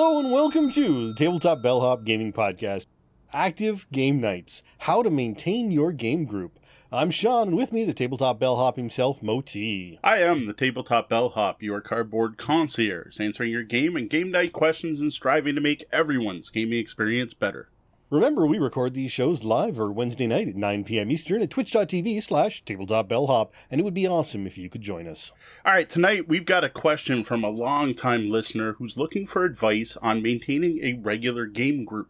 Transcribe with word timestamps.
Hello 0.00 0.20
and 0.20 0.30
welcome 0.30 0.70
to 0.70 1.08
the 1.08 1.14
Tabletop 1.14 1.60
Bellhop 1.60 2.04
Gaming 2.04 2.32
Podcast. 2.32 2.86
Active 3.32 3.84
Game 3.90 4.20
Nights. 4.20 4.62
How 4.78 5.02
to 5.02 5.10
maintain 5.10 5.72
your 5.72 5.90
game 5.90 6.24
group. 6.24 6.60
I'm 6.92 7.10
Sean, 7.10 7.48
and 7.48 7.56
with 7.56 7.72
me, 7.72 7.82
the 7.84 7.92
Tabletop 7.92 8.38
Bellhop 8.38 8.76
himself, 8.76 9.24
Moti. 9.24 9.98
I 10.04 10.18
am 10.18 10.46
the 10.46 10.52
Tabletop 10.52 11.08
Bellhop, 11.08 11.64
your 11.64 11.80
cardboard 11.80 12.38
concierge, 12.38 13.18
answering 13.18 13.50
your 13.50 13.64
game 13.64 13.96
and 13.96 14.08
game 14.08 14.30
night 14.30 14.52
questions 14.52 15.00
and 15.00 15.12
striving 15.12 15.56
to 15.56 15.60
make 15.60 15.84
everyone's 15.90 16.48
gaming 16.48 16.78
experience 16.78 17.34
better. 17.34 17.68
Remember, 18.10 18.46
we 18.46 18.58
record 18.58 18.94
these 18.94 19.12
shows 19.12 19.44
live 19.44 19.78
or 19.78 19.92
Wednesday 19.92 20.26
night 20.26 20.48
at 20.48 20.56
9 20.56 20.84
p.m. 20.84 21.10
Eastern 21.10 21.42
at 21.42 21.50
twitch.tv 21.50 22.22
slash 22.22 22.64
tabletopbellhop, 22.64 23.50
and 23.70 23.78
it 23.78 23.84
would 23.84 23.92
be 23.92 24.06
awesome 24.06 24.46
if 24.46 24.56
you 24.56 24.70
could 24.70 24.80
join 24.80 25.06
us. 25.06 25.30
All 25.62 25.74
right, 25.74 25.90
tonight 25.90 26.26
we've 26.26 26.46
got 26.46 26.64
a 26.64 26.70
question 26.70 27.22
from 27.22 27.44
a 27.44 27.50
long-time 27.50 28.30
listener 28.30 28.72
who's 28.72 28.96
looking 28.96 29.26
for 29.26 29.44
advice 29.44 29.98
on 30.00 30.22
maintaining 30.22 30.82
a 30.82 30.94
regular 30.94 31.44
game 31.44 31.84
group 31.84 32.08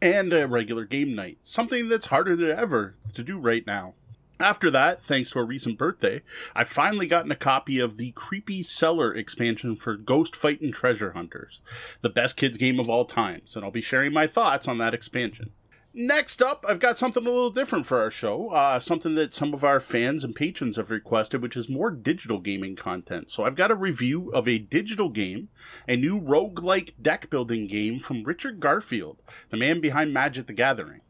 and 0.00 0.32
a 0.32 0.48
regular 0.48 0.86
game 0.86 1.14
night, 1.14 1.36
something 1.42 1.90
that's 1.90 2.06
harder 2.06 2.34
than 2.34 2.48
ever 2.48 2.94
to 3.12 3.22
do 3.22 3.38
right 3.38 3.66
now. 3.66 3.92
After 4.40 4.70
that, 4.70 5.02
thanks 5.02 5.30
to 5.32 5.38
a 5.38 5.44
recent 5.44 5.76
birthday, 5.76 6.22
I've 6.56 6.68
finally 6.68 7.06
gotten 7.06 7.30
a 7.30 7.36
copy 7.36 7.78
of 7.78 7.98
the 7.98 8.12
Creepy 8.12 8.62
Cellar 8.62 9.14
expansion 9.14 9.76
for 9.76 9.96
Ghost 9.96 10.34
Fightin' 10.34 10.72
Treasure 10.72 11.12
Hunters, 11.12 11.60
the 12.00 12.08
best 12.08 12.38
kids 12.38 12.56
game 12.56 12.80
of 12.80 12.88
all 12.88 13.04
times, 13.04 13.54
and 13.54 13.62
I'll 13.62 13.70
be 13.70 13.82
sharing 13.82 14.14
my 14.14 14.26
thoughts 14.26 14.66
on 14.66 14.78
that 14.78 14.94
expansion. 14.94 15.52
Next 15.92 16.40
up, 16.40 16.64
I've 16.66 16.78
got 16.78 16.96
something 16.96 17.26
a 17.26 17.30
little 17.30 17.50
different 17.50 17.84
for 17.84 18.00
our 18.00 18.10
show, 18.10 18.48
uh, 18.48 18.80
something 18.80 19.14
that 19.16 19.34
some 19.34 19.52
of 19.52 19.62
our 19.62 19.78
fans 19.78 20.24
and 20.24 20.34
patrons 20.34 20.76
have 20.76 20.88
requested, 20.88 21.42
which 21.42 21.56
is 21.56 21.68
more 21.68 21.90
digital 21.90 22.38
gaming 22.38 22.76
content. 22.76 23.30
So 23.30 23.44
I've 23.44 23.56
got 23.56 23.72
a 23.72 23.74
review 23.74 24.30
of 24.30 24.48
a 24.48 24.58
digital 24.58 25.10
game, 25.10 25.48
a 25.86 25.96
new 25.96 26.18
roguelike 26.18 26.94
deck 27.02 27.28
building 27.28 27.66
game 27.66 27.98
from 27.98 28.22
Richard 28.22 28.60
Garfield, 28.60 29.20
the 29.50 29.58
man 29.58 29.80
behind 29.80 30.14
Magic 30.14 30.46
the 30.46 30.54
Gathering. 30.54 31.00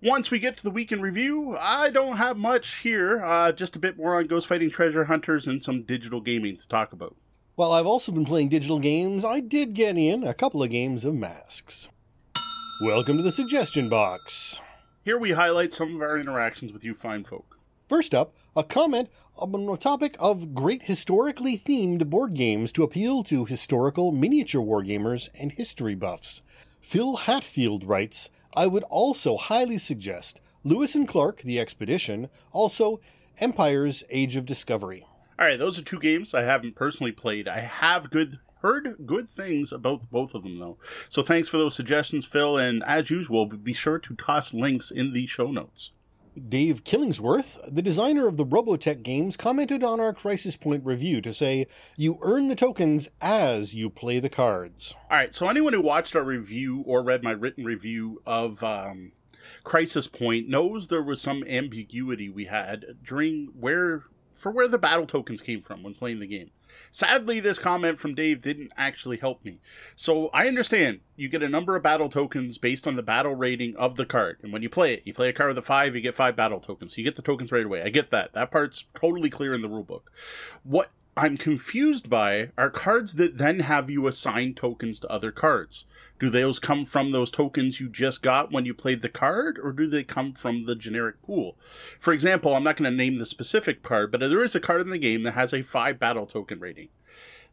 Once 0.00 0.30
we 0.30 0.38
get 0.38 0.56
to 0.56 0.62
the 0.62 0.70
week 0.70 0.92
in 0.92 1.00
review, 1.00 1.56
I 1.58 1.90
don't 1.90 2.18
have 2.18 2.36
much 2.36 2.76
here, 2.76 3.20
uh, 3.24 3.50
just 3.50 3.74
a 3.74 3.80
bit 3.80 3.96
more 3.96 4.14
on 4.14 4.28
Ghost 4.28 4.46
Fighting 4.46 4.70
Treasure 4.70 5.06
Hunters 5.06 5.48
and 5.48 5.60
some 5.60 5.82
digital 5.82 6.20
gaming 6.20 6.56
to 6.56 6.68
talk 6.68 6.92
about. 6.92 7.16
While 7.56 7.72
I've 7.72 7.84
also 7.84 8.12
been 8.12 8.24
playing 8.24 8.50
digital 8.50 8.78
games, 8.78 9.24
I 9.24 9.40
did 9.40 9.74
get 9.74 9.98
in 9.98 10.22
a 10.22 10.34
couple 10.34 10.62
of 10.62 10.70
games 10.70 11.04
of 11.04 11.16
Masks. 11.16 11.88
Welcome 12.80 13.16
to 13.16 13.24
the 13.24 13.32
suggestion 13.32 13.88
box. 13.88 14.60
Here 15.04 15.18
we 15.18 15.32
highlight 15.32 15.72
some 15.72 15.96
of 15.96 16.00
our 16.00 16.16
interactions 16.16 16.72
with 16.72 16.84
you 16.84 16.94
fine 16.94 17.24
folk. 17.24 17.58
First 17.88 18.14
up, 18.14 18.36
a 18.54 18.62
comment 18.62 19.08
on 19.36 19.66
the 19.66 19.76
topic 19.76 20.14
of 20.20 20.54
great 20.54 20.84
historically 20.84 21.58
themed 21.58 22.08
board 22.08 22.34
games 22.34 22.70
to 22.74 22.84
appeal 22.84 23.24
to 23.24 23.46
historical 23.46 24.12
miniature 24.12 24.62
wargamers 24.62 25.28
and 25.34 25.50
history 25.50 25.96
buffs. 25.96 26.42
Phil 26.80 27.16
Hatfield 27.16 27.82
writes, 27.82 28.30
I 28.58 28.66
would 28.66 28.82
also 28.90 29.36
highly 29.36 29.78
suggest 29.78 30.40
Lewis 30.64 30.96
and 30.96 31.06
Clark, 31.06 31.42
The 31.42 31.60
Expedition, 31.60 32.28
also 32.50 32.98
Empire's 33.38 34.02
Age 34.10 34.34
of 34.34 34.46
Discovery. 34.46 35.06
All 35.38 35.46
right, 35.46 35.56
those 35.56 35.78
are 35.78 35.82
two 35.82 36.00
games 36.00 36.34
I 36.34 36.42
haven't 36.42 36.74
personally 36.74 37.12
played. 37.12 37.46
I 37.46 37.60
have 37.60 38.10
good 38.10 38.40
heard 38.60 38.96
good 39.06 39.30
things 39.30 39.70
about 39.70 40.10
both 40.10 40.34
of 40.34 40.42
them 40.42 40.58
though. 40.58 40.76
So 41.08 41.22
thanks 41.22 41.48
for 41.48 41.56
those 41.56 41.76
suggestions, 41.76 42.26
Phil, 42.26 42.58
and 42.58 42.82
as 42.82 43.10
usual, 43.10 43.46
be 43.46 43.72
sure 43.72 44.00
to 44.00 44.16
toss 44.16 44.52
links 44.52 44.90
in 44.90 45.12
the 45.12 45.26
show 45.26 45.52
notes. 45.52 45.92
Dave 46.38 46.84
Killingsworth, 46.84 47.58
the 47.72 47.82
designer 47.82 48.26
of 48.26 48.36
the 48.36 48.46
Robotech 48.46 49.02
games, 49.02 49.36
commented 49.36 49.82
on 49.82 50.00
our 50.00 50.12
Crisis 50.12 50.56
Point 50.56 50.84
review 50.84 51.20
to 51.20 51.32
say, 51.32 51.66
You 51.96 52.18
earn 52.22 52.48
the 52.48 52.54
tokens 52.54 53.08
as 53.20 53.74
you 53.74 53.90
play 53.90 54.20
the 54.20 54.28
cards. 54.28 54.94
All 55.10 55.16
right, 55.16 55.34
so 55.34 55.48
anyone 55.48 55.72
who 55.72 55.80
watched 55.80 56.16
our 56.16 56.22
review 56.22 56.82
or 56.86 57.02
read 57.02 57.22
my 57.22 57.32
written 57.32 57.64
review 57.64 58.22
of 58.26 58.62
um, 58.62 59.12
Crisis 59.64 60.06
Point 60.06 60.48
knows 60.48 60.88
there 60.88 61.02
was 61.02 61.20
some 61.20 61.44
ambiguity 61.44 62.28
we 62.28 62.46
had 62.46 62.96
during 63.02 63.52
where 63.58 64.04
for 64.34 64.52
where 64.52 64.68
the 64.68 64.78
battle 64.78 65.06
tokens 65.06 65.42
came 65.42 65.60
from 65.60 65.82
when 65.82 65.94
playing 65.94 66.20
the 66.20 66.26
game. 66.26 66.50
Sadly, 66.90 67.40
this 67.40 67.58
comment 67.58 67.98
from 67.98 68.14
Dave 68.14 68.40
didn't 68.40 68.72
actually 68.76 69.18
help 69.18 69.44
me. 69.44 69.58
So 69.96 70.28
I 70.28 70.48
understand 70.48 71.00
you 71.16 71.28
get 71.28 71.42
a 71.42 71.48
number 71.48 71.76
of 71.76 71.82
battle 71.82 72.08
tokens 72.08 72.58
based 72.58 72.86
on 72.86 72.96
the 72.96 73.02
battle 73.02 73.34
rating 73.34 73.76
of 73.76 73.96
the 73.96 74.06
card. 74.06 74.38
And 74.42 74.52
when 74.52 74.62
you 74.62 74.68
play 74.68 74.94
it, 74.94 75.02
you 75.04 75.12
play 75.12 75.28
a 75.28 75.32
card 75.32 75.48
with 75.48 75.58
a 75.58 75.62
five, 75.62 75.94
you 75.94 76.00
get 76.00 76.14
five 76.14 76.36
battle 76.36 76.60
tokens. 76.60 76.94
So 76.94 76.98
you 76.98 77.04
get 77.04 77.16
the 77.16 77.22
tokens 77.22 77.52
right 77.52 77.64
away. 77.64 77.82
I 77.82 77.88
get 77.88 78.10
that. 78.10 78.32
That 78.34 78.50
part's 78.50 78.84
totally 78.94 79.30
clear 79.30 79.52
in 79.52 79.62
the 79.62 79.68
rulebook. 79.68 80.02
What 80.62 80.90
I'm 81.16 81.36
confused 81.36 82.08
by 82.08 82.50
are 82.56 82.70
cards 82.70 83.16
that 83.16 83.38
then 83.38 83.60
have 83.60 83.90
you 83.90 84.06
assign 84.06 84.54
tokens 84.54 85.00
to 85.00 85.08
other 85.08 85.32
cards. 85.32 85.84
Do 86.18 86.30
those 86.30 86.58
come 86.58 86.84
from 86.84 87.10
those 87.10 87.30
tokens 87.30 87.80
you 87.80 87.88
just 87.88 88.22
got 88.22 88.50
when 88.50 88.64
you 88.64 88.74
played 88.74 89.02
the 89.02 89.08
card, 89.08 89.58
or 89.62 89.72
do 89.72 89.86
they 89.86 90.02
come 90.02 90.32
from 90.32 90.66
the 90.66 90.74
generic 90.74 91.22
pool? 91.22 91.56
For 92.00 92.12
example, 92.12 92.54
I'm 92.54 92.64
not 92.64 92.76
going 92.76 92.90
to 92.90 92.96
name 92.96 93.18
the 93.18 93.26
specific 93.26 93.82
card, 93.82 94.10
but 94.10 94.20
there 94.20 94.42
is 94.42 94.54
a 94.54 94.60
card 94.60 94.80
in 94.80 94.90
the 94.90 94.98
game 94.98 95.22
that 95.22 95.32
has 95.32 95.52
a 95.52 95.62
5 95.62 95.98
battle 95.98 96.26
token 96.26 96.58
rating. 96.58 96.88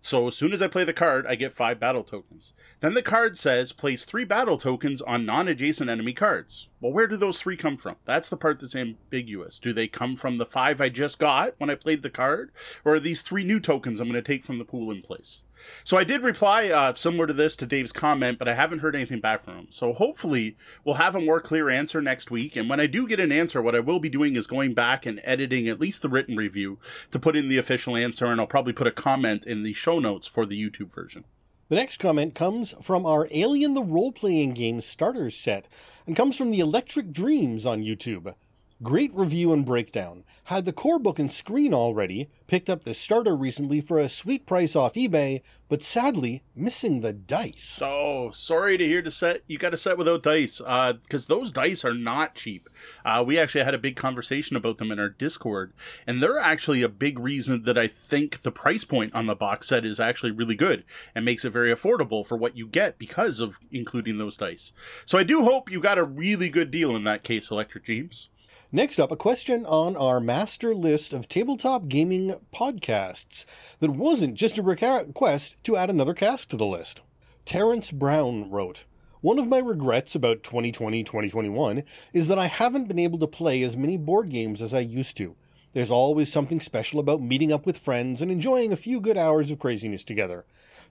So 0.05 0.27
as 0.27 0.35
soon 0.35 0.53
as 0.53 0.61
I 0.61 0.67
play 0.67 0.83
the 0.83 0.93
card, 0.93 1.25
I 1.25 1.33
get 1.33 1.51
five 1.51 1.79
battle 1.79 2.03
tokens. 2.03 2.53
Then 2.79 2.93
the 2.93 3.01
card 3.01 3.39
says 3.39 3.71
place 3.71 4.05
three 4.05 4.23
battle 4.23 4.59
tokens 4.59 5.01
on 5.01 5.25
non 5.25 5.47
adjacent 5.47 5.89
enemy 5.89 6.13
cards. 6.13 6.69
Well, 6.85 6.94
where 6.94 7.07
do 7.07 7.18
those 7.18 7.41
three 7.41 7.57
come 7.57 7.78
from? 7.78 7.96
That's 8.06 8.29
the 8.29 8.38
part 8.38 8.59
that's 8.59 8.75
ambiguous. 8.75 9.57
Do 9.57 9.73
they 9.73 9.88
come 9.88 10.16
from 10.16 10.38
the 10.38 10.46
five 10.46 10.79
I 10.79 10.90
just 10.90 11.18
got 11.18 11.56
when 11.57 11.72
I 11.72 11.73
played 11.73 12.03
the 12.03 12.12
card? 12.12 12.51
Or 12.85 12.94
are 12.94 13.00
these 13.00 13.23
three 13.23 13.44
new 13.44 13.59
tokens 13.59 14.00
I'm 14.00 14.07
going 14.07 14.22
to 14.23 14.31
take 14.34 14.44
from 14.44 14.59
the 14.59 14.66
pool 14.66 14.91
in 14.91 15.01
place? 15.01 15.41
So 15.84 15.97
I 15.97 16.03
did 16.03 16.22
reply 16.22 16.69
uh, 16.69 16.94
similar 16.94 17.25
to 17.25 17.34
this 17.34 17.56
to 17.56 17.66
Dave's 17.66 17.91
comment, 17.91 18.38
but 18.38 18.47
I 18.47 18.53
haven't 18.53 18.81
heard 18.81 18.96
anything 18.96 19.19
back 19.19 19.41
from 19.41 19.57
him. 19.57 19.68
So 19.72 19.94
hopefully 19.94 20.57
we'll 20.84 20.97
have 20.97 21.16
a 21.16 21.19
more 21.19 21.41
clear 21.41 21.72
answer 21.72 22.03
next 22.03 22.29
week. 22.29 22.56
And 22.56 22.69
when 22.69 22.79
I 22.79 22.85
do 22.85 23.07
get 23.07 23.19
an 23.19 23.31
answer, 23.31 23.63
what 23.63 23.73
I 23.73 23.79
will 23.79 24.00
be 24.00 24.09
doing 24.09 24.35
is 24.35 24.46
going 24.46 24.75
back 24.75 25.07
and 25.07 25.19
editing 25.23 25.67
at 25.67 25.81
least 25.81 26.03
the 26.03 26.09
written 26.09 26.38
review 26.38 26.78
to 27.09 27.17
put 27.17 27.35
in 27.35 27.47
the 27.47 27.57
official 27.57 27.97
answer, 27.97 28.28
and 28.28 28.40
I'll 28.40 28.46
probably 28.46 28.73
put 28.73 28.85
a 28.85 28.91
comment 28.91 29.47
in 29.47 29.63
the 29.63 29.73
show 29.73 29.97
notes 29.97 30.28
for 30.28 30.46
the 30.46 30.69
YouTube 30.69 30.94
version. 30.94 31.23
The 31.67 31.75
next 31.75 31.97
comment 31.97 32.35
comes 32.35 32.75
from 32.79 33.07
our 33.07 33.27
Alien 33.31 33.73
the 33.73 33.81
Role 33.81 34.11
Playing 34.11 34.53
Game 34.53 34.81
starter 34.81 35.31
set 35.31 35.67
and 36.05 36.15
comes 36.15 36.37
from 36.37 36.51
the 36.51 36.59
Electric 36.59 37.11
Dreams 37.11 37.65
on 37.65 37.81
YouTube. 37.81 38.35
Great 38.83 39.15
review 39.15 39.53
and 39.53 39.65
breakdown. 39.65 40.25
Had 40.43 40.65
the 40.65 40.73
core 40.73 40.99
book 40.99 41.17
and 41.17 41.31
screen 41.31 41.73
already, 41.73 42.29
picked 42.45 42.69
up 42.69 42.81
the 42.81 42.93
starter 42.93 43.33
recently 43.33 43.79
for 43.79 43.97
a 43.97 44.09
sweet 44.09 44.45
price 44.45 44.75
off 44.75 44.95
eBay, 44.95 45.41
but 45.69 45.81
sadly 45.81 46.43
missing 46.53 46.99
the 46.99 47.13
dice. 47.13 47.63
So 47.63 48.31
sorry 48.33 48.77
to 48.77 48.85
hear 48.85 49.01
the 49.01 49.11
set 49.11 49.43
you 49.47 49.57
got 49.57 49.73
a 49.73 49.77
set 49.77 49.97
without 49.97 50.23
dice, 50.23 50.57
because 50.57 51.25
uh, 51.25 51.29
those 51.29 51.53
dice 51.53 51.85
are 51.85 51.93
not 51.93 52.35
cheap. 52.35 52.67
Uh, 53.05 53.23
we 53.25 53.39
actually 53.39 53.63
had 53.63 53.73
a 53.73 53.79
big 53.79 53.95
conversation 53.95 54.57
about 54.57 54.77
them 54.77 54.91
in 54.91 54.99
our 54.99 55.07
Discord, 55.07 55.71
and 56.05 56.21
they're 56.21 56.37
actually 56.37 56.81
a 56.81 56.89
big 56.89 57.17
reason 57.17 57.63
that 57.63 57.77
I 57.77 57.87
think 57.87 58.41
the 58.41 58.51
price 58.51 58.83
point 58.83 59.15
on 59.15 59.25
the 59.25 59.35
box 59.35 59.69
set 59.69 59.85
is 59.85 60.01
actually 60.01 60.31
really 60.31 60.55
good 60.55 60.83
and 61.15 61.23
makes 61.23 61.45
it 61.45 61.51
very 61.51 61.73
affordable 61.73 62.27
for 62.27 62.35
what 62.35 62.57
you 62.57 62.67
get 62.67 62.99
because 62.99 63.39
of 63.39 63.57
including 63.71 64.17
those 64.17 64.35
dice. 64.35 64.73
So 65.05 65.17
I 65.17 65.23
do 65.23 65.43
hope 65.43 65.71
you 65.71 65.79
got 65.79 65.97
a 65.97 66.03
really 66.03 66.49
good 66.49 66.71
deal 66.71 66.93
in 66.93 67.05
that 67.05 67.23
case, 67.23 67.49
Electric 67.49 67.85
Dreams. 67.85 68.27
Next 68.75 68.99
up, 68.99 69.09
a 69.09 69.15
question 69.15 69.65
on 69.65 69.95
our 69.95 70.19
master 70.19 70.75
list 70.75 71.13
of 71.13 71.29
tabletop 71.29 71.87
gaming 71.87 72.35
podcasts 72.53 73.45
that 73.79 73.91
wasn't 73.91 74.35
just 74.35 74.57
a 74.57 74.61
request 74.61 75.55
to 75.63 75.77
add 75.77 75.89
another 75.89 76.13
cast 76.13 76.49
to 76.49 76.57
the 76.57 76.65
list. 76.65 76.99
Terrence 77.45 77.91
Brown 77.91 78.51
wrote, 78.51 78.83
one 79.22 79.39
of 79.39 79.47
my 79.47 79.59
regrets 79.59 80.13
about 80.13 80.43
2020 80.43 81.05
2021 81.05 81.83
is 82.11 82.27
that 82.27 82.37
I 82.37 82.47
haven't 82.47 82.89
been 82.89 82.99
able 82.99 83.17
to 83.19 83.27
play 83.27 83.63
as 83.63 83.77
many 83.77 83.95
board 83.95 84.27
games 84.27 84.61
as 84.61 84.73
I 84.73 84.81
used 84.81 85.16
to. 85.16 85.37
There's 85.71 85.89
always 85.89 86.29
something 86.29 86.59
special 86.59 86.99
about 86.99 87.21
meeting 87.21 87.53
up 87.53 87.66
with 87.66 87.78
friends 87.78 88.21
and 88.21 88.29
enjoying 88.29 88.73
a 88.73 88.75
few 88.75 88.99
good 88.99 89.17
hours 89.17 89.51
of 89.51 89.59
craziness 89.59 90.03
together. 90.03 90.43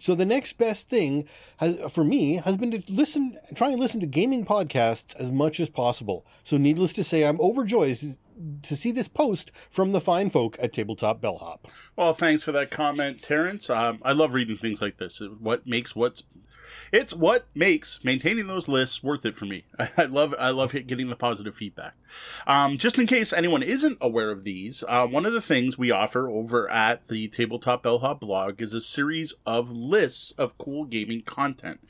So 0.04 0.14
the 0.14 0.26
next 0.26 0.58
best 0.58 0.90
thing 0.90 1.26
has, 1.56 1.78
for 1.90 2.04
me 2.04 2.34
has 2.44 2.58
been 2.58 2.70
to 2.72 2.82
listen, 2.92 3.38
try 3.54 3.70
and 3.70 3.80
listen 3.80 4.00
to 4.00 4.06
gaming 4.06 4.44
podcasts 4.44 5.16
as 5.16 5.32
much 5.32 5.58
as 5.60 5.70
possible. 5.70 6.26
So 6.42 6.58
needless 6.58 6.92
to 6.92 7.04
say, 7.04 7.24
I'm 7.24 7.40
overjoyed 7.40 7.96
to 8.64 8.76
see 8.76 8.92
this 8.92 9.08
post 9.08 9.50
from 9.70 9.92
the 9.92 10.02
fine 10.02 10.28
folk 10.28 10.58
at 10.60 10.74
Tabletop 10.74 11.22
Bellhop. 11.22 11.68
Well, 11.96 12.12
thanks 12.12 12.42
for 12.42 12.52
that 12.52 12.70
comment, 12.70 13.22
Terrence. 13.22 13.70
Um, 13.70 13.98
I 14.02 14.12
love 14.12 14.34
reading 14.34 14.58
things 14.58 14.82
like 14.82 14.98
this. 14.98 15.22
What 15.38 15.66
makes 15.66 15.96
what's 15.96 16.24
It's 16.94 17.12
what 17.12 17.49
makes 17.56 17.99
maintaining 18.05 18.46
those 18.46 18.69
lists 18.69 19.02
worth 19.02 19.26
it 19.26 19.37
for 19.37 19.46
me. 19.46 19.64
I 19.99 20.05
love 20.05 20.32
I 20.38 20.50
love 20.50 20.70
getting 20.87 21.08
the 21.08 21.17
positive 21.17 21.56
feedback. 21.56 21.96
Um, 22.46 22.79
just 22.79 23.00
in 23.00 23.08
case 23.08 23.32
anyone 23.32 23.64
isn't 23.64 23.99
aware 24.00 24.31
of 24.31 24.44
these, 24.44 24.85
uh, 24.87 25.05
one 25.05 25.26
of 25.26 25.32
the 25.32 25.41
things 25.41 25.76
we 25.76 25.91
offer 25.91 26.29
over 26.29 26.70
at 26.70 27.08
the 27.08 27.26
Tabletop 27.26 27.82
Bellhop 27.82 28.20
blog 28.20 28.62
is 28.62 28.75
a 28.75 28.81
series 28.81 29.35
of 29.44 29.73
lists 29.73 30.35
of 30.38 30.56
cool 30.56 30.85
gaming 30.85 31.23
content. 31.23 31.81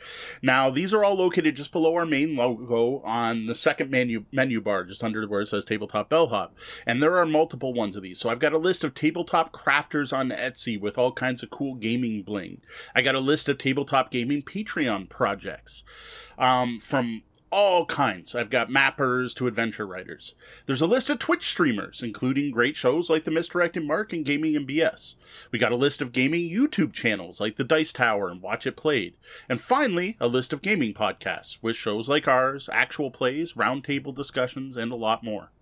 Now, 0.40 0.70
these 0.70 0.94
are 0.94 1.04
all 1.04 1.16
located 1.16 1.54
just 1.54 1.70
below 1.70 1.94
our 1.96 2.06
main 2.06 2.34
logo 2.34 3.02
on 3.04 3.44
the 3.44 3.54
second 3.54 3.90
menu 3.90 4.24
menu 4.32 4.58
bar, 4.62 4.84
just 4.84 5.04
under 5.04 5.28
where 5.28 5.42
it 5.42 5.48
says 5.48 5.66
Tabletop 5.66 6.08
Bellhop, 6.08 6.56
and 6.86 7.02
there 7.02 7.18
are 7.18 7.26
multiple 7.26 7.74
ones 7.74 7.94
of 7.94 8.02
these. 8.02 8.18
So 8.18 8.30
I've 8.30 8.38
got 8.38 8.54
a 8.54 8.58
list 8.58 8.82
of 8.82 8.94
tabletop 8.94 9.52
crafters 9.52 10.16
on 10.16 10.30
Etsy 10.30 10.80
with 10.80 10.96
all 10.96 11.12
kinds 11.12 11.42
of 11.42 11.50
cool 11.50 11.74
gaming 11.74 12.22
bling. 12.22 12.62
I 12.94 13.02
got 13.02 13.14
a 13.14 13.20
list 13.20 13.50
of 13.50 13.58
tabletop 13.58 14.10
gaming 14.10 14.40
Patreon 14.40 14.93
projects 15.08 15.84
um, 16.38 16.80
from 16.80 17.22
all 17.54 17.86
kinds. 17.86 18.34
I've 18.34 18.50
got 18.50 18.68
mappers 18.68 19.32
to 19.36 19.46
adventure 19.46 19.86
writers. 19.86 20.34
There's 20.66 20.82
a 20.82 20.88
list 20.88 21.08
of 21.08 21.20
Twitch 21.20 21.48
streamers, 21.48 22.02
including 22.02 22.50
great 22.50 22.74
shows 22.74 23.08
like 23.08 23.22
The 23.22 23.30
Misdirected 23.30 23.84
Mark 23.84 24.12
and 24.12 24.24
Gaming 24.24 24.54
MBS. 24.54 25.14
We 25.52 25.60
got 25.60 25.70
a 25.70 25.76
list 25.76 26.02
of 26.02 26.10
gaming 26.10 26.50
YouTube 26.50 26.92
channels 26.92 27.38
like 27.38 27.54
The 27.54 27.62
Dice 27.62 27.92
Tower 27.92 28.28
and 28.28 28.42
Watch 28.42 28.66
It 28.66 28.76
Played. 28.76 29.14
And 29.48 29.60
finally, 29.60 30.16
a 30.18 30.26
list 30.26 30.52
of 30.52 30.62
gaming 30.62 30.94
podcasts 30.94 31.58
with 31.62 31.76
shows 31.76 32.08
like 32.08 32.26
ours, 32.26 32.68
actual 32.72 33.12
plays, 33.12 33.52
roundtable 33.52 34.12
discussions, 34.12 34.76
and 34.76 34.90
a 34.90 34.96
lot 34.96 35.22
more. 35.22 35.52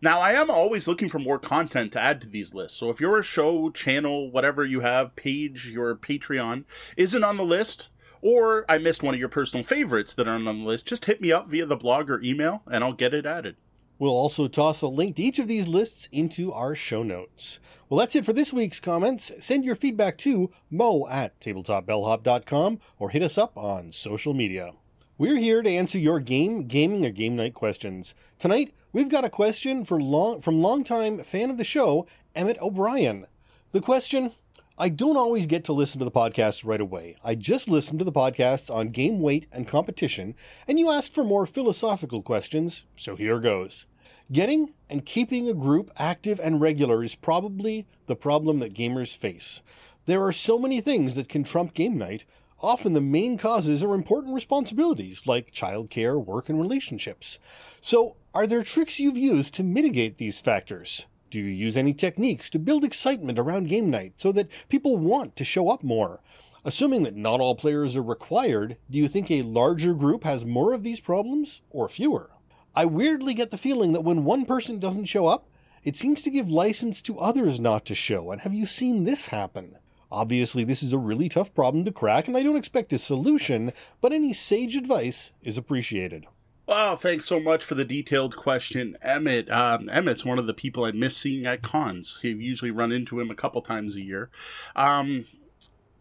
Now, 0.00 0.20
I 0.20 0.32
am 0.32 0.48
always 0.48 0.88
looking 0.88 1.10
for 1.10 1.18
more 1.18 1.38
content 1.38 1.92
to 1.92 2.00
add 2.00 2.22
to 2.22 2.28
these 2.28 2.54
lists. 2.54 2.78
So 2.78 2.88
if 2.88 2.98
your 2.98 3.22
show, 3.22 3.68
channel, 3.70 4.30
whatever 4.30 4.64
you 4.64 4.80
have, 4.80 5.14
page, 5.16 5.66
your 5.70 5.94
Patreon 5.94 6.64
isn't 6.96 7.24
on 7.24 7.36
the 7.36 7.44
list, 7.44 7.89
or 8.22 8.64
I 8.68 8.78
missed 8.78 9.02
one 9.02 9.14
of 9.14 9.20
your 9.20 9.28
personal 9.28 9.64
favorites 9.64 10.14
that 10.14 10.28
aren't 10.28 10.48
on 10.48 10.60
the 10.60 10.66
list, 10.66 10.86
just 10.86 11.06
hit 11.06 11.20
me 11.20 11.32
up 11.32 11.48
via 11.48 11.66
the 11.66 11.76
blog 11.76 12.10
or 12.10 12.20
email 12.22 12.62
and 12.70 12.84
I'll 12.84 12.92
get 12.92 13.14
it 13.14 13.26
added. 13.26 13.56
We'll 13.98 14.12
also 14.12 14.48
toss 14.48 14.80
a 14.80 14.88
link 14.88 15.16
to 15.16 15.22
each 15.22 15.38
of 15.38 15.46
these 15.46 15.68
lists 15.68 16.08
into 16.10 16.52
our 16.52 16.74
show 16.74 17.02
notes. 17.02 17.60
Well, 17.88 17.98
that's 17.98 18.16
it 18.16 18.24
for 18.24 18.32
this 18.32 18.50
week's 18.50 18.80
comments. 18.80 19.30
Send 19.40 19.62
your 19.62 19.74
feedback 19.74 20.16
to 20.18 20.50
mo 20.70 21.06
at 21.10 21.38
tabletopbellhop.com 21.38 22.78
or 22.98 23.10
hit 23.10 23.22
us 23.22 23.36
up 23.36 23.58
on 23.58 23.92
social 23.92 24.32
media. 24.32 24.72
We're 25.18 25.36
here 25.36 25.60
to 25.60 25.68
answer 25.68 25.98
your 25.98 26.18
game, 26.18 26.66
gaming, 26.66 27.04
or 27.04 27.10
game 27.10 27.36
night 27.36 27.52
questions. 27.52 28.14
Tonight, 28.38 28.72
we've 28.90 29.10
got 29.10 29.26
a 29.26 29.28
question 29.28 29.84
for 29.84 30.00
long, 30.00 30.40
from 30.40 30.62
longtime 30.62 31.22
fan 31.22 31.50
of 31.50 31.58
the 31.58 31.64
show, 31.64 32.06
Emmett 32.34 32.58
O'Brien. 32.62 33.26
The 33.72 33.82
question 33.82 34.32
I 34.80 34.88
don't 34.88 35.18
always 35.18 35.44
get 35.44 35.64
to 35.64 35.74
listen 35.74 35.98
to 35.98 36.06
the 36.06 36.10
podcasts 36.10 36.64
right 36.64 36.80
away. 36.80 37.14
I 37.22 37.34
just 37.34 37.68
listened 37.68 37.98
to 37.98 38.04
the 38.06 38.10
podcasts 38.10 38.74
on 38.74 38.88
game 38.88 39.20
weight 39.20 39.46
and 39.52 39.68
competition, 39.68 40.34
and 40.66 40.80
you 40.80 40.90
asked 40.90 41.12
for 41.12 41.22
more 41.22 41.44
philosophical 41.44 42.22
questions, 42.22 42.86
so 42.96 43.14
here 43.14 43.40
goes. 43.40 43.84
Getting 44.32 44.72
and 44.88 45.04
keeping 45.04 45.50
a 45.50 45.52
group 45.52 45.90
active 45.98 46.40
and 46.40 46.62
regular 46.62 47.04
is 47.04 47.14
probably 47.14 47.86
the 48.06 48.16
problem 48.16 48.60
that 48.60 48.72
gamers 48.72 49.14
face. 49.14 49.60
There 50.06 50.24
are 50.24 50.32
so 50.32 50.58
many 50.58 50.80
things 50.80 51.14
that 51.14 51.28
can 51.28 51.44
trump 51.44 51.74
game 51.74 51.98
night. 51.98 52.24
Often 52.62 52.94
the 52.94 53.02
main 53.02 53.36
causes 53.36 53.82
are 53.82 53.94
important 53.94 54.34
responsibilities 54.34 55.26
like 55.26 55.52
childcare, 55.52 56.24
work, 56.24 56.48
and 56.48 56.58
relationships. 56.58 57.38
So, 57.82 58.16
are 58.32 58.46
there 58.46 58.62
tricks 58.62 58.98
you've 58.98 59.18
used 59.18 59.52
to 59.56 59.62
mitigate 59.62 60.16
these 60.16 60.40
factors? 60.40 61.04
Do 61.30 61.38
you 61.38 61.44
use 61.44 61.76
any 61.76 61.94
techniques 61.94 62.50
to 62.50 62.58
build 62.58 62.82
excitement 62.82 63.38
around 63.38 63.68
game 63.68 63.88
night 63.88 64.14
so 64.16 64.32
that 64.32 64.50
people 64.68 64.96
want 64.96 65.36
to 65.36 65.44
show 65.44 65.68
up 65.68 65.84
more? 65.84 66.20
Assuming 66.64 67.04
that 67.04 67.14
not 67.14 67.40
all 67.40 67.54
players 67.54 67.94
are 67.94 68.02
required, 68.02 68.76
do 68.90 68.98
you 68.98 69.06
think 69.06 69.30
a 69.30 69.42
larger 69.42 69.94
group 69.94 70.24
has 70.24 70.44
more 70.44 70.72
of 70.72 70.82
these 70.82 70.98
problems 70.98 71.62
or 71.70 71.88
fewer? 71.88 72.32
I 72.74 72.84
weirdly 72.84 73.32
get 73.32 73.50
the 73.50 73.58
feeling 73.58 73.92
that 73.92 74.02
when 74.02 74.24
one 74.24 74.44
person 74.44 74.80
doesn't 74.80 75.04
show 75.04 75.26
up, 75.26 75.48
it 75.84 75.96
seems 75.96 76.20
to 76.22 76.30
give 76.30 76.50
license 76.50 77.00
to 77.02 77.18
others 77.18 77.60
not 77.60 77.84
to 77.86 77.94
show. 77.94 78.32
And 78.32 78.40
have 78.40 78.52
you 78.52 78.66
seen 78.66 79.04
this 79.04 79.26
happen? 79.26 79.78
Obviously, 80.12 80.64
this 80.64 80.82
is 80.82 80.92
a 80.92 80.98
really 80.98 81.28
tough 81.28 81.54
problem 81.54 81.84
to 81.84 81.92
crack, 81.92 82.26
and 82.26 82.36
I 82.36 82.42
don't 82.42 82.56
expect 82.56 82.92
a 82.92 82.98
solution, 82.98 83.72
but 84.00 84.12
any 84.12 84.32
sage 84.32 84.74
advice 84.74 85.30
is 85.42 85.56
appreciated. 85.56 86.26
Well, 86.70 86.94
thanks 86.94 87.24
so 87.24 87.40
much 87.40 87.64
for 87.64 87.74
the 87.74 87.84
detailed 87.84 88.36
question, 88.36 88.96
Emmett. 89.02 89.50
Um, 89.50 89.88
Emmett's 89.88 90.24
one 90.24 90.38
of 90.38 90.46
the 90.46 90.54
people 90.54 90.84
I 90.84 90.92
miss 90.92 91.16
seeing 91.16 91.44
at 91.44 91.62
cons. 91.62 92.20
You 92.22 92.36
usually 92.36 92.70
run 92.70 92.92
into 92.92 93.18
him 93.18 93.28
a 93.28 93.34
couple 93.34 93.60
times 93.60 93.96
a 93.96 94.00
year. 94.00 94.30
Um, 94.76 95.26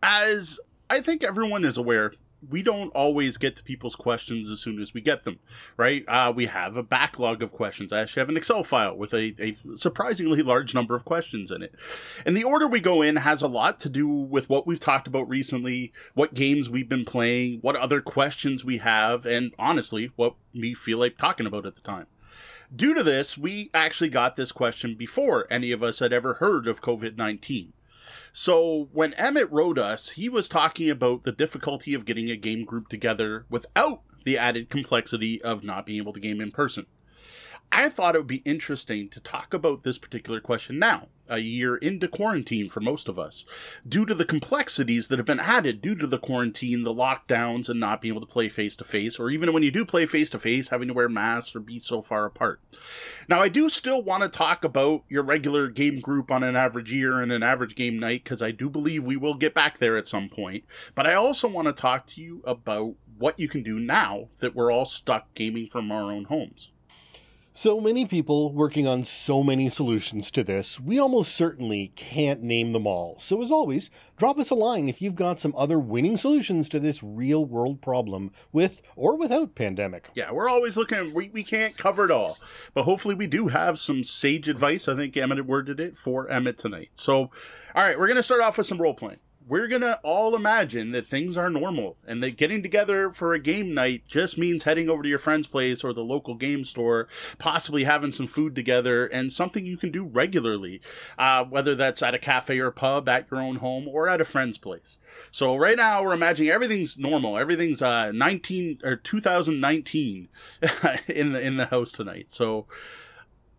as 0.04 0.60
I 0.88 1.02
think 1.02 1.24
everyone 1.24 1.66
is 1.66 1.76
aware, 1.76 2.14
we 2.48 2.64
don't 2.64 2.90
always 2.92 3.38
get 3.38 3.56
to 3.56 3.64
people's 3.64 3.96
questions 3.96 4.50
as 4.50 4.60
soon 4.60 4.82
as 4.82 4.94
we 4.94 5.02
get 5.02 5.26
them, 5.26 5.40
right? 5.78 6.04
Uh, 6.08 6.32
we 6.34 6.46
have 6.46 6.78
a 6.78 6.84
backlog 6.84 7.44
of 7.44 7.52
questions. 7.52 7.92
I 7.92 8.02
actually 8.02 8.22
have 8.22 8.30
an 8.30 8.38
Excel 8.38 8.64
file 8.64 8.96
with 8.96 9.14
a, 9.14 9.36
a, 9.40 9.58
surprisingly 9.76 10.42
large 10.42 10.74
number 10.74 10.96
of 10.96 11.06
questions 11.06 11.52
in 11.52 11.62
it. 11.62 11.76
And 12.26 12.38
the 12.38 12.44
order 12.44 12.68
we 12.68 12.80
go 12.80 13.02
in 13.02 13.18
has 13.18 13.42
a 13.42 13.48
lot 13.48 13.80
to 13.82 13.90
do 13.90 14.08
with 14.08 14.50
what 14.50 14.66
we've 14.66 14.80
talked 14.80 15.08
about 15.08 15.28
recently, 15.28 15.92
what 16.14 16.34
games 16.34 16.70
we've 16.70 16.90
been 16.90 17.06
playing, 17.06 17.60
what 17.62 17.76
other 17.76 18.02
questions 18.02 18.64
we 18.64 18.78
have, 18.78 19.26
and 19.26 19.54
honestly, 19.60 20.12
what 20.16 20.36
we 20.54 20.74
feel 20.74 21.00
like 21.00 21.18
talking 21.18 21.46
about 21.46 21.66
at 21.66 21.76
the 21.76 21.82
time. 21.82 22.08
Due 22.74 22.94
to 22.94 23.04
this, 23.04 23.38
we 23.38 23.72
actually 23.74 24.10
got 24.10 24.36
this 24.36 24.52
question 24.52 24.96
before 24.96 25.48
any 25.52 25.72
of 25.72 25.82
us 25.82 26.00
had 26.00 26.14
ever 26.14 26.36
heard 26.36 26.68
of 26.68 26.82
COVID 26.82 27.18
19. 27.18 27.74
So 28.34 28.90
when 28.92 29.14
Emmett 29.16 29.52
wrote 29.52 29.80
us, 29.80 30.10
he 30.10 30.30
was 30.30 30.50
talking 30.50 30.90
about 30.90 31.24
the 31.24 31.32
difficulty 31.32 31.94
of 31.94 32.06
getting 32.06 32.30
a 32.30 32.36
game 32.36 32.66
group 32.66 32.88
together 32.88 33.46
without 33.50 34.02
the 34.26 34.38
added 34.38 34.70
complexity 34.70 35.42
of 35.42 35.64
not 35.64 35.86
being 35.86 36.00
able 36.00 36.14
to 36.14 36.20
game 36.20 36.42
in 36.42 36.52
person. 36.52 36.86
I 37.72 37.90
thought 37.90 38.16
it 38.16 38.20
would 38.20 38.28
be 38.28 38.38
interesting 38.38 39.10
to 39.10 39.20
talk 39.20 39.54
about 39.54 39.84
this 39.84 39.98
particular 39.98 40.40
question 40.40 40.80
now, 40.80 41.08
a 41.30 41.40
year 41.40 41.76
into 41.78 42.08
quarantine 42.08 42.70
for 42.70 42.80
most 42.80 43.08
of 43.08 43.20
us, 43.20 43.46
due 43.88 44.06
to 44.06 44.14
the 44.14 44.26
complexities 44.26 45.08
that 45.08 45.20
have 45.20 45.26
been 45.26 45.40
added 45.40 45.82
due 45.82 45.96
to 45.96 46.08
the 46.08 46.18
quarantine, 46.18 46.84
the 46.84 46.94
lockdowns, 46.94 47.70
and 47.70 47.80
not 47.80 48.02
being 48.02 48.14
able 48.14 48.26
to 48.26 48.32
play 48.32 48.50
face 48.50 48.76
to 48.76 48.84
face, 48.84 49.20
or 49.20 49.30
even 49.30 49.54
when 49.54 49.64
you 49.64 49.72
do 49.72 49.86
play 49.86 50.06
face 50.06 50.30
to 50.30 50.40
face, 50.40 50.70
having 50.70 50.88
to 50.88 50.94
wear 50.94 51.10
masks 51.10 51.56
or 51.56 51.60
be 51.60 51.80
so 51.80 52.02
far 52.02 52.26
apart. 52.26 52.60
Now, 53.28 53.42
I 53.42 53.48
do 53.50 53.70
still 53.70 54.02
want 54.02 54.24
to 54.24 54.30
talk 54.30 54.64
about 54.64 55.04
your 55.08 55.24
regular 55.24 55.68
game 55.70 56.00
group 56.00 56.32
on 56.32 56.44
an 56.44 56.56
average 56.56 56.92
year 56.92 57.22
and 57.22 57.32
an 57.32 57.44
average 57.44 57.76
game 57.76 58.00
night, 58.00 58.24
because 58.24 58.42
I 58.42 58.52
do 58.52 58.70
believe 58.70 59.04
we 59.04 59.18
will 59.18 59.36
get 59.36 59.54
back 59.54 59.78
there 59.78 59.98
at 59.98 60.08
some 60.08 60.30
point, 60.30 60.64
but 60.96 61.06
I 61.06 61.14
also 61.14 61.48
want 61.48 61.68
to 61.68 61.74
talk 61.74 62.06
to 62.08 62.22
you 62.22 62.42
about 62.46 62.96
what 63.18 63.40
you 63.40 63.50
can 63.50 63.64
do 63.64 63.80
now 63.80 64.30
that 64.40 64.56
we're 64.56 64.72
all 64.72 64.86
stuck 64.86 65.34
gaming 65.34 65.68
from 65.68 65.92
our 65.92 66.12
own 66.12 66.26
homes. 66.26 66.72
So 67.62 67.82
many 67.82 68.06
people 68.06 68.54
working 68.54 68.88
on 68.88 69.04
so 69.04 69.44
many 69.44 69.68
solutions 69.68 70.32
to 70.32 70.46
this, 70.46 70.80
we 70.80 70.98
almost 70.98 71.36
certainly 71.36 71.92
can't 71.98 72.42
name 72.42 72.72
them 72.72 72.88
all. 72.88 73.18
So, 73.20 73.42
as 73.42 73.52
always, 73.52 73.90
drop 74.16 74.40
us 74.40 74.50
a 74.50 74.56
line 74.56 74.88
if 74.88 75.02
you've 75.02 75.18
got 75.18 75.42
some 75.42 75.54
other 75.58 75.78
winning 75.78 76.16
solutions 76.16 76.70
to 76.70 76.80
this 76.80 77.04
real 77.04 77.44
world 77.44 77.82
problem 77.82 78.32
with 78.54 78.82
or 78.96 79.18
without 79.18 79.56
pandemic. 79.56 80.10
Yeah, 80.14 80.32
we're 80.32 80.48
always 80.48 80.78
looking, 80.78 81.14
we, 81.14 81.28
we 81.34 81.44
can't 81.44 81.76
cover 81.76 82.06
it 82.06 82.12
all, 82.12 82.38
but 82.74 82.84
hopefully 82.84 83.14
we 83.14 83.28
do 83.28 83.50
have 83.50 83.78
some 83.78 84.06
sage 84.06 84.48
advice. 84.48 84.88
I 84.88 84.96
think 84.96 85.18
Emmett 85.18 85.46
worded 85.46 85.82
it 85.82 85.98
for 85.98 86.30
Emmett 86.30 86.58
tonight. 86.58 86.92
So, 86.96 87.30
all 87.76 87.84
right, 87.84 88.00
we're 88.00 88.08
going 88.08 88.16
to 88.16 88.24
start 88.24 88.40
off 88.40 88.58
with 88.58 88.68
some 88.68 88.82
role 88.82 88.94
playing 88.94 89.20
we're 89.50 89.68
to 89.68 90.00
all 90.04 90.36
imagine 90.36 90.92
that 90.92 91.08
things 91.08 91.36
are 91.36 91.50
normal 91.50 91.98
and 92.06 92.22
that 92.22 92.38
getting 92.38 92.62
together 92.62 93.12
for 93.12 93.34
a 93.34 93.40
game 93.40 93.74
night 93.74 94.04
just 94.08 94.38
means 94.38 94.64
heading 94.64 94.88
over 94.88 95.02
to 95.02 95.10
your 95.10 95.18
friend's 95.18 95.48
place 95.48 95.84
or 95.84 95.92
the 95.92 96.04
local 96.04 96.36
game 96.36 96.64
store, 96.64 97.08
possibly 97.40 97.84
having 97.84 98.12
some 98.12 98.28
food 98.28 98.56
together 98.56 99.08
and 99.08 99.34
something 99.34 99.66
you 99.66 99.76
can 99.76 99.92
do 99.92 100.04
regularly, 100.04 100.80
uh, 101.18 101.44
whether 101.44 101.74
that's 101.74 102.04
at 102.04 102.14
a 102.14 102.20
cafe 102.20 102.60
or 102.60 102.70
pub, 102.70 103.10
at 103.10 103.26
your 103.32 103.42
own 103.42 103.56
home, 103.56 103.88
or 103.88 104.08
at 104.08 104.22
a 104.22 104.26
friend's 104.26 104.60
place. 104.60 105.00
So 105.32 105.56
right 105.56 105.78
now 105.78 106.04
we're 106.04 106.14
imagining 106.14 106.52
everything's 106.52 107.00
normal. 107.00 107.38
Everything's 107.38 107.82
uh 107.82 108.12
19 108.12 108.82
or 108.84 108.96
2019 108.98 110.28
in 111.08 111.34
the 111.34 111.42
in 111.42 111.58
the 111.58 111.66
house 111.66 111.92
tonight. 111.92 112.32
So 112.32 112.68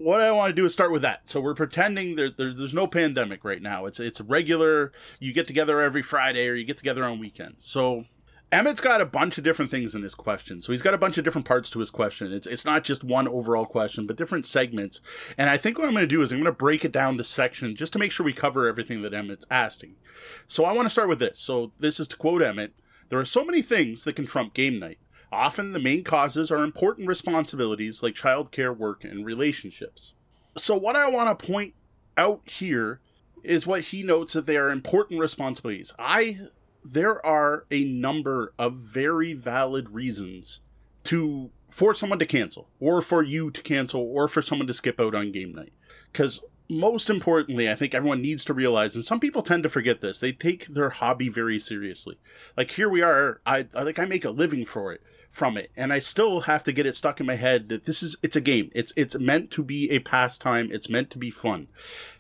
what 0.01 0.23
I 0.23 0.33
want 0.33 0.51
to 0.51 0.55
do 0.55 0.65
is 0.65 0.73
start 0.73 0.93
with 0.93 1.03
that. 1.03 1.29
So 1.29 1.41
we're 1.41 1.55
pretending 1.55 2.17
there, 2.17 2.31
there, 2.31 2.55
there's 2.55 2.73
no 2.73 2.87
pandemic 2.87 3.45
right 3.45 3.61
now. 3.61 3.85
It's 3.85 4.01
it's 4.01 4.21
regular. 4.21 4.93
You 5.19 5.33
get 5.33 5.47
together 5.47 5.81
every 5.81 6.03
Friday 6.03 6.49
or 6.49 6.55
you 6.55 6.65
get 6.65 6.79
together 6.79 7.05
on 7.05 7.19
weekends. 7.19 7.67
So 7.67 8.07
Emmett's 8.51 8.81
got 8.81 9.03
a 9.03 9.07
bunch 9.07 9.37
of 9.37 9.45
different 9.45 9.71
things 9.71 9.95
in 9.95 10.03
his 10.03 10.15
question. 10.15 10.63
So 10.63 10.73
he's 10.73 10.83
got 10.83 10.95
a 10.95 10.99
bunch 10.99 11.19
of 11.19 11.25
different 11.25 11.47
parts 11.47 11.69
to 11.71 11.81
his 11.81 11.91
question. 11.91 12.33
It's 12.33 12.47
it's 12.47 12.65
not 12.65 12.83
just 12.83 13.05
one 13.05 13.29
overall 13.29 13.67
question, 13.67 14.07
but 14.07 14.17
different 14.17 14.47
segments. 14.47 15.03
And 15.37 15.51
I 15.51 15.59
think 15.59 15.79
what 15.79 15.87
I'm 15.87 15.95
going 15.95 16.03
to 16.03 16.09
do 16.09 16.23
is 16.23 16.33
I'm 16.33 16.39
going 16.39 16.47
to 16.47 16.53
break 16.53 16.85
it 16.85 16.93
down 16.93 17.19
to 17.19 17.25
sections 17.25 17.79
just 17.79 17.93
to 17.93 17.99
make 17.99 18.11
sure 18.11 18.25
we 18.25 18.33
cover 18.33 18.67
everything 18.67 19.03
that 19.03 19.13
Emmett's 19.13 19.47
asking. 19.51 19.97
So 20.49 20.65
I 20.65 20.73
want 20.73 20.87
to 20.87 20.91
start 20.91 21.11
with 21.11 21.19
this. 21.19 21.39
So 21.39 21.73
this 21.79 22.01
is 22.01 22.09
to 22.09 22.17
quote 22.17 22.41
Emmett: 22.41 22.73
"There 23.11 23.21
are 23.21 23.25
so 23.27 23.45
many 23.45 23.61
things 23.61 24.05
that 24.05 24.17
can 24.17 24.27
trump 24.27 24.55
game 24.55 24.79
night. 24.79 24.99
Often 25.33 25.73
the 25.73 25.79
main 25.79 26.03
causes 26.03 26.51
are 26.51 26.65
important 26.65 27.07
responsibilities 27.09 28.03
like 28.03 28.15
childcare, 28.15 28.77
work, 28.77 29.05
and 29.05 29.25
relationships. 29.25 30.13
So, 30.57 30.77
what 30.77 30.97
I 30.97 31.09
want 31.09 31.39
to 31.39 31.47
point 31.47 31.75
out 32.17 32.43
here 32.45 33.01
is 33.43 33.67
what 33.67 33.83
he 33.83 34.03
notes 34.03 34.33
that 34.33 34.47
they 34.47 34.57
are 34.57 34.71
important 34.71 35.21
responsibilities. 35.21 35.93
I 35.99 36.39
there 36.85 37.25
are 37.25 37.67
a 37.71 37.85
number 37.85 38.53
of 38.59 38.75
very 38.75 39.33
valid 39.33 39.91
reasons 39.91 40.61
to 41.05 41.51
for 41.69 41.95
someone 41.95 42.19
to 42.19 42.27
cancel 42.27 42.69
or 42.81 43.01
for 43.01 43.23
you 43.23 43.51
to 43.51 43.63
cancel 43.63 44.01
or 44.01 44.29
for 44.29 44.43
someone 44.43 44.67
to 44.67 44.75
skip 44.75 44.99
out 44.99 45.15
on 45.15 45.33
game 45.33 45.55
night 45.55 45.73
because 46.13 46.43
most 46.69 47.11
importantly, 47.11 47.69
I 47.69 47.75
think 47.75 47.95
everyone 47.95 48.23
needs 48.23 48.45
to 48.45 48.55
realize, 48.55 48.95
and 48.95 49.05
some 49.05 49.19
people 49.19 49.43
tend 49.43 49.65
to 49.65 49.69
forget 49.69 50.01
this, 50.01 50.21
they 50.21 50.31
take 50.31 50.67
their 50.67 50.91
hobby 50.91 51.29
very 51.29 51.59
seriously. 51.59 52.17
Like 52.57 52.71
here 52.71 52.89
we 52.89 53.03
are, 53.03 53.41
I, 53.45 53.67
I 53.75 53.83
like 53.83 53.99
I 53.99 54.05
make 54.05 54.25
a 54.25 54.31
living 54.31 54.65
for 54.65 54.93
it 54.93 55.03
from 55.31 55.57
it, 55.57 55.71
and 55.77 55.93
I 55.93 56.01
still 56.01 56.43
have 56.43 56.65
to 56.65 56.73
get 56.73 56.87
it 56.87 56.97
stuck 56.97 57.21
in 57.21 57.27
my 57.27 57.37
head 57.37 57.69
that 57.69 57.85
this 57.85 58.03
is 58.03 58.17
it's 58.23 58.37
a 58.37 58.41
game. 58.41 58.71
It's 58.75 58.93
it's 58.97 59.19
meant 59.19 59.51
to 59.53 59.63
be 59.63 59.91
a 59.91 60.01
pastime. 60.01 60.71
It's 60.73 60.91
meant 60.91 61.11
to 61.11 61.19
be 61.19 61.31
fun. 61.31 61.69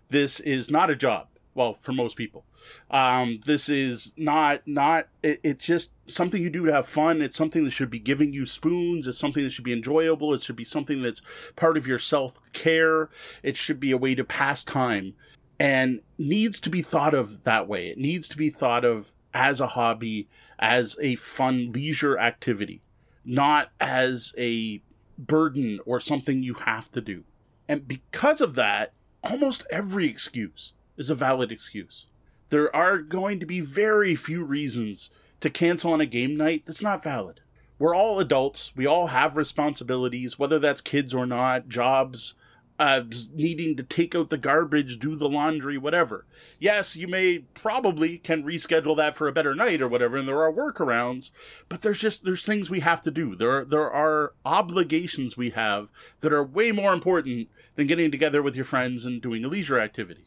This 0.08 0.40
is 0.40 0.70
not 0.70 0.90
a 0.90 0.96
job. 0.96 1.26
Well 1.52 1.76
for 1.80 1.92
most 1.92 2.16
people. 2.16 2.44
Um, 2.90 3.40
this 3.44 3.68
is 3.68 4.14
not 4.16 4.62
not 4.66 5.08
it, 5.22 5.40
it's 5.42 5.64
just 5.64 5.90
something 6.06 6.40
you 6.40 6.50
do 6.50 6.66
to 6.66 6.72
have 6.72 6.88
fun. 6.88 7.20
It's 7.20 7.36
something 7.36 7.64
that 7.64 7.72
should 7.72 7.90
be 7.90 7.98
giving 7.98 8.32
you 8.32 8.46
spoons. 8.46 9.08
It's 9.08 9.18
something 9.18 9.42
that 9.42 9.50
should 9.50 9.64
be 9.64 9.72
enjoyable. 9.72 10.32
It 10.32 10.42
should 10.42 10.56
be 10.56 10.64
something 10.64 11.02
that's 11.02 11.22
part 11.56 11.76
of 11.76 11.88
your 11.88 11.98
self-care. 11.98 13.10
It 13.42 13.56
should 13.56 13.80
be 13.80 13.90
a 13.90 13.98
way 13.98 14.14
to 14.14 14.24
pass 14.24 14.64
time 14.64 15.14
and 15.58 16.00
needs 16.16 16.60
to 16.60 16.70
be 16.70 16.82
thought 16.82 17.14
of 17.14 17.42
that 17.42 17.66
way. 17.66 17.88
It 17.88 17.98
needs 17.98 18.28
to 18.28 18.36
be 18.36 18.50
thought 18.50 18.84
of 18.84 19.10
as 19.34 19.60
a 19.60 19.68
hobby 19.68 20.28
as 20.60 20.96
a 21.00 21.16
fun 21.16 21.72
leisure 21.72 22.18
activity 22.18 22.82
not 23.30 23.70
as 23.80 24.34
a 24.36 24.82
burden 25.18 25.78
or 25.84 26.00
something 26.00 26.42
you 26.42 26.54
have 26.54 26.90
to 26.90 27.00
do 27.00 27.24
and 27.68 27.86
because 27.86 28.40
of 28.40 28.54
that 28.54 28.92
almost 29.22 29.66
every 29.70 30.06
excuse 30.06 30.72
is 30.96 31.10
a 31.10 31.14
valid 31.14 31.52
excuse. 31.52 32.06
There 32.50 32.74
are 32.74 32.98
going 32.98 33.40
to 33.40 33.46
be 33.46 33.60
very 33.60 34.14
few 34.14 34.44
reasons 34.44 35.10
to 35.40 35.50
cancel 35.50 35.92
on 35.92 36.00
a 36.00 36.06
game 36.06 36.36
night 36.36 36.64
that's 36.66 36.82
not 36.82 37.02
valid. 37.02 37.40
We're 37.78 37.94
all 37.94 38.20
adults. 38.20 38.72
We 38.76 38.86
all 38.86 39.08
have 39.08 39.36
responsibilities, 39.36 40.38
whether 40.38 40.58
that's 40.58 40.80
kids 40.82 41.14
or 41.14 41.26
not, 41.26 41.68
jobs, 41.68 42.34
uh, 42.80 43.02
needing 43.34 43.76
to 43.76 43.82
take 43.82 44.14
out 44.14 44.30
the 44.30 44.38
garbage, 44.38 44.98
do 44.98 45.14
the 45.14 45.28
laundry, 45.28 45.76
whatever. 45.76 46.24
Yes, 46.58 46.96
you 46.96 47.06
may 47.06 47.40
probably 47.52 48.16
can 48.16 48.42
reschedule 48.42 48.96
that 48.96 49.16
for 49.16 49.28
a 49.28 49.32
better 49.32 49.54
night 49.54 49.82
or 49.82 49.86
whatever, 49.86 50.16
and 50.16 50.26
there 50.26 50.42
are 50.42 50.50
workarounds. 50.50 51.30
But 51.68 51.82
there's 51.82 52.00
just 52.00 52.24
there's 52.24 52.46
things 52.46 52.70
we 52.70 52.80
have 52.80 53.02
to 53.02 53.10
do. 53.10 53.36
There 53.36 53.66
there 53.66 53.90
are 53.90 54.32
obligations 54.46 55.36
we 55.36 55.50
have 55.50 55.90
that 56.20 56.32
are 56.32 56.42
way 56.42 56.72
more 56.72 56.94
important 56.94 57.50
than 57.74 57.86
getting 57.86 58.10
together 58.10 58.42
with 58.42 58.56
your 58.56 58.64
friends 58.64 59.04
and 59.04 59.20
doing 59.20 59.44
a 59.44 59.48
leisure 59.48 59.78
activity. 59.78 60.24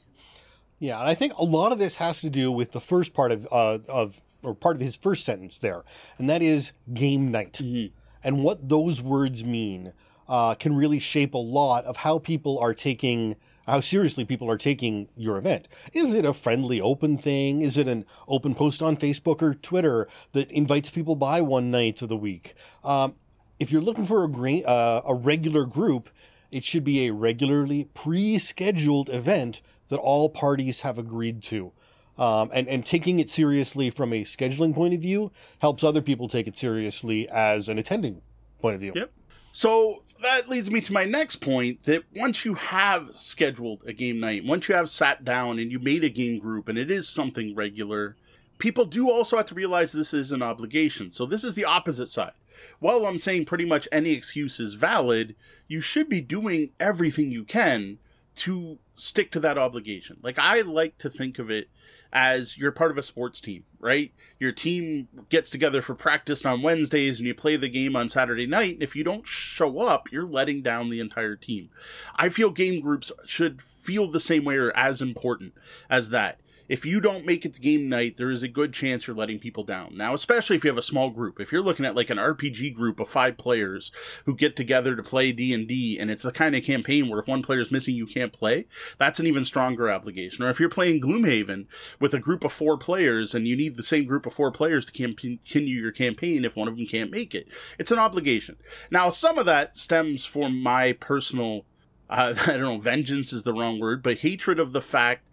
Yeah, 0.78 1.00
and 1.00 1.10
I 1.10 1.16
think 1.16 1.34
a 1.38 1.44
lot 1.44 1.72
of 1.72 1.80
this 1.80 1.96
has 1.96 2.22
to 2.22 2.30
do 2.30 2.52
with 2.52 2.72
the 2.72 2.82
first 2.82 3.16
part 3.16 3.32
of 3.32 3.48
uh, 3.52 3.80
of 3.90 4.22
or 4.44 4.54
part 4.54 4.76
of 4.76 4.82
his 4.84 4.96
first 4.96 5.26
sentence 5.26 5.58
there, 5.58 5.84
and 6.20 6.30
that 6.30 6.44
is 6.44 6.72
game 6.94 7.32
night, 7.32 7.54
mm-hmm. 7.54 7.96
and 8.24 8.44
what 8.44 8.70
those 8.70 9.02
words 9.02 9.44
mean 9.44 9.94
uh, 10.34 10.56
can 10.56 10.76
really 10.76 10.98
shape 10.98 11.36
a 11.36 11.38
lot 11.38 11.86
of 11.86 11.98
how 11.98 12.18
people 12.18 12.58
are 12.58 12.74
taking 12.74 13.36
how 13.68 13.80
seriously 13.80 14.26
people 14.26 14.50
are 14.50 14.58
taking 14.58 15.08
your 15.16 15.38
event. 15.38 15.68
Is 15.94 16.16
it 16.16 16.26
a 16.26 16.34
friendly, 16.34 16.82
open 16.82 17.20
thing? 17.20 17.62
Is 17.62 17.78
it 17.78 17.88
an 17.88 18.06
open 18.28 18.56
post 18.56 18.82
on 18.82 18.98
Facebook 18.98 19.42
or 19.44 19.54
Twitter 19.54 20.08
that 20.34 20.52
invites 20.52 20.90
people 20.90 21.16
by 21.16 21.40
one 21.40 21.70
night 21.70 22.02
of 22.02 22.10
the 22.10 22.18
week? 22.18 22.56
Um, 22.84 23.14
if 23.60 23.72
you're 23.72 23.82
looking 23.82 24.08
for 24.08 24.26
a, 24.26 24.64
uh, 24.64 25.02
a 25.06 25.14
regular 25.14 25.66
group, 25.66 26.10
it 26.52 26.64
should 26.66 26.84
be 26.84 27.08
a 27.08 27.14
regularly 27.14 27.86
pre-scheduled 27.94 29.10
event 29.10 29.62
that 29.88 30.00
all 30.00 30.30
parties 30.30 30.82
have 30.82 30.98
agreed 30.98 31.44
to. 31.44 31.72
Um, 32.18 32.50
and, 32.54 32.68
and 32.68 32.84
taking 32.84 33.20
it 33.20 33.30
seriously 33.30 33.92
from 33.92 34.12
a 34.12 34.24
scheduling 34.24 34.74
point 34.74 34.94
of 34.96 35.00
view 35.00 35.32
helps 35.60 35.84
other 35.84 36.02
people 36.02 36.28
take 36.28 36.48
it 36.48 36.58
seriously 36.58 37.30
as 37.30 37.70
an 37.70 37.78
attending 37.78 38.22
point 38.60 38.76
of 38.76 38.82
view. 38.82 38.92
Yep. 38.96 39.12
So 39.56 40.02
that 40.24 40.50
leads 40.50 40.72
me 40.72 40.82
to 40.82 40.92
my 40.92 41.06
next 41.06 41.36
point 41.36 41.84
that 41.84 42.04
once 42.16 42.44
you 42.44 42.56
have 42.56 43.16
scheduled 43.16 43.84
a 43.86 43.94
game 43.94 44.20
night, 44.20 44.44
once 44.44 44.68
you 44.68 44.74
have 44.74 44.90
sat 44.90 45.24
down 45.24 45.60
and 45.60 45.72
you 45.72 45.78
made 45.78 46.04
a 46.04 46.10
game 46.10 46.40
group 46.40 46.68
and 46.68 46.76
it 46.76 46.90
is 46.90 47.08
something 47.08 47.54
regular, 47.54 48.16
people 48.58 48.84
do 48.84 49.12
also 49.12 49.38
have 49.38 49.46
to 49.46 49.54
realize 49.54 49.92
this 49.92 50.12
is 50.12 50.32
an 50.32 50.42
obligation. 50.42 51.12
So 51.12 51.28
this 51.28 51.44
is 51.44 51.54
the 51.54 51.66
opposite 51.66 52.08
side. 52.08 52.32
While 52.80 53.06
I'm 53.06 53.20
saying 53.20 53.46
pretty 53.46 53.66
much 53.66 53.88
any 53.92 54.10
excuse 54.10 54.60
is 54.60 54.74
valid, 54.74 55.36
you 55.68 55.82
should 55.82 56.10
be 56.10 56.20
doing 56.20 56.72
everything 56.80 57.32
you 57.32 57.44
can 57.44 58.00
to 58.38 58.80
stick 58.96 59.32
to 59.34 59.40
that 59.42 59.60
obligation. 59.60 60.18
Like 60.24 60.40
I 60.40 60.62
like 60.62 60.98
to 60.98 61.12
think 61.12 61.38
of 61.38 61.52
it 61.52 61.70
as 62.14 62.60
you're 62.60 62.72
part 62.72 62.92
of 62.92 62.98
a 62.98 63.04
sports 63.04 63.42
team, 63.42 63.64
right? 63.80 64.14
Your 64.40 64.52
team 64.52 65.08
gets 65.30 65.50
together 65.50 65.82
for 65.82 65.96
practice 65.96 66.46
on 66.46 66.62
Wednesdays 66.62 67.20
and 67.20 67.28
you 67.28 67.34
play 67.34 67.56
the 67.56 67.68
game 67.68 67.96
on 67.96 68.08
Saturday 68.08 68.46
night. 68.46 68.76
And 68.76 68.84
if 68.84 68.96
you 68.96 69.04
don't 69.04 69.26
show 69.26 69.80
up, 69.80 70.12
you're 70.12 70.28
letting 70.28 70.62
down 70.62 70.90
the 70.90 71.00
entire 71.00 71.36
team. 71.36 71.70
I 72.16 72.30
feel 72.30 72.52
game 72.52 72.82
groups 72.82 73.12
should 73.26 73.62
feel 73.62 74.10
the 74.10 74.20
same 74.20 74.46
way 74.46 74.56
or 74.56 74.76
as 74.78 75.02
important 75.02 75.54
as 75.90 76.12
that 76.12 76.40
if 76.74 76.88
you 76.88 77.00
don't 77.00 77.24
make 77.24 77.46
it 77.46 77.54
to 77.54 77.62
game 77.62 77.88
night, 77.88 78.18
there 78.18 78.32
is 78.32 78.42
a 78.42 78.48
good 78.48 78.74
chance 78.74 79.06
you're 79.06 79.16
letting 79.16 79.38
people 79.38 79.64
down. 79.64 79.96
Now, 79.96 80.16
especially 80.16 80.56
if 80.56 80.64
you 80.64 80.72
have 80.72 80.78
a 80.78 80.82
small 80.82 81.12
group. 81.12 81.40
If 81.40 81.52
you're 81.52 81.62
looking 81.62 81.86
at 81.86 81.96
like 81.96 82.10
an 82.10 82.18
RPG 82.18 82.74
group 82.74 83.00
of 83.00 83.08
five 83.08 83.38
players 83.38 83.92
who 84.26 84.36
get 84.36 84.56
together 84.56 84.96
to 84.96 85.04
play 85.04 85.32
D&D 85.32 86.00
and 86.00 86.10
it's 86.10 86.24
the 86.24 86.32
kind 86.32 86.56
of 86.56 86.64
campaign 86.64 87.10
where 87.10 87.20
if 87.20 87.28
one 87.28 87.44
player 87.44 87.60
is 87.60 87.70
missing, 87.70 87.94
you 87.94 88.08
can't 88.08 88.34
play, 88.34 88.66
that's 88.98 89.20
an 89.20 89.28
even 89.28 89.46
stronger 89.46 89.92
obligation. 89.92 90.44
Or 90.44 90.50
if 90.50 90.60
you're 90.60 90.68
playing 90.68 91.00
Gloomhaven 91.00 91.68
with 92.00 92.16
a 92.16 92.20
group 92.20 92.44
of 92.44 92.52
four 92.52 92.76
players 92.76 93.36
and 93.36 93.48
you 93.48 93.56
need 93.56 93.78
the 93.78 93.84
same 93.84 94.06
group 94.06 94.26
of 94.26 94.34
four 94.34 94.50
players 94.50 94.84
to 94.88 94.92
continue 94.92 95.80
your 95.80 95.92
campaign 95.92 96.44
if 96.44 96.56
one 96.56 96.68
of 96.68 96.76
them 96.76 96.88
can't 96.88 97.12
make 97.12 97.36
it, 97.36 97.50
it's 97.78 97.92
an 97.92 98.00
obligation. 98.00 98.58
Now, 98.90 99.10
some 99.10 99.38
of 99.38 99.46
that 99.46 99.78
stems 99.78 100.26
from 100.26 100.60
my 100.60 100.94
personal, 100.94 101.66
uh, 102.10 102.34
I 102.48 102.54
don't 102.54 102.62
know, 102.62 102.80
vengeance 102.80 103.32
is 103.32 103.44
the 103.44 103.54
wrong 103.54 103.80
word, 103.80 104.02
but 104.02 104.18
hatred 104.18 104.60
of 104.60 104.74
the 104.74 104.82
fact 104.82 105.30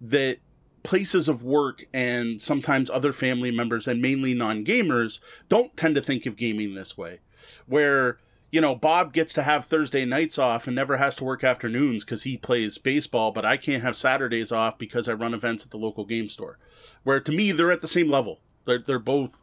that 0.00 0.38
places 0.82 1.28
of 1.28 1.42
work 1.42 1.84
and 1.92 2.40
sometimes 2.40 2.90
other 2.90 3.12
family 3.12 3.50
members 3.50 3.86
and 3.86 4.00
mainly 4.00 4.34
non 4.34 4.64
gamers 4.64 5.18
don't 5.48 5.76
tend 5.76 5.94
to 5.94 6.02
think 6.02 6.26
of 6.26 6.36
gaming 6.36 6.74
this 6.74 6.96
way. 6.96 7.20
Where, 7.66 8.18
you 8.50 8.60
know, 8.60 8.74
Bob 8.74 9.12
gets 9.12 9.32
to 9.34 9.42
have 9.42 9.64
Thursday 9.64 10.04
nights 10.04 10.38
off 10.38 10.66
and 10.66 10.76
never 10.76 10.96
has 10.96 11.16
to 11.16 11.24
work 11.24 11.44
afternoons 11.44 12.04
because 12.04 12.22
he 12.24 12.36
plays 12.36 12.78
baseball, 12.78 13.32
but 13.32 13.44
I 13.44 13.56
can't 13.56 13.82
have 13.82 13.96
Saturdays 13.96 14.52
off 14.52 14.78
because 14.78 15.08
I 15.08 15.12
run 15.12 15.34
events 15.34 15.64
at 15.64 15.70
the 15.70 15.78
local 15.78 16.04
game 16.04 16.28
store. 16.28 16.58
Where 17.02 17.20
to 17.20 17.32
me, 17.32 17.52
they're 17.52 17.70
at 17.70 17.80
the 17.80 17.88
same 17.88 18.10
level. 18.10 18.40
They're, 18.64 18.78
they're 18.78 18.98
both 18.98 19.42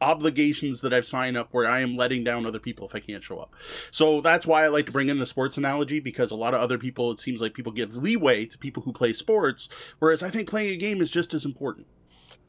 obligations 0.00 0.80
that 0.82 0.92
I've 0.92 1.06
signed 1.06 1.36
up 1.36 1.48
where 1.52 1.66
I 1.66 1.80
am 1.80 1.96
letting 1.96 2.24
down 2.24 2.46
other 2.46 2.58
people 2.58 2.86
if 2.86 2.94
I 2.94 3.00
can't 3.00 3.22
show 3.22 3.38
up. 3.38 3.54
So 3.90 4.20
that's 4.20 4.46
why 4.46 4.64
I 4.64 4.68
like 4.68 4.86
to 4.86 4.92
bring 4.92 5.08
in 5.08 5.18
the 5.18 5.26
sports 5.26 5.56
analogy 5.56 6.00
because 6.00 6.30
a 6.30 6.36
lot 6.36 6.54
of 6.54 6.60
other 6.60 6.78
people, 6.78 7.10
it 7.10 7.18
seems 7.18 7.40
like 7.40 7.54
people 7.54 7.72
give 7.72 7.96
leeway 7.96 8.46
to 8.46 8.58
people 8.58 8.82
who 8.82 8.92
play 8.92 9.12
sports, 9.12 9.68
whereas 9.98 10.22
I 10.22 10.30
think 10.30 10.48
playing 10.48 10.74
a 10.74 10.76
game 10.76 11.00
is 11.00 11.10
just 11.10 11.32
as 11.34 11.44
important. 11.44 11.86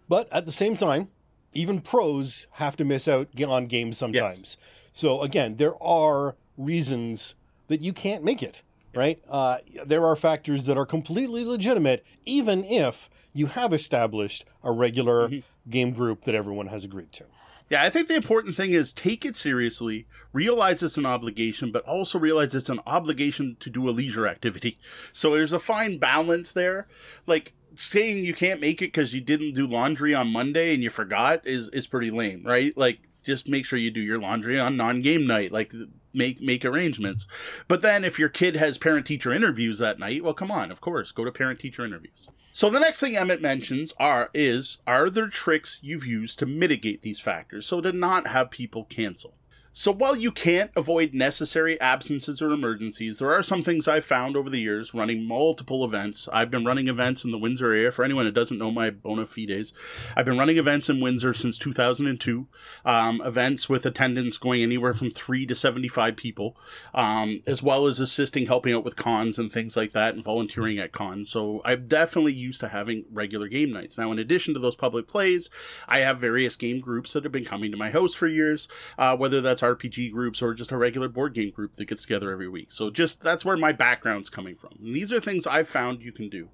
But 0.10 0.32
at 0.32 0.46
the 0.46 0.52
same 0.52 0.76
time, 0.76 1.10
even 1.54 1.82
pros 1.82 2.48
have 2.52 2.76
to 2.78 2.86
miss 2.86 3.08
out 3.08 3.30
on 3.42 3.68
games 3.68 3.98
sometimes. 3.98 4.58
Yes. 4.60 4.90
So 4.92 5.22
again, 5.22 5.56
there 5.58 5.82
are 5.82 6.36
reasons 6.58 7.36
that 7.68 7.82
you 7.82 7.94
can't 7.94 8.24
make 8.24 8.42
it, 8.44 8.64
right? 8.98 9.22
Uh, 9.30 9.58
there 9.86 10.06
are 10.06 10.16
factors 10.16 10.66
that 10.66 10.77
are 10.77 10.86
completely 10.86 11.46
legitimate, 11.46 12.06
even 12.25 12.63
if 12.66 13.10
you 13.34 13.46
have 13.46 13.72
established 13.72 14.46
a 14.63 14.72
regular 14.72 15.30
mm-hmm. 15.30 15.70
game 15.70 15.92
group 15.92 16.24
that 16.24 16.36
everyone 16.36 16.68
has 16.68 16.84
agreed 16.84 17.12
to. 17.13 17.25
Yeah, 17.70 17.84
I 17.84 17.89
think 17.89 18.08
the 18.08 18.16
important 18.16 18.56
thing 18.56 18.72
is 18.72 18.94
take 18.94 19.25
it 19.25 19.36
seriously, 19.36 20.08
realize 20.32 20.82
it's 20.82 20.98
an 20.98 21.06
obligation, 21.06 21.72
but 21.72 21.84
also 21.84 22.18
realize 22.18 22.56
it's 22.56 22.70
an 22.70 22.80
obligation 22.88 23.58
to 23.60 23.70
do 23.70 23.89
a 23.89 23.92
leisure 23.92 24.25
activity. 24.25 24.80
So 25.12 25.32
there's 25.34 25.54
a 25.54 25.60
fine 25.60 25.98
balance 25.98 26.54
there. 26.54 26.88
Like 27.25 27.54
saying 27.84 28.24
you 28.24 28.34
can't 28.34 28.62
make 28.62 28.81
it 28.81 28.93
because 28.93 29.13
you 29.13 29.22
didn't 29.22 29.53
do 29.53 29.67
laundry 29.67 30.13
on 30.13 30.31
Monday 30.31 30.74
and 30.74 30.84
you 30.84 30.89
forgot 30.89 31.46
is 31.46 31.67
is 31.69 31.88
pretty 31.88 32.12
lame, 32.12 32.43
right? 32.46 32.75
Like 32.77 33.00
just 33.24 33.48
make 33.48 33.65
sure 33.65 33.79
you 33.79 33.91
do 33.91 34.01
your 34.01 34.19
laundry 34.19 34.60
on 34.60 34.77
non-game 34.77 35.27
night. 35.27 35.51
Like 35.51 35.74
make 36.13 36.41
make 36.41 36.65
arrangements. 36.65 37.27
But 37.67 37.81
then 37.81 38.03
if 38.03 38.19
your 38.19 38.29
kid 38.29 38.55
has 38.55 38.77
parent 38.77 39.05
teacher 39.05 39.31
interviews 39.31 39.79
that 39.79 40.00
night, 40.00 40.24
well, 40.24 40.34
come 40.34 40.51
on, 40.51 40.72
of 40.72 40.81
course, 40.81 41.12
go 41.12 41.24
to 41.24 41.31
parent 41.31 41.60
teacher 41.60 41.86
interviews. 41.86 42.27
So 42.53 42.72
the 42.72 42.79
next 42.79 43.00
thing 43.00 43.15
Emmett 43.15 43.41
mentions 43.41 43.93
are 44.00 44.31
is 44.34 44.79
are 44.88 45.10
there 45.10 45.27
tricks 45.27 45.79
you've 45.81 46.07
used 46.07 46.39
to 46.39 46.48
mitigate 46.48 47.03
these 47.03 47.19
factors 47.19 47.67
so 47.67 47.81
to 47.81 47.91
not 47.91 48.27
have 48.27 48.50
people 48.50 48.84
cancel. 48.86 49.37
So 49.79 49.93
while 49.93 50.15
you 50.15 50.31
can't 50.31 50.72
avoid 50.75 51.13
necessary 51.13 51.79
absences 51.79 52.41
or 52.41 52.50
emergencies, 52.50 53.19
there 53.19 53.31
are 53.31 53.43
some 53.43 53.62
things 53.62 53.88
I've 53.88 54.05
found 54.05 54.36
over 54.36 54.50
the 54.50 54.60
years 54.60 54.91
running 54.91 55.24
multiple 55.24 55.86
events. 55.86 56.27
I've 56.34 56.50
been 56.50 56.65
running 56.65 56.88
events 56.88 57.24
in 57.24 57.29
the 57.29 57.38
Windsor 57.38 57.67
area. 57.67 57.91
For 57.91 58.03
anyone 58.03 58.25
that 58.25 58.34
doesn't 58.34 58.57
know 58.57 58.72
my 58.72 58.89
bona 58.89 59.27
fides, 59.27 59.74
I've 60.15 60.25
been 60.25 60.39
running 60.39 60.57
events 60.57 60.89
in 60.89 61.00
Windsor 61.00 61.36
since 61.36 61.60
2002. 61.60 62.48
Um, 62.86 63.22
events 63.24 63.69
with 63.69 63.86
attendance 63.86 64.39
going 64.39 64.63
anywhere 64.63 64.96
from 64.96 65.12
three 65.12 65.46
to 65.46 65.53
75 65.53 66.15
people, 66.15 66.57
um, 66.96 67.43
as 67.46 67.62
well 67.62 67.86
as 67.86 68.00
assisting, 68.00 68.48
helping 68.48 68.74
out 68.74 68.84
with 68.84 68.96
cons 68.96 69.38
and 69.38 69.53
things 69.53 69.77
like 69.77 69.91
that, 69.91 70.15
and 70.15 70.24
volunteering 70.24 70.79
at 70.79 70.91
cons. 70.91 71.29
So 71.29 71.62
I'm 71.63 71.88
definitely 71.88 72.34
used 72.34 72.62
to 72.62 72.69
having 72.69 73.05
regular 73.12 73.48
game 73.48 73.74
nights. 73.74 73.96
Now, 73.96 74.12
in 74.12 74.17
addition 74.17 74.55
to 74.55 74.60
those 74.60 74.75
public 74.75 75.07
plays, 75.07 75.51
I 75.88 76.00
have 76.00 76.19
various 76.19 76.55
game 76.55 76.79
groups 76.79 77.13
that 77.13 77.25
have 77.25 77.31
been 77.31 77.46
coming 77.46 77.69
to 77.69 77.77
my 77.77 77.91
house 77.91 78.15
for 78.15 78.25
years, 78.25 78.67
uh, 78.98 79.15
whether 79.15 79.39
that's 79.39 79.66
RPG 79.75 80.12
groups 80.12 80.41
or 80.41 80.53
just 80.53 80.71
a 80.71 80.77
regular 80.77 81.07
board 81.07 81.33
game 81.33 81.51
group 81.51 81.75
that 81.75 81.86
gets 81.86 82.03
together 82.03 82.31
every 82.31 82.47
week. 82.47 82.71
So 82.71 82.89
just 82.89 83.21
that's 83.21 83.45
where 83.45 83.57
my 83.57 83.71
background's 83.71 84.29
coming 84.29 84.55
from. 84.55 84.74
And 84.83 84.95
these 84.95 85.12
are 85.12 85.19
things 85.19 85.47
I've 85.47 85.69
found 85.69 86.01
you 86.01 86.12
can 86.12 86.29
do. 86.29 86.50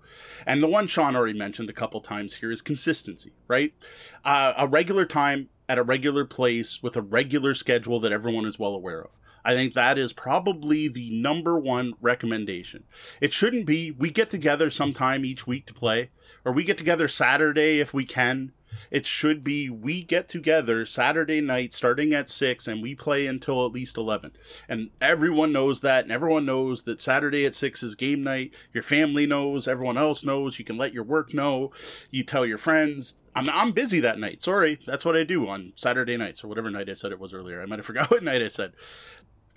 And 0.45 0.61
the 0.61 0.67
one 0.67 0.87
Sean 0.87 1.15
already 1.15 1.37
mentioned 1.37 1.69
a 1.69 1.73
couple 1.73 2.01
times 2.01 2.35
here 2.35 2.51
is 2.51 2.61
consistency, 2.61 3.33
right? 3.47 3.73
Uh, 4.23 4.53
a 4.57 4.67
regular 4.67 5.05
time 5.05 5.49
at 5.69 5.77
a 5.77 5.83
regular 5.83 6.25
place 6.25 6.83
with 6.83 6.95
a 6.95 7.01
regular 7.01 7.53
schedule 7.53 7.99
that 7.99 8.11
everyone 8.11 8.45
is 8.45 8.59
well 8.59 8.75
aware 8.75 9.01
of. 9.01 9.11
I 9.45 9.53
think 9.53 9.73
that 9.73 9.97
is 9.97 10.13
probably 10.13 10.87
the 10.87 11.09
number 11.09 11.59
one 11.59 11.93
recommendation. 12.01 12.85
It 13.19 13.33
shouldn't 13.33 13.65
be 13.65 13.91
we 13.91 14.09
get 14.09 14.29
together 14.29 14.69
sometime 14.69 15.25
each 15.25 15.45
week 15.45 15.65
to 15.67 15.73
play, 15.73 16.11
or 16.45 16.53
we 16.53 16.63
get 16.63 16.77
together 16.77 17.07
Saturday 17.07 17.79
if 17.79 17.93
we 17.93 18.05
can, 18.05 18.53
it 18.91 19.05
should 19.05 19.43
be 19.43 19.69
we 19.69 20.03
get 20.03 20.27
together 20.27 20.85
Saturday 20.85 21.41
night 21.41 21.73
starting 21.73 22.13
at 22.13 22.29
6 22.29 22.67
and 22.67 22.81
we 22.81 22.95
play 22.95 23.27
until 23.27 23.65
at 23.65 23.71
least 23.71 23.97
11. 23.97 24.31
And 24.67 24.89
everyone 25.01 25.51
knows 25.51 25.81
that, 25.81 26.03
and 26.03 26.11
everyone 26.11 26.45
knows 26.45 26.83
that 26.83 27.01
Saturday 27.01 27.45
at 27.45 27.55
6 27.55 27.83
is 27.83 27.95
game 27.95 28.23
night. 28.23 28.53
Your 28.73 28.83
family 28.83 29.25
knows, 29.25 29.67
everyone 29.67 29.97
else 29.97 30.23
knows. 30.23 30.59
You 30.59 30.65
can 30.65 30.77
let 30.77 30.93
your 30.93 31.03
work 31.03 31.33
know. 31.33 31.71
You 32.11 32.23
tell 32.23 32.45
your 32.45 32.57
friends. 32.57 33.15
I'm, 33.35 33.49
I'm 33.49 33.71
busy 33.71 33.99
that 33.99 34.19
night. 34.19 34.43
Sorry. 34.43 34.79
That's 34.85 35.05
what 35.05 35.15
I 35.15 35.23
do 35.23 35.47
on 35.47 35.73
Saturday 35.75 36.17
nights 36.17 36.43
or 36.43 36.47
whatever 36.47 36.69
night 36.69 36.89
I 36.89 36.93
said 36.93 37.11
it 37.11 37.19
was 37.19 37.33
earlier. 37.33 37.61
I 37.61 37.65
might 37.65 37.79
have 37.79 37.85
forgot 37.85 38.11
what 38.11 38.23
night 38.23 38.41
I 38.41 38.49
said. 38.49 38.73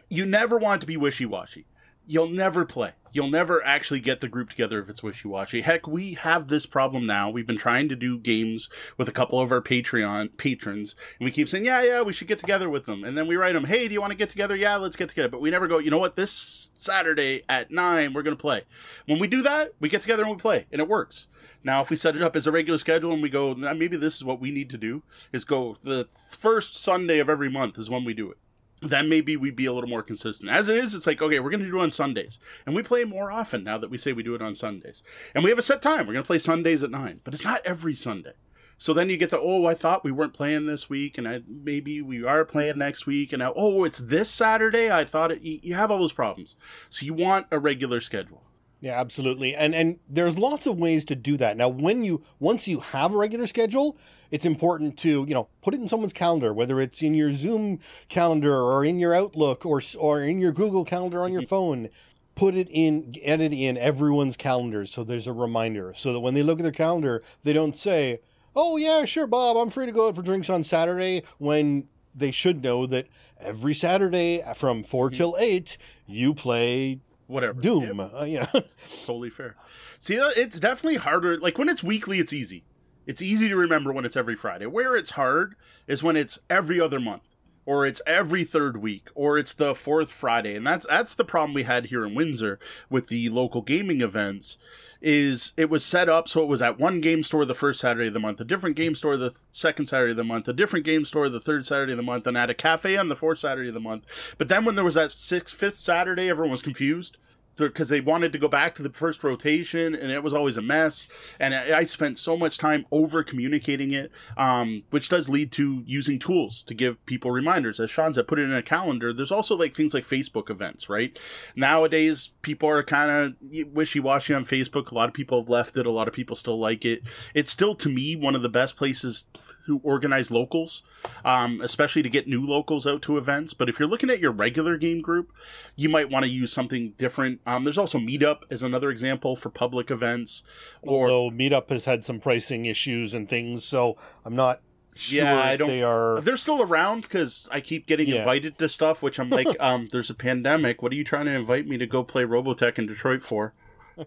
You 0.08 0.25
never 0.25 0.56
want 0.56 0.80
to 0.82 0.87
be 0.87 0.96
wishy 0.96 1.26
washy 1.26 1.66
you'll 2.06 2.28
never 2.28 2.64
play. 2.64 2.92
You'll 3.12 3.30
never 3.30 3.64
actually 3.64 4.00
get 4.00 4.20
the 4.20 4.28
group 4.28 4.50
together 4.50 4.78
if 4.78 4.90
it's 4.90 5.02
wishy 5.02 5.26
washy. 5.26 5.62
Heck, 5.62 5.86
we 5.86 6.14
have 6.14 6.48
this 6.48 6.66
problem 6.66 7.06
now. 7.06 7.30
We've 7.30 7.46
been 7.46 7.56
trying 7.56 7.88
to 7.88 7.96
do 7.96 8.18
games 8.18 8.68
with 8.98 9.08
a 9.08 9.12
couple 9.12 9.40
of 9.40 9.50
our 9.50 9.62
Patreon 9.62 10.36
patrons, 10.36 10.94
and 11.18 11.25
we 11.25 11.30
keep 11.30 11.48
saying, 11.48 11.64
"Yeah, 11.64 11.82
yeah, 11.82 12.02
we 12.02 12.12
should 12.12 12.28
get 12.28 12.38
together 12.38 12.68
with 12.68 12.84
them." 12.84 13.04
And 13.04 13.16
then 13.16 13.26
we 13.26 13.36
write 13.36 13.54
them, 13.54 13.64
"Hey, 13.64 13.88
do 13.88 13.94
you 13.94 14.02
want 14.02 14.10
to 14.10 14.18
get 14.18 14.28
together?" 14.28 14.54
Yeah, 14.54 14.76
let's 14.76 14.96
get 14.96 15.08
together. 15.08 15.30
But 15.30 15.40
we 15.40 15.50
never 15.50 15.66
go. 15.66 15.78
You 15.78 15.90
know 15.90 15.98
what? 15.98 16.16
This 16.16 16.70
Saturday 16.75 17.42
at 17.48 17.70
nine, 17.70 18.12
we're 18.12 18.22
gonna 18.22 18.36
play. 18.36 18.64
When 19.06 19.18
we 19.18 19.28
do 19.28 19.40
that, 19.42 19.72
we 19.80 19.88
get 19.88 20.02
together 20.02 20.25
and 20.25 20.32
we 20.32 20.38
play, 20.38 20.66
and 20.70 20.80
it 20.80 20.88
works. 20.88 21.28
Now, 21.64 21.80
if 21.80 21.88
we 21.88 21.96
set 21.96 22.16
it 22.16 22.22
up 22.22 22.36
as 22.36 22.46
a 22.46 22.52
regular 22.52 22.78
schedule 22.78 23.12
and 23.12 23.22
we 23.22 23.30
go, 23.30 23.54
maybe 23.54 23.96
this 23.96 24.16
is 24.16 24.25
what 24.25 24.40
we 24.40 24.50
need 24.50 24.68
to 24.70 24.78
do: 24.78 25.02
is 25.32 25.46
go 25.46 25.78
the 25.82 26.06
first 26.12 26.76
Sunday 26.76 27.18
of 27.18 27.30
every 27.30 27.48
month 27.48 27.78
is 27.78 27.88
when 27.88 28.04
we 28.04 28.12
do 28.12 28.30
it 28.30 28.36
then 28.83 29.09
maybe 29.09 29.37
we'd 29.37 29.56
be 29.56 29.66
a 29.66 29.73
little 29.73 29.88
more 29.88 30.02
consistent. 30.02 30.50
As 30.50 30.68
it 30.68 30.76
is, 30.76 30.95
it's 30.95 31.06
like, 31.06 31.23
okay, 31.23 31.40
we're 31.40 31.50
going 31.50 31.62
to 31.62 31.71
do 31.71 31.78
it 31.78 31.83
on 31.83 31.90
Sundays. 31.90 32.38
And 32.66 32.75
we 32.75 32.83
play 32.83 33.04
more 33.04 33.33
often 33.33 33.64
now 33.64 33.78
that 33.78 33.90
we 33.90 33.97
say 33.97 34.12
we 34.12 34.23
do 34.23 34.35
it 34.35 34.42
on 34.42 34.54
Sundays. 34.54 35.02
And 35.35 35.42
we 35.42 35.50
have 35.50 35.59
a 35.59 35.62
set 35.62 35.80
time. 35.80 36.06
We're 36.06 36.12
going 36.12 36.25
to 36.25 36.26
play 36.26 36.38
Sundays 36.38 36.83
at 36.83 36.90
9, 36.90 37.21
but 37.25 37.33
it's 37.33 37.45
not 37.45 37.62
every 37.64 37.95
Sunday. 37.95 38.35
So 38.78 38.92
then 38.92 39.09
you 39.09 39.16
get 39.16 39.30
the, 39.30 39.40
oh, 39.40 39.64
I 39.64 39.75
thought 39.75 40.04
we 40.04 40.12
weren't 40.12 40.35
playing 40.35 40.66
this 40.66 40.90
week, 40.90 41.16
and 41.16 41.26
I, 41.26 41.40
maybe 41.49 42.02
we 42.02 42.23
are 42.25 42.45
playing 42.45 42.76
next 42.76 43.06
week, 43.06 43.33
and 43.33 43.40
now, 43.40 43.54
oh, 43.56 43.85
it's 43.85 43.99
this 43.99 44.30
Saturday? 44.30 44.90
I 44.90 45.06
thought 45.06 45.30
it, 45.30 45.40
you, 45.40 45.61
you 45.62 45.75
have 45.75 45.90
all 45.90 45.99
those 45.99 46.12
problems. 46.12 46.56
So 46.90 47.06
you 47.06 47.14
want 47.14 47.47
a 47.50 47.59
regular 47.59 48.00
schedule. 48.00 48.42
Yeah, 48.87 49.00
absolutely. 49.00 49.52
And 49.52 49.75
and 49.75 49.99
there's 50.09 50.38
lots 50.38 50.64
of 50.64 50.78
ways 50.78 51.05
to 51.07 51.16
do 51.16 51.37
that. 51.38 51.57
Now, 51.57 51.69
when 51.69 52.05
you 52.05 52.23
once 52.38 52.69
you 52.69 52.78
have 52.78 53.12
a 53.12 53.16
regular 53.16 53.49
schedule, 53.49 53.99
it's 54.31 54.45
important 54.45 54.97
to, 54.99 55.25
you 55.26 55.35
know, 55.35 55.49
put 55.61 55.75
it 55.75 55.81
in 55.81 55.88
someone's 55.88 56.12
calendar, 56.12 56.55
whether 56.55 56.81
it's 56.81 57.02
in 57.02 57.12
your 57.12 57.33
Zoom 57.33 57.81
calendar 58.09 58.55
or 58.55 58.85
in 58.85 59.00
your 59.00 59.12
Outlook 59.12 59.66
or 59.66 59.83
or 59.99 60.23
in 60.23 60.38
your 60.38 60.52
Google 60.52 60.85
calendar 60.85 61.21
on 61.25 61.33
your 61.33 61.43
mm-hmm. 61.43 61.49
phone. 61.49 61.88
Put 62.37 62.55
it 62.55 62.69
in, 62.71 63.12
edit 63.25 63.52
in 63.52 63.76
everyone's 63.76 64.37
calendars 64.37 64.93
so 64.93 65.02
there's 65.02 65.26
a 65.26 65.33
reminder 65.33 65.93
so 65.97 66.12
that 66.12 66.21
when 66.21 66.35
they 66.35 66.45
look 66.45 66.61
at 66.61 66.62
their 66.62 66.71
calendar, 66.71 67.25
they 67.43 67.52
don't 67.52 67.76
say, 67.76 68.21
"Oh 68.55 68.76
yeah, 68.76 69.05
sure, 69.05 69.26
Bob, 69.26 69.57
I'm 69.57 69.71
free 69.71 69.87
to 69.87 69.93
go 69.93 70.07
out 70.07 70.14
for 70.14 70.23
drinks 70.23 70.49
on 70.49 70.62
Saturday." 70.62 71.25
When 71.38 71.88
they 72.14 72.31
should 72.31 72.62
know 72.62 72.87
that 72.87 73.09
every 73.40 73.75
Saturday 73.75 74.45
from 74.55 74.85
4 74.85 75.09
mm-hmm. 75.09 75.16
till 75.16 75.37
8 75.38 75.76
you 76.07 76.35
play 76.35 77.00
whatever 77.26 77.61
Doom. 77.61 77.99
Yep. 77.99 78.11
Uh, 78.14 78.25
yeah, 78.25 78.47
totally 79.04 79.30
fair. 79.30 79.56
See, 79.99 80.18
uh, 80.18 80.30
it's 80.37 80.61
definitely 80.61 80.97
harder. 80.97 81.38
Like 81.38 81.59
when 81.59 81.68
it's 81.68 81.83
weekly, 81.83 82.18
it's 82.18 82.33
easy. 82.33 82.64
It's 83.06 83.23
easy 83.23 83.49
to 83.49 83.56
remember 83.56 83.92
when 83.92 84.04
it's 84.04 84.16
every 84.16 84.35
Friday. 84.35 84.66
Where 84.66 84.97
it's 84.97 85.11
hard 85.11 85.54
is 85.87 86.02
when 86.02 86.16
it's 86.16 86.38
every 86.50 86.80
other 86.80 86.99
month, 86.99 87.23
or 87.66 87.85
it's 87.85 88.00
every 88.06 88.44
third 88.44 88.76
week, 88.78 89.08
or 89.14 89.36
it's 89.36 89.52
the 89.52 89.75
fourth 89.75 90.10
Friday, 90.10 90.54
and 90.54 90.67
that's 90.67 90.86
that's 90.86 91.14
the 91.14 91.25
problem 91.25 91.52
we 91.52 91.64
had 91.64 91.86
here 91.86 92.04
in 92.04 92.14
Windsor 92.14 92.58
with 92.88 93.08
the 93.08 93.28
local 93.28 93.60
gaming 93.60 94.00
events. 94.00 94.56
Is 95.02 95.52
it 95.58 95.69
was 95.69 95.84
set 95.84 96.08
up 96.08 96.26
so 96.26 96.43
it 96.43 96.49
was 96.49 96.62
at 96.62 96.78
one 96.78 97.02
game 97.02 97.23
store 97.23 97.45
the 97.45 97.54
first 97.54 97.80
Saturday 97.80 98.06
of 98.06 98.14
the 98.14 98.21
month, 98.21 98.41
a 98.41 98.45
different 98.45 98.76
game 98.76 98.95
store 98.95 99.19
the 99.19 99.34
second 99.52 99.86
Saturday 99.86 100.12
of 100.12 100.17
the 100.17 100.25
month, 100.25 100.49
a 100.49 100.54
different 100.54 100.86
game 100.86 101.04
store 101.04 101.28
the 101.28 101.41
third 101.41 101.67
Saturday 101.67 101.93
of 101.93 101.99
the 101.99 102.02
month, 102.02 102.26
and 102.26 102.38
at 102.38 102.49
a 102.49 102.54
cafe 102.54 102.97
on 102.97 103.08
the 103.08 103.17
fourth 103.17 103.41
Saturday 103.41 103.69
of 103.69 103.75
the 103.75 103.80
month. 103.80 104.34
But 104.38 104.49
then 104.49 104.64
when 104.64 104.75
there 104.75 104.84
was 104.84 104.95
that 104.95 105.10
sixth, 105.10 105.54
fifth 105.54 105.78
Saturday, 105.78 106.30
everyone 106.30 106.50
was 106.52 106.62
confused 106.62 107.19
because 107.56 107.88
they 107.88 108.00
wanted 108.00 108.32
to 108.32 108.38
go 108.38 108.49
back 108.49 108.75
to 108.75 108.82
the 108.82 108.90
first 108.90 109.25
rotation 109.25 109.95
and 109.95 110.10
it 110.10 110.23
was 110.23 110.34
always 110.34 110.56
a 110.56 110.62
mess. 110.62 111.08
And 111.40 111.54
i 111.54 111.84
spent 111.84 112.19
so 112.19 112.36
much 112.36 112.58
time 112.58 112.86
over 112.90 113.23
communicating 113.23 113.92
it 113.92 114.10
um, 114.36 114.84
which 114.90 115.08
does 115.08 115.28
lead 115.28 115.52
to 115.52 115.82
using 115.86 116.19
tools 116.19 116.62
to 116.64 116.75
give 116.75 117.04
people 117.06 117.30
reminders. 117.30 117.80
As 117.80 117.90
sean 117.90 118.14
said 118.14 118.28
put 118.28 118.38
it 118.38 118.45
in 118.45 118.54
a 118.54 118.62
calendar. 118.62 119.12
There's 119.12 119.32
also 119.32 119.56
like 119.56 119.75
things 119.75 119.95
like 119.95 120.06
facebook 120.06 120.50
events 120.50 120.88
right? 120.88 121.19
Nowadays 121.54 122.30
people 122.42 122.69
are 122.69 122.82
kind 122.82 123.10
of 123.10 123.73
wishy-washy 123.73 124.34
on 124.34 124.45
facebook. 124.45 124.90
A 124.90 124.95
lot 124.95 125.08
of 125.08 125.14
people 125.14 125.40
have 125.40 125.49
left 125.49 125.76
it. 125.76 125.86
A 125.86 125.90
lot 125.90 126.08
of 126.08 126.14
people 126.14 126.36
still 126.36 126.58
like 126.58 126.84
it. 126.84 127.02
It's 127.34 127.52
still 127.52 127.75
to 127.76 127.88
me 127.88 128.16
one 128.16 128.34
of 128.34 128.42
the 128.42 128.49
best 128.49 128.76
places 128.76 129.26
to 129.67 129.81
organize 129.83 130.31
locals 130.31 130.83
um, 131.25 131.61
especially 131.61 132.02
to 132.02 132.09
get 132.09 132.26
new 132.26 132.45
locals 132.45 132.87
out 132.87 133.02
to 133.02 133.19
events 133.19 133.52
but 133.52 133.69
if 133.69 133.79
you're 133.79 133.89
looking 133.89 134.11
at 134.11 134.21
your 134.21 134.33
regular 134.33 134.76
game 134.76 135.02
group 135.02 135.33
you 135.75 135.89
might 135.89 136.11
want 136.11 136.25
to 136.25 136.31
use 136.31 136.52
something 136.52 136.95
different 136.97 137.41
um, 137.47 137.65
there's 137.65 137.79
also 137.79 137.99
Meetup 137.99 138.43
as 138.50 138.63
another 138.63 138.91
example 138.91 139.37
for 139.37 139.50
public 139.50 139.91
events. 139.91 140.43
Or 140.83 141.11
Although 141.11 141.37
Meetup 141.37 141.71
has 141.71 141.85
had 141.85 142.05
some 142.05 142.21
pricing 142.21 142.65
issues 142.65 143.13
and 143.15 143.29
things, 143.29 143.65
so 143.65 143.97
I'm 144.25 144.37
not 144.37 144.61
sure 144.95 145.25
yeah, 145.25 145.43
I 145.43 145.57
don't, 145.57 145.69
they 145.69 145.83
are. 145.83 146.21
They're 146.21 146.37
still 146.37 146.63
around 146.63 147.02
because 147.02 147.49
I 147.50 147.61
keep 147.61 147.87
getting 147.87 148.09
yeah. 148.09 148.21
invited 148.21 148.59
to 148.59 148.69
stuff, 148.69 149.02
which 149.02 149.19
I'm 149.19 149.31
like, 149.31 149.49
um, 149.61 149.89
there's 149.91 150.11
a 150.11 150.15
pandemic. 150.15 150.83
What 150.83 150.93
are 150.93 150.97
you 150.97 151.05
trying 151.05 151.26
to 151.26 151.33
invite 151.33 151.67
me 151.67 151.76
to 151.79 151.87
go 151.87 152.05
play 152.05 152.25
Robotech 152.25 152.79
in 152.79 152.87
Detroit 152.87 153.23
for? 153.23 153.55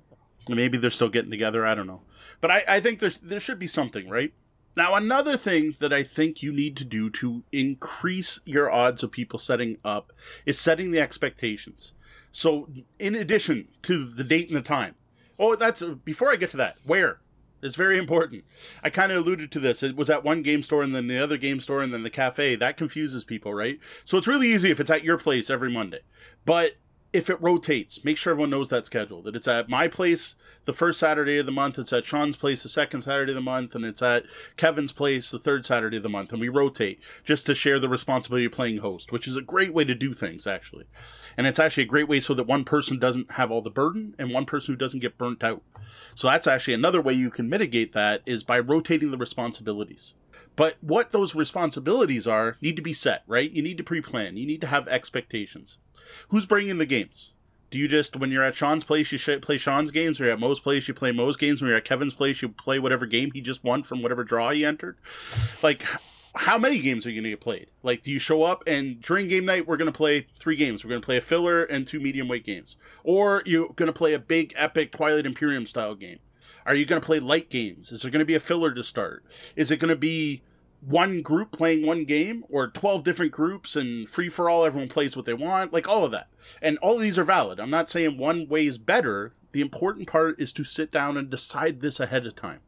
Maybe 0.50 0.78
they're 0.78 0.90
still 0.90 1.10
getting 1.10 1.32
together. 1.32 1.66
I 1.66 1.76
don't 1.76 1.88
know, 1.88 2.02
but 2.42 2.50
I, 2.50 2.64
I 2.68 2.80
think 2.80 3.00
there's 3.00 3.18
there 3.20 3.40
should 3.40 3.60
be 3.60 3.68
something, 3.68 4.10
right? 4.10 4.34
Now, 4.76 4.96
another 4.96 5.36
thing 5.36 5.76
that 5.80 5.92
I 5.92 6.04
think 6.04 6.42
you 6.42 6.52
need 6.54 6.78
to 6.78 6.86
do 6.86 7.10
to 7.12 7.44
increase 7.52 8.40
your 8.46 8.72
odds 8.72 9.04
of 9.04 9.12
people 9.12 9.40
setting 9.40 9.78
up 9.84 10.14
is 10.46 10.60
setting 10.60 10.92
the 10.92 11.02
expectations. 11.02 11.94
So, 12.32 12.70
in 12.98 13.16
addition 13.16 13.68
to 13.84 14.06
the 14.06 14.24
date 14.24 14.50
and 14.50 14.58
the 14.58 14.62
time, 14.62 14.96
oh, 15.38 15.56
that's 15.56 15.82
before 15.82 16.32
I 16.32 16.36
get 16.36 16.52
to 16.52 16.58
that, 16.58 16.78
where 16.86 17.20
is 17.62 17.76
very 17.76 17.98
important. 17.98 18.44
I 18.84 18.90
kind 18.90 19.12
of 19.12 19.26
alluded 19.26 19.52
to 19.52 19.60
this. 19.60 19.84
It 19.84 19.96
was 19.96 20.10
at 20.10 20.24
one 20.24 20.44
game 20.44 20.64
store 20.64 20.84
and 20.84 20.96
then 20.96 21.08
the 21.08 21.22
other 21.22 21.38
game 21.38 21.60
store 21.60 21.82
and 21.82 21.94
then 21.94 22.04
the 22.04 22.10
cafe. 22.10 22.56
That 22.56 22.78
confuses 22.78 23.24
people, 23.24 23.54
right? 23.54 23.80
So 24.06 24.18
it's 24.18 24.28
really 24.28 24.48
easy 24.48 24.72
if 24.72 24.80
it's 24.80 24.90
at 24.90 25.04
your 25.04 25.18
place 25.18 25.50
every 25.50 25.72
Monday. 25.72 26.00
But 26.46 26.74
if 27.12 27.30
it 27.30 27.42
rotates, 27.42 28.04
make 28.04 28.18
sure 28.18 28.32
everyone 28.32 28.52
knows 28.52 28.70
that 28.70 28.86
schedule. 28.86 29.22
That 29.24 29.36
it's 29.36 29.48
at 29.48 29.68
my 29.68 29.88
place 29.88 30.36
the 30.66 30.74
first 30.74 31.00
Saturday 31.00 31.40
of 31.40 31.48
the 31.48 31.52
month, 31.52 31.80
it's 31.80 31.92
at 31.92 32.06
Sean's 32.06 32.36
place 32.36 32.62
the 32.62 32.70
second 32.70 33.02
Saturday 33.02 33.32
of 33.32 33.36
the 33.36 33.42
month, 33.42 33.74
and 33.74 33.84
it's 33.84 34.02
at 34.04 34.26
Kevin's 34.58 34.92
place 34.92 35.32
the 35.32 35.40
third 35.40 35.66
Saturday 35.66 35.98
of 35.98 36.04
the 36.04 36.10
month. 36.10 36.32
And 36.32 36.40
we 36.40 36.50
rotate 36.50 37.00
just 37.24 37.48
to 37.48 37.56
share 37.56 37.80
the 37.80 37.90
responsibility 37.90 38.46
of 38.46 38.52
playing 38.52 38.78
host, 38.78 39.12
which 39.12 39.28
is 39.28 39.36
a 39.36 39.42
great 39.42 39.74
way 39.74 39.84
to 39.86 39.96
do 39.96 40.14
things, 40.14 40.46
actually. 40.46 40.86
And 41.36 41.48
it's 41.48 41.60
actually 41.60 41.84
a 41.84 41.88
great 41.88 42.08
way 42.08 42.20
so 42.20 42.36
that 42.36 42.46
one 42.46 42.64
person 42.64 43.00
doesn't 43.00 43.32
have 43.32 43.50
all 43.50 43.62
the 43.62 43.72
burden 43.72 44.14
and 44.20 44.32
one 44.32 44.46
person 44.46 44.74
who 44.74 44.78
doesn't 44.78 45.00
get 45.00 45.18
burnt 45.18 45.44
out. 45.44 45.64
So 46.14 46.28
that's 46.28 46.48
actually 46.48 46.76
another 46.76 47.02
way 47.02 47.14
you 47.14 47.32
can 47.32 47.50
mitigate 47.50 47.94
that 47.94 48.22
is 48.28 48.44
by 48.44 48.60
rotating 48.60 49.10
the 49.10 49.18
responsibilities. 49.18 50.14
But 50.56 50.76
what 50.82 51.12
those 51.12 51.34
responsibilities 51.34 52.28
are 52.28 52.58
need 52.62 52.76
to 52.76 52.82
be 52.82 52.94
set, 52.94 53.24
right? 53.26 53.50
You 53.50 53.64
need 53.64 53.78
to 53.78 53.84
pre 53.84 54.02
plan, 54.02 54.38
you 54.38 54.46
need 54.46 54.62
to 54.62 54.68
have 54.68 54.88
expectations. 54.88 55.78
Who's 56.30 56.46
bringing 56.46 56.78
the 56.78 56.86
games? 56.86 57.32
Do 57.72 57.78
you 57.78 57.88
just 57.88 58.16
when 58.16 58.32
you're 58.32 58.44
at 58.44 58.56
Sean's 58.56 58.84
place 58.84 59.12
you 59.12 59.40
play 59.40 59.58
Sean's 59.58 59.92
games, 59.92 60.20
or 60.20 60.24
you're 60.24 60.34
at 60.34 60.40
Mo's 60.40 60.60
place 60.60 60.88
you 60.88 60.94
play 60.94 61.12
Mo's 61.12 61.38
games? 61.38 61.62
When 61.62 61.70
you're 61.70 61.78
at 61.78 61.86
Kevin's 61.86 62.14
place 62.14 62.42
you 62.42 62.50
play 62.50 62.80
whatever 62.80 63.06
game 63.06 63.32
he 63.32 63.42
just 63.42 63.64
won 63.64 63.84
from 63.84 64.02
whatever 64.02 64.24
draw 64.24 64.50
he 64.50 64.66
entered? 64.66 64.98
Like, 65.62 65.86
how 66.36 66.58
many 66.58 66.80
games 66.80 67.06
are 67.06 67.10
you 67.10 67.16
to 67.24 67.30
get 67.30 67.42
played? 67.42 67.68
Like, 67.84 68.02
do 68.02 68.12
you 68.12 68.20
show 68.20 68.44
up 68.44 68.64
and 68.66 69.02
during 69.02 69.28
game 69.28 69.46
night, 69.46 69.68
we're 69.68 69.78
to 69.92 69.98
play 69.98 70.28
three 70.38 70.56
games? 70.56 70.84
We're 70.84 70.90
to 71.02 71.06
play 71.06 71.18
a 71.18 71.22
filler 71.22 71.64
and 71.64 71.86
two 71.86 72.00
medium 72.00 72.28
weight 72.28 72.46
games. 72.46 72.76
Or 73.04 73.44
you're 73.46 73.70
to 73.88 73.94
play 73.94 74.14
a 74.14 74.20
big, 74.20 74.54
epic 74.56 74.92
Twilight 74.92 75.26
Imperium 75.26 75.66
style 75.66 75.96
game. 75.96 76.20
Are 76.66 76.76
you 76.76 76.86
to 77.02 77.06
play 77.06 77.20
light 77.20 77.50
games? 77.50 77.92
Is 77.92 78.02
there 78.02 78.12
to 78.20 78.26
be 78.26 78.36
a 78.36 78.40
filler 78.40 78.72
to 78.74 78.84
start? 78.84 79.24
Is 79.56 79.72
it 79.72 79.78
to 79.90 79.96
be 79.96 80.42
one 80.82 81.22
group 81.22 81.52
playing 81.52 81.86
one 81.86 82.06
game 82.06 82.44
or 82.50 82.68
12 82.68 83.04
different 83.04 83.32
groups 83.32 83.76
and 83.76 84.10
free 84.10 84.30
for 84.30 84.50
all? 84.50 84.66
Everyone 84.66 84.90
plays 84.90 85.16
what 85.16 85.26
they 85.26 85.34
want? 85.34 85.74
Like, 85.74 85.88
all 85.88 86.06
of 86.06 86.12
that. 86.12 86.28
And 86.62 86.78
all 86.80 86.96
of 86.96 87.02
these 87.02 87.20
are 87.20 87.24
valid. 87.24 87.60
I'm 87.60 87.70
not 87.70 87.90
saying 87.90 88.18
one 88.18 88.48
way 88.48 88.66
is 88.66 88.78
better. 88.78 89.34
The 89.52 89.62
important 89.62 90.08
part 90.08 90.40
is 90.40 90.54
to 90.54 90.64
sit 90.64 90.92
down 90.92 91.18
and 91.18 91.30
decide 91.30 91.82
this 91.82 92.00
ahead 92.00 92.26
of 92.26 92.36
time. 92.36 92.60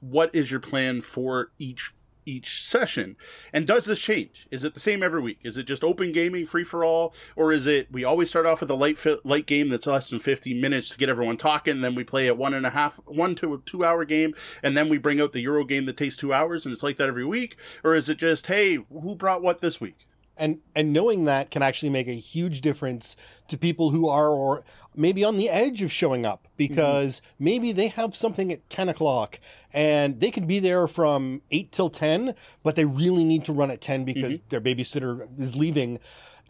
What 0.00 0.34
is 0.34 0.50
your 0.50 0.60
plan 0.60 1.00
for 1.00 1.52
each 1.58 1.92
each 2.28 2.62
session. 2.62 3.16
And 3.52 3.66
does 3.66 3.86
this 3.86 4.00
change? 4.00 4.46
Is 4.50 4.62
it 4.62 4.74
the 4.74 4.80
same 4.80 5.02
every 5.02 5.22
week? 5.22 5.38
Is 5.42 5.56
it 5.56 5.64
just 5.64 5.82
open 5.82 6.12
gaming, 6.12 6.46
free 6.46 6.64
for 6.64 6.84
all, 6.84 7.14
or 7.34 7.52
is 7.52 7.66
it 7.66 7.90
we 7.90 8.04
always 8.04 8.28
start 8.28 8.46
off 8.46 8.60
with 8.60 8.70
a 8.70 8.74
light 8.74 8.98
fi- 8.98 9.16
light 9.24 9.46
game 9.46 9.70
that's 9.70 9.86
less 9.86 10.10
than 10.10 10.18
15 10.18 10.60
minutes 10.60 10.90
to 10.90 10.98
get 10.98 11.08
everyone 11.08 11.38
talking, 11.38 11.80
then 11.80 11.94
we 11.94 12.04
play 12.04 12.28
a 12.28 12.34
one 12.34 12.54
and 12.54 12.66
a 12.66 12.70
half, 12.70 13.00
one 13.06 13.34
to 13.36 13.54
a 13.54 13.58
two 13.58 13.84
hour 13.84 14.04
game, 14.04 14.34
and 14.62 14.76
then 14.76 14.88
we 14.88 14.98
bring 14.98 15.20
out 15.20 15.32
the 15.32 15.40
Euro 15.40 15.64
game 15.64 15.86
that 15.86 15.96
takes 15.96 16.16
two 16.16 16.32
hours, 16.34 16.66
and 16.66 16.72
it's 16.72 16.82
like 16.82 16.96
that 16.98 17.08
every 17.08 17.24
week, 17.24 17.56
or 17.82 17.94
is 17.94 18.08
it 18.08 18.18
just 18.18 18.46
hey, 18.48 18.74
who 18.76 19.14
brought 19.14 19.42
what 19.42 19.60
this 19.60 19.80
week? 19.80 20.07
And 20.38 20.60
and 20.74 20.92
knowing 20.92 21.24
that 21.24 21.50
can 21.50 21.62
actually 21.62 21.90
make 21.90 22.08
a 22.08 22.12
huge 22.12 22.60
difference 22.60 23.16
to 23.48 23.58
people 23.58 23.90
who 23.90 24.08
are 24.08 24.30
or 24.30 24.64
maybe 24.96 25.24
on 25.24 25.36
the 25.36 25.48
edge 25.48 25.82
of 25.82 25.92
showing 25.92 26.24
up 26.24 26.48
because 26.56 27.20
mm-hmm. 27.20 27.44
maybe 27.44 27.72
they 27.72 27.88
have 27.88 28.14
something 28.14 28.52
at 28.52 28.68
10 28.70 28.88
o'clock 28.88 29.38
and 29.72 30.20
they 30.20 30.30
can 30.30 30.46
be 30.46 30.58
there 30.58 30.86
from 30.86 31.42
8 31.50 31.72
till 31.72 31.90
10 31.90 32.34
but 32.62 32.76
they 32.76 32.84
really 32.84 33.24
need 33.24 33.44
to 33.44 33.52
run 33.52 33.70
at 33.70 33.80
10 33.80 34.04
because 34.04 34.38
mm-hmm. 34.38 34.48
their 34.48 34.60
babysitter 34.60 35.28
is 35.38 35.56
leaving 35.56 35.98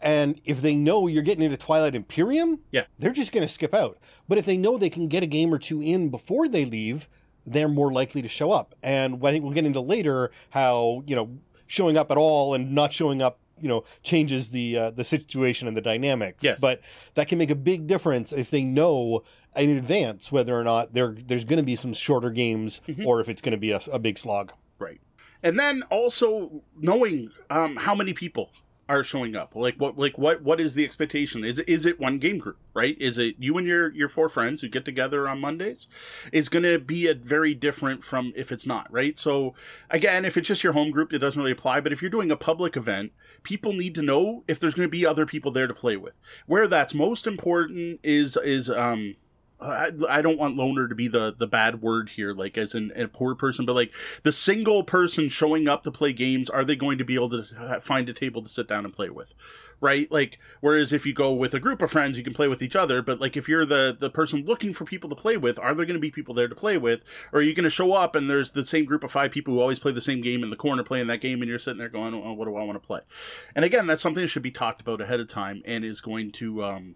and 0.01 0.39
if 0.45 0.61
they 0.61 0.75
know 0.75 1.07
you're 1.07 1.23
getting 1.23 1.43
into 1.43 1.57
Twilight 1.57 1.95
Imperium, 1.95 2.59
yeah. 2.71 2.83
they're 2.97 3.11
just 3.11 3.31
going 3.31 3.45
to 3.45 3.51
skip 3.51 3.73
out. 3.73 3.97
But 4.27 4.37
if 4.37 4.45
they 4.45 4.55
know 4.55 4.77
they 4.77 4.89
can 4.89 5.07
get 5.07 5.23
a 5.23 5.27
game 5.27 5.53
or 5.53 5.59
two 5.59 5.81
in 5.81 6.09
before 6.09 6.47
they 6.47 6.63
leave, 6.63 7.09
they're 7.45 7.67
more 7.67 7.91
likely 7.91 8.21
to 8.21 8.27
show 8.27 8.51
up. 8.51 8.75
And 8.81 9.15
I 9.25 9.31
think 9.31 9.43
we'll 9.43 9.53
get 9.53 9.65
into 9.65 9.81
later 9.81 10.31
how, 10.51 11.03
you 11.05 11.15
know, 11.15 11.39
showing 11.67 11.97
up 11.97 12.11
at 12.11 12.17
all 12.17 12.53
and 12.53 12.73
not 12.73 12.93
showing 12.93 13.21
up 13.21 13.39
you 13.61 13.67
know 13.67 13.83
changes 14.03 14.49
the 14.49 14.77
uh, 14.77 14.91
the 14.91 15.03
situation 15.03 15.67
and 15.67 15.75
the 15.75 15.81
dynamic. 15.81 16.37
Yes. 16.41 16.59
But 16.59 16.81
that 17.15 17.27
can 17.27 17.37
make 17.37 17.51
a 17.51 17.55
big 17.55 17.87
difference 17.87 18.31
if 18.31 18.51
they 18.51 18.63
know 18.63 19.23
in 19.55 19.69
advance 19.69 20.31
whether 20.31 20.53
or 20.53 20.63
not 20.63 20.93
there 20.93 21.15
there's 21.17 21.45
going 21.45 21.57
to 21.57 21.63
be 21.63 21.75
some 21.75 21.93
shorter 21.93 22.29
games 22.29 22.81
mm-hmm. 22.87 23.05
or 23.05 23.19
if 23.21 23.29
it's 23.29 23.41
going 23.41 23.51
to 23.51 23.57
be 23.57 23.71
a, 23.71 23.81
a, 23.91 23.99
big 23.99 24.17
slog. 24.17 24.53
Right. 24.77 25.01
And 25.41 25.59
then 25.59 25.83
also 25.89 26.63
knowing 26.77 27.31
um, 27.49 27.77
how 27.77 27.95
many 27.95 28.13
people 28.13 28.51
are 28.89 29.03
showing 29.03 29.35
up? 29.35 29.55
Like 29.55 29.75
what 29.75 29.97
like 29.97 30.17
what 30.17 30.41
what 30.41 30.59
is 30.59 30.73
the 30.73 30.83
expectation? 30.83 31.45
Is 31.45 31.59
it 31.59 31.69
is 31.69 31.85
it 31.85 31.99
one 31.99 32.17
game 32.17 32.39
group, 32.39 32.57
right? 32.73 32.97
Is 32.99 33.19
it 33.19 33.35
you 33.37 33.57
and 33.57 33.67
your 33.67 33.93
your 33.93 34.09
four 34.09 34.27
friends 34.27 34.61
who 34.61 34.67
get 34.67 34.83
together 34.83 35.29
on 35.29 35.39
Mondays? 35.39 35.87
Is 36.33 36.49
going 36.49 36.63
to 36.63 36.79
be 36.79 37.07
a 37.07 37.13
very 37.13 37.53
different 37.53 38.03
from 38.03 38.33
if 38.35 38.51
it's 38.51 38.65
not, 38.65 38.91
right? 38.91 39.17
So 39.19 39.53
again, 39.91 40.25
if 40.25 40.35
it's 40.35 40.47
just 40.47 40.63
your 40.63 40.73
home 40.73 40.89
group, 40.89 41.13
it 41.13 41.19
doesn't 41.19 41.39
really 41.39 41.51
apply, 41.51 41.81
but 41.81 41.93
if 41.93 42.01
you're 42.01 42.09
doing 42.09 42.31
a 42.31 42.35
public 42.35 42.75
event, 42.75 43.11
people 43.43 43.73
need 43.73 43.95
to 43.95 44.01
know 44.01 44.43
if 44.47 44.59
there's 44.59 44.73
going 44.73 44.87
to 44.87 44.91
be 44.91 45.05
other 45.05 45.25
people 45.25 45.51
there 45.51 45.67
to 45.67 45.73
play 45.73 45.97
with. 45.97 46.13
Where 46.45 46.67
that's 46.67 46.93
most 46.93 47.27
important 47.27 47.99
is 48.03 48.37
is 48.37 48.69
um 48.69 49.15
I, 49.61 49.91
I 50.07 50.21
don't 50.21 50.39
want 50.39 50.55
loner 50.55 50.87
to 50.87 50.95
be 50.95 51.07
the 51.07 51.33
the 51.37 51.47
bad 51.47 51.81
word 51.81 52.09
here, 52.09 52.33
like 52.33 52.57
as 52.57 52.73
in 52.73 52.91
a 52.95 53.07
poor 53.07 53.35
person, 53.35 53.65
but 53.65 53.75
like 53.75 53.93
the 54.23 54.31
single 54.31 54.83
person 54.83 55.29
showing 55.29 55.67
up 55.67 55.83
to 55.83 55.91
play 55.91 56.13
games, 56.13 56.49
are 56.49 56.63
they 56.63 56.75
going 56.75 56.97
to 56.97 57.03
be 57.03 57.15
able 57.15 57.29
to 57.29 57.81
find 57.81 58.07
a 58.07 58.13
table 58.13 58.41
to 58.41 58.49
sit 58.49 58.67
down 58.67 58.85
and 58.85 58.93
play 58.93 59.09
with? 59.09 59.33
Right? 59.81 60.11
Like, 60.11 60.39
whereas 60.59 60.91
if 60.91 61.05
you 61.05 61.13
go 61.13 61.31
with 61.33 61.53
a 61.53 61.59
group 61.59 61.81
of 61.81 61.91
friends, 61.91 62.17
you 62.17 62.23
can 62.23 62.33
play 62.33 62.49
with 62.49 62.61
each 62.61 62.75
other, 62.75 63.01
but 63.01 63.21
like 63.21 63.37
if 63.37 63.47
you're 63.47 63.65
the 63.65 63.95
the 63.97 64.09
person 64.09 64.45
looking 64.45 64.73
for 64.73 64.83
people 64.83 65.09
to 65.09 65.15
play 65.15 65.37
with, 65.37 65.57
are 65.57 65.73
there 65.73 65.85
going 65.85 65.95
to 65.95 66.01
be 66.01 66.11
people 66.11 66.33
there 66.33 66.49
to 66.49 66.55
play 66.55 66.77
with? 66.77 67.01
Or 67.31 67.39
are 67.39 67.43
you 67.43 67.53
going 67.53 67.63
to 67.63 67.69
show 67.69 67.93
up 67.93 68.15
and 68.15 68.29
there's 68.29 68.51
the 68.51 68.65
same 68.65 68.85
group 68.85 69.03
of 69.03 69.11
five 69.11 69.31
people 69.31 69.53
who 69.53 69.61
always 69.61 69.79
play 69.79 69.93
the 69.93 70.01
same 70.01 70.21
game 70.21 70.43
in 70.43 70.49
the 70.49 70.57
corner 70.57 70.83
playing 70.83 71.07
that 71.07 71.21
game, 71.21 71.41
and 71.41 71.49
you're 71.49 71.59
sitting 71.59 71.79
there 71.79 71.89
going, 71.89 72.13
oh, 72.13 72.33
what 72.33 72.45
do 72.45 72.55
I 72.57 72.63
want 72.63 72.81
to 72.81 72.85
play? 72.85 73.01
And 73.55 73.63
again, 73.63 73.87
that's 73.87 74.01
something 74.01 74.21
that 74.21 74.27
should 74.27 74.43
be 74.43 74.51
talked 74.51 74.81
about 74.81 74.99
ahead 74.99 75.19
of 75.19 75.27
time 75.27 75.61
and 75.65 75.85
is 75.85 76.01
going 76.01 76.31
to, 76.33 76.63
um, 76.63 76.95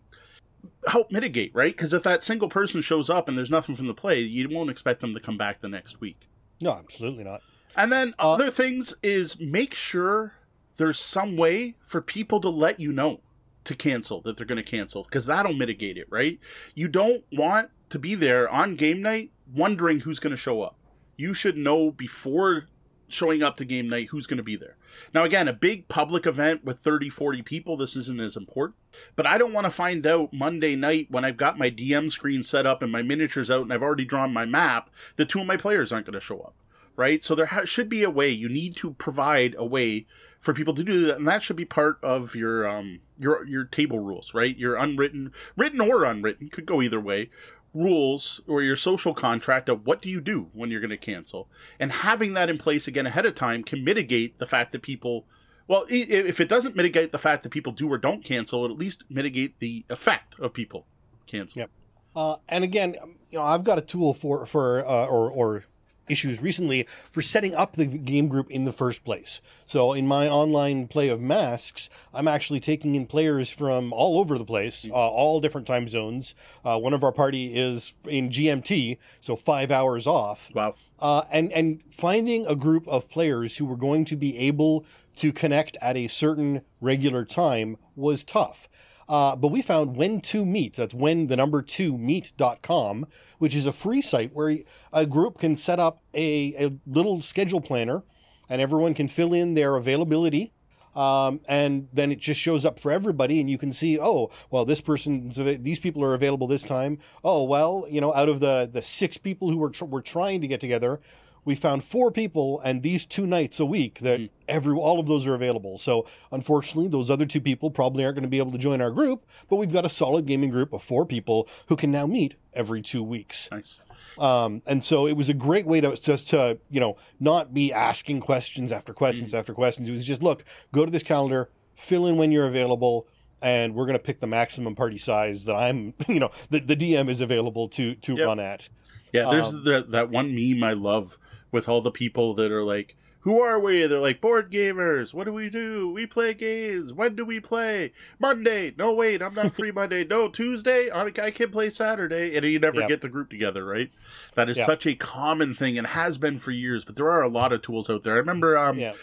help 0.87 1.11
mitigate, 1.11 1.53
right? 1.53 1.75
Because 1.75 1.93
if 1.93 2.03
that 2.03 2.23
single 2.23 2.49
person 2.49 2.81
shows 2.81 3.09
up 3.09 3.27
and 3.27 3.37
there's 3.37 3.49
nothing 3.49 3.75
from 3.75 3.87
the 3.87 3.93
play, 3.93 4.19
you 4.19 4.47
won't 4.49 4.69
expect 4.69 5.01
them 5.01 5.13
to 5.13 5.19
come 5.19 5.37
back 5.37 5.61
the 5.61 5.69
next 5.69 5.99
week. 5.99 6.27
No, 6.61 6.71
absolutely 6.71 7.23
not. 7.23 7.41
And 7.75 7.91
then 7.91 8.13
uh, 8.19 8.33
other 8.33 8.51
things 8.51 8.93
is 9.01 9.39
make 9.39 9.73
sure 9.73 10.35
there's 10.77 10.99
some 10.99 11.37
way 11.37 11.75
for 11.85 12.01
people 12.01 12.39
to 12.41 12.49
let 12.49 12.79
you 12.79 12.91
know 12.91 13.21
to 13.63 13.75
cancel 13.75 14.21
that 14.21 14.37
they're 14.37 14.45
going 14.45 14.63
to 14.63 14.63
cancel 14.63 15.03
because 15.03 15.25
that'll 15.25 15.53
mitigate 15.53 15.97
it, 15.97 16.07
right? 16.09 16.39
You 16.75 16.87
don't 16.87 17.23
want 17.31 17.69
to 17.89 17.99
be 17.99 18.15
there 18.15 18.49
on 18.49 18.75
game 18.75 19.01
night 19.01 19.31
wondering 19.53 20.01
who's 20.01 20.19
going 20.19 20.31
to 20.31 20.37
show 20.37 20.61
up. 20.61 20.75
You 21.15 21.33
should 21.33 21.57
know 21.57 21.91
before 21.91 22.65
showing 23.07 23.43
up 23.43 23.55
to 23.57 23.65
game 23.65 23.87
night 23.87 24.07
who's 24.09 24.25
going 24.25 24.37
to 24.37 24.43
be 24.43 24.55
there. 24.55 24.75
Now, 25.13 25.23
again, 25.23 25.47
a 25.47 25.53
big 25.53 25.87
public 25.87 26.25
event 26.25 26.63
with 26.65 26.79
30, 26.79 27.09
40 27.09 27.41
people, 27.43 27.77
this 27.77 27.95
isn't 27.95 28.19
as 28.19 28.35
important. 28.35 28.75
But 29.15 29.27
I 29.27 29.37
don't 29.37 29.53
want 29.53 29.65
to 29.65 29.71
find 29.71 30.05
out 30.05 30.33
Monday 30.33 30.75
night 30.75 31.07
when 31.09 31.23
I've 31.23 31.37
got 31.37 31.57
my 31.57 31.69
DM 31.69 32.09
screen 32.11 32.43
set 32.43 32.65
up 32.65 32.81
and 32.81 32.91
my 32.91 33.01
miniatures 33.01 33.51
out 33.51 33.61
and 33.61 33.71
I've 33.71 33.83
already 33.83 34.05
drawn 34.05 34.33
my 34.33 34.45
map 34.45 34.89
that 35.15 35.29
two 35.29 35.39
of 35.39 35.47
my 35.47 35.57
players 35.57 35.91
aren't 35.91 36.07
going 36.07 36.13
to 36.13 36.19
show 36.19 36.39
up. 36.39 36.55
Right? 36.95 37.23
So 37.23 37.33
there 37.33 37.47
ha- 37.47 37.65
should 37.65 37.89
be 37.89 38.03
a 38.03 38.09
way. 38.09 38.29
You 38.29 38.49
need 38.49 38.75
to 38.77 38.93
provide 38.93 39.55
a 39.57 39.65
way 39.65 40.05
for 40.43 40.53
people 40.53 40.75
to 40.75 40.83
do 40.83 41.05
that, 41.07 41.15
and 41.15 41.27
that 41.27 41.41
should 41.41 41.55
be 41.55 41.65
part 41.65 41.97
of 42.03 42.35
your 42.35 42.67
um 42.67 42.99
your 43.17 43.45
your 43.47 43.63
table 43.63 43.99
rules, 43.99 44.33
right? 44.33 44.55
Your 44.57 44.75
unwritten, 44.75 45.31
written 45.55 45.79
or 45.79 46.03
unwritten, 46.03 46.49
could 46.49 46.65
go 46.65 46.81
either 46.81 46.99
way, 46.99 47.29
rules 47.73 48.41
or 48.45 48.61
your 48.61 48.75
social 48.75 49.13
contract 49.13 49.69
of 49.69 49.87
what 49.87 50.01
do 50.01 50.09
you 50.09 50.19
do 50.19 50.49
when 50.51 50.69
you're 50.69 50.81
going 50.81 50.89
to 50.89 50.97
cancel. 50.97 51.47
And 51.79 51.93
having 51.93 52.33
that 52.33 52.49
in 52.49 52.57
place 52.57 52.89
again 52.89 53.05
ahead 53.05 53.25
of 53.25 53.35
time 53.35 53.63
can 53.63 53.85
mitigate 53.85 54.37
the 54.37 54.45
fact 54.45 54.73
that 54.73 54.81
people 54.81 55.25
well 55.69 55.85
if 55.87 56.41
it 56.41 56.49
doesn't 56.49 56.75
mitigate 56.75 57.13
the 57.13 57.17
fact 57.17 57.43
that 57.43 57.49
people 57.49 57.71
do 57.71 57.89
or 57.89 57.97
don't 57.97 58.25
cancel 58.25 58.65
it 58.65 58.71
at 58.71 58.77
least 58.77 59.05
mitigate 59.09 59.59
the 59.59 59.85
effect 59.89 60.35
of 60.39 60.53
people 60.53 60.85
cancel 61.25 61.61
yep. 61.61 61.69
Uh, 62.17 62.35
and 62.49 62.65
again 62.65 62.95
you 63.29 63.37
know 63.37 63.45
i've 63.45 63.63
got 63.63 63.77
a 63.77 63.81
tool 63.81 64.13
for 64.13 64.45
for 64.45 64.85
uh, 64.85 65.05
or 65.05 65.31
or 65.31 65.63
issues 66.07 66.41
recently 66.41 66.83
for 67.11 67.21
setting 67.21 67.55
up 67.55 67.73
the 67.73 67.85
game 67.85 68.27
group 68.27 68.49
in 68.49 68.65
the 68.65 68.73
first 68.73 69.03
place. 69.03 69.41
So 69.65 69.93
in 69.93 70.07
my 70.07 70.27
online 70.27 70.87
play 70.87 71.09
of 71.09 71.21
masks, 71.21 71.89
I'm 72.13 72.27
actually 72.27 72.59
taking 72.59 72.95
in 72.95 73.05
players 73.05 73.49
from 73.49 73.93
all 73.93 74.19
over 74.19 74.37
the 74.37 74.45
place, 74.45 74.87
uh, 74.89 74.93
all 74.93 75.39
different 75.39 75.67
time 75.67 75.87
zones. 75.87 76.35
Uh, 76.63 76.79
one 76.79 76.93
of 76.93 77.03
our 77.03 77.11
party 77.11 77.55
is 77.55 77.93
in 78.07 78.29
GMT, 78.29 78.97
so 79.21 79.35
five 79.35 79.71
hours 79.71 80.07
off. 80.07 80.49
Wow. 80.53 80.75
Uh, 80.99 81.23
and 81.31 81.51
and 81.51 81.81
finding 81.91 82.45
a 82.47 82.55
group 82.55 82.87
of 82.87 83.09
players 83.09 83.57
who 83.57 83.65
were 83.65 83.75
going 83.75 84.05
to 84.05 84.15
be 84.15 84.37
able 84.37 84.85
to 85.15 85.31
connect 85.31 85.77
at 85.81 85.97
a 85.97 86.07
certain 86.07 86.61
regular 86.81 87.25
time 87.25 87.77
was 87.95 88.23
tough. 88.23 88.69
Uh, 89.09 89.35
but 89.35 89.49
we 89.49 89.61
found 89.61 89.95
when 89.95 90.21
to 90.21 90.45
meet. 90.45 90.75
That's 90.75 90.93
when 90.93 91.27
the 91.27 91.35
number 91.35 91.61
two 91.61 91.97
meet.com, 91.97 93.07
which 93.37 93.55
is 93.55 93.65
a 93.65 93.73
free 93.73 94.01
site 94.01 94.33
where 94.33 94.57
a 94.91 95.05
group 95.05 95.39
can 95.39 95.55
set 95.55 95.79
up 95.79 96.01
a, 96.13 96.53
a 96.57 96.71
little 96.85 97.21
schedule 97.21 97.61
planner 97.61 98.03
and 98.49 98.61
everyone 98.61 98.93
can 98.93 99.07
fill 99.07 99.33
in 99.33 99.53
their 99.53 99.75
availability. 99.75 100.53
Um, 100.95 101.41
and 101.47 101.87
then 101.91 102.11
it 102.11 102.19
just 102.19 102.39
shows 102.39 102.65
up 102.65 102.79
for 102.79 102.91
everybody, 102.91 103.39
and 103.39 103.49
you 103.49 103.57
can 103.57 103.73
see, 103.73 103.97
oh, 103.99 104.29
well, 104.51 104.63
this 104.63 104.79
person's 104.79 105.37
these 105.37 105.79
people 105.79 106.03
are 106.03 106.13
available 106.13 106.45
this 106.45 106.61
time. 106.61 106.99
Oh, 107.23 107.43
well, 107.45 107.87
you 107.89 107.99
know, 107.99 108.13
out 108.13 108.29
of 108.29 108.39
the 108.39 108.69
the 108.71 108.83
six 108.83 109.17
people 109.17 109.49
who 109.49 109.57
were 109.57 109.71
tr- 109.71 109.85
were 109.85 110.03
trying 110.03 110.41
to 110.41 110.47
get 110.47 110.59
together, 110.59 110.99
we 111.45 111.55
found 111.55 111.83
four 111.83 112.11
people 112.11 112.59
and 112.61 112.83
these 112.83 113.05
two 113.05 113.25
nights 113.25 113.59
a 113.59 113.65
week 113.65 113.99
that 113.99 114.19
mm. 114.19 114.29
every 114.47 114.75
all 114.75 114.99
of 114.99 115.07
those 115.07 115.27
are 115.27 115.35
available. 115.35 115.77
So 115.77 116.05
unfortunately, 116.31 116.89
those 116.89 117.09
other 117.09 117.25
two 117.25 117.41
people 117.41 117.71
probably 117.71 118.03
aren't 118.03 118.15
going 118.15 118.23
to 118.23 118.29
be 118.29 118.37
able 118.37 118.51
to 118.51 118.57
join 118.57 118.81
our 118.81 118.91
group, 118.91 119.25
but 119.49 119.57
we've 119.57 119.73
got 119.73 119.85
a 119.85 119.89
solid 119.89 120.25
gaming 120.25 120.49
group 120.49 120.73
of 120.73 120.81
four 120.81 121.05
people 121.05 121.47
who 121.67 121.75
can 121.75 121.91
now 121.91 122.05
meet 122.05 122.35
every 122.53 122.81
two 122.81 123.03
weeks. 123.03 123.49
Nice. 123.51 123.79
Um, 124.17 124.61
and 124.67 124.83
so 124.83 125.07
it 125.07 125.13
was 125.13 125.29
a 125.29 125.33
great 125.33 125.65
way 125.65 125.81
to 125.81 125.95
just 125.95 126.29
to 126.29 126.59
you 126.69 126.79
know 126.79 126.97
not 127.19 127.53
be 127.53 127.73
asking 127.73 128.19
questions 128.19 128.71
after 128.71 128.93
questions 128.93 129.33
mm. 129.33 129.39
after 129.39 129.53
questions. 129.53 129.89
It 129.89 129.91
was 129.91 130.05
just 130.05 130.21
look, 130.21 130.43
go 130.71 130.85
to 130.85 130.91
this 130.91 131.03
calendar, 131.03 131.49
fill 131.75 132.07
in 132.07 132.17
when 132.17 132.31
you're 132.31 132.47
available, 132.47 133.07
and 133.41 133.75
we're 133.75 133.85
going 133.85 133.97
to 133.97 134.03
pick 134.03 134.19
the 134.19 134.27
maximum 134.27 134.75
party 134.75 134.97
size 134.97 135.45
that 135.45 135.55
I'm 135.55 135.93
you 136.07 136.19
know 136.19 136.31
the, 136.49 136.59
the 136.59 136.75
DM 136.75 137.09
is 137.09 137.21
available 137.21 137.67
to 137.69 137.95
to 137.95 138.15
yep. 138.15 138.27
run 138.27 138.39
at. 138.39 138.69
Yeah, 139.11 139.29
there's 139.29 139.53
um, 139.53 139.63
the, 139.63 139.85
that 139.89 140.09
one 140.09 140.33
meme 140.33 140.63
I 140.63 140.73
love 140.73 141.19
with 141.53 141.69
all 141.69 141.81
the 141.81 141.91
people 141.91 142.33
that 142.33 142.51
are 142.51 142.63
like, 142.63 142.97
who 143.23 143.39
are 143.39 143.57
we? 143.57 143.87
They're 143.87 143.99
like 143.99 144.19
board 144.19 144.51
gamers. 144.51 145.13
What 145.13 145.23
do 145.23 145.31
we 145.31 145.49
do? 145.49 145.89
We 145.89 146.05
play 146.05 146.33
games. 146.33 146.91
When 146.91 147.15
do 147.15 147.23
we 147.23 147.39
play? 147.39 147.93
Monday. 148.19 148.73
No, 148.77 148.93
wait, 148.93 149.21
I'm 149.21 149.33
not 149.33 149.53
free 149.55 149.71
Monday. 149.71 150.03
No, 150.03 150.27
Tuesday. 150.27 150.89
I, 150.91 151.09
can 151.09 151.49
play 151.49 151.69
Saturday. 151.69 152.35
And 152.35 152.45
you 152.45 152.59
never 152.59 152.81
yep. 152.81 152.89
get 152.89 153.01
the 153.01 153.07
group 153.07 153.29
together, 153.29 153.63
right? 153.63 153.91
That 154.35 154.49
is 154.49 154.57
yep. 154.57 154.65
such 154.65 154.85
a 154.85 154.95
common 154.95 155.55
thing 155.55 155.77
and 155.77 155.87
has 155.87 156.17
been 156.17 156.37
for 156.37 156.51
years. 156.51 156.83
But 156.83 156.97
there 156.97 157.09
are 157.09 157.21
a 157.21 157.29
lot 157.29 157.53
of 157.53 157.61
tools 157.61 157.89
out 157.89 158.03
there. 158.03 158.15
I 158.15 158.17
remember 158.17 158.57
um, 158.57 158.77
yep. 158.77 158.97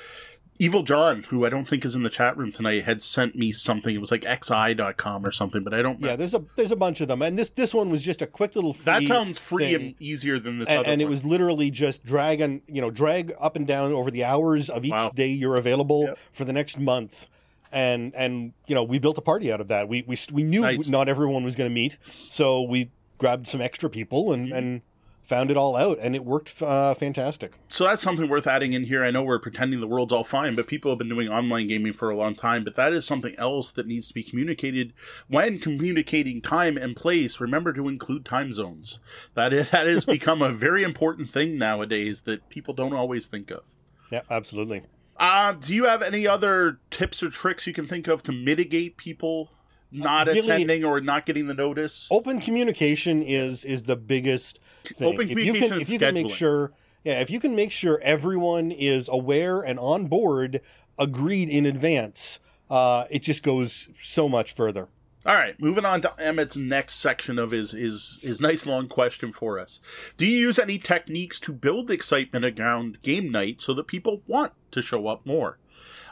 Evil 0.60 0.82
John, 0.82 1.22
who 1.30 1.46
I 1.46 1.48
don't 1.48 1.66
think 1.66 1.84
is 1.86 1.94
in 1.96 2.02
the 2.02 2.10
chat 2.10 2.36
room 2.36 2.52
tonight, 2.52 2.84
had 2.84 3.02
sent 3.02 3.34
me 3.34 3.50
something. 3.50 3.94
It 3.94 3.98
was 3.98 4.10
like 4.10 4.24
xi.com 4.24 5.24
or 5.24 5.30
something, 5.32 5.64
but 5.64 5.72
I 5.72 5.80
don't. 5.80 5.98
Yeah, 6.00 6.16
there's 6.16 6.34
a 6.34 6.44
there's 6.54 6.70
a 6.70 6.76
bunch 6.76 7.00
of 7.00 7.08
them, 7.08 7.22
and 7.22 7.38
this 7.38 7.48
this 7.48 7.72
one 7.72 7.88
was 7.88 8.02
just 8.02 8.20
a 8.20 8.26
quick 8.26 8.54
little. 8.54 8.74
Free 8.74 8.84
that 8.84 9.02
sounds 9.04 9.38
free 9.38 9.64
thing. 9.72 9.74
and 9.74 9.94
easier 9.98 10.38
than 10.38 10.58
this 10.58 10.68
and, 10.68 10.80
other 10.80 10.88
and 10.88 11.00
it 11.00 11.08
was 11.08 11.24
literally 11.24 11.70
just 11.70 12.04
drag 12.04 12.40
and 12.42 12.60
you 12.66 12.80
know 12.82 12.90
drag 12.90 13.32
up 13.40 13.56
and 13.56 13.66
down 13.66 13.92
over 13.92 14.10
the 14.10 14.22
hours 14.22 14.68
of 14.68 14.84
each 14.84 14.92
Wow. 14.92 15.10
day 15.14 15.28
you're 15.28 15.56
available 15.56 16.04
Yep. 16.08 16.18
for 16.32 16.44
the 16.44 16.52
next 16.52 16.78
month 16.78 17.26
and 17.72 18.14
and 18.14 18.52
you 18.66 18.74
know 18.74 18.82
we 18.82 18.98
built 18.98 19.16
a 19.16 19.22
party 19.22 19.50
out 19.50 19.60
of 19.62 19.68
that 19.68 19.88
we 19.88 20.02
we, 20.06 20.18
we 20.32 20.42
knew 20.42 20.60
Nice. 20.60 20.88
not 20.88 21.08
everyone 21.08 21.42
was 21.42 21.56
going 21.56 21.70
to 21.70 21.74
meet 21.74 21.96
so 22.28 22.60
we 22.62 22.90
grabbed 23.16 23.46
some 23.46 23.60
extra 23.62 23.88
people 23.88 24.32
and 24.32 24.48
Mm-hmm. 24.48 24.56
and 24.56 24.82
found 25.30 25.48
it 25.50 25.56
all 25.56 25.76
out 25.76 25.96
and 26.00 26.16
it 26.16 26.24
worked 26.24 26.60
uh, 26.60 26.92
fantastic 26.94 27.52
So 27.68 27.84
that's 27.84 28.02
something 28.02 28.28
worth 28.28 28.48
adding 28.48 28.72
in 28.72 28.84
here. 28.84 29.04
I 29.04 29.12
know 29.12 29.22
we're 29.22 29.38
pretending 29.38 29.80
the 29.80 29.86
world's 29.86 30.12
all 30.12 30.24
fine, 30.24 30.56
but 30.56 30.66
people 30.66 30.90
have 30.90 30.98
been 30.98 31.08
doing 31.08 31.28
online 31.28 31.68
gaming 31.68 31.92
for 31.92 32.10
a 32.10 32.16
long 32.16 32.34
time. 32.34 32.64
But 32.64 32.74
that 32.74 32.92
is 32.92 33.06
something 33.06 33.34
else 33.38 33.70
that 33.72 33.86
needs 33.86 34.08
to 34.08 34.14
be 34.14 34.24
communicated 34.24 34.92
when 35.28 35.60
communicating 35.60 36.42
time 36.42 36.76
and 36.76 36.96
place. 36.96 37.38
Remember 37.40 37.72
to 37.72 37.88
include 37.88 38.24
time 38.24 38.52
zones. 38.52 38.98
That 39.34 39.52
is, 39.52 39.70
that 39.70 39.86
has 39.86 40.04
become 40.16 40.42
a 40.42 40.52
very 40.52 40.82
important 40.82 41.30
thing 41.30 41.56
nowadays 41.56 42.22
that 42.22 42.48
people 42.48 42.74
don't 42.74 42.92
always 42.92 43.28
think 43.28 43.50
of. 43.52 43.62
yeah 44.10 44.22
absolutely 44.30 44.82
Uh, 45.16 45.52
do 45.52 45.72
you 45.74 45.84
have 45.84 46.02
any 46.02 46.26
other 46.26 46.80
tips 46.90 47.22
or 47.22 47.30
tricks 47.30 47.66
you 47.68 47.72
can 47.72 47.86
think 47.86 48.08
of 48.08 48.22
to 48.24 48.32
mitigate 48.32 48.96
people 48.96 49.52
not 49.92 50.28
Uh, 50.28 50.32
really- 50.32 50.40
attending 50.48 50.84
or 50.84 51.00
not 51.00 51.26
getting 51.26 51.46
the 51.46 51.54
notice? 51.54 52.08
open 52.10 52.40
communication 52.40 53.22
is 53.22 53.64
is 53.64 53.84
the 53.84 53.96
biggest 53.96 54.60
thing. 54.84 55.08
Open 55.08 55.22
if 55.22 55.30
you 55.30 55.34
communication 55.36 55.68
can, 55.70 55.80
if 55.82 55.90
you 55.90 55.98
can 55.98 56.14
make 56.14 56.26
scheduling. 56.26 56.34
sure 56.34 56.72
yeah 57.04 57.20
if 57.20 57.30
you 57.30 57.40
can 57.40 57.54
make 57.56 57.72
sure 57.72 57.98
everyone 58.02 58.70
is 58.70 59.08
aware 59.10 59.60
and 59.62 59.78
on 59.78 60.06
board 60.06 60.60
agreed 60.98 61.48
in 61.48 61.64
advance 61.66 62.38
uh, 62.70 63.04
it 63.10 63.20
just 63.22 63.42
goes 63.42 63.88
so 64.00 64.28
much 64.28 64.52
further 64.52 64.88
All 65.26 65.34
right, 65.34 65.58
moving 65.60 65.84
on 65.84 66.00
to 66.00 66.12
Emmett's 66.18 66.56
next 66.56 66.94
section 66.94 67.38
of 67.38 67.50
his 67.50 67.72
his 67.72 68.18
his 68.22 68.40
nice 68.40 68.64
long 68.64 68.88
question 68.88 69.32
for 69.34 69.58
us. 69.58 69.78
Do 70.16 70.24
you 70.24 70.38
use 70.38 70.58
any 70.58 70.78
techniques 70.78 71.38
to 71.40 71.52
build 71.52 71.90
excitement 71.90 72.44
around 72.58 73.02
game 73.02 73.30
night 73.30 73.60
so 73.60 73.74
that 73.74 73.86
people 73.86 74.22
want 74.26 74.52
to 74.70 74.80
show 74.80 75.08
up 75.08 75.26
more? 75.26 75.58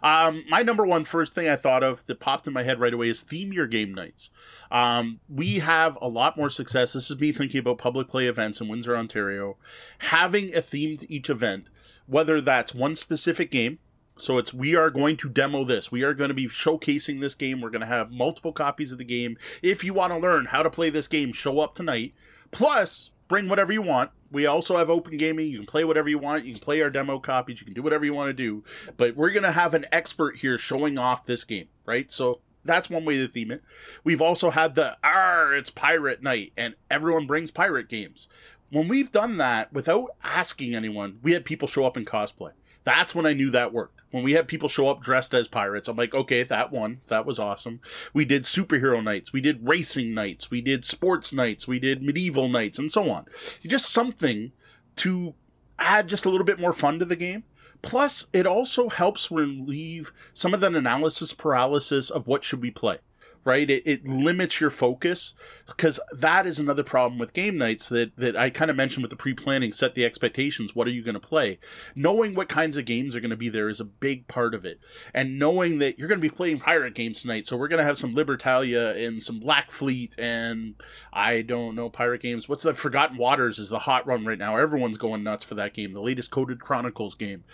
Um, 0.02 0.44
my 0.48 0.62
number 0.62 0.86
one 0.86 1.04
first 1.04 1.34
thing 1.34 1.48
I 1.48 1.56
thought 1.56 1.82
of 1.82 2.06
that 2.06 2.20
popped 2.20 2.46
in 2.46 2.52
my 2.52 2.62
head 2.62 2.80
right 2.80 2.94
away 2.94 3.08
is 3.08 3.22
theme 3.22 3.52
your 3.52 3.66
game 3.66 3.94
nights. 3.94 4.30
Um, 4.70 5.20
we 5.28 5.58
have 5.60 5.98
a 6.00 6.08
lot 6.08 6.36
more 6.36 6.50
success. 6.50 6.92
This 6.92 7.10
is 7.10 7.18
me 7.18 7.32
thinking 7.32 7.60
about 7.60 7.78
public 7.78 8.08
play 8.08 8.26
events 8.26 8.60
in 8.60 8.68
Windsor, 8.68 8.96
Ontario, 8.96 9.56
having 9.98 10.54
a 10.54 10.62
theme 10.62 10.96
to 10.98 11.12
each 11.12 11.30
event, 11.30 11.66
whether 12.06 12.40
that's 12.40 12.74
one 12.74 12.96
specific 12.96 13.50
game. 13.50 13.78
So 14.16 14.36
it's 14.36 14.52
we 14.52 14.74
are 14.74 14.90
going 14.90 15.16
to 15.18 15.28
demo 15.28 15.64
this. 15.64 15.92
We 15.92 16.02
are 16.02 16.12
going 16.12 16.28
to 16.28 16.34
be 16.34 16.48
showcasing 16.48 17.20
this 17.20 17.34
game. 17.34 17.60
We're 17.60 17.70
going 17.70 17.82
to 17.82 17.86
have 17.86 18.10
multiple 18.10 18.52
copies 18.52 18.90
of 18.90 18.98
the 18.98 19.04
game. 19.04 19.36
If 19.62 19.84
you 19.84 19.94
want 19.94 20.12
to 20.12 20.18
learn 20.18 20.46
how 20.46 20.64
to 20.64 20.70
play 20.70 20.90
this 20.90 21.06
game, 21.06 21.32
show 21.32 21.60
up 21.60 21.76
tonight. 21.76 22.14
Plus, 22.50 23.10
bring 23.28 23.48
whatever 23.48 23.72
you 23.72 23.82
want. 23.82 24.10
We 24.30 24.46
also 24.46 24.76
have 24.76 24.90
open 24.90 25.16
gaming. 25.16 25.48
You 25.50 25.58
can 25.58 25.66
play 25.66 25.84
whatever 25.84 26.08
you 26.08 26.18
want. 26.18 26.44
You 26.44 26.54
can 26.54 26.62
play 26.62 26.82
our 26.82 26.90
demo 26.90 27.18
copies. 27.18 27.60
You 27.60 27.64
can 27.64 27.74
do 27.74 27.82
whatever 27.82 28.04
you 28.04 28.14
want 28.14 28.28
to 28.28 28.34
do. 28.34 28.64
But 28.96 29.16
we're 29.16 29.30
going 29.30 29.44
to 29.44 29.52
have 29.52 29.74
an 29.74 29.86
expert 29.92 30.38
here 30.38 30.58
showing 30.58 30.98
off 30.98 31.24
this 31.24 31.44
game, 31.44 31.68
right? 31.86 32.10
So 32.10 32.40
that's 32.64 32.90
one 32.90 33.04
way 33.04 33.16
to 33.16 33.28
theme 33.28 33.50
it. 33.50 33.62
We've 34.04 34.20
also 34.20 34.50
had 34.50 34.74
the 34.74 34.96
R, 35.02 35.54
it's 35.54 35.70
pirate 35.70 36.22
night, 36.22 36.52
and 36.56 36.74
everyone 36.90 37.26
brings 37.26 37.50
pirate 37.50 37.88
games. 37.88 38.28
When 38.70 38.88
we've 38.88 39.10
done 39.10 39.38
that 39.38 39.72
without 39.72 40.10
asking 40.22 40.74
anyone, 40.74 41.18
we 41.22 41.32
had 41.32 41.46
people 41.46 41.68
show 41.68 41.86
up 41.86 41.96
in 41.96 42.04
cosplay. 42.04 42.52
That's 42.88 43.14
when 43.14 43.26
I 43.26 43.34
knew 43.34 43.50
that 43.50 43.74
worked. 43.74 44.00
When 44.12 44.22
we 44.22 44.32
had 44.32 44.48
people 44.48 44.70
show 44.70 44.88
up 44.88 45.02
dressed 45.02 45.34
as 45.34 45.46
pirates, 45.46 45.88
I'm 45.88 45.96
like, 45.98 46.14
okay, 46.14 46.42
that 46.42 46.72
one, 46.72 47.02
that 47.08 47.26
was 47.26 47.38
awesome. 47.38 47.80
We 48.14 48.24
did 48.24 48.44
superhero 48.44 49.04
nights, 49.04 49.30
we 49.30 49.42
did 49.42 49.68
racing 49.68 50.14
nights, 50.14 50.50
we 50.50 50.62
did 50.62 50.86
sports 50.86 51.30
nights, 51.30 51.68
we 51.68 51.78
did 51.78 52.02
medieval 52.02 52.48
nights, 52.48 52.78
and 52.78 52.90
so 52.90 53.10
on. 53.10 53.26
Just 53.60 53.90
something 53.90 54.52
to 54.96 55.34
add 55.78 56.08
just 56.08 56.24
a 56.24 56.30
little 56.30 56.46
bit 56.46 56.58
more 56.58 56.72
fun 56.72 56.98
to 56.98 57.04
the 57.04 57.14
game. 57.14 57.44
Plus, 57.82 58.28
it 58.32 58.46
also 58.46 58.88
helps 58.88 59.30
relieve 59.30 60.10
some 60.32 60.54
of 60.54 60.60
that 60.60 60.74
analysis 60.74 61.34
paralysis 61.34 62.08
of 62.08 62.26
what 62.26 62.42
should 62.42 62.62
we 62.62 62.70
play. 62.70 63.00
Right, 63.44 63.70
it, 63.70 63.86
it 63.86 64.06
limits 64.06 64.60
your 64.60 64.70
focus 64.70 65.34
because 65.66 65.98
that 66.12 66.46
is 66.46 66.58
another 66.58 66.82
problem 66.82 67.18
with 67.18 67.32
game 67.32 67.56
nights 67.56 67.88
that 67.88 68.14
that 68.16 68.36
I 68.36 68.50
kind 68.50 68.70
of 68.70 68.76
mentioned 68.76 69.02
with 69.02 69.10
the 69.10 69.16
pre-planning. 69.16 69.72
Set 69.72 69.94
the 69.94 70.04
expectations. 70.04 70.74
What 70.74 70.86
are 70.86 70.90
you 70.90 71.02
going 71.02 71.14
to 71.14 71.20
play? 71.20 71.58
Knowing 71.94 72.34
what 72.34 72.48
kinds 72.48 72.76
of 72.76 72.84
games 72.84 73.16
are 73.16 73.20
going 73.20 73.30
to 73.30 73.36
be 73.36 73.48
there 73.48 73.68
is 73.68 73.80
a 73.80 73.84
big 73.84 74.28
part 74.28 74.54
of 74.54 74.64
it, 74.64 74.80
and 75.14 75.38
knowing 75.38 75.78
that 75.78 75.98
you're 75.98 76.08
going 76.08 76.20
to 76.20 76.28
be 76.28 76.34
playing 76.34 76.58
pirate 76.58 76.94
games 76.94 77.22
tonight, 77.22 77.46
so 77.46 77.56
we're 77.56 77.68
going 77.68 77.78
to 77.78 77.84
have 77.84 77.98
some 77.98 78.14
Libertalia 78.14 79.06
and 79.06 79.22
some 79.22 79.40
Black 79.40 79.70
Fleet 79.70 80.14
and 80.18 80.74
I 81.12 81.42
don't 81.42 81.74
know 81.74 81.88
pirate 81.88 82.22
games. 82.22 82.48
What's 82.48 82.64
the 82.64 82.74
Forgotten 82.74 83.16
Waters 83.16 83.58
is 83.58 83.70
the 83.70 83.80
hot 83.80 84.06
run 84.06 84.24
right 84.26 84.38
now. 84.38 84.56
Everyone's 84.56 84.98
going 84.98 85.22
nuts 85.22 85.44
for 85.44 85.54
that 85.54 85.74
game. 85.74 85.92
The 85.92 86.00
latest 86.00 86.30
Coded 86.30 86.60
Chronicles 86.60 87.14
game, 87.14 87.44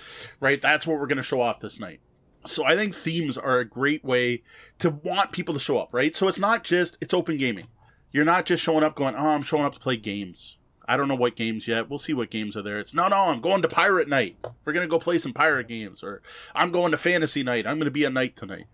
right? 0.40 0.60
That's 0.60 0.86
what 0.86 0.98
we're 0.98 1.06
going 1.06 1.16
to 1.18 1.22
show 1.22 1.40
off 1.40 1.60
this 1.60 1.78
night. 1.78 2.00
So 2.46 2.64
I 2.64 2.76
think 2.76 2.94
themes 2.94 3.38
are 3.38 3.58
a 3.58 3.64
great 3.64 4.04
way 4.04 4.42
to 4.78 4.90
want 4.90 5.32
people 5.32 5.54
to 5.54 5.60
show 5.60 5.78
up, 5.78 5.88
right? 5.92 6.14
So 6.14 6.28
it's 6.28 6.38
not 6.38 6.64
just 6.64 6.98
it's 7.00 7.14
open 7.14 7.36
gaming. 7.36 7.68
You're 8.12 8.24
not 8.24 8.46
just 8.46 8.62
showing 8.62 8.84
up 8.84 8.94
going, 8.94 9.14
"Oh, 9.16 9.28
I'm 9.28 9.42
showing 9.42 9.64
up 9.64 9.72
to 9.74 9.80
play 9.80 9.96
games." 9.96 10.56
I 10.86 10.96
don't 10.96 11.08
know 11.08 11.14
what 11.14 11.36
games 11.36 11.66
yet. 11.66 11.88
We'll 11.88 11.98
see 11.98 12.12
what 12.12 12.30
games 12.30 12.56
are 12.56 12.62
there. 12.62 12.78
It's 12.78 12.94
no, 12.94 13.08
no, 13.08 13.16
I'm 13.16 13.40
going 13.40 13.62
to 13.62 13.68
pirate 13.68 14.08
night. 14.08 14.36
We're 14.64 14.72
going 14.72 14.86
to 14.86 14.90
go 14.90 14.98
play 14.98 15.18
some 15.18 15.32
pirate 15.32 15.68
games 15.68 16.02
or 16.02 16.22
I'm 16.54 16.70
going 16.72 16.90
to 16.90 16.98
fantasy 16.98 17.42
night. 17.42 17.66
I'm 17.66 17.78
going 17.78 17.86
to 17.86 17.90
be 17.90 18.04
a 18.04 18.10
knight 18.10 18.36
tonight. 18.36 18.66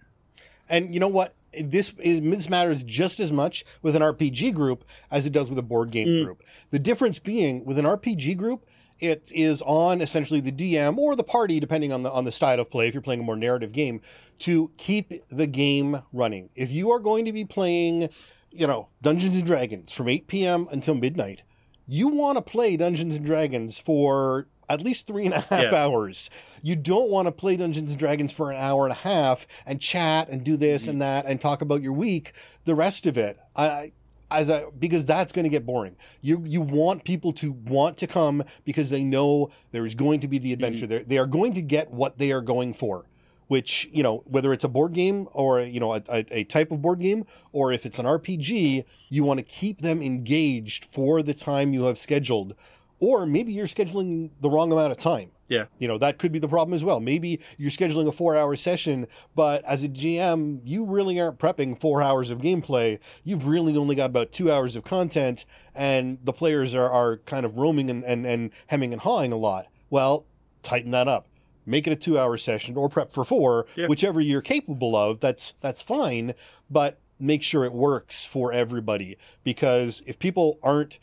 And 0.69 0.93
you 0.93 1.01
know 1.01 1.09
what? 1.09 1.35
This 1.53 1.93
this 1.99 2.49
matters 2.49 2.85
just 2.85 3.19
as 3.19 3.33
much 3.33 3.65
with 3.83 3.97
an 3.97 4.03
RPG 4.03 4.55
group 4.55 4.85
as 5.11 5.27
it 5.27 5.33
does 5.33 5.51
with 5.51 5.59
a 5.59 5.63
board 5.63 5.91
game 5.91 6.07
mm. 6.07 6.25
group. 6.25 6.45
The 6.71 6.79
difference 6.79 7.19
being 7.19 7.65
with 7.65 7.77
an 7.77 7.85
RPG 7.85 8.37
group, 8.37 8.67
it 9.01 9.31
is 9.35 9.63
on 9.63 10.01
essentially 10.01 10.41
the 10.41 10.53
DM 10.53 10.97
or 10.99 11.17
the 11.17 11.25
party, 11.25 11.59
depending 11.61 11.93
on 11.93 12.03
the 12.03 12.11
on 12.13 12.25
the 12.25 12.33
style 12.33 12.61
of 12.61 12.71
play. 12.71 12.89
If 12.89 12.95
you're 12.95 13.03
playing 13.03 13.21
a 13.21 13.25
more 13.25 13.37
narrative 13.37 13.73
game, 13.73 14.01
to 14.41 14.71
keep 14.77 15.13
the 15.29 15.47
game 15.47 16.03
running. 16.13 16.51
If 16.55 16.71
you 16.71 16.91
are 16.91 16.99
going 17.01 17.25
to 17.25 17.33
be 17.33 17.45
playing, 17.45 18.09
you 18.51 18.67
know, 18.67 18.89
Dungeons 19.03 19.37
and 19.37 19.47
Dragons 19.47 19.93
from 19.93 20.09
8 20.09 20.27
p.m. 20.27 20.67
until 20.71 20.95
midnight, 20.95 21.45
you 21.87 22.09
want 22.09 22.37
to 22.37 22.43
play 22.43 22.77
Dungeons 22.77 23.17
and 23.17 23.25
Dragons 23.27 23.79
for 23.79 24.49
at 24.69 24.83
least 24.83 25.07
three 25.09 25.25
and 25.25 25.35
a 25.35 25.41
half 25.41 25.73
Yeah. 25.73 25.75
hours. 25.75 26.31
You 26.63 26.77
don't 26.77 27.11
want 27.11 27.27
to 27.27 27.33
play 27.33 27.57
Dungeons 27.57 27.91
and 27.91 27.99
Dragons 27.99 28.33
for 28.33 28.53
an 28.53 28.57
hour 28.57 28.85
and 28.85 28.93
a 28.93 28.97
half 28.97 29.47
and 29.67 29.81
chat 29.81 30.29
and 30.29 30.45
do 30.45 30.57
this 30.57 30.83
Mm-hmm. 30.83 30.91
and 30.91 31.03
that 31.03 31.27
and 31.27 31.41
talk 31.41 31.61
about 31.61 31.83
your 31.83 31.93
week. 31.93 32.33
The 32.67 32.75
rest 32.77 33.05
of 33.07 33.19
it, 33.19 33.39
I. 33.57 33.93
As 34.31 34.49
a, 34.49 34.69
because 34.79 35.05
that's 35.05 35.33
going 35.33 35.45
to 35.45 35.49
get 35.49 35.67
boring. 35.67 35.97
You 36.21 36.45
you 36.47 36.61
want 36.61 37.05
people 37.05 37.33
to 37.33 37.53
want 37.53 37.97
to 37.99 38.07
come 38.07 38.45
because 38.65 38.91
they 38.91 39.03
know 39.03 39.51
there 39.73 39.85
is 39.85 39.95
going 39.95 40.21
to 40.21 40.29
be 40.29 40.39
the 40.39 40.53
adventure. 40.53 40.87
Mm-hmm. 40.87 41.09
They 41.09 41.19
are 41.19 41.27
going 41.27 41.53
to 41.55 41.63
get 41.63 41.91
what 41.91 42.19
they 42.19 42.31
are 42.33 42.41
going 42.41 42.73
for 42.73 43.07
which 43.51 43.89
you 43.91 44.01
know 44.01 44.23
whether 44.27 44.53
it's 44.53 44.63
a 44.63 44.69
board 44.69 44.93
game 44.93 45.27
or 45.33 45.61
you 45.61 45.81
know 45.81 45.95
a, 45.95 46.03
a, 46.09 46.25
a 46.31 46.45
type 46.45 46.71
of 46.71 46.81
board 46.81 47.01
game 47.01 47.25
or 47.53 47.73
if 47.73 47.85
it's 47.85 47.99
an 47.99 48.07
rpg 48.07 48.85
you 49.09 49.25
want 49.25 49.39
to 49.39 49.45
keep 49.45 49.81
them 49.81 50.01
engaged 50.01 50.85
for 50.85 51.21
the 51.21 51.35
time 51.35 51.73
you 51.73 51.83
have 51.83 51.99
scheduled 51.99 52.55
or 53.01 53.27
maybe 53.27 53.53
you're 53.53 53.67
scheduling 53.67 54.31
the 54.41 54.49
wrong 54.49 54.71
amount 54.71 54.93
of 54.93 54.99
time 54.99 55.33
Yeah. 55.51 55.67
you 55.79 55.87
know 55.89 55.99
that 55.99 56.19
could 56.19 56.33
be 56.33 56.39
the 56.39 56.49
problem 56.49 56.73
as 56.75 56.85
well. 56.85 57.01
Maybe 57.01 57.41
you're 57.59 57.71
scheduling 57.71 58.07
a 58.09 58.13
four 58.13 58.37
hour 58.37 58.57
session 58.57 59.07
but 59.35 59.63
as 59.67 59.83
a 59.83 59.89
gm 59.89 60.61
you 60.65 60.87
really 60.87 61.21
aren't 61.21 61.39
prepping 61.39 61.79
four 61.79 62.03
hours 62.03 62.31
of 62.31 62.39
gameplay. 62.41 62.99
You've 63.25 63.47
really 63.47 63.77
only 63.77 63.95
got 63.97 64.07
about 64.07 64.33
two 64.33 64.51
hours 64.51 64.77
of 64.77 64.85
content 64.85 65.45
and 65.75 66.19
the 66.25 66.33
players 66.33 66.75
are, 66.75 66.89
are 66.89 67.19
kind 67.19 67.45
of 67.45 67.57
roaming 67.59 67.91
and, 67.91 68.03
and, 68.05 68.25
and 68.25 68.51
hemming 68.69 68.93
and 68.95 69.03
hawing 69.03 69.33
a 69.33 69.37
lot. 69.37 69.67
Well 69.91 70.25
tighten 70.63 70.93
that 70.93 71.09
up. 71.09 71.27
Make 71.67 71.87
it 71.87 71.93
a 71.93 71.97
two 71.97 72.19
hour 72.19 72.37
session 72.37 72.77
or 72.77 72.89
prep 72.89 73.13
for 73.13 73.25
four 73.25 73.67
Yeah. 73.77 73.89
whichever 73.89 74.21
you're 74.21 74.41
capable 74.43 74.95
of 74.97 75.21
that's 75.21 75.55
that's 75.61 75.83
fine 75.83 76.35
but 76.71 77.01
make 77.23 77.43
sure 77.43 77.65
it 77.65 77.73
works 77.73 78.25
for 78.25 78.51
everybody. 78.53 79.19
Because 79.45 80.03
if 80.07 80.19
people 80.19 80.59
aren't 80.63 80.99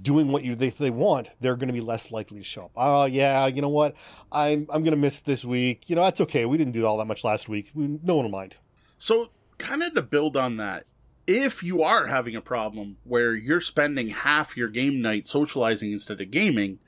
doing 0.00 0.32
what 0.32 0.44
you 0.44 0.54
they, 0.54 0.70
they 0.70 0.90
want 0.90 1.30
they're 1.40 1.56
going 1.56 1.68
to 1.68 1.72
be 1.72 1.80
less 1.80 2.10
likely 2.10 2.38
to 2.38 2.44
show 2.44 2.64
up. 2.64 2.72
Oh 2.76 3.04
yeah 3.04 3.46
you 3.46 3.62
know 3.62 3.68
what? 3.68 3.96
I'm 4.32 4.66
i'm 4.72 4.82
going 4.82 4.94
to 4.94 4.96
miss 4.96 5.20
this 5.20 5.44
week. 5.44 5.88
You 5.88 5.96
know 5.96 6.02
that's 6.02 6.20
okay. 6.22 6.44
We 6.44 6.58
didn't 6.58 6.72
do 6.72 6.86
all 6.86 6.98
that 6.98 7.06
much 7.06 7.24
last 7.24 7.48
week. 7.48 7.70
We, 7.74 7.98
no 8.02 8.16
one 8.16 8.24
will 8.24 8.32
mind. 8.32 8.56
So, 8.98 9.30
kind 9.58 9.82
of 9.82 9.94
to 9.94 10.02
build 10.02 10.36
on 10.36 10.56
that, 10.56 10.86
if 11.26 11.62
you 11.62 11.82
are 11.82 12.06
having 12.06 12.36
a 12.36 12.40
problem 12.40 12.96
where 13.04 13.34
you're 13.34 13.60
spending 13.60 14.08
half 14.08 14.56
your 14.56 14.68
game 14.68 15.00
night 15.00 15.26
socializing 15.26 15.92
instead 15.92 16.20
of 16.20 16.30
gaming, 16.30 16.78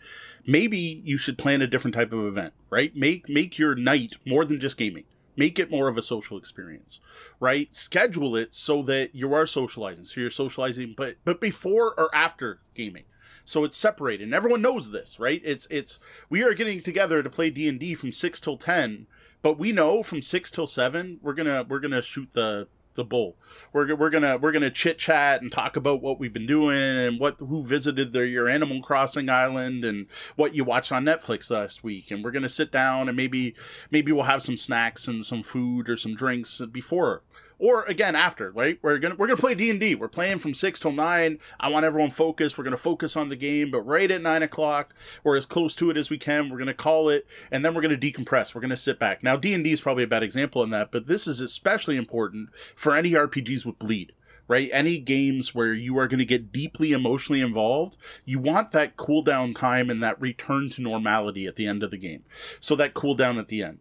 maybe 0.47 1.03
you 1.05 1.16
should 1.16 1.38
plan 1.38 1.62
a 1.62 1.66
different 1.66 1.95
type 1.95 2.12
of 2.12 2.25
event, 2.25 2.55
right? 2.71 2.95
Make 2.95 3.29
make 3.29 3.59
your 3.59 3.75
night 3.75 4.16
more 4.27 4.45
than 4.45 4.61
just 4.61 4.77
gaming. 4.77 5.05
Make 5.37 5.59
it 5.59 5.70
more 5.70 5.88
of 5.88 5.99
a 5.99 6.03
social 6.03 6.38
experience, 6.38 7.01
right? 7.40 7.75
Schedule 7.75 8.37
it 8.37 8.55
so 8.55 8.83
that 8.83 9.14
you 9.14 9.33
are 9.35 9.46
socializing. 9.46 10.07
So 10.07 10.20
you're 10.20 10.31
socializing, 10.31 10.94
but 10.96 11.16
but 11.25 11.40
before 11.40 11.94
or 11.99 12.14
after 12.14 12.61
gaming. 12.75 13.05
So 13.44 13.62
it's 13.62 13.77
separated, 13.77 14.25
and 14.25 14.35
everyone 14.35 14.62
knows 14.62 14.90
this, 14.90 15.20
right? 15.20 15.40
It's 15.44 15.66
it's 15.70 16.01
we 16.29 16.42
are 16.42 16.55
getting 16.55 16.83
together 16.83 17.22
to 17.22 17.31
play 17.31 17.51
D 17.51 17.68
and 17.68 17.79
D 17.79 17.94
from 17.94 18.12
six 18.12 18.40
till 18.40 18.57
ten 18.57 19.07
but 19.46 19.59
we 19.59 19.70
know 19.70 20.03
from 20.03 20.22
six 20.22 20.51
till 20.51 20.66
seven 20.66 21.20
we're 21.22 21.33
gonna 21.33 21.64
we're 21.68 21.79
gonna 21.79 22.03
shoot 22.03 22.29
the 22.33 22.66
the 22.96 23.04
bull. 23.04 23.37
We're 23.72 23.94
we're 23.94 24.11
gonna 24.11 24.37
we're 24.37 24.52
gonna 24.52 24.70
chit 24.70 24.98
chat 24.98 25.42
and 25.42 25.52
talk 25.52 25.76
about 25.76 26.02
what 26.02 26.18
we've 26.18 26.32
been 26.32 26.46
doing 26.46 26.76
and 26.78 27.20
what 27.20 27.37
who 27.38 27.62
visited 27.62 28.12
the, 28.12 28.26
your 28.26 28.48
Animal 28.48 28.82
Crossing 28.82 29.28
island 29.28 29.85
and 29.85 30.06
what 30.35 30.54
you 30.54 30.64
watched 30.64 30.92
on 30.92 31.04
Netflix 31.04 31.50
last 31.50 31.85
week. 31.85 32.11
And 32.11 32.24
we're 32.24 32.30
gonna 32.32 32.48
sit 32.48 32.72
down 32.72 33.09
and 33.09 33.16
maybe 33.16 33.54
maybe 33.90 34.12
we'll 34.12 34.24
have 34.24 34.42
some 34.42 34.56
snacks 34.56 35.06
and 35.06 35.24
some 35.24 35.42
food 35.42 35.88
or 35.88 35.96
some 35.96 36.14
drinks 36.14 36.61
before 36.72 37.22
or 37.59 37.85
again 37.85 38.14
after 38.14 38.51
right 38.51 38.79
we're 38.83 38.99
gonna 38.99 39.14
we're 39.14 39.27
gonna 39.27 39.37
play 39.37 39.55
d&d 39.55 39.95
we're 39.95 40.09
playing 40.09 40.38
from 40.38 40.55
6 40.55 40.81
till 40.81 40.92
9 40.92 41.38
i 41.61 41.69
want 41.69 41.85
everyone 41.85 42.11
focused 42.11 42.57
we're 42.57 42.64
gonna 42.64 42.77
focus 42.77 43.16
on 43.16 43.29
the 43.29 43.37
game 43.37 43.71
but 43.71 43.81
right 43.81 44.11
at 44.11 44.23
9 44.23 44.42
o'clock 44.42 44.95
or 45.25 45.37
as 45.37 45.47
close 45.47 45.75
to 45.77 45.90
it 45.90 45.97
as 45.97 46.11
we 46.11 46.19
can 46.19 46.51
we're 46.51 46.59
gonna 46.59 46.75
call 46.75 47.09
it 47.09 47.27
and 47.51 47.64
then 47.64 47.75
we're 47.75 47.83
gonna 47.83 47.97
decompress 47.97 48.55
we're 48.55 48.61
gonna 48.61 48.77
sit 48.77 48.99
back 48.99 49.23
now 49.23 49.37
d&d 49.37 49.71
is 49.71 49.81
probably 49.81 50.05
a 50.05 50.09
bad 50.09 50.23
example 50.23 50.62
in 50.62 50.71
that 50.71 50.90
but 50.90 51.07
this 51.07 51.27
is 51.27 51.40
especially 51.40 51.97
important 51.97 52.51
for 52.75 52.95
any 52.95 53.12
rpgs 53.12 53.64
with 53.64 53.79
bleed 53.79 54.12
right? 54.49 54.71
Any 54.73 54.99
games 54.99 55.55
where 55.55 55.73
you 55.73 55.99
are 55.99 56.07
going 56.07 56.19
to 56.19 56.25
get 56.25 56.53
deeply 56.53 56.92
emotionally 56.92 57.40
involved, 57.40 57.97
you 58.25 58.38
want 58.38 58.73
that 58.73 58.97
cool 58.97 59.23
down 59.23 59.55
time 59.55 59.90
and 59.90 60.03
that 60.03 60.21
return 60.21 60.71
to 60.71 60.83
normality 60.83 61.47
at 61.47 61.57
the 61.57 61.66
end 61.66 61.83
of 61.83 61.90
the 61.90 61.97
game. 61.97 62.25
So 62.61 62.77
that 62.77 62.95
cool 62.95 63.14
down 63.14 63.38
at 63.38 63.49
the 63.49 63.62
end. 63.62 63.81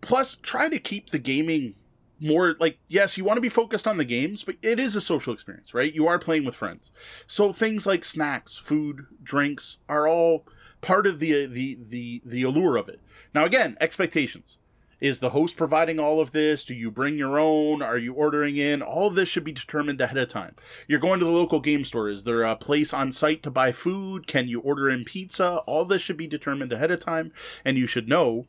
Plus, 0.00 0.36
try 0.36 0.68
to 0.68 0.78
keep 0.78 1.10
the 1.10 1.18
gaming 1.18 1.74
more 2.20 2.56
like 2.58 2.78
yes 2.88 3.16
you 3.16 3.24
want 3.24 3.36
to 3.36 3.42
be 3.42 3.48
focused 3.48 3.86
on 3.86 3.96
the 3.96 4.04
games 4.04 4.42
but 4.42 4.56
it 4.62 4.78
is 4.80 4.96
a 4.96 5.00
social 5.00 5.32
experience 5.32 5.74
right? 5.74 5.94
You 5.94 6.06
are 6.06 6.18
playing 6.18 6.44
with 6.44 6.56
friends. 6.56 6.90
So 7.26 7.52
things 7.52 7.86
like 7.86 8.04
snacks 8.04 8.56
food 8.56 9.06
drinks 9.22 9.78
are 9.88 10.08
all 10.08 10.44
part 10.80 11.06
of 11.06 11.18
the 11.18 11.44
uh, 11.44 11.48
the 11.50 11.78
the 11.88 12.22
the 12.24 12.42
allure 12.42 12.76
of 12.76 12.88
it. 12.88 13.00
Now 13.34 13.44
again 13.44 13.76
expectations. 13.80 14.58
Is 15.00 15.20
the 15.20 15.30
host 15.30 15.56
providing 15.56 16.00
all 16.00 16.20
of 16.20 16.32
this? 16.32 16.64
Do 16.64 16.74
you 16.74 16.90
bring 16.90 17.18
your 17.18 17.38
own? 17.38 17.82
Are 17.82 17.98
you 17.98 18.14
ordering 18.14 18.56
in? 18.56 18.82
All 18.82 19.10
this 19.10 19.28
should 19.28 19.44
be 19.44 19.52
determined 19.52 20.00
ahead 20.00 20.16
of 20.16 20.28
time. 20.28 20.56
You're 20.88 20.98
going 20.98 21.20
to 21.20 21.24
the 21.24 21.30
local 21.30 21.60
game 21.60 21.84
store. 21.84 22.08
Is 22.08 22.24
there 22.24 22.42
a 22.42 22.56
place 22.56 22.92
on 22.92 23.12
site 23.12 23.44
to 23.44 23.50
buy 23.50 23.70
food? 23.70 24.26
Can 24.26 24.48
you 24.48 24.58
order 24.58 24.90
in 24.90 25.04
pizza? 25.04 25.58
All 25.68 25.84
this 25.84 26.02
should 26.02 26.16
be 26.16 26.26
determined 26.26 26.72
ahead 26.72 26.90
of 26.90 26.98
time 26.98 27.32
and 27.64 27.78
you 27.78 27.86
should 27.86 28.08
know 28.08 28.46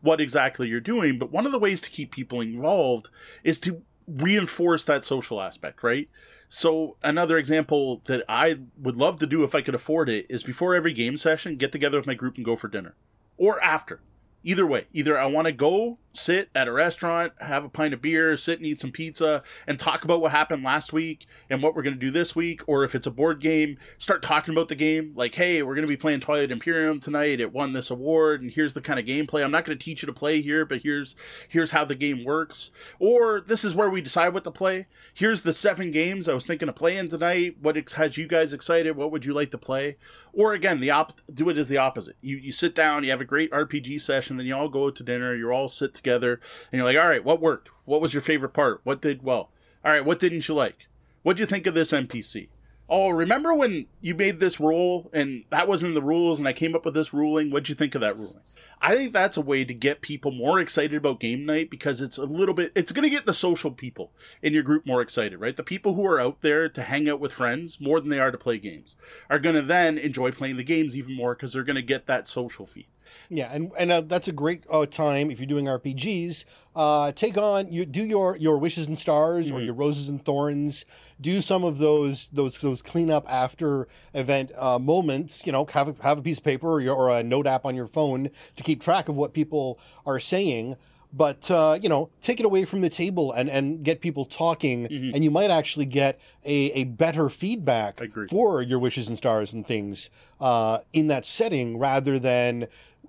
what 0.00 0.20
exactly 0.20 0.68
you're 0.68 0.80
doing. 0.80 1.18
But 1.18 1.32
one 1.32 1.46
of 1.46 1.52
the 1.52 1.58
ways 1.58 1.80
to 1.82 1.90
keep 1.90 2.12
people 2.12 2.40
involved 2.40 3.08
is 3.44 3.60
to 3.60 3.82
reinforce 4.06 4.84
that 4.84 5.04
social 5.04 5.40
aspect, 5.40 5.82
right? 5.82 6.08
So 6.48 6.96
another 7.02 7.38
example 7.38 8.02
that 8.06 8.24
I 8.28 8.60
would 8.78 8.96
love 8.96 9.18
to 9.18 9.26
do 9.26 9.42
if 9.42 9.54
I 9.54 9.62
could 9.62 9.74
afford 9.74 10.08
it 10.08 10.26
is 10.30 10.42
before 10.42 10.74
every 10.74 10.92
game 10.92 11.16
session, 11.16 11.56
get 11.56 11.72
together 11.72 11.98
with 11.98 12.06
my 12.06 12.14
group 12.14 12.36
and 12.36 12.44
go 12.44 12.56
for 12.56 12.68
dinner. 12.68 12.94
Or 13.36 13.62
after. 13.62 14.00
Either 14.44 14.66
way, 14.66 14.86
either 14.92 15.18
I 15.18 15.26
want 15.26 15.46
to 15.46 15.52
go 15.52 15.98
sit 16.16 16.50
at 16.54 16.68
a 16.68 16.72
restaurant, 16.72 17.32
have 17.40 17.64
a 17.64 17.68
pint 17.68 17.94
of 17.94 18.02
beer, 18.02 18.36
sit 18.36 18.58
and 18.58 18.66
eat 18.66 18.80
some 18.80 18.92
pizza, 18.92 19.42
and 19.66 19.78
talk 19.78 20.04
about 20.04 20.20
what 20.20 20.32
happened 20.32 20.64
last 20.64 20.92
week 20.92 21.26
and 21.48 21.62
what 21.62 21.74
we're 21.74 21.82
going 21.82 21.94
to 21.94 22.00
do 22.00 22.10
this 22.10 22.34
week. 22.34 22.62
Or 22.66 22.84
if 22.84 22.94
it's 22.94 23.06
a 23.06 23.10
board 23.10 23.40
game, 23.40 23.78
start 23.98 24.22
talking 24.22 24.54
about 24.54 24.68
the 24.68 24.74
game. 24.74 25.12
Like, 25.14 25.34
hey, 25.34 25.62
we're 25.62 25.74
going 25.74 25.86
to 25.86 25.92
be 25.92 25.96
playing 25.96 26.20
Twilight 26.20 26.50
Imperium 26.50 27.00
tonight. 27.00 27.40
It 27.40 27.52
won 27.52 27.72
this 27.72 27.90
award, 27.90 28.42
and 28.42 28.50
here's 28.50 28.74
the 28.74 28.80
kind 28.80 28.98
of 28.98 29.06
gameplay. 29.06 29.44
I'm 29.44 29.50
not 29.50 29.64
going 29.64 29.78
to 29.78 29.84
teach 29.84 30.02
you 30.02 30.06
to 30.06 30.12
play 30.12 30.40
here, 30.40 30.64
but 30.64 30.82
here's 30.82 31.16
here's 31.48 31.70
how 31.70 31.84
the 31.84 31.94
game 31.94 32.24
works. 32.24 32.70
Or 32.98 33.40
this 33.40 33.64
is 33.64 33.74
where 33.74 33.90
we 33.90 34.00
decide 34.00 34.34
what 34.34 34.44
to 34.44 34.50
play. 34.50 34.86
Here's 35.14 35.42
the 35.42 35.52
seven 35.52 35.90
games 35.90 36.28
I 36.28 36.34
was 36.34 36.46
thinking 36.46 36.68
of 36.68 36.76
playing 36.76 37.08
tonight. 37.08 37.56
What 37.60 37.76
has 37.76 38.16
you 38.16 38.26
guys 38.26 38.52
excited? 38.52 38.96
What 38.96 39.10
would 39.10 39.24
you 39.24 39.34
like 39.34 39.50
to 39.52 39.58
play? 39.58 39.96
Or 40.32 40.52
again, 40.52 40.80
the 40.80 40.90
op- 40.90 41.20
do 41.32 41.48
it 41.48 41.56
as 41.56 41.70
the 41.70 41.78
opposite. 41.78 42.16
You 42.20 42.36
you 42.36 42.52
sit 42.52 42.74
down, 42.74 43.04
you 43.04 43.10
have 43.10 43.22
a 43.22 43.24
great 43.24 43.50
RPG 43.50 44.00
session, 44.02 44.36
then 44.36 44.46
you 44.46 44.54
all 44.54 44.68
go 44.68 44.90
to 44.90 45.02
dinner. 45.02 45.34
You 45.34 45.50
all 45.50 45.68
sit 45.68 45.94
together 46.06 46.40
and 46.70 46.78
you're 46.78 46.84
like, 46.84 46.96
all 46.96 47.08
right, 47.08 47.24
what 47.24 47.40
worked? 47.40 47.70
What 47.84 48.00
was 48.00 48.14
your 48.14 48.22
favorite 48.22 48.52
part? 48.52 48.80
What 48.84 49.02
did 49.02 49.22
well? 49.22 49.50
All 49.84 49.92
right, 49.92 50.04
what 50.04 50.20
didn't 50.20 50.48
you 50.48 50.54
like? 50.54 50.86
What'd 51.22 51.40
you 51.40 51.46
think 51.46 51.66
of 51.66 51.74
this 51.74 51.92
NPC? 51.92 52.48
Oh, 52.88 53.08
remember 53.08 53.52
when 53.52 53.86
you 54.00 54.14
made 54.14 54.38
this 54.38 54.60
rule 54.60 55.10
and 55.12 55.42
that 55.50 55.66
wasn't 55.66 55.90
in 55.90 55.94
the 55.94 56.02
rules 56.02 56.38
and 56.38 56.46
I 56.46 56.52
came 56.52 56.76
up 56.76 56.84
with 56.84 56.94
this 56.94 57.12
ruling? 57.12 57.50
What'd 57.50 57.68
you 57.68 57.74
think 57.74 57.96
of 57.96 58.00
that 58.00 58.16
ruling? 58.16 58.38
I 58.80 58.94
think 58.94 59.12
that's 59.12 59.36
a 59.36 59.40
way 59.40 59.64
to 59.64 59.74
get 59.74 60.02
people 60.02 60.30
more 60.30 60.60
excited 60.60 60.94
about 60.96 61.18
game 61.18 61.44
night 61.44 61.68
because 61.68 62.00
it's 62.00 62.16
a 62.16 62.24
little 62.24 62.54
bit, 62.54 62.70
it's 62.76 62.92
going 62.92 63.02
to 63.02 63.10
get 63.10 63.26
the 63.26 63.34
social 63.34 63.72
people 63.72 64.12
in 64.40 64.52
your 64.52 64.62
group 64.62 64.86
more 64.86 65.02
excited, 65.02 65.40
right? 65.40 65.56
The 65.56 65.64
people 65.64 65.94
who 65.94 66.06
are 66.06 66.20
out 66.20 66.42
there 66.42 66.68
to 66.68 66.82
hang 66.82 67.08
out 67.08 67.18
with 67.18 67.32
friends 67.32 67.80
more 67.80 68.00
than 68.00 68.10
they 68.10 68.20
are 68.20 68.30
to 68.30 68.38
play 68.38 68.58
games 68.58 68.94
are 69.28 69.40
going 69.40 69.56
to 69.56 69.62
then 69.62 69.98
enjoy 69.98 70.30
playing 70.30 70.56
the 70.56 70.62
games 70.62 70.96
even 70.96 71.16
more 71.16 71.34
because 71.34 71.54
they're 71.54 71.64
going 71.64 71.74
to 71.74 71.82
get 71.82 72.06
that 72.06 72.28
social 72.28 72.66
feed. 72.66 72.86
Yeah, 73.28 73.50
and 73.52 73.72
and 73.78 73.92
uh, 73.92 74.00
that's 74.02 74.28
a 74.28 74.32
great 74.32 74.64
uh, 74.70 74.86
time 74.86 75.30
if 75.30 75.40
you're 75.40 75.46
doing 75.46 75.66
RPGs. 75.66 76.44
Uh, 76.74 77.12
take 77.12 77.38
on 77.38 77.72
you 77.72 77.86
do 77.86 78.04
your 78.04 78.36
your 78.36 78.58
wishes 78.58 78.86
and 78.86 78.98
stars 78.98 79.46
mm-hmm. 79.46 79.56
or 79.56 79.60
your 79.60 79.74
roses 79.74 80.08
and 80.08 80.24
thorns. 80.24 80.84
Do 81.20 81.40
some 81.40 81.64
of 81.64 81.78
those 81.78 82.28
those 82.28 82.58
those 82.58 82.82
cleanup 82.82 83.24
after 83.28 83.88
event 84.14 84.52
uh, 84.56 84.78
moments. 84.78 85.46
You 85.46 85.52
know, 85.52 85.66
have 85.72 85.88
a, 85.88 86.02
have 86.02 86.18
a 86.18 86.22
piece 86.22 86.38
of 86.38 86.44
paper 86.44 86.68
or, 86.68 86.80
your, 86.80 86.96
or 86.96 87.10
a 87.10 87.22
note 87.22 87.46
app 87.46 87.64
on 87.64 87.74
your 87.74 87.86
phone 87.86 88.30
to 88.56 88.62
keep 88.62 88.80
track 88.80 89.08
of 89.08 89.16
what 89.16 89.32
people 89.32 89.78
are 90.04 90.20
saying 90.20 90.76
but 91.16 91.50
uh, 91.50 91.78
you 91.80 91.88
know 91.88 92.10
take 92.20 92.40
it 92.40 92.46
away 92.46 92.64
from 92.64 92.80
the 92.80 92.88
table 92.88 93.32
and, 93.32 93.48
and 93.48 93.82
get 93.82 94.00
people 94.00 94.24
talking 94.24 94.86
mm-hmm. 94.86 95.14
and 95.14 95.24
you 95.24 95.30
might 95.30 95.50
actually 95.50 95.86
get 95.86 96.20
a, 96.44 96.70
a 96.72 96.84
better 96.84 97.28
feedback 97.28 98.00
for 98.28 98.62
your 98.62 98.78
wishes 98.78 99.08
and 99.08 99.16
stars 99.16 99.52
and 99.52 99.66
things 99.66 100.10
uh, 100.40 100.78
in 100.92 101.06
that 101.06 101.24
setting 101.24 101.78
rather 101.78 102.18
than 102.18 102.66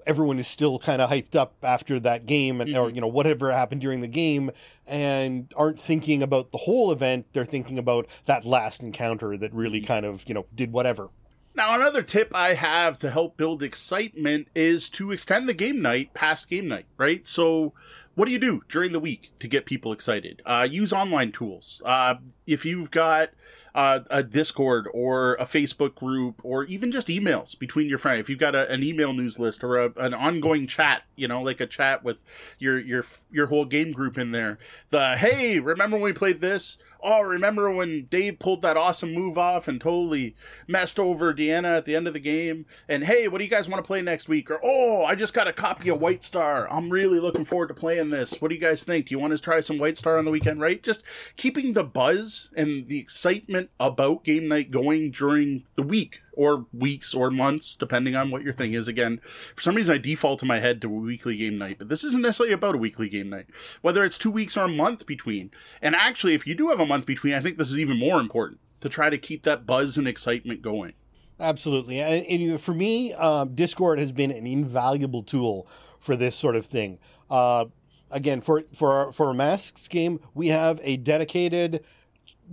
everyone 0.08 0.39
is 0.39 0.48
still 0.48 0.80
kind 0.80 1.02
of 1.02 1.10
hyped 1.10 1.36
up 1.36 1.54
after 1.62 2.00
that 2.00 2.26
game 2.26 2.62
and 2.62 2.70
mm-hmm. 2.72 2.80
or 2.80 2.89
you 2.89 3.02
know 3.02 3.08
whatever 3.08 3.52
happened 3.52 3.82
during 3.82 4.02
the 4.02 4.08
game 4.08 4.50
and 4.88 5.52
aren't 5.56 5.80
thinking 5.80 6.24
about 6.24 6.52
the 6.52 6.58
whole 6.60 6.91
event 6.91 7.26
they're 7.34 7.46
thinking 7.46 7.78
about 7.78 8.08
that 8.26 8.46
last 8.46 8.82
encounter 8.82 9.38
that 9.38 9.54
really 9.54 9.80
mm-hmm. 9.80 9.88
kind 9.88 10.06
of 10.06 10.24
you 10.28 10.34
know 10.34 10.46
did 10.56 10.72
whatever 10.72 11.10
now 11.58 11.76
another 11.76 12.04
tip 12.04 12.34
i 12.34 12.54
have 12.54 12.98
to 12.98 13.10
help 13.10 13.36
build 13.36 13.62
excitement 13.62 14.48
is 14.56 14.89
to 14.89 15.12
extend 15.12 15.50
the 15.50 15.54
game 15.54 15.82
night 15.82 16.13
past 16.13 16.48
game 16.50 16.67
night 16.67 16.86
right 16.98 17.28
so 17.28 17.74
what 18.17 18.26
do 18.26 18.32
you 18.32 18.39
do 18.39 18.63
during 18.67 18.93
the 18.93 19.00
week 19.00 19.32
to 19.38 19.48
get 19.48 19.67
people 19.67 19.91
excited? 19.91 20.41
Uh, 20.43 20.67
use 20.67 20.91
online 20.91 21.32
tools. 21.32 21.84
Uh, 21.86 22.15
if 22.48 22.65
you've 22.65 22.89
got 22.89 23.30
uh, 23.76 24.00
a 24.10 24.24
Discord 24.24 24.88
or 24.91 25.36
a 25.36 25.46
Facebook 25.46 25.93
group 25.93 26.41
or 26.43 26.63
even 26.63 26.91
just 26.91 27.10
emails 27.10 27.58
between 27.58 27.88
your 27.88 28.00
friends, 28.00 28.22
if 28.22 28.28
you've 28.28 28.39
got 28.39 28.56
a, 28.56 28.67
an 28.72 28.84
email 28.84 29.13
news 29.13 29.38
list 29.38 29.63
or 29.63 29.78
a, 29.78 29.93
an 29.98 30.15
ongoing 30.15 30.65
chat, 30.65 31.04
you 31.15 31.28
know, 31.28 31.43
like 31.43 31.62
a 31.62 31.67
chat 31.67 32.04
with 32.04 32.24
your 32.58 32.80
your 32.80 33.06
your 33.32 33.46
whole 33.46 33.65
game 33.65 33.91
group 33.91 34.17
in 34.17 34.32
there. 34.32 34.58
The 34.89 35.15
hey, 35.15 35.60
remember 35.60 35.98
when 35.98 36.06
we 36.06 36.13
played 36.13 36.41
this? 36.41 36.80
Oh, 37.02 37.22
remember 37.22 37.72
when 37.72 38.06
Dave 38.10 38.40
pulled 38.40 38.62
that 38.62 38.78
awesome 38.78 39.14
move 39.14 39.38
off 39.38 39.68
and 39.68 39.80
totally 39.80 40.36
messed 40.68 41.00
over 41.00 41.34
Deanna 41.34 41.78
at 41.78 41.86
the 41.86 41.96
end 41.96 42.08
of 42.08 42.14
the 42.14 42.20
game? 42.20 42.66
And 42.88 43.04
hey, 43.04 43.28
what 43.28 43.40
do 43.40 43.44
you 43.44 43.50
guys 43.50 43.70
want 43.70 43.84
to 43.84 43.88
play 43.88 44.02
next 44.02 44.28
week? 44.28 44.52
Or 44.52 44.60
oh, 44.64 45.06
I 45.06 45.16
just 45.16 45.34
got 45.34 45.48
a 45.48 45.54
copy 45.54 45.90
of 45.90 46.00
White 46.00 46.24
Star. 46.24 46.72
I'm 46.72 46.90
really 46.90 47.20
looking 47.20 47.46
forward 47.46 47.68
to 47.68 47.74
playing 47.74 48.10
this. 48.10 48.42
What 48.42 48.50
do 48.50 48.56
you 48.56 48.62
guys 48.62 48.84
think? 48.84 49.08
Do 49.08 49.16
you 49.16 49.20
want 49.20 49.36
to 49.36 49.42
try 49.42 49.62
some 49.62 49.78
White 49.78 49.98
Star 49.98 50.18
on 50.18 50.26
the 50.26 50.32
weekend? 50.32 50.62
Right? 50.62 50.82
Just 50.82 51.04
keeping 51.36 51.74
the 51.74 51.84
buzz 51.84 52.50
and 52.56 52.88
the 52.88 53.00
excitement 53.00 53.70
about 53.80 54.24
game 54.24 54.48
night 54.48 54.72
going 54.72 55.12
during 55.12 55.64
the 55.76 55.84
week 55.84 56.22
or 56.38 56.67
weeks 56.71 57.13
or 57.13 57.30
months, 57.30 57.76
depending 57.76 58.15
on 58.15 58.32
what 58.32 58.43
your 58.43 58.54
thing 58.54 58.73
is. 58.73 58.88
Again, 58.88 59.19
for 59.56 59.62
some 59.62 59.76
reason, 59.76 59.95
I 59.95 59.97
default 59.97 60.41
in 60.41 60.47
my 60.47 60.60
head 60.60 60.82
to 60.82 60.88
a 60.88 61.00
weekly 61.00 61.36
game 61.36 61.58
night, 61.58 61.78
but 61.80 61.89
this 61.89 62.04
isn't 62.04 62.21
necessarily 62.21 62.54
about 62.54 62.76
a 62.76 62.78
weekly 62.78 63.10
game 63.10 63.30
night. 63.30 63.47
Whether 63.82 64.04
it's 64.06 64.17
two 64.17 64.32
weeks 64.32 64.56
or 64.56 64.65
a 64.65 64.69
month 64.69 65.06
between. 65.06 65.52
And 65.82 65.95
actually, 65.95 66.34
if 66.34 66.47
you 66.47 66.56
do 66.56 66.69
have 66.69 66.80
a 66.80 66.86
month 66.86 67.06
between, 67.06 67.34
I 67.34 67.39
think 67.39 67.58
this 67.58 67.69
is 67.69 67.80
even 67.80 68.00
more 68.00 68.19
important 68.19 68.60
to 68.82 68.89
try 68.89 69.10
to 69.10 69.17
keep 69.17 69.43
that 69.43 69.65
buzz 69.65 69.97
and 69.97 70.08
excitement 70.08 70.62
going. 70.62 70.93
Absolutely. 71.39 72.00
And, 72.00 72.26
and 72.26 72.62
for 72.62 72.73
me, 72.73 73.13
um, 73.13 73.54
Discord 73.54 74.00
has 74.00 74.12
been 74.12 74.32
an 74.32 74.47
invaluable 74.47 75.23
tool 75.23 75.67
for 76.00 76.15
this 76.15 76.36
sort 76.36 76.56
of 76.56 76.65
thing. 76.65 77.00
Uh, 77.30 77.65
again, 78.10 78.41
for 78.41 78.63
for 78.73 78.93
our, 78.93 79.12
for 79.12 79.30
a 79.30 79.34
masks 79.34 79.88
game, 79.88 80.19
we 80.34 80.47
have 80.47 80.80
a 80.84 80.97
dedicated 80.97 81.84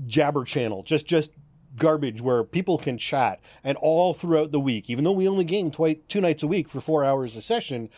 jabber 0.06 0.44
channel, 0.44 0.82
just 0.82 1.06
just 1.06 1.30
garbage 1.76 2.20
where 2.20 2.44
people 2.44 2.78
can 2.78 2.98
chat. 2.98 3.40
And 3.62 3.76
all 3.80 4.14
throughout 4.14 4.52
the 4.52 4.60
week 4.60 4.88
even 4.90 5.04
though 5.04 5.12
we 5.12 5.28
only 5.28 5.44
game 5.44 5.70
twice 5.70 5.96
two 6.08 6.20
nights 6.20 6.42
a 6.42 6.46
week 6.46 6.68
for 6.68 6.80
four 6.80 7.04
hours 7.04 7.36
a 7.36 7.42
session 7.42 7.88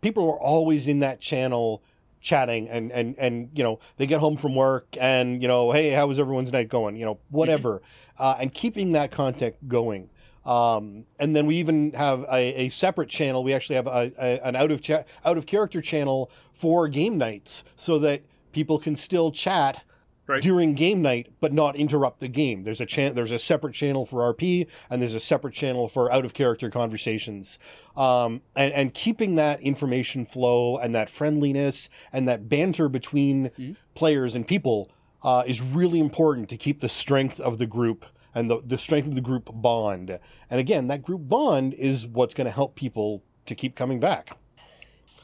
people 0.00 0.30
are 0.30 0.38
always 0.40 0.86
in 0.88 1.00
that 1.00 1.20
channel 1.20 1.82
chatting 2.20 2.68
and 2.68 2.92
and 2.92 3.18
and 3.18 3.50
you 3.54 3.62
know 3.62 3.78
they 3.96 4.06
get 4.06 4.20
home 4.20 4.36
from 4.36 4.54
work 4.54 4.96
and 5.00 5.42
you 5.42 5.48
know 5.48 5.72
hey 5.72 5.90
how 5.90 6.06
was 6.06 6.18
everyone's 6.18 6.52
night 6.52 6.68
going? 6.68 6.96
You 6.96 7.04
know 7.04 7.18
whatever. 7.30 7.80
Mm-hmm. 7.80 8.22
uh, 8.22 8.36
and 8.40 8.54
keeping 8.54 8.92
that 8.92 9.10
contact 9.10 9.68
going. 9.68 10.08
Um, 10.44 11.06
and 11.20 11.36
then 11.36 11.46
we 11.46 11.56
even 11.56 11.92
have 11.92 12.24
a, 12.24 12.64
a 12.64 12.68
separate 12.68 13.08
channel. 13.08 13.44
We 13.44 13.52
actually 13.52 13.76
have 13.76 13.86
a, 13.86 14.12
a, 14.18 14.44
an 14.44 14.56
out 14.56 14.72
of 14.72 14.82
cha- 14.82 15.04
out 15.24 15.38
of 15.38 15.46
character 15.46 15.80
channel 15.80 16.30
for 16.52 16.88
game 16.88 17.16
nights 17.16 17.62
so 17.76 17.98
that 18.00 18.22
people 18.52 18.78
can 18.78 18.96
still 18.96 19.30
chat 19.30 19.84
Right. 20.28 20.40
during 20.40 20.74
game 20.74 21.02
night, 21.02 21.32
but 21.40 21.52
not 21.52 21.74
interrupt 21.74 22.20
the 22.20 22.28
game. 22.28 22.62
There's 22.62 22.80
a 22.80 22.86
chan- 22.86 23.14
there's 23.14 23.32
a 23.32 23.40
separate 23.40 23.74
channel 23.74 24.06
for 24.06 24.32
RP, 24.32 24.70
and 24.88 25.02
there's 25.02 25.16
a 25.16 25.20
separate 25.20 25.52
channel 25.52 25.88
for 25.88 26.12
out 26.12 26.24
of 26.24 26.32
character 26.32 26.70
conversations. 26.70 27.58
Um, 27.96 28.42
and, 28.54 28.72
and 28.72 28.94
keeping 28.94 29.34
that 29.34 29.60
information 29.60 30.24
flow 30.24 30.78
and 30.78 30.94
that 30.94 31.10
friendliness 31.10 31.88
and 32.12 32.28
that 32.28 32.48
banter 32.48 32.88
between 32.88 33.50
players 33.94 34.36
and 34.36 34.46
people 34.46 34.92
uh, 35.24 35.42
is 35.46 35.60
really 35.60 35.98
important 35.98 36.48
to 36.50 36.56
keep 36.56 36.80
the 36.80 36.88
strength 36.88 37.40
of 37.40 37.58
the 37.58 37.66
group 37.66 38.06
and 38.34 38.50
the, 38.50 38.62
the 38.64 38.78
strength 38.78 39.08
of 39.08 39.14
the 39.14 39.20
group 39.20 39.50
bond. 39.52 40.18
And 40.50 40.60
again, 40.60 40.88
that 40.88 41.02
group 41.02 41.28
bond 41.28 41.74
is 41.74 42.06
what's 42.06 42.34
going 42.34 42.46
to 42.46 42.52
help 42.52 42.76
people 42.76 43.22
to 43.46 43.54
keep 43.54 43.74
coming 43.74 44.00
back. 44.00 44.36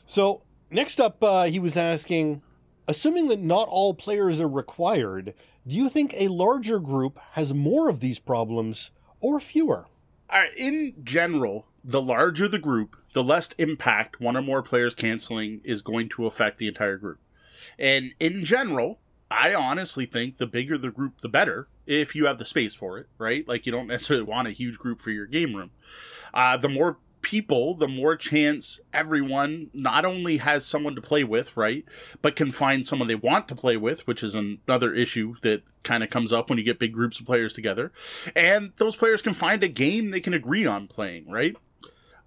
So 0.06 0.42
next 0.70 1.00
up, 1.00 1.22
uh, 1.22 1.44
he 1.44 1.58
was 1.58 1.76
asking, 1.76 2.42
assuming 2.88 3.28
that 3.28 3.38
not 3.38 3.68
all 3.68 3.94
players 3.94 4.40
are 4.40 4.48
required, 4.48 5.34
do 5.66 5.76
you 5.76 5.88
think 5.88 6.14
a 6.14 6.28
larger 6.28 6.80
group 6.80 7.18
has 7.32 7.54
more 7.54 7.88
of 7.88 8.00
these 8.00 8.18
problems 8.18 8.90
or 9.20 9.38
fewer? 9.38 9.86
Right, 10.32 10.54
in 10.56 10.94
general, 11.04 11.66
the 11.84 12.02
larger 12.02 12.48
the 12.48 12.58
group, 12.58 12.96
the 13.12 13.22
less 13.22 13.50
impact 13.58 14.20
one 14.20 14.36
or 14.36 14.42
more 14.42 14.62
players 14.62 14.94
canceling 14.94 15.60
is 15.64 15.82
going 15.82 16.08
to 16.10 16.26
affect 16.26 16.58
the 16.58 16.68
entire 16.68 16.96
group. 16.96 17.18
And 17.78 18.14
in 18.18 18.44
general, 18.44 18.98
I 19.30 19.54
honestly 19.54 20.06
think 20.06 20.38
the 20.38 20.46
bigger 20.46 20.78
the 20.78 20.90
group, 20.90 21.20
the 21.20 21.28
better, 21.28 21.68
if 21.86 22.14
you 22.14 22.26
have 22.26 22.38
the 22.38 22.44
space 22.44 22.74
for 22.74 22.98
it, 22.98 23.06
right? 23.18 23.46
Like, 23.46 23.66
you 23.66 23.72
don't 23.72 23.86
necessarily 23.86 24.24
want 24.24 24.48
a 24.48 24.52
huge 24.52 24.78
group 24.78 25.00
for 25.00 25.10
your 25.10 25.26
game 25.26 25.54
room. 25.54 25.70
Uh, 26.32 26.56
the 26.56 26.68
more 26.68 26.98
people, 27.22 27.74
the 27.74 27.88
more 27.88 28.16
chance 28.16 28.80
everyone 28.92 29.70
not 29.72 30.04
only 30.04 30.38
has 30.38 30.64
someone 30.64 30.94
to 30.94 31.00
play 31.00 31.24
with, 31.24 31.56
right, 31.56 31.84
but 32.22 32.36
can 32.36 32.52
find 32.52 32.86
someone 32.86 33.08
they 33.08 33.14
want 33.14 33.48
to 33.48 33.54
play 33.54 33.76
with, 33.76 34.06
which 34.06 34.22
is 34.22 34.34
another 34.34 34.94
issue 34.94 35.34
that 35.42 35.62
kind 35.82 36.02
of 36.02 36.10
comes 36.10 36.32
up 36.32 36.48
when 36.48 36.58
you 36.58 36.64
get 36.64 36.78
big 36.78 36.92
groups 36.92 37.18
of 37.20 37.26
players 37.26 37.52
together. 37.52 37.92
And 38.36 38.72
those 38.76 38.96
players 38.96 39.22
can 39.22 39.34
find 39.34 39.62
a 39.62 39.68
game 39.68 40.10
they 40.10 40.20
can 40.20 40.34
agree 40.34 40.66
on 40.66 40.86
playing, 40.86 41.30
right? 41.30 41.56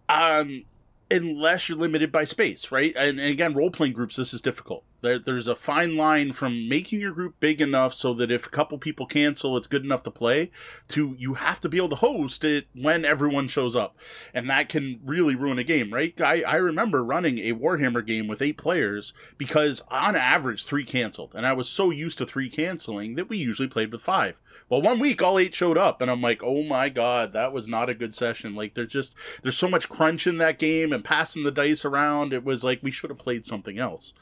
Um, 0.09 0.65
unless 1.09 1.69
you're 1.69 1.77
limited 1.77 2.11
by 2.11 2.23
space, 2.23 2.71
right? 2.71 2.93
And, 2.95 3.19
and 3.19 3.29
again, 3.29 3.53
role 3.53 3.71
playing 3.71 3.93
groups, 3.93 4.15
this 4.15 4.33
is 4.33 4.41
difficult. 4.41 4.83
There, 5.01 5.19
there's 5.19 5.47
a 5.47 5.55
fine 5.55 5.97
line 5.97 6.31
from 6.33 6.69
making 6.69 7.01
your 7.01 7.11
group 7.11 7.39
big 7.39 7.59
enough 7.59 7.93
so 7.93 8.13
that 8.15 8.31
if 8.31 8.45
a 8.45 8.49
couple 8.49 8.77
people 8.77 9.05
cancel, 9.05 9.57
it's 9.57 9.67
good 9.67 9.83
enough 9.83 10.03
to 10.03 10.11
play, 10.11 10.51
to 10.89 11.15
you 11.17 11.35
have 11.35 11.59
to 11.61 11.69
be 11.69 11.77
able 11.77 11.89
to 11.89 11.95
host 11.95 12.43
it 12.43 12.67
when 12.73 13.03
everyone 13.03 13.47
shows 13.47 13.75
up. 13.75 13.97
And 14.33 14.49
that 14.49 14.69
can 14.69 14.99
really 15.03 15.35
ruin 15.35 15.59
a 15.59 15.63
game, 15.63 15.91
right? 15.91 16.19
I, 16.21 16.43
I 16.43 16.55
remember 16.55 17.03
running 17.03 17.39
a 17.39 17.53
Warhammer 17.53 18.05
game 18.05 18.27
with 18.27 18.41
eight 18.41 18.57
players 18.57 19.13
because 19.37 19.81
on 19.89 20.15
average, 20.15 20.65
three 20.65 20.85
canceled. 20.85 21.33
And 21.35 21.47
I 21.47 21.53
was 21.53 21.67
so 21.67 21.89
used 21.89 22.17
to 22.19 22.25
three 22.25 22.49
canceling 22.49 23.15
that 23.15 23.29
we 23.29 23.37
usually 23.37 23.67
played 23.67 23.91
with 23.91 24.01
five. 24.01 24.35
Well, 24.69 24.81
one 24.81 24.99
week 24.99 25.21
all 25.21 25.37
eight 25.37 25.53
showed 25.53 25.77
up, 25.77 26.01
and 26.01 26.09
I'm 26.09 26.21
like, 26.21 26.41
oh 26.43 26.63
my 26.63 26.87
god, 26.87 27.33
that 27.33 27.51
was 27.51 27.67
not 27.67 27.89
a 27.89 27.93
good 27.93 28.15
session. 28.15 28.55
Like, 28.55 28.73
there's 28.73 28.91
just 28.91 29.13
there's 29.41 29.57
so 29.57 29.67
much 29.67 29.89
crunch 29.89 30.25
in 30.27 30.37
that 30.37 30.59
game 30.59 30.93
and 30.93 31.03
passing 31.03 31.43
the 31.43 31.51
dice 31.51 31.83
around. 31.83 32.31
It 32.31 32.45
was 32.45 32.63
like 32.63 32.79
we 32.81 32.91
should 32.91 33.09
have 33.09 33.19
played 33.19 33.45
something 33.45 33.79
else. 33.79 34.13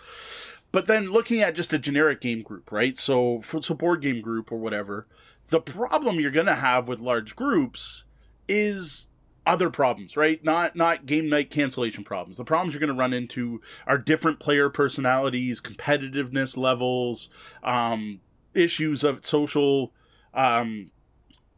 But 0.71 0.85
then 0.85 1.11
looking 1.11 1.41
at 1.41 1.55
just 1.55 1.73
a 1.73 1.79
generic 1.79 2.21
game 2.21 2.41
group, 2.43 2.71
right? 2.71 2.97
So 2.97 3.41
for 3.41 3.61
so 3.61 3.73
board 3.73 4.01
game 4.01 4.21
group 4.21 4.51
or 4.51 4.57
whatever, 4.57 5.07
the 5.47 5.59
problem 5.59 6.19
you're 6.19 6.31
gonna 6.31 6.55
have 6.55 6.87
with 6.87 6.99
large 6.99 7.35
groups 7.35 8.05
is 8.47 9.09
other 9.49 9.69
problems, 9.71 10.15
right? 10.15 10.43
Not 10.43 10.75
not 10.75 11.05
game 11.07 11.27
night 11.27 11.49
cancellation 11.49 12.03
problems. 12.03 12.37
The 12.37 12.43
problems 12.43 12.73
you're 12.73 12.79
going 12.79 12.89
to 12.89 12.93
run 12.93 13.13
into 13.13 13.61
are 13.87 13.97
different 13.97 14.39
player 14.39 14.69
personalities, 14.69 15.59
competitiveness 15.59 16.55
levels, 16.55 17.29
um, 17.63 18.19
issues 18.53 19.03
of 19.03 19.25
social 19.25 19.91
um, 20.35 20.91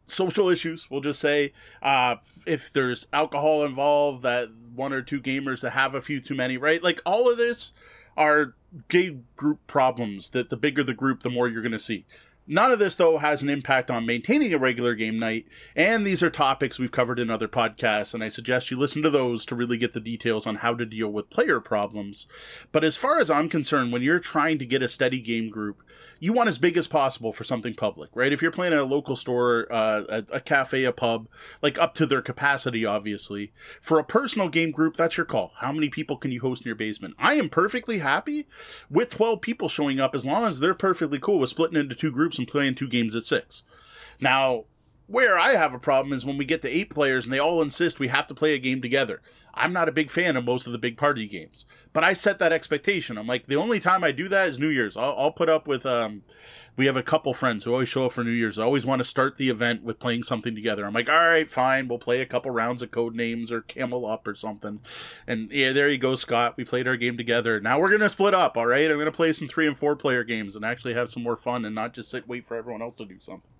social 0.06 0.48
issues. 0.48 0.90
We'll 0.90 1.02
just 1.02 1.20
say 1.20 1.52
uh, 1.82 2.16
if 2.46 2.72
there's 2.72 3.06
alcohol 3.12 3.64
involved, 3.64 4.22
that 4.22 4.48
one 4.74 4.94
or 4.94 5.02
two 5.02 5.20
gamers 5.20 5.60
that 5.60 5.70
have 5.70 5.94
a 5.94 6.00
few 6.00 6.20
too 6.20 6.34
many, 6.34 6.56
right? 6.56 6.82
Like 6.82 7.00
all 7.04 7.30
of 7.30 7.36
this 7.36 7.74
are 8.16 8.54
gay 8.88 9.18
group 9.36 9.66
problems. 9.66 10.30
That 10.30 10.50
the 10.50 10.56
bigger 10.56 10.82
the 10.82 10.94
group, 10.94 11.20
the 11.20 11.30
more 11.30 11.48
you're 11.48 11.62
going 11.62 11.72
to 11.72 11.78
see. 11.78 12.04
None 12.46 12.72
of 12.72 12.80
this, 12.80 12.96
though, 12.96 13.18
has 13.18 13.42
an 13.42 13.48
impact 13.48 13.90
on 13.90 14.04
maintaining 14.04 14.52
a 14.52 14.58
regular 14.58 14.94
game 14.94 15.16
night, 15.16 15.46
and 15.76 16.04
these 16.04 16.22
are 16.22 16.30
topics 16.30 16.78
we've 16.78 16.90
covered 16.90 17.20
in 17.20 17.30
other 17.30 17.46
podcasts, 17.46 18.14
and 18.14 18.24
I 18.24 18.28
suggest 18.30 18.70
you 18.70 18.76
listen 18.76 19.02
to 19.02 19.10
those 19.10 19.44
to 19.46 19.54
really 19.54 19.78
get 19.78 19.92
the 19.92 20.00
details 20.00 20.46
on 20.46 20.56
how 20.56 20.74
to 20.74 20.84
deal 20.84 21.08
with 21.08 21.30
player 21.30 21.60
problems. 21.60 22.26
But 22.72 22.82
as 22.82 22.96
far 22.96 23.18
as 23.18 23.30
I'm 23.30 23.48
concerned, 23.48 23.92
when 23.92 24.02
you're 24.02 24.18
trying 24.18 24.58
to 24.58 24.66
get 24.66 24.82
a 24.82 24.88
steady 24.88 25.20
game 25.20 25.50
group, 25.50 25.82
you 26.22 26.32
want 26.32 26.48
as 26.48 26.58
big 26.58 26.76
as 26.76 26.86
possible 26.86 27.32
for 27.32 27.42
something 27.42 27.74
public, 27.74 28.10
right? 28.14 28.32
If 28.32 28.42
you're 28.42 28.52
playing 28.52 28.72
at 28.72 28.78
a 28.78 28.84
local 28.84 29.16
store, 29.16 29.66
uh, 29.72 30.02
a, 30.08 30.36
a 30.36 30.40
cafe, 30.40 30.84
a 30.84 30.92
pub, 30.92 31.26
like 31.62 31.78
up 31.78 31.94
to 31.94 32.06
their 32.06 32.22
capacity, 32.22 32.86
obviously. 32.86 33.52
For 33.80 33.98
a 33.98 34.04
personal 34.04 34.48
game 34.48 34.70
group, 34.70 34.96
that's 34.96 35.16
your 35.16 35.26
call. 35.26 35.50
How 35.56 35.72
many 35.72 35.88
people 35.88 36.16
can 36.16 36.30
you 36.30 36.40
host 36.40 36.62
in 36.62 36.68
your 36.68 36.76
basement? 36.76 37.14
I 37.18 37.34
am 37.34 37.48
perfectly 37.48 37.98
happy 37.98 38.46
with 38.88 39.10
12 39.10 39.40
people 39.40 39.68
showing 39.68 39.98
up 39.98 40.14
as 40.14 40.24
long 40.24 40.44
as 40.44 40.60
they're 40.60 40.74
perfectly 40.74 41.18
cool 41.18 41.40
with 41.40 41.50
splitting 41.50 41.76
into 41.76 41.96
two 41.96 42.12
groups 42.12 42.31
and 42.38 42.48
playing 42.48 42.74
two 42.74 42.88
games 42.88 43.14
at 43.14 43.24
six. 43.24 43.62
Now, 44.20 44.64
where 45.12 45.38
I 45.38 45.56
have 45.56 45.74
a 45.74 45.78
problem 45.78 46.14
is 46.14 46.24
when 46.24 46.38
we 46.38 46.46
get 46.46 46.62
to 46.62 46.68
eight 46.68 46.88
players 46.88 47.26
and 47.26 47.32
they 47.32 47.38
all 47.38 47.60
insist 47.60 48.00
we 48.00 48.08
have 48.08 48.26
to 48.28 48.34
play 48.34 48.54
a 48.54 48.58
game 48.58 48.80
together. 48.80 49.20
I'm 49.54 49.74
not 49.74 49.86
a 49.86 49.92
big 49.92 50.10
fan 50.10 50.38
of 50.38 50.46
most 50.46 50.66
of 50.66 50.72
the 50.72 50.78
big 50.78 50.96
party 50.96 51.28
games, 51.28 51.66
but 51.92 52.02
I 52.02 52.14
set 52.14 52.38
that 52.38 52.52
expectation. 52.52 53.18
I'm 53.18 53.26
like, 53.26 53.46
the 53.46 53.56
only 53.56 53.78
time 53.78 54.02
I 54.02 54.10
do 54.10 54.26
that 54.30 54.48
is 54.48 54.58
New 54.58 54.70
Year's. 54.70 54.96
I'll, 54.96 55.14
I'll 55.18 55.30
put 55.30 55.50
up 55.50 55.68
with, 55.68 55.84
um, 55.84 56.22
we 56.78 56.86
have 56.86 56.96
a 56.96 57.02
couple 57.02 57.34
friends 57.34 57.64
who 57.64 57.72
always 57.72 57.90
show 57.90 58.06
up 58.06 58.14
for 58.14 58.24
New 58.24 58.30
Year's. 58.30 58.58
I 58.58 58.62
always 58.62 58.86
want 58.86 59.00
to 59.00 59.04
start 59.04 59.36
the 59.36 59.50
event 59.50 59.82
with 59.82 59.98
playing 59.98 60.22
something 60.22 60.54
together. 60.54 60.86
I'm 60.86 60.94
like, 60.94 61.10
all 61.10 61.16
right, 61.16 61.50
fine. 61.50 61.86
We'll 61.86 61.98
play 61.98 62.22
a 62.22 62.26
couple 62.26 62.50
rounds 62.50 62.80
of 62.80 62.90
Codenames 62.90 63.50
or 63.50 63.60
Camel 63.60 64.06
Up 64.06 64.26
or 64.26 64.34
something. 64.34 64.80
And 65.26 65.52
yeah, 65.52 65.72
there 65.72 65.90
you 65.90 65.98
go, 65.98 66.14
Scott. 66.14 66.56
We 66.56 66.64
played 66.64 66.88
our 66.88 66.96
game 66.96 67.18
together. 67.18 67.60
Now 67.60 67.78
we're 67.78 67.94
to 67.98 68.08
split 68.08 68.32
up. 68.32 68.56
All 68.56 68.66
right. 68.66 68.90
I'm 68.90 68.98
to 68.98 69.12
play 69.12 69.34
some 69.34 69.48
three 69.48 69.66
and 69.66 69.76
four 69.76 69.94
player 69.94 70.24
games 70.24 70.56
and 70.56 70.64
actually 70.64 70.94
have 70.94 71.10
some 71.10 71.22
more 71.22 71.36
fun 71.36 71.66
and 71.66 71.74
not 71.74 71.92
just 71.92 72.10
sit, 72.10 72.26
wait 72.26 72.46
for 72.46 72.56
everyone 72.56 72.80
else 72.80 72.96
to 72.96 73.04
do 73.04 73.20
something. 73.20 73.50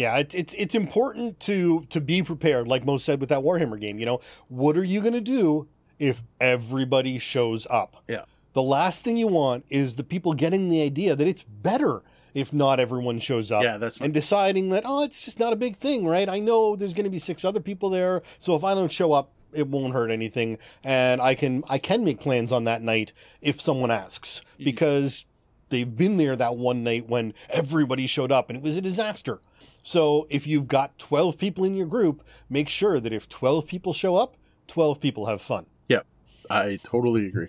Yeah, 0.00 0.16
it, 0.16 0.34
it's 0.34 0.54
it's 0.54 0.74
important 0.74 1.38
to 1.40 1.84
to 1.90 2.00
be 2.00 2.22
prepared, 2.22 2.66
like 2.66 2.86
Moe 2.86 2.96
said 2.96 3.20
with 3.20 3.28
that 3.28 3.40
Warhammer 3.40 3.78
game. 3.78 3.98
You 3.98 4.06
know, 4.06 4.20
what 4.48 4.74
are 4.78 4.82
you 4.82 5.02
going 5.02 5.12
to 5.12 5.20
do 5.20 5.68
if 5.98 6.22
everybody 6.40 7.18
shows 7.18 7.66
up? 7.68 8.02
Yeah. 8.08 8.24
The 8.54 8.62
last 8.62 9.04
thing 9.04 9.18
you 9.18 9.26
want 9.26 9.66
is 9.68 9.96
the 9.96 10.02
people 10.02 10.32
getting 10.32 10.70
the 10.70 10.80
idea 10.80 11.14
that 11.14 11.28
it's 11.28 11.42
better 11.42 12.00
if 12.32 12.50
not 12.50 12.80
everyone 12.80 13.18
shows 13.18 13.52
up. 13.52 13.62
Yeah, 13.62 13.76
that's 13.76 14.00
and 14.00 14.14
deciding 14.14 14.70
that 14.70 14.84
oh, 14.86 15.02
it's 15.02 15.22
just 15.22 15.38
not 15.38 15.52
a 15.52 15.56
big 15.56 15.76
thing, 15.76 16.06
right? 16.06 16.30
I 16.30 16.38
know 16.38 16.76
there's 16.76 16.94
going 16.94 17.04
to 17.04 17.10
be 17.10 17.18
six 17.18 17.44
other 17.44 17.60
people 17.60 17.90
there, 17.90 18.22
so 18.38 18.54
if 18.54 18.64
I 18.64 18.72
don't 18.72 18.90
show 18.90 19.12
up, 19.12 19.32
it 19.52 19.68
won't 19.68 19.92
hurt 19.92 20.10
anything, 20.10 20.56
and 20.82 21.20
I 21.20 21.34
can 21.34 21.62
I 21.68 21.76
can 21.76 22.06
make 22.06 22.20
plans 22.20 22.52
on 22.52 22.64
that 22.64 22.80
night 22.80 23.12
if 23.42 23.60
someone 23.60 23.90
asks 23.90 24.40
because 24.56 25.26
they've 25.70 25.96
been 25.96 26.16
there 26.16 26.36
that 26.36 26.56
one 26.56 26.84
night 26.84 27.08
when 27.08 27.34
everybody 27.48 28.06
showed 28.06 28.30
up 28.30 28.50
and 28.50 28.56
it 28.56 28.62
was 28.62 28.76
a 28.76 28.80
disaster. 28.80 29.40
So 29.82 30.26
if 30.30 30.46
you've 30.46 30.68
got 30.68 30.98
12 30.98 31.38
people 31.38 31.64
in 31.64 31.74
your 31.74 31.86
group, 31.86 32.22
make 32.48 32.68
sure 32.68 33.00
that 33.00 33.12
if 33.12 33.28
12 33.28 33.66
people 33.66 33.92
show 33.92 34.16
up, 34.16 34.36
12 34.66 35.00
people 35.00 35.26
have 35.26 35.40
fun. 35.40 35.66
Yeah, 35.88 36.02
I 36.48 36.78
totally 36.82 37.26
agree. 37.26 37.48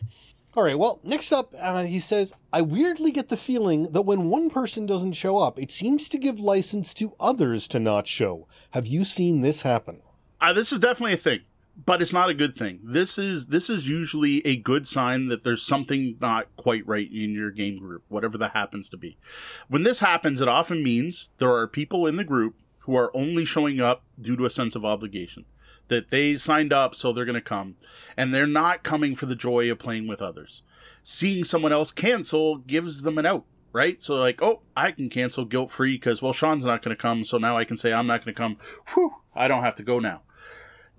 All 0.54 0.64
right, 0.64 0.78
well, 0.78 1.00
next 1.04 1.32
up, 1.32 1.56
uh, 1.58 1.84
he 1.84 2.00
says, 2.00 2.34
I 2.52 2.62
weirdly 2.62 3.12
get 3.12 3.30
the 3.30 3.38
feeling 3.38 3.92
that 3.94 4.02
when 4.02 4.26
one 4.26 4.50
person 4.50 4.86
doesn't 4.86 5.14
show 5.14 5.38
up, 5.38 5.58
it 5.58 5.72
seems 5.72 6.10
to 6.10 6.18
give 6.18 6.42
license 6.42 6.94
to 6.96 7.14
others 7.22 7.70
to 7.70 7.80
not 7.80 8.06
show. 8.06 8.48
Have 8.72 8.86
you 8.86 9.06
seen 9.06 9.42
this 9.42 9.62
happen? 9.62 10.02
Uh, 10.42 10.52
this 10.52 10.74
is 10.74 10.80
definitely 10.80 11.14
a 11.14 11.18
thing, 11.18 11.40
but 11.76 12.02
it's 12.02 12.14
not 12.14 12.30
a 12.30 12.34
good 12.34 12.56
thing. 12.56 12.80
This 12.84 13.18
is 13.18 13.48
this 13.48 13.70
is 13.70 13.90
usually 13.90 14.46
a 14.46 14.58
good 14.58 14.86
sign 14.86 15.28
that 15.28 15.44
there's 15.44 15.64
something 15.64 16.18
not 16.20 16.48
quite 16.56 16.86
right 16.86 17.10
in 17.12 17.32
your 17.32 17.52
game 17.52 17.78
group, 17.78 18.04
whatever 18.08 18.38
that 18.38 18.52
happens 18.52 18.90
to 18.90 18.98
be. 18.98 19.18
When 19.68 19.84
this 19.84 20.00
happens, 20.00 20.42
it 20.42 20.48
often 20.48 20.84
means 20.84 21.32
there 21.38 21.54
are 21.54 21.68
people 21.68 22.08
in 22.08 22.18
the 22.18 22.24
group 22.24 22.56
who 22.80 22.96
are 22.96 23.16
only 23.16 23.46
showing 23.46 23.80
up 23.80 24.04
due 24.20 24.36
to 24.36 24.46
a 24.46 24.50
sense 24.50 24.76
of 24.76 24.86
obligation. 24.86 25.46
That 25.88 26.10
they 26.10 26.38
signed 26.38 26.72
up, 26.72 26.96
so 26.96 27.12
they're 27.12 27.26
going 27.26 27.34
to 27.36 27.42
come, 27.42 27.76
and 28.16 28.34
they're 28.34 28.48
not 28.48 28.82
coming 28.82 29.14
for 29.14 29.26
the 29.26 29.36
joy 29.36 29.70
of 29.70 29.80
playing 29.80 30.08
with 30.08 30.22
others. 30.22 30.64
Seeing 31.04 31.44
someone 31.44 31.74
else 31.74 31.92
cancel 31.92 32.58
gives 32.58 33.02
them 33.02 33.18
an 33.18 33.26
out 33.26 33.46
right? 33.74 34.02
So 34.02 34.16
like, 34.16 34.42
oh, 34.42 34.62
I 34.76 34.92
can 34.92 35.10
cancel 35.10 35.46
guilt 35.46 35.72
free 35.72 35.96
because 35.96 36.22
well, 36.22 36.34
Sean's 36.34 36.66
not 36.66 36.82
going 36.82 36.96
to 36.96 37.02
come, 37.02 37.24
so 37.24 37.38
now 37.38 37.58
I 37.58 37.64
can 37.64 37.78
say 37.78 37.94
I'm 37.94 38.08
not 38.08 38.24
going 38.24 38.34
to 38.34 38.38
come. 38.38 38.58
Whew, 38.94 39.16
I 39.34 39.48
don't 39.48 39.64
have 39.64 39.76
to 39.76 39.84
go 39.84 40.00
now. 40.00 40.24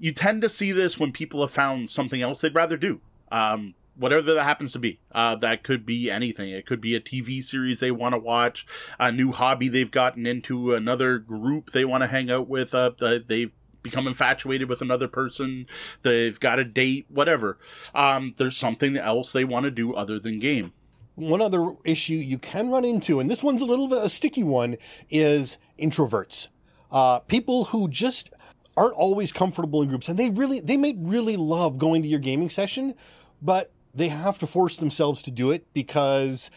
You 0.03 0.11
tend 0.11 0.42
to 0.42 0.48
see 0.48 0.72
this 0.72 0.98
when 0.98 1.12
people 1.12 1.42
have 1.42 1.53
found 1.53 1.88
something 1.88 2.20
else 2.20 2.40
they'd 2.40 2.57
rather 2.57 2.76
do. 2.76 3.00
Um, 3.30 3.74
whatever 3.94 4.34
that 4.34 4.42
happens 4.42 4.72
to 4.72 4.80
be. 4.80 4.98
Uh, 5.12 5.36
that 5.36 5.62
could 5.62 5.86
be 5.86 6.11
anything. 6.11 6.50
It 6.50 6.66
could 6.66 6.80
be 6.80 6.96
a 6.96 7.00
TV 7.00 7.40
series 7.40 7.78
they 7.78 7.92
want 7.92 8.12
to 8.12 8.18
watch, 8.18 8.66
a 8.98 9.12
new 9.12 9.30
hobby 9.30 9.68
they've 9.68 9.88
gotten 9.88 10.26
into, 10.26 10.74
another 10.74 11.18
group 11.20 11.70
they 11.70 11.84
want 11.84 12.03
to 12.03 12.09
hang 12.09 12.32
out 12.32 12.48
with. 12.48 12.74
Uh, 12.74 12.90
they've 12.98 13.53
become 13.84 14.09
infatuated 14.09 14.68
with 14.68 14.82
another 14.82 15.07
person. 15.07 15.66
They've 16.03 16.40
got 16.40 16.59
a 16.59 16.64
date, 16.64 17.07
whatever. 17.09 17.59
Um, 17.94 18.34
there's 18.38 18.57
something 18.57 18.96
else 18.96 19.30
they 19.30 19.44
want 19.44 19.66
to 19.66 19.70
do 19.70 19.94
other 19.94 20.18
than 20.18 20.40
game 20.40 20.72
one 21.14 21.42
other 21.42 21.74
issue 21.84 22.14
you 22.14 22.38
can 22.38 22.70
run 22.70 22.86
into, 22.86 23.20
and 23.20 23.30
this 23.30 23.42
one's 23.42 23.61
a 23.61 23.66
little 23.66 23.86
bit 23.86 24.03
a 24.03 24.09
sticky 24.09 24.42
one, 24.42 24.78
is 25.11 25.59
introverts. 25.78 26.48
Uh, 26.90 27.18
people 27.20 27.66
who 27.66 27.86
just 27.88 28.32
aren't 28.76 28.94
always 28.94 29.32
comfortable 29.32 29.82
in 29.82 29.88
groups, 29.88 30.08
and 30.08 30.18
they 30.18 30.30
really 30.30 30.60
they 30.60 30.76
may 30.76 30.94
really 30.98 31.36
love 31.36 31.78
going 31.78 32.02
to 32.02 32.08
your 32.08 32.20
gaming 32.20 32.50
session, 32.50 32.94
but 33.40 33.70
they 33.94 34.08
have 34.08 34.38
to 34.38 34.46
force 34.46 34.76
themselves 34.76 35.22
to 35.22 35.30
do 35.30 35.50
it 35.50 35.66
because 35.74 36.50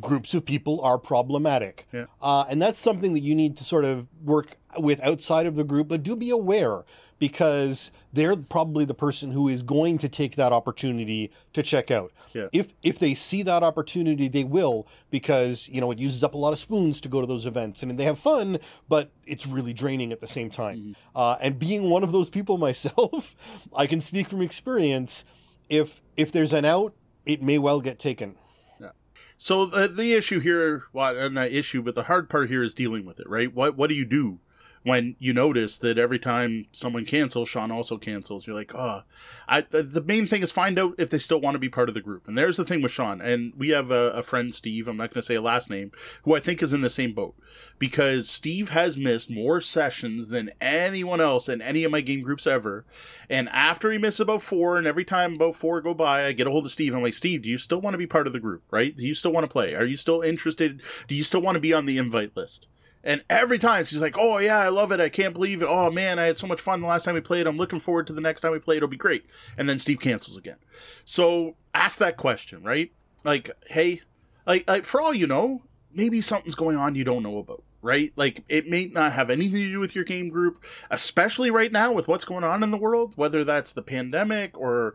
groups 0.00 0.34
of 0.34 0.44
people 0.44 0.80
are 0.82 0.98
problematic. 0.98 1.86
Yeah. 1.92 2.06
Uh, 2.20 2.44
and 2.48 2.60
that's 2.60 2.78
something 2.78 3.14
that 3.14 3.20
you 3.20 3.34
need 3.34 3.56
to 3.56 3.64
sort 3.64 3.84
of 3.84 4.06
work 4.22 4.56
with 4.78 5.00
outside 5.00 5.46
of 5.46 5.56
the 5.56 5.64
group, 5.64 5.88
but 5.88 6.02
do 6.02 6.14
be 6.14 6.30
aware 6.30 6.84
because 7.18 7.90
they're 8.12 8.36
probably 8.36 8.84
the 8.84 8.94
person 8.94 9.32
who 9.32 9.48
is 9.48 9.62
going 9.62 9.98
to 9.98 10.08
take 10.08 10.36
that 10.36 10.52
opportunity 10.52 11.30
to 11.52 11.62
check 11.62 11.90
out. 11.90 12.12
Yeah. 12.34 12.48
If 12.52 12.74
if 12.82 12.98
they 12.98 13.14
see 13.14 13.42
that 13.42 13.62
opportunity, 13.62 14.28
they 14.28 14.44
will 14.44 14.86
because 15.10 15.68
you 15.68 15.80
know 15.80 15.90
it 15.90 15.98
uses 15.98 16.22
up 16.22 16.34
a 16.34 16.38
lot 16.38 16.52
of 16.52 16.58
spoons 16.58 17.00
to 17.02 17.08
go 17.08 17.20
to 17.20 17.26
those 17.26 17.46
events, 17.46 17.82
and 17.82 17.98
they 17.98 18.04
have 18.04 18.18
fun, 18.18 18.58
but 18.88 19.10
it's 19.26 19.46
really 19.46 19.72
draining 19.72 20.12
at 20.12 20.20
the 20.20 20.28
same 20.28 20.50
time. 20.50 20.94
Uh, 21.14 21.36
and 21.40 21.58
being 21.58 21.88
one 21.88 22.04
of 22.04 22.12
those 22.12 22.28
people 22.28 22.58
myself, 22.68 23.34
I 23.74 23.86
can 23.86 24.00
speak 24.00 24.28
from 24.28 24.42
experience. 24.42 25.24
If 25.68 26.02
if 26.16 26.30
there's 26.30 26.52
an 26.52 26.64
out, 26.64 26.94
it 27.24 27.42
may 27.42 27.58
well 27.58 27.80
get 27.80 27.98
taken. 27.98 28.36
So 29.38 29.64
the, 29.64 29.86
the 29.86 30.14
issue 30.14 30.40
here, 30.40 30.84
well, 30.92 31.14
not 31.30 31.52
issue, 31.52 31.80
but 31.80 31.94
the 31.94 32.02
hard 32.02 32.28
part 32.28 32.50
here 32.50 32.62
is 32.62 32.74
dealing 32.74 33.06
with 33.06 33.20
it, 33.20 33.28
right? 33.28 33.54
What 33.54 33.76
what 33.76 33.88
do 33.88 33.94
you 33.94 34.04
do 34.04 34.40
when 34.88 35.16
you 35.18 35.32
notice 35.32 35.78
that 35.78 35.98
every 35.98 36.18
time 36.18 36.66
someone 36.72 37.04
cancels, 37.04 37.48
Sean 37.48 37.70
also 37.70 37.96
cancels? 37.96 38.46
You're 38.46 38.56
like, 38.56 38.74
oh, 38.74 39.02
I. 39.46 39.60
The, 39.60 39.82
the 39.82 40.02
main 40.02 40.26
thing 40.26 40.42
is 40.42 40.50
find 40.50 40.78
out 40.78 40.94
if 40.98 41.10
they 41.10 41.18
still 41.18 41.40
want 41.40 41.54
to 41.54 41.58
be 41.58 41.68
part 41.68 41.88
of 41.88 41.94
the 41.94 42.00
group. 42.00 42.26
And 42.26 42.36
there's 42.36 42.56
the 42.56 42.64
thing 42.64 42.82
with 42.82 42.92
Sean, 42.92 43.20
and 43.20 43.52
we 43.56 43.68
have 43.70 43.90
a, 43.90 44.10
a 44.10 44.22
friend 44.22 44.54
Steve. 44.54 44.88
I'm 44.88 44.96
not 44.96 45.10
going 45.10 45.20
to 45.20 45.26
say 45.26 45.34
a 45.34 45.42
last 45.42 45.70
name, 45.70 45.92
who 46.22 46.34
I 46.34 46.40
think 46.40 46.62
is 46.62 46.72
in 46.72 46.80
the 46.80 46.90
same 46.90 47.12
boat 47.12 47.34
because 47.78 48.28
Steve 48.28 48.70
has 48.70 48.96
missed 48.96 49.30
more 49.30 49.60
sessions 49.60 50.28
than 50.28 50.50
anyone 50.60 51.20
else 51.20 51.48
in 51.48 51.62
any 51.62 51.84
of 51.84 51.92
my 51.92 52.00
game 52.00 52.22
groups 52.22 52.46
ever. 52.46 52.84
And 53.28 53.48
after 53.50 53.90
he 53.90 53.98
misses 53.98 54.20
about 54.20 54.42
four, 54.42 54.78
and 54.78 54.86
every 54.86 55.04
time 55.04 55.34
about 55.34 55.56
four 55.56 55.80
go 55.80 55.94
by, 55.94 56.26
I 56.26 56.32
get 56.32 56.46
a 56.46 56.50
hold 56.50 56.64
of 56.64 56.72
Steve. 56.72 56.94
I'm 56.94 57.02
like, 57.02 57.14
Steve, 57.14 57.42
do 57.42 57.48
you 57.48 57.58
still 57.58 57.80
want 57.80 57.94
to 57.94 57.98
be 57.98 58.06
part 58.06 58.26
of 58.26 58.32
the 58.32 58.40
group? 58.40 58.62
Right? 58.70 58.96
Do 58.96 59.06
you 59.06 59.14
still 59.14 59.32
want 59.32 59.44
to 59.44 59.52
play? 59.52 59.74
Are 59.74 59.84
you 59.84 59.96
still 59.96 60.22
interested? 60.22 60.82
Do 61.06 61.14
you 61.14 61.24
still 61.24 61.40
want 61.40 61.56
to 61.56 61.60
be 61.60 61.72
on 61.72 61.86
the 61.86 61.98
invite 61.98 62.36
list? 62.36 62.66
And 63.08 63.24
every 63.30 63.56
time 63.56 63.84
she's 63.84 64.02
like, 64.02 64.16
"Oh 64.18 64.36
yeah, 64.36 64.58
I 64.58 64.68
love 64.68 64.92
it. 64.92 65.00
I 65.00 65.08
can't 65.08 65.32
believe 65.32 65.62
it. 65.62 65.68
Oh 65.68 65.90
man, 65.90 66.18
I 66.18 66.26
had 66.26 66.36
so 66.36 66.46
much 66.46 66.60
fun 66.60 66.82
the 66.82 66.86
last 66.86 67.06
time 67.06 67.14
we 67.14 67.22
played. 67.22 67.46
I'm 67.46 67.56
looking 67.56 67.80
forward 67.80 68.06
to 68.08 68.12
the 68.12 68.20
next 68.20 68.42
time 68.42 68.52
we 68.52 68.58
play. 68.58 68.76
It'll 68.76 68.86
be 68.86 68.98
great." 68.98 69.24
And 69.56 69.66
then 69.66 69.78
Steve 69.78 69.98
cancels 69.98 70.36
again. 70.36 70.58
So 71.06 71.56
ask 71.72 71.98
that 72.00 72.18
question, 72.18 72.62
right? 72.62 72.92
Like, 73.24 73.50
hey, 73.68 74.02
like, 74.46 74.68
like 74.68 74.84
for 74.84 75.00
all 75.00 75.14
you 75.14 75.26
know, 75.26 75.62
maybe 75.90 76.20
something's 76.20 76.54
going 76.54 76.76
on 76.76 76.96
you 76.96 77.02
don't 77.02 77.22
know 77.22 77.38
about, 77.38 77.64
right? 77.80 78.12
Like 78.14 78.44
it 78.46 78.68
may 78.68 78.88
not 78.88 79.14
have 79.14 79.30
anything 79.30 79.62
to 79.62 79.72
do 79.72 79.80
with 79.80 79.94
your 79.94 80.04
game 80.04 80.28
group, 80.28 80.62
especially 80.90 81.50
right 81.50 81.72
now 81.72 81.92
with 81.92 82.08
what's 82.08 82.26
going 82.26 82.44
on 82.44 82.62
in 82.62 82.70
the 82.70 82.76
world, 82.76 83.14
whether 83.16 83.42
that's 83.42 83.72
the 83.72 83.80
pandemic 83.80 84.58
or 84.58 84.94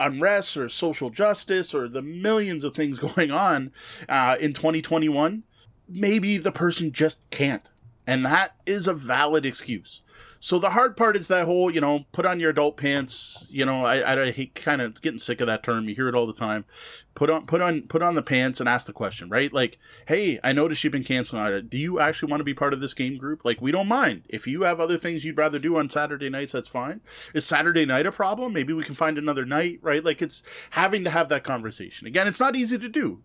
unrest 0.00 0.56
or 0.56 0.68
social 0.68 1.08
justice 1.08 1.72
or 1.72 1.88
the 1.88 2.02
millions 2.02 2.64
of 2.64 2.74
things 2.74 2.98
going 3.14 3.30
on 3.30 3.70
uh, 4.08 4.36
in 4.40 4.52
2021 4.52 5.44
maybe 5.88 6.36
the 6.38 6.52
person 6.52 6.92
just 6.92 7.18
can't. 7.30 7.70
And 8.06 8.24
that 8.26 8.56
is 8.66 8.86
a 8.86 8.92
valid 8.92 9.46
excuse. 9.46 10.02
So 10.38 10.58
the 10.58 10.70
hard 10.70 10.94
part 10.94 11.16
is 11.16 11.28
that 11.28 11.46
whole, 11.46 11.70
you 11.70 11.80
know, 11.80 12.04
put 12.12 12.26
on 12.26 12.38
your 12.38 12.50
adult 12.50 12.76
pants. 12.76 13.46
You 13.48 13.64
know, 13.64 13.86
I, 13.86 14.26
I 14.26 14.30
hate 14.30 14.54
kind 14.54 14.82
of 14.82 15.00
getting 15.00 15.18
sick 15.18 15.40
of 15.40 15.46
that 15.46 15.62
term. 15.62 15.88
You 15.88 15.94
hear 15.94 16.08
it 16.08 16.14
all 16.14 16.26
the 16.26 16.34
time. 16.34 16.66
Put 17.14 17.30
on, 17.30 17.46
put 17.46 17.62
on, 17.62 17.82
put 17.82 18.02
on 18.02 18.14
the 18.14 18.20
pants 18.20 18.60
and 18.60 18.68
ask 18.68 18.84
the 18.84 18.92
question, 18.92 19.30
right? 19.30 19.50
Like, 19.50 19.78
hey, 20.06 20.38
I 20.44 20.52
noticed 20.52 20.84
you've 20.84 20.92
been 20.92 21.02
canceling 21.02 21.46
it. 21.46 21.70
Do 21.70 21.78
you 21.78 21.98
actually 21.98 22.30
want 22.30 22.40
to 22.40 22.44
be 22.44 22.52
part 22.52 22.74
of 22.74 22.82
this 22.82 22.92
game 22.92 23.16
group? 23.16 23.42
Like, 23.42 23.62
we 23.62 23.72
don't 23.72 23.88
mind 23.88 24.24
if 24.28 24.46
you 24.46 24.64
have 24.64 24.80
other 24.80 24.98
things 24.98 25.24
you'd 25.24 25.38
rather 25.38 25.58
do 25.58 25.78
on 25.78 25.88
Saturday 25.88 26.28
nights. 26.28 26.52
That's 26.52 26.68
fine. 26.68 27.00
Is 27.32 27.46
Saturday 27.46 27.86
night 27.86 28.04
a 28.04 28.12
problem? 28.12 28.52
Maybe 28.52 28.74
we 28.74 28.84
can 28.84 28.94
find 28.94 29.16
another 29.16 29.46
night, 29.46 29.78
right? 29.80 30.04
Like, 30.04 30.20
it's 30.20 30.42
having 30.72 31.04
to 31.04 31.10
have 31.10 31.30
that 31.30 31.42
conversation. 31.42 32.06
Again, 32.06 32.26
it's 32.26 32.40
not 32.40 32.54
easy 32.54 32.76
to 32.76 32.88
do. 32.90 33.22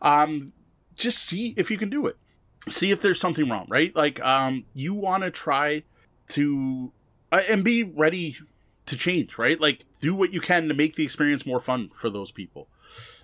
Um, 0.00 0.54
just 0.94 1.18
see 1.18 1.54
if 1.56 1.70
you 1.70 1.78
can 1.78 1.90
do 1.90 2.06
it. 2.06 2.16
See 2.68 2.90
if 2.90 3.00
there's 3.00 3.20
something 3.20 3.48
wrong 3.48 3.66
right? 3.68 3.94
Like 3.94 4.20
um 4.20 4.64
you 4.74 4.94
want 4.94 5.24
to 5.24 5.30
try 5.30 5.82
to 6.30 6.92
uh, 7.30 7.42
and 7.48 7.64
be 7.64 7.82
ready 7.82 8.36
to 8.86 8.96
change 8.96 9.38
right? 9.38 9.60
Like 9.60 9.84
do 10.00 10.14
what 10.14 10.32
you 10.32 10.40
can 10.40 10.68
to 10.68 10.74
make 10.74 10.96
the 10.96 11.04
experience 11.04 11.46
more 11.46 11.60
fun 11.60 11.90
for 11.94 12.10
those 12.10 12.30
people 12.30 12.68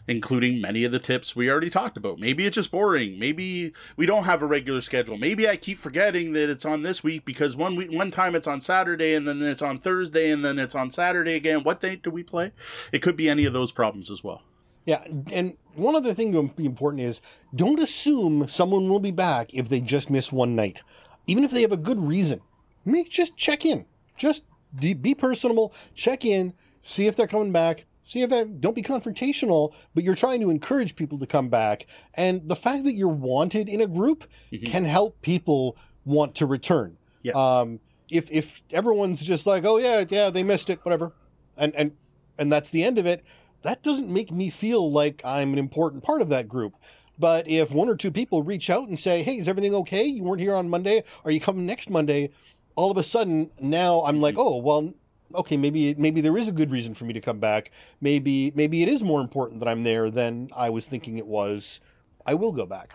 including 0.08 0.60
many 0.60 0.84
of 0.84 0.90
the 0.90 0.98
tips 0.98 1.36
we 1.36 1.50
already 1.50 1.68
talked 1.68 1.98
about. 1.98 2.18
Maybe 2.18 2.46
it's 2.46 2.54
just 2.54 2.70
boring. 2.70 3.18
Maybe 3.18 3.74
we 3.96 4.06
don't 4.06 4.24
have 4.24 4.40
a 4.40 4.46
regular 4.46 4.80
schedule. 4.80 5.18
Maybe 5.18 5.46
i 5.46 5.56
keep 5.56 5.78
forgetting 5.78 6.32
that 6.32 6.48
it's 6.50 6.64
on 6.64 6.82
this 6.82 7.04
week 7.04 7.24
because 7.24 7.54
one 7.54 7.76
week 7.76 7.92
one 7.92 8.10
time 8.10 8.34
it's 8.34 8.46
on 8.46 8.60
saturday 8.60 9.14
and 9.14 9.28
then 9.28 9.42
it's 9.42 9.62
on 9.62 9.78
thursday 9.78 10.30
and 10.30 10.44
then 10.44 10.58
it's 10.58 10.74
on 10.74 10.90
saturday 10.90 11.34
again. 11.34 11.62
What 11.62 11.80
date 11.80 12.02
do 12.02 12.10
we 12.10 12.22
play? 12.22 12.52
It 12.90 13.02
could 13.02 13.16
be 13.16 13.28
any 13.28 13.44
of 13.44 13.52
those 13.52 13.70
problems 13.70 14.10
as 14.10 14.24
well 14.24 14.42
Yeah, 14.88 15.04
and 15.30 15.58
one 15.74 15.96
other 15.96 16.14
thing 16.14 16.32
to 16.32 16.44
be 16.56 16.64
important 16.64 17.02
is 17.02 17.20
don't 17.54 17.78
assume 17.78 18.48
someone 18.48 18.88
will 18.88 19.00
be 19.00 19.10
back 19.10 19.52
if 19.52 19.68
they 19.68 19.82
just 19.82 20.08
miss 20.08 20.32
one 20.32 20.56
night, 20.56 20.82
even 21.26 21.44
if 21.44 21.50
they 21.50 21.60
have 21.60 21.72
a 21.72 21.76
good 21.76 22.00
reason. 22.00 22.40
Make 22.86 23.10
just 23.10 23.36
check 23.36 23.66
in, 23.66 23.84
just 24.16 24.44
be 24.80 25.14
personable, 25.14 25.74
check 25.94 26.24
in, 26.24 26.54
see 26.80 27.06
if 27.06 27.16
they're 27.16 27.26
coming 27.26 27.52
back. 27.52 27.84
See 28.02 28.22
if 28.22 28.30
they 28.30 28.44
don't 28.44 28.74
be 28.74 28.80
confrontational, 28.80 29.74
but 29.94 30.04
you're 30.04 30.14
trying 30.14 30.40
to 30.40 30.48
encourage 30.48 30.96
people 30.96 31.18
to 31.18 31.26
come 31.26 31.50
back. 31.50 31.86
And 32.14 32.48
the 32.48 32.56
fact 32.56 32.84
that 32.84 32.94
you're 32.94 33.08
wanted 33.08 33.68
in 33.68 33.82
a 33.82 33.86
group 33.86 34.24
can 34.64 34.86
help 34.86 35.20
people 35.20 35.76
want 36.06 36.34
to 36.36 36.46
return. 36.46 36.96
Yeah. 37.22 37.34
Um, 37.34 37.80
if 38.08 38.32
if 38.32 38.62
everyone's 38.72 39.22
just 39.22 39.46
like, 39.46 39.66
oh 39.66 39.76
yeah, 39.76 40.04
yeah, 40.08 40.30
they 40.30 40.42
missed 40.42 40.70
it, 40.70 40.82
whatever, 40.82 41.12
and 41.58 41.74
and 41.74 41.92
and 42.38 42.50
that's 42.50 42.70
the 42.70 42.82
end 42.82 42.96
of 42.96 43.04
it, 43.04 43.22
that 43.62 43.82
doesn't 43.82 44.12
make 44.12 44.30
me 44.30 44.50
feel 44.50 44.90
like 44.90 45.22
I'm 45.24 45.52
an 45.52 45.58
important 45.58 46.02
part 46.02 46.22
of 46.22 46.28
that 46.28 46.48
group. 46.48 46.74
But 47.18 47.48
if 47.48 47.70
one 47.70 47.88
or 47.88 47.96
two 47.96 48.12
people 48.12 48.42
reach 48.42 48.70
out 48.70 48.88
and 48.88 48.98
say, 48.98 49.22
hey, 49.22 49.38
is 49.38 49.48
everything 49.48 49.74
okay? 49.74 50.04
You 50.04 50.22
weren't 50.22 50.40
here 50.40 50.54
on 50.54 50.68
Monday. 50.68 51.02
Are 51.24 51.30
you 51.30 51.40
coming 51.40 51.66
next 51.66 51.90
Monday? 51.90 52.30
All 52.76 52.90
of 52.90 52.96
a 52.96 53.02
sudden, 53.02 53.50
now 53.60 54.02
I'm 54.02 54.20
like, 54.20 54.34
mm-hmm. 54.34 54.40
oh, 54.40 54.56
well, 54.58 54.94
okay, 55.34 55.56
maybe 55.56 55.94
maybe 55.96 56.20
there 56.20 56.36
is 56.36 56.46
a 56.46 56.52
good 56.52 56.70
reason 56.70 56.94
for 56.94 57.04
me 57.04 57.12
to 57.12 57.20
come 57.20 57.40
back. 57.40 57.72
Maybe 58.00 58.52
maybe 58.54 58.82
it 58.82 58.88
is 58.88 59.02
more 59.02 59.20
important 59.20 59.60
that 59.60 59.68
I'm 59.68 59.82
there 59.82 60.10
than 60.10 60.50
I 60.54 60.70
was 60.70 60.86
thinking 60.86 61.16
it 61.16 61.26
was. 61.26 61.80
I 62.24 62.34
will 62.34 62.52
go 62.52 62.66
back. 62.66 62.94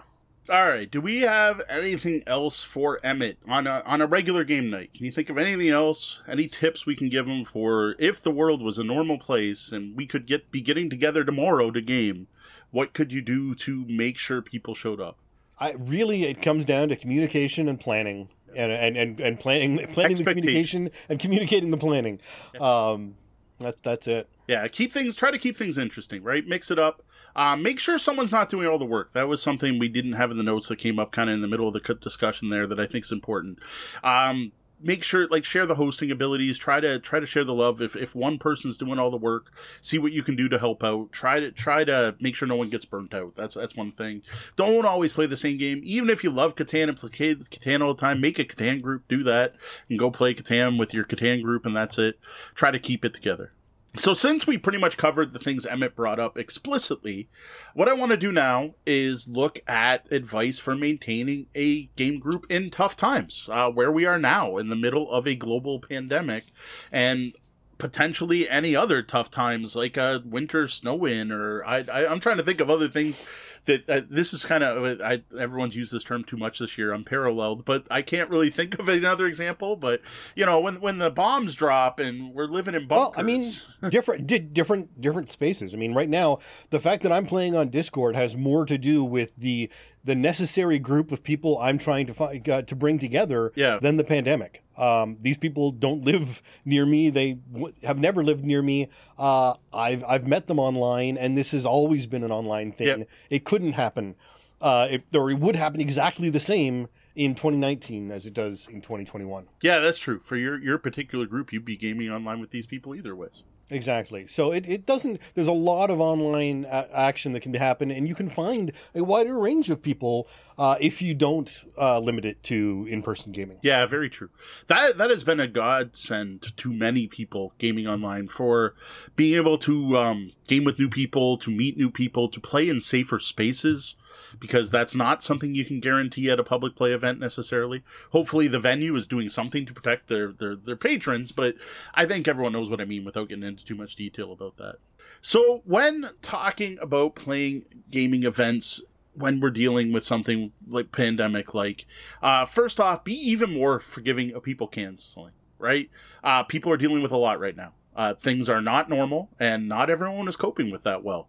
All 0.49 0.65
right. 0.65 0.91
Do 0.91 0.99
we 0.99 1.21
have 1.21 1.61
anything 1.69 2.21
else 2.27 2.61
for 2.63 2.99
Emmett 3.01 3.37
on 3.47 3.65
a 3.65 3.81
on 3.85 4.01
a 4.01 4.07
regular 4.07 4.43
game 4.43 4.69
night? 4.69 4.93
Can 4.93 5.05
you 5.05 5.11
think 5.11 5.29
of 5.29 5.37
anything 5.37 5.69
else? 5.69 6.21
Any 6.27 6.47
tips 6.47 6.85
we 6.85 6.97
can 6.97 7.07
give 7.07 7.27
him 7.27 7.45
for 7.45 7.95
if 7.97 8.21
the 8.21 8.31
world 8.31 8.61
was 8.61 8.77
a 8.77 8.83
normal 8.83 9.17
place 9.17 9.71
and 9.71 9.95
we 9.95 10.05
could 10.05 10.25
get 10.25 10.51
be 10.51 10.59
getting 10.59 10.89
together 10.89 11.23
tomorrow 11.23 11.71
to 11.71 11.81
game? 11.81 12.27
What 12.71 12.93
could 12.93 13.13
you 13.13 13.21
do 13.21 13.55
to 13.55 13.85
make 13.87 14.17
sure 14.17 14.41
people 14.41 14.75
showed 14.75 14.99
up? 14.99 15.17
I 15.59 15.75
really 15.77 16.23
it 16.23 16.41
comes 16.41 16.65
down 16.65 16.89
to 16.89 16.97
communication 16.97 17.69
and 17.69 17.79
planning. 17.79 18.29
And, 18.55 18.71
and, 18.71 18.95
and, 18.95 19.19
and 19.19 19.39
planning 19.39 19.79
planning 19.93 20.17
the 20.17 20.25
communication 20.25 20.91
and 21.09 21.17
communicating 21.17 21.71
the 21.71 21.77
planning. 21.77 22.19
Um, 22.59 23.15
that, 23.57 23.81
that's 23.81 24.07
it. 24.07 24.29
Yeah, 24.47 24.67
keep 24.67 24.91
things. 24.91 25.15
Try 25.15 25.31
to 25.31 25.39
keep 25.39 25.57
things 25.57 25.77
interesting, 25.77 26.21
right? 26.21 26.45
Mix 26.45 26.69
it 26.69 26.77
up. 26.77 27.01
Um, 27.35 27.63
make 27.63 27.79
sure 27.79 27.97
someone's 27.97 28.31
not 28.31 28.49
doing 28.49 28.67
all 28.67 28.79
the 28.79 28.85
work. 28.85 29.13
That 29.13 29.27
was 29.27 29.41
something 29.41 29.79
we 29.79 29.89
didn't 29.89 30.13
have 30.13 30.31
in 30.31 30.37
the 30.37 30.43
notes 30.43 30.67
that 30.67 30.77
came 30.77 30.99
up 30.99 31.11
kind 31.11 31.29
of 31.29 31.35
in 31.35 31.41
the 31.41 31.47
middle 31.47 31.67
of 31.67 31.73
the 31.73 31.95
discussion 31.95 32.49
there 32.49 32.67
that 32.67 32.79
I 32.79 32.85
think 32.85 33.05
is 33.05 33.11
important. 33.11 33.59
Um, 34.03 34.51
make 34.83 35.03
sure 35.03 35.27
like 35.27 35.45
share 35.45 35.65
the 35.65 35.75
hosting 35.75 36.11
abilities. 36.11 36.57
Try 36.57 36.79
to 36.81 36.99
try 36.99 37.19
to 37.19 37.25
share 37.25 37.43
the 37.43 37.53
love. 37.53 37.81
If 37.81 37.95
if 37.95 38.13
one 38.13 38.37
person's 38.37 38.77
doing 38.77 38.99
all 38.99 39.09
the 39.09 39.17
work, 39.17 39.51
see 39.81 39.97
what 39.97 40.11
you 40.11 40.21
can 40.21 40.35
do 40.35 40.49
to 40.49 40.59
help 40.59 40.83
out. 40.83 41.11
Try 41.11 41.39
to 41.39 41.51
try 41.51 41.83
to 41.85 42.15
make 42.19 42.35
sure 42.35 42.47
no 42.47 42.55
one 42.55 42.69
gets 42.69 42.85
burnt 42.85 43.13
out. 43.13 43.35
That's 43.35 43.55
that's 43.55 43.75
one 43.75 43.93
thing. 43.93 44.21
Don't 44.55 44.85
always 44.85 45.13
play 45.13 45.25
the 45.25 45.37
same 45.37 45.57
game. 45.57 45.81
Even 45.83 46.09
if 46.09 46.23
you 46.23 46.29
love 46.29 46.55
Catan 46.55 46.89
and 46.89 46.97
play 46.97 47.09
Catan 47.09 47.81
all 47.81 47.93
the 47.93 48.01
time, 48.01 48.21
make 48.21 48.37
a 48.37 48.45
Catan 48.45 48.81
group. 48.81 49.07
Do 49.07 49.23
that 49.23 49.55
and 49.89 49.97
go 49.97 50.11
play 50.11 50.33
Catan 50.33 50.77
with 50.77 50.93
your 50.93 51.05
Catan 51.05 51.41
group, 51.41 51.65
and 51.65 51.75
that's 51.75 51.97
it. 51.97 52.19
Try 52.53 52.71
to 52.71 52.79
keep 52.79 53.05
it 53.05 53.13
together. 53.13 53.51
So 53.95 54.15
since 54.15 54.47
we 54.47 54.57
pretty 54.57 54.79
much 54.79 54.97
covered 54.97 55.33
the 55.33 55.39
things 55.39 55.67
Emmett 55.67 55.95
brought 55.95 56.19
up 56.19 56.35
explicitly, 56.35 57.29
what 57.75 57.87
I 57.87 57.93
want 57.93 58.09
to 58.09 58.17
do 58.17 58.31
now 58.31 58.73
is 58.87 59.27
look 59.27 59.59
at 59.67 60.11
advice 60.11 60.57
for 60.57 60.75
maintaining 60.75 61.45
a 61.53 61.83
game 61.95 62.19
group 62.19 62.47
in 62.49 62.71
tough 62.71 62.97
times, 62.97 63.47
uh, 63.51 63.69
where 63.69 63.91
we 63.91 64.05
are 64.05 64.17
now 64.17 64.57
in 64.57 64.69
the 64.69 64.75
middle 64.75 65.11
of 65.11 65.27
a 65.27 65.35
global 65.35 65.79
pandemic, 65.79 66.45
and 66.91 67.33
potentially 67.77 68.49
any 68.49 68.75
other 68.75 69.03
tough 69.03 69.29
times 69.29 69.75
like 69.75 69.95
a 69.97 70.23
winter 70.25 70.67
snow 70.67 71.05
in, 71.05 71.31
or 71.31 71.63
I, 71.63 71.85
I 71.91 72.07
I'm 72.07 72.19
trying 72.19 72.37
to 72.37 72.43
think 72.43 72.61
of 72.61 72.71
other 72.71 72.87
things 72.87 73.23
that 73.65 73.89
uh, 73.89 74.01
this 74.09 74.33
is 74.33 74.43
kind 74.45 74.63
of 74.63 75.01
I, 75.01 75.23
everyone's 75.39 75.75
used 75.75 75.93
this 75.93 76.03
term 76.03 76.23
too 76.23 76.37
much 76.37 76.59
this 76.59 76.77
year, 76.77 76.93
unparalleled. 76.93 77.65
But 77.65 77.87
I 77.89 78.01
can't 78.01 78.29
really 78.29 78.49
think 78.49 78.77
of 78.79 78.89
another 78.89 79.25
example. 79.27 79.75
But 79.75 80.01
you 80.35 80.45
know, 80.45 80.59
when 80.59 80.81
when 80.81 80.97
the 80.97 81.09
bombs 81.11 81.55
drop 81.55 81.99
and 81.99 82.33
we're 82.33 82.45
living 82.47 82.75
in 82.75 82.87
bunkers. 82.87 83.09
Well, 83.09 83.13
I 83.17 83.23
mean, 83.23 83.45
different, 83.89 84.27
di- 84.27 84.39
different, 84.39 84.99
different 85.01 85.29
spaces. 85.31 85.73
I 85.73 85.77
mean, 85.77 85.93
right 85.93 86.09
now, 86.09 86.39
the 86.69 86.79
fact 86.79 87.03
that 87.03 87.11
I'm 87.11 87.25
playing 87.25 87.55
on 87.55 87.69
Discord 87.69 88.15
has 88.15 88.35
more 88.35 88.65
to 88.65 88.77
do 88.77 89.03
with 89.03 89.31
the 89.37 89.69
the 90.05 90.15
necessary 90.15 90.79
group 90.79 91.13
of 91.13 91.23
people 91.23 91.57
I'm 91.59 91.77
trying 91.77 92.05
to 92.07 92.13
find 92.13 92.49
uh, 92.49 92.61
to 92.63 92.75
bring 92.75 92.99
together 92.99 93.53
Yeah. 93.55 93.79
than 93.81 93.95
the 93.95 94.03
pandemic. 94.03 94.61
Um, 94.77 95.17
these 95.21 95.37
people 95.37 95.71
don't 95.71 96.03
live 96.03 96.41
near 96.65 96.85
me. 96.85 97.09
They 97.09 97.33
w- 97.53 97.73
have 97.83 97.97
never 97.99 98.21
lived 98.21 98.43
near 98.43 98.61
me. 98.61 98.89
Uh, 99.17 99.53
I've 99.71 100.03
I've 100.03 100.27
met 100.27 100.47
them 100.47 100.59
online, 100.59 101.17
and 101.17 101.37
this 101.37 101.51
has 101.51 101.65
always 101.65 102.05
been 102.05 102.23
an 102.25 102.31
online 102.33 102.73
thing. 102.73 102.87
Yep. 102.87 103.09
It 103.29 103.45
couldn't 103.53 103.73
happen, 103.73 104.15
uh, 104.61 104.87
it, 104.89 105.03
or 105.13 105.29
it 105.29 105.37
would 105.37 105.55
happen 105.55 105.79
exactly 105.79 106.27
the 106.27 106.39
same 106.39 106.87
in 107.15 107.35
2019 107.35 108.09
as 108.09 108.25
it 108.25 108.33
does 108.33 108.67
in 108.67 108.81
2021. 108.81 109.45
yeah, 109.61 109.77
that's 109.77 109.99
true. 109.99 110.19
For 110.23 110.35
your 110.35 110.59
your 110.59 110.79
particular 110.79 111.27
group, 111.27 111.53
you'd 111.53 111.63
be 111.63 111.77
gaming 111.77 112.09
online 112.09 112.39
with 112.39 112.49
these 112.49 112.65
people 112.65 112.95
either 112.95 113.15
ways. 113.15 113.43
Exactly. 113.69 114.27
So 114.27 114.51
it, 114.51 114.65
it 114.67 114.85
doesn't, 114.85 115.19
there's 115.35 115.47
a 115.47 115.51
lot 115.53 115.89
of 115.89 115.99
online 115.99 116.65
a- 116.69 116.87
action 116.93 117.33
that 117.33 117.39
can 117.39 117.53
happen, 117.53 117.91
and 117.91 118.07
you 118.07 118.13
can 118.13 118.29
find 118.29 118.71
a 118.93 119.03
wider 119.03 119.39
range 119.39 119.69
of 119.69 119.81
people 119.81 120.27
uh, 120.57 120.75
if 120.79 121.01
you 121.01 121.15
don't 121.15 121.63
uh, 121.79 121.99
limit 121.99 122.25
it 122.25 122.43
to 122.43 122.85
in 122.89 123.01
person 123.01 123.31
gaming. 123.31 123.57
Yeah, 123.63 123.85
very 123.85 124.09
true. 124.09 124.29
That 124.67 124.97
that 124.97 125.09
has 125.09 125.23
been 125.23 125.39
a 125.39 125.47
godsend 125.47 126.55
to 126.57 126.73
many 126.73 127.07
people 127.07 127.53
gaming 127.57 127.87
online 127.87 128.27
for 128.27 128.75
being 129.15 129.35
able 129.35 129.57
to 129.59 129.97
um, 129.97 130.33
game 130.47 130.65
with 130.65 130.77
new 130.77 130.89
people, 130.89 131.37
to 131.37 131.49
meet 131.49 131.77
new 131.77 131.89
people, 131.89 132.27
to 132.27 132.39
play 132.39 132.69
in 132.69 132.81
safer 132.81 133.17
spaces. 133.17 133.95
Because 134.39 134.71
that's 134.71 134.95
not 134.95 135.23
something 135.23 135.55
you 135.55 135.65
can 135.65 135.79
guarantee 135.79 136.29
at 136.29 136.39
a 136.39 136.43
public 136.43 136.75
play 136.75 136.91
event 136.91 137.19
necessarily. 137.19 137.83
Hopefully, 138.11 138.47
the 138.47 138.59
venue 138.59 138.95
is 138.95 139.07
doing 139.07 139.29
something 139.29 139.65
to 139.65 139.73
protect 139.73 140.07
their, 140.07 140.31
their, 140.31 140.55
their 140.55 140.75
patrons, 140.75 141.31
but 141.31 141.55
I 141.93 142.05
think 142.05 142.27
everyone 142.27 142.53
knows 142.53 142.69
what 142.69 142.81
I 142.81 142.85
mean 142.85 143.05
without 143.05 143.29
getting 143.29 143.43
into 143.43 143.65
too 143.65 143.75
much 143.75 143.95
detail 143.95 144.31
about 144.31 144.57
that. 144.57 144.75
So, 145.21 145.61
when 145.65 146.09
talking 146.21 146.77
about 146.81 147.15
playing 147.15 147.65
gaming 147.89 148.23
events, 148.23 148.83
when 149.13 149.39
we're 149.39 149.51
dealing 149.51 149.91
with 149.91 150.03
something 150.03 150.51
like 150.67 150.91
pandemic, 150.91 151.53
like 151.53 151.85
uh, 152.21 152.45
first 152.45 152.79
off, 152.79 153.03
be 153.03 153.13
even 153.13 153.53
more 153.53 153.79
forgiving 153.79 154.33
of 154.33 154.43
people 154.43 154.67
canceling. 154.67 155.33
Right? 155.59 155.89
Uh, 156.23 156.43
people 156.43 156.73
are 156.73 156.77
dealing 156.77 157.01
with 157.01 157.13
a 157.13 157.17
lot 157.17 157.39
right 157.39 157.55
now. 157.55 157.71
Uh, 157.95 158.15
things 158.15 158.49
are 158.49 158.61
not 158.61 158.89
normal, 158.89 159.29
and 159.39 159.69
not 159.69 159.89
everyone 159.89 160.27
is 160.27 160.35
coping 160.35 160.71
with 160.71 160.83
that 160.83 161.03
well. 161.03 161.27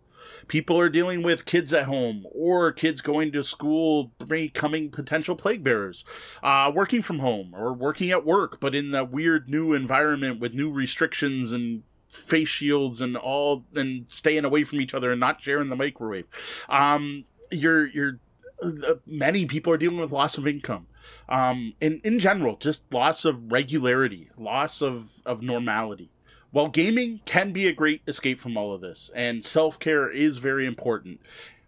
People 0.48 0.78
are 0.78 0.88
dealing 0.88 1.22
with 1.22 1.44
kids 1.44 1.72
at 1.72 1.84
home 1.84 2.26
or 2.32 2.72
kids 2.72 3.00
going 3.00 3.32
to 3.32 3.42
school 3.42 4.12
becoming 4.26 4.90
potential 4.90 5.36
plague 5.36 5.64
bearers, 5.64 6.04
uh, 6.42 6.70
working 6.74 7.02
from 7.02 7.20
home 7.20 7.52
or 7.54 7.72
working 7.72 8.10
at 8.10 8.24
work, 8.24 8.60
but 8.60 8.74
in 8.74 8.90
the 8.90 9.04
weird 9.04 9.48
new 9.48 9.72
environment 9.72 10.40
with 10.40 10.54
new 10.54 10.70
restrictions 10.70 11.52
and 11.52 11.82
face 12.08 12.48
shields 12.48 13.00
and 13.00 13.16
all 13.16 13.64
and 13.74 14.06
staying 14.08 14.44
away 14.44 14.64
from 14.64 14.80
each 14.80 14.94
other 14.94 15.10
and 15.10 15.20
not 15.20 15.40
sharing 15.40 15.68
the 15.68 15.76
microwave. 15.76 16.26
Um, 16.68 17.24
you're 17.50 17.86
you're 17.86 18.20
uh, 18.62 18.94
many 19.06 19.46
people 19.46 19.72
are 19.72 19.76
dealing 19.76 19.98
with 19.98 20.12
loss 20.12 20.38
of 20.38 20.46
income. 20.46 20.86
Um, 21.28 21.74
in 21.80 22.00
in 22.04 22.18
general, 22.18 22.56
just 22.56 22.92
loss 22.92 23.24
of 23.24 23.52
regularity, 23.52 24.30
loss 24.36 24.80
of 24.80 25.10
of 25.26 25.42
normality. 25.42 26.10
While 26.54 26.68
gaming 26.68 27.18
can 27.24 27.50
be 27.50 27.66
a 27.66 27.72
great 27.72 28.02
escape 28.06 28.38
from 28.38 28.56
all 28.56 28.72
of 28.72 28.80
this, 28.80 29.10
and 29.12 29.44
self 29.44 29.76
care 29.80 30.08
is 30.08 30.38
very 30.38 30.66
important. 30.66 31.20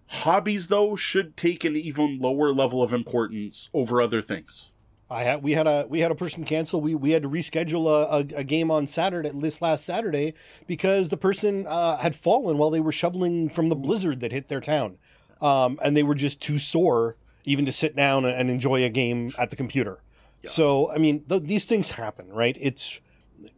Hobbies, 0.06 0.68
though, 0.68 0.94
should 0.94 1.36
take 1.36 1.64
an 1.64 1.74
even 1.74 2.20
lower 2.20 2.52
level 2.52 2.84
of 2.84 2.92
importance 2.92 3.68
over 3.74 4.00
other 4.00 4.22
things. 4.22 4.70
I 5.10 5.24
had 5.24 5.42
we 5.42 5.54
had 5.54 5.66
a 5.66 5.86
we 5.88 5.98
had 5.98 6.12
a 6.12 6.14
person 6.14 6.44
cancel. 6.44 6.80
We 6.80 6.94
we 6.94 7.10
had 7.10 7.24
to 7.24 7.28
reschedule 7.28 7.86
a, 7.86 8.18
a, 8.18 8.38
a 8.38 8.44
game 8.44 8.70
on 8.70 8.86
Saturday 8.86 9.32
this 9.34 9.60
last 9.60 9.84
Saturday 9.84 10.34
because 10.68 11.08
the 11.08 11.16
person 11.16 11.66
uh, 11.66 11.96
had 11.96 12.14
fallen 12.14 12.56
while 12.56 12.70
they 12.70 12.78
were 12.78 12.92
shoveling 12.92 13.48
from 13.50 13.70
the 13.70 13.76
blizzard 13.76 14.20
that 14.20 14.30
hit 14.30 14.46
their 14.46 14.60
town, 14.60 14.98
um, 15.40 15.80
and 15.82 15.96
they 15.96 16.04
were 16.04 16.14
just 16.14 16.40
too 16.40 16.58
sore 16.58 17.16
even 17.44 17.66
to 17.66 17.72
sit 17.72 17.96
down 17.96 18.24
and, 18.24 18.50
enjoy 18.50 18.84
a 18.84 18.88
game 18.88 19.32
at 19.36 19.50
the 19.50 19.56
computer. 19.56 19.98
So 20.44 20.92
I 20.92 20.98
mean, 20.98 21.24
th- 21.28 21.42
these 21.42 21.64
things 21.64 21.90
happen, 21.90 22.28
right? 22.28 22.56
It's 22.60 23.00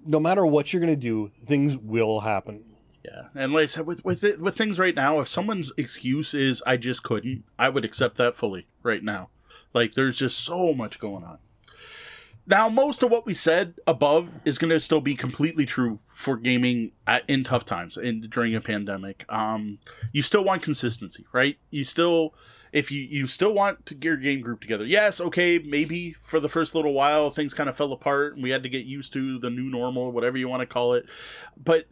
no 0.04 0.20
matter 0.20 0.44
what 0.44 0.72
you're 0.72 0.80
going 0.80 0.92
to 0.92 1.00
do, 1.00 1.30
things 1.44 1.76
will 1.76 2.20
happen. 2.20 2.64
Yeah, 3.04 3.28
and 3.34 3.52
like 3.52 3.62
I 3.62 3.66
said, 3.66 3.86
with 3.86 4.04
with 4.04 4.22
it, 4.24 4.40
with 4.40 4.56
things 4.56 4.78
right 4.78 4.94
now, 4.94 5.20
if 5.20 5.28
someone's 5.28 5.72
excuse 5.76 6.34
is 6.34 6.62
"I 6.66 6.76
just 6.76 7.02
couldn't," 7.02 7.44
I 7.58 7.68
would 7.68 7.84
accept 7.84 8.16
that 8.16 8.36
fully 8.36 8.66
right 8.82 9.02
now. 9.02 9.30
Like, 9.72 9.94
there's 9.94 10.18
just 10.18 10.38
so 10.40 10.74
much 10.74 10.98
going 10.98 11.24
on. 11.24 11.38
Now, 12.46 12.70
most 12.70 13.02
of 13.02 13.10
what 13.10 13.26
we 13.26 13.34
said 13.34 13.74
above 13.86 14.40
is 14.46 14.56
going 14.56 14.70
to 14.70 14.80
still 14.80 15.02
be 15.02 15.14
completely 15.14 15.66
true 15.66 16.00
for 16.14 16.38
gaming 16.38 16.92
at, 17.06 17.22
in 17.28 17.44
tough 17.44 17.66
times 17.66 17.98
and 17.98 18.30
during 18.30 18.54
a 18.54 18.60
pandemic. 18.62 19.30
Um, 19.30 19.80
you 20.12 20.22
still 20.22 20.42
want 20.44 20.62
consistency, 20.62 21.26
right? 21.30 21.58
You 21.70 21.84
still, 21.84 22.32
if 22.72 22.90
you 22.90 23.02
you 23.02 23.26
still 23.26 23.52
want 23.52 23.86
to 23.86 23.96
your 24.00 24.16
game 24.16 24.40
group 24.40 24.60
together. 24.60 24.84
Yes, 24.84 25.20
okay, 25.20 25.58
maybe 25.58 26.16
for 26.22 26.40
the 26.40 26.48
first 26.48 26.74
little 26.74 26.92
while 26.92 27.30
things 27.30 27.54
kind 27.54 27.68
of 27.68 27.76
fell 27.76 27.92
apart 27.92 28.34
and 28.34 28.42
we 28.42 28.50
had 28.50 28.62
to 28.62 28.68
get 28.68 28.86
used 28.86 29.12
to 29.14 29.38
the 29.38 29.50
new 29.50 29.70
normal, 29.70 30.12
whatever 30.12 30.36
you 30.36 30.48
want 30.48 30.60
to 30.60 30.66
call 30.66 30.94
it. 30.94 31.06
But 31.56 31.86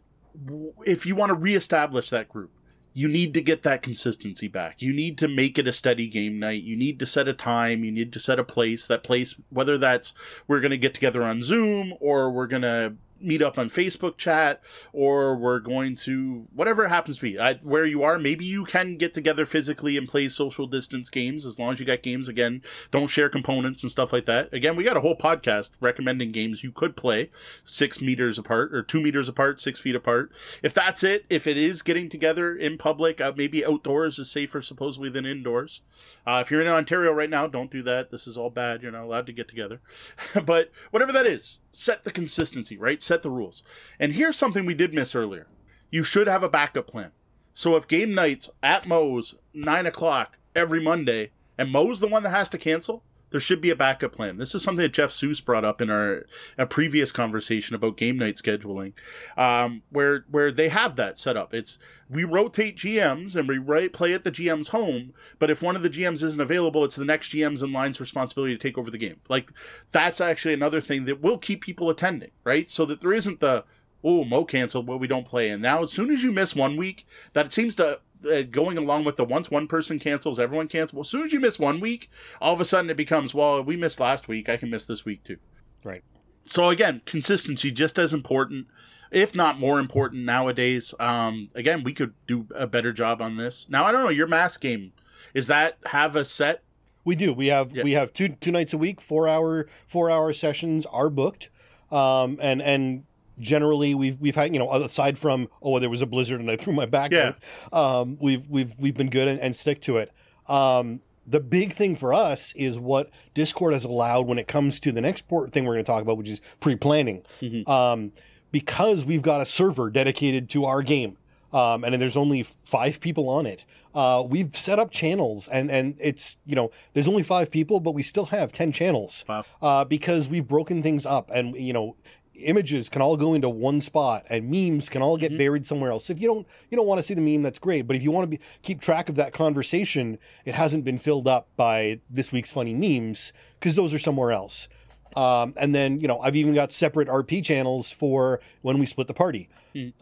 if 0.85 1.05
you 1.05 1.15
want 1.15 1.29
to 1.29 1.35
reestablish 1.35 2.09
that 2.09 2.29
group, 2.29 2.51
you 2.93 3.07
need 3.07 3.33
to 3.35 3.41
get 3.41 3.63
that 3.63 3.83
consistency 3.83 4.47
back. 4.47 4.81
You 4.81 4.91
need 4.91 5.17
to 5.19 5.27
make 5.27 5.59
it 5.59 5.67
a 5.67 5.71
steady 5.71 6.07
game 6.07 6.39
night. 6.39 6.63
You 6.63 6.75
need 6.75 6.99
to 6.99 7.05
set 7.05 7.27
a 7.27 7.33
time. 7.33 7.83
You 7.83 7.91
need 7.91 8.11
to 8.13 8.19
set 8.19 8.39
a 8.39 8.43
place. 8.43 8.87
That 8.87 9.03
place, 9.03 9.39
whether 9.49 9.77
that's 9.77 10.13
we're 10.47 10.61
going 10.61 10.71
to 10.71 10.77
get 10.77 10.95
together 10.95 11.23
on 11.23 11.43
Zoom 11.43 11.93
or 11.99 12.31
we're 12.31 12.47
going 12.47 12.63
to 12.63 12.95
meet 13.21 13.41
up 13.41 13.57
on 13.57 13.69
Facebook 13.69 14.17
chat 14.17 14.61
or 14.93 15.35
we're 15.35 15.59
going 15.59 15.95
to 15.95 16.47
whatever 16.53 16.85
it 16.85 16.89
happens 16.89 17.17
to 17.17 17.21
be. 17.23 17.39
I, 17.39 17.55
where 17.55 17.85
you 17.85 18.03
are, 18.03 18.17
maybe 18.17 18.45
you 18.45 18.65
can 18.65 18.97
get 18.97 19.13
together 19.13 19.45
physically 19.45 19.97
and 19.97 20.07
play 20.07 20.27
social 20.27 20.67
distance 20.67 21.09
games 21.09 21.45
as 21.45 21.59
long 21.59 21.73
as 21.73 21.79
you 21.79 21.85
got 21.85 22.03
games. 22.03 22.27
Again, 22.27 22.61
don't 22.91 23.07
share 23.07 23.29
components 23.29 23.83
and 23.83 23.91
stuff 23.91 24.13
like 24.13 24.25
that. 24.25 24.53
Again, 24.53 24.75
we 24.75 24.83
got 24.83 24.97
a 24.97 25.01
whole 25.01 25.17
podcast 25.17 25.71
recommending 25.79 26.31
games 26.31 26.63
you 26.63 26.71
could 26.71 26.95
play 26.95 27.29
six 27.65 28.01
meters 28.01 28.37
apart 28.37 28.73
or 28.73 28.83
two 28.83 29.01
meters 29.01 29.29
apart, 29.29 29.59
six 29.59 29.79
feet 29.79 29.95
apart. 29.95 30.31
If 30.63 30.73
that's 30.73 31.03
it, 31.03 31.25
if 31.29 31.47
it 31.47 31.57
is 31.57 31.81
getting 31.81 32.09
together 32.09 32.55
in 32.55 32.77
public, 32.77 33.21
uh, 33.21 33.33
maybe 33.35 33.65
outdoors 33.65 34.19
is 34.19 34.29
safer 34.29 34.61
supposedly 34.61 35.09
than 35.09 35.25
indoors. 35.25 35.81
Uh, 36.25 36.41
if 36.43 36.51
you're 36.51 36.61
in 36.61 36.67
Ontario 36.67 37.11
right 37.11 37.29
now, 37.29 37.47
don't 37.47 37.71
do 37.71 37.81
that. 37.83 38.11
This 38.11 38.27
is 38.27 38.37
all 38.37 38.49
bad. 38.49 38.81
You're 38.81 38.91
not 38.91 39.03
allowed 39.03 39.25
to 39.27 39.33
get 39.33 39.47
together. 39.47 39.81
but 40.45 40.71
whatever 40.91 41.11
that 41.11 41.25
is, 41.25 41.59
set 41.71 42.03
the 42.03 42.11
consistency, 42.11 42.77
right? 42.77 43.01
Set 43.07 43.23
the 43.23 43.29
rules. 43.29 43.63
And 43.99 44.11
here's 44.11 44.35
something 44.35 44.65
we 44.65 44.73
did 44.75 44.93
miss 44.93 45.15
earlier. 45.15 45.47
You 45.89 46.03
should 46.03 46.27
have 46.27 46.43
a 46.43 46.49
backup 46.49 46.87
plan. 46.87 47.11
So 47.53 47.77
if 47.77 47.87
game 47.87 48.13
nights 48.13 48.49
at 48.61 48.85
Moe's 48.85 49.35
nine 49.53 49.85
o'clock 49.85 50.37
every 50.53 50.81
Monday, 50.81 51.31
and 51.57 51.71
Moe's 51.71 52.01
the 52.01 52.07
one 52.07 52.23
that 52.23 52.29
has 52.31 52.49
to 52.49 52.57
cancel, 52.57 53.03
there 53.29 53.39
should 53.39 53.61
be 53.61 53.69
a 53.69 53.75
backup 53.75 54.13
plan. 54.13 54.37
This 54.37 54.55
is 54.55 54.63
something 54.63 54.83
that 54.83 54.93
Jeff 54.93 55.11
Seuss 55.11 55.43
brought 55.43 55.65
up 55.65 55.81
in 55.81 55.89
our 55.89 56.25
a 56.57 56.65
previous 56.65 57.11
conversation 57.11 57.75
about 57.75 57.97
game 57.97 58.17
night 58.17 58.35
scheduling, 58.35 58.93
um, 59.37 59.83
where 59.89 60.25
where 60.29 60.51
they 60.51 60.69
have 60.69 60.95
that 60.95 61.17
set 61.17 61.37
up. 61.37 61.53
It's 61.53 61.77
we 62.09 62.23
rotate 62.23 62.77
GMs 62.77 63.35
and 63.35 63.47
we 63.47 63.89
play 63.89 64.13
at 64.13 64.23
the 64.23 64.31
GM's 64.31 64.69
home, 64.69 65.13
but 65.39 65.49
if 65.49 65.61
one 65.61 65.75
of 65.75 65.83
the 65.83 65.89
GMs 65.89 66.23
isn't 66.23 66.39
available, 66.39 66.83
it's 66.85 66.95
the 66.95 67.05
next 67.05 67.29
GM's 67.29 67.61
in 67.61 67.73
line's 67.73 67.99
responsibility 67.99 68.55
to 68.55 68.61
take 68.61 68.77
over 68.77 68.89
the 68.89 68.97
game. 68.97 69.17
Like 69.27 69.51
that's 69.91 70.21
actually 70.21 70.53
another 70.53 70.81
thing 70.81 71.05
that 71.05 71.21
will 71.21 71.37
keep 71.37 71.61
people 71.61 71.89
attending, 71.89 72.31
right? 72.43 72.69
So 72.69 72.85
that 72.85 73.01
there 73.01 73.13
isn't 73.13 73.39
the 73.39 73.65
oh 74.03 74.23
Moe 74.23 74.45
canceled, 74.45 74.87
well 74.87 74.99
we 74.99 75.07
don't 75.07 75.25
play. 75.25 75.49
And 75.49 75.61
now 75.61 75.83
as 75.83 75.91
soon 75.91 76.11
as 76.11 76.23
you 76.23 76.31
miss 76.31 76.55
one 76.55 76.77
week, 76.77 77.05
that 77.33 77.47
it 77.47 77.53
seems 77.53 77.75
to 77.75 77.99
uh, 78.25 78.41
going 78.43 78.77
along 78.77 79.03
with 79.03 79.15
the 79.17 79.23
once 79.25 79.51
one 79.51 79.67
person 79.67 79.99
cancels, 79.99 80.39
everyone 80.39 80.67
cancels. 80.67 80.93
Well, 80.93 81.01
as 81.01 81.09
soon 81.09 81.23
as 81.23 81.33
you 81.33 81.39
miss 81.39 81.59
one 81.59 81.79
week, 81.79 82.09
all 82.41 82.53
of 82.53 82.61
a 82.61 82.65
sudden 82.65 82.89
it 82.89 82.97
becomes 82.97 83.33
well 83.33 83.61
we 83.61 83.75
missed 83.77 83.99
last 83.99 84.27
week, 84.27 84.49
I 84.49 84.57
can 84.57 84.69
miss 84.69 84.85
this 84.85 85.05
week 85.05 85.23
too. 85.23 85.37
Right. 85.83 86.03
So 86.45 86.69
again, 86.69 87.01
consistency 87.05 87.71
just 87.71 87.99
as 87.99 88.13
important, 88.13 88.67
if 89.11 89.35
not 89.35 89.59
more 89.59 89.79
important 89.79 90.23
nowadays. 90.23 90.93
Um, 90.99 91.49
again, 91.55 91.83
we 91.83 91.93
could 91.93 92.13
do 92.25 92.47
a 92.55 92.65
better 92.67 92.93
job 92.93 93.21
on 93.21 93.35
this. 93.37 93.67
Now 93.69 93.83
I 93.85 93.91
don't 93.91 94.03
know 94.03 94.09
your 94.09 94.27
mask 94.27 94.61
game. 94.61 94.93
Is 95.33 95.47
that 95.47 95.77
have 95.87 96.15
a 96.15 96.23
set? 96.23 96.63
We 97.03 97.15
do. 97.15 97.33
We 97.33 97.47
have 97.47 97.73
Yeah. 97.75 97.83
we 97.83 97.91
have 97.93 98.11
two 98.13 98.29
two 98.29 98.51
nights 98.51 98.73
a 98.73 98.77
week, 98.77 98.99
four 99.01 99.27
hour 99.27 99.67
four 99.87 100.09
hour 100.11 100.31
sessions 100.33 100.85
are 100.87 101.09
booked, 101.09 101.49
um, 101.91 102.37
and 102.41 102.61
and 102.61 103.03
generally 103.39 103.93
we've 103.95 104.19
we've 104.19 104.35
had 104.35 104.53
you 104.53 104.59
know 104.59 104.71
aside 104.71 105.17
from 105.17 105.47
oh 105.61 105.79
there 105.79 105.89
was 105.89 106.01
a 106.01 106.05
blizzard 106.05 106.39
and 106.39 106.49
I 106.49 106.55
threw 106.55 106.73
my 106.73 106.85
back 106.85 107.11
Yeah. 107.11 107.33
out, 107.71 108.01
um, 108.01 108.17
we've 108.19 108.47
we've 108.49 108.73
we've 108.79 108.95
been 108.95 109.09
good 109.09 109.27
and, 109.27 109.39
and 109.39 109.55
stick 109.55 109.81
to 109.81 109.97
it. 109.97 110.11
Um, 110.47 111.01
the 111.29 111.39
big 111.41 111.73
thing 111.73 111.95
for 111.95 112.13
us 112.13 112.53
is 112.55 112.79
what 112.79 113.09
Discord 113.33 113.73
has 113.73 113.83
allowed 113.83 114.27
when 114.27 114.39
it 114.39 114.47
comes 114.47 114.79
to 114.79 114.91
the 114.93 115.01
next 115.01 115.27
port 115.27 115.51
thing 115.51 115.65
we're 115.65 115.73
going 115.73 115.83
to 115.83 115.91
talk 115.91 116.01
about, 116.01 116.17
which 116.17 116.29
is 116.29 116.39
pre 116.61 116.75
planning, 116.75 117.23
um, 117.67 118.13
because 118.51 119.03
we've 119.05 119.21
got 119.21 119.41
a 119.41 119.45
server 119.45 119.89
dedicated 119.89 120.49
to 120.51 120.65
our 120.65 120.81
game. 120.81 121.17
Um, 121.53 121.85
and 121.85 121.93
there's 122.01 122.17
only 122.17 122.43
five 122.65 122.99
people 122.99 123.29
on 123.29 123.45
it. 123.45 123.63
Uh, 123.95 124.21
we've 124.27 124.53
set 124.55 124.79
up 124.79 124.91
channels, 124.91 125.47
and 125.47 125.71
and 125.71 125.95
it's 125.99 126.37
you 126.45 126.55
know 126.55 126.71
there's 126.91 127.07
only 127.07 127.23
five 127.23 127.49
people, 127.51 127.79
but 127.79 127.91
we 127.91 128.03
still 128.03 128.25
have 128.25 128.51
ten 128.51 128.73
channels 128.73 129.23
Wow. 129.29 129.43
uh, 129.61 129.85
because 129.85 130.27
we've 130.27 130.45
broken 130.45 130.83
things 130.83 131.05
up, 131.05 131.31
and 131.33 131.55
you 131.55 131.71
know 131.71 131.95
images 132.39 132.89
can 132.89 133.01
all 133.01 133.17
go 133.17 133.33
into 133.33 133.49
one 133.49 133.81
spot, 133.81 134.25
and 134.29 134.49
memes 134.49 134.89
can 134.89 135.01
all 135.01 135.17
get 135.17 135.31
mm-hmm. 135.31 135.37
buried 135.37 135.65
somewhere 135.65 135.91
else. 135.91 136.09
If 136.09 136.21
you 136.21 136.27
don't 136.27 136.47
you 136.69 136.77
don't 136.77 136.87
want 136.87 136.99
to 136.99 137.03
see 137.03 137.13
the 137.13 137.21
meme, 137.21 137.43
that's 137.43 137.59
great. 137.59 137.87
But 137.87 137.95
if 137.95 138.03
you 138.03 138.11
want 138.11 138.23
to 138.23 138.37
be 138.37 138.39
keep 138.61 138.81
track 138.81 139.09
of 139.09 139.15
that 139.15 139.33
conversation, 139.33 140.17
it 140.45 140.55
hasn't 140.55 140.85
been 140.85 140.97
filled 140.97 141.27
up 141.27 141.47
by 141.55 141.99
this 142.09 142.31
week's 142.31 142.51
funny 142.51 142.73
memes 142.73 143.33
because 143.59 143.75
those 143.75 143.93
are 143.93 143.99
somewhere 143.99 144.31
else. 144.31 144.67
Um, 145.15 145.53
and 145.57 145.73
then, 145.73 145.99
you 145.99 146.07
know, 146.07 146.19
I've 146.19 146.35
even 146.35 146.53
got 146.53 146.71
separate 146.71 147.07
RP 147.07 147.43
channels 147.43 147.91
for 147.91 148.39
when 148.61 148.77
we 148.77 148.85
split 148.85 149.07
the 149.07 149.13
party. 149.13 149.49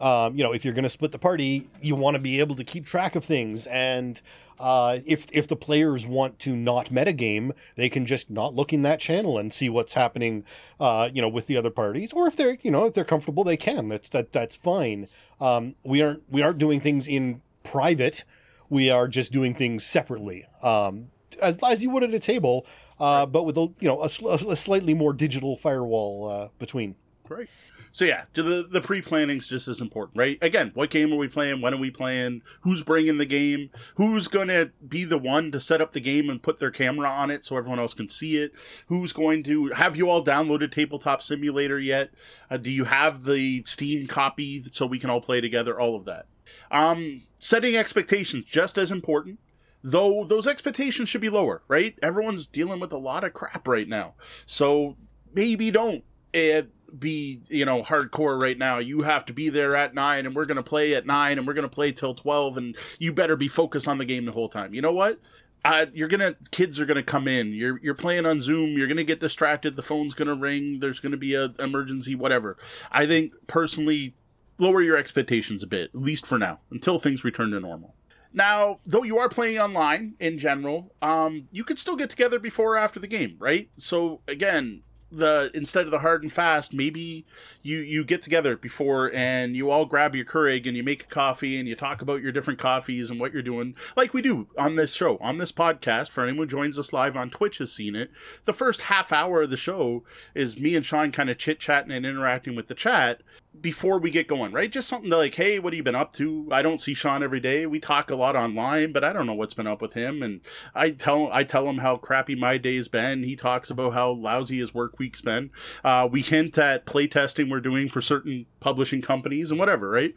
Um, 0.00 0.36
you 0.36 0.42
know, 0.42 0.52
if 0.52 0.64
you're 0.64 0.72
going 0.74 0.84
to 0.84 0.90
split 0.90 1.12
the 1.12 1.18
party, 1.18 1.68
you 1.82 1.94
want 1.94 2.14
to 2.14 2.18
be 2.18 2.40
able 2.40 2.54
to 2.56 2.64
keep 2.64 2.86
track 2.86 3.14
of 3.14 3.24
things. 3.24 3.66
And 3.66 4.20
uh, 4.58 4.98
if 5.06 5.26
if 5.32 5.46
the 5.48 5.56
players 5.56 6.06
want 6.06 6.38
to 6.40 6.56
not 6.56 6.86
metagame, 6.86 7.52
they 7.74 7.90
can 7.90 8.06
just 8.06 8.30
not 8.30 8.54
look 8.54 8.72
in 8.72 8.82
that 8.82 9.00
channel 9.00 9.36
and 9.36 9.52
see 9.52 9.68
what's 9.68 9.92
happening, 9.92 10.44
uh, 10.80 11.10
you 11.12 11.20
know, 11.20 11.28
with 11.28 11.46
the 11.46 11.58
other 11.58 11.70
parties. 11.70 12.12
Or 12.14 12.26
if 12.26 12.36
they're, 12.36 12.56
you 12.62 12.70
know, 12.70 12.86
if 12.86 12.94
they're 12.94 13.04
comfortable, 13.04 13.44
they 13.44 13.58
can. 13.58 13.88
That's 13.88 14.08
that 14.10 14.32
that's 14.32 14.56
fine. 14.56 15.08
Um, 15.40 15.74
we 15.84 16.02
aren't 16.02 16.22
we 16.30 16.42
aren't 16.42 16.58
doing 16.58 16.80
things 16.80 17.06
in 17.06 17.42
private. 17.62 18.24
We 18.70 18.90
are 18.90 19.08
just 19.08 19.30
doing 19.30 19.54
things 19.54 19.84
separately. 19.84 20.46
Um, 20.62 21.10
as, 21.42 21.58
as 21.66 21.82
you 21.82 21.90
would 21.90 22.04
at 22.04 22.14
a 22.14 22.18
table, 22.18 22.66
uh, 22.98 23.26
but 23.26 23.44
with 23.44 23.56
a 23.56 23.72
you 23.80 23.88
know 23.88 24.00
a, 24.00 24.06
a 24.06 24.56
slightly 24.56 24.94
more 24.94 25.12
digital 25.12 25.56
firewall 25.56 26.28
uh, 26.28 26.48
between. 26.58 26.96
Right. 27.28 27.48
So 27.96 28.04
yeah, 28.04 28.24
to 28.34 28.42
the 28.42 28.62
the 28.62 28.82
pre 28.82 29.00
planning's 29.00 29.48
just 29.48 29.68
as 29.68 29.80
important, 29.80 30.18
right? 30.18 30.36
Again, 30.42 30.70
what 30.74 30.90
game 30.90 31.14
are 31.14 31.16
we 31.16 31.28
playing? 31.28 31.62
When 31.62 31.72
are 31.72 31.78
we 31.78 31.90
playing? 31.90 32.42
Who's 32.60 32.82
bringing 32.82 33.16
the 33.16 33.24
game? 33.24 33.70
Who's 33.94 34.28
going 34.28 34.48
to 34.48 34.70
be 34.86 35.04
the 35.04 35.16
one 35.16 35.50
to 35.52 35.58
set 35.58 35.80
up 35.80 35.92
the 35.92 36.00
game 36.00 36.28
and 36.28 36.42
put 36.42 36.58
their 36.58 36.70
camera 36.70 37.08
on 37.08 37.30
it 37.30 37.42
so 37.42 37.56
everyone 37.56 37.78
else 37.78 37.94
can 37.94 38.10
see 38.10 38.36
it? 38.36 38.52
Who's 38.88 39.14
going 39.14 39.44
to 39.44 39.68
have 39.70 39.96
you 39.96 40.10
all 40.10 40.22
downloaded 40.22 40.72
Tabletop 40.72 41.22
Simulator 41.22 41.78
yet? 41.78 42.10
Uh, 42.50 42.58
do 42.58 42.70
you 42.70 42.84
have 42.84 43.24
the 43.24 43.62
Steam 43.62 44.06
copy 44.06 44.62
so 44.70 44.84
we 44.84 44.98
can 44.98 45.08
all 45.08 45.22
play 45.22 45.40
together? 45.40 45.80
All 45.80 45.96
of 45.96 46.04
that. 46.04 46.26
Um, 46.70 47.22
setting 47.38 47.76
expectations 47.76 48.44
just 48.44 48.76
as 48.76 48.90
important 48.90 49.38
though 49.86 50.24
those 50.24 50.48
expectations 50.48 51.08
should 51.08 51.20
be 51.20 51.30
lower, 51.30 51.62
right? 51.68 51.96
Everyone's 52.02 52.48
dealing 52.48 52.80
with 52.80 52.92
a 52.92 52.98
lot 52.98 53.22
of 53.22 53.32
crap 53.32 53.68
right 53.68 53.88
now. 53.88 54.14
So 54.44 54.96
maybe 55.32 55.70
don't 55.70 56.02
uh, 56.34 56.62
be, 56.98 57.42
you 57.48 57.64
know, 57.64 57.82
hardcore 57.82 58.40
right 58.40 58.58
now. 58.58 58.78
You 58.78 59.02
have 59.02 59.24
to 59.26 59.32
be 59.32 59.48
there 59.48 59.76
at 59.76 59.94
9 59.94 60.26
and 60.26 60.34
we're 60.34 60.44
going 60.44 60.56
to 60.56 60.62
play 60.64 60.92
at 60.96 61.06
9 61.06 61.38
and 61.38 61.46
we're 61.46 61.54
going 61.54 61.68
to 61.68 61.74
play 61.74 61.92
till 61.92 62.14
12 62.14 62.56
and 62.56 62.76
you 62.98 63.12
better 63.12 63.36
be 63.36 63.46
focused 63.46 63.86
on 63.86 63.98
the 63.98 64.04
game 64.04 64.24
the 64.24 64.32
whole 64.32 64.48
time. 64.48 64.74
You 64.74 64.82
know 64.82 64.92
what? 64.92 65.20
Uh, 65.64 65.86
you're 65.92 66.06
gonna 66.06 66.36
kids 66.52 66.78
are 66.78 66.86
gonna 66.86 67.02
come 67.02 67.26
in. 67.26 67.52
You're 67.52 67.80
you're 67.82 67.94
playing 67.94 68.24
on 68.24 68.40
Zoom. 68.40 68.78
You're 68.78 68.86
gonna 68.86 69.02
get 69.02 69.18
distracted. 69.18 69.74
The 69.74 69.82
phone's 69.82 70.14
gonna 70.14 70.36
ring. 70.36 70.78
There's 70.78 71.00
gonna 71.00 71.16
be 71.16 71.34
a 71.34 71.54
emergency. 71.58 72.14
Whatever. 72.14 72.56
I 72.92 73.04
think 73.04 73.32
personally, 73.48 74.14
lower 74.58 74.80
your 74.80 74.96
expectations 74.96 75.64
a 75.64 75.66
bit, 75.66 75.90
at 75.92 76.00
least 76.00 76.24
for 76.24 76.38
now, 76.38 76.60
until 76.70 77.00
things 77.00 77.24
return 77.24 77.50
to 77.50 77.58
normal. 77.58 77.95
Now, 78.36 78.80
though 78.84 79.02
you 79.02 79.18
are 79.18 79.30
playing 79.30 79.58
online 79.58 80.14
in 80.20 80.38
general, 80.38 80.92
um, 81.00 81.48
you 81.50 81.64
could 81.64 81.78
still 81.78 81.96
get 81.96 82.10
together 82.10 82.38
before 82.38 82.74
or 82.74 82.76
after 82.76 83.00
the 83.00 83.06
game, 83.06 83.36
right? 83.40 83.70
So 83.78 84.20
again, 84.28 84.82
the 85.10 85.50
instead 85.54 85.86
of 85.86 85.90
the 85.90 86.00
hard 86.00 86.22
and 86.22 86.32
fast, 86.32 86.74
maybe 86.74 87.24
you 87.62 87.78
you 87.78 88.04
get 88.04 88.20
together 88.20 88.54
before 88.54 89.10
and 89.14 89.56
you 89.56 89.70
all 89.70 89.86
grab 89.86 90.14
your 90.14 90.26
Keurig 90.26 90.66
and 90.66 90.76
you 90.76 90.82
make 90.82 91.04
a 91.04 91.06
coffee 91.06 91.58
and 91.58 91.66
you 91.66 91.74
talk 91.74 92.02
about 92.02 92.20
your 92.20 92.32
different 92.32 92.58
coffees 92.58 93.08
and 93.08 93.18
what 93.18 93.32
you're 93.32 93.40
doing, 93.40 93.74
like 93.96 94.12
we 94.12 94.20
do 94.20 94.48
on 94.58 94.76
this 94.76 94.92
show, 94.92 95.16
on 95.18 95.38
this 95.38 95.52
podcast. 95.52 96.10
For 96.10 96.22
anyone 96.22 96.48
who 96.48 96.56
joins 96.56 96.78
us 96.78 96.92
live 96.92 97.16
on 97.16 97.30
Twitch 97.30 97.58
has 97.58 97.72
seen 97.72 97.96
it. 97.96 98.10
The 98.44 98.52
first 98.52 98.82
half 98.82 99.12
hour 99.12 99.42
of 99.42 99.50
the 99.50 99.56
show 99.56 100.04
is 100.34 100.58
me 100.58 100.76
and 100.76 100.84
Sean 100.84 101.10
kind 101.10 101.30
of 101.30 101.38
chit 101.38 101.58
chatting 101.58 101.92
and 101.92 102.04
interacting 102.04 102.54
with 102.54 102.68
the 102.68 102.74
chat 102.74 103.22
before 103.60 103.98
we 103.98 104.10
get 104.10 104.28
going, 104.28 104.52
right? 104.52 104.70
Just 104.70 104.88
something 104.88 105.10
like, 105.10 105.34
hey, 105.34 105.58
what 105.58 105.72
have 105.72 105.76
you 105.76 105.82
been 105.82 105.94
up 105.94 106.12
to? 106.14 106.48
I 106.50 106.62
don't 106.62 106.80
see 106.80 106.94
Sean 106.94 107.22
every 107.22 107.40
day. 107.40 107.66
We 107.66 107.80
talk 107.80 108.10
a 108.10 108.16
lot 108.16 108.36
online, 108.36 108.92
but 108.92 109.04
I 109.04 109.12
don't 109.12 109.26
know 109.26 109.34
what's 109.34 109.54
been 109.54 109.66
up 109.66 109.82
with 109.82 109.94
him. 109.94 110.22
And 110.22 110.40
I 110.74 110.90
tell 110.90 111.30
I 111.32 111.44
tell 111.44 111.68
him 111.68 111.78
how 111.78 111.96
crappy 111.96 112.34
my 112.34 112.58
day's 112.58 112.88
been. 112.88 113.22
He 113.22 113.36
talks 113.36 113.70
about 113.70 113.92
how 113.92 114.10
lousy 114.10 114.58
his 114.58 114.74
work 114.74 114.98
week's 114.98 115.20
been. 115.20 115.50
Uh, 115.84 116.08
we 116.10 116.22
hint 116.22 116.58
at 116.58 116.86
playtesting 116.86 117.50
we're 117.50 117.60
doing 117.60 117.88
for 117.88 118.00
certain 118.00 118.46
publishing 118.60 119.02
companies 119.02 119.50
and 119.50 119.58
whatever, 119.58 119.88
right? 119.88 120.14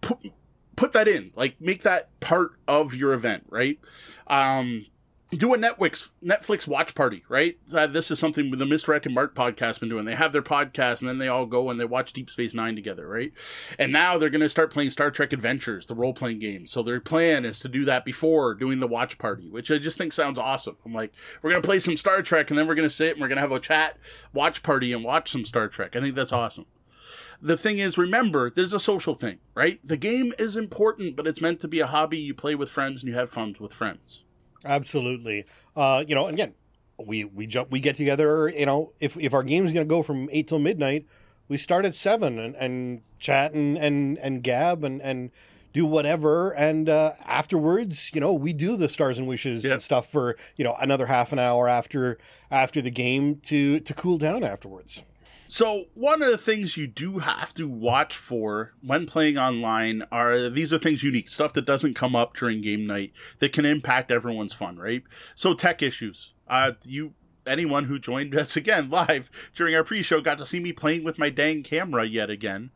Put, 0.00 0.18
put 0.76 0.92
that 0.92 1.08
in, 1.08 1.32
like 1.36 1.60
make 1.60 1.82
that 1.82 2.18
part 2.20 2.52
of 2.66 2.94
your 2.94 3.12
event, 3.12 3.46
right? 3.48 3.78
Um, 4.26 4.86
do 5.36 5.54
a 5.54 5.58
Netflix 5.58 6.10
Netflix 6.22 6.66
watch 6.66 6.94
party, 6.94 7.24
right? 7.28 7.56
This 7.66 8.10
is 8.10 8.18
something 8.18 8.50
the 8.50 8.66
Misdirected 8.66 9.12
Mark 9.12 9.34
podcast 9.34 9.80
been 9.80 9.88
doing. 9.88 10.04
They 10.04 10.14
have 10.14 10.32
their 10.32 10.42
podcast 10.42 11.00
and 11.00 11.08
then 11.08 11.18
they 11.18 11.28
all 11.28 11.46
go 11.46 11.70
and 11.70 11.80
they 11.80 11.84
watch 11.84 12.12
Deep 12.12 12.28
Space 12.28 12.54
Nine 12.54 12.74
together, 12.74 13.08
right? 13.08 13.32
And 13.78 13.92
now 13.92 14.18
they're 14.18 14.30
going 14.30 14.42
to 14.42 14.48
start 14.48 14.72
playing 14.72 14.90
Star 14.90 15.10
Trek 15.10 15.32
Adventures, 15.32 15.86
the 15.86 15.94
role 15.94 16.12
playing 16.12 16.38
game. 16.38 16.66
So 16.66 16.82
their 16.82 17.00
plan 17.00 17.44
is 17.44 17.58
to 17.60 17.68
do 17.68 17.84
that 17.86 18.04
before 18.04 18.54
doing 18.54 18.80
the 18.80 18.86
watch 18.86 19.18
party, 19.18 19.48
which 19.48 19.70
I 19.70 19.78
just 19.78 19.96
think 19.96 20.12
sounds 20.12 20.38
awesome. 20.38 20.76
I'm 20.84 20.92
like, 20.92 21.12
we're 21.40 21.50
going 21.50 21.62
to 21.62 21.66
play 21.66 21.80
some 21.80 21.96
Star 21.96 22.22
Trek 22.22 22.50
and 22.50 22.58
then 22.58 22.66
we're 22.66 22.74
going 22.74 22.88
to 22.88 22.94
sit 22.94 23.12
and 23.12 23.20
we're 23.20 23.28
going 23.28 23.36
to 23.36 23.42
have 23.42 23.52
a 23.52 23.60
chat, 23.60 23.96
watch 24.34 24.62
party, 24.62 24.92
and 24.92 25.02
watch 25.02 25.30
some 25.30 25.44
Star 25.44 25.68
Trek. 25.68 25.96
I 25.96 26.00
think 26.00 26.14
that's 26.14 26.32
awesome 26.32 26.66
the 27.44 27.56
thing 27.56 27.78
is, 27.78 27.98
remember, 27.98 28.50
there's 28.50 28.72
a 28.72 28.78
social 28.78 29.14
thing, 29.14 29.38
right? 29.56 29.80
The 29.82 29.96
game 29.96 30.32
is 30.38 30.56
important, 30.56 31.16
but 31.16 31.26
it's 31.26 31.40
meant 31.40 31.58
to 31.60 31.68
be 31.68 31.80
a 31.80 31.88
hobby. 31.88 32.18
You 32.18 32.34
play 32.34 32.54
with 32.54 32.70
friends 32.70 33.02
and 33.02 33.10
you 33.10 33.18
have 33.18 33.30
fun 33.30 33.56
with 33.58 33.74
friends. 33.74 34.22
Absolutely. 34.64 35.44
Uh, 35.76 36.04
you 36.06 36.14
know, 36.14 36.26
again, 36.26 36.54
we 36.98 37.24
we 37.24 37.46
jump, 37.46 37.70
we 37.70 37.80
get 37.80 37.94
together. 37.96 38.48
You 38.48 38.66
know, 38.66 38.92
if 39.00 39.16
if 39.18 39.34
our 39.34 39.42
game's 39.42 39.72
going 39.72 39.86
to 39.86 39.90
go 39.90 40.02
from 40.02 40.28
eight 40.32 40.48
till 40.48 40.58
midnight, 40.58 41.06
we 41.48 41.56
start 41.56 41.84
at 41.84 41.94
seven 41.94 42.38
and, 42.38 42.54
and 42.56 43.02
chat 43.18 43.52
and, 43.52 43.76
and 43.78 44.18
and 44.18 44.42
gab 44.42 44.84
and 44.84 45.00
and 45.02 45.30
do 45.72 45.86
whatever. 45.86 46.50
And 46.54 46.88
uh, 46.88 47.12
afterwards, 47.24 48.10
you 48.14 48.20
know, 48.20 48.32
we 48.32 48.52
do 48.52 48.76
the 48.76 48.88
stars 48.88 49.18
and 49.18 49.26
wishes 49.26 49.64
Yeah. 49.64 49.72
and 49.72 49.82
stuff 49.82 50.06
for 50.10 50.36
you 50.56 50.64
know 50.64 50.76
another 50.80 51.06
half 51.06 51.32
an 51.32 51.38
hour 51.38 51.68
after 51.68 52.18
after 52.50 52.80
the 52.82 52.90
game 52.90 53.36
to 53.44 53.80
to 53.80 53.94
cool 53.94 54.18
down 54.18 54.44
afterwards. 54.44 55.04
So 55.52 55.88
one 55.92 56.22
of 56.22 56.30
the 56.30 56.38
things 56.38 56.78
you 56.78 56.86
do 56.86 57.18
have 57.18 57.52
to 57.54 57.68
watch 57.68 58.16
for 58.16 58.72
when 58.80 59.04
playing 59.04 59.36
online 59.36 60.02
are 60.10 60.48
these 60.48 60.72
are 60.72 60.78
things 60.78 61.02
unique 61.02 61.28
stuff 61.28 61.52
that 61.52 61.66
doesn't 61.66 61.92
come 61.92 62.16
up 62.16 62.34
during 62.34 62.62
game 62.62 62.86
night 62.86 63.12
that 63.38 63.52
can 63.52 63.66
impact 63.66 64.10
everyone's 64.10 64.54
fun, 64.54 64.78
right? 64.78 65.02
So 65.34 65.52
tech 65.52 65.82
issues. 65.82 66.32
Uh, 66.48 66.72
you 66.84 67.12
anyone 67.46 67.84
who 67.84 67.98
joined 67.98 68.34
us 68.34 68.56
again 68.56 68.90
live 68.90 69.30
during 69.54 69.74
our 69.74 69.84
pre-show 69.84 70.20
got 70.20 70.38
to 70.38 70.46
see 70.46 70.60
me 70.60 70.72
playing 70.72 71.04
with 71.04 71.18
my 71.18 71.30
dang 71.30 71.62
camera 71.62 72.04
yet 72.04 72.30
again, 72.30 72.70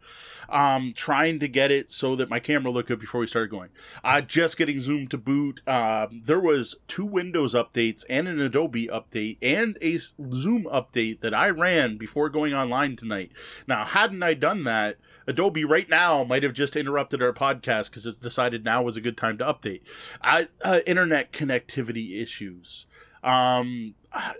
um, 0.49 0.93
trying 0.95 1.39
to 1.41 1.49
get 1.49 1.71
it 1.71 1.91
so 1.91 2.17
that 2.17 2.31
my 2.31 2.41
camera 2.41 2.71
looked 2.71 2.89
good 2.89 3.01
before 3.01 3.21
we 3.21 3.27
started 3.27 3.51
going. 3.51 3.71
Uh, 4.05 4.21
just 4.21 4.57
getting 4.57 4.81
Zoom 4.81 5.09
to 5.09 5.19
boot. 5.19 5.61
Um, 5.67 6.23
there 6.25 6.41
was 6.41 6.77
two 6.89 7.05
Windows 7.05 7.55
updates 7.55 8.05
and 8.09 8.29
an 8.29 8.41
Adobe 8.41 8.89
update 8.89 9.39
and 9.43 9.79
a 9.81 9.97
Zoom 9.99 10.65
update 10.73 11.21
that 11.21 11.35
I 11.35 11.51
ran 11.51 11.97
before 11.97 12.29
going 12.29 12.55
online 12.55 12.97
tonight. 12.97 13.33
Now, 13.67 13.85
hadn't 13.85 14.23
I 14.23 14.35
done 14.35 14.65
that, 14.65 14.99
Adobe 15.27 15.65
right 15.65 15.89
now 15.89 16.23
might 16.25 16.43
have 16.43 16.53
just 16.53 16.77
interrupted 16.77 17.23
our 17.23 17.33
podcast 17.33 17.91
because 17.91 18.07
it 18.07 18.21
decided 18.21 18.65
now 18.65 18.83
was 18.83 18.97
a 18.97 19.01
good 19.01 19.17
time 19.17 19.39
to 19.39 19.45
update. 19.45 19.81
I, 20.23 20.49
uh, 20.63 20.81
internet 20.87 21.33
connectivity 21.33 22.21
issues. 22.21 22.87
Um, 23.25 23.95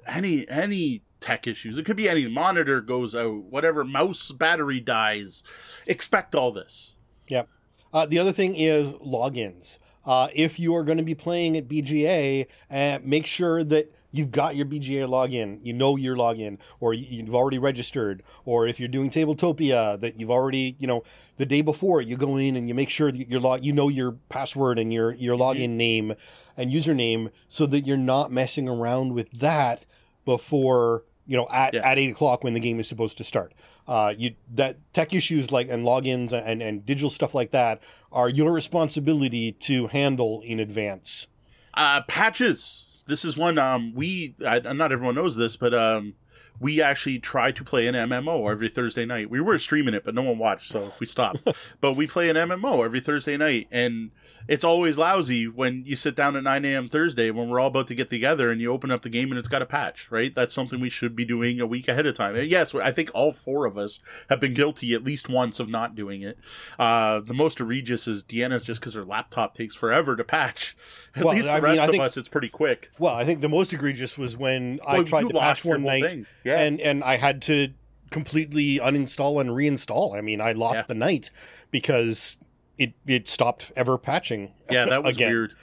any 0.07 0.49
any 0.49 1.03
tech 1.21 1.47
issues. 1.47 1.79
It 1.79 1.85
could 1.85 1.97
be 1.97 2.09
any 2.09 2.29
monitor 2.29 2.81
goes 2.81 3.15
out, 3.15 3.45
whatever 3.45 3.85
mouse 3.85 4.31
battery 4.33 4.81
dies. 4.81 5.43
Expect 5.87 6.35
all 6.35 6.53
this. 6.53 6.95
Yeah. 7.29 7.45
Uh, 7.93 8.07
the 8.07 8.19
other 8.19 8.33
thing 8.33 8.55
is 8.55 8.93
logins. 8.95 9.79
Uh, 10.05 10.29
if 10.35 10.61
you 10.61 10.75
are 10.77 10.85
going 10.85 10.99
to 10.99 11.05
be 11.05 11.15
playing 11.15 11.57
at 11.57 11.67
BGA, 11.67 12.47
uh, 12.71 12.99
make 13.03 13.27
sure 13.27 13.65
that 13.65 13.93
you've 14.17 14.31
got 14.31 14.57
your 14.57 14.67
BGA 14.67 15.07
login. 15.09 15.59
You 15.63 15.73
know 15.73 15.97
your 15.97 16.17
login, 16.17 16.59
or 16.81 16.95
you- 16.95 17.07
you've 17.25 17.35
already 17.35 17.59
registered. 17.59 18.23
Or 18.45 18.67
if 18.67 18.79
you're 18.81 18.89
doing 18.89 19.11
Tabletopia, 19.11 20.01
that 20.01 20.19
you've 20.19 20.31
already, 20.31 20.77
you 20.79 20.87
know, 20.87 21.03
the 21.37 21.47
day 21.47 21.61
before 21.61 22.01
you 22.01 22.17
go 22.17 22.37
in 22.37 22.57
and 22.57 22.69
you 22.69 22.75
make 22.75 22.89
sure 22.91 23.13
that 23.13 23.29
your 23.31 23.41
log, 23.41 23.65
you 23.65 23.73
know 23.73 23.89
your 23.89 24.13
password 24.29 24.79
and 24.79 24.93
your 24.93 25.13
your 25.15 25.37
login 25.37 25.71
name 25.71 26.15
and 26.57 26.73
username, 26.73 27.31
so 27.49 27.67
that 27.67 27.87
you're 27.87 27.97
not 27.97 28.33
messing 28.33 28.69
around 28.69 29.13
with 29.13 29.31
that 29.33 29.85
before 30.25 31.05
you 31.27 31.37
know 31.37 31.49
at, 31.51 31.75
Yeah. 31.75 31.89
at 31.89 31.99
eight 31.99 32.11
o'clock 32.11 32.45
when 32.45 32.55
the 32.55 32.61
game 32.61 32.79
is 32.81 32.89
supposed 32.89 33.17
to 33.19 33.25
start. 33.25 33.53
Uh, 33.89 34.15
you 34.17 34.33
that 34.55 34.79
tech 34.93 35.13
issues 35.15 35.51
like 35.53 35.69
and 35.69 35.85
logins 35.85 36.33
and, 36.33 36.63
and 36.63 36.85
digital 36.87 37.11
stuff 37.11 37.35
like 37.35 37.51
that 37.53 37.81
are 38.13 38.29
your 38.29 38.53
responsibility 38.53 39.53
to 39.53 39.89
handle 39.89 40.41
in 40.45 40.59
advance. 40.61 41.27
Uh, 41.75 42.01
patches. 42.09 42.86
This 43.07 43.25
is 43.25 43.37
one 43.37 43.59
um 43.59 43.95
we 43.95 44.35
I, 44.47 44.59
not 44.73 44.93
everyone 44.93 45.15
knows 45.15 45.37
this, 45.37 45.57
but 45.57 45.73
um 45.75 46.15
we 46.61 46.81
actually 46.81 47.19
try 47.19 47.53
to 47.53 47.65
play 47.65 47.87
an 47.87 47.95
MMO 47.95 48.51
every 48.51 48.69
Thursday 48.69 49.05
night. 49.05 49.31
We 49.31 49.41
were 49.41 49.59
streaming 49.59 49.95
it, 49.95 50.05
but 50.05 50.15
no 50.15 50.23
one 50.23 50.39
watched, 50.39 50.71
so 50.71 50.93
we 50.99 51.07
stopped. 51.07 51.47
but 51.81 51.97
we 51.97 52.07
play 52.07 52.29
an 52.29 52.37
MMO 52.37 52.85
every 52.85 53.01
Thursday 53.01 53.37
night, 53.37 53.69
and 53.71 54.11
it's 54.49 54.65
always 54.65 54.97
lousy 54.97 55.49
when 55.49 55.85
you 55.85 55.97
sit 55.97 56.15
down 56.15 56.37
at 56.37 56.45
9 56.45 56.65
a.m. 56.65 56.89
Thursday 56.89 57.31
when 57.31 57.49
we're 57.49 57.59
all 57.59 57.69
about 57.69 57.89
to 57.89 57.95
get 57.95 58.11
together 58.11 58.51
and 58.51 58.61
you 58.61 58.73
open 58.73 58.91
up 58.91 59.03
the 59.03 59.09
game 59.09 59.31
and 59.31 59.39
it's 59.39 59.49
got 59.49 59.63
a 59.63 59.67
patch, 59.67 60.11
right? 60.11 60.35
That's 60.35 60.55
something 60.55 60.79
we 60.79 60.91
should 60.91 61.17
be 61.17 61.25
doing 61.25 61.61
a 61.61 61.67
week 61.67 61.89
ahead 61.89 62.07
of 62.07 62.15
time. 62.15 62.37
And 62.37 62.49
yes, 62.49 62.75
I 62.75 62.93
think 62.93 63.11
all 63.13 63.33
four 63.33 63.67
of 63.67 63.77
us 63.77 64.01
have 64.29 64.41
been 64.41 64.55
guilty 64.55 64.95
at 64.95 65.03
least 65.03 65.29
once 65.29 65.59
of 65.59 65.69
not 65.69 65.95
doing 65.95 66.23
it. 66.23 66.39
Uh, 66.79 67.21
the 67.21 67.35
most 67.35 67.61
egregious 67.61 68.07
is 68.07 68.23
Deanna's 68.23 68.63
just 68.63 68.81
because 68.81 68.95
her 68.95 69.05
laptop 69.05 69.55
takes 69.55 69.75
forever 69.75 70.15
to 70.15 70.25
patch. 70.25 70.77
At 71.17 71.25
well, 71.25 71.35
least 71.35 71.47
the 71.47 71.53
I 71.53 71.59
rest 71.59 71.73
mean, 71.73 71.85
of 71.85 71.91
think, 71.91 72.03
us, 72.03 72.17
it's 72.17 72.29
pretty 72.29 72.49
quick. 72.49 72.91
Well, 72.99 73.15
I 73.15 73.25
think 73.25 73.41
the 73.41 73.49
most 73.49 73.73
egregious 73.73 74.17
was 74.17 74.37
when 74.37 74.79
well, 74.87 75.01
I 75.01 75.03
tried 75.03 75.29
to 75.29 75.35
patch 75.35 75.65
one 75.65 75.83
night 75.83 76.25
yeah. 76.47 76.61
and, 76.61 76.81
and 76.81 77.05
I 77.05 77.17
had 77.17 77.43
to 77.43 77.73
completely 78.11 78.79
uninstall 78.79 79.41
and 79.41 79.51
reinstall. 79.51 80.17
I 80.17 80.21
mean, 80.21 80.41
I 80.41 80.53
lost 80.53 80.79
yeah. 80.79 80.85
the 80.89 80.95
night 80.95 81.31
because 81.71 82.39
it 82.79 82.95
it 83.07 83.29
stopped 83.29 83.73
ever 83.77 83.99
patching. 83.99 84.53
Yeah, 84.71 84.87
that 84.87 85.03
was 85.03 85.17
again. 85.17 85.31
weird. 85.31 85.55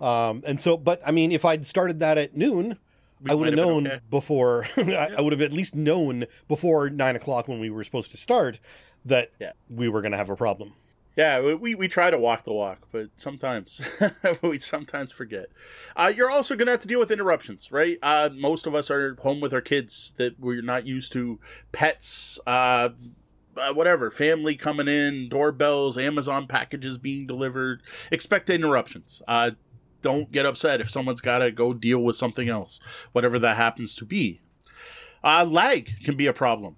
Um, 0.00 0.42
and 0.46 0.60
so, 0.60 0.76
but 0.76 1.00
I 1.06 1.10
mean, 1.10 1.32
if 1.32 1.44
I'd 1.44 1.64
started 1.64 2.00
that 2.00 2.18
at 2.18 2.36
noon, 2.36 2.78
we 3.20 3.30
I 3.30 3.34
would 3.34 3.46
have 3.46 3.56
known 3.56 3.86
okay. 3.86 4.00
before. 4.10 4.66
yeah. 4.76 5.08
I 5.16 5.20
would 5.20 5.32
have 5.32 5.42
at 5.42 5.52
least 5.52 5.74
known 5.74 6.26
before 6.48 6.90
nine 6.90 7.16
o'clock 7.16 7.48
when 7.48 7.60
we 7.60 7.70
were 7.70 7.84
supposed 7.84 8.10
to 8.10 8.16
start 8.16 8.60
that 9.04 9.30
yeah. 9.38 9.52
we 9.70 9.88
were 9.88 10.02
going 10.02 10.12
to 10.12 10.18
have 10.18 10.28
a 10.28 10.36
problem. 10.36 10.74
Yeah, 11.16 11.54
we, 11.54 11.74
we 11.74 11.88
try 11.88 12.10
to 12.10 12.18
walk 12.18 12.44
the 12.44 12.52
walk, 12.52 12.88
but 12.92 13.08
sometimes 13.16 13.80
we 14.42 14.58
sometimes 14.58 15.12
forget. 15.12 15.46
Uh, 15.96 16.12
you're 16.14 16.30
also 16.30 16.54
going 16.54 16.66
to 16.66 16.72
have 16.72 16.80
to 16.80 16.88
deal 16.88 17.00
with 17.00 17.10
interruptions, 17.10 17.72
right? 17.72 17.98
Uh, 18.02 18.28
most 18.34 18.66
of 18.66 18.74
us 18.74 18.90
are 18.90 19.16
home 19.22 19.40
with 19.40 19.54
our 19.54 19.62
kids 19.62 20.12
that 20.18 20.38
we're 20.38 20.60
not 20.60 20.86
used 20.86 21.12
to. 21.12 21.40
Pets, 21.72 22.38
uh, 22.46 22.90
uh, 23.56 23.72
whatever, 23.72 24.10
family 24.10 24.56
coming 24.56 24.88
in, 24.88 25.30
doorbells, 25.30 25.96
Amazon 25.96 26.46
packages 26.46 26.98
being 26.98 27.26
delivered. 27.26 27.82
Expect 28.12 28.50
interruptions. 28.50 29.22
Uh, 29.26 29.52
don't 30.02 30.30
get 30.30 30.44
upset 30.44 30.82
if 30.82 30.90
someone's 30.90 31.22
got 31.22 31.38
to 31.38 31.50
go 31.50 31.72
deal 31.72 32.00
with 32.00 32.16
something 32.16 32.50
else, 32.50 32.78
whatever 33.12 33.38
that 33.38 33.56
happens 33.56 33.94
to 33.94 34.04
be. 34.04 34.42
Uh, 35.24 35.46
lag 35.46 35.94
can 36.04 36.14
be 36.14 36.26
a 36.26 36.34
problem. 36.34 36.76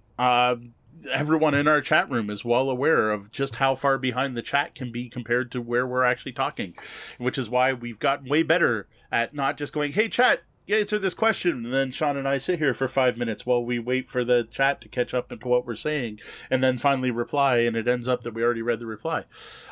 Everyone 1.12 1.54
in 1.54 1.68
our 1.68 1.80
chat 1.80 2.10
room 2.10 2.30
is 2.30 2.44
well 2.44 2.70
aware 2.70 3.10
of 3.10 3.30
just 3.30 3.56
how 3.56 3.74
far 3.74 3.98
behind 3.98 4.36
the 4.36 4.42
chat 4.42 4.74
can 4.74 4.90
be 4.90 5.08
compared 5.08 5.50
to 5.52 5.60
where 5.60 5.86
we're 5.86 6.04
actually 6.04 6.32
talking, 6.32 6.74
which 7.18 7.38
is 7.38 7.50
why 7.50 7.72
we've 7.72 7.98
gotten 7.98 8.28
way 8.28 8.42
better 8.42 8.88
at 9.12 9.34
not 9.34 9.56
just 9.56 9.72
going, 9.72 9.92
hey, 9.92 10.08
chat, 10.08 10.42
answer 10.68 10.98
this 10.98 11.14
question. 11.14 11.64
And 11.64 11.72
then 11.72 11.90
Sean 11.90 12.16
and 12.16 12.28
I 12.28 12.38
sit 12.38 12.58
here 12.58 12.74
for 12.74 12.88
five 12.88 13.16
minutes 13.16 13.46
while 13.46 13.64
we 13.64 13.78
wait 13.78 14.10
for 14.10 14.24
the 14.24 14.46
chat 14.50 14.80
to 14.82 14.88
catch 14.88 15.14
up 15.14 15.32
into 15.32 15.48
what 15.48 15.66
we're 15.66 15.74
saying 15.74 16.20
and 16.50 16.62
then 16.62 16.78
finally 16.78 17.10
reply. 17.10 17.58
And 17.58 17.76
it 17.76 17.88
ends 17.88 18.08
up 18.08 18.22
that 18.22 18.34
we 18.34 18.42
already 18.42 18.62
read 18.62 18.80
the 18.80 18.86
reply. 18.86 19.24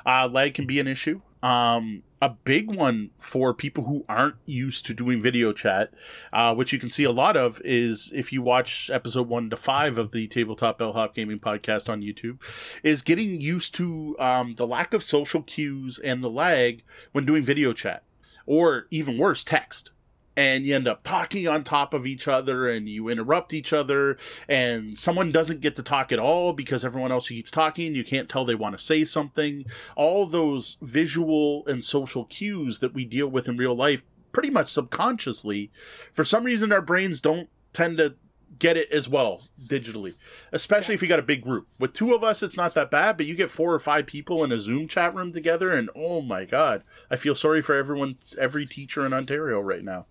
Uh, 0.05 0.29
lag 0.29 0.55
can 0.55 0.67
be 0.67 0.81
an 0.81 0.87
issue. 0.87 1.21
Um, 1.43 2.03
a 2.21 2.31
big 2.31 2.75
one 2.75 3.11
for 3.19 3.53
people 3.53 3.85
who 3.85 4.05
aren't 4.09 4.37
used 4.47 4.87
to 4.87 4.95
doing 4.95 5.21
video 5.21 5.53
chat, 5.53 5.93
uh, 6.33 6.55
which 6.55 6.73
you 6.73 6.79
can 6.79 6.91
see 6.91 7.05
a 7.05 7.13
lot 7.13 7.37
of, 7.37 7.61
is 7.65 8.11
if 8.15 8.33
you 8.33 8.43
watch 8.43 8.91
episode 8.91 9.29
one 9.29 9.51
to 9.51 9.57
five 9.57 9.99
of 9.99 10.13
the 10.13 10.27
Tabletop 10.27 10.79
Bellhop 10.79 11.15
Gaming 11.15 11.39
podcast 11.39 11.89
on 11.89 12.01
YouTube, 12.01 12.41
is 12.83 13.03
getting 13.03 13.41
used 13.41 13.75
to 13.75 14.17
um, 14.19 14.55
the 14.57 14.67
lack 14.67 14.95
of 14.95 15.03
social 15.03 15.43
cues 15.43 15.99
and 15.99 16.25
the 16.25 16.31
lag 16.31 16.83
when 17.13 17.27
doing 17.27 17.45
video 17.45 17.73
chat, 17.73 18.03
or 18.47 18.87
even 18.91 19.19
worse, 19.19 19.45
text 19.45 19.91
and 20.37 20.67
you 20.67 20.75
end 20.75 20.87
up 20.87 21.03
talking 21.03 21.49
on 21.49 21.65
top 21.65 21.95
of 21.95 22.07
each 22.07 22.29
other 22.29 22.69
and 22.69 22.89
you 22.89 23.09
interrupt 23.09 23.55
each 23.55 23.73
other 23.73 24.17
and 24.49 24.99
someone 24.99 25.33
doesn't 25.33 25.61
get 25.61 25.75
to 25.77 25.83
talk 25.83 26.13
at 26.13 26.19
all 26.19 26.53
because 26.53 26.85
everyone 26.85 27.13
else 27.13 27.29
keeps 27.29 27.51
talking. 27.51 27.95
You 27.95 28.05
can't 28.05 28.29
tell 28.29 28.45
they 28.45 28.55
want 28.55 28.77
to 28.77 28.83
say 28.83 29.05
something. 29.05 29.65
All 29.97 30.27
those 30.27 30.77
visual 30.83 31.67
and 31.67 31.85
social 31.85 32.25
cues 32.25 32.81
that 32.81 32.95
we 32.95 33.05
deal 33.05 33.29
with 33.29 33.49
in 33.49 33.57
real 33.57 33.75
life 33.75 34.03
pretty 34.33 34.51
much 34.51 34.71
subconsciously 34.71 35.71
for 36.13 36.23
some 36.23 36.45
reason 36.45 36.71
our 36.71 36.83
brains 36.83 37.23
don't 37.23 37.49
tend 37.73 37.97
to 37.97 38.15
get 38.59 38.77
it 38.77 38.91
as 38.91 39.09
well 39.09 39.41
digitally 39.67 40.13
especially 40.53 40.95
if 40.95 41.01
you 41.01 41.09
got 41.09 41.19
a 41.19 41.23
big 41.23 41.43
group. 41.43 41.67
With 41.79 41.95
two 41.95 42.15
of 42.15 42.23
us 42.23 42.43
it's 42.43 42.57
not 42.57 42.75
that 42.75 42.91
bad 42.91 43.17
but 43.17 43.25
you 43.25 43.35
get 43.35 43.51
four 43.51 43.73
or 43.73 43.79
five 43.79 44.05
people 44.05 44.45
in 44.45 44.53
a 44.53 44.61
zoom 44.61 44.89
chat 44.89 45.15
room 45.15 45.33
together 45.33 45.71
and 45.71 45.89
oh 45.97 46.21
my 46.21 46.45
god 46.45 46.83
i 47.11 47.17
feel 47.17 47.35
sorry 47.35 47.63
for 47.63 47.75
everyone 47.75 48.17
every 48.39 48.67
teacher 48.67 49.07
in 49.07 49.15
ontario 49.15 49.59
right 49.59 49.85
now 49.85 50.05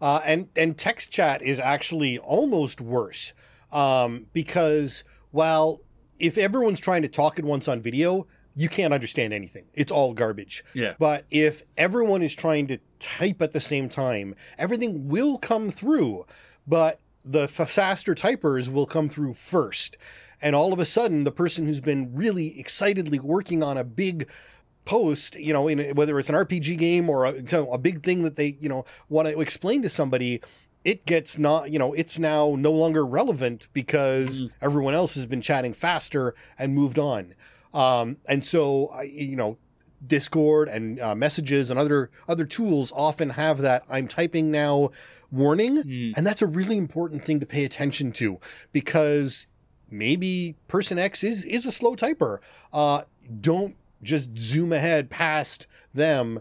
uh, 0.00 0.20
and 0.24 0.48
and 0.56 0.76
text 0.76 1.10
chat 1.10 1.42
is 1.42 1.58
actually 1.58 2.18
almost 2.18 2.80
worse 2.80 3.32
um, 3.72 4.26
because 4.32 5.04
well, 5.32 5.80
if 6.18 6.38
everyone's 6.38 6.80
trying 6.80 7.02
to 7.02 7.08
talk 7.08 7.38
at 7.38 7.44
once 7.44 7.68
on 7.68 7.82
video, 7.82 8.26
you 8.54 8.68
can't 8.68 8.94
understand 8.94 9.32
anything. 9.32 9.66
It's 9.74 9.90
all 9.90 10.14
garbage. 10.14 10.64
Yeah. 10.74 10.94
But 10.98 11.24
if 11.30 11.64
everyone 11.76 12.22
is 12.22 12.34
trying 12.34 12.68
to 12.68 12.78
type 12.98 13.42
at 13.42 13.52
the 13.52 13.60
same 13.60 13.88
time, 13.88 14.36
everything 14.58 15.08
will 15.08 15.38
come 15.38 15.70
through, 15.70 16.24
but 16.66 17.00
the 17.24 17.48
faster 17.48 18.14
typers 18.14 18.68
will 18.68 18.86
come 18.86 19.08
through 19.08 19.34
first. 19.34 19.96
And 20.42 20.54
all 20.54 20.72
of 20.72 20.78
a 20.78 20.84
sudden, 20.84 21.24
the 21.24 21.32
person 21.32 21.66
who's 21.66 21.80
been 21.80 22.14
really 22.14 22.58
excitedly 22.58 23.18
working 23.18 23.62
on 23.62 23.78
a 23.78 23.84
big 23.84 24.30
post, 24.84 25.36
you 25.36 25.52
know, 25.52 25.68
in, 25.68 25.94
whether 25.94 26.18
it's 26.18 26.28
an 26.28 26.34
RPG 26.34 26.78
game 26.78 27.08
or 27.08 27.24
a, 27.26 27.34
a 27.70 27.78
big 27.78 28.04
thing 28.04 28.22
that 28.22 28.36
they, 28.36 28.56
you 28.60 28.68
know, 28.68 28.84
want 29.08 29.28
to 29.28 29.40
explain 29.40 29.82
to 29.82 29.88
somebody, 29.88 30.40
it 30.84 31.06
gets 31.06 31.38
not, 31.38 31.70
you 31.70 31.78
know, 31.78 31.92
it's 31.94 32.18
now 32.18 32.54
no 32.58 32.70
longer 32.70 33.04
relevant 33.04 33.68
because 33.72 34.42
mm. 34.42 34.50
everyone 34.60 34.94
else 34.94 35.14
has 35.14 35.26
been 35.26 35.40
chatting 35.40 35.72
faster 35.72 36.34
and 36.58 36.74
moved 36.74 36.98
on. 36.98 37.34
Um, 37.72 38.18
and 38.26 38.44
so, 38.44 38.90
you 39.02 39.36
know, 39.36 39.58
Discord 40.06 40.68
and 40.68 41.00
uh, 41.00 41.14
messages 41.14 41.70
and 41.70 41.78
other 41.80 42.10
other 42.28 42.44
tools 42.44 42.92
often 42.94 43.30
have 43.30 43.58
that 43.58 43.84
I'm 43.88 44.06
typing 44.06 44.50
now 44.50 44.90
warning, 45.30 45.82
mm. 45.82 46.16
and 46.16 46.26
that's 46.26 46.42
a 46.42 46.46
really 46.46 46.76
important 46.76 47.24
thing 47.24 47.40
to 47.40 47.46
pay 47.46 47.64
attention 47.64 48.12
to 48.12 48.38
because 48.72 49.46
maybe 49.90 50.56
person 50.68 50.98
X 50.98 51.24
is 51.24 51.44
is 51.44 51.66
a 51.66 51.72
slow 51.72 51.96
typer. 51.96 52.38
Uh, 52.72 53.02
don't 53.40 53.76
just 54.04 54.38
zoom 54.38 54.72
ahead 54.72 55.10
past 55.10 55.66
them 55.92 56.40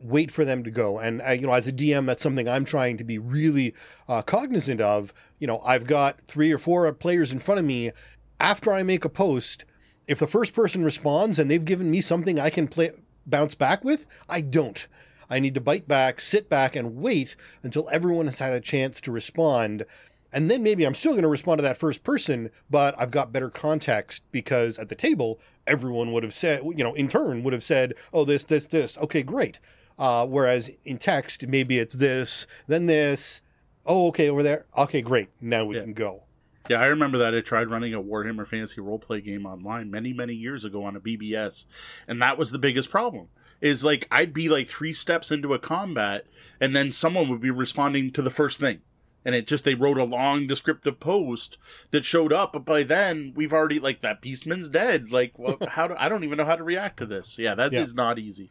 wait 0.00 0.30
for 0.30 0.44
them 0.44 0.62
to 0.64 0.70
go. 0.70 0.98
And 0.98 1.20
uh, 1.22 1.30
you 1.30 1.46
know 1.46 1.52
as 1.52 1.68
a 1.68 1.72
dm 1.72 2.06
that's 2.06 2.22
something 2.22 2.48
i'm 2.48 2.64
trying 2.64 2.96
to 2.98 3.04
be 3.04 3.18
really 3.18 3.74
uh, 4.08 4.22
cognizant 4.22 4.80
of. 4.80 5.12
You 5.38 5.46
know 5.46 5.60
i've 5.64 5.86
got 5.86 6.20
three 6.22 6.52
or 6.52 6.58
four 6.58 6.90
players 6.92 7.32
in 7.32 7.40
front 7.40 7.58
of 7.58 7.64
me. 7.64 7.92
After 8.40 8.72
i 8.72 8.82
make 8.82 9.04
a 9.04 9.08
post 9.08 9.64
if 10.08 10.18
the 10.18 10.26
first 10.26 10.54
person 10.54 10.84
responds 10.84 11.38
and 11.38 11.50
they've 11.50 11.64
given 11.64 11.90
me 11.90 12.00
something 12.00 12.38
i 12.40 12.50
can 12.50 12.66
play 12.68 12.90
bounce 13.26 13.54
back 13.54 13.84
with 13.84 14.06
i 14.28 14.40
don't. 14.40 14.86
I 15.30 15.38
need 15.38 15.54
to 15.54 15.60
bite 15.60 15.88
back 15.88 16.20
sit 16.20 16.48
back 16.48 16.76
and 16.76 16.96
wait 16.96 17.36
until 17.62 17.88
everyone 17.90 18.26
has 18.26 18.38
had 18.38 18.52
a 18.52 18.60
chance 18.60 19.00
to 19.02 19.12
respond 19.12 19.84
and 20.32 20.50
then 20.50 20.62
maybe 20.62 20.84
I'm 20.84 20.94
still 20.94 21.12
going 21.12 21.22
to 21.22 21.28
respond 21.28 21.58
to 21.58 21.62
that 21.62 21.76
first 21.76 22.02
person, 22.02 22.50
but 22.70 22.94
I've 22.98 23.10
got 23.10 23.32
better 23.32 23.50
context 23.50 24.24
because 24.32 24.78
at 24.78 24.88
the 24.88 24.94
table, 24.94 25.38
everyone 25.66 26.12
would 26.12 26.22
have 26.22 26.34
said, 26.34 26.62
you 26.64 26.84
know, 26.84 26.94
in 26.94 27.08
turn 27.08 27.42
would 27.42 27.52
have 27.52 27.62
said, 27.62 27.94
oh, 28.12 28.24
this, 28.24 28.44
this, 28.44 28.66
this. 28.66 28.96
Okay, 28.98 29.22
great. 29.22 29.60
Uh, 29.98 30.26
whereas 30.26 30.70
in 30.84 30.98
text, 30.98 31.46
maybe 31.46 31.78
it's 31.78 31.96
this, 31.96 32.46
then 32.66 32.86
this. 32.86 33.40
Oh, 33.84 34.08
okay, 34.08 34.28
over 34.28 34.42
there. 34.42 34.66
Okay, 34.76 35.02
great. 35.02 35.28
Now 35.40 35.64
we 35.64 35.76
yeah. 35.76 35.82
can 35.82 35.92
go. 35.92 36.22
Yeah, 36.68 36.80
I 36.80 36.86
remember 36.86 37.18
that 37.18 37.34
I 37.34 37.40
tried 37.40 37.68
running 37.70 37.92
a 37.92 38.00
Warhammer 38.00 38.46
Fantasy 38.46 38.80
roleplay 38.80 39.22
game 39.22 39.46
online 39.46 39.90
many, 39.90 40.12
many 40.12 40.32
years 40.32 40.64
ago 40.64 40.84
on 40.84 40.94
a 40.94 41.00
BBS, 41.00 41.66
and 42.06 42.22
that 42.22 42.38
was 42.38 42.52
the 42.52 42.58
biggest 42.58 42.88
problem. 42.88 43.28
Is 43.60 43.84
like 43.84 44.06
I'd 44.10 44.32
be 44.32 44.48
like 44.48 44.68
three 44.68 44.92
steps 44.92 45.32
into 45.32 45.54
a 45.54 45.58
combat, 45.58 46.24
and 46.60 46.74
then 46.74 46.92
someone 46.92 47.28
would 47.28 47.40
be 47.40 47.50
responding 47.50 48.12
to 48.12 48.22
the 48.22 48.30
first 48.30 48.60
thing 48.60 48.80
and 49.24 49.34
it 49.34 49.46
just 49.46 49.64
they 49.64 49.74
wrote 49.74 49.98
a 49.98 50.04
long 50.04 50.46
descriptive 50.46 51.00
post 51.00 51.58
that 51.90 52.04
showed 52.04 52.32
up 52.32 52.52
but 52.52 52.64
by 52.64 52.82
then 52.82 53.32
we've 53.34 53.52
already 53.52 53.78
like 53.78 54.00
that 54.00 54.22
beastman's 54.22 54.68
dead. 54.68 55.10
Like 55.10 55.38
well, 55.38 55.58
how 55.68 55.88
do 55.88 55.94
i 55.98 56.08
don't 56.08 56.24
even 56.24 56.38
know 56.38 56.44
how 56.44 56.56
to 56.56 56.64
react 56.64 56.98
to 56.98 57.06
this. 57.06 57.38
Yeah 57.38 57.54
that 57.54 57.72
yeah. 57.72 57.80
is 57.80 57.94
not 57.94 58.18
easy. 58.18 58.50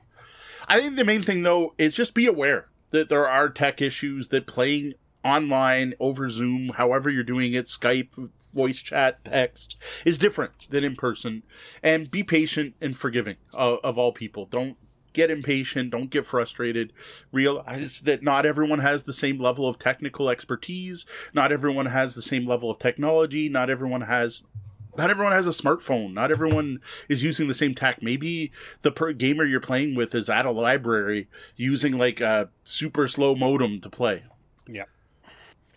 I 0.67 0.79
think 0.79 0.95
the 0.95 1.05
main 1.05 1.23
thing 1.23 1.43
though 1.43 1.73
is 1.77 1.95
just 1.95 2.13
be 2.13 2.27
aware 2.27 2.69
that 2.91 3.09
there 3.09 3.27
are 3.27 3.49
tech 3.49 3.81
issues 3.81 4.29
that 4.29 4.47
playing 4.47 4.93
online 5.23 5.93
over 5.99 6.29
zoom 6.29 6.69
however 6.75 7.07
you're 7.07 7.23
doing 7.23 7.53
it 7.53 7.67
skype 7.67 8.29
voice 8.53 8.81
chat 8.81 9.23
text 9.23 9.77
is 10.05 10.17
different 10.17 10.69
than 10.69 10.83
in 10.83 10.95
person. 10.95 11.43
And 11.81 12.11
be 12.11 12.23
patient 12.23 12.75
and 12.81 12.97
forgiving 12.97 13.37
of, 13.53 13.79
of 13.83 13.97
all 13.97 14.11
people. 14.11 14.45
Don't 14.45 14.77
get 15.13 15.31
impatient, 15.31 15.91
don't 15.91 16.09
get 16.09 16.25
frustrated. 16.25 16.93
Realize 17.31 17.99
that 18.01 18.23
not 18.23 18.45
everyone 18.45 18.79
has 18.79 19.03
the 19.03 19.13
same 19.13 19.39
level 19.39 19.67
of 19.67 19.79
technical 19.79 20.29
expertise, 20.29 21.05
not 21.33 21.51
everyone 21.51 21.87
has 21.87 22.15
the 22.15 22.21
same 22.21 22.45
level 22.47 22.69
of 22.69 22.79
technology, 22.79 23.49
not 23.49 23.69
everyone 23.69 24.01
has 24.01 24.41
not 24.97 25.09
everyone 25.09 25.33
has 25.33 25.47
a 25.47 25.51
smartphone. 25.51 26.13
Not 26.13 26.31
everyone 26.31 26.81
is 27.07 27.23
using 27.23 27.47
the 27.47 27.53
same 27.53 27.73
tech. 27.73 28.01
Maybe 28.01 28.51
the 28.81 28.91
per- 28.91 29.13
gamer 29.13 29.45
you're 29.45 29.61
playing 29.61 29.95
with 29.95 30.13
is 30.13 30.29
at 30.29 30.45
a 30.45 30.51
library 30.51 31.29
using 31.55 31.97
like 31.97 32.19
a 32.19 32.49
super 32.63 33.07
slow 33.07 33.35
modem 33.35 33.79
to 33.81 33.89
play. 33.89 34.23
Yeah. 34.67 34.85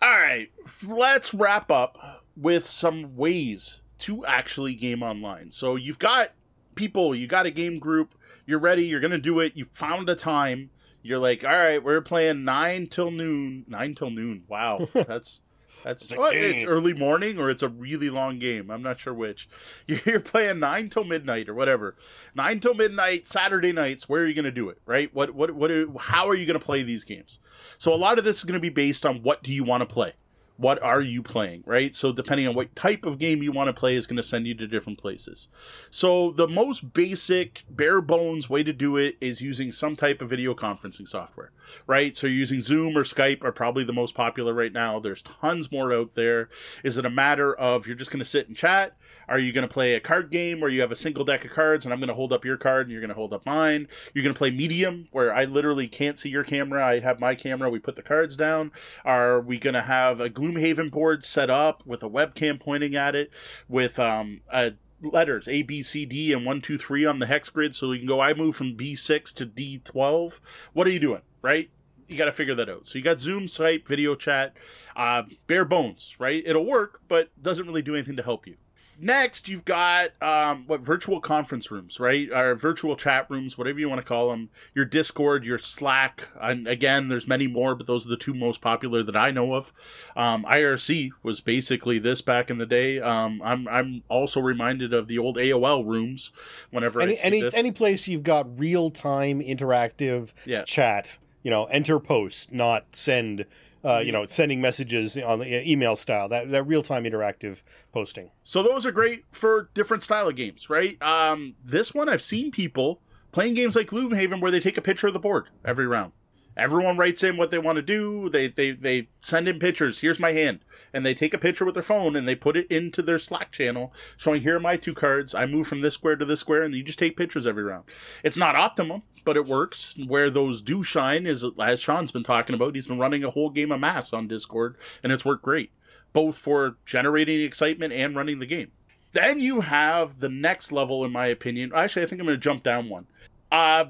All 0.01 0.11
right, 0.11 0.51
let's 0.85 1.33
wrap 1.33 1.71
up 1.71 2.25
with 2.35 2.67
some 2.67 3.15
ways 3.15 3.79
to 3.99 4.25
actually 4.25 4.75
game 4.75 5.01
online. 5.01 5.51
So 5.51 5.75
you've 5.75 5.99
got 5.99 6.31
people, 6.75 7.15
you 7.15 7.27
got 7.27 7.45
a 7.45 7.51
game 7.51 7.79
group, 7.79 8.13
you're 8.45 8.59
ready, 8.59 8.85
you're 8.85 8.99
going 8.99 9.11
to 9.11 9.17
do 9.17 9.39
it, 9.39 9.53
you 9.55 9.65
found 9.73 10.09
a 10.09 10.15
time. 10.15 10.69
You're 11.01 11.19
like, 11.19 11.43
all 11.43 11.51
right, 11.55 11.83
we're 11.83 12.01
playing 12.01 12.43
nine 12.45 12.87
till 12.87 13.11
noon. 13.11 13.65
Nine 13.67 13.93
till 13.93 14.09
noon. 14.09 14.43
Wow, 14.47 14.87
that's 14.93 15.41
that's 15.83 16.01
It's 16.05 16.13
oh, 16.17 16.31
it's 16.33 16.63
early 16.63 16.95
morning 16.95 17.37
or 17.37 17.51
it's 17.51 17.61
a 17.61 17.69
really 17.69 18.09
long 18.09 18.39
game. 18.39 18.71
I'm 18.71 18.81
not 18.81 18.99
sure 18.99 19.13
which. 19.13 19.47
You're 19.87 20.19
playing 20.19 20.57
nine 20.59 20.89
till 20.89 21.03
midnight 21.03 21.47
or 21.47 21.53
whatever. 21.53 21.95
Nine 22.33 22.59
till 22.59 22.73
midnight 22.73 23.27
Saturday 23.27 23.71
nights. 23.71 24.09
Where 24.09 24.23
are 24.23 24.27
you 24.27 24.33
going 24.33 24.45
to 24.45 24.51
do 24.51 24.67
it? 24.69 24.79
Right? 24.87 25.13
What 25.13 25.35
what 25.35 25.51
what? 25.51 25.69
are- 25.69 25.87
How 25.99 26.27
are 26.27 26.33
you 26.33 26.47
going 26.47 26.59
to 26.59 26.65
play 26.65 26.81
these 26.81 27.03
games? 27.03 27.37
So 27.77 27.93
a 27.93 27.95
lot 27.95 28.17
of 28.17 28.25
this 28.25 28.37
is 28.39 28.43
going 28.45 28.55
to 28.55 28.59
be 28.59 28.69
based 28.69 29.05
on 29.05 29.21
what 29.21 29.43
do 29.43 29.53
you 29.53 29.63
want 29.63 29.81
to 29.81 29.93
play. 29.93 30.13
What 30.57 30.81
are 30.81 31.01
you 31.01 31.21
playing, 31.21 31.63
right? 31.65 31.93
So 31.93 32.13
depending 32.13 32.47
on 32.47 32.55
what 32.55 32.75
type 32.75 33.05
of 33.05 33.19
game 33.19 33.43
you 33.43 33.51
want 33.51 33.67
to 33.67 33.73
play 33.73 33.95
is 33.95 34.07
going 34.07 34.17
to 34.17 34.23
send 34.23 34.47
you 34.47 34.55
to 34.55 34.67
different 34.67 34.97
places. 34.97 35.49
So 35.89 36.31
the 36.31 36.47
most 36.47 36.93
basic, 36.93 37.65
bare 37.69 37.99
bones 37.99 38.49
way 38.49 38.63
to 38.63 38.71
do 38.71 38.95
it 38.95 39.17
is 39.19 39.41
using 39.41 39.71
some 39.71 39.95
type 39.95 40.21
of 40.21 40.29
video 40.29 40.53
conferencing 40.53 41.07
software, 41.07 41.51
right? 41.87 42.15
So 42.15 42.27
you're 42.27 42.37
using 42.37 42.61
Zoom 42.61 42.97
or 42.97 43.03
Skype 43.03 43.43
are 43.43 43.51
probably 43.51 43.83
the 43.83 43.93
most 43.93 44.15
popular 44.15 44.53
right 44.53 44.71
now. 44.71 44.99
There's 44.99 45.21
tons 45.21 45.71
more 45.71 45.91
out 45.91 46.15
there. 46.15 46.49
Is 46.83 46.97
it 46.97 47.05
a 47.05 47.09
matter 47.09 47.53
of 47.53 47.85
you're 47.85 47.95
just 47.97 48.11
going 48.11 48.19
to 48.19 48.25
sit 48.25 48.47
and 48.47 48.55
chat? 48.55 48.95
Are 49.27 49.39
you 49.39 49.51
going 49.51 49.67
to 49.67 49.73
play 49.73 49.95
a 49.95 49.99
card 49.99 50.29
game 50.29 50.59
where 50.59 50.69
you 50.69 50.81
have 50.81 50.91
a 50.91 50.95
single 50.95 51.25
deck 51.25 51.43
of 51.43 51.51
cards 51.51 51.85
and 51.85 51.93
I'm 51.93 51.99
going 51.99 52.09
to 52.09 52.15
hold 52.15 52.31
up 52.31 52.45
your 52.45 52.57
card 52.57 52.83
and 52.83 52.91
you're 52.91 53.01
going 53.01 53.09
to 53.09 53.15
hold 53.15 53.33
up 53.33 53.45
mine? 53.45 53.87
You're 54.13 54.23
going 54.23 54.35
to 54.35 54.37
play 54.37 54.51
medium 54.51 55.07
where 55.11 55.33
I 55.33 55.45
literally 55.45 55.87
can't 55.87 56.19
see 56.19 56.29
your 56.29 56.43
camera. 56.43 56.85
I 56.85 56.99
have 56.99 57.19
my 57.19 57.35
camera. 57.35 57.69
We 57.69 57.79
put 57.79 57.95
the 57.95 58.03
cards 58.03 58.35
down. 58.37 58.71
Are 59.03 59.41
we 59.41 59.57
going 59.57 59.73
to 59.73 59.81
have 59.81 60.19
a 60.19 60.29
Gloomhaven 60.53 60.91
board 60.91 61.23
set 61.23 61.49
up 61.49 61.85
with 61.85 62.03
a 62.03 62.09
webcam 62.09 62.59
pointing 62.59 62.95
at 62.95 63.15
it 63.15 63.31
with 63.67 63.99
um, 63.99 64.41
a 64.51 64.73
letters 65.01 65.47
A, 65.47 65.61
B, 65.61 65.83
C, 65.83 66.05
D, 66.05 66.33
and 66.33 66.45
one, 66.45 66.61
two, 66.61 66.77
three 66.77 67.05
on 67.05 67.19
the 67.19 67.25
hex 67.25 67.49
grid 67.49 67.75
so 67.75 67.91
you 67.91 67.99
can 67.99 68.07
go, 68.07 68.21
I 68.21 68.33
move 68.33 68.55
from 68.55 68.75
B6 68.75 69.33
to 69.33 69.45
D12. 69.45 70.39
What 70.73 70.87
are 70.87 70.91
you 70.91 70.99
doing, 70.99 71.21
right? 71.41 71.69
You 72.07 72.17
got 72.17 72.25
to 72.25 72.31
figure 72.31 72.55
that 72.55 72.69
out. 72.69 72.85
So 72.85 72.97
you 72.97 73.03
got 73.03 73.19
Zoom, 73.19 73.45
Skype, 73.45 73.87
video 73.87 74.15
chat, 74.15 74.55
uh, 74.95 75.23
bare 75.47 75.65
bones, 75.65 76.15
right? 76.19 76.43
It'll 76.45 76.65
work, 76.65 77.01
but 77.07 77.29
doesn't 77.41 77.65
really 77.65 77.81
do 77.81 77.95
anything 77.95 78.15
to 78.15 78.23
help 78.23 78.45
you. 78.45 78.57
Next, 78.99 79.47
you've 79.49 79.65
got 79.65 80.09
um, 80.21 80.63
what 80.67 80.81
virtual 80.81 81.19
conference 81.19 81.69
rooms, 81.69 81.99
right? 81.99 82.29
Or 82.31 82.55
virtual 82.55 82.95
chat 82.95 83.25
rooms, 83.29 83.57
whatever 83.57 83.79
you 83.79 83.89
want 83.89 83.99
to 83.99 84.07
call 84.07 84.29
them. 84.29 84.49
Your 84.73 84.85
Discord, 84.85 85.43
your 85.43 85.57
Slack, 85.57 86.29
and 86.41 86.67
again, 86.67 87.09
there's 87.09 87.27
many 87.27 87.47
more, 87.47 87.75
but 87.75 87.87
those 87.87 88.05
are 88.05 88.09
the 88.09 88.17
two 88.17 88.33
most 88.33 88.61
popular 88.61 89.03
that 89.03 89.15
I 89.15 89.31
know 89.31 89.53
of. 89.53 89.73
Um, 90.15 90.45
IRC 90.45 91.09
was 91.23 91.41
basically 91.41 91.99
this 91.99 92.21
back 92.21 92.49
in 92.49 92.57
the 92.57 92.65
day. 92.65 92.99
Um, 92.99 93.41
I'm 93.43 93.67
I'm 93.67 94.03
also 94.09 94.39
reminded 94.39 94.93
of 94.93 95.07
the 95.07 95.17
old 95.19 95.37
AOL 95.37 95.85
rooms. 95.85 96.31
Whenever 96.71 97.01
I 97.01 97.03
Any 97.05 97.15
see 97.17 97.23
any 97.23 97.41
this. 97.41 97.53
any 97.53 97.71
place 97.71 98.07
you've 98.07 98.23
got 98.23 98.59
real 98.59 98.89
time 98.91 99.41
interactive 99.41 100.33
Yeah. 100.45 100.63
chat, 100.63 101.17
you 101.43 101.51
know, 101.51 101.65
enter 101.65 101.99
post, 101.99 102.53
not 102.53 102.95
send. 102.95 103.45
Uh, 103.85 103.99
you 103.99 104.11
know, 104.11 104.25
sending 104.25 104.59
messages 104.59 105.15
on 105.15 105.39
the 105.39 105.57
uh, 105.57 105.61
email 105.63 105.95
style, 105.95 106.27
that, 106.27 106.49
that 106.49 106.63
real 106.63 106.81
time 106.81 107.03
interactive 107.03 107.61
posting. 107.93 108.31
So 108.41 108.63
those 108.63 108.83
are 108.83 108.91
great 108.91 109.25
for 109.31 109.69
different 109.75 110.01
style 110.01 110.27
of 110.27 110.35
games, 110.35 110.71
right? 110.71 110.99
Um, 111.03 111.53
this 111.63 111.93
one 111.93 112.09
I've 112.09 112.23
seen 112.23 112.49
people 112.49 112.99
playing 113.31 113.53
games 113.53 113.75
like 113.75 113.87
Gloomhaven 113.87 114.41
where 114.41 114.49
they 114.49 114.59
take 114.59 114.77
a 114.77 114.81
picture 114.81 115.05
of 115.05 115.13
the 115.13 115.19
board 115.19 115.49
every 115.63 115.85
round. 115.85 116.13
Everyone 116.57 116.97
writes 116.97 117.21
in 117.21 117.35
what 117.35 117.51
they 117.51 117.59
want 117.59 117.75
to 117.75 117.81
do. 117.81 118.29
They 118.29 118.47
they 118.47 118.71
they 118.71 119.09
send 119.21 119.47
in 119.47 119.59
pictures. 119.59 119.99
Here's 119.99 120.19
my 120.19 120.31
hand, 120.31 120.59
and 120.93 121.05
they 121.05 121.13
take 121.13 121.33
a 121.33 121.37
picture 121.37 121.65
with 121.65 121.73
their 121.73 121.83
phone 121.83 122.15
and 122.15 122.27
they 122.27 122.35
put 122.35 122.55
it 122.55 122.71
into 122.71 123.01
their 123.01 123.19
Slack 123.19 123.51
channel, 123.51 123.93
showing 124.15 124.41
here 124.41 124.55
are 124.55 124.59
my 124.61 124.77
two 124.77 124.93
cards. 124.93 125.35
I 125.35 125.45
move 125.45 125.67
from 125.67 125.81
this 125.81 125.95
square 125.95 126.15
to 126.15 126.25
this 126.25 126.39
square, 126.39 126.63
and 126.63 126.73
you 126.73 126.81
just 126.81 126.99
take 126.99 127.17
pictures 127.17 127.45
every 127.45 127.63
round. 127.63 127.83
It's 128.23 128.37
not 128.37 128.55
optimum, 128.55 129.03
but 129.25 129.35
it 129.35 129.45
works. 129.45 129.95
Where 130.07 130.29
those 130.29 130.61
do 130.61 130.83
shine 130.83 131.25
is 131.25 131.43
as 131.59 131.81
Sean's 131.81 132.11
been 132.11 132.23
talking 132.23 132.53
about. 132.53 132.75
He's 132.75 132.87
been 132.87 132.99
running 132.99 133.23
a 133.23 133.31
whole 133.31 133.49
game 133.49 133.71
of 133.71 133.79
Mass 133.79 134.13
on 134.13 134.27
Discord, 134.27 134.77
and 135.03 135.11
it's 135.11 135.25
worked 135.25 135.43
great, 135.43 135.71
both 136.13 136.37
for 136.37 136.77
generating 136.85 137.41
excitement 137.41 137.91
and 137.91 138.15
running 138.15 138.39
the 138.39 138.45
game. 138.45 138.71
Then 139.11 139.39
you 139.39 139.61
have 139.61 140.19
the 140.19 140.29
next 140.29 140.71
level, 140.71 141.03
in 141.03 141.11
my 141.11 141.27
opinion. 141.27 141.71
Actually, 141.73 142.03
I 142.03 142.05
think 142.05 142.21
I'm 142.21 142.27
going 142.27 142.37
to 142.37 142.43
jump 142.43 142.63
down 142.63 142.89
one. 142.89 143.07
Uh, 143.51 143.85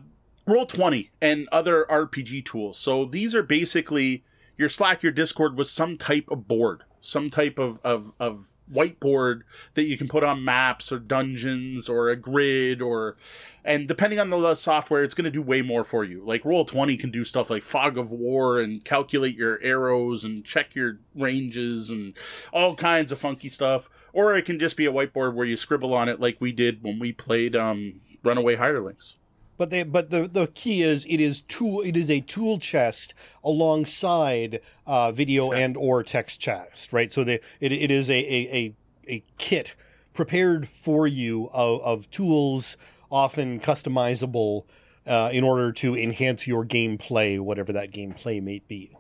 Roll 0.48 0.66
20 0.66 1.12
and 1.22 1.48
other 1.52 1.86
RPG 1.90 2.46
tools. 2.46 2.78
So 2.78 3.06
these 3.06 3.34
are 3.34 3.42
basically 3.42 4.24
your 4.58 4.70
Slack, 4.70 5.02
your 5.02 5.12
Discord 5.12 5.58
with 5.58 5.68
some 5.68 5.98
type 5.98 6.30
of 6.30 6.48
board, 6.48 6.84
some 7.02 7.30
type 7.30 7.58
of, 7.58 7.80
of, 7.84 8.14
of 8.20 8.54
whiteboard 8.72 9.42
that 9.76 9.84
you 9.84 9.98
can 9.98 10.08
put 10.08 10.24
on 10.24 10.44
maps 10.44 10.92
or 10.92 11.00
dungeons 11.00 11.88
or 11.88 12.10
a 12.10 12.16
grid 12.16 12.82
or 12.82 13.16
and 13.64 13.88
depending 13.88 14.20
on 14.20 14.30
the 14.30 14.56
software 14.56 15.04
it's 15.04 15.16
going 15.16 15.26
to 15.26 15.32
do 15.32 15.42
way 15.42 15.62
more 15.62 15.84
for 15.84 16.04
you. 16.04 16.24
Like 16.26 16.46
roll 16.46 16.66
20 16.66 16.98
can 16.98 17.12
do 17.12 17.24
stuff 17.24 17.50
like 17.50 17.64
fog 17.64 17.98
of 17.98 18.12
war 18.12 18.60
and 18.60 18.84
calculate 18.84 19.36
your 19.36 19.62
arrows 19.62 20.24
and 20.24 20.44
check 20.44 20.76
your 20.76 21.00
ranges 21.14 21.90
and 21.90 22.16
all 22.52 22.76
kinds 22.76 23.12
of 23.12 23.20
funky 23.20 23.50
stuff. 23.50 23.90
Or 24.14 24.36
it 24.36 24.46
can 24.46 24.60
just 24.60 24.78
be 24.78 24.86
a 24.86 24.92
whiteboard 24.92 25.34
where 25.34 25.46
you 25.46 25.58
scribble 25.58 25.94
on 25.94 26.10
it 26.10 26.20
like 26.20 26.38
we 26.40 26.52
did 26.52 26.84
when 26.84 27.00
we 27.00 27.12
played 27.12 27.56
um 27.56 28.02
runaway 28.24 28.56
hirelings 28.56 29.16
But 29.58 29.70
they, 29.70 29.84
but 29.84 30.10
the, 30.10 30.28
the 30.28 30.48
key 30.48 30.82
is 30.82 31.06
it 31.06 31.22
is 31.22 31.42
tool 31.42 31.82
it 31.82 31.96
is 31.96 32.12
a 32.12 32.20
tool 32.20 32.60
chest 32.60 33.14
alongside 33.44 34.60
uh, 34.86 35.12
video 35.12 35.52
and 35.52 35.78
or 35.78 36.04
text 36.04 36.40
chest, 36.40 36.92
right? 36.92 37.12
So 37.12 37.24
the, 37.24 37.42
it, 37.60 37.72
it 37.72 37.92
is 37.92 38.10
a, 38.10 38.14
a, 38.14 38.56
a, 38.56 38.76
a 39.08 39.24
kit 39.38 39.76
prepared 40.14 40.68
for 40.68 41.08
you 41.08 41.50
of, 41.54 41.82
of 41.82 42.10
tools, 42.12 42.78
often 43.12 43.60
customizable, 43.60 44.64
uh, 45.08 45.30
in 45.32 45.44
order 45.44 45.72
to 45.72 45.96
enhance 45.96 46.48
your 46.48 46.66
gameplay, 46.66 47.40
whatever 47.40 47.72
that 47.72 47.92
gameplay 47.92 48.42
may 48.42 48.60
be. 48.68 48.92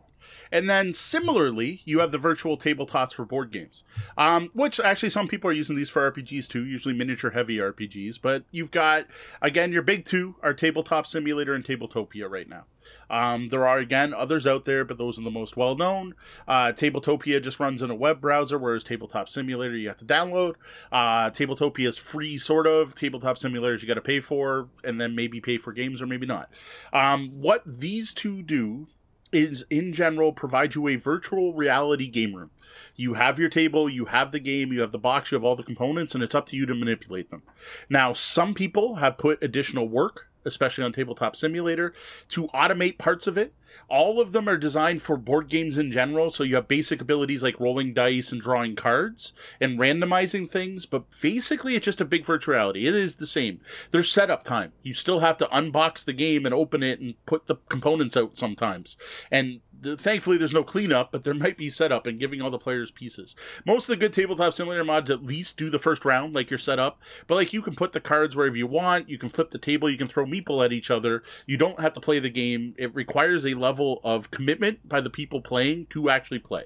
And 0.52 0.70
then 0.70 0.94
similarly, 0.94 1.82
you 1.86 2.00
have 2.00 2.12
the 2.12 2.18
virtual 2.18 2.58
tabletops 2.58 3.14
for 3.14 3.26
board 3.26 3.52
games, 3.52 3.84
um, 4.18 4.50
which 4.54 4.80
actually 4.80 5.10
some 5.10 5.28
people 5.28 5.50
are 5.50 5.54
using 5.54 5.76
these 5.76 5.90
for 5.90 6.12
RPGs 6.12 6.48
too, 6.48 6.66
usually 6.66 6.94
miniature 6.94 7.32
heavy 7.32 7.58
RPGs. 7.58 8.20
But 8.22 8.44
you've 8.52 8.72
got, 8.72 9.06
again, 9.42 9.72
your 9.72 9.82
big 9.82 10.06
two 10.06 10.36
are 10.42 10.54
Tabletop 10.54 11.08
Simulator 11.08 11.54
and 11.54 11.64
Tabletopia 11.64 12.30
right 12.30 12.48
now. 12.48 12.66
Um, 13.10 13.50
there 13.50 13.68
are, 13.68 13.78
again, 13.78 14.14
others 14.14 14.46
out 14.46 14.66
there, 14.66 14.86
but 14.86 14.98
those 14.98 15.20
are 15.20 15.24
the 15.24 15.32
most 15.32 15.58
well 15.58 15.76
known. 15.76 16.16
Uh, 16.48 16.72
Tabletopia 16.72 17.42
just 17.42 17.60
runs 17.60 17.82
in 17.82 17.90
a 17.90 17.96
web 17.96 18.22
browser, 18.22 18.58
whereas 18.58 18.84
Tabletop 18.84 19.30
Simulator 19.30 19.76
you 19.76 19.88
have 19.88 19.98
to 19.98 20.06
download. 20.06 20.56
Uh, 20.92 21.30
Tabletopia 21.30 21.88
is 21.88 21.98
free, 21.98 22.38
sort 22.38 22.68
of. 22.68 22.96
Tabletop 22.96 23.38
Simulators 23.38 23.82
you 23.82 23.88
got 23.88 23.96
to 23.96 24.02
pay 24.02 24.20
for, 24.20 24.70
and 24.84 25.00
then 25.00 25.16
maybe 25.16 25.42
pay 25.42 25.58
for 25.58 25.74
games 25.74 26.02
or 26.02 26.08
maybe 26.08 26.26
not. 26.26 26.50
Um, 26.94 27.30
what 27.42 27.64
these 27.66 28.14
two 28.14 28.42
do 28.44 28.88
is 29.32 29.66
in 29.70 29.94
general 29.94 30.32
provide 30.32 30.76
you 30.76 30.88
a 30.88 30.96
virtual 30.96 31.54
reality 31.54 32.08
game 32.08 32.36
room. 32.36 32.52
You 32.96 33.16
have 33.16 33.40
your 33.40 33.50
table, 33.50 33.90
you 33.90 34.06
have 34.06 34.32
the 34.32 34.40
game, 34.40 34.72
you 34.72 34.82
have 34.82 34.92
the 34.92 34.98
box, 34.98 35.32
you 35.32 35.36
have 35.36 35.44
all 35.44 35.56
the 35.56 35.64
components, 35.64 36.14
and 36.14 36.24
it's 36.24 36.36
up 36.36 36.46
to 36.48 36.56
you 36.56 36.66
to 36.66 36.76
manipulate 36.76 37.32
them. 37.32 37.44
Now, 37.90 38.14
some 38.14 38.54
people 38.54 38.96
have 38.96 39.18
put 39.18 39.44
additional 39.44 39.88
work, 39.88 40.30
especially 40.46 40.84
on 40.84 40.94
Tabletop 40.94 41.36
Simulator, 41.36 41.94
to 42.30 42.48
automate 42.48 42.98
parts 42.98 43.28
of 43.28 43.38
it. 43.38 43.54
All 43.90 44.22
of 44.22 44.32
them 44.32 44.48
are 44.48 44.58
designed 44.58 45.02
for 45.02 45.18
board 45.18 45.50
games 45.50 45.78
in 45.78 45.92
general, 45.92 46.30
so 46.30 46.44
you 46.44 46.56
have 46.56 46.68
basic 46.68 47.02
abilities 47.02 47.44
like 47.44 47.60
rolling 47.60 47.94
dice 47.94 48.32
and 48.32 48.42
drawing 48.42 48.76
cards 48.76 49.34
and 49.60 49.78
randomizing 49.78 50.50
things, 50.50 50.86
but 50.86 51.04
basically 51.22 51.76
it's 51.76 51.86
just 51.86 52.02
a 52.02 52.06
big 52.06 52.26
virtual 52.26 52.54
reality. 52.54 52.88
It 52.88 52.96
is 52.96 53.18
the 53.18 53.28
same. 53.28 53.60
There's 53.92 54.12
setup 54.12 54.44
time. 54.44 54.72
You 54.82 54.94
still 54.94 55.20
have 55.20 55.38
to 55.40 55.46
unbox 55.48 56.06
the 56.06 56.14
game 56.14 56.46
and 56.46 56.56
open 56.56 56.84
it 56.84 57.00
and 57.00 57.16
put 57.26 57.48
the 57.48 57.56
components 57.70 58.16
out 58.16 58.38
sometimes. 58.38 58.98
And 59.30 59.60
thankfully 59.84 60.38
there's 60.38 60.54
no 60.54 60.64
cleanup, 60.64 61.12
but 61.12 61.24
there 61.24 61.34
might 61.34 61.58
be 61.58 61.70
setup 61.70 62.06
and 62.08 62.20
giving 62.20 62.42
all 62.42 62.50
the 62.50 62.58
players 62.58 62.92
pieces. 62.92 63.36
Most 63.66 63.90
of 63.90 63.94
the 63.94 63.98
good 63.98 64.14
tabletop 64.14 64.54
simulator 64.54 64.84
mods 64.84 65.12
at 65.12 65.24
least 65.24 65.58
do 65.58 65.70
the 65.70 65.80
first 65.80 66.06
round, 66.06 66.34
like 66.34 66.50
your 66.50 66.60
setup, 66.60 67.00
but 67.28 67.36
like 67.36 67.54
you 67.54 67.62
can 67.62 67.76
put 67.76 67.92
the 67.92 68.00
cards 68.00 68.36
wherever 68.36 68.56
you 68.56 68.68
want, 68.68 69.10
you 69.10 69.18
can 69.18 69.30
flip 69.30 69.52
the 69.52 69.58
table, 69.58 69.90
you 69.90 69.98
can 69.98 70.08
throw 70.08 70.26
meeple 70.26 70.64
at 70.64 70.74
each 70.74 70.92
other. 70.92 71.24
You 71.46 71.58
don't 71.58 71.80
have 71.80 71.94
to 71.94 72.02
play 72.02 72.20
the 72.20 72.30
game. 72.30 72.76
It 72.78 72.94
requires 72.96 73.46
a 73.46 73.54
level 73.54 74.02
of 74.04 74.32
commitment 74.32 74.88
by 74.88 75.02
the 75.02 75.10
people 75.10 75.42
playing 75.42 75.88
to 75.88 76.10
actually 76.10 76.40
play. 76.40 76.64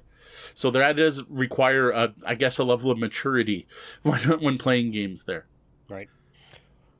So 0.54 0.72
that 0.72 0.96
does 0.96 1.24
require, 1.30 1.90
a, 1.90 2.14
I 2.26 2.36
guess, 2.36 2.58
a 2.58 2.64
level 2.64 2.92
of 2.92 2.98
maturity 2.98 3.68
when, 4.04 4.20
when 4.42 4.58
playing 4.58 4.92
games 4.92 5.24
there. 5.26 5.46
Right. 5.88 6.10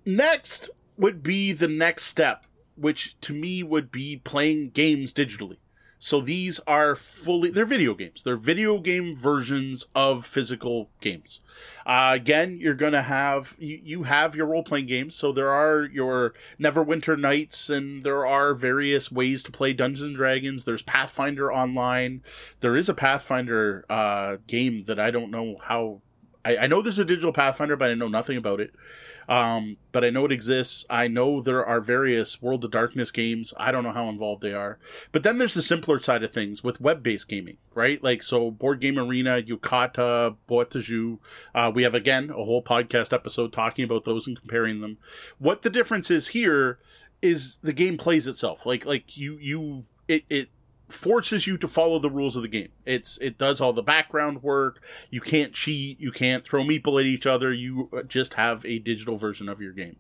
Next 0.06 0.70
would 0.98 1.24
be 1.24 1.54
the 1.54 1.68
next 1.68 2.06
step, 2.06 2.46
which 2.76 3.20
to 3.22 3.34
me 3.34 3.64
would 3.64 3.92
be 3.92 4.18
playing 4.18 4.72
games 4.72 5.14
digitally. 5.14 5.58
So 6.02 6.22
these 6.22 6.62
are 6.66 6.96
fully 6.96 7.50
they're 7.50 7.66
video 7.66 7.94
games. 7.94 8.24
They're 8.24 8.38
video 8.38 8.80
game 8.80 9.18
versions 9.18 9.86
of 9.94 10.26
physical 10.26 10.90
games. 11.02 11.42
Uh, 11.86 12.12
again, 12.14 12.58
you're 12.62 12.74
gonna 12.74 13.02
have 13.02 13.56
you, 13.60 13.82
you 13.84 14.04
have 14.04 14.34
your 14.34 14.46
role 14.48 14.64
playing 14.64 14.86
games. 14.86 15.14
So 15.16 15.34
there 15.34 15.52
are 15.52 15.84
your 15.84 16.34
Neverwinter 16.58 17.20
Nights, 17.20 17.70
and 17.70 18.06
there 18.06 18.26
are 18.26 18.54
various 18.54 19.12
ways 19.12 19.44
to 19.44 19.52
play 19.52 19.74
Dungeons 19.74 20.08
and 20.08 20.16
Dragons. 20.16 20.64
There's 20.64 20.82
Pathfinder 20.82 21.52
online. 21.52 22.24
There 22.62 22.78
is 22.78 22.88
a 22.88 22.94
Pathfinder 22.94 23.86
uh, 23.90 24.38
game 24.48 24.84
that 24.84 25.00
I 25.00 25.12
don't 25.12 25.32
know 25.32 25.58
how. 25.66 26.02
I, 26.46 26.58
I 26.58 26.68
know 26.68 26.82
there's 26.82 26.98
a 26.98 27.04
digital 27.04 27.34
Pathfinder, 27.34 27.76
but 27.76 27.90
I 27.90 27.94
know 27.96 28.08
nothing 28.08 28.38
about 28.38 28.62
it. 28.62 28.72
Um, 29.30 29.78
but 29.92 30.04
I 30.04 30.10
know 30.10 30.26
it 30.26 30.32
exists. 30.32 30.86
I 30.90 31.08
know 31.08 31.40
there 31.40 31.64
are 31.64 31.80
various 31.80 32.42
World 32.42 32.66
of 32.66 32.72
Darkness 32.72 33.12
games. 33.12 33.54
I 33.58 33.72
don't 33.72 33.84
know 33.84 33.92
how 33.92 34.10
involved 34.10 34.42
they 34.42 34.54
are. 34.54 34.80
But 35.12 35.22
then 35.22 35.38
there's 35.38 35.54
the 35.54 35.62
simpler 35.62 36.00
side 36.00 36.24
of 36.24 36.34
things 36.34 36.64
with 36.64 36.82
web 36.82 37.04
based 37.04 37.28
gaming, 37.28 37.58
right? 37.76 38.04
Like, 38.04 38.24
so 38.24 38.50
Board 38.50 38.82
Game 38.82 38.98
Arena, 38.98 39.40
Yucata, 39.40 40.36
Boitejeu. 40.50 41.20
Uh, 41.54 41.72
we 41.74 41.84
have, 41.84 41.94
again, 41.94 42.32
a 42.32 42.44
whole 42.44 42.64
podcast 42.64 43.14
episode 43.14 43.54
talking 43.54 43.86
about 43.86 44.04
those 44.04 44.26
and 44.26 44.38
comparing 44.38 44.82
them. 44.82 44.98
What 45.38 45.62
the 45.62 45.70
difference 45.70 46.10
is 46.10 46.30
here 46.30 46.80
is 47.22 47.58
the 47.62 47.74
game 47.74 47.98
plays 47.98 48.26
itself. 48.26 48.66
Like, 48.66 48.84
like 48.84 49.16
you, 49.16 49.38
you, 49.40 49.86
it, 50.08 50.26
it 50.28 50.50
forces 50.90 51.48
you 51.48 51.58
to 51.58 51.68
follow 51.68 52.00
the 52.00 52.10
rules 52.10 52.36
of 52.36 52.42
the 52.42 52.48
game. 52.48 52.70
It's 52.86 53.18
it 53.20 53.38
does 53.38 53.62
all 53.62 53.74
the 53.74 53.84
background 53.84 54.44
work. 54.44 54.84
You 55.10 55.22
can't 55.22 55.54
cheat. 55.54 56.00
You 56.00 56.12
can't 56.12 56.44
throw 56.44 56.64
meeple 56.64 57.00
at 57.00 57.06
each 57.06 57.26
other. 57.26 57.54
You 57.54 57.90
just 58.08 58.34
have 58.34 58.66
a 58.66 58.80
digital 58.80 59.18
version 59.18 59.48
of 59.48 59.62
your 59.62 59.72
game. 59.72 59.98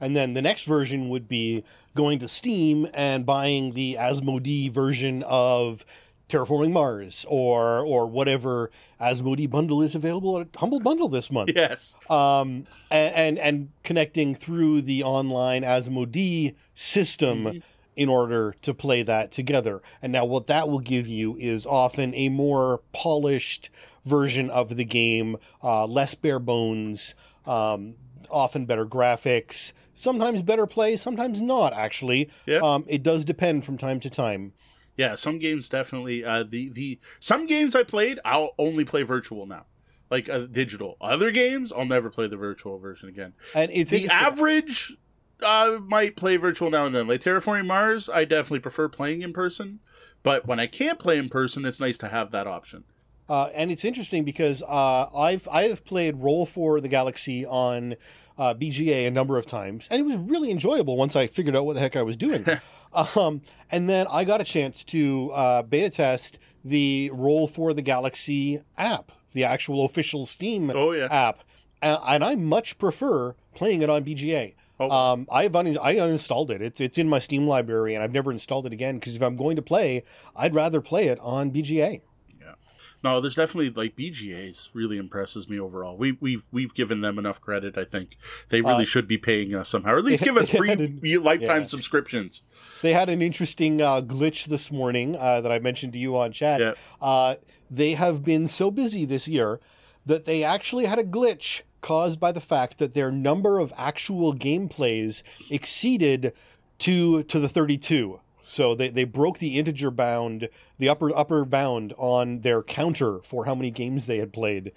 And 0.00 0.14
then 0.14 0.34
the 0.34 0.42
next 0.42 0.64
version 0.64 1.08
would 1.08 1.26
be 1.26 1.64
going 1.94 2.18
to 2.18 2.28
Steam 2.28 2.86
and 2.92 3.24
buying 3.24 3.72
the 3.72 3.96
Asmodee 3.98 4.70
version 4.70 5.22
of 5.26 5.86
Terraforming 6.28 6.72
Mars 6.72 7.24
or 7.28 7.80
or 7.80 8.06
whatever 8.06 8.70
Asmodee 9.00 9.48
bundle 9.48 9.80
is 9.80 9.94
available 9.94 10.40
at 10.40 10.48
Humble 10.56 10.80
Bundle 10.80 11.08
this 11.08 11.30
month. 11.30 11.52
Yes. 11.54 11.94
Um, 12.10 12.66
and, 12.90 13.14
and, 13.14 13.38
and 13.38 13.68
connecting 13.84 14.34
through 14.34 14.82
the 14.82 15.04
online 15.04 15.62
Asmodee 15.62 16.54
system. 16.74 17.44
Mm-hmm 17.44 17.58
in 17.96 18.08
order 18.08 18.54
to 18.62 18.74
play 18.74 19.02
that 19.02 19.32
together. 19.32 19.82
And 20.00 20.12
now, 20.12 20.24
what 20.24 20.46
that 20.46 20.68
will 20.68 20.80
give 20.80 21.08
you 21.08 21.36
is 21.36 21.66
often 21.66 22.14
a 22.14 22.28
more 22.28 22.82
polished 22.92 23.70
version 24.04 24.50
of 24.50 24.76
the 24.76 24.84
game, 24.84 25.38
uh, 25.62 25.86
less 25.86 26.14
bare 26.14 26.38
bones, 26.38 27.14
um, 27.46 27.94
often 28.30 28.66
better 28.66 28.86
graphics, 28.86 29.72
sometimes 29.94 30.42
better 30.42 30.66
play, 30.66 30.96
sometimes 30.96 31.40
not, 31.40 31.72
actually. 31.72 32.30
Yeah. 32.44 32.58
Um, 32.58 32.84
it 32.86 33.02
does 33.02 33.24
depend 33.24 33.64
from 33.64 33.78
time 33.78 33.98
to 34.00 34.10
time. 34.10 34.52
Yeah, 34.96 35.14
some 35.14 35.38
games 35.38 35.68
definitely. 35.68 36.24
Uh, 36.24 36.44
the 36.48 36.70
the 36.70 36.98
some 37.20 37.46
games 37.46 37.74
I 37.74 37.82
played, 37.82 38.18
I'll 38.24 38.54
only 38.58 38.84
play 38.84 39.02
virtual 39.02 39.44
now, 39.46 39.66
like 40.10 40.28
uh, 40.28 40.46
digital. 40.50 40.96
Other 41.00 41.30
games, 41.30 41.70
I'll 41.70 41.84
never 41.84 42.08
play 42.08 42.28
the 42.28 42.38
virtual 42.38 42.78
version 42.78 43.08
again. 43.08 43.34
And 43.54 43.70
it's 43.72 43.90
the 43.90 44.08
average 44.08 44.96
I 45.42 45.78
might 45.78 46.16
play 46.16 46.36
virtual 46.36 46.70
now 46.70 46.86
and 46.86 46.94
then. 46.94 47.06
Like 47.08 47.20
Terraforming 47.20 47.66
Mars, 47.66 48.08
I 48.08 48.24
definitely 48.24 48.60
prefer 48.60 48.88
playing 48.88 49.22
in 49.22 49.32
person. 49.32 49.80
But 50.22 50.46
when 50.46 50.58
I 50.58 50.66
can't 50.66 50.98
play 50.98 51.18
in 51.18 51.28
person, 51.28 51.64
it's 51.64 51.80
nice 51.80 51.98
to 51.98 52.08
have 52.08 52.30
that 52.32 52.46
option. 52.46 52.84
Uh, 53.28 53.50
and 53.54 53.70
it's 53.72 53.84
interesting 53.84 54.24
because 54.24 54.62
uh, 54.62 55.08
I've 55.16 55.48
I 55.48 55.64
have 55.64 55.84
played 55.84 56.16
Roll 56.16 56.46
for 56.46 56.80
the 56.80 56.88
Galaxy 56.88 57.44
on 57.44 57.96
uh, 58.38 58.54
BGA 58.54 59.08
a 59.08 59.10
number 59.10 59.36
of 59.36 59.46
times, 59.46 59.88
and 59.90 60.00
it 60.00 60.04
was 60.04 60.16
really 60.16 60.50
enjoyable 60.50 60.96
once 60.96 61.16
I 61.16 61.26
figured 61.26 61.56
out 61.56 61.66
what 61.66 61.74
the 61.74 61.80
heck 61.80 61.96
I 61.96 62.02
was 62.02 62.16
doing. 62.16 62.46
um, 63.16 63.42
and 63.70 63.90
then 63.90 64.06
I 64.10 64.24
got 64.24 64.40
a 64.40 64.44
chance 64.44 64.84
to 64.84 65.30
uh, 65.32 65.62
beta 65.62 65.90
test 65.90 66.38
the 66.64 67.10
Roll 67.12 67.46
for 67.48 67.72
the 67.72 67.82
Galaxy 67.82 68.60
app, 68.78 69.12
the 69.32 69.44
actual 69.44 69.84
official 69.84 70.26
Steam 70.26 70.70
oh, 70.70 70.92
yeah. 70.92 71.08
app, 71.10 71.42
and, 71.82 71.98
and 72.06 72.24
I 72.24 72.36
much 72.36 72.78
prefer 72.78 73.34
playing 73.54 73.82
it 73.82 73.90
on 73.90 74.04
BGA. 74.04 74.54
Oh. 74.78 74.90
Um, 74.90 75.26
I've 75.30 75.56
un- 75.56 75.78
I 75.78 75.94
uninstalled 75.94 76.50
it. 76.50 76.60
It's 76.60 76.80
it's 76.80 76.98
in 76.98 77.08
my 77.08 77.18
Steam 77.18 77.46
library, 77.46 77.94
and 77.94 78.02
I've 78.02 78.12
never 78.12 78.30
installed 78.30 78.66
it 78.66 78.72
again 78.72 78.98
because 78.98 79.16
if 79.16 79.22
I'm 79.22 79.36
going 79.36 79.56
to 79.56 79.62
play, 79.62 80.02
I'd 80.34 80.54
rather 80.54 80.80
play 80.80 81.08
it 81.08 81.18
on 81.20 81.50
BGA. 81.50 82.02
Yeah, 82.38 82.54
no, 83.02 83.20
there's 83.20 83.36
definitely 83.36 83.70
like 83.70 83.96
BGA's 83.96 84.68
really 84.74 84.98
impresses 84.98 85.48
me 85.48 85.58
overall. 85.58 85.96
We 85.96 86.12
we've 86.20 86.44
we've 86.52 86.74
given 86.74 87.00
them 87.00 87.18
enough 87.18 87.40
credit. 87.40 87.78
I 87.78 87.84
think 87.84 88.18
they 88.50 88.60
really 88.60 88.82
uh, 88.82 88.86
should 88.86 89.08
be 89.08 89.16
paying 89.16 89.54
us 89.54 89.70
somehow, 89.70 89.92
or 89.92 89.98
at 89.98 90.04
least 90.04 90.22
give 90.22 90.36
us 90.36 90.50
free 90.56 90.70
an, 90.70 91.00
lifetime 91.22 91.62
yeah. 91.62 91.66
subscriptions. 91.66 92.42
They 92.82 92.92
had 92.92 93.08
an 93.08 93.22
interesting 93.22 93.80
uh, 93.80 94.02
glitch 94.02 94.46
this 94.46 94.70
morning 94.70 95.16
uh, 95.16 95.40
that 95.40 95.50
I 95.50 95.58
mentioned 95.58 95.94
to 95.94 95.98
you 95.98 96.16
on 96.18 96.32
chat. 96.32 96.60
Yeah. 96.60 96.74
Uh, 97.00 97.36
they 97.70 97.94
have 97.94 98.22
been 98.22 98.46
so 98.46 98.70
busy 98.70 99.06
this 99.06 99.26
year 99.26 99.58
that 100.04 100.26
they 100.26 100.44
actually 100.44 100.84
had 100.84 100.98
a 100.98 101.04
glitch 101.04 101.62
caused 101.80 102.18
by 102.18 102.32
the 102.32 102.40
fact 102.40 102.78
that 102.78 102.94
their 102.94 103.10
number 103.10 103.58
of 103.58 103.72
actual 103.76 104.34
gameplays 104.34 105.22
exceeded 105.50 106.32
to 106.78 107.22
to 107.24 107.38
the 107.38 107.48
32. 107.48 108.20
So 108.42 108.76
they, 108.76 108.90
they 108.90 109.02
broke 109.02 109.38
the 109.38 109.58
integer 109.58 109.90
bound, 109.90 110.48
the 110.78 110.88
upper 110.88 111.14
upper 111.14 111.44
bound 111.44 111.92
on 111.98 112.40
their 112.40 112.62
counter 112.62 113.18
for 113.24 113.44
how 113.44 113.56
many 113.56 113.72
games 113.72 114.06
they 114.06 114.18
had 114.18 114.32
played, 114.32 114.72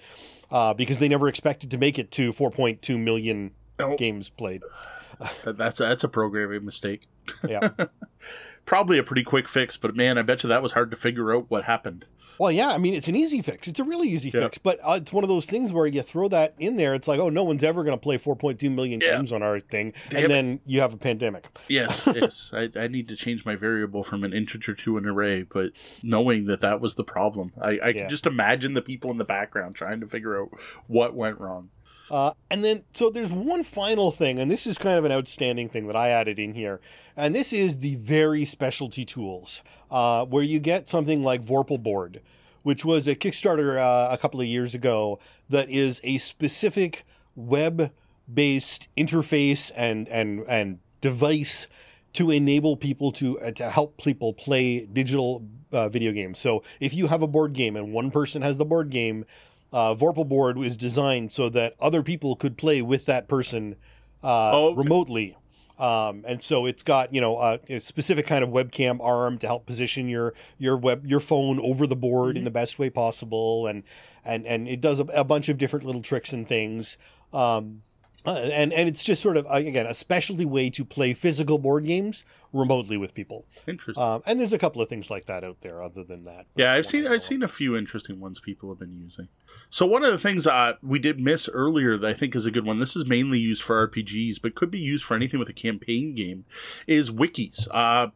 uh, 0.49 0.73
because 0.73 0.97
they 0.97 1.07
never 1.07 1.27
expected 1.27 1.69
to 1.71 1.77
make 1.77 1.99
it 1.99 2.09
to 2.11 2.33
4.2 2.33 2.97
million 2.99 3.51
oh. 3.77 3.95
games 3.95 4.29
played. 4.31 4.63
that's 5.43 5.79
a, 5.79 5.83
that's 5.83 6.03
a 6.03 6.09
programming 6.09 6.65
mistake. 6.65 7.07
Yeah, 7.47 7.69
probably 8.65 8.97
a 8.97 9.03
pretty 9.03 9.23
quick 9.23 9.47
fix, 9.47 9.77
but 9.77 9.95
man, 9.95 10.17
I 10.17 10.23
bet 10.23 10.43
you 10.43 10.49
that 10.49 10.63
was 10.63 10.71
hard 10.71 10.89
to 10.89 10.97
figure 10.97 11.33
out 11.33 11.45
what 11.49 11.65
happened. 11.65 12.05
Well, 12.39 12.51
yeah, 12.53 12.69
I 12.69 12.77
mean, 12.77 12.93
it's 12.93 13.09
an 13.09 13.17
easy 13.17 13.41
fix. 13.41 13.67
It's 13.67 13.81
a 13.81 13.83
really 13.83 14.07
easy 14.07 14.29
yeah. 14.33 14.43
fix, 14.43 14.57
but 14.57 14.79
uh, 14.79 14.93
it's 14.93 15.11
one 15.11 15.25
of 15.25 15.27
those 15.27 15.45
things 15.45 15.73
where 15.73 15.85
you 15.85 16.01
throw 16.01 16.29
that 16.29 16.55
in 16.57 16.77
there. 16.77 16.93
It's 16.93 17.07
like, 17.07 17.19
oh, 17.19 17.29
no 17.29 17.43
one's 17.43 17.65
ever 17.65 17.83
going 17.83 17.97
to 17.97 18.01
play 18.01 18.17
4.2 18.17 18.73
million 18.73 19.01
yeah. 19.01 19.17
games 19.17 19.33
on 19.33 19.43
our 19.43 19.59
thing, 19.59 19.93
Damn 20.09 20.15
and 20.17 20.25
it. 20.25 20.29
then 20.29 20.59
you 20.65 20.79
have 20.79 20.93
a 20.93 20.97
pandemic. 20.97 21.49
Yes, 21.67 22.01
yes. 22.15 22.51
I, 22.53 22.69
I, 22.75 22.87
need 22.87 23.09
to 23.09 23.17
change 23.17 23.45
my 23.45 23.57
variable 23.57 24.05
from 24.05 24.23
an 24.23 24.31
integer 24.33 24.73
to 24.73 24.97
an 24.97 25.05
array, 25.05 25.43
but 25.43 25.71
knowing 26.01 26.45
that 26.45 26.61
that 26.61 26.79
was 26.79 26.95
the 26.95 27.03
problem, 27.03 27.51
I, 27.61 27.71
I 27.71 27.71
yeah. 27.71 27.91
can 27.91 28.09
just 28.09 28.25
imagine 28.25 28.73
the 28.73 28.81
people 28.81 29.11
in 29.11 29.17
the 29.17 29.25
background 29.25 29.75
trying 29.75 29.99
to 29.99 30.07
figure 30.07 30.41
out 30.41 30.49
what 30.87 31.13
went 31.13 31.39
wrong. 31.41 31.69
Uh, 32.09 32.33
and 32.49 32.63
then, 32.63 32.83
so 32.93 33.09
there's 33.09 33.31
one 33.31 33.63
final 33.63 34.11
thing, 34.11 34.39
and 34.39 34.49
this 34.49 34.65
is 34.65 34.77
kind 34.77 34.97
of 34.97 35.05
an 35.05 35.11
outstanding 35.11 35.69
thing 35.69 35.87
that 35.87 35.95
I 35.95 36.09
added 36.09 36.39
in 36.39 36.53
here, 36.53 36.79
and 37.15 37.35
this 37.35 37.53
is 37.53 37.77
the 37.77 37.95
very 37.95 38.45
specialty 38.45 39.05
tools, 39.05 39.61
uh, 39.91 40.25
where 40.25 40.43
you 40.43 40.59
get 40.59 40.89
something 40.89 41.23
like 41.23 41.43
Vorpal 41.45 41.81
Board, 41.81 42.21
which 42.63 42.83
was 42.83 43.07
a 43.07 43.15
Kickstarter 43.15 43.77
uh, 43.77 44.11
a 44.11 44.17
couple 44.17 44.41
of 44.41 44.47
years 44.47 44.73
ago 44.73 45.19
that 45.49 45.69
is 45.69 46.01
a 46.03 46.17
specific 46.17 47.05
web-based 47.35 48.89
interface 48.97 49.71
and 49.75 50.07
and 50.09 50.43
and 50.47 50.79
device 51.01 51.67
to 52.13 52.31
enable 52.31 52.75
people 52.75 53.11
to 53.13 53.39
uh, 53.39 53.51
to 53.51 53.69
help 53.69 54.01
people 54.03 54.33
play 54.33 54.85
digital 54.85 55.45
uh, 55.71 55.87
video 55.89 56.11
games. 56.11 56.39
So 56.39 56.63
if 56.79 56.93
you 56.93 57.07
have 57.07 57.21
a 57.21 57.27
board 57.27 57.53
game 57.53 57.75
and 57.75 57.93
one 57.93 58.11
person 58.11 58.41
has 58.41 58.57
the 58.57 58.65
board 58.65 58.89
game, 58.89 59.25
uh, 59.71 59.95
Vorpal 59.95 60.27
board 60.27 60.57
is 60.57 60.77
designed 60.77 61.31
so 61.31 61.49
that 61.49 61.75
other 61.79 62.03
people 62.03 62.35
could 62.35 62.57
play 62.57 62.81
with 62.81 63.05
that 63.05 63.27
person 63.27 63.75
uh, 64.23 64.51
oh, 64.51 64.67
okay. 64.69 64.77
remotely. 64.77 65.37
Um, 65.77 66.25
and 66.27 66.43
so 66.43 66.65
it's 66.65 66.83
got 66.83 67.13
you 67.13 67.21
know 67.21 67.37
a, 67.37 67.59
a, 67.69 67.79
specific 67.79 68.27
kind 68.27 68.43
of 68.43 68.49
webcam 68.49 68.99
arm 69.01 69.37
to 69.37 69.47
help 69.47 69.65
position 69.65 70.09
your 70.09 70.33
your 70.57 70.75
web 70.75 71.05
your 71.05 71.21
phone 71.21 71.57
over 71.61 71.87
the 71.87 71.95
board 71.95 72.31
mm-hmm. 72.31 72.39
in 72.39 72.43
the 72.43 72.51
best 72.51 72.77
way 72.79 72.89
possible, 72.89 73.65
and 73.65 73.83
and 74.25 74.45
and 74.45 74.67
it 74.67 74.81
does 74.81 74.99
a, 74.99 75.03
a 75.05 75.23
bunch 75.23 75.47
of 75.47 75.57
different 75.57 75.85
little 75.85 76.01
tricks 76.01 76.33
and 76.33 76.49
things. 76.49 76.97
Um, 77.31 77.83
uh, 78.25 78.31
and 78.31 78.73
and 78.73 78.89
it's 78.89 79.03
just 79.03 79.21
sort 79.21 79.37
of 79.37 79.45
again 79.49 79.85
a 79.85 79.93
specialty 79.93 80.43
way 80.43 80.69
to 80.69 80.83
play 80.83 81.13
physical 81.13 81.57
board 81.57 81.85
games 81.85 82.25
remotely 82.51 82.97
with 82.97 83.13
people. 83.13 83.45
Interesting. 83.65 84.03
Um, 84.03 84.21
and 84.25 84.37
there's 84.37 84.51
a 84.51 84.57
couple 84.57 84.81
of 84.81 84.89
things 84.89 85.09
like 85.09 85.25
that 85.27 85.45
out 85.45 85.61
there. 85.61 85.81
Other 85.81 86.03
than 86.03 86.25
that, 86.25 86.45
yeah, 86.55 86.73
I've 86.73 86.85
seen 86.85 87.07
I've 87.07 87.23
seen 87.23 87.41
a 87.41 87.47
few 87.47 87.77
interesting 87.77 88.19
ones 88.19 88.41
people 88.41 88.67
have 88.69 88.79
been 88.79 88.99
using. 89.01 89.29
So 89.71 89.85
one 89.85 90.03
of 90.03 90.11
the 90.11 90.17
things 90.17 90.47
uh, 90.47 90.73
we 90.81 90.97
did 90.97 91.19
miss 91.19 91.47
earlier 91.49 91.95
that 91.97 92.09
I 92.09 92.13
think 92.13 92.35
is 92.35 92.45
a 92.45 92.51
good 92.51 92.65
one. 92.65 92.79
This 92.79 92.95
is 92.95 93.05
mainly 93.05 93.37
used 93.37 93.61
for 93.61 93.87
RPGs, 93.87 94.41
but 94.41 94.55
could 94.55 94.71
be 94.71 94.79
used 94.79 95.05
for 95.05 95.13
anything 95.13 95.39
with 95.39 95.49
a 95.49 95.53
campaign 95.53 96.15
game. 96.15 96.45
Is 96.87 97.11
wikis. 97.11 97.67
Uh, 97.69 98.07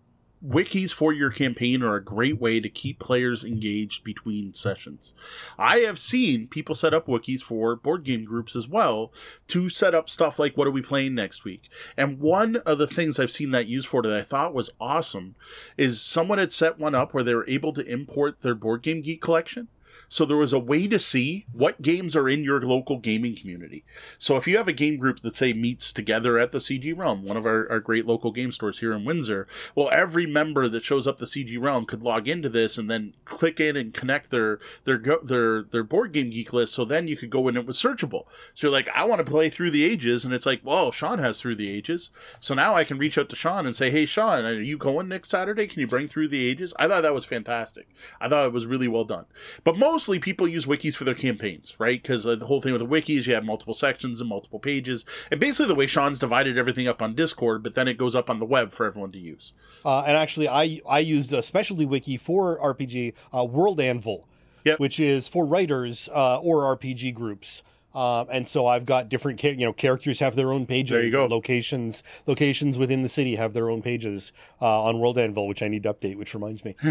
wikis 0.46 0.92
for 0.92 1.14
your 1.14 1.30
campaign 1.30 1.84
are 1.84 1.96
a 1.96 2.04
great 2.04 2.42
way 2.42 2.60
to 2.60 2.70
keep 2.70 2.98
players 2.98 3.46
engaged 3.46 4.04
between 4.04 4.54
sessions. 4.56 5.14
I 5.58 5.80
have 5.80 6.00
seen 6.00 6.48
people 6.48 6.74
set 6.74 6.94
up 6.94 7.06
wikis 7.06 7.42
for 7.42 7.76
board 7.76 8.04
game 8.04 8.26
groups 8.26 8.56
as 8.56 8.68
well 8.68 9.14
to 9.48 9.70
set 9.70 9.94
up 9.94 10.10
stuff 10.10 10.40
like 10.40 10.58
what 10.58 10.68
are 10.68 10.72
we 10.72 10.82
playing 10.82 11.14
next 11.14 11.46
week. 11.46 11.70
And 11.96 12.20
one 12.20 12.58
of 12.58 12.80
the 12.80 12.88
things 12.88 13.20
I've 13.20 13.32
seen 13.32 13.52
that 13.52 13.68
used 13.68 13.88
for 13.88 14.02
that 14.02 14.14
I 14.14 14.24
thought 14.24 14.56
was 14.56 14.72
awesome 14.82 15.36
is 15.78 16.02
someone 16.02 16.40
had 16.40 16.52
set 16.52 16.80
one 16.80 16.96
up 16.96 17.14
where 17.14 17.24
they 17.24 17.36
were 17.36 17.48
able 17.48 17.74
to 17.74 17.86
import 17.86 18.42
their 18.42 18.56
board 18.56 18.82
game 18.82 19.02
geek 19.02 19.22
collection. 19.22 19.68
So 20.14 20.26
there 20.26 20.38
was 20.38 20.54
a 20.54 20.60
way 20.60 20.88
to 20.90 21.00
see 21.00 21.48
what 21.52 21.82
games 21.82 22.16
are 22.16 22.30
in 22.30 22.44
your 22.44 22.62
local 22.62 22.98
gaming 23.00 23.36
community. 23.36 23.84
So 24.20 24.38
if 24.38 24.48
you 24.48 24.58
have 24.58 24.68
a 24.68 24.72
game 24.72 24.98
group 24.98 25.22
that 25.22 25.36
say 25.36 25.54
meets 25.54 25.92
together 25.92 26.38
at 26.38 26.52
the 26.52 26.60
CG 26.60 26.96
Realm, 26.96 27.24
one 27.24 27.36
of 27.36 27.48
our, 27.48 27.68
our 27.72 27.80
great 27.80 28.06
local 28.06 28.32
game 28.32 28.52
stores 28.52 28.78
here 28.78 28.94
in 28.94 29.06
Windsor, 29.06 29.48
well, 29.74 29.90
every 29.92 30.28
member 30.28 30.70
that 30.70 30.84
shows 30.84 31.08
up 31.08 31.18
the 31.18 31.26
CG 31.26 31.60
Realm 31.60 31.88
could 31.88 32.04
log 32.04 32.28
into 32.28 32.48
this 32.48 32.78
and 32.78 32.92
then 32.92 33.16
click 33.26 33.60
in 33.60 33.76
and 33.76 33.92
connect 33.92 34.30
their 34.30 34.60
their 34.84 35.02
their 35.24 35.64
their 35.64 35.84
board 35.84 36.12
game 36.12 36.30
geek 36.30 36.54
list. 36.54 36.76
So 36.76 36.86
then 36.86 37.08
you 37.08 37.18
could 37.18 37.32
go 37.32 37.48
in 37.48 37.58
and 37.58 37.64
it 37.64 37.68
was 37.68 37.82
searchable. 37.82 38.26
So 38.54 38.68
you're 38.68 38.72
like, 38.72 38.90
I 38.94 39.06
want 39.06 39.18
to 39.26 39.32
play 39.32 39.50
Through 39.50 39.72
the 39.72 39.84
Ages, 39.84 40.24
and 40.24 40.32
it's 40.32 40.46
like, 40.46 40.62
well, 40.64 40.92
Sean 40.92 41.18
has 41.18 41.42
Through 41.42 41.56
the 41.56 41.72
Ages, 41.72 42.12
so 42.40 42.54
now 42.54 42.76
I 42.76 42.84
can 42.84 43.00
reach 43.00 43.18
out 43.18 43.30
to 43.30 43.36
Sean 43.36 43.66
and 43.66 43.76
say, 43.76 43.90
hey, 43.90 44.06
Sean, 44.06 44.46
are 44.46 44.62
you 44.62 44.78
going 44.78 45.08
next 45.08 45.30
Saturday? 45.30 45.66
Can 45.66 45.80
you 45.80 45.88
bring 45.88 46.08
Through 46.08 46.28
the 46.28 46.48
Ages? 46.48 46.74
I 46.78 46.88
thought 46.88 47.02
that 47.02 47.16
was 47.16 47.26
fantastic. 47.26 47.88
I 48.22 48.30
thought 48.30 48.46
it 48.46 48.54
was 48.54 48.68
really 48.68 48.88
well 48.88 49.06
done. 49.06 49.26
But 49.64 49.78
mostly 50.04 50.20
people 50.20 50.46
use 50.50 50.66
wikis 50.66 50.96
for 50.96 51.06
their 51.06 51.16
campaigns, 51.16 51.76
right? 51.80 52.02
Because 52.02 52.26
uh, 52.28 52.36
the 52.36 52.46
whole 52.48 52.60
thing 52.60 52.74
with 52.74 52.82
the 52.82 52.86
wikis, 52.88 53.26
you 53.26 53.34
have 53.34 53.46
multiple 53.46 53.74
sections 53.74 54.20
and 54.20 54.30
multiple 54.30 54.60
pages, 54.60 55.06
and 55.32 55.40
basically 55.40 55.68
the 55.68 55.76
way 55.76 55.88
Sean's 55.88 56.20
divided 56.20 56.58
everything 56.58 56.90
up 56.90 57.02
on 57.02 57.16
Discord, 57.16 57.64
but 57.64 57.74
then 57.74 57.88
it 57.88 57.98
goes 57.98 58.14
up 58.14 58.30
on 58.30 58.40
the 58.40 58.46
web 58.46 58.74
for 58.74 58.86
everyone 58.86 59.14
to 59.14 59.18
use. 59.18 59.54
Uh, 59.86 60.02
and 60.02 60.18
actually, 60.18 60.50
I 60.50 60.82
I 60.90 61.00
used 61.00 61.32
a 61.32 61.42
specialty 61.42 61.86
wiki 61.86 62.18
for 62.18 62.60
RPG, 62.60 63.14
uh, 63.34 63.46
World 63.46 63.80
Anvil, 63.80 64.28
Yep. 64.66 64.80
which 64.80 65.00
is 65.00 65.30
for 65.30 65.46
writers 65.46 66.10
uh, 66.14 66.40
or 66.40 66.64
RPG 66.78 67.14
groups. 67.14 67.64
Um, 67.94 68.28
and 68.32 68.48
so 68.48 68.66
I've 68.66 68.86
got 68.86 69.08
different, 69.08 69.44
you 69.44 69.56
know, 69.58 69.74
characters 69.74 70.20
have 70.20 70.36
their 70.36 70.52
own 70.52 70.66
pages. 70.66 70.92
There 70.92 71.04
you 71.04 71.12
go. 71.12 71.28
Locations, 71.28 72.02
locations 72.26 72.80
within 72.80 73.04
the 73.04 73.10
city 73.10 73.36
have 73.36 73.54
their 73.54 73.70
own 73.70 73.84
pages 73.84 74.34
uh, 74.60 74.84
on 74.84 75.00
World 75.00 75.20
Anvil, 75.20 75.48
which 75.48 75.62
I 75.62 75.68
need 75.68 75.84
to 75.84 75.94
update. 75.94 76.18
Which 76.18 76.34
reminds 76.34 76.66
me, 76.66 76.76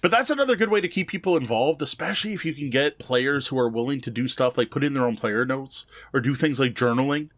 But 0.00 0.10
that's 0.10 0.30
another 0.30 0.54
good 0.54 0.70
way 0.70 0.80
to 0.80 0.88
keep 0.88 1.08
people 1.08 1.36
involved, 1.36 1.82
especially 1.82 2.34
if 2.34 2.44
you 2.44 2.54
can 2.54 2.70
get 2.70 2.98
players 3.00 3.48
who 3.48 3.58
are 3.58 3.68
willing 3.68 4.00
to 4.02 4.10
do 4.10 4.28
stuff 4.28 4.56
like 4.56 4.70
put 4.70 4.84
in 4.84 4.92
their 4.94 5.06
own 5.06 5.16
player 5.16 5.44
notes 5.44 5.86
or 6.12 6.20
do 6.20 6.34
things 6.36 6.60
like 6.60 6.74
journaling. 6.74 7.30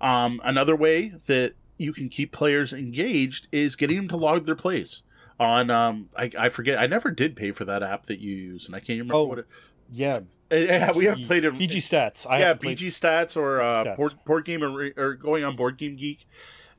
Um, 0.00 0.40
another 0.44 0.74
way 0.74 1.14
that 1.26 1.54
you 1.78 1.92
can 1.92 2.08
keep 2.08 2.32
players 2.32 2.72
engaged 2.72 3.46
is 3.52 3.76
getting 3.76 3.96
them 3.96 4.08
to 4.08 4.16
log 4.16 4.44
their 4.46 4.56
plays 4.56 5.02
on. 5.38 5.70
Um, 5.70 6.08
I, 6.16 6.30
I 6.38 6.48
forget. 6.48 6.78
I 6.80 6.86
never 6.86 7.10
did 7.10 7.36
pay 7.36 7.52
for 7.52 7.64
that 7.64 7.82
app 7.82 8.06
that 8.06 8.18
you 8.18 8.34
use, 8.34 8.66
and 8.66 8.74
I 8.74 8.80
can't 8.80 8.98
remember 8.98 9.14
Oh, 9.14 9.24
what 9.24 9.38
it. 9.38 9.46
Oh 9.48 9.54
yeah, 9.92 10.20
Yeah, 10.50 10.92
we 10.92 11.06
have 11.06 11.18
played 11.26 11.44
it. 11.44 11.54
BG 11.54 11.76
stats. 11.76 12.26
I 12.28 12.40
yeah, 12.40 12.48
have 12.48 12.60
BG 12.60 12.88
Stats 12.88 13.36
or 13.36 13.60
uh, 13.60 13.84
Stats. 13.84 13.96
board, 13.96 14.14
board 14.24 14.44
game 14.44 14.62
or, 14.62 14.92
or 14.96 15.14
going 15.14 15.44
on 15.44 15.56
Board 15.56 15.78
Game 15.78 15.96
Geek, 15.96 16.26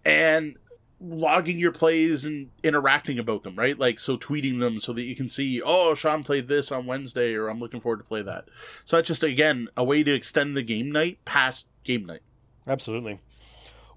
and 0.03 0.57
logging 0.99 1.59
your 1.59 1.71
plays 1.71 2.25
and 2.25 2.49
interacting 2.63 3.19
about 3.19 3.43
them, 3.43 3.55
right? 3.55 3.77
Like 3.77 3.99
so, 3.99 4.17
tweeting 4.17 4.59
them 4.59 4.79
so 4.79 4.93
that 4.93 5.03
you 5.03 5.15
can 5.15 5.29
see, 5.29 5.61
oh, 5.61 5.93
Sean 5.93 6.23
played 6.23 6.47
this 6.47 6.71
on 6.71 6.85
Wednesday, 6.85 7.33
or 7.33 7.47
I'm 7.47 7.59
looking 7.59 7.81
forward 7.81 7.97
to 7.97 8.03
play 8.03 8.21
that. 8.21 8.45
So 8.85 8.97
that's 8.97 9.07
just 9.07 9.23
again 9.23 9.67
a 9.75 9.83
way 9.83 10.03
to 10.03 10.13
extend 10.13 10.55
the 10.55 10.63
game 10.63 10.91
night 10.91 11.23
past 11.25 11.67
game 11.83 12.05
night. 12.05 12.21
Absolutely. 12.67 13.19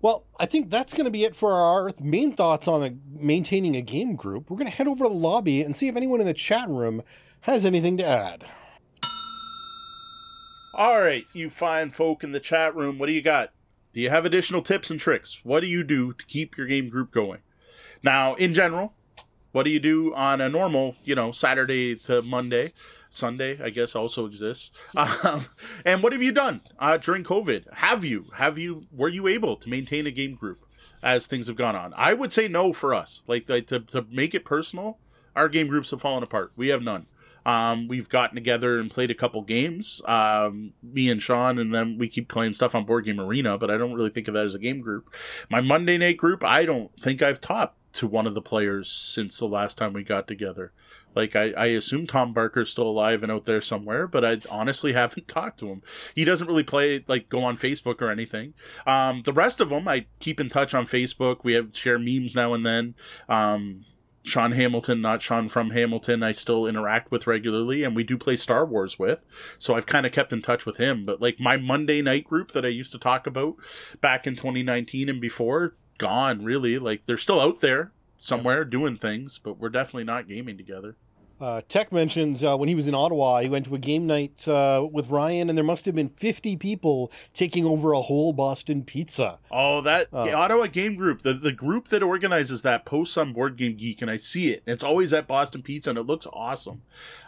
Well, 0.00 0.26
I 0.38 0.46
think 0.46 0.70
that's 0.70 0.92
going 0.92 1.06
to 1.06 1.10
be 1.10 1.24
it 1.24 1.34
for 1.34 1.54
our 1.54 1.92
main 2.00 2.32
thoughts 2.32 2.68
on 2.68 2.84
a, 2.84 2.94
maintaining 3.18 3.74
a 3.74 3.80
game 3.80 4.14
group. 4.14 4.48
We're 4.48 4.56
going 4.56 4.70
to 4.70 4.76
head 4.76 4.86
over 4.86 5.04
to 5.04 5.10
the 5.10 5.14
lobby 5.14 5.60
and 5.62 5.74
see 5.74 5.88
if 5.88 5.96
anyone 5.96 6.20
in 6.20 6.26
the 6.26 6.34
chat 6.34 6.68
room 6.68 7.02
has 7.42 7.66
anything 7.66 7.96
to 7.96 8.04
add. 8.04 8.44
All 10.78 11.00
right, 11.00 11.26
you 11.32 11.50
fine 11.50 11.90
folk 11.90 12.22
in 12.22 12.30
the 12.30 12.38
chat 12.38 12.72
room, 12.72 13.00
what 13.00 13.06
do 13.06 13.12
you 13.12 13.20
got? 13.20 13.50
Do 13.92 14.00
you 14.00 14.10
have 14.10 14.24
additional 14.24 14.62
tips 14.62 14.92
and 14.92 15.00
tricks? 15.00 15.40
What 15.42 15.58
do 15.58 15.66
you 15.66 15.82
do 15.82 16.12
to 16.12 16.24
keep 16.26 16.56
your 16.56 16.68
game 16.68 16.88
group 16.88 17.10
going? 17.10 17.40
Now, 18.04 18.36
in 18.36 18.54
general, 18.54 18.92
what 19.50 19.64
do 19.64 19.70
you 19.70 19.80
do 19.80 20.14
on 20.14 20.40
a 20.40 20.48
normal, 20.48 20.94
you 21.02 21.16
know, 21.16 21.32
Saturday 21.32 21.96
to 21.96 22.22
Monday? 22.22 22.74
Sunday, 23.10 23.60
I 23.60 23.70
guess, 23.70 23.96
also 23.96 24.24
exists. 24.24 24.70
Um, 25.24 25.46
and 25.84 26.00
what 26.00 26.12
have 26.12 26.22
you 26.22 26.30
done 26.30 26.60
uh, 26.78 26.96
during 26.96 27.24
COVID? 27.24 27.74
Have 27.74 28.04
you? 28.04 28.26
Have 28.34 28.56
you? 28.56 28.86
Were 28.92 29.08
you 29.08 29.26
able 29.26 29.56
to 29.56 29.68
maintain 29.68 30.06
a 30.06 30.12
game 30.12 30.36
group 30.36 30.64
as 31.02 31.26
things 31.26 31.48
have 31.48 31.56
gone 31.56 31.74
on? 31.74 31.92
I 31.96 32.14
would 32.14 32.32
say 32.32 32.46
no 32.46 32.72
for 32.72 32.94
us. 32.94 33.22
Like, 33.26 33.48
like 33.48 33.66
to 33.66 33.80
to 33.80 34.06
make 34.12 34.32
it 34.32 34.44
personal, 34.44 34.98
our 35.34 35.48
game 35.48 35.66
groups 35.66 35.90
have 35.90 36.00
fallen 36.00 36.22
apart. 36.22 36.52
We 36.54 36.68
have 36.68 36.82
none. 36.82 37.06
Um, 37.48 37.88
we've 37.88 38.10
gotten 38.10 38.34
together 38.34 38.78
and 38.78 38.90
played 38.90 39.10
a 39.10 39.14
couple 39.14 39.40
games, 39.40 40.02
um, 40.04 40.74
me 40.82 41.08
and 41.08 41.22
Sean, 41.22 41.58
and 41.58 41.74
then 41.74 41.96
we 41.96 42.06
keep 42.06 42.28
playing 42.28 42.52
stuff 42.52 42.74
on 42.74 42.84
Board 42.84 43.06
Game 43.06 43.18
Arena, 43.18 43.56
but 43.56 43.70
I 43.70 43.78
don't 43.78 43.94
really 43.94 44.10
think 44.10 44.28
of 44.28 44.34
that 44.34 44.44
as 44.44 44.54
a 44.54 44.58
game 44.58 44.82
group. 44.82 45.10
My 45.48 45.62
Monday 45.62 45.96
night 45.96 46.18
group, 46.18 46.44
I 46.44 46.66
don't 46.66 46.94
think 47.00 47.22
I've 47.22 47.40
talked 47.40 47.78
to 47.94 48.06
one 48.06 48.26
of 48.26 48.34
the 48.34 48.42
players 48.42 48.92
since 48.92 49.38
the 49.38 49.46
last 49.46 49.78
time 49.78 49.94
we 49.94 50.04
got 50.04 50.28
together. 50.28 50.72
Like, 51.14 51.34
I, 51.34 51.52
I 51.52 51.66
assume 51.68 52.06
Tom 52.06 52.34
Barker's 52.34 52.70
still 52.70 52.86
alive 52.86 53.22
and 53.22 53.32
out 53.32 53.46
there 53.46 53.62
somewhere, 53.62 54.06
but 54.06 54.26
I 54.26 54.40
honestly 54.50 54.92
haven't 54.92 55.26
talked 55.26 55.58
to 55.60 55.68
him. 55.68 55.82
He 56.14 56.26
doesn't 56.26 56.48
really 56.48 56.64
play, 56.64 57.02
like, 57.08 57.30
go 57.30 57.42
on 57.44 57.56
Facebook 57.56 58.02
or 58.02 58.10
anything. 58.10 58.52
Um, 58.86 59.22
the 59.24 59.32
rest 59.32 59.58
of 59.58 59.70
them, 59.70 59.88
I 59.88 60.04
keep 60.20 60.38
in 60.38 60.50
touch 60.50 60.74
on 60.74 60.86
Facebook. 60.86 61.44
We 61.44 61.54
have 61.54 61.74
share 61.74 61.98
memes 61.98 62.34
now 62.34 62.52
and 62.52 62.66
then. 62.66 62.94
Um, 63.26 63.86
Sean 64.28 64.52
Hamilton, 64.52 65.00
not 65.00 65.22
Sean 65.22 65.48
from 65.48 65.70
Hamilton, 65.70 66.22
I 66.22 66.32
still 66.32 66.66
interact 66.66 67.10
with 67.10 67.26
regularly, 67.26 67.82
and 67.82 67.96
we 67.96 68.04
do 68.04 68.16
play 68.16 68.36
Star 68.36 68.64
Wars 68.64 68.98
with. 68.98 69.20
So 69.58 69.74
I've 69.74 69.86
kind 69.86 70.06
of 70.06 70.12
kept 70.12 70.32
in 70.32 70.42
touch 70.42 70.66
with 70.66 70.76
him. 70.76 71.04
But 71.04 71.20
like 71.20 71.40
my 71.40 71.56
Monday 71.56 72.02
night 72.02 72.24
group 72.24 72.52
that 72.52 72.64
I 72.64 72.68
used 72.68 72.92
to 72.92 72.98
talk 72.98 73.26
about 73.26 73.56
back 74.00 74.26
in 74.26 74.36
2019 74.36 75.08
and 75.08 75.20
before, 75.20 75.74
gone 75.98 76.44
really. 76.44 76.78
Like 76.78 77.02
they're 77.06 77.16
still 77.16 77.40
out 77.40 77.60
there 77.60 77.92
somewhere 78.18 78.64
doing 78.64 78.96
things, 78.96 79.38
but 79.38 79.58
we're 79.58 79.68
definitely 79.68 80.04
not 80.04 80.28
gaming 80.28 80.56
together. 80.56 80.96
Uh, 81.40 81.60
Tech 81.68 81.92
mentions 81.92 82.42
uh, 82.42 82.56
when 82.56 82.68
he 82.68 82.74
was 82.74 82.88
in 82.88 82.94
Ottawa, 82.94 83.40
he 83.40 83.48
went 83.48 83.66
to 83.66 83.74
a 83.74 83.78
game 83.78 84.06
night 84.06 84.46
uh, 84.48 84.86
with 84.90 85.08
Ryan, 85.08 85.48
and 85.48 85.56
there 85.56 85.64
must 85.64 85.86
have 85.86 85.94
been 85.94 86.08
50 86.08 86.56
people 86.56 87.12
taking 87.32 87.64
over 87.64 87.92
a 87.92 88.00
whole 88.00 88.32
Boston 88.32 88.82
pizza. 88.82 89.38
Oh, 89.50 89.80
that 89.82 90.08
Oh. 90.12 90.28
Ottawa 90.32 90.66
Game 90.66 90.96
Group, 90.96 91.22
the 91.22 91.34
the 91.34 91.52
group 91.52 91.88
that 91.88 92.02
organizes 92.02 92.62
that 92.62 92.84
posts 92.84 93.16
on 93.16 93.32
Board 93.32 93.56
Game 93.56 93.76
Geek, 93.76 94.02
and 94.02 94.10
I 94.10 94.16
see 94.16 94.50
it. 94.50 94.62
It's 94.66 94.82
always 94.82 95.12
at 95.12 95.26
Boston 95.28 95.62
Pizza, 95.62 95.90
and 95.90 95.98
it 95.98 96.06
looks 96.06 96.26
awesome. 96.32 96.82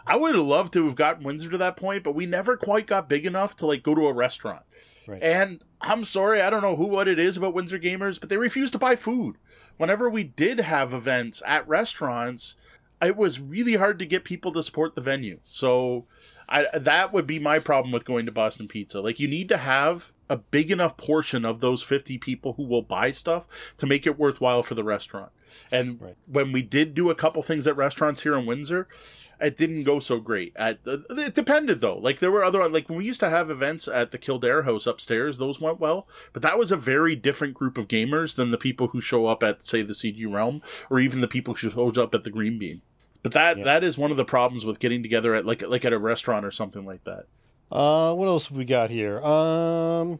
I 0.05 0.17
would 0.17 0.35
have 0.35 0.43
loved 0.45 0.73
to 0.73 0.85
have 0.85 0.95
gotten 0.95 1.23
Windsor 1.23 1.49
to 1.51 1.57
that 1.59 1.77
point, 1.77 2.03
but 2.03 2.15
we 2.15 2.25
never 2.25 2.57
quite 2.57 2.87
got 2.87 3.07
big 3.09 3.25
enough 3.25 3.55
to 3.57 3.65
like 3.65 3.83
go 3.83 3.95
to 3.95 4.07
a 4.07 4.13
restaurant. 4.13 4.63
Right. 5.07 5.21
And 5.23 5.63
I'm 5.81 6.03
sorry, 6.03 6.41
I 6.41 6.49
don't 6.49 6.61
know 6.61 6.75
who 6.75 6.85
what 6.85 7.07
it 7.07 7.17
is 7.17 7.37
about 7.37 7.53
Windsor 7.53 7.79
gamers, 7.79 8.19
but 8.19 8.29
they 8.29 8.37
refuse 8.37 8.71
to 8.71 8.77
buy 8.77 8.95
food. 8.95 9.37
Whenever 9.77 10.09
we 10.09 10.23
did 10.23 10.59
have 10.59 10.93
events 10.93 11.41
at 11.45 11.67
restaurants, 11.67 12.55
it 13.01 13.15
was 13.15 13.39
really 13.39 13.75
hard 13.75 13.99
to 13.99 14.05
get 14.05 14.23
people 14.23 14.51
to 14.53 14.63
support 14.63 14.95
the 14.95 15.01
venue. 15.01 15.39
So 15.43 16.05
I, 16.49 16.65
that 16.77 17.11
would 17.13 17.25
be 17.25 17.39
my 17.39 17.59
problem 17.59 17.91
with 17.91 18.05
going 18.05 18.25
to 18.25 18.31
Boston 18.31 18.67
Pizza. 18.67 19.01
Like 19.01 19.19
you 19.19 19.27
need 19.27 19.49
to 19.49 19.57
have 19.57 20.11
a 20.29 20.37
big 20.37 20.71
enough 20.71 20.95
portion 20.97 21.43
of 21.43 21.59
those 21.59 21.83
50 21.83 22.17
people 22.17 22.53
who 22.53 22.63
will 22.63 22.81
buy 22.81 23.11
stuff 23.11 23.73
to 23.77 23.85
make 23.85 24.07
it 24.07 24.17
worthwhile 24.17 24.63
for 24.63 24.75
the 24.75 24.83
restaurant. 24.83 25.31
And 25.71 26.01
Right. 26.01 26.15
when 26.25 26.51
we 26.53 26.61
did 26.61 26.93
do 26.93 27.09
a 27.09 27.15
couple 27.15 27.43
things 27.43 27.67
at 27.67 27.75
restaurants 27.75 28.21
here 28.21 28.37
in 28.37 28.45
Windsor, 28.45 28.87
it 29.41 29.57
didn't 29.57 29.83
go 29.83 29.99
so 29.99 30.19
great. 30.19 30.53
At 30.55 30.79
it 30.85 31.33
depended 31.35 31.81
though. 31.81 31.97
Like 31.97 32.19
there 32.19 32.31
were 32.31 32.43
other 32.43 32.67
like 32.69 32.87
when 32.89 32.97
we 32.99 33.05
used 33.05 33.19
to 33.21 33.29
have 33.29 33.49
events 33.49 33.87
at 33.87 34.11
the 34.11 34.17
Kildare 34.17 34.63
House 34.63 34.85
upstairs, 34.87 35.37
those 35.37 35.59
went 35.59 35.79
well. 35.79 36.07
But 36.33 36.41
that 36.43 36.57
was 36.59 36.71
a 36.71 36.77
very 36.77 37.15
different 37.15 37.53
group 37.53 37.77
of 37.77 37.87
gamers 37.87 38.35
than 38.35 38.51
the 38.51 38.57
people 38.57 38.87
who 38.89 39.01
show 39.01 39.25
up 39.27 39.43
at 39.43 39.65
say 39.65 39.81
the 39.81 39.93
CG 39.93 40.31
Realm 40.31 40.61
or 40.89 40.99
even 40.99 41.21
the 41.21 41.27
people 41.27 41.53
who 41.55 41.69
show 41.69 41.89
up 41.89 42.15
at 42.15 42.23
the 42.23 42.29
Green 42.29 42.59
Bean. 42.59 42.81
But 43.23 43.33
that 43.33 43.57
Yeah. 43.57 43.63
that 43.65 43.83
is 43.83 43.97
one 43.97 44.11
of 44.11 44.17
the 44.17 44.25
problems 44.25 44.65
with 44.65 44.79
getting 44.79 45.01
together 45.03 45.35
at 45.35 45.45
like 45.45 45.61
like 45.67 45.85
at 45.85 45.93
a 45.93 45.99
restaurant 45.99 46.45
or 46.45 46.51
something 46.51 46.85
like 46.85 47.03
that. 47.03 47.25
Uh, 47.71 48.13
what 48.13 48.27
else 48.27 48.47
have 48.47 48.57
we 48.57 48.65
got 48.65 48.89
here? 48.89 49.21
Um, 49.23 50.19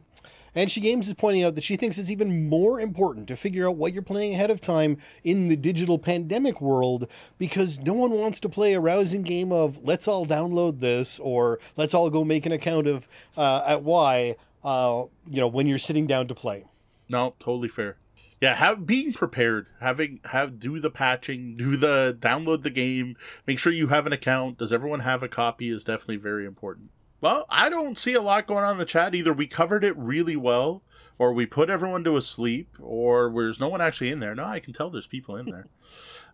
and 0.54 0.70
she 0.70 0.80
games 0.80 1.08
is 1.08 1.14
pointing 1.14 1.44
out 1.44 1.54
that 1.54 1.64
she 1.64 1.76
thinks 1.76 1.98
it's 1.98 2.10
even 2.10 2.48
more 2.48 2.80
important 2.80 3.28
to 3.28 3.36
figure 3.36 3.68
out 3.68 3.76
what 3.76 3.92
you're 3.92 4.02
playing 4.02 4.34
ahead 4.34 4.50
of 4.50 4.60
time 4.60 4.96
in 5.24 5.48
the 5.48 5.56
digital 5.56 5.98
pandemic 5.98 6.60
world 6.60 7.08
because 7.38 7.78
no 7.80 7.92
one 7.92 8.12
wants 8.12 8.40
to 8.40 8.48
play 8.48 8.74
a 8.74 8.80
rousing 8.80 9.22
game 9.22 9.52
of 9.52 9.82
let's 9.82 10.06
all 10.08 10.26
download 10.26 10.80
this 10.80 11.18
or 11.18 11.58
let's 11.76 11.94
all 11.94 12.10
go 12.10 12.24
make 12.24 12.46
an 12.46 12.52
account 12.52 12.86
of 12.86 13.08
uh, 13.36 13.62
at 13.66 13.82
Y. 13.82 14.36
Uh, 14.64 15.04
you 15.28 15.40
know 15.40 15.48
when 15.48 15.66
you're 15.66 15.78
sitting 15.78 16.06
down 16.06 16.28
to 16.28 16.34
play. 16.34 16.64
No, 17.08 17.34
totally 17.40 17.68
fair. 17.68 17.96
Yeah, 18.40 18.56
have 18.56 18.86
being 18.86 19.12
prepared, 19.12 19.68
having 19.80 20.18
have 20.24 20.58
do 20.58 20.80
the 20.80 20.90
patching, 20.90 21.56
do 21.56 21.76
the 21.76 22.16
download 22.18 22.64
the 22.64 22.70
game, 22.70 23.16
make 23.46 23.58
sure 23.60 23.72
you 23.72 23.88
have 23.88 24.04
an 24.04 24.12
account. 24.12 24.58
Does 24.58 24.72
everyone 24.72 25.00
have 25.00 25.22
a 25.22 25.28
copy? 25.28 25.70
Is 25.70 25.84
definitely 25.84 26.16
very 26.16 26.44
important. 26.44 26.90
Well, 27.22 27.46
I 27.48 27.70
don't 27.70 27.96
see 27.96 28.14
a 28.14 28.20
lot 28.20 28.48
going 28.48 28.64
on 28.64 28.72
in 28.72 28.78
the 28.78 28.84
chat 28.84 29.14
either. 29.14 29.32
We 29.32 29.46
covered 29.46 29.84
it 29.84 29.96
really 29.96 30.34
well, 30.34 30.82
or 31.18 31.32
we 31.32 31.46
put 31.46 31.70
everyone 31.70 32.02
to 32.02 32.16
a 32.16 32.20
sleep, 32.20 32.76
or 32.80 33.32
there's 33.32 33.60
no 33.60 33.68
one 33.68 33.80
actually 33.80 34.10
in 34.10 34.18
there. 34.18 34.34
No, 34.34 34.44
I 34.44 34.58
can 34.58 34.72
tell 34.72 34.90
there's 34.90 35.06
people 35.06 35.36
in 35.36 35.46
there. 35.46 35.68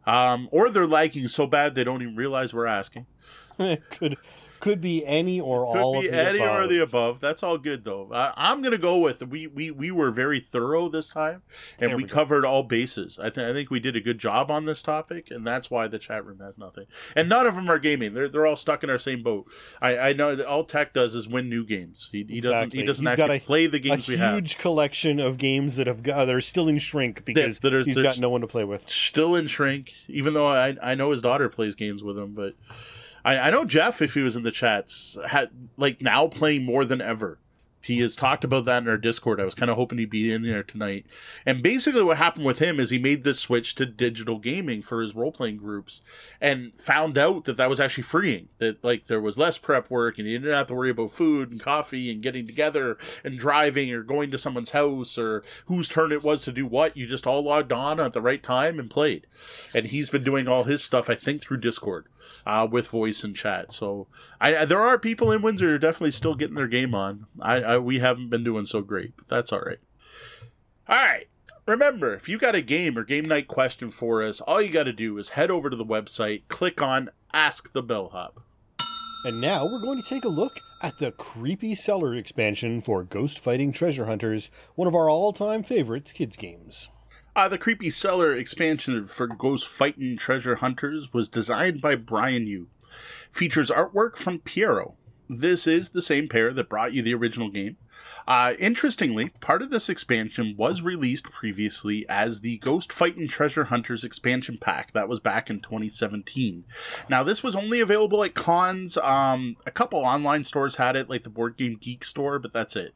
Um, 0.07 0.49
or 0.53 0.71
they're 0.71 0.87
lagging 0.87 1.29
so 1.29 1.47
bad 1.47 1.75
they 1.75 1.85
don't 1.85 2.01
even 2.01 2.17
realize 2.17 2.55
we're 2.55 2.65
asking. 2.65 3.05
could 3.59 4.17
could 4.61 4.81
be 4.81 5.05
any 5.07 5.41
or 5.41 5.73
Could 5.73 5.81
all 5.81 6.01
be 6.01 6.07
of 6.09 6.13
the 6.13 6.19
any 6.29 6.39
above. 6.39 6.59
or 6.61 6.67
the 6.67 6.79
above. 6.83 7.21
That's 7.21 7.43
all 7.43 7.59
good 7.59 7.85
though. 7.85 8.11
I, 8.13 8.33
I'm 8.37 8.63
gonna 8.63 8.79
go 8.79 8.99
with 8.99 9.23
we, 9.27 9.47
we 9.47 9.71
we 9.71 9.91
were 9.91 10.11
very 10.11 10.41
thorough 10.41 10.89
this 10.89 11.09
time, 11.09 11.43
and 11.79 11.91
There 11.91 11.97
we, 11.97 12.03
we 12.05 12.09
covered 12.09 12.45
all 12.45 12.63
bases. 12.63 13.19
I 13.19 13.31
think 13.31 13.49
I 13.49 13.53
think 13.53 13.71
we 13.71 13.81
did 13.81 13.97
a 13.97 14.01
good 14.01 14.19
job 14.19 14.51
on 14.51 14.65
this 14.65 14.83
topic, 14.83 15.31
and 15.31 15.47
that's 15.47 15.71
why 15.71 15.89
the 15.89 15.99
chat 15.99 16.25
room 16.25 16.41
has 16.41 16.59
nothing. 16.59 16.87
And 17.17 17.29
none 17.29 17.47
of 17.47 17.55
them 17.55 17.69
are 17.71 17.79
gaming. 17.79 18.15
They're 18.15 18.29
they're 18.29 18.47
all 18.47 18.57
stuck 18.57 18.83
in 18.85 18.91
our 18.91 18.99
same 18.99 19.23
boat. 19.23 19.47
I, 19.81 19.99
I 19.99 20.13
know 20.13 20.35
that 20.35 20.47
all 20.47 20.65
Tech 20.65 20.93
does 20.93 21.15
is 21.15 21.29
win 21.29 21.49
new 21.49 21.65
games. 21.65 22.09
He, 22.13 22.25
he 22.29 22.41
doesn't 22.41 22.73
he 22.73 22.83
doesn't 22.85 23.07
He's 23.07 23.17
got 23.17 23.25
actually 23.31 23.37
a- 23.37 23.41
play 23.41 23.67
the 23.67 23.77
a 23.77 23.81
games 23.81 24.09
we 24.09 24.17
have. 24.17 24.35
huge 24.35 24.59
collection 24.59 25.21
of 25.21 25.37
games 25.39 25.77
that 25.77 25.87
have 25.87 26.03
got, 26.03 26.25
that 26.27 26.35
are 26.35 26.41
still 26.41 26.69
in 26.69 26.79
shrink 26.79 27.25
because 27.25 27.61
that 27.61 27.73
are- 27.75 27.83
he's 27.85 27.95
they're 27.95 28.05
got 28.05 28.19
no 28.19 28.29
one 28.29 28.41
to 28.41 28.47
play 28.47 28.65
with. 28.65 28.89
Still 28.89 29.35
in 29.35 29.47
shrink, 29.47 29.93
even 30.09 30.35
though 30.35 30.47
I 30.49 30.77
I 30.83 30.95
know 30.95 31.11
his 31.11 31.23
daughter 31.23 31.49
plays 31.49 31.75
games 31.75 32.03
with 32.03 32.19
him, 32.19 32.35
but. 32.35 32.55
I, 33.29 33.49
I 33.49 33.51
know 33.51 33.67
Jeff, 33.67 34.01
if 34.01 34.15
he 34.15 34.23
was 34.23 34.37
in 34.37 34.43
the 34.43 34.51
chats, 34.51 35.19
had 35.29 35.51
like 35.77 36.01
now 36.01 36.29
playing 36.29 36.65
more 36.65 36.87
than 36.87 37.03
ever. 37.03 37.39
He 37.81 38.01
has 38.01 38.17
talked 38.17 38.43
about 38.43 38.65
that 38.65 38.83
in 38.83 38.89
our 38.89 38.97
Discord. 38.97 39.41
I 39.41 39.45
was 39.45 39.55
kind 39.55 39.71
of 39.71 39.77
hoping 39.77 39.99
he'd 39.99 40.11
be 40.11 40.33
in 40.33 40.43
there 40.43 40.63
tonight. 40.63 41.07
And 41.47 41.63
basically, 41.63 42.03
what 42.03 42.17
happened 42.17 42.45
with 42.45 42.59
him 42.59 42.81
is 42.81 42.91
he 42.91 42.99
made 42.99 43.23
the 43.23 43.35
switch 43.35 43.75
to 43.77 43.87
digital 43.87 44.39
gaming 44.39 44.83
for 44.83 45.01
his 45.01 45.15
role 45.15 45.31
playing 45.31 45.59
groups, 45.59 46.01
and 46.41 46.73
found 46.81 47.17
out 47.17 47.45
that 47.45 47.57
that 47.59 47.69
was 47.69 47.79
actually 47.79 48.03
freeing. 48.03 48.49
That 48.59 48.83
like 48.83 49.07
there 49.07 49.21
was 49.21 49.39
less 49.39 49.59
prep 49.59 49.91
work, 49.91 50.19
and 50.19 50.27
you 50.27 50.39
didn't 50.39 50.55
have 50.55 50.67
to 50.69 50.75
worry 50.75 50.91
about 50.91 51.13
food 51.13 51.51
and 51.51 51.61
coffee 51.61 52.11
and 52.11 52.23
getting 52.23 52.47
together 52.47 52.97
and 53.23 53.39
driving 53.39 53.93
or 53.93 54.03
going 54.03 54.31
to 54.31 54.39
someone's 54.39 54.71
house 54.71 55.19
or 55.19 55.45
whose 55.67 55.89
turn 55.89 56.13
it 56.13 56.25
was 56.25 56.43
to 56.43 56.53
do 56.53 56.67
what. 56.67 56.97
You 56.97 57.07
just 57.07 57.27
all 57.27 57.45
logged 57.45 57.73
on 57.73 58.01
at 58.01 58.15
the 58.15 58.23
right 58.23 58.43
time 58.43 58.79
and 58.79 58.91
played. 58.91 59.27
And 59.75 59.87
he's 59.87 60.11
been 60.11 60.25
doing 60.25 60.49
all 60.49 60.65
his 60.65 60.83
stuff, 60.83 61.11
I 61.11 61.15
think, 61.15 61.43
through 61.43 61.59
Discord 61.59 62.07
uh, 62.47 62.67
with 62.71 62.89
voice 62.89 63.25
and 63.25 63.37
chat. 63.37 63.73
So 63.73 64.07
I, 64.41 64.65
there 64.65 64.83
are 64.83 64.99
people 64.99 65.33
in 65.33 65.43
Windsor 65.43 65.69
who 65.69 65.75
are 65.75 65.79
definitely 65.79 66.13
still 66.13 66.35
getting 66.35 66.57
their 66.57 66.69
game 66.69 66.95
on. 66.95 67.27
I, 67.41 67.57
I 67.57 67.79
we 67.79 67.99
haven't 67.99 68.31
been 68.31 68.45
doing 68.45 68.65
so 68.65 68.81
great, 68.81 69.17
but 69.17 69.29
that's 69.29 69.53
all 69.53 69.61
right. 69.61 69.81
All 70.89 70.97
right. 70.97 71.29
Remember, 71.67 72.15
if 72.15 72.31
you 72.31 72.39
got 72.39 72.55
a 72.55 72.63
game 72.63 72.97
or 72.97 73.05
game 73.05 73.27
night 73.27 73.47
question 73.47 73.91
for 73.91 74.23
us, 74.23 74.41
all 74.41 74.63
you 74.63 74.71
got 74.71 74.85
to 74.85 74.93
do 74.93 75.19
is 75.19 75.31
head 75.31 75.51
over 75.51 75.69
to 75.69 75.77
the 75.77 75.85
website, 75.85 76.43
click 76.49 76.81
on 76.81 77.11
Ask 77.35 77.75
the 77.75 77.83
Bellhop. 77.83 78.41
And 79.27 79.41
now 79.41 79.67
we're 79.67 79.83
going 79.83 80.01
to 80.01 80.09
take 80.09 80.25
a 80.25 80.29
look 80.29 80.61
at 80.83 80.99
the 80.99 81.13
Creepy 81.13 81.75
Cellar 81.75 82.15
expansion 82.15 82.81
for 82.81 83.03
Ghost 83.03 83.39
Fightin' 83.39 83.73
Treasure 83.73 84.07
Hunters, 84.07 84.51
one 84.77 84.89
of 84.89 84.95
our 84.95 85.11
all-time 85.11 85.63
favorite 85.63 86.13
kids 86.15 86.37
games. 86.37 86.89
Uh, 87.39 87.47
the 87.47 87.57
Creepy 87.57 87.89
Cellar 87.89 88.33
expansion 88.35 89.07
for 89.07 89.29
Ghost 89.29 89.69
Fightin' 89.69 90.17
Treasure 90.17 90.57
Hunters 90.57 91.13
was 91.13 91.29
designed 91.29 91.81
by 91.81 91.95
Brian 91.95 92.49
Yu. 92.49 92.67
Features 93.31 93.71
artwork 93.71 94.17
from 94.17 94.41
Piero. 94.41 94.97
This 95.31 95.65
is 95.69 95.91
the 95.91 96.03
same 96.03 96.29
pair 96.29 96.53
that 96.53 96.69
brought 96.69 96.93
you 96.93 97.01
the 97.01 97.15
original 97.15 97.49
game. 97.49 97.77
Uh, 98.27 98.55
interestingly, 98.59 99.29
part 99.41 99.63
of 99.63 99.71
this 99.71 99.89
expansion 99.89 100.57
was 100.59 100.83
released 100.83 101.27
previously 101.27 102.05
as 102.09 102.41
the 102.41 102.59
Ghost 102.59 102.93
Fightin' 102.93 103.29
Treasure 103.29 103.67
Hunters 103.67 104.03
expansion 104.03 104.59
pack. 104.61 104.93
That 104.93 105.09
was 105.09 105.21
back 105.21 105.49
in 105.49 105.61
2017. 105.61 106.65
Now, 107.09 107.23
this 107.23 107.45
was 107.45 107.55
only 107.55 107.79
available 107.79 108.25
at 108.25 108.35
cons. 108.35 108.99
Um, 108.99 109.55
a 109.65 109.71
couple 109.71 110.01
online 110.01 110.43
stores 110.43 110.75
had 110.75 110.97
it, 110.97 111.09
like 111.09 111.23
the 111.23 111.31
Board 111.31 111.57
Game 111.57 111.79
Geek 111.81 112.05
store, 112.05 112.41
but 112.41 112.53
that's 112.53 112.75
it. 112.75 112.95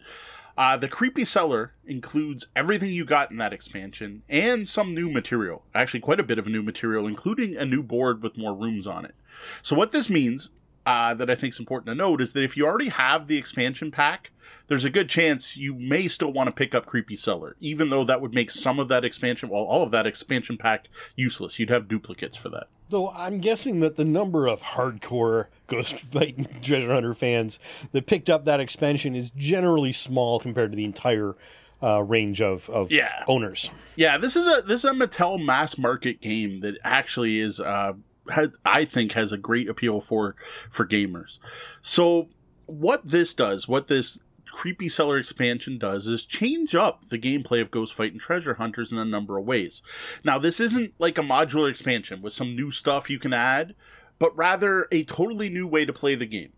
Uh, 0.56 0.76
the 0.76 0.88
Creepy 0.88 1.24
Cellar 1.24 1.72
includes 1.86 2.46
everything 2.54 2.90
you 2.90 3.04
got 3.04 3.30
in 3.30 3.38
that 3.38 3.52
expansion 3.52 4.22
and 4.28 4.68
some 4.68 4.94
new 4.94 5.10
material. 5.10 5.64
Actually, 5.74 6.00
quite 6.00 6.20
a 6.20 6.24
bit 6.24 6.38
of 6.38 6.46
new 6.46 6.62
material, 6.62 7.06
including 7.06 7.56
a 7.56 7.64
new 7.64 7.82
board 7.82 8.22
with 8.22 8.36
more 8.36 8.54
rooms 8.54 8.86
on 8.86 9.04
it. 9.04 9.14
So, 9.62 9.74
what 9.74 9.92
this 9.92 10.10
means 10.10 10.50
uh, 10.84 11.14
that 11.14 11.30
I 11.30 11.34
think 11.34 11.54
is 11.54 11.60
important 11.60 11.86
to 11.86 11.94
note 11.94 12.20
is 12.20 12.32
that 12.32 12.42
if 12.42 12.56
you 12.56 12.66
already 12.66 12.88
have 12.88 13.26
the 13.28 13.36
expansion 13.38 13.90
pack, 13.90 14.30
there's 14.66 14.84
a 14.84 14.90
good 14.90 15.08
chance 15.08 15.56
you 15.56 15.74
may 15.74 16.08
still 16.08 16.32
want 16.32 16.48
to 16.48 16.52
pick 16.52 16.74
up 16.74 16.86
Creepy 16.86 17.16
Cellar, 17.16 17.56
even 17.60 17.90
though 17.90 18.04
that 18.04 18.20
would 18.20 18.34
make 18.34 18.50
some 18.50 18.78
of 18.80 18.88
that 18.88 19.04
expansion, 19.04 19.48
well, 19.48 19.62
all 19.62 19.82
of 19.82 19.90
that 19.92 20.06
expansion 20.06 20.56
pack 20.56 20.88
useless. 21.16 21.58
You'd 21.58 21.70
have 21.70 21.88
duplicates 21.88 22.36
for 22.36 22.48
that. 22.50 22.68
Though 22.88 23.10
I'm 23.10 23.38
guessing 23.38 23.80
that 23.80 23.96
the 23.96 24.04
number 24.04 24.46
of 24.46 24.60
hardcore 24.62 25.46
Ghost 25.66 25.94
Fightin' 26.00 26.46
Treasure 26.62 26.92
Hunter 26.92 27.14
fans 27.14 27.58
that 27.92 28.06
picked 28.06 28.28
up 28.28 28.44
that 28.44 28.60
expansion 28.60 29.14
is 29.14 29.30
generally 29.30 29.92
small 29.92 30.38
compared 30.40 30.72
to 30.72 30.76
the 30.76 30.84
entire 30.84 31.34
uh, 31.82 32.02
range 32.02 32.40
of, 32.42 32.68
of 32.70 32.90
Yeah. 32.92 33.24
owners. 33.28 33.70
Yeah, 33.96 34.16
this 34.18 34.36
is 34.36 34.46
a 34.46 34.62
this 34.62 34.84
is 34.84 34.90
a 34.90 34.94
Mattel 34.94 35.42
mass 35.44 35.76
market 35.78 36.20
game 36.20 36.60
that 36.60 36.78
actually 36.84 37.40
is 37.40 37.58
uh 37.60 37.94
had, 38.30 38.52
I 38.64 38.84
think 38.84 39.12
has 39.12 39.32
a 39.32 39.38
great 39.38 39.68
appeal 39.68 40.00
for 40.00 40.36
for 40.70 40.86
gamers. 40.86 41.38
So 41.80 42.28
what 42.66 43.06
this 43.06 43.34
does, 43.34 43.66
what 43.68 43.88
this 43.88 44.18
Creepy 44.46 44.88
Cellar 44.88 45.18
expansion 45.18 45.78
does 45.78 46.06
is 46.06 46.26
change 46.26 46.74
up 46.74 47.08
the 47.08 47.18
gameplay 47.18 47.62
of 47.62 47.70
Ghost 47.70 47.94
Fightin' 47.94 48.18
Treasure 48.18 48.54
Hunters 48.54 48.92
in 48.92 48.98
a 48.98 49.04
number 49.04 49.38
of 49.38 49.46
ways. 49.46 49.80
Now, 50.24 50.38
this 50.38 50.60
isn't 50.60 50.92
like 50.98 51.16
a 51.16 51.22
modular 51.22 51.70
expansion 51.70 52.20
with 52.20 52.34
some 52.34 52.54
new 52.54 52.70
stuff 52.70 53.08
you 53.08 53.18
can 53.18 53.32
add, 53.32 53.74
but 54.18 54.36
rather 54.36 54.88
a 54.92 55.04
totally 55.04 55.48
new 55.48 55.66
way 55.66 55.86
to 55.86 55.92
play 55.92 56.14
the 56.14 56.26
game 56.26 56.52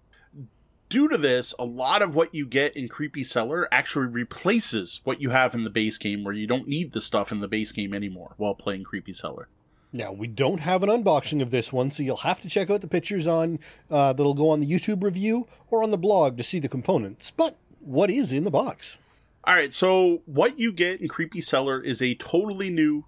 due 0.95 1.09
to 1.09 1.19
this, 1.19 1.53
a 1.59 1.65
lot 1.65 2.03
of 2.03 2.15
what 2.15 2.33
you 2.33 2.47
get 2.47 2.77
in 2.77 2.87
Creepy 2.87 3.25
Cellar 3.25 3.67
actually 3.73 4.07
replaces 4.07 5.01
what 5.03 5.21
you 5.21 5.31
have 5.31 5.53
in 5.53 5.65
the 5.65 5.71
base 5.71 5.99
game, 5.99 6.23
where 6.23 6.33
you 6.33 6.47
don't 6.47 6.69
need 6.69 6.93
the 6.93 7.01
stuff 7.01 7.33
in 7.33 7.41
the 7.41 7.49
base 7.49 7.73
game 7.73 7.93
anymore 7.93 8.35
while 8.37 8.55
playing 8.55 8.85
Creepy 8.85 9.13
Cellar. 9.13 9.49
Now 9.95 10.11
we 10.11 10.27
don't 10.27 10.59
have 10.59 10.83
an 10.83 10.89
unboxing 10.89 11.41
of 11.41 11.53
this 11.53 11.73
one, 11.73 11.93
so 11.93 12.03
you'll 12.03 12.17
have 12.17 12.43
to 12.43 12.49
check 12.49 12.69
out 12.69 12.81
the 12.81 12.89
pictures 12.89 13.29
on 13.29 13.61
uh, 13.89 14.13
that'll 14.13 14.35
go 14.35 14.51
on 14.51 14.59
the 14.59 14.67
YouTube 14.67 15.05
review 15.05 15.47
or 15.71 15.85
on 15.85 15.93
the 15.93 15.97
blog 15.97 16.37
to 16.37 16.43
see 16.43 16.59
the 16.59 16.69
components. 16.69 17.31
But 17.31 17.57
what 17.79 18.11
is 18.11 18.33
in 18.33 18.43
the 18.43 18.51
box? 18.51 18.99
All 19.45 19.55
right, 19.55 19.73
so 19.73 20.23
what 20.27 20.59
you 20.59 20.73
get 20.73 21.01
in 21.01 21.07
Creepy 21.07 21.41
Cellar 21.41 21.81
is 21.81 22.03
a 22.03 22.17
totally 22.17 22.71
new 22.71 23.05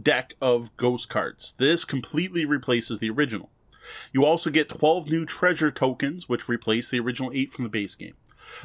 deck 0.00 0.34
of 0.40 0.74
ghost 0.76 1.08
cards. 1.08 1.54
This 1.58 1.84
completely 1.84 2.44
replaces 2.44 3.00
the 3.00 3.10
original. 3.10 3.50
You 4.12 4.24
also 4.24 4.48
get 4.48 4.68
12 4.68 5.08
new 5.08 5.26
treasure 5.26 5.72
tokens, 5.72 6.28
which 6.28 6.48
replace 6.48 6.88
the 6.90 7.00
original 7.00 7.32
8 7.34 7.52
from 7.52 7.64
the 7.64 7.70
base 7.70 7.96
game. 7.96 8.14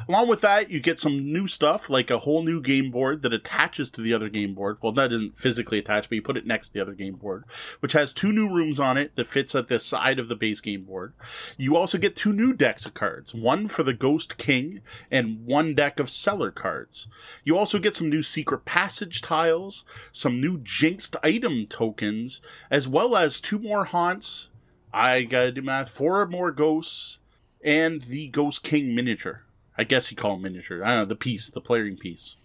Along 0.08 0.28
with 0.28 0.40
that, 0.42 0.70
you 0.70 0.80
get 0.80 0.98
some 0.98 1.32
new 1.32 1.46
stuff, 1.46 1.88
like 1.88 2.10
a 2.10 2.18
whole 2.18 2.42
new 2.42 2.60
game 2.60 2.90
board 2.90 3.22
that 3.22 3.32
attaches 3.32 3.90
to 3.92 4.00
the 4.00 4.14
other 4.14 4.28
game 4.28 4.54
board. 4.54 4.78
Well, 4.82 4.92
that 4.92 5.12
isn't 5.12 5.38
physically 5.38 5.78
attached, 5.78 6.08
but 6.08 6.16
you 6.16 6.22
put 6.22 6.36
it 6.36 6.46
next 6.46 6.68
to 6.68 6.74
the 6.74 6.80
other 6.80 6.94
game 6.94 7.14
board, 7.14 7.44
which 7.80 7.92
has 7.92 8.12
two 8.12 8.32
new 8.32 8.48
rooms 8.48 8.80
on 8.80 8.96
it 8.96 9.16
that 9.16 9.26
fits 9.26 9.54
at 9.54 9.68
the 9.68 9.78
side 9.80 10.18
of 10.18 10.28
the 10.28 10.36
base 10.36 10.60
game 10.60 10.84
board. 10.84 11.14
You 11.56 11.76
also 11.76 11.98
get 11.98 12.16
two 12.16 12.32
new 12.32 12.52
decks 12.52 12.86
of 12.86 12.94
cards, 12.94 13.34
one 13.34 13.68
for 13.68 13.82
the 13.82 13.92
Ghost 13.92 14.36
King 14.36 14.80
and 15.10 15.44
one 15.44 15.74
deck 15.74 16.00
of 16.00 16.10
Cellar 16.10 16.50
cards. 16.50 17.08
You 17.44 17.56
also 17.56 17.78
get 17.78 17.94
some 17.94 18.10
new 18.10 18.22
secret 18.22 18.64
passage 18.64 19.22
tiles, 19.22 19.84
some 20.12 20.40
new 20.40 20.58
jinxed 20.58 21.16
item 21.22 21.66
tokens, 21.66 22.40
as 22.70 22.88
well 22.88 23.16
as 23.16 23.40
two 23.40 23.58
more 23.58 23.84
haunts. 23.84 24.48
I 24.92 25.22
gotta 25.22 25.52
do 25.52 25.62
math, 25.62 25.90
four 25.90 26.26
more 26.26 26.52
ghosts, 26.52 27.18
and 27.64 28.02
the 28.02 28.28
Ghost 28.28 28.62
King 28.62 28.94
miniature. 28.94 29.42
I 29.76 29.84
guess 29.84 30.10
you 30.10 30.16
call 30.16 30.36
it 30.36 30.40
miniature. 30.40 30.84
I 30.84 30.90
don't 30.90 30.98
know, 30.98 31.04
the 31.06 31.16
piece, 31.16 31.50
the 31.50 31.60
playing 31.60 31.96
piece. 31.96 32.36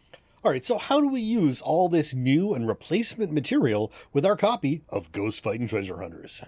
All 0.43 0.51
right, 0.51 0.63
so 0.63 0.77
how 0.77 1.01
do 1.01 1.09
we 1.09 1.21
use 1.21 1.61
all 1.61 1.89
this 1.89 2.13
new 2.13 2.53
and 2.53 2.67
replacement 2.67 3.31
material 3.31 3.91
with 4.13 4.25
our 4.25 4.37
copy 4.37 4.81
of 4.87 5.11
Ghost 5.11 5.43
Fightin' 5.43 5.67
Treasure 5.67 5.99
Hunters? 6.01 6.43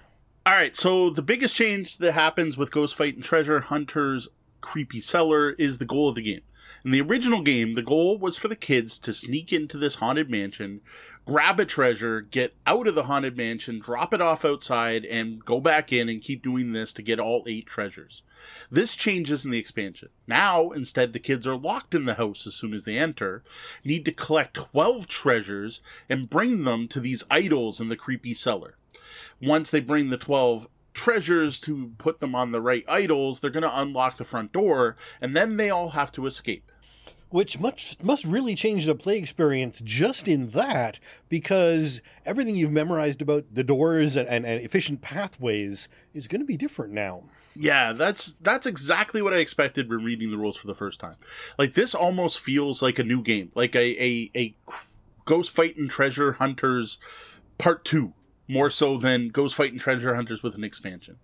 All 0.45 0.53
right, 0.53 0.75
so 0.75 1.09
the 1.09 1.21
biggest 1.21 1.55
change 1.55 1.97
that 1.97 2.13
happens 2.13 2.57
with 2.57 2.71
Ghost 2.71 2.95
Fightin' 2.95 3.21
Treasure 3.21 3.59
Hunters 3.59 4.29
Creepy 4.61 5.01
Cellar 5.01 5.51
is 5.51 5.77
the 5.77 5.85
goal 5.85 6.09
of 6.09 6.15
the 6.15 6.21
game. 6.21 6.41
In 6.85 6.91
the 6.91 7.01
original 7.01 7.41
game, 7.41 7.75
the 7.75 7.83
goal 7.83 8.17
was 8.17 8.37
for 8.37 8.47
the 8.47 8.55
kids 8.55 8.97
to 8.99 9.13
sneak 9.13 9.53
into 9.53 9.77
this 9.77 9.95
haunted 9.95 10.31
mansion, 10.31 10.81
grab 11.25 11.59
a 11.59 11.65
treasure, 11.65 12.21
get 12.21 12.53
out 12.65 12.87
of 12.87 12.95
the 12.95 13.03
haunted 13.03 13.37
mansion, 13.37 13.79
drop 13.79 14.13
it 14.13 14.21
off 14.21 14.43
outside, 14.43 15.05
and 15.05 15.43
go 15.45 15.59
back 15.59 15.93
in 15.93 16.09
and 16.09 16.21
keep 16.21 16.43
doing 16.43 16.71
this 16.71 16.93
to 16.93 17.01
get 17.01 17.19
all 17.19 17.43
eight 17.47 17.67
treasures. 17.67 18.23
This 18.71 18.95
changes 18.95 19.45
in 19.45 19.51
the 19.51 19.59
expansion. 19.59 20.09
Now, 20.27 20.71
instead, 20.71 21.13
the 21.13 21.19
kids 21.19 21.47
are 21.47 21.55
locked 21.55 21.93
in 21.93 22.05
the 22.05 22.15
house 22.15 22.47
as 22.47 22.55
soon 22.55 22.73
as 22.73 22.85
they 22.85 22.97
enter, 22.97 23.43
need 23.83 24.05
to 24.05 24.11
collect 24.11 24.55
12 24.55 25.07
treasures, 25.07 25.81
and 26.09 26.29
bring 26.29 26.63
them 26.63 26.87
to 26.89 26.99
these 26.99 27.23
idols 27.29 27.79
in 27.79 27.89
the 27.89 27.95
creepy 27.95 28.33
cellar 28.33 28.77
once 29.41 29.69
they 29.69 29.79
bring 29.79 30.09
the 30.09 30.17
12 30.17 30.67
treasures 30.93 31.59
to 31.59 31.91
put 31.97 32.19
them 32.19 32.35
on 32.35 32.51
the 32.51 32.61
right 32.61 32.83
idols, 32.87 33.39
they're 33.39 33.49
going 33.49 33.63
to 33.63 33.79
unlock 33.79 34.17
the 34.17 34.25
front 34.25 34.51
door, 34.51 34.95
and 35.19 35.35
then 35.35 35.57
they 35.57 35.69
all 35.69 35.89
have 35.89 36.11
to 36.11 36.25
escape. 36.25 36.70
Which 37.31 37.59
much 37.59 37.95
must 38.03 38.25
really 38.25 38.55
change 38.55 38.85
the 38.85 38.93
play 38.93 39.17
experience 39.17 39.81
just 39.83 40.27
in 40.27 40.49
that, 40.51 40.99
because 41.29 42.01
everything 42.25 42.55
you've 42.57 42.71
memorized 42.71 43.21
about 43.21 43.45
the 43.53 43.63
doors 43.63 44.17
and, 44.17 44.27
and, 44.27 44.45
and 44.45 44.61
efficient 44.61 45.01
pathways 45.01 45.87
is 46.13 46.27
going 46.27 46.41
to 46.41 46.45
be 46.45 46.57
different 46.57 46.93
now. 46.93 47.23
Yeah, 47.55 47.93
that's 47.93 48.35
that's 48.41 48.65
exactly 48.65 49.21
what 49.21 49.33
I 49.33 49.37
expected 49.37 49.89
when 49.89 50.03
reading 50.03 50.29
the 50.29 50.37
rules 50.37 50.57
for 50.57 50.67
the 50.67 50.75
first 50.75 50.99
time. 50.99 51.15
Like 51.57 51.73
this 51.73 51.95
almost 51.95 52.39
feels 52.39 52.81
like 52.81 52.99
a 52.99 53.03
new 53.03 53.21
game, 53.21 53.51
like 53.55 53.75
a 53.75 54.03
a, 54.03 54.31
a 54.35 54.55
Ghost 55.23 55.51
Fightin' 55.51 55.87
Treasure 55.87 56.33
Hunters 56.33 56.97
Part 57.57 57.85
Two, 57.85 58.13
more 58.47 58.69
so 58.69 58.97
than 58.97 59.29
Ghost 59.29 59.55
Fightin' 59.55 59.79
Treasure 59.79 60.15
Hunters 60.15 60.43
with 60.43 60.55
an 60.55 60.63
expansion. 60.63 61.17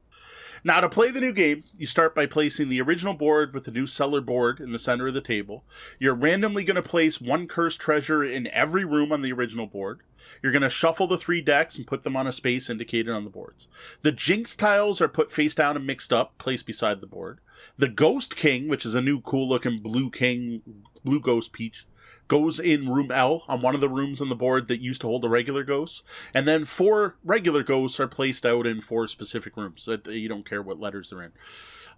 Now, 0.64 0.82
to 0.82 0.90
play 0.90 1.12
the 1.12 1.22
new 1.22 1.34
game, 1.34 1.64
you 1.78 1.88
start 1.88 2.16
by 2.16 2.26
placing 2.26 2.70
the 2.70 2.82
original 2.82 3.14
board 3.14 3.54
with 3.54 3.66
the 3.66 3.72
new 3.72 3.88
cellar 3.88 4.22
board 4.22 4.60
in 4.60 4.72
the 4.72 4.80
center 4.80 5.08
of 5.08 5.14
the 5.14 5.22
table. 5.22 5.64
You're 6.00 6.16
randomly 6.16 6.64
going 6.64 6.76
to 6.76 6.82
place 6.82 7.22
one 7.22 7.48
cursed 7.48 7.80
treasure 7.80 8.24
in 8.24 8.48
every 8.48 8.86
room 8.86 9.12
on 9.12 9.22
the 9.22 9.32
original 9.32 9.68
board. 9.68 10.02
You're 10.42 10.52
going 10.52 10.62
to 10.62 10.70
shuffle 10.70 11.08
the 11.08 11.18
three 11.18 11.42
decks 11.42 11.78
and 11.78 11.88
put 11.88 12.04
them 12.04 12.18
on 12.18 12.28
a 12.28 12.34
space 12.34 12.70
indicated 12.70 13.12
on 13.12 13.24
the 13.24 13.30
boards. 13.30 13.68
The 14.02 14.12
Jinx 14.12 14.56
tiles 14.56 15.00
are 15.00 15.08
put 15.08 15.32
face 15.32 15.56
down 15.56 15.76
and 15.76 15.88
mixed 15.88 16.12
up, 16.12 16.38
placed 16.38 16.66
beside 16.66 17.02
the 17.02 17.08
board. 17.08 17.40
The 17.78 17.88
Ghost 17.88 18.36
King, 18.36 18.68
which 18.68 18.86
is 18.86 18.96
a 18.96 19.02
new 19.02 19.22
cool 19.22 19.48
looking 19.48 19.80
blue 19.80 20.10
king, 20.10 20.62
blue 21.04 21.20
ghost 21.20 21.54
peach, 21.54 21.86
goes 22.28 22.60
in 22.60 22.90
room 22.90 23.12
L 23.12 23.44
on 23.48 23.62
one 23.62 23.76
of 23.76 23.82
the 23.82 23.90
rooms 23.90 24.22
on 24.22 24.30
the 24.30 24.36
board 24.36 24.68
that 24.68 24.82
used 24.82 25.02
to 25.02 25.08
hold 25.08 25.22
the 25.22 25.30
regular 25.30 25.64
ghosts. 25.64 26.04
And 26.34 26.48
then 26.48 26.66
four 26.66 27.16
regular 27.24 27.64
ghosts 27.64 28.00
are 28.00 28.08
placed 28.08 28.46
out 28.46 28.68
in 28.68 28.82
four 28.82 29.08
specific 29.08 29.56
rooms. 29.56 29.86
That 29.86 30.06
you 30.08 30.30
don't 30.30 30.48
care 30.48 30.62
what 30.62 30.80
letters 30.80 31.10
they're 31.10 31.24
in. 31.24 31.32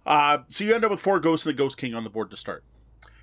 Uh, 0.06 0.38
so 0.48 0.64
you 0.64 0.74
end 0.74 0.84
up 0.84 0.90
with 0.90 1.00
four 1.00 1.20
ghosts 1.20 1.46
and 1.46 1.54
the 1.54 1.58
Ghost 1.58 1.76
King 1.76 1.94
on 1.94 2.04
the 2.04 2.10
board 2.10 2.30
to 2.30 2.36
start. 2.36 2.64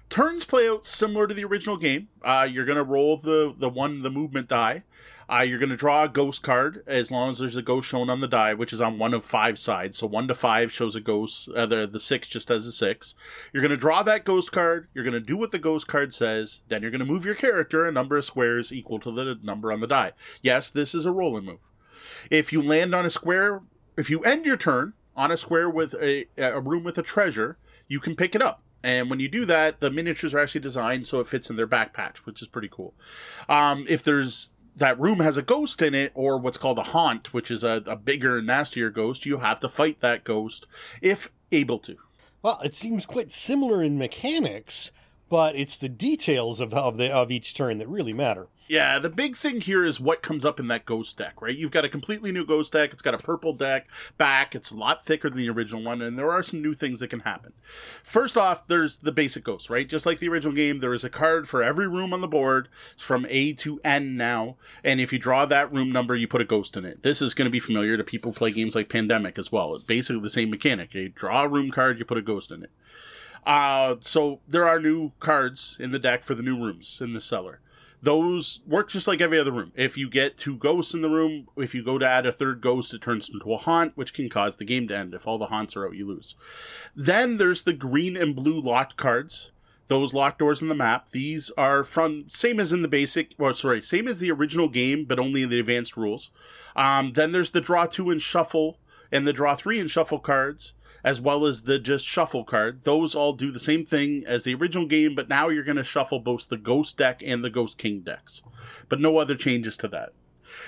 Turns 0.09 0.45
play 0.45 0.69
out 0.69 0.85
similar 0.85 1.27
to 1.27 1.33
the 1.33 1.43
original 1.43 1.77
game. 1.77 2.07
Uh, 2.23 2.47
you're 2.49 2.65
to 2.77 2.83
roll 2.83 3.17
the, 3.17 3.53
the 3.57 3.69
one, 3.69 4.03
the 4.03 4.09
movement 4.09 4.47
die. 4.47 4.83
Uh, 5.29 5.41
you're 5.41 5.59
going 5.59 5.69
to 5.69 5.75
draw 5.75 6.03
a 6.03 6.09
ghost 6.09 6.41
card 6.41 6.83
as 6.87 7.11
long 7.11 7.29
as 7.29 7.39
there's 7.39 7.55
a 7.55 7.61
ghost 7.61 7.87
shown 7.87 8.09
on 8.09 8.21
the 8.21 8.27
die, 8.27 8.53
which 8.53 8.71
is 8.71 8.79
on 8.79 8.97
one 8.97 9.13
of 9.13 9.25
five 9.25 9.59
sides. 9.59 9.97
So 9.97 10.07
one 10.07 10.27
to 10.27 10.35
five 10.35 10.71
shows 10.71 10.95
a 10.95 11.01
ghost. 11.01 11.49
Uh, 11.49 11.65
the 11.65 11.85
the 11.85 11.99
six 11.99 12.27
just 12.27 12.49
has 12.49 12.65
a 12.65 12.71
six. 12.71 13.13
You're 13.51 13.61
going 13.61 13.71
to 13.71 13.77
draw 13.77 14.03
that 14.03 14.23
ghost 14.23 14.51
card. 14.51 14.87
You're 14.93 15.03
going 15.03 15.13
to 15.13 15.19
do 15.19 15.37
what 15.37 15.51
the 15.51 15.59
ghost 15.59 15.87
card 15.87 16.13
says. 16.13 16.61
Then 16.69 16.81
you're 16.81 16.91
going 16.91 16.99
to 16.99 17.05
move 17.05 17.25
your 17.25 17.35
character 17.35 17.85
a 17.85 17.91
number 17.91 18.17
of 18.17 18.25
squares 18.25 18.71
equal 18.71 18.99
to 19.01 19.11
the 19.11 19.37
number 19.43 19.71
on 19.71 19.81
the 19.81 19.87
die. 19.87 20.13
Yes, 20.41 20.69
this 20.69 20.95
is 20.95 21.05
a 21.05 21.11
rolling 21.11 21.45
move. 21.45 21.59
If 22.31 22.53
you 22.53 22.61
land 22.61 22.95
on 22.95 23.05
a 23.05 23.09
square, 23.09 23.61
if 23.97 24.09
you 24.09 24.21
end 24.23 24.45
your 24.45 24.57
turn 24.57 24.93
on 25.15 25.31
a 25.31 25.37
square 25.37 25.69
with 25.69 25.93
a, 25.95 26.25
a 26.37 26.61
room 26.61 26.83
with 26.83 26.97
a 26.97 27.03
treasure, 27.03 27.57
you 27.87 27.99
can 27.99 28.15
pick 28.15 28.35
it 28.35 28.41
up. 28.41 28.63
And 28.83 29.09
when 29.09 29.19
you 29.19 29.27
do 29.27 29.43
that, 29.45 29.79
the 29.79 29.89
miniatures 29.89 30.33
are 30.33 30.39
actually 30.39 30.61
designed 30.61 31.07
so 31.07 31.19
it 31.19 31.27
fits 31.27 31.49
in 31.49 31.55
their 31.55 31.67
back 31.67 31.93
patch, 31.93 32.25
which 32.25 32.41
is 32.41 32.47
pretty 32.47 32.69
cool. 32.71 32.93
Um, 33.49 33.85
if 33.89 34.03
there's 34.03 34.51
that 34.77 34.99
room 34.99 35.19
has 35.19 35.37
a 35.37 35.41
ghost 35.41 35.81
in 35.81 35.93
it, 35.93 36.11
or 36.15 36.37
what's 36.37 36.57
called 36.57 36.77
a 36.77 36.83
haunt, 36.83 37.33
which 37.33 37.51
is 37.51 37.63
a, 37.63 37.83
a 37.85 37.95
bigger, 37.95 38.41
nastier 38.41 38.89
ghost, 38.89 39.25
you 39.25 39.39
have 39.39 39.59
to 39.59 39.69
fight 39.69 39.99
that 40.01 40.23
ghost 40.23 40.67
if 41.01 41.29
able 41.51 41.79
to. 41.79 41.97
Well, 42.43 42.59
it 42.63 42.75
seems 42.75 43.05
quite 43.05 43.31
similar 43.31 43.83
in 43.83 43.97
mechanics, 43.97 44.91
but 45.29 45.55
it's 45.55 45.77
the 45.77 45.89
details 45.89 46.59
of, 46.59 46.73
of 46.73 46.97
the 46.97 47.11
of 47.11 47.31
each 47.31 47.53
turn 47.53 47.77
that 47.79 47.87
really 47.87 48.13
matter. 48.13 48.47
Yeah, 48.69 48.99
the 48.99 49.09
big 49.09 49.37
thing 49.37 49.61
here 49.61 49.85
is 49.85 49.97
what 49.97 50.21
comes 50.21 50.43
up 50.43 50.59
in 50.59 50.67
that 50.67 50.85
ghost 50.85 51.17
deck, 51.17 51.41
right? 51.41 51.55
You've 51.55 51.71
got 51.71 51.85
a 51.85 51.89
completely 51.89 52.33
new 52.33 52.45
ghost 52.45 52.73
deck. 52.73 52.91
It's 52.91 53.01
got 53.01 53.13
a 53.13 53.17
purple 53.17 53.53
deck 53.53 53.87
back. 54.17 54.55
It's 54.55 54.71
a 54.71 54.75
lot 54.75 55.05
thicker 55.05 55.29
than 55.29 55.37
the 55.37 55.49
original 55.49 55.81
one, 55.81 56.01
and 56.01 56.19
there 56.19 56.31
are 56.33 56.43
some 56.43 56.61
new 56.61 56.73
things 56.73 56.99
that 56.99 57.07
can 57.07 57.21
happen. 57.21 57.53
First 58.03 58.37
off, 58.37 58.67
there's 58.67 58.97
the 58.97 59.13
basic 59.13 59.45
ghost, 59.45 59.69
right? 59.69 59.87
Just 59.87 60.05
like 60.05 60.19
the 60.19 60.27
original 60.27 60.53
game, 60.53 60.79
there 60.79 60.93
is 60.93 61.05
a 61.05 61.09
card 61.09 61.47
for 61.47 61.63
every 61.63 61.87
room 61.87 62.13
on 62.13 62.19
the 62.19 62.27
board 62.27 62.67
from 62.97 63.25
A 63.29 63.53
to 63.53 63.79
N 63.85 64.17
now, 64.17 64.57
and 64.83 64.99
if 64.99 65.13
you 65.13 65.19
draw 65.19 65.45
that 65.45 65.71
room 65.71 65.93
number, 65.93 66.13
you 66.13 66.27
put 66.27 66.41
a 66.41 66.45
ghost 66.45 66.75
in 66.75 66.83
it. 66.83 67.03
This 67.03 67.21
is 67.21 67.33
going 67.33 67.45
to 67.45 67.51
be 67.51 67.61
familiar 67.61 67.95
to 67.95 68.03
people 68.03 68.33
who 68.33 68.37
play 68.37 68.51
games 68.51 68.75
like 68.75 68.89
Pandemic 68.89 69.39
as 69.39 69.49
well. 69.49 69.75
It's 69.75 69.85
basically 69.85 70.21
the 70.21 70.29
same 70.29 70.49
mechanic. 70.49 70.93
You 70.93 71.07
draw 71.07 71.43
a 71.43 71.47
room 71.47 71.71
card, 71.71 71.99
you 71.99 72.05
put 72.05 72.17
a 72.17 72.21
ghost 72.21 72.51
in 72.51 72.63
it. 72.63 72.71
Uh, 73.47 73.95
so 74.01 74.41
there 74.47 74.67
are 74.67 74.79
new 74.79 75.13
cards 75.19 75.77
in 75.79 75.91
the 75.91 75.99
deck 75.99 76.23
for 76.23 76.35
the 76.35 76.43
new 76.43 76.61
rooms 76.61 76.99
in 77.01 77.13
the 77.13 77.21
cellar 77.21 77.61
those 78.01 78.61
work 78.67 78.89
just 78.89 79.07
like 79.07 79.21
every 79.21 79.39
other 79.39 79.51
room. 79.51 79.71
If 79.75 79.97
you 79.97 80.09
get 80.09 80.37
two 80.37 80.55
ghosts 80.55 80.93
in 80.93 81.01
the 81.01 81.09
room, 81.09 81.47
if 81.57 81.73
you 81.73 81.83
go 81.83 81.97
to 81.97 82.07
add 82.07 82.25
a 82.25 82.31
third 82.31 82.61
ghost, 82.61 82.93
it 82.93 83.01
turns 83.01 83.29
into 83.29 83.51
a 83.53 83.57
haunt, 83.57 83.93
which 83.95 84.13
can 84.13 84.29
cause 84.29 84.57
the 84.57 84.65
game 84.65 84.87
to 84.87 84.97
end. 84.97 85.13
If 85.13 85.27
all 85.27 85.37
the 85.37 85.47
haunts 85.47 85.75
are 85.75 85.87
out, 85.87 85.95
you 85.95 86.07
lose. 86.07 86.35
Then 86.95 87.37
there's 87.37 87.63
the 87.63 87.73
green 87.73 88.15
and 88.15 88.35
blue 88.35 88.61
locked 88.61 88.97
cards. 88.97 89.51
Those 89.87 90.13
locked 90.13 90.39
doors 90.39 90.61
in 90.61 90.67
the 90.67 90.75
map. 90.75 91.09
These 91.11 91.49
are 91.57 91.83
from 91.83 92.25
same 92.29 92.59
as 92.59 92.73
in 92.73 92.81
the 92.81 92.87
basic, 92.87 93.33
or 93.39 93.53
sorry, 93.53 93.81
same 93.81 94.07
as 94.07 94.19
the 94.19 94.31
original 94.31 94.67
game, 94.67 95.05
but 95.05 95.19
only 95.19 95.43
in 95.43 95.49
the 95.49 95.59
advanced 95.59 95.97
rules. 95.97 96.29
Um, 96.75 97.13
then 97.13 97.31
there's 97.31 97.51
the 97.51 97.61
draw 97.61 97.85
two 97.85 98.11
and 98.11 98.21
shuffle, 98.21 98.79
and 99.11 99.25
the 99.25 99.33
draw 99.33 99.55
three 99.55 99.79
and 99.79 99.89
shuffle 99.89 100.19
cards 100.19 100.73
as 101.03 101.21
well 101.21 101.45
as 101.45 101.63
the 101.63 101.79
just 101.79 102.05
shuffle 102.05 102.43
card. 102.43 102.83
Those 102.83 103.15
all 103.15 103.33
do 103.33 103.51
the 103.51 103.59
same 103.59 103.85
thing 103.85 104.23
as 104.25 104.43
the 104.43 104.55
original 104.55 104.85
game, 104.85 105.15
but 105.15 105.29
now 105.29 105.49
you're 105.49 105.63
going 105.63 105.77
to 105.77 105.83
shuffle 105.83 106.19
both 106.19 106.49
the 106.49 106.57
Ghost 106.57 106.97
deck 106.97 107.21
and 107.25 107.43
the 107.43 107.49
Ghost 107.49 107.77
King 107.77 108.01
decks. 108.01 108.41
But 108.89 108.99
no 108.99 109.17
other 109.17 109.35
changes 109.35 109.77
to 109.77 109.87
that. 109.89 110.13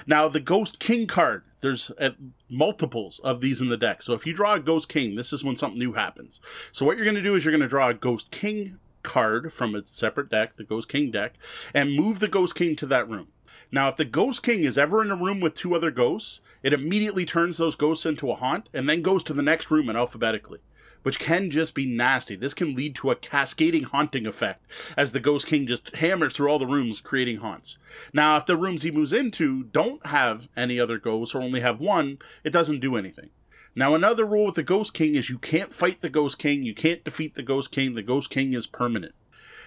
Now, 0.06 0.28
the 0.28 0.40
Ghost 0.40 0.80
King 0.80 1.08
card, 1.08 1.44
there's 1.62 1.92
uh, 2.00 2.12
multiples 2.50 3.20
of 3.24 3.42
these 3.42 3.62
in 3.62 3.70
the 3.70 3.78
deck. 3.78 4.02
So 4.02 4.14
if 4.14 4.26
you 4.26 4.34
draw 4.34 4.56
a 4.56 4.60
Ghost 4.60 4.90
King, 4.90 5.16
this 5.16 5.34
is 5.34 5.44
when 5.44 5.56
something 5.56 5.80
new 5.80 5.94
happens. 5.94 6.40
So 6.72 6.86
what 6.86 6.98
you're 6.98 7.06
going 7.06 7.16
to 7.16 7.22
do 7.22 7.36
is 7.36 7.44
you're 7.44 7.52
going 7.52 7.62
to 7.62 7.68
draw 7.68 7.90
a 7.90 7.94
Ghost 7.94 8.32
King 8.32 8.78
card 9.04 9.54
from 9.54 9.76
a 9.76 9.86
separate 9.86 10.30
deck, 10.30 10.58
the 10.58 10.64
Ghost 10.64 10.90
King 10.90 11.12
deck, 11.12 11.34
and 11.74 11.96
move 11.96 12.20
the 12.20 12.28
Ghost 12.28 12.56
King 12.56 12.76
to 12.78 12.86
that 12.88 13.10
room. 13.10 13.28
Now, 13.72 13.88
if 13.90 13.98
the 13.98 14.06
Ghost 14.06 14.42
King 14.42 14.64
is 14.64 14.78
ever 14.78 15.04
in 15.04 15.12
a 15.12 15.16
room 15.16 15.40
with 15.40 15.54
two 15.54 15.76
other 15.76 15.92
ghosts, 15.92 16.42
it 16.64 16.74
immediately 16.74 17.26
turns 17.26 17.58
those 17.58 17.76
ghosts 17.76 18.06
into 18.06 18.32
a 18.32 18.36
haunt 18.36 18.68
and 18.74 18.90
then 18.90 19.04
goes 19.04 19.24
to 19.24 19.34
the 19.34 19.44
next 19.44 19.70
room 19.70 19.90
and 19.90 19.98
alphabetically, 19.98 20.60
which 21.04 21.20
can 21.20 21.52
just 21.52 21.76
be 21.76 21.86
nasty. 21.86 22.36
This 22.36 22.56
can 22.56 22.76
lead 22.76 22.96
to 22.96 23.12
a 23.12 23.16
cascading 23.16 23.84
haunting 23.84 24.26
effect 24.26 24.66
as 24.98 25.12
the 25.12 25.20
Ghost 25.20 25.46
King 25.46 25.68
just 25.68 25.96
hammers 25.96 26.36
through 26.36 26.50
all 26.50 26.58
the 26.58 26.66
rooms, 26.66 27.00
creating 27.00 27.38
haunts. 27.38 27.78
Now, 28.12 28.38
if 28.38 28.48
the 28.48 28.58
rooms 28.58 28.82
he 28.82 28.90
moves 28.90 29.14
into 29.14 29.66
don't 29.66 30.04
have 30.08 30.48
any 30.58 30.80
other 30.80 30.98
ghosts 30.98 31.36
or 31.36 31.42
only 31.42 31.60
have 31.60 31.80
one, 31.80 32.18
it 32.44 32.52
doesn't 32.52 32.80
do 32.80 32.96
anything. 32.96 33.30
Now, 33.76 33.94
another 33.94 34.26
rule 34.26 34.48
with 34.48 34.56
the 34.56 34.64
Ghost 34.64 34.96
King 34.96 35.14
is 35.14 35.30
you 35.30 35.38
can't 35.38 35.74
fight 35.74 36.02
the 36.02 36.10
Ghost 36.10 36.40
King, 36.40 36.64
you 36.64 36.74
can't 36.74 37.04
defeat 37.04 37.36
the 37.36 37.44
Ghost 37.44 37.72
King, 37.72 37.94
the 37.94 38.02
Ghost 38.02 38.32
King 38.32 38.54
is 38.54 38.66
permanent. 38.66 39.14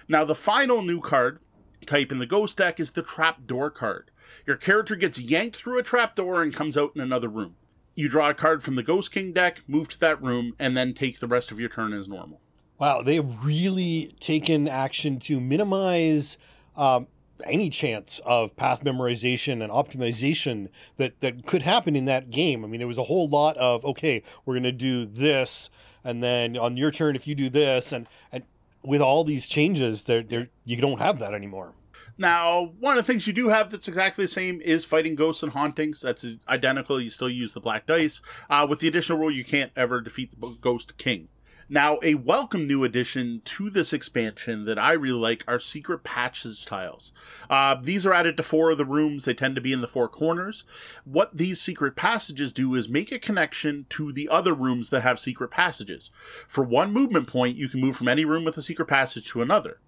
Now, 0.09 0.25
the 0.25 0.35
final 0.35 0.81
new 0.81 0.99
card 0.99 1.39
type 1.83 2.11
in 2.11 2.19
the 2.19 2.25
Ghost 2.25 2.57
deck 2.57 2.79
is 2.79 2.91
the 2.91 3.03
Trapdoor 3.03 3.69
card. 3.69 4.11
Your 4.45 4.57
character 4.57 4.95
gets 4.95 5.19
yanked 5.19 5.57
through 5.57 5.79
a 5.79 5.83
trapdoor 5.83 6.41
and 6.41 6.53
comes 6.53 6.77
out 6.77 6.91
in 6.95 7.01
another 7.01 7.27
room. 7.27 7.55
You 7.95 8.09
draw 8.09 8.29
a 8.29 8.33
card 8.33 8.63
from 8.63 8.75
the 8.75 8.83
Ghost 8.83 9.11
King 9.11 9.33
deck, 9.33 9.61
move 9.67 9.87
to 9.89 9.99
that 9.99 10.21
room, 10.21 10.53
and 10.57 10.75
then 10.75 10.93
take 10.93 11.19
the 11.19 11.27
rest 11.27 11.51
of 11.51 11.59
your 11.59 11.69
turn 11.69 11.93
as 11.93 12.07
normal. 12.07 12.41
Wow, 12.79 13.01
they've 13.03 13.25
really 13.43 14.15
taken 14.19 14.67
action 14.67 15.19
to 15.19 15.39
minimize 15.39 16.37
um, 16.75 17.07
any 17.45 17.69
chance 17.69 18.19
of 18.25 18.55
path 18.55 18.83
memorization 18.83 19.63
and 19.63 19.71
optimization 19.71 20.69
that, 20.97 21.21
that 21.21 21.45
could 21.45 21.61
happen 21.61 21.95
in 21.95 22.05
that 22.05 22.31
game. 22.31 22.65
I 22.65 22.67
mean, 22.67 22.79
there 22.79 22.87
was 22.87 22.97
a 22.97 23.03
whole 23.03 23.27
lot 23.27 23.55
of, 23.57 23.85
okay, 23.85 24.23
we're 24.45 24.55
going 24.55 24.63
to 24.63 24.71
do 24.71 25.05
this, 25.05 25.69
and 26.03 26.23
then 26.23 26.57
on 26.57 26.75
your 26.75 26.91
turn, 26.91 27.15
if 27.15 27.27
you 27.27 27.35
do 27.35 27.49
this, 27.49 27.91
and, 27.93 28.07
and 28.31 28.43
with 28.83 29.01
all 29.01 29.23
these 29.23 29.47
changes, 29.47 30.03
there, 30.03 30.23
there 30.23 30.49
you 30.65 30.77
don't 30.77 30.99
have 30.99 31.19
that 31.19 31.33
anymore. 31.33 31.73
Now, 32.17 32.73
one 32.79 32.97
of 32.97 33.05
the 33.05 33.11
things 33.11 33.25
you 33.25 33.33
do 33.33 33.49
have 33.49 33.71
that's 33.71 33.87
exactly 33.87 34.25
the 34.25 34.29
same 34.29 34.61
is 34.61 34.85
fighting 34.85 35.15
ghosts 35.15 35.41
and 35.41 35.51
hauntings. 35.51 36.01
That's 36.01 36.25
identical. 36.47 37.01
You 37.01 37.09
still 37.09 37.29
use 37.29 37.53
the 37.53 37.59
black 37.59 37.87
dice. 37.87 38.21
Uh, 38.49 38.67
with 38.69 38.81
the 38.81 38.87
additional 38.87 39.17
rule, 39.17 39.31
you 39.31 39.43
can't 39.43 39.71
ever 39.75 39.99
defeat 39.99 40.39
the 40.39 40.57
ghost 40.61 40.97
king. 40.97 41.29
Now, 41.73 41.97
a 42.03 42.13
welcome 42.13 42.67
new 42.67 42.83
addition 42.83 43.41
to 43.45 43.71
this 43.71 43.93
expansion 43.93 44.65
that 44.65 44.77
I 44.77 44.93
really 44.93 45.19
like 45.19 45.43
are 45.47 45.57
secret 45.57 46.03
passage 46.03 46.67
tiles. 46.67 47.11
Uh, 47.49 47.77
these 47.81 48.05
are 48.05 48.13
added 48.13 48.37
to 48.37 48.43
four 48.43 48.69
of 48.69 48.77
the 48.77 48.85
rooms. 48.85 49.25
They 49.25 49.33
tend 49.33 49.55
to 49.55 49.61
be 49.61 49.73
in 49.73 49.81
the 49.81 49.87
four 49.87 50.07
corners. 50.07 50.65
What 51.03 51.35
these 51.35 51.59
secret 51.59 51.95
passages 51.95 52.53
do 52.53 52.75
is 52.75 52.87
make 52.87 53.11
a 53.11 53.17
connection 53.17 53.87
to 53.89 54.13
the 54.13 54.29
other 54.29 54.53
rooms 54.53 54.91
that 54.91 55.01
have 55.01 55.19
secret 55.19 55.49
passages. 55.49 56.11
For 56.47 56.63
one 56.63 56.93
movement 56.93 57.25
point, 57.25 57.57
you 57.57 57.67
can 57.67 57.81
move 57.81 57.95
from 57.95 58.07
any 58.07 58.23
room 58.23 58.45
with 58.45 58.55
a 58.55 58.61
secret 58.61 58.85
passage 58.85 59.27
to 59.29 59.41
another 59.41 59.79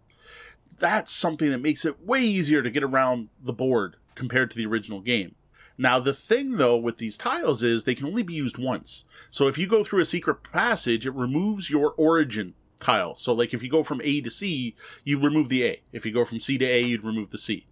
that's 0.79 1.11
something 1.11 1.51
that 1.51 1.61
makes 1.61 1.85
it 1.85 2.05
way 2.05 2.19
easier 2.21 2.61
to 2.61 2.69
get 2.69 2.83
around 2.83 3.29
the 3.41 3.53
board 3.53 3.95
compared 4.13 4.51
to 4.51 4.57
the 4.57 4.65
original 4.65 4.99
game. 4.99 5.35
Now, 5.77 5.99
the 5.99 6.13
thing 6.13 6.57
though 6.57 6.77
with 6.77 6.97
these 6.97 7.17
tiles 7.17 7.63
is 7.63 7.83
they 7.83 7.95
can 7.95 8.07
only 8.07 8.23
be 8.23 8.33
used 8.33 8.57
once. 8.57 9.03
So 9.29 9.47
if 9.47 9.57
you 9.57 9.67
go 9.67 9.83
through 9.83 10.01
a 10.01 10.05
secret 10.05 10.43
passage, 10.43 11.05
it 11.05 11.13
removes 11.13 11.69
your 11.69 11.93
origin 11.97 12.53
tile. 12.79 13.15
So, 13.15 13.33
like 13.33 13.53
if 13.53 13.61
you 13.61 13.69
go 13.69 13.83
from 13.83 14.01
A 14.03 14.21
to 14.21 14.29
C, 14.29 14.75
you 15.03 15.19
remove 15.19 15.49
the 15.49 15.65
A. 15.65 15.81
If 15.91 16.05
you 16.05 16.11
go 16.11 16.25
from 16.25 16.39
C 16.39 16.57
to 16.57 16.65
A, 16.65 16.81
you'd 16.81 17.03
remove 17.03 17.31
the 17.31 17.37
C. 17.37 17.67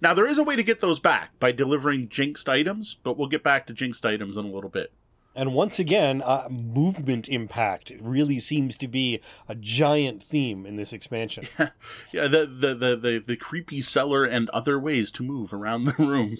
Now, 0.00 0.14
there 0.14 0.26
is 0.26 0.38
a 0.38 0.44
way 0.44 0.56
to 0.56 0.62
get 0.62 0.80
those 0.80 1.00
back 1.00 1.38
by 1.40 1.52
delivering 1.52 2.08
jinxed 2.08 2.48
items, 2.48 2.94
but 2.94 3.16
we'll 3.16 3.28
get 3.28 3.42
back 3.42 3.66
to 3.66 3.72
jinxed 3.72 4.06
items 4.06 4.36
in 4.36 4.44
a 4.44 4.50
little 4.50 4.70
bit. 4.70 4.92
And 5.36 5.52
once 5.52 5.80
again, 5.80 6.22
uh, 6.24 6.46
movement 6.48 7.28
impact 7.28 7.92
really 8.00 8.38
seems 8.38 8.76
to 8.76 8.86
be 8.86 9.20
a 9.48 9.56
giant 9.56 10.22
theme 10.22 10.64
in 10.64 10.76
this 10.76 10.92
expansion. 10.92 11.48
Yeah, 11.58 11.68
yeah 12.12 12.28
the, 12.28 12.46
the, 12.46 12.74
the, 12.74 12.96
the, 12.96 13.24
the 13.26 13.36
creepy 13.36 13.80
cellar 13.80 14.24
and 14.24 14.48
other 14.50 14.78
ways 14.78 15.10
to 15.12 15.24
move 15.24 15.52
around 15.52 15.86
the 15.86 15.94
room. 15.98 16.38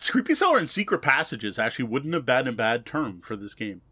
Creepy 0.00 0.34
cellar 0.34 0.58
and 0.58 0.70
secret 0.70 1.02
passages 1.02 1.58
actually 1.58 1.86
wouldn't 1.86 2.14
have 2.14 2.26
been 2.26 2.48
a 2.48 2.52
bad 2.52 2.86
term 2.86 3.20
for 3.20 3.36
this 3.36 3.54
game. 3.54 3.82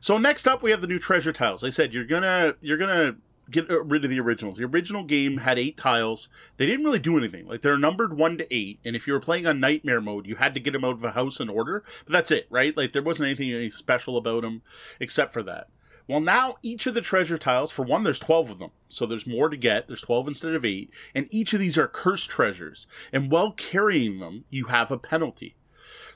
So 0.00 0.18
next 0.18 0.48
up, 0.48 0.62
we 0.62 0.72
have 0.72 0.80
the 0.80 0.86
new 0.86 0.98
treasure 0.98 1.32
tiles. 1.32 1.62
I 1.62 1.70
said 1.70 1.92
you're 1.92 2.04
gonna 2.04 2.56
you're 2.60 2.78
gonna 2.78 3.16
get 3.50 3.68
rid 3.68 4.04
of 4.04 4.10
the 4.10 4.20
originals. 4.20 4.56
The 4.56 4.64
original 4.64 5.04
game 5.04 5.38
had 5.38 5.58
eight 5.58 5.76
tiles. 5.76 6.28
They 6.56 6.66
didn't 6.66 6.84
really 6.84 6.98
do 6.98 7.16
anything. 7.16 7.46
Like 7.46 7.62
they're 7.62 7.78
numbered 7.78 8.16
one 8.16 8.38
to 8.38 8.54
eight, 8.54 8.80
and 8.84 8.96
if 8.96 9.06
you 9.06 9.12
were 9.12 9.20
playing 9.20 9.46
on 9.46 9.60
nightmare 9.60 10.00
mode, 10.00 10.26
you 10.26 10.36
had 10.36 10.54
to 10.54 10.60
get 10.60 10.72
them 10.72 10.84
out 10.84 10.94
of 10.94 11.04
a 11.04 11.12
house 11.12 11.38
in 11.38 11.48
order. 11.48 11.84
But 12.04 12.12
that's 12.12 12.30
it, 12.30 12.46
right? 12.50 12.76
Like 12.76 12.92
there 12.92 13.02
wasn't 13.02 13.28
anything 13.28 13.52
any 13.52 13.70
special 13.70 14.16
about 14.16 14.42
them 14.42 14.62
except 14.98 15.32
for 15.32 15.42
that. 15.44 15.68
Well, 16.08 16.20
now 16.20 16.56
each 16.62 16.86
of 16.86 16.94
the 16.94 17.00
treasure 17.00 17.38
tiles, 17.38 17.70
for 17.70 17.84
one, 17.84 18.02
there's 18.02 18.18
12 18.18 18.50
of 18.50 18.58
them. 18.58 18.70
So 18.88 19.06
there's 19.06 19.26
more 19.26 19.48
to 19.48 19.56
get. 19.56 19.86
There's 19.86 20.02
12 20.02 20.28
instead 20.28 20.54
of 20.54 20.64
8. 20.64 20.90
And 21.14 21.28
each 21.30 21.52
of 21.52 21.60
these 21.60 21.78
are 21.78 21.88
cursed 21.88 22.30
treasures. 22.30 22.86
And 23.12 23.30
while 23.30 23.52
carrying 23.52 24.18
them, 24.18 24.44
you 24.50 24.66
have 24.66 24.90
a 24.90 24.98
penalty. 24.98 25.56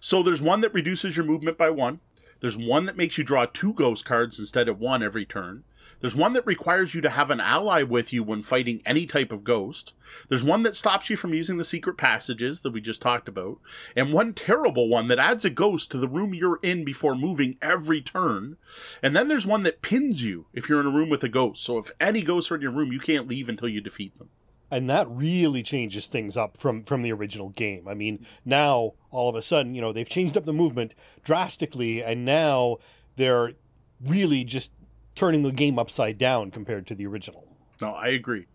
So 0.01 0.23
there's 0.23 0.43
one 0.43 0.61
that 0.61 0.75
reduces 0.75 1.17
your 1.17 1.25
movement 1.27 1.57
by 1.57 1.71
one. 1.71 2.01
There's 2.41 2.57
one 2.57 2.85
that 2.85 2.97
makes 2.97 3.17
you 3.17 3.25
draw 3.25 3.47
two 3.47 3.73
ghost 3.73 4.05
cards 4.05 4.39
instead 4.39 4.69
of 4.69 4.79
one 4.79 5.03
every 5.03 5.25
turn. 5.25 5.65
There's 6.01 6.15
one 6.15 6.33
that 6.35 6.47
requires 6.47 6.95
you 6.95 7.01
to 7.01 7.11
have 7.11 7.31
an 7.31 7.41
ally 7.41 7.83
with 7.83 8.13
you 8.13 8.23
when 8.23 8.43
fighting 8.43 8.83
any 8.85 9.07
type 9.07 9.33
of 9.33 9.45
ghost. 9.45 9.93
There's 10.29 10.45
one 10.45 10.63
that 10.63 10.77
stops 10.77 11.09
you 11.11 11.17
from 11.17 11.35
using 11.35 11.57
the 11.57 11.65
secret 11.65 11.97
passages 11.97 12.61
that 12.61 12.73
we 12.73 12.81
just 12.81 13.03
talked 13.03 13.29
about. 13.29 13.59
And 13.95 14.13
one 14.13 14.35
terrible 14.35 14.89
one 14.89 15.09
that 15.09 15.19
adds 15.19 15.45
a 15.45 15.51
ghost 15.51 15.91
to 15.91 15.99
the 15.99 16.09
room 16.09 16.35
you're 16.35 16.61
in 16.63 16.85
before 16.85 17.15
moving 17.15 17.57
every 17.63 18.03
turn. 18.03 18.57
And 19.03 19.17
then 19.17 19.29
there's 19.29 19.47
one 19.47 19.63
that 19.63 19.83
pins 19.83 20.23
you 20.23 20.47
if 20.53 20.69
you're 20.69 20.81
in 20.81 20.87
a 20.87 20.91
room 20.91 21.09
with 21.09 21.25
a 21.25 21.29
ghost. 21.29 21.63
So 21.65 21.79
if 21.79 21.91
any 22.01 22.23
ghosts 22.23 22.51
are 22.51 22.57
in 22.57 22.63
your 22.63 22.73
room, 22.73 22.93
you 22.93 23.01
can't 23.01 23.29
leave 23.29 23.49
until 23.49 23.69
you 23.69 23.81
defeat 23.81 24.19
them 24.19 24.31
and 24.71 24.91
that 24.91 25.07
really 25.09 25.63
changes 25.63 26.07
things 26.07 26.37
up 26.37 26.57
from 26.57 26.83
from 26.83 27.03
the 27.03 27.13
original 27.13 27.51
game. 27.51 27.87
I 27.87 27.95
mean, 27.95 28.27
now 28.45 28.95
all 29.11 29.29
of 29.29 29.37
a 29.37 29.43
sudden, 29.43 29.75
you 29.75 29.81
know, 29.81 29.93
they've 29.93 30.09
changed 30.09 30.37
up 30.37 30.45
the 30.45 30.53
movement 30.53 30.95
drastically, 31.23 32.03
and 32.03 32.25
now 32.25 32.79
they're 33.17 33.53
really 34.01 34.45
just 34.45 34.73
turning 35.17 35.43
the 35.43 35.51
game 35.51 35.79
upside 35.79 36.19
down 36.19 36.53
compared 36.53 36.87
to 36.87 36.95
the 36.95 37.07
original. 37.07 37.57
No, 37.81 37.93
I 37.93 38.09
agree. 38.09 38.47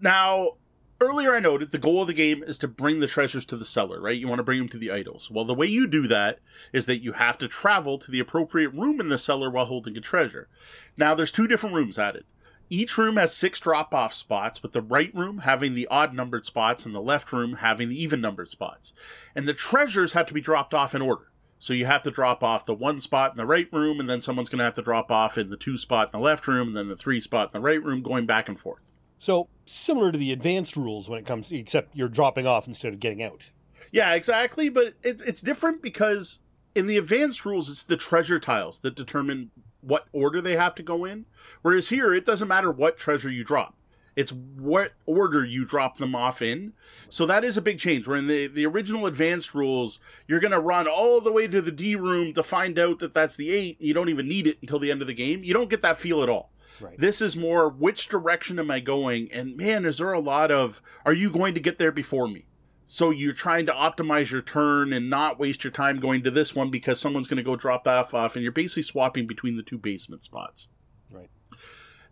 Now, 0.00 0.52
earlier 1.00 1.34
I 1.34 1.40
noted 1.40 1.70
the 1.70 1.78
goal 1.78 2.00
of 2.00 2.06
the 2.06 2.14
game 2.14 2.42
is 2.42 2.58
to 2.58 2.68
bring 2.68 3.00
the 3.00 3.06
treasures 3.06 3.44
to 3.46 3.56
the 3.56 3.64
cellar, 3.64 4.00
right? 4.00 4.16
You 4.16 4.28
want 4.28 4.38
to 4.38 4.44
bring 4.44 4.58
them 4.58 4.68
to 4.70 4.78
the 4.78 4.90
idols. 4.90 5.30
Well, 5.30 5.44
the 5.44 5.54
way 5.54 5.66
you 5.66 5.86
do 5.86 6.06
that 6.06 6.38
is 6.72 6.86
that 6.86 7.02
you 7.02 7.12
have 7.12 7.36
to 7.38 7.48
travel 7.48 7.98
to 7.98 8.10
the 8.10 8.20
appropriate 8.20 8.70
room 8.70 9.00
in 9.00 9.08
the 9.08 9.18
cellar 9.18 9.50
while 9.50 9.66
holding 9.66 9.96
a 9.96 10.00
treasure. 10.00 10.48
Now, 10.96 11.14
there's 11.14 11.32
two 11.32 11.46
different 11.46 11.74
rooms 11.74 11.98
added. 11.98 12.24
Each 12.72 12.96
room 12.96 13.16
has 13.16 13.34
six 13.34 13.58
drop 13.58 13.92
off 13.92 14.14
spots, 14.14 14.62
with 14.62 14.72
the 14.72 14.80
right 14.80 15.12
room 15.12 15.38
having 15.38 15.74
the 15.74 15.88
odd 15.88 16.14
numbered 16.14 16.46
spots 16.46 16.86
and 16.86 16.94
the 16.94 17.00
left 17.00 17.32
room 17.32 17.54
having 17.54 17.88
the 17.88 18.00
even 18.00 18.20
numbered 18.20 18.48
spots. 18.48 18.92
And 19.34 19.48
the 19.48 19.54
treasures 19.54 20.12
have 20.12 20.26
to 20.26 20.34
be 20.34 20.40
dropped 20.40 20.72
off 20.72 20.94
in 20.94 21.02
order. 21.02 21.29
So 21.60 21.74
you 21.74 21.84
have 21.84 22.02
to 22.02 22.10
drop 22.10 22.42
off 22.42 22.64
the 22.64 22.74
one 22.74 23.02
spot 23.02 23.32
in 23.32 23.36
the 23.36 23.46
right 23.46 23.68
room, 23.70 24.00
and 24.00 24.08
then 24.08 24.22
someone's 24.22 24.48
going 24.48 24.58
to 24.58 24.64
have 24.64 24.74
to 24.74 24.82
drop 24.82 25.10
off 25.10 25.36
in 25.36 25.50
the 25.50 25.58
two 25.58 25.76
spot 25.76 26.08
in 26.08 26.18
the 26.18 26.24
left 26.24 26.48
room, 26.48 26.68
and 26.68 26.76
then 26.76 26.88
the 26.88 26.96
three 26.96 27.20
spot 27.20 27.50
in 27.52 27.60
the 27.60 27.64
right 27.64 27.82
room, 27.82 28.00
going 28.02 28.24
back 28.24 28.48
and 28.48 28.58
forth. 28.58 28.80
So 29.18 29.48
similar 29.66 30.10
to 30.10 30.16
the 30.16 30.32
advanced 30.32 30.74
rules 30.74 31.10
when 31.10 31.18
it 31.18 31.26
comes, 31.26 31.52
except 31.52 31.94
you're 31.94 32.08
dropping 32.08 32.46
off 32.46 32.66
instead 32.66 32.94
of 32.94 32.98
getting 32.98 33.22
out. 33.22 33.50
Yeah, 33.92 34.14
exactly. 34.14 34.70
But 34.70 34.94
it's 35.02 35.22
it's 35.22 35.42
different 35.42 35.82
because 35.82 36.38
in 36.74 36.86
the 36.86 36.96
advanced 36.96 37.44
rules, 37.44 37.68
it's 37.68 37.82
the 37.82 37.98
treasure 37.98 38.40
tiles 38.40 38.80
that 38.80 38.96
determine 38.96 39.50
what 39.82 40.06
order 40.12 40.40
they 40.40 40.56
have 40.56 40.74
to 40.76 40.82
go 40.82 41.04
in. 41.04 41.26
Whereas 41.60 41.90
here, 41.90 42.14
it 42.14 42.24
doesn't 42.24 42.48
matter 42.48 42.70
what 42.70 42.96
treasure 42.96 43.30
you 43.30 43.44
drop. 43.44 43.74
It's 44.16 44.32
what 44.32 44.92
order 45.06 45.44
you 45.44 45.64
drop 45.64 45.98
them 45.98 46.14
off 46.14 46.42
in. 46.42 46.72
So 47.08 47.26
that 47.26 47.44
is 47.44 47.56
a 47.56 47.62
big 47.62 47.78
change. 47.78 48.06
Where 48.06 48.16
in 48.16 48.26
the, 48.26 48.46
the 48.46 48.66
original 48.66 49.06
advanced 49.06 49.54
rules, 49.54 49.98
you're 50.26 50.40
going 50.40 50.50
to 50.52 50.60
run 50.60 50.88
all 50.88 51.20
the 51.20 51.32
way 51.32 51.46
to 51.48 51.60
the 51.60 51.70
D 51.72 51.96
room 51.96 52.32
to 52.34 52.42
find 52.42 52.78
out 52.78 52.98
that 52.98 53.14
that's 53.14 53.36
the 53.36 53.50
eight. 53.50 53.80
You 53.80 53.94
don't 53.94 54.08
even 54.08 54.28
need 54.28 54.46
it 54.46 54.58
until 54.60 54.78
the 54.78 54.90
end 54.90 55.00
of 55.00 55.06
the 55.06 55.14
game. 55.14 55.42
You 55.44 55.54
don't 55.54 55.70
get 55.70 55.82
that 55.82 55.98
feel 55.98 56.22
at 56.22 56.28
all. 56.28 56.50
Right. 56.80 56.98
This 56.98 57.20
is 57.20 57.36
more 57.36 57.68
which 57.68 58.08
direction 58.08 58.58
am 58.58 58.70
I 58.70 58.80
going? 58.80 59.30
And 59.32 59.56
man, 59.56 59.84
is 59.84 59.98
there 59.98 60.12
a 60.12 60.20
lot 60.20 60.50
of 60.50 60.80
are 61.04 61.14
you 61.14 61.30
going 61.30 61.54
to 61.54 61.60
get 61.60 61.78
there 61.78 61.92
before 61.92 62.26
me? 62.26 62.46
So 62.86 63.10
you're 63.10 63.32
trying 63.32 63.66
to 63.66 63.72
optimize 63.72 64.32
your 64.32 64.42
turn 64.42 64.92
and 64.92 65.08
not 65.08 65.38
waste 65.38 65.62
your 65.62 65.70
time 65.70 66.00
going 66.00 66.24
to 66.24 66.30
this 66.30 66.56
one 66.56 66.72
because 66.72 66.98
someone's 66.98 67.28
going 67.28 67.36
to 67.36 67.42
go 67.44 67.54
drop 67.54 67.84
that 67.84 68.12
off, 68.12 68.34
and 68.34 68.42
you're 68.42 68.50
basically 68.50 68.82
swapping 68.82 69.28
between 69.28 69.56
the 69.56 69.62
two 69.62 69.78
basement 69.78 70.24
spots. 70.24 70.66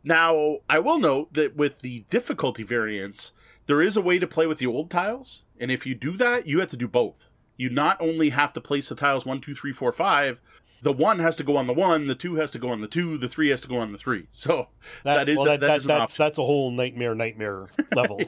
Now, 0.04 0.58
I 0.68 0.78
will 0.78 0.98
note 0.98 1.34
that 1.34 1.56
with 1.56 1.80
the 1.80 2.04
difficulty 2.08 2.62
variants, 2.62 3.32
there 3.66 3.82
is 3.82 3.96
a 3.96 4.00
way 4.00 4.18
to 4.18 4.26
play 4.26 4.46
with 4.46 4.58
the 4.58 4.66
old 4.66 4.90
tiles, 4.90 5.42
and 5.60 5.70
if 5.70 5.86
you 5.86 5.94
do 5.94 6.12
that, 6.12 6.46
you 6.46 6.60
have 6.60 6.68
to 6.70 6.76
do 6.76 6.88
both. 6.88 7.28
You 7.56 7.68
not 7.68 8.00
only 8.00 8.30
have 8.30 8.52
to 8.54 8.60
place 8.60 8.88
the 8.88 8.94
tiles 8.94 9.26
one, 9.26 9.40
two, 9.40 9.52
three, 9.52 9.72
four, 9.72 9.92
five. 9.92 10.40
The 10.80 10.92
one 10.92 11.18
has 11.18 11.34
to 11.36 11.42
go 11.42 11.56
on 11.56 11.66
the 11.66 11.72
one, 11.72 12.06
the 12.06 12.14
two 12.14 12.36
has 12.36 12.52
to 12.52 12.58
go 12.58 12.70
on 12.70 12.80
the 12.80 12.86
two, 12.86 13.18
the 13.18 13.28
three 13.28 13.48
has 13.50 13.60
to 13.62 13.68
go 13.68 13.78
on 13.78 13.90
the 13.92 13.98
three. 13.98 14.28
So 14.30 14.68
that, 15.02 15.16
that 15.16 15.28
is 15.28 15.36
well, 15.36 15.46
that, 15.46 15.60
that, 15.60 15.66
that 15.66 15.76
is 15.78 15.84
that's 15.84 16.12
option. 16.12 16.24
that's 16.24 16.38
a 16.38 16.44
whole 16.44 16.70
nightmare 16.70 17.16
nightmare 17.16 17.66
level. 17.94 18.20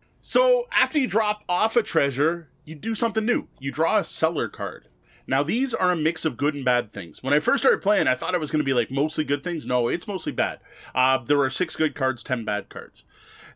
so 0.20 0.66
after 0.72 0.98
you 0.98 1.06
drop 1.06 1.42
off 1.48 1.74
a 1.74 1.82
treasure, 1.82 2.50
you 2.66 2.74
do 2.74 2.94
something 2.94 3.24
new. 3.24 3.48
You 3.58 3.72
draw 3.72 3.98
a 3.98 4.04
cellar 4.04 4.48
card. 4.48 4.88
Now, 5.26 5.42
these 5.42 5.74
are 5.74 5.90
a 5.90 5.96
mix 5.96 6.24
of 6.24 6.36
good 6.36 6.54
and 6.54 6.64
bad 6.64 6.92
things. 6.92 7.22
When 7.22 7.34
I 7.34 7.40
first 7.40 7.62
started 7.62 7.82
playing, 7.82 8.06
I 8.06 8.14
thought 8.14 8.34
it 8.34 8.40
was 8.40 8.50
going 8.50 8.60
to 8.60 8.64
be 8.64 8.74
like 8.74 8.90
mostly 8.90 9.24
good 9.24 9.42
things. 9.42 9.66
No, 9.66 9.88
it's 9.88 10.06
mostly 10.06 10.32
bad. 10.32 10.60
Uh, 10.94 11.18
there 11.18 11.40
are 11.40 11.50
six 11.50 11.74
good 11.74 11.94
cards, 11.94 12.22
ten 12.22 12.44
bad 12.44 12.68
cards. 12.68 13.04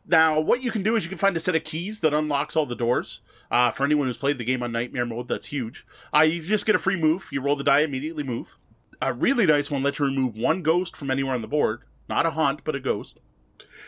Now, 0.07 0.41
what 0.41 0.63
you 0.63 0.73
can 0.73 0.83
do 0.83 0.97
is 0.97 1.05
you 1.05 1.09
can 1.09 1.19
find 1.19 1.37
a 1.37 1.41
set 1.41 1.55
of 1.55 1.63
keys 1.63 2.01
that 2.01 2.15
unlocks 2.15 2.57
all 2.57 2.67
the 2.67 2.75
doors. 2.75 3.21
Uh, 3.51 3.71
for 3.71 3.85
anyone 3.85 4.07
who's 4.07 4.17
played 4.17 4.39
the 4.39 4.45
game 4.45 4.63
on 4.63 4.73
Nightmare 4.73 5.07
mode, 5.07 5.29
that's 5.29 5.49
huge. 5.49 5.87
Uh, 6.15 6.21
you 6.21 6.43
just 6.43 6.67
get 6.67 6.75
a 6.75 6.81
free 6.81 6.97
move. 6.97 7.29
You 7.31 7.41
roll 7.41 7.57
the 7.57 7.65
die, 7.65 7.81
immediately 7.81 8.23
move. 8.23 8.57
A 9.03 9.13
really 9.13 9.47
nice 9.47 9.71
one 9.71 9.83
lets 9.83 9.99
you 9.99 10.07
remove 10.07 10.37
one 10.37 10.63
ghost 10.63 10.97
from 10.97 11.11
anywhere 11.11 11.35
on 11.35 11.43
the 11.43 11.49
board. 11.49 11.83
Not 12.09 12.27
a 12.27 12.31
haunt, 12.31 12.65
but 12.65 12.75
a 12.75 12.81
ghost. 12.81 13.19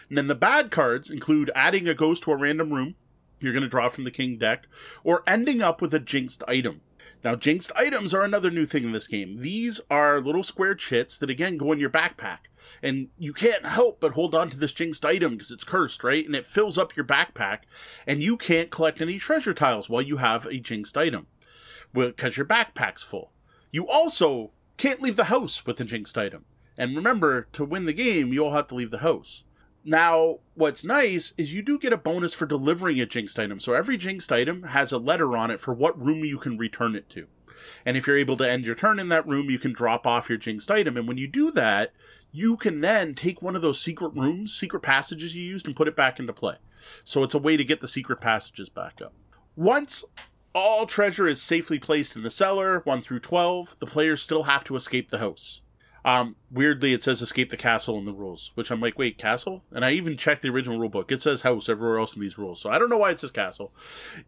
And 0.09 0.19
then 0.19 0.27
the 0.27 0.35
bad 0.35 0.71
cards 0.71 1.11
include 1.11 1.51
adding 1.55 1.89
a 1.89 1.95
ghost 1.95 2.23
to 2.25 2.33
a 2.33 2.37
random 2.37 2.73
room 2.73 2.95
you're 3.43 3.53
going 3.53 3.63
to 3.63 3.69
draw 3.69 3.89
from 3.89 4.05
the 4.05 4.11
king 4.11 4.39
deck, 4.39 4.69
or 5.03 5.23
ending 5.27 5.61
up 5.61 5.83
with 5.83 5.93
a 5.93 5.99
jinxed 5.99 6.43
item. 6.47 6.81
Now, 7.25 7.37
jinxed 7.37 7.71
items 7.77 8.13
are 8.13 8.23
another 8.23 8.51
new 8.51 8.67
thing 8.67 8.85
in 8.85 8.93
this 8.93 9.07
game. 9.07 9.43
These 9.43 9.81
are 9.91 10.21
little 10.21 10.43
square 10.43 10.75
chits 10.75 11.17
that 11.19 11.31
again 11.31 11.57
go 11.57 11.71
in 11.73 11.79
your 11.79 11.91
backpack. 11.91 12.39
And 12.83 13.09
you 13.19 13.33
can't 13.33 13.65
help 13.65 14.01
but 14.01 14.13
hold 14.13 14.35
on 14.35 14.51
to 14.51 14.57
this 14.57 14.73
jinxed 14.73 15.05
item 15.05 15.33
because 15.33 15.51
it's 15.51 15.65
cursed, 15.65 16.03
right? 16.03 16.25
And 16.25 16.35
it 16.35 16.47
fills 16.47 16.79
up 16.79 16.97
your 16.97 17.05
backpack, 17.05 17.61
and 18.07 18.23
you 18.23 18.37
can't 18.37 18.71
collect 18.71 19.01
any 19.01 19.19
treasure 19.19 19.55
tiles 19.55 19.89
while 19.89 20.03
you 20.03 20.17
have 20.19 20.47
a 20.47 20.59
jinxed 20.59 20.97
item 20.97 21.27
because 21.93 22.37
your 22.37 22.47
backpack's 22.47 23.03
full. 23.03 23.33
You 23.71 23.89
also 23.89 24.51
can't 24.77 25.03
leave 25.03 25.17
the 25.17 25.25
house 25.25 25.65
with 25.67 25.81
a 25.81 25.85
jinxed 25.85 26.19
item. 26.19 26.45
And 26.77 26.97
remember, 26.97 27.49
to 27.53 27.65
win 27.65 27.87
the 27.87 27.93
game, 27.93 28.33
you 28.33 28.45
all 28.45 28.53
have 28.53 28.69
to 28.69 28.75
leave 28.75 28.91
the 28.91 28.99
house. 28.99 29.45
Now, 29.85 30.39
what's 30.55 30.85
nice 30.85 31.35
is 31.37 31.53
you 31.53 31.63
do 31.63 31.79
get 31.79 31.93
a 31.93 31.97
bonus 31.97 32.35
for 32.35 32.47
delivering 32.47 33.01
a 33.01 33.07
jinxed 33.07 33.39
item. 33.39 33.59
So 33.59 33.73
every 33.73 33.97
jinxed 33.97 34.31
item 34.31 34.65
has 34.65 34.93
a 34.93 34.99
letter 34.99 35.37
on 35.37 35.51
it 35.51 35.61
for 35.61 35.75
what 35.75 36.01
room 36.01 36.25
you 36.25 36.39
can 36.39 36.57
return 36.57 36.95
it 36.95 37.09
to. 37.11 37.27
And 37.85 37.97
if 37.97 38.07
you're 38.07 38.19
able 38.19 38.37
to 38.37 38.49
end 38.49 38.65
your 38.65 38.75
turn 38.75 38.99
in 38.99 39.09
that 39.09 39.27
room, 39.27 39.51
you 39.51 39.59
can 39.59 39.73
drop 39.73 40.07
off 40.07 40.29
your 40.29 40.39
jinxed 40.39 40.71
item. 40.71 40.97
And 40.97 41.09
when 41.09 41.19
you 41.19 41.27
do 41.27 41.51
that, 41.53 41.93
you 42.31 42.57
can 42.57 42.81
then 42.81 43.15
take 43.15 43.43
one 43.43 43.57
of 43.57 43.63
those 43.63 43.81
secret 43.81 44.13
rooms, 44.15 44.55
secret 44.59 44.81
passages 44.81 45.35
you 45.35 45.43
used, 45.43 45.67
and 45.67 45.77
put 45.77 45.89
it 45.89 45.97
back 45.97 46.19
into 46.19 46.33
play. 46.33 46.57
So 47.05 47.23
it's 47.23 47.35
a 47.35 47.39
way 47.39 47.57
to 47.57 47.65
get 47.65 47.81
the 47.81 47.89
secret 47.89 48.21
passages 48.21 48.69
back 48.69 49.01
up. 49.03 49.13
Once 49.55 50.05
all 50.55 50.87
treasure 50.87 51.27
is 51.27 51.43
safely 51.43 51.79
placed 51.79 52.17
in 52.17 52.23
the 52.23 52.31
cellar, 52.31 52.81
1 52.81 53.03
through 53.03 53.21
12, 53.21 53.77
the 53.81 53.87
players 53.87 54.23
still 54.23 54.45
have 54.45 54.65
to 54.65 54.77
escape 54.77 55.11
the 55.11 55.19
house. 55.19 55.61
Um, 56.05 56.37
weirdly, 56.51 56.93
it 56.93 57.03
says 57.03 57.23
escape 57.23 57.51
the 57.51 57.57
castle 57.57 57.97
in 57.97 58.05
the 58.05 58.13
rules, 58.13 58.51
which 58.55 58.71
I'm 58.71 58.81
like, 58.81 58.99
wait, 58.99 59.19
castle? 59.19 59.63
And 59.71 59.85
I 59.85 59.93
even 59.93 60.17
checked 60.17 60.43
the 60.43 60.49
original 60.49 60.79
rule 60.79 60.89
book. 60.89 61.13
It 61.13 61.23
says 61.23 61.43
house 61.43 61.69
everywhere 61.69 61.99
else 61.99 62.17
in 62.17 62.23
these 62.23 62.39
rules. 62.39 62.61
So 62.61 62.71
I 62.71 62.79
don't 62.79 62.91
know 62.91 62.99
why 62.99 63.11
it 63.11 63.21
says 63.21 63.31
castle. 63.31 63.73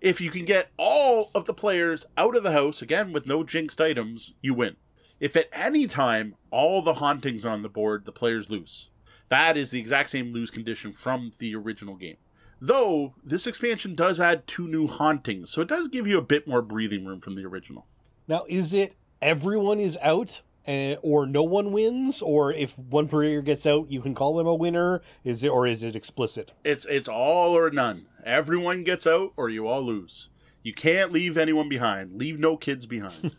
If 0.01 0.21
you 0.21 0.31
can 0.31 0.45
get 0.45 0.71
all 0.77 1.31
of 1.35 1.47
the 1.47 1.55
players 1.55 2.07
out 2.17 2.37
of 2.37 2.45
the 2.45 2.53
house, 2.53 2.81
again, 2.81 3.13
with 3.13 3.27
no 3.27 3.43
jinxed 3.43 3.81
items, 3.81 4.35
you 4.41 4.55
win. 4.55 4.77
If 5.19 5.37
at 5.37 5.49
any 5.53 5.87
time 5.87 6.37
all 6.51 6.81
the 6.83 6.95
hauntings 6.95 7.45
are 7.45 7.51
on 7.51 7.63
the 7.63 7.69
board, 7.69 8.05
the 8.05 8.13
players 8.13 8.51
lose. 8.51 8.91
That 9.29 9.57
is 9.57 9.71
the 9.71 9.81
exact 9.81 10.11
same 10.11 10.33
lose 10.33 10.51
condition 10.51 10.93
from 10.93 11.33
the 11.39 11.57
original 11.57 11.97
game. 11.97 12.17
Though, 12.61 13.15
this 13.25 13.47
expansion 13.47 13.95
does 13.95 14.21
add 14.21 14.47
two 14.47 14.69
new 14.69 14.87
hauntings, 14.87 15.51
so 15.51 15.61
it 15.61 15.69
does 15.69 15.89
give 15.89 16.07
you 16.07 16.19
a 16.19 16.23
bit 16.23 16.47
more 16.47 16.63
breathing 16.63 17.05
room 17.05 17.21
from 17.21 17.35
the 17.35 17.45
original. 17.45 17.87
Now, 18.29 18.45
is 18.49 18.73
it 18.73 18.95
everyone 19.21 19.81
is 19.81 19.99
out 20.01 20.43
uh, 20.67 20.97
or 21.03 21.27
no 21.27 21.43
one 21.43 21.73
wins, 21.73 22.23
or 22.23 22.53
if 22.53 22.79
one 22.79 23.09
player 23.09 23.43
gets 23.43 23.67
out, 23.67 23.91
you 23.91 24.01
can 24.01 24.15
call 24.15 24.37
them 24.37 24.47
a 24.47 24.55
winner. 24.55 25.01
Is 25.23 25.43
it 25.43 25.49
or 25.49 25.67
is 25.67 25.83
it 25.83 25.97
explicit? 25.97 26.53
It's 26.65 26.87
it's 26.87 27.09
all 27.09 27.57
or 27.57 27.71
none. 27.71 28.07
Everyone 28.25 28.85
gets 28.85 29.07
out, 29.07 29.33
or 29.37 29.49
you 29.49 29.67
all 29.67 29.83
lose. 29.83 30.31
You 30.63 30.73
can't 30.73 31.13
leave 31.13 31.37
anyone 31.37 31.69
behind. 31.69 32.19
Leave 32.19 32.39
no 32.39 32.57
kids 32.57 32.87
behind. 32.87 33.35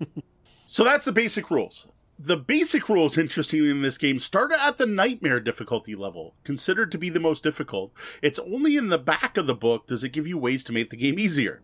so 0.68 0.84
that's 0.84 1.06
the 1.06 1.12
basic 1.12 1.50
rules. 1.50 1.88
The 2.18 2.38
basic 2.38 2.88
rules, 2.88 3.18
interestingly, 3.18 3.70
in 3.70 3.82
this 3.82 3.98
game 3.98 4.20
start 4.20 4.54
at 4.54 4.78
the 4.78 4.86
nightmare 4.86 5.42
difficulty 5.42 5.96
level, 5.96 6.36
considered 6.46 6.92
to 6.92 6.98
be 6.98 7.10
the 7.10 7.20
most 7.20 7.44
difficult. 7.44 7.92
It's 8.22 8.40
only 8.40 8.78
in 8.78 8.88
the 8.88 8.98
back 8.98 9.38
of 9.38 9.48
the 9.48 9.56
book 9.56 9.88
does 9.88 10.04
it 10.04 10.14
give 10.14 10.28
you 10.28 10.38
ways 10.38 10.64
to 10.66 10.72
make 10.72 10.92
the 10.92 10.98
game 10.98 11.20
easier 11.20 11.62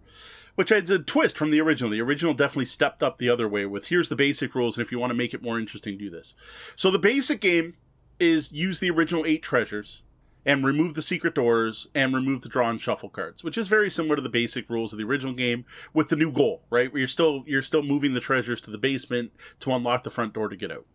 which 0.56 0.72
is 0.72 0.90
a 0.90 1.00
twist 1.00 1.38
from 1.38 1.52
the 1.52 1.62
original. 1.62 1.92
The 1.92 2.02
original 2.02 2.34
definitely 2.34 2.66
stepped 2.66 3.04
up 3.04 3.18
the 3.18 3.30
other 3.30 3.48
way 3.48 3.66
with 3.66 3.88
here's 3.88 4.10
the 4.10 4.16
basic 4.16 4.56
rules, 4.56 4.78
and 4.78 4.86
if 4.86 4.92
you 4.92 5.00
want 5.00 5.12
to 5.12 5.16
make 5.16 5.34
it 5.34 5.44
more 5.44 5.60
interesting, 5.60 5.98
do 5.98 6.10
this. 6.10 6.34
So 6.76 6.92
the 6.92 7.00
basic 7.00 7.42
game 7.42 7.76
is 8.20 8.52
use 8.52 8.80
the 8.80 8.92
original 8.92 9.26
eight 9.26 9.42
treasures, 9.42 10.04
and 10.46 10.66
remove 10.66 10.96
the 10.96 11.02
secret 11.02 11.36
doors 11.36 11.88
and 11.94 12.14
remove 12.14 12.42
the 12.42 12.50
draw 12.50 12.70
and 12.70 12.82
shuffle 12.82 13.10
cards, 13.10 13.44
which 13.44 13.58
is 13.58 13.68
very 13.68 13.90
similar 13.90 14.16
to 14.16 14.22
the 14.22 14.30
basic 14.30 14.70
rules 14.70 14.92
of 14.92 14.98
the 14.98 15.06
original 15.06 15.34
game 15.34 15.66
with 15.94 16.10
the 16.10 16.16
new 16.16 16.32
goal, 16.32 16.64
right? 16.70 16.92
Where 16.92 17.00
you're 17.00 17.08
still 17.08 17.44
you're 17.46 17.62
still 17.62 17.84
moving 17.84 18.14
the 18.14 18.20
treasures 18.20 18.62
to 18.62 18.72
the 18.72 18.78
basement 18.78 19.32
to 19.60 19.72
unlock 19.72 20.04
the 20.04 20.10
front 20.10 20.34
door 20.34 20.50
to 20.50 20.56
get 20.56 20.72
out. 20.72 20.86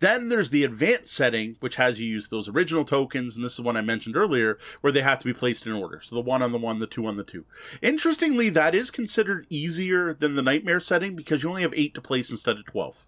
Then 0.00 0.28
there's 0.28 0.50
the 0.50 0.64
advanced 0.64 1.14
setting, 1.14 1.56
which 1.60 1.76
has 1.76 2.00
you 2.00 2.06
use 2.06 2.28
those 2.28 2.48
original 2.48 2.84
tokens, 2.84 3.36
and 3.36 3.44
this 3.44 3.54
is 3.54 3.60
one 3.60 3.76
I 3.76 3.82
mentioned 3.82 4.16
earlier, 4.16 4.58
where 4.80 4.92
they 4.92 5.02
have 5.02 5.18
to 5.20 5.24
be 5.24 5.32
placed 5.32 5.66
in 5.66 5.72
order. 5.72 6.00
So 6.02 6.14
the 6.14 6.20
one 6.20 6.42
on 6.42 6.52
the 6.52 6.58
one, 6.58 6.78
the 6.78 6.86
two 6.86 7.06
on 7.06 7.16
the 7.16 7.24
two. 7.24 7.44
Interestingly, 7.82 8.48
that 8.50 8.74
is 8.74 8.90
considered 8.90 9.46
easier 9.50 10.14
than 10.14 10.34
the 10.34 10.42
nightmare 10.42 10.80
setting 10.80 11.16
because 11.16 11.42
you 11.42 11.48
only 11.48 11.62
have 11.62 11.74
eight 11.74 11.94
to 11.94 12.00
place 12.00 12.30
instead 12.30 12.58
of 12.58 12.66
twelve. 12.66 13.04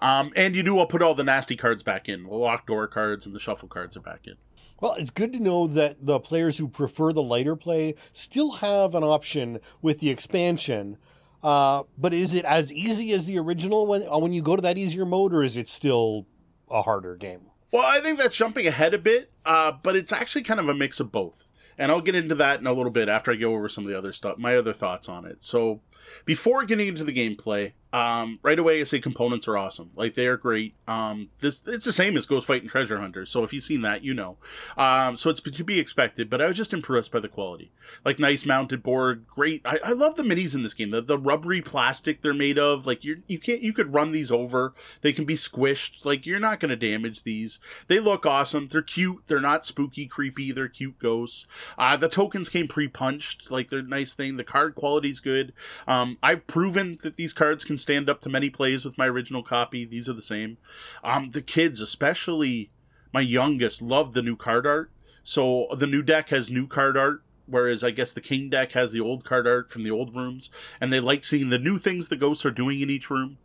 Um, 0.00 0.32
and 0.36 0.54
you 0.54 0.62
do 0.62 0.78
all 0.78 0.86
put 0.86 1.02
all 1.02 1.14
the 1.14 1.24
nasty 1.24 1.56
cards 1.56 1.82
back 1.82 2.08
in. 2.08 2.22
The 2.22 2.34
locked 2.34 2.68
door 2.68 2.86
cards 2.86 3.26
and 3.26 3.34
the 3.34 3.40
shuffle 3.40 3.68
cards 3.68 3.96
are 3.96 4.00
back 4.00 4.26
in. 4.26 4.34
Well, 4.80 4.94
it's 4.94 5.10
good 5.10 5.32
to 5.32 5.40
know 5.40 5.66
that 5.66 6.06
the 6.06 6.20
players 6.20 6.58
who 6.58 6.68
prefer 6.68 7.12
the 7.12 7.22
lighter 7.22 7.56
play 7.56 7.96
still 8.12 8.52
have 8.52 8.94
an 8.94 9.02
option 9.02 9.58
with 9.82 9.98
the 9.98 10.08
expansion. 10.08 10.98
Uh, 11.42 11.84
but 11.96 12.12
is 12.12 12.34
it 12.34 12.44
as 12.44 12.72
easy 12.72 13.12
as 13.12 13.26
the 13.26 13.38
original 13.38 13.86
when 13.86 14.06
uh, 14.08 14.18
when 14.18 14.32
you 14.32 14.42
go 14.42 14.56
to 14.56 14.62
that 14.62 14.78
easier 14.78 15.04
mode, 15.04 15.32
or 15.32 15.42
is 15.42 15.56
it 15.56 15.68
still 15.68 16.26
a 16.70 16.82
harder 16.82 17.16
game? 17.16 17.46
Well, 17.72 17.84
I 17.86 18.00
think 18.00 18.18
that's 18.18 18.36
jumping 18.36 18.66
ahead 18.66 18.94
a 18.94 18.98
bit, 18.98 19.30
uh, 19.44 19.72
but 19.82 19.94
it's 19.94 20.12
actually 20.12 20.42
kind 20.42 20.58
of 20.58 20.68
a 20.68 20.74
mix 20.74 21.00
of 21.00 21.12
both. 21.12 21.44
And 21.76 21.92
I'll 21.92 22.00
get 22.00 22.16
into 22.16 22.34
that 22.36 22.58
in 22.60 22.66
a 22.66 22.72
little 22.72 22.90
bit 22.90 23.08
after 23.08 23.30
I 23.30 23.36
go 23.36 23.54
over 23.54 23.68
some 23.68 23.84
of 23.84 23.90
the 23.90 23.96
other 23.96 24.12
stuff, 24.12 24.38
my 24.38 24.56
other 24.56 24.72
thoughts 24.72 25.08
on 25.08 25.24
it. 25.24 25.44
So, 25.44 25.80
before 26.24 26.64
getting 26.64 26.88
into 26.88 27.04
the 27.04 27.12
gameplay, 27.12 27.72
um, 27.92 28.38
right 28.42 28.58
away 28.58 28.80
I 28.80 28.84
say 28.84 29.00
components 29.00 29.48
are 29.48 29.56
awesome. 29.56 29.90
Like 29.94 30.14
they 30.14 30.26
are 30.26 30.36
great. 30.36 30.74
Um, 30.86 31.30
this 31.40 31.62
it's 31.66 31.86
the 31.86 31.92
same 31.92 32.16
as 32.16 32.26
Ghost 32.26 32.46
Fightin' 32.46 32.68
Treasure 32.68 33.00
Hunter. 33.00 33.24
So 33.24 33.44
if 33.44 33.52
you've 33.52 33.64
seen 33.64 33.82
that, 33.82 34.04
you 34.04 34.12
know. 34.12 34.36
Um, 34.76 35.16
so 35.16 35.30
it's 35.30 35.40
to 35.40 35.64
be 35.64 35.78
expected. 35.78 36.28
But 36.28 36.42
I 36.42 36.48
was 36.48 36.56
just 36.56 36.74
impressed 36.74 37.12
by 37.12 37.20
the 37.20 37.28
quality. 37.28 37.72
Like 38.04 38.18
nice 38.18 38.44
mounted 38.44 38.82
board, 38.82 39.26
great. 39.26 39.62
I, 39.64 39.78
I 39.82 39.92
love 39.92 40.16
the 40.16 40.22
minis 40.22 40.54
in 40.54 40.62
this 40.62 40.74
game. 40.74 40.90
The, 40.90 41.00
the 41.00 41.18
rubbery 41.18 41.62
plastic 41.62 42.20
they're 42.20 42.34
made 42.34 42.58
of. 42.58 42.86
Like 42.86 43.04
you 43.04 43.22
you 43.26 43.38
can't 43.38 43.62
you 43.62 43.72
could 43.72 43.94
run 43.94 44.12
these 44.12 44.30
over. 44.30 44.74
They 45.00 45.12
can 45.12 45.24
be 45.24 45.34
squished. 45.34 46.04
Like 46.04 46.26
you're 46.26 46.40
not 46.40 46.60
going 46.60 46.70
to 46.70 46.76
damage 46.76 47.22
these. 47.22 47.58
They 47.86 48.00
look 48.00 48.26
awesome. 48.26 48.68
They're 48.68 48.82
cute. 48.82 49.22
They're 49.28 49.40
not 49.40 49.64
spooky, 49.64 50.06
creepy. 50.06 50.52
They're 50.52 50.68
cute 50.68 50.98
ghosts. 50.98 51.46
Uh, 51.78 51.96
the 51.96 52.08
tokens 52.08 52.50
came 52.50 52.68
pre 52.68 52.88
punched. 52.88 53.50
Like 53.50 53.70
they're 53.70 53.82
nice 53.82 54.12
thing. 54.12 54.36
The 54.36 54.44
card 54.44 54.74
quality's 54.74 55.20
good. 55.20 55.54
Um, 55.86 56.18
I've 56.22 56.46
proven 56.46 56.98
that 57.02 57.16
these 57.16 57.32
cards 57.32 57.64
can 57.64 57.77
stand 57.78 58.08
up 58.08 58.20
to 58.22 58.28
many 58.28 58.50
plays 58.50 58.84
with 58.84 58.98
my 58.98 59.06
original 59.06 59.42
copy. 59.42 59.84
These 59.84 60.08
are 60.08 60.14
the 60.14 60.22
same. 60.22 60.58
Um, 61.02 61.30
the 61.30 61.42
kids, 61.42 61.80
especially 61.80 62.70
my 63.12 63.20
youngest, 63.20 63.80
love 63.80 64.12
the 64.12 64.22
new 64.22 64.36
card 64.36 64.66
art. 64.66 64.90
So 65.24 65.68
the 65.76 65.86
new 65.86 66.02
deck 66.02 66.30
has 66.30 66.50
new 66.50 66.66
card 66.66 66.96
art, 66.96 67.22
whereas 67.46 67.84
I 67.84 67.90
guess 67.90 68.12
the 68.12 68.20
king 68.20 68.50
deck 68.50 68.72
has 68.72 68.92
the 68.92 69.00
old 69.00 69.24
card 69.24 69.46
art 69.46 69.70
from 69.70 69.82
the 69.82 69.90
old 69.90 70.14
rooms, 70.14 70.50
and 70.80 70.92
they 70.92 71.00
like 71.00 71.24
seeing 71.24 71.50
the 71.50 71.58
new 71.58 71.78
things 71.78 72.08
the 72.08 72.16
ghosts 72.16 72.44
are 72.44 72.50
doing 72.50 72.80
in 72.80 72.90
each 72.90 73.10
room. 73.10 73.38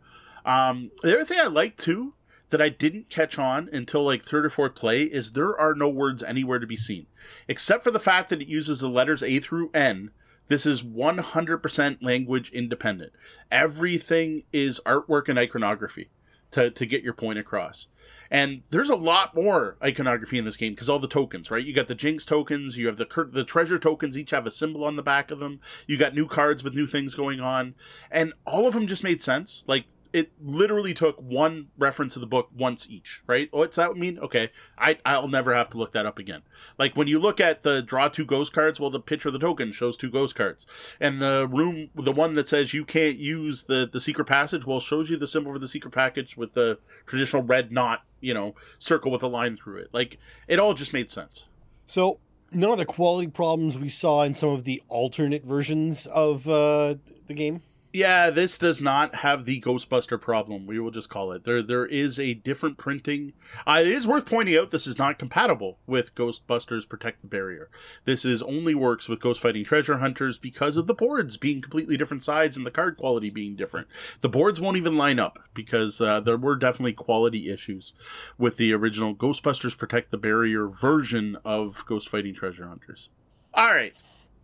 Um, 0.44 0.90
the 1.02 1.14
other 1.14 1.24
thing 1.24 1.40
I 1.40 1.46
like 1.46 1.76
too 1.76 2.14
that 2.50 2.60
I 2.60 2.68
didn't 2.68 3.10
catch 3.10 3.38
on 3.38 3.68
until 3.72 4.04
like 4.04 4.22
third 4.22 4.46
or 4.46 4.50
fourth 4.50 4.74
play 4.74 5.02
is 5.02 5.32
there 5.32 5.58
are 5.58 5.74
no 5.74 5.88
words 5.88 6.22
anywhere 6.22 6.58
to 6.58 6.66
be 6.66 6.76
seen, 6.76 7.06
except 7.48 7.82
for 7.82 7.90
the 7.90 7.98
fact 7.98 8.28
that 8.28 8.42
it 8.42 8.48
uses 8.48 8.80
the 8.80 8.88
letters 8.88 9.22
A 9.22 9.40
through 9.40 9.70
N 9.74 10.10
this 10.48 10.66
is 10.66 10.82
100% 10.82 12.02
language 12.02 12.50
independent. 12.50 13.12
Everything 13.50 14.44
is 14.52 14.80
artwork 14.84 15.28
and 15.28 15.38
iconography 15.38 16.10
to, 16.50 16.70
to 16.70 16.86
get 16.86 17.02
your 17.02 17.14
point 17.14 17.38
across. 17.38 17.88
And 18.30 18.62
there's 18.70 18.90
a 18.90 18.96
lot 18.96 19.34
more 19.34 19.76
iconography 19.82 20.38
in 20.38 20.44
this 20.44 20.56
game 20.56 20.72
because 20.72 20.88
all 20.88 20.98
the 20.98 21.08
tokens, 21.08 21.50
right? 21.50 21.64
You 21.64 21.72
got 21.72 21.88
the 21.88 21.94
Jinx 21.94 22.24
tokens, 22.24 22.76
you 22.76 22.86
have 22.86 22.96
the 22.96 23.28
the 23.30 23.44
treasure 23.44 23.78
tokens, 23.78 24.18
each 24.18 24.30
have 24.30 24.46
a 24.46 24.50
symbol 24.50 24.84
on 24.84 24.96
the 24.96 25.02
back 25.02 25.30
of 25.30 25.38
them. 25.38 25.60
You 25.86 25.96
got 25.96 26.14
new 26.14 26.26
cards 26.26 26.64
with 26.64 26.74
new 26.74 26.86
things 26.86 27.14
going 27.14 27.40
on, 27.40 27.74
and 28.10 28.32
all 28.46 28.66
of 28.66 28.74
them 28.74 28.86
just 28.86 29.04
made 29.04 29.22
sense. 29.22 29.64
Like 29.68 29.84
it 30.14 30.30
literally 30.40 30.94
took 30.94 31.20
one 31.20 31.66
reference 31.76 32.14
of 32.14 32.20
the 32.20 32.26
book 32.26 32.48
once 32.56 32.86
each, 32.88 33.20
right? 33.26 33.48
What's 33.50 33.76
that 33.76 33.96
mean? 33.96 34.16
Okay, 34.20 34.52
I 34.78 34.96
I'll 35.04 35.26
never 35.26 35.52
have 35.52 35.68
to 35.70 35.76
look 35.76 35.90
that 35.92 36.06
up 36.06 36.20
again. 36.20 36.42
Like 36.78 36.96
when 36.96 37.08
you 37.08 37.18
look 37.18 37.40
at 37.40 37.64
the 37.64 37.82
draw 37.82 38.06
two 38.06 38.24
ghost 38.24 38.52
cards, 38.52 38.78
well, 38.78 38.90
the 38.90 39.00
picture 39.00 39.28
of 39.28 39.32
the 39.32 39.40
token 39.40 39.72
shows 39.72 39.96
two 39.96 40.10
ghost 40.10 40.36
cards, 40.36 40.66
and 41.00 41.20
the 41.20 41.48
room, 41.50 41.90
the 41.96 42.12
one 42.12 42.36
that 42.36 42.48
says 42.48 42.72
you 42.72 42.84
can't 42.84 43.16
use 43.16 43.64
the 43.64 43.90
the 43.92 44.00
secret 44.00 44.26
passage, 44.26 44.64
well, 44.64 44.78
shows 44.78 45.10
you 45.10 45.16
the 45.16 45.26
symbol 45.26 45.52
for 45.52 45.58
the 45.58 45.66
secret 45.66 45.90
package 45.90 46.36
with 46.36 46.54
the 46.54 46.78
traditional 47.06 47.42
red 47.42 47.72
knot, 47.72 48.04
you 48.20 48.32
know, 48.32 48.54
circle 48.78 49.10
with 49.10 49.24
a 49.24 49.28
line 49.28 49.56
through 49.56 49.78
it. 49.78 49.88
Like 49.92 50.18
it 50.46 50.60
all 50.60 50.74
just 50.74 50.92
made 50.92 51.10
sense. 51.10 51.46
So 51.86 52.20
none 52.52 52.70
of 52.70 52.78
the 52.78 52.86
quality 52.86 53.26
problems 53.26 53.80
we 53.80 53.88
saw 53.88 54.22
in 54.22 54.32
some 54.32 54.50
of 54.50 54.62
the 54.62 54.80
alternate 54.88 55.44
versions 55.44 56.06
of 56.06 56.48
uh, 56.48 56.94
the 57.26 57.34
game. 57.34 57.62
Yeah, 57.94 58.30
this 58.30 58.58
does 58.58 58.80
not 58.80 59.14
have 59.14 59.44
the 59.44 59.60
Ghostbuster 59.60 60.20
problem. 60.20 60.66
We 60.66 60.80
will 60.80 60.90
just 60.90 61.08
call 61.08 61.30
it. 61.30 61.44
There, 61.44 61.62
there 61.62 61.86
is 61.86 62.18
a 62.18 62.34
different 62.34 62.76
printing. 62.76 63.34
Uh, 63.64 63.82
it 63.82 63.86
is 63.86 64.04
worth 64.04 64.26
pointing 64.26 64.56
out 64.56 64.72
this 64.72 64.88
is 64.88 64.98
not 64.98 65.16
compatible 65.16 65.78
with 65.86 66.16
Ghostbusters 66.16 66.88
Protect 66.88 67.22
the 67.22 67.28
Barrier. 67.28 67.70
This 68.04 68.24
is 68.24 68.42
only 68.42 68.74
works 68.74 69.08
with 69.08 69.20
Ghost 69.20 69.40
Fightin' 69.40 69.64
Treasure 69.64 69.98
Hunters 69.98 70.38
because 70.38 70.76
of 70.76 70.88
the 70.88 70.92
boards 70.92 71.36
being 71.36 71.62
completely 71.62 71.96
different 71.96 72.24
sides 72.24 72.56
and 72.56 72.66
the 72.66 72.72
card 72.72 72.96
quality 72.96 73.30
being 73.30 73.54
different. 73.54 73.86
The 74.22 74.28
boards 74.28 74.60
won't 74.60 74.76
even 74.76 74.98
line 74.98 75.20
up 75.20 75.38
because 75.54 76.00
uh, 76.00 76.18
there 76.18 76.36
were 76.36 76.56
definitely 76.56 76.94
quality 76.94 77.48
issues 77.48 77.92
with 78.36 78.56
the 78.56 78.72
original 78.72 79.14
Ghostbusters 79.14 79.78
Protect 79.78 80.10
the 80.10 80.18
Barrier 80.18 80.66
version 80.66 81.36
of 81.44 81.86
Ghost 81.86 82.08
Fightin' 82.08 82.34
Treasure 82.34 82.66
Hunters. 82.66 83.10
All 83.54 83.72
right, 83.72 83.94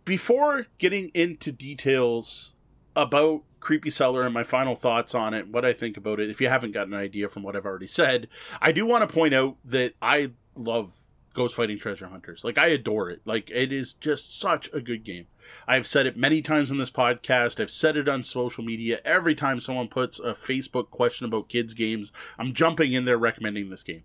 before 0.05 0.67
getting 0.77 1.09
into 1.13 1.51
details 1.51 2.53
about 2.95 3.43
Creepy 3.59 3.91
Cellar 3.91 4.23
and 4.23 4.33
my 4.33 4.43
final 4.43 4.75
thoughts 4.75 5.15
on 5.15 5.33
it, 5.33 5.47
what 5.47 5.63
I 5.63 5.73
think 5.73 5.97
about 5.97 6.19
it, 6.19 6.29
if 6.29 6.41
you 6.41 6.49
haven't 6.49 6.71
got 6.71 6.87
an 6.87 6.93
idea 6.93 7.29
from 7.29 7.43
what 7.43 7.55
I've 7.55 7.65
already 7.65 7.87
said, 7.87 8.27
I 8.59 8.71
do 8.71 8.85
want 8.85 9.07
to 9.07 9.13
point 9.13 9.33
out 9.33 9.57
that 9.65 9.93
I 10.01 10.31
love 10.55 10.91
Ghost 11.33 11.55
Fightin' 11.55 11.79
Treasure 11.79 12.07
Hunters. 12.07 12.43
Like, 12.43 12.57
I 12.57 12.67
adore 12.67 13.09
it. 13.09 13.21
Like, 13.23 13.49
it 13.51 13.71
is 13.71 13.93
just 13.93 14.37
such 14.37 14.69
a 14.73 14.81
good 14.81 15.03
game. 15.03 15.27
I've 15.67 15.87
said 15.87 16.05
it 16.05 16.17
many 16.17 16.41
times 16.41 16.71
on 16.71 16.77
this 16.77 16.91
podcast. 16.91 17.59
I've 17.59 17.71
said 17.71 17.95
it 17.95 18.09
on 18.09 18.23
social 18.23 18.63
media. 18.63 18.99
Every 19.05 19.35
time 19.35 19.59
someone 19.59 19.87
puts 19.87 20.19
a 20.19 20.33
Facebook 20.33 20.89
question 20.89 21.25
about 21.25 21.49
kids' 21.49 21.73
games, 21.73 22.11
I'm 22.37 22.53
jumping 22.53 22.93
in 22.93 23.05
there 23.05 23.17
recommending 23.17 23.69
this 23.69 23.83
game. 23.83 24.03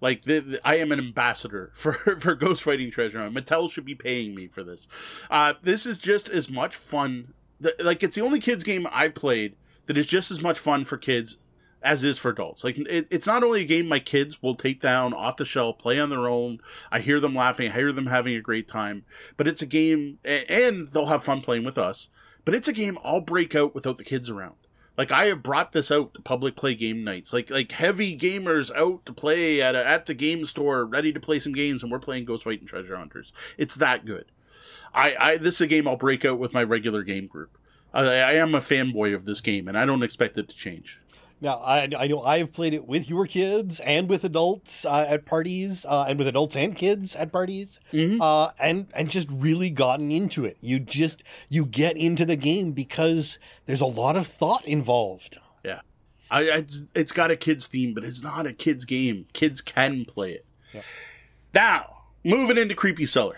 Like, 0.00 0.22
the, 0.22 0.40
the, 0.40 0.60
I 0.66 0.76
am 0.76 0.90
an 0.92 0.98
ambassador 0.98 1.72
for, 1.74 1.94
for 1.94 2.34
Ghost 2.34 2.62
Fightin' 2.62 2.90
Treasure 2.90 3.20
Hunt. 3.20 3.34
Mattel 3.34 3.70
should 3.70 3.84
be 3.84 3.94
paying 3.94 4.34
me 4.34 4.48
for 4.48 4.64
this. 4.64 4.88
Uh, 5.30 5.54
this 5.62 5.86
is 5.86 5.98
just 5.98 6.28
as 6.28 6.50
much 6.50 6.74
fun 6.74 7.34
the, 7.64 7.74
like 7.82 8.02
it's 8.02 8.14
the 8.14 8.22
only 8.22 8.40
kids 8.40 8.62
game 8.62 8.86
I 8.92 9.08
played 9.08 9.56
that 9.86 9.98
is 9.98 10.06
just 10.06 10.30
as 10.30 10.40
much 10.40 10.58
fun 10.58 10.84
for 10.84 10.96
kids 10.96 11.38
as 11.82 12.02
is 12.02 12.18
for 12.18 12.30
adults. 12.30 12.64
Like 12.64 12.78
it, 12.78 13.06
it's 13.10 13.26
not 13.26 13.42
only 13.42 13.62
a 13.62 13.66
game 13.66 13.86
my 13.86 13.98
kids 13.98 14.42
will 14.42 14.54
take 14.54 14.80
down 14.80 15.12
off 15.12 15.36
the 15.36 15.44
shelf, 15.44 15.78
play 15.78 16.00
on 16.00 16.10
their 16.10 16.28
own. 16.28 16.60
I 16.90 17.00
hear 17.00 17.20
them 17.20 17.34
laughing, 17.34 17.70
I 17.70 17.74
hear 17.74 17.92
them 17.92 18.06
having 18.06 18.34
a 18.34 18.40
great 18.40 18.68
time. 18.68 19.04
But 19.36 19.48
it's 19.48 19.62
a 19.62 19.66
game, 19.66 20.18
and 20.24 20.88
they'll 20.88 21.06
have 21.06 21.24
fun 21.24 21.42
playing 21.42 21.64
with 21.64 21.78
us. 21.78 22.08
But 22.44 22.54
it's 22.54 22.68
a 22.68 22.72
game 22.72 22.98
I'll 23.04 23.20
break 23.20 23.54
out 23.54 23.74
without 23.74 23.98
the 23.98 24.04
kids 24.04 24.30
around. 24.30 24.56
Like 24.96 25.10
I 25.10 25.26
have 25.26 25.42
brought 25.42 25.72
this 25.72 25.90
out 25.90 26.14
to 26.14 26.22
public 26.22 26.56
play 26.56 26.74
game 26.74 27.02
nights, 27.02 27.32
like 27.32 27.50
like 27.50 27.72
heavy 27.72 28.16
gamers 28.16 28.74
out 28.74 29.04
to 29.06 29.12
play 29.12 29.60
at 29.60 29.74
a, 29.74 29.86
at 29.86 30.06
the 30.06 30.14
game 30.14 30.46
store, 30.46 30.84
ready 30.84 31.12
to 31.12 31.20
play 31.20 31.38
some 31.38 31.52
games, 31.52 31.82
and 31.82 31.90
we're 31.90 31.98
playing 31.98 32.24
Ghost 32.24 32.44
Fightin' 32.44 32.66
Treasure 32.66 32.96
Hunters. 32.96 33.32
It's 33.58 33.74
that 33.76 34.06
good. 34.06 34.26
I, 34.94 35.16
I 35.18 35.36
this 35.36 35.54
is 35.56 35.60
a 35.62 35.66
game 35.66 35.88
I'll 35.88 35.96
break 35.96 36.24
out 36.24 36.38
with 36.38 36.52
my 36.52 36.62
regular 36.62 37.02
game 37.02 37.26
group. 37.26 37.58
I, 37.92 38.04
I 38.04 38.32
am 38.34 38.54
a 38.54 38.60
fanboy 38.60 39.14
of 39.14 39.24
this 39.24 39.40
game, 39.40 39.68
and 39.68 39.78
I 39.78 39.84
don't 39.86 40.02
expect 40.02 40.36
it 40.38 40.48
to 40.48 40.56
change. 40.56 41.00
Now, 41.40 41.58
I, 41.58 41.88
I 41.98 42.06
know 42.06 42.22
I've 42.22 42.52
played 42.52 42.74
it 42.74 42.86
with 42.86 43.10
your 43.10 43.26
kids 43.26 43.78
and 43.80 44.08
with 44.08 44.24
adults 44.24 44.84
uh, 44.84 45.04
at 45.08 45.26
parties, 45.26 45.84
uh, 45.84 46.06
and 46.08 46.18
with 46.18 46.26
adults 46.26 46.56
and 46.56 46.74
kids 46.74 47.14
at 47.14 47.32
parties, 47.32 47.80
mm-hmm. 47.92 48.20
uh, 48.20 48.50
and 48.58 48.86
and 48.94 49.10
just 49.10 49.28
really 49.30 49.68
gotten 49.68 50.10
into 50.10 50.44
it. 50.44 50.56
You 50.60 50.78
just 50.78 51.22
you 51.48 51.66
get 51.66 51.96
into 51.96 52.24
the 52.24 52.36
game 52.36 52.72
because 52.72 53.38
there's 53.66 53.80
a 53.80 53.86
lot 53.86 54.16
of 54.16 54.26
thought 54.26 54.64
involved. 54.64 55.38
Yeah, 55.64 55.80
I, 56.30 56.42
it's, 56.42 56.82
it's 56.94 57.12
got 57.12 57.30
a 57.30 57.36
kids 57.36 57.66
theme, 57.66 57.94
but 57.94 58.04
it's 58.04 58.22
not 58.22 58.46
a 58.46 58.52
kids 58.52 58.84
game. 58.84 59.26
Kids 59.32 59.60
can 59.60 60.04
play 60.04 60.32
it. 60.32 60.46
Yeah. 60.72 60.82
Now, 61.52 62.04
moving 62.24 62.56
into 62.56 62.74
Creepy 62.74 63.06
Cellar 63.06 63.36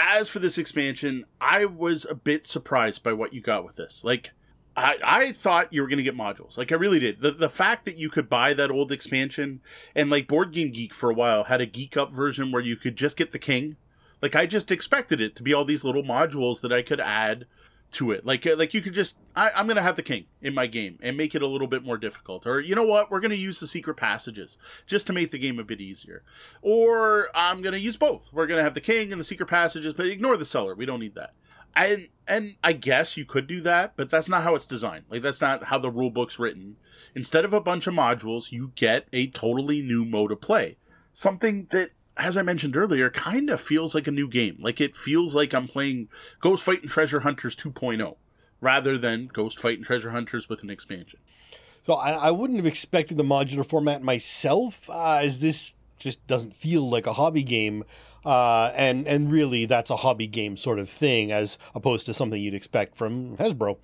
as 0.00 0.28
for 0.28 0.38
this 0.38 0.58
expansion, 0.58 1.24
I 1.40 1.64
was 1.64 2.04
a 2.04 2.14
bit 2.14 2.46
surprised 2.46 3.02
by 3.02 3.12
what 3.12 3.32
you 3.32 3.40
got 3.40 3.64
with 3.64 3.76
this. 3.76 4.02
Like, 4.04 4.30
I, 4.76 4.96
I 5.04 5.32
thought 5.32 5.72
you 5.72 5.82
were 5.82 5.88
going 5.88 5.98
to 5.98 6.02
get 6.04 6.16
modules. 6.16 6.56
Like, 6.56 6.72
I 6.72 6.76
really 6.76 6.98
did. 6.98 7.20
The, 7.20 7.32
the 7.32 7.48
fact 7.48 7.84
that 7.84 7.98
you 7.98 8.08
could 8.08 8.28
buy 8.28 8.54
that 8.54 8.70
old 8.70 8.92
expansion 8.92 9.60
and, 9.94 10.10
like, 10.10 10.28
Board 10.28 10.52
Game 10.52 10.70
Geek 10.70 10.94
for 10.94 11.10
a 11.10 11.14
while 11.14 11.44
had 11.44 11.60
a 11.60 11.66
geek 11.66 11.96
up 11.96 12.12
version 12.12 12.52
where 12.52 12.62
you 12.62 12.76
could 12.76 12.96
just 12.96 13.16
get 13.16 13.32
the 13.32 13.38
king. 13.38 13.76
Like, 14.22 14.36
I 14.36 14.46
just 14.46 14.70
expected 14.70 15.20
it 15.20 15.34
to 15.36 15.42
be 15.42 15.52
all 15.52 15.64
these 15.64 15.84
little 15.84 16.02
modules 16.02 16.60
that 16.60 16.72
I 16.72 16.82
could 16.82 17.00
add 17.00 17.46
to 17.92 18.10
it. 18.10 18.24
Like 18.24 18.46
uh, 18.46 18.56
like 18.56 18.74
you 18.74 18.80
could 18.80 18.94
just 18.94 19.16
I, 19.34 19.50
I'm 19.50 19.66
gonna 19.66 19.82
have 19.82 19.96
the 19.96 20.02
king 20.02 20.26
in 20.40 20.54
my 20.54 20.66
game 20.66 20.98
and 21.02 21.16
make 21.16 21.34
it 21.34 21.42
a 21.42 21.46
little 21.46 21.66
bit 21.66 21.84
more 21.84 21.98
difficult. 21.98 22.46
Or 22.46 22.60
you 22.60 22.74
know 22.74 22.84
what, 22.84 23.10
we're 23.10 23.20
gonna 23.20 23.34
use 23.34 23.60
the 23.60 23.66
secret 23.66 23.96
passages 23.96 24.56
just 24.86 25.06
to 25.08 25.12
make 25.12 25.30
the 25.30 25.38
game 25.38 25.58
a 25.58 25.64
bit 25.64 25.80
easier. 25.80 26.22
Or 26.62 27.28
I'm 27.34 27.62
gonna 27.62 27.78
use 27.78 27.96
both. 27.96 28.28
We're 28.32 28.46
gonna 28.46 28.62
have 28.62 28.74
the 28.74 28.80
king 28.80 29.12
and 29.12 29.20
the 29.20 29.24
secret 29.24 29.48
passages, 29.48 29.92
but 29.92 30.06
ignore 30.06 30.36
the 30.36 30.44
cellar. 30.44 30.74
We 30.74 30.86
don't 30.86 31.00
need 31.00 31.14
that. 31.14 31.34
And 31.74 32.08
and 32.26 32.56
I 32.62 32.72
guess 32.72 33.16
you 33.16 33.24
could 33.24 33.46
do 33.46 33.60
that, 33.62 33.94
but 33.96 34.10
that's 34.10 34.28
not 34.28 34.44
how 34.44 34.54
it's 34.54 34.66
designed. 34.66 35.04
Like 35.10 35.22
that's 35.22 35.40
not 35.40 35.64
how 35.64 35.78
the 35.78 35.90
rule 35.90 36.10
book's 36.10 36.38
written. 36.38 36.76
Instead 37.14 37.44
of 37.44 37.52
a 37.52 37.60
bunch 37.60 37.86
of 37.86 37.94
modules, 37.94 38.52
you 38.52 38.72
get 38.74 39.08
a 39.12 39.28
totally 39.28 39.82
new 39.82 40.04
mode 40.04 40.32
of 40.32 40.40
play. 40.40 40.76
Something 41.12 41.66
that 41.70 41.90
as 42.20 42.36
I 42.36 42.42
mentioned 42.42 42.76
earlier, 42.76 43.10
kind 43.10 43.50
of 43.50 43.60
feels 43.60 43.94
like 43.94 44.06
a 44.06 44.12
new 44.12 44.28
game. 44.28 44.58
Like 44.60 44.80
it 44.80 44.94
feels 44.94 45.34
like 45.34 45.54
I'm 45.54 45.66
playing 45.66 46.08
Ghost 46.40 46.62
Fightin' 46.62 46.88
Treasure 46.88 47.20
Hunters 47.20 47.56
2.0 47.56 48.16
rather 48.60 48.98
than 48.98 49.28
Ghost 49.32 49.58
Fightin' 49.58 49.84
Treasure 49.84 50.10
Hunters 50.10 50.48
with 50.48 50.62
an 50.62 50.70
expansion. 50.70 51.20
So 51.86 51.94
I, 51.94 52.12
I 52.12 52.30
wouldn't 52.30 52.58
have 52.58 52.66
expected 52.66 53.16
the 53.16 53.24
modular 53.24 53.64
format 53.64 54.02
myself, 54.02 54.88
uh, 54.90 55.20
as 55.22 55.38
this 55.38 55.72
just 55.98 56.24
doesn't 56.26 56.54
feel 56.54 56.88
like 56.88 57.06
a 57.06 57.14
hobby 57.14 57.42
game, 57.42 57.84
uh, 58.24 58.70
and 58.74 59.06
and 59.06 59.30
really 59.32 59.64
that's 59.64 59.90
a 59.90 59.96
hobby 59.96 60.26
game 60.26 60.56
sort 60.56 60.78
of 60.78 60.88
thing, 60.88 61.32
as 61.32 61.58
opposed 61.74 62.06
to 62.06 62.14
something 62.14 62.40
you'd 62.40 62.54
expect 62.54 62.96
from 62.96 63.36
Hasbro. 63.38 63.78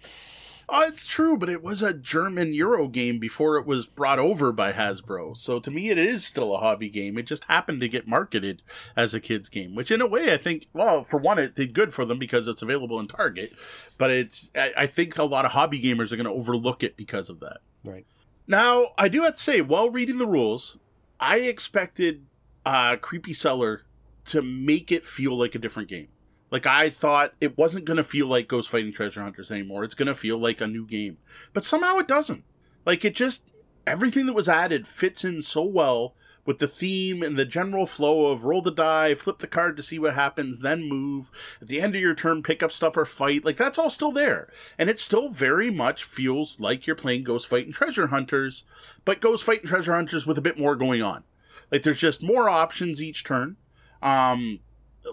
Oh, 0.69 0.83
it's 0.83 1.07
true, 1.07 1.37
but 1.37 1.49
it 1.49 1.63
was 1.63 1.81
a 1.81 1.95
German 1.95 2.53
Euro 2.53 2.89
game 2.89 3.21
before 3.21 3.57
it 3.57 3.67
was 3.67 3.87
brought 3.87 4.19
over 4.19 4.51
by 4.51 4.73
Hasbro. 4.73 5.37
So 5.37 5.61
to 5.61 5.71
me, 5.71 5.91
it 5.91 5.99
is 5.99 6.25
still 6.25 6.55
a 6.55 6.59
hobby 6.59 6.89
game. 6.89 7.17
It 7.17 7.27
just 7.27 7.45
happened 7.45 7.81
to 7.83 7.89
get 7.89 8.09
marketed 8.09 8.63
as 8.97 9.15
a 9.15 9.21
kids 9.21 9.49
game, 9.49 9.77
which 9.77 9.93
in 9.93 10.01
a 10.01 10.07
way, 10.07 10.33
I 10.33 10.37
think, 10.37 10.67
well, 10.73 11.05
for 11.05 11.19
one, 11.19 11.39
it 11.39 11.55
did 11.55 11.73
good 11.73 11.95
for 11.95 12.05
them 12.05 12.19
because 12.19 12.49
it's 12.49 12.63
available 12.63 12.99
in 12.99 13.07
Target. 13.07 13.53
But 13.97 14.11
it's, 14.11 14.51
I 14.57 14.87
think 14.87 15.17
a 15.17 15.25
lot 15.25 15.45
of 15.45 15.53
hobby 15.53 15.81
gamers 15.81 16.13
are 16.13 16.17
going 16.17 16.27
to 16.27 16.33
overlook 16.33 16.83
it 16.83 16.97
because 16.97 17.31
of 17.31 17.39
that. 17.41 17.59
Right. 17.85 18.07
Now, 18.49 18.89
I 18.99 19.07
do 19.09 19.23
have 19.23 19.37
to 19.37 19.41
say, 19.41 19.61
while 19.61 19.91
reading 19.91 20.19
the 20.19 20.27
rules, 20.27 20.79
I 21.21 21.39
expected 21.39 22.27
uh, 22.65 22.97
Creepy 22.97 23.35
Cellar 23.35 23.83
to 24.27 24.43
make 24.43 24.91
it 24.91 25.07
feel 25.07 25.39
like 25.39 25.55
a 25.55 25.61
different 25.61 25.89
game. 25.89 26.09
Like 26.57 26.67
I 26.67 26.89
thought 26.89 27.35
it 27.39 27.59
wasn't 27.59 27.85
going 27.85 27.99
to 27.99 28.03
feel 28.03 28.29
like 28.29 28.49
Ghost 28.49 28.71
Fightin' 28.71 28.91
Treasure 28.91 29.21
Hunters 29.21 29.51
anymore. 29.51 29.85
It's 29.85 29.95
going 29.95 30.07
to 30.07 30.15
feel 30.15 30.39
like 30.39 30.63
a 30.63 30.67
new 30.67 30.87
game. 30.87 31.19
But 31.53 31.65
somehow 31.65 31.99
it 31.99 32.09
doesn't. 32.09 32.45
Like 32.87 33.05
it 33.05 33.15
just 33.15 33.45
everything 33.87 34.25
that 34.25 34.33
was 34.33 34.49
added 34.49 34.89
fits 34.89 35.23
in 35.23 35.43
so 35.43 35.63
well 35.63 36.15
with 36.47 36.59
the 36.59 36.67
theme 36.67 37.23
and 37.23 37.37
the 37.37 37.45
general 37.45 37.85
flow 37.85 38.33
of 38.33 38.45
roll 38.45 38.63
the 38.63 38.71
die, 38.71 39.15
flip 39.15 39.41
the 39.41 39.47
card 39.47 39.77
to 39.77 39.83
see 39.83 39.99
what 39.99 40.15
happens, 40.15 40.61
then 40.61 40.89
move. 40.89 41.31
At 41.61 41.69
the 41.69 41.83
end 41.83 41.95
of 41.95 42.01
your 42.01 42.15
turn, 42.15 42.43
pick 42.43 42.63
up 42.63 42.73
stuff 42.73 42.97
or 42.97 43.05
fight. 43.05 43.45
Like 43.45 43.59
that's 43.59 43.77
all 43.77 43.91
still 43.91 44.11
there. 44.11 44.49
And 44.79 44.89
it 44.89 44.99
still 44.99 45.29
very 45.29 45.71
much 45.71 46.05
feels 46.05 46.59
like 46.59 46.87
you're 46.87 46.97
playing 46.97 47.25
Ghost 47.25 47.49
Fightin' 47.49 47.75
Treasure 47.75 48.07
Hunters, 48.07 48.65
but 49.05 49.21
Ghost 49.21 49.45
Fightin' 49.45 49.69
Treasure 49.69 49.93
Hunters 49.93 50.27
with 50.27 50.39
a 50.39 50.41
bit 50.41 50.59
more 50.59 50.75
going 50.75 51.03
on. 51.03 51.25
Like 51.71 51.83
there's 51.83 52.01
just 52.01 52.23
more 52.23 52.49
options 52.49 53.03
each 53.03 53.25
turn. 53.25 53.57
Um, 54.03 54.61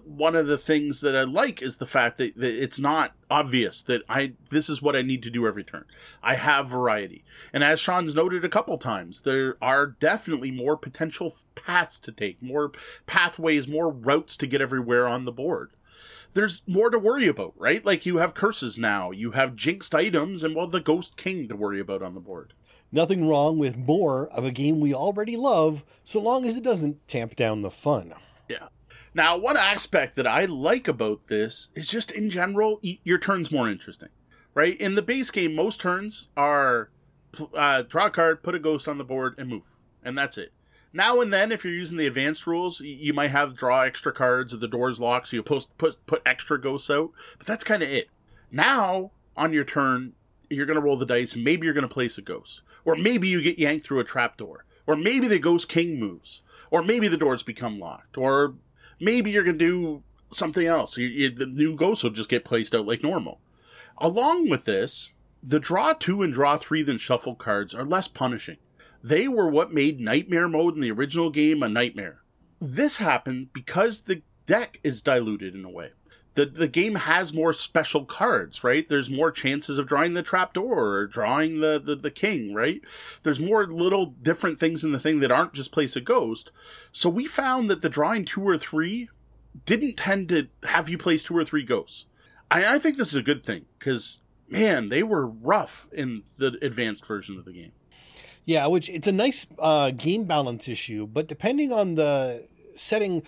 one 0.03 0.35
of 0.35 0.47
the 0.47 0.57
things 0.57 1.01
that 1.01 1.15
I 1.15 1.23
like 1.23 1.61
is 1.61 1.77
the 1.77 1.85
fact 1.85 2.17
that, 2.17 2.35
that, 2.37 2.63
it's 2.63 2.79
not 2.79 3.13
obvious 3.29 3.81
that 3.83 4.01
I 4.09 4.33
this 4.49 4.69
is 4.69 4.81
what 4.81 4.95
I 4.95 5.01
need 5.01 5.23
to 5.23 5.29
do 5.29 5.47
every 5.47 5.63
turn. 5.63 5.85
I 6.21 6.35
have 6.35 6.67
variety, 6.67 7.23
and 7.51 7.63
as 7.63 7.79
Sean's 7.79 8.15
noted 8.15 8.43
a 8.43 8.49
couple 8.49 8.77
times, 8.77 9.21
there 9.21 9.57
are 9.61 9.87
definitely 9.87 10.51
more 10.51 10.77
potential 10.77 11.37
paths 11.55 11.99
to 11.99 12.11
take, 12.11 12.41
more 12.41 12.71
pathways, 13.05 13.67
more 13.67 13.89
routes 13.89 14.37
to 14.37 14.47
get 14.47 14.61
everywhere 14.61 15.07
on 15.07 15.25
the 15.25 15.31
board. 15.31 15.71
There's 16.33 16.63
more 16.67 16.89
to 16.89 16.97
worry 16.97 17.27
about, 17.27 17.53
right? 17.57 17.85
Like 17.85 18.05
you 18.05 18.17
have 18.17 18.33
curses 18.33 18.77
now, 18.79 19.11
you 19.11 19.31
have 19.31 19.55
jinxed 19.55 19.93
items, 19.93 20.43
and 20.43 20.55
well, 20.55 20.67
the 20.67 20.79
Ghost 20.79 21.17
King 21.17 21.47
to 21.47 21.55
worry 21.55 21.79
about 21.79 22.01
on 22.01 22.15
the 22.15 22.19
board. 22.19 22.53
Nothing 22.91 23.27
wrong 23.27 23.57
with 23.57 23.75
more 23.75 24.27
of 24.29 24.45
a 24.45 24.51
game 24.51 24.79
we 24.79 24.93
already 24.93 25.35
love, 25.35 25.83
so 26.03 26.19
long 26.19 26.45
as 26.45 26.55
it 26.55 26.63
doesn't 26.63 27.07
tamp 27.07 27.35
down 27.35 27.61
the 27.61 27.71
fun. 27.71 28.13
Yeah. 28.47 28.67
Now, 29.15 29.37
one 29.37 29.57
aspect 29.57 30.15
that 30.15 30.25
I 30.25 30.45
like 30.45 30.87
about 30.87 31.27
this 31.27 31.69
is 31.75 31.87
just 31.87 32.11
in 32.11 32.29
general, 32.29 32.79
your 32.81 33.19
turn's 33.19 33.51
more 33.51 33.69
interesting, 33.69 34.09
right? 34.55 34.79
In 34.79 34.95
the 34.95 35.01
base 35.03 35.29
game, 35.29 35.55
most 35.55 35.79
turns 35.79 36.29
are 36.35 36.89
uh, 37.55 37.83
draw 37.83 38.07
a 38.07 38.09
card, 38.09 38.43
put 38.43 38.55
a 38.55 38.59
ghost 38.59 38.87
on 38.87 38.97
the 38.97 39.03
board, 39.03 39.35
and 39.37 39.49
move, 39.49 39.63
and 40.03 40.17
that's 40.17 40.37
it. 40.37 40.51
Now 40.91 41.21
and 41.21 41.33
then, 41.33 41.51
if 41.51 41.63
you're 41.63 41.73
using 41.73 41.97
the 41.97 42.07
advanced 42.07 42.45
rules, 42.45 42.79
you 42.79 43.13
might 43.13 43.31
have 43.31 43.55
draw 43.55 43.81
extra 43.81 44.13
cards 44.13 44.53
if 44.53 44.59
the 44.59 44.67
door's 44.67 44.99
locked, 44.99 45.29
so 45.29 45.37
you 45.37 45.43
post 45.43 45.75
put 45.77 46.03
put 46.05 46.21
extra 46.25 46.59
ghosts 46.59 46.89
out. 46.89 47.11
But 47.37 47.47
that's 47.47 47.63
kind 47.63 47.81
of 47.81 47.89
it. 47.89 48.09
Now, 48.51 49.11
on 49.35 49.53
your 49.53 49.63
turn, 49.63 50.13
you're 50.49 50.67
going 50.67 50.75
to 50.75 50.81
roll 50.81 50.97
the 50.97 51.05
dice, 51.05 51.35
maybe 51.35 51.65
you're 51.65 51.73
going 51.73 51.87
to 51.87 51.93
place 51.93 52.17
a 52.19 52.21
ghost, 52.21 52.61
or 52.85 52.95
maybe 52.95 53.27
you 53.27 53.41
get 53.41 53.57
yanked 53.57 53.85
through 53.85 53.99
a 53.99 54.03
trapdoor, 54.03 54.65
or 54.85 54.95
maybe 54.95 55.27
the 55.27 55.39
ghost 55.39 55.67
king 55.67 55.99
moves, 55.99 56.41
or 56.69 56.83
maybe 56.83 57.07
the 57.07 57.17
doors 57.17 57.41
become 57.41 57.79
locked, 57.79 58.17
or 58.17 58.53
maybe 59.03 59.31
you're 59.31 59.43
going 59.43 59.59
to 59.59 59.65
do 59.65 60.03
something 60.31 60.65
else. 60.65 60.97
You, 60.97 61.07
you, 61.07 61.29
the 61.29 61.45
new 61.45 61.75
ghosts 61.75 62.03
will 62.03 62.11
just 62.11 62.29
get 62.29 62.45
placed 62.45 62.73
out 62.73 62.87
like 62.87 63.03
normal. 63.03 63.39
Along 63.97 64.49
with 64.49 64.65
this, 64.65 65.11
the 65.41 65.59
draw 65.59 65.93
two 65.93 66.21
and 66.21 66.33
draw 66.33 66.57
three 66.57 66.83
then 66.83 66.97
shuffle 66.97 67.35
cards 67.35 67.75
are 67.75 67.85
less 67.85 68.07
punishing. 68.07 68.57
They 69.03 69.27
were 69.27 69.49
what 69.49 69.73
made 69.73 69.99
nightmare 69.99 70.47
mode 70.47 70.75
in 70.75 70.81
the 70.81 70.91
original 70.91 71.29
game 71.29 71.61
a 71.61 71.69
nightmare. 71.69 72.21
This 72.61 72.97
happened 72.97 73.51
because 73.51 74.03
the 74.03 74.21
deck 74.45 74.79
is 74.83 75.01
diluted 75.01 75.53
in 75.53 75.65
a 75.65 75.69
way. 75.69 75.91
The, 76.35 76.47
the 76.47 76.67
game 76.67 76.95
has 76.95 77.31
more 77.31 77.53
special 77.53 78.05
cards, 78.05 78.63
right? 78.63 78.89
There's 78.89 79.09
more 79.09 79.31
chances 79.31 79.77
of 79.77 79.85
drawing 79.85 80.13
the 80.13 80.23
trapdoor 80.23 80.93
or 80.93 81.05
drawing 81.05 81.59
the, 81.59 81.79
the, 81.79 81.95
the 81.95 82.09
king, 82.11 82.53
right? 82.53 82.81
There's 83.21 83.39
more 83.39 83.67
little 83.67 84.07
different 84.07 84.59
things 84.59 84.83
in 84.83 84.91
the 84.91 84.99
thing 84.99 85.19
that 85.19 85.31
aren't 85.31 85.53
just 85.53 85.71
place 85.71 85.95
a 85.95 86.01
ghost. 86.01 86.51
So 86.91 87.07
we 87.07 87.27
found 87.27 87.69
that 87.69 87.81
the 87.81 87.89
drawing 87.89 88.25
two 88.25 88.41
or 88.47 88.57
three 88.57 89.09
didn't 89.65 89.97
tend 89.97 90.29
to 90.29 90.47
have 90.63 90.89
you 90.89 90.97
place 90.97 91.23
two 91.23 91.37
or 91.37 91.45
three 91.45 91.63
ghosts. 91.63 92.05
I, 92.49 92.75
I 92.75 92.79
think 92.79 92.97
this 92.97 93.09
is 93.09 93.15
a 93.15 93.21
good 93.21 93.43
thing 93.43 93.65
because, 93.77 94.21
man, 94.49 94.89
they 94.89 95.03
were 95.03 95.27
rough 95.27 95.87
in 95.91 96.23
the 96.37 96.57
advanced 96.61 97.05
version 97.05 97.37
of 97.37 97.45
the 97.45 97.53
game. 97.53 97.73
Yeah, 98.45 98.67
which 98.67 98.89
it's 98.89 99.07
a 99.07 99.11
nice 99.11 99.45
uh, 99.59 99.91
game 99.91 100.25
balance 100.25 100.67
issue, 100.67 101.07
but 101.07 101.27
depending 101.27 101.71
on 101.71 101.95
the 101.95 102.47
setting, 102.75 103.23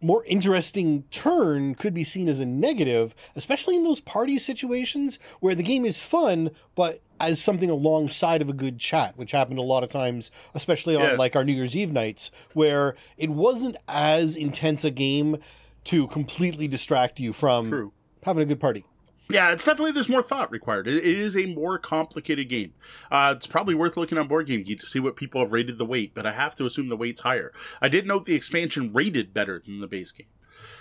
more 0.00 0.24
interesting 0.26 1.04
turn 1.10 1.74
could 1.74 1.94
be 1.94 2.04
seen 2.04 2.28
as 2.28 2.40
a 2.40 2.46
negative, 2.46 3.14
especially 3.34 3.76
in 3.76 3.84
those 3.84 4.00
party 4.00 4.38
situations 4.38 5.18
where 5.40 5.54
the 5.54 5.62
game 5.62 5.84
is 5.84 6.00
fun, 6.00 6.50
but 6.74 7.00
as 7.18 7.42
something 7.42 7.70
alongside 7.70 8.42
of 8.42 8.48
a 8.48 8.52
good 8.52 8.78
chat, 8.78 9.16
which 9.16 9.32
happened 9.32 9.58
a 9.58 9.62
lot 9.62 9.82
of 9.82 9.88
times, 9.88 10.30
especially 10.54 10.96
on 10.96 11.02
yeah. 11.02 11.12
like 11.12 11.34
our 11.34 11.44
New 11.44 11.54
Year's 11.54 11.76
Eve 11.76 11.92
nights, 11.92 12.30
where 12.52 12.94
it 13.16 13.30
wasn't 13.30 13.76
as 13.88 14.36
intense 14.36 14.84
a 14.84 14.90
game 14.90 15.38
to 15.84 16.06
completely 16.08 16.68
distract 16.68 17.18
you 17.18 17.32
from 17.32 17.70
True. 17.70 17.92
having 18.24 18.42
a 18.42 18.46
good 18.46 18.60
party. 18.60 18.84
Yeah, 19.28 19.50
it's 19.50 19.64
definitely 19.64 19.92
there's 19.92 20.08
more 20.08 20.22
thought 20.22 20.52
required. 20.52 20.86
it 20.86 21.04
is 21.04 21.36
a 21.36 21.46
more 21.46 21.78
complicated 21.78 22.48
game. 22.48 22.74
Uh, 23.10 23.34
it's 23.36 23.46
probably 23.46 23.74
worth 23.74 23.96
looking 23.96 24.18
on 24.18 24.28
Board 24.28 24.46
Game 24.46 24.62
Geek 24.62 24.80
to 24.80 24.86
see 24.86 25.00
what 25.00 25.16
people 25.16 25.40
have 25.40 25.52
rated 25.52 25.78
the 25.78 25.84
weight, 25.84 26.14
but 26.14 26.26
I 26.26 26.32
have 26.32 26.54
to 26.56 26.66
assume 26.66 26.88
the 26.88 26.96
weight's 26.96 27.22
higher. 27.22 27.52
I 27.82 27.88
did 27.88 28.06
note 28.06 28.24
the 28.24 28.36
expansion 28.36 28.92
rated 28.92 29.34
better 29.34 29.60
than 29.64 29.80
the 29.80 29.88
base 29.88 30.12
game. 30.12 30.28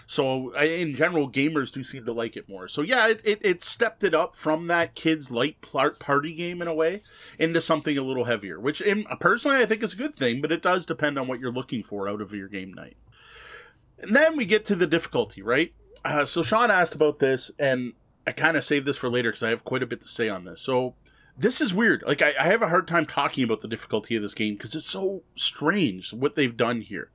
So 0.07 0.55
in 0.59 0.95
general, 0.95 1.29
gamers 1.29 1.71
do 1.71 1.83
seem 1.83 2.05
to 2.05 2.13
like 2.13 2.37
it 2.37 2.47
more. 2.47 2.67
So 2.67 2.81
yeah, 2.81 3.07
it, 3.07 3.21
it, 3.23 3.39
it 3.41 3.63
stepped 3.63 4.03
it 4.03 4.13
up 4.13 4.35
from 4.35 4.67
that 4.67 4.95
kids 4.95 5.31
light 5.31 5.57
party 5.61 6.33
game 6.33 6.61
in 6.61 6.67
a 6.67 6.73
way 6.73 7.01
into 7.39 7.59
something 7.61 7.97
a 7.97 8.03
little 8.03 8.25
heavier, 8.25 8.59
which 8.59 8.81
in, 8.81 9.05
personally 9.19 9.57
I 9.57 9.65
think 9.65 9.83
is 9.83 9.93
a 9.93 9.97
good 9.97 10.15
thing, 10.15 10.41
but 10.41 10.51
it 10.51 10.61
does 10.61 10.85
depend 10.85 11.17
on 11.17 11.27
what 11.27 11.39
you're 11.39 11.51
looking 11.51 11.83
for 11.83 12.07
out 12.07 12.21
of 12.21 12.33
your 12.33 12.47
game 12.47 12.73
night. 12.73 12.97
And 13.97 14.15
then 14.15 14.37
we 14.37 14.45
get 14.45 14.65
to 14.65 14.75
the 14.75 14.87
difficulty, 14.87 15.41
right? 15.41 15.73
Uh, 16.03 16.25
so 16.25 16.43
Sean 16.43 16.69
asked 16.69 16.93
about 16.93 17.17
this, 17.17 17.49
and 17.57 17.93
I 18.27 18.31
kind 18.31 18.57
of 18.57 18.63
saved 18.63 18.85
this 18.85 18.97
for 18.97 19.09
later 19.09 19.29
because 19.29 19.43
I 19.43 19.49
have 19.49 19.63
quite 19.63 19.83
a 19.83 19.87
bit 19.87 20.01
to 20.01 20.07
say 20.07 20.29
on 20.29 20.45
this. 20.45 20.61
So 20.61 20.95
this 21.37 21.61
is 21.61 21.73
weird. 21.73 22.03
Like 22.05 22.21
I, 22.21 22.33
I 22.39 22.43
have 22.45 22.61
a 22.61 22.69
hard 22.69 22.87
time 22.87 23.05
talking 23.05 23.43
about 23.43 23.61
the 23.61 23.67
difficulty 23.67 24.15
of 24.15 24.21
this 24.21 24.33
game 24.33 24.55
because 24.55 24.75
it's 24.75 24.89
so 24.89 25.23
strange 25.35 26.13
what 26.13 26.35
they've 26.35 26.55
done 26.55 26.81
here. 26.81 27.11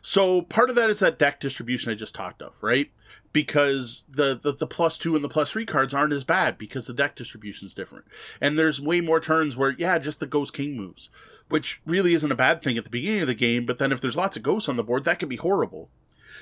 So 0.00 0.42
part 0.42 0.70
of 0.70 0.76
that 0.76 0.90
is 0.90 1.00
that 1.00 1.18
deck 1.18 1.40
distribution 1.40 1.90
I 1.90 1.94
just 1.94 2.14
talked 2.14 2.40
of, 2.40 2.54
right? 2.62 2.90
Because 3.32 4.04
the, 4.08 4.38
the, 4.40 4.52
the 4.52 4.66
plus 4.66 4.96
two 4.96 5.14
and 5.14 5.24
the 5.24 5.28
plus 5.28 5.50
three 5.50 5.66
cards 5.66 5.92
aren't 5.92 6.12
as 6.12 6.24
bad 6.24 6.56
because 6.56 6.86
the 6.86 6.94
deck 6.94 7.16
distribution 7.16 7.66
is 7.66 7.74
different. 7.74 8.04
And 8.40 8.58
there's 8.58 8.80
way 8.80 9.00
more 9.00 9.20
turns 9.20 9.56
where, 9.56 9.74
yeah, 9.76 9.98
just 9.98 10.20
the 10.20 10.26
Ghost 10.26 10.52
King 10.52 10.76
moves, 10.76 11.10
which 11.48 11.82
really 11.84 12.14
isn't 12.14 12.32
a 12.32 12.36
bad 12.36 12.62
thing 12.62 12.78
at 12.78 12.84
the 12.84 12.90
beginning 12.90 13.22
of 13.22 13.26
the 13.26 13.34
game. 13.34 13.66
But 13.66 13.78
then 13.78 13.92
if 13.92 14.00
there's 14.00 14.16
lots 14.16 14.36
of 14.36 14.42
ghosts 14.42 14.68
on 14.68 14.76
the 14.76 14.84
board, 14.84 15.04
that 15.04 15.18
can 15.18 15.28
be 15.28 15.36
horrible. 15.36 15.90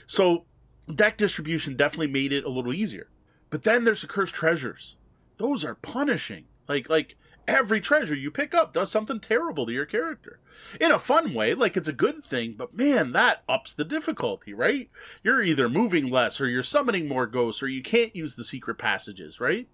So 0.07 0.45
deck 0.93 1.17
distribution 1.17 1.77
definitely 1.77 2.09
made 2.09 2.33
it 2.33 2.45
a 2.45 2.51
little 2.51 2.75
easier. 2.75 3.09
But 3.51 3.63
then 3.63 3.85
there's 3.85 4.03
the 4.03 4.07
cursed 4.07 4.35
treasures. 4.35 4.97
Those 5.39 5.65
are 5.65 5.75
punishing. 5.75 6.45
Like 6.69 6.89
like 6.89 7.17
every 7.47 7.81
treasure 7.81 8.15
you 8.15 8.31
pick 8.31 8.55
up 8.55 8.73
does 8.73 8.91
something 8.91 9.21
terrible 9.21 9.67
to 9.67 9.73
your 9.73 9.87
character. 9.87 10.39
In 10.81 10.91
a 10.91 10.99
fun 10.99 11.35
way, 11.35 11.55
like 11.55 11.77
it's 11.77 11.89
a 11.89 11.93
good 11.93 12.25
thing, 12.25 12.55
but 12.57 12.75
man, 12.75 13.13
that 13.13 13.43
ups 13.49 13.73
the 13.73 13.85
difficulty, 13.85 14.53
right? 14.53 14.91
You're 15.23 15.43
either 15.43 15.69
moving 15.69 16.09
less 16.09 16.41
or 16.41 16.49
you're 16.49 16.63
summoning 16.63 17.07
more 17.07 17.27
ghosts 17.27 17.63
or 17.63 17.69
you 17.69 17.83
can't 17.83 18.17
use 18.17 18.35
the 18.35 18.45
secret 18.45 18.79
passages, 18.79 19.39
right? 19.39 19.69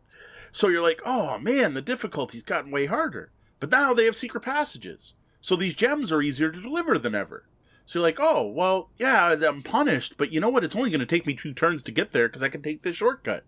So 0.51 0.69
you're 0.69 0.83
like, 0.83 1.01
oh 1.07 1.39
man, 1.39 1.75
the 1.75 1.83
difficulty's 1.83 2.43
gotten 2.43 2.71
way 2.71 2.87
harder. 2.87 3.31
But 3.59 3.71
now 3.71 3.95
they 3.95 4.05
have 4.07 4.17
secret 4.17 4.43
passages. 4.43 5.15
So 5.41 5.57
these 5.57 5.75
gems 5.75 6.13
are 6.13 6.21
easier 6.21 6.51
to 6.51 6.61
deliver 6.61 6.99
than 6.99 7.15
ever. 7.15 7.45
So 7.87 7.99
you're 7.99 8.09
like, 8.09 8.19
oh, 8.21 8.47
well, 8.47 8.91
yeah, 8.99 9.35
I'm 9.47 9.63
punished, 9.63 10.17
but 10.17 10.33
you 10.33 10.41
know 10.41 10.49
what? 10.49 10.63
It's 10.65 10.77
only 10.77 10.91
going 10.91 11.01
to 11.01 11.07
take 11.07 11.27
me 11.27 11.35
two 11.35 11.53
turns 11.53 11.83
to 11.85 11.93
get 11.93 12.13
there 12.13 12.29
because 12.29 12.43
I 12.43 12.49
can 12.49 12.63
take 12.63 12.83
this 12.83 12.97
shortcut. 12.97 13.45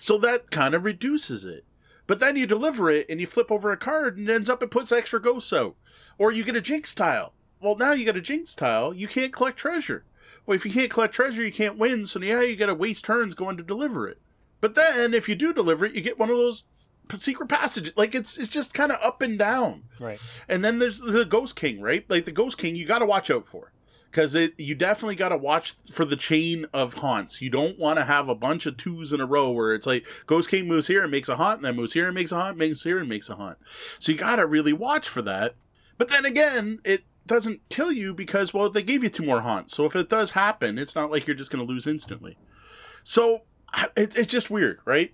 So 0.00 0.18
that 0.18 0.50
kind 0.50 0.74
of 0.74 0.84
reduces 0.84 1.44
it. 1.44 1.64
But 2.06 2.20
then 2.20 2.36
you 2.36 2.46
deliver 2.46 2.90
it 2.90 3.06
and 3.08 3.20
you 3.20 3.26
flip 3.26 3.50
over 3.50 3.72
a 3.72 3.76
card 3.76 4.18
and 4.18 4.28
it 4.28 4.34
ends 4.34 4.50
up 4.50 4.62
it 4.62 4.70
puts 4.70 4.92
extra 4.92 5.20
ghosts 5.20 5.52
out. 5.52 5.76
Or 6.18 6.30
you 6.30 6.44
get 6.44 6.56
a 6.56 6.60
jinx 6.60 6.94
tile. 6.94 7.32
Well, 7.60 7.76
now 7.76 7.92
you 7.92 8.04
got 8.04 8.16
a 8.16 8.20
jinx 8.20 8.54
tile, 8.54 8.92
you 8.92 9.08
can't 9.08 9.32
collect 9.32 9.56
treasure. 9.56 10.04
Well, 10.44 10.54
if 10.54 10.66
you 10.66 10.72
can't 10.72 10.90
collect 10.90 11.14
treasure, 11.14 11.42
you 11.42 11.52
can't 11.52 11.78
win, 11.78 12.04
so 12.04 12.20
now 12.20 12.40
you 12.40 12.56
gotta 12.56 12.74
waste 12.74 13.04
turns 13.04 13.34
going 13.34 13.56
to 13.56 13.62
deliver 13.62 14.06
it. 14.06 14.20
But 14.60 14.74
then, 14.74 15.14
if 15.14 15.28
you 15.28 15.34
do 15.34 15.52
deliver 15.52 15.86
it, 15.86 15.94
you 15.94 16.02
get 16.02 16.18
one 16.18 16.30
of 16.30 16.36
those 16.36 16.64
secret 17.18 17.48
passages. 17.48 17.92
Like 17.96 18.14
it's 18.14 18.36
it's 18.36 18.50
just 18.50 18.74
kind 18.74 18.92
of 18.92 18.98
up 19.02 19.22
and 19.22 19.38
down. 19.38 19.84
Right. 19.98 20.20
And 20.48 20.64
then 20.64 20.78
there's 20.78 21.00
the 21.00 21.24
Ghost 21.24 21.56
King, 21.56 21.80
right? 21.80 22.04
Like 22.08 22.24
the 22.24 22.32
Ghost 22.32 22.58
King, 22.58 22.76
you 22.76 22.86
got 22.86 23.00
to 23.00 23.06
watch 23.06 23.30
out 23.30 23.46
for 23.46 23.72
because 24.14 24.36
it 24.36 24.54
you 24.56 24.76
definitely 24.76 25.16
got 25.16 25.30
to 25.30 25.36
watch 25.36 25.74
for 25.90 26.04
the 26.04 26.14
chain 26.14 26.66
of 26.72 26.94
haunts. 26.94 27.42
You 27.42 27.50
don't 27.50 27.80
want 27.80 27.98
to 27.98 28.04
have 28.04 28.28
a 28.28 28.34
bunch 28.34 28.64
of 28.64 28.76
twos 28.76 29.12
in 29.12 29.20
a 29.20 29.26
row 29.26 29.50
where 29.50 29.74
it's 29.74 29.88
like 29.88 30.06
Ghost 30.26 30.48
King 30.48 30.68
moves 30.68 30.86
here 30.86 31.02
and 31.02 31.10
makes 31.10 31.28
a 31.28 31.34
haunt, 31.34 31.56
and 31.56 31.64
then 31.64 31.74
moves 31.74 31.94
here 31.94 32.06
and 32.06 32.14
makes 32.14 32.30
a 32.30 32.36
haunt, 32.36 32.56
moves 32.56 32.84
here 32.84 32.98
and 32.98 33.08
makes 33.08 33.28
a 33.28 33.34
haunt. 33.34 33.58
So 33.98 34.12
you 34.12 34.18
got 34.18 34.36
to 34.36 34.46
really 34.46 34.72
watch 34.72 35.08
for 35.08 35.20
that. 35.22 35.56
But 35.98 36.10
then 36.10 36.24
again, 36.24 36.78
it 36.84 37.02
doesn't 37.26 37.68
kill 37.68 37.90
you 37.90 38.14
because 38.14 38.54
well 38.54 38.70
they 38.70 38.84
gave 38.84 39.02
you 39.02 39.10
two 39.10 39.24
more 39.24 39.40
haunts. 39.40 39.74
So 39.74 39.84
if 39.84 39.96
it 39.96 40.08
does 40.08 40.30
happen, 40.30 40.78
it's 40.78 40.94
not 40.94 41.10
like 41.10 41.26
you're 41.26 41.34
just 41.34 41.50
going 41.50 41.66
to 41.66 41.72
lose 41.72 41.86
instantly. 41.86 42.38
So 43.02 43.42
it, 43.96 44.16
it's 44.16 44.30
just 44.30 44.48
weird, 44.48 44.78
right? 44.84 45.12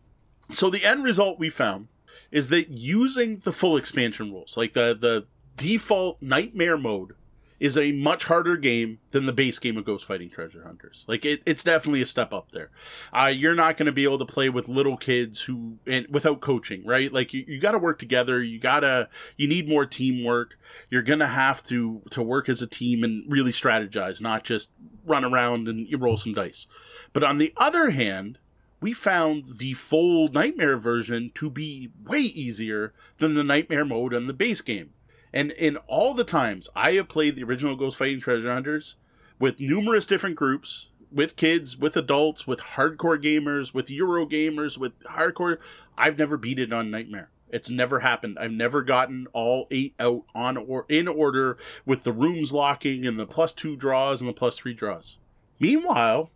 So 0.52 0.68
the 0.68 0.84
end 0.84 1.04
result 1.04 1.38
we 1.38 1.48
found 1.48 1.88
is 2.30 2.50
that 2.50 2.68
using 2.68 3.38
the 3.38 3.52
full 3.52 3.78
expansion 3.78 4.30
rules, 4.30 4.58
like 4.58 4.74
the 4.74 4.94
the 5.00 5.26
default 5.56 6.20
nightmare 6.20 6.76
mode 6.76 7.14
is 7.60 7.76
a 7.76 7.92
much 7.92 8.24
harder 8.24 8.56
game 8.56 8.98
than 9.10 9.26
the 9.26 9.32
base 9.32 9.58
game 9.58 9.76
of 9.76 9.84
Ghost 9.84 10.06
Fightin' 10.06 10.30
Treasure 10.30 10.64
Hunters. 10.64 11.04
Like 11.06 11.26
it, 11.26 11.42
it's 11.44 11.62
definitely 11.62 12.00
a 12.00 12.06
step 12.06 12.32
up 12.32 12.52
there. 12.52 12.70
Uh, 13.12 13.26
you're 13.26 13.54
not 13.54 13.76
going 13.76 13.86
to 13.86 13.92
be 13.92 14.04
able 14.04 14.18
to 14.18 14.24
play 14.24 14.48
with 14.48 14.66
little 14.66 14.96
kids 14.96 15.42
who 15.42 15.76
and 15.86 16.06
without 16.08 16.40
coaching, 16.40 16.84
right? 16.86 17.12
Like 17.12 17.34
you, 17.34 17.44
you 17.46 17.60
got 17.60 17.72
to 17.72 17.78
work 17.78 17.98
together. 17.98 18.42
You 18.42 18.58
gotta 18.58 19.10
you 19.36 19.46
need 19.46 19.68
more 19.68 19.84
teamwork. 19.84 20.58
You're 20.88 21.02
gonna 21.02 21.26
have 21.26 21.62
to 21.64 22.02
to 22.10 22.22
work 22.22 22.48
as 22.48 22.62
a 22.62 22.66
team 22.66 23.04
and 23.04 23.30
really 23.30 23.52
strategize, 23.52 24.22
not 24.22 24.42
just 24.42 24.70
run 25.04 25.24
around 25.24 25.68
and 25.68 25.86
you 25.86 25.98
roll 25.98 26.16
some 26.16 26.32
dice. 26.32 26.66
But 27.12 27.24
on 27.24 27.38
the 27.38 27.52
other 27.58 27.90
hand, 27.90 28.38
we 28.80 28.92
found 28.94 29.58
the 29.58 29.74
full 29.74 30.28
nightmare 30.28 30.78
version 30.78 31.30
to 31.34 31.50
be 31.50 31.90
way 32.06 32.20
easier 32.20 32.94
than 33.18 33.34
the 33.34 33.44
nightmare 33.44 33.84
mode 33.84 34.14
on 34.14 34.26
the 34.26 34.32
base 34.32 34.62
game. 34.62 34.94
And 35.32 35.52
in 35.52 35.76
all 35.86 36.14
the 36.14 36.24
times 36.24 36.68
I 36.74 36.92
have 36.92 37.08
played 37.08 37.36
the 37.36 37.44
original 37.44 37.76
Ghost 37.76 37.96
Fightin' 37.96 38.20
Treasure 38.20 38.52
Hunters 38.52 38.96
with 39.38 39.60
numerous 39.60 40.06
different 40.06 40.36
groups, 40.36 40.88
with 41.12 41.36
kids, 41.36 41.76
with 41.76 41.96
adults, 41.96 42.46
with 42.46 42.60
hardcore 42.60 43.22
gamers, 43.22 43.74
with 43.74 43.90
Euro 43.90 44.26
gamers, 44.26 44.78
with 44.78 44.98
hardcore, 45.04 45.58
I've 45.96 46.18
never 46.18 46.36
beat 46.36 46.58
it 46.58 46.72
on 46.72 46.90
Nightmare. 46.90 47.30
It's 47.48 47.70
never 47.70 48.00
happened. 48.00 48.38
I've 48.38 48.52
never 48.52 48.82
gotten 48.82 49.26
all 49.32 49.66
eight 49.70 49.94
out 49.98 50.22
on 50.34 50.56
or 50.56 50.86
in 50.88 51.08
order 51.08 51.58
with 51.84 52.04
the 52.04 52.12
rooms 52.12 52.52
locking 52.52 53.04
and 53.04 53.18
the 53.18 53.26
plus 53.26 53.52
two 53.52 53.76
draws 53.76 54.20
and 54.20 54.28
the 54.28 54.34
plus 54.34 54.58
three 54.58 54.74
draws. 54.74 55.16
Meanwhile, 55.58 56.30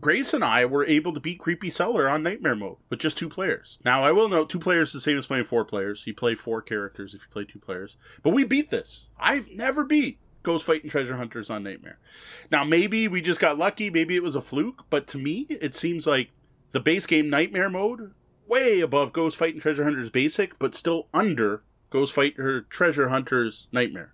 Grace 0.00 0.34
and 0.34 0.42
I 0.44 0.64
were 0.64 0.84
able 0.84 1.12
to 1.12 1.20
beat 1.20 1.38
Creepy 1.38 1.70
Cellar 1.70 2.08
on 2.08 2.22
Nightmare 2.22 2.56
mode 2.56 2.76
with 2.90 2.98
just 2.98 3.16
two 3.16 3.28
players. 3.28 3.78
Now, 3.84 4.02
I 4.02 4.12
will 4.12 4.28
note 4.28 4.50
two 4.50 4.58
players 4.58 4.88
is 4.88 4.94
the 4.94 5.00
same 5.00 5.18
as 5.18 5.26
playing 5.26 5.44
four 5.44 5.64
players. 5.64 6.06
You 6.06 6.14
play 6.14 6.34
four 6.34 6.60
characters 6.62 7.14
if 7.14 7.22
you 7.22 7.28
play 7.30 7.44
two 7.44 7.60
players. 7.60 7.96
But 8.22 8.30
we 8.30 8.44
beat 8.44 8.70
this. 8.70 9.06
I've 9.18 9.50
never 9.50 9.84
beat 9.84 10.18
Ghost 10.42 10.66
Fightin' 10.66 10.90
Treasure 10.90 11.16
Hunters 11.16 11.48
on 11.48 11.62
Nightmare. 11.62 11.98
Now, 12.50 12.64
maybe 12.64 13.06
we 13.08 13.20
just 13.20 13.40
got 13.40 13.56
lucky. 13.56 13.88
Maybe 13.88 14.16
it 14.16 14.22
was 14.22 14.34
a 14.34 14.42
fluke. 14.42 14.84
But 14.90 15.06
to 15.08 15.18
me, 15.18 15.46
it 15.48 15.74
seems 15.74 16.06
like 16.06 16.30
the 16.72 16.80
base 16.80 17.06
game 17.06 17.30
Nightmare 17.30 17.70
mode, 17.70 18.12
way 18.48 18.80
above 18.80 19.12
Ghost 19.12 19.36
Fightin' 19.36 19.60
Treasure 19.60 19.84
Hunters 19.84 20.10
Basic, 20.10 20.58
but 20.58 20.74
still 20.74 21.08
under 21.14 21.62
Ghost 21.90 22.12
Fightin' 22.12 22.64
Treasure 22.68 23.10
Hunters 23.10 23.68
Nightmare. 23.70 24.13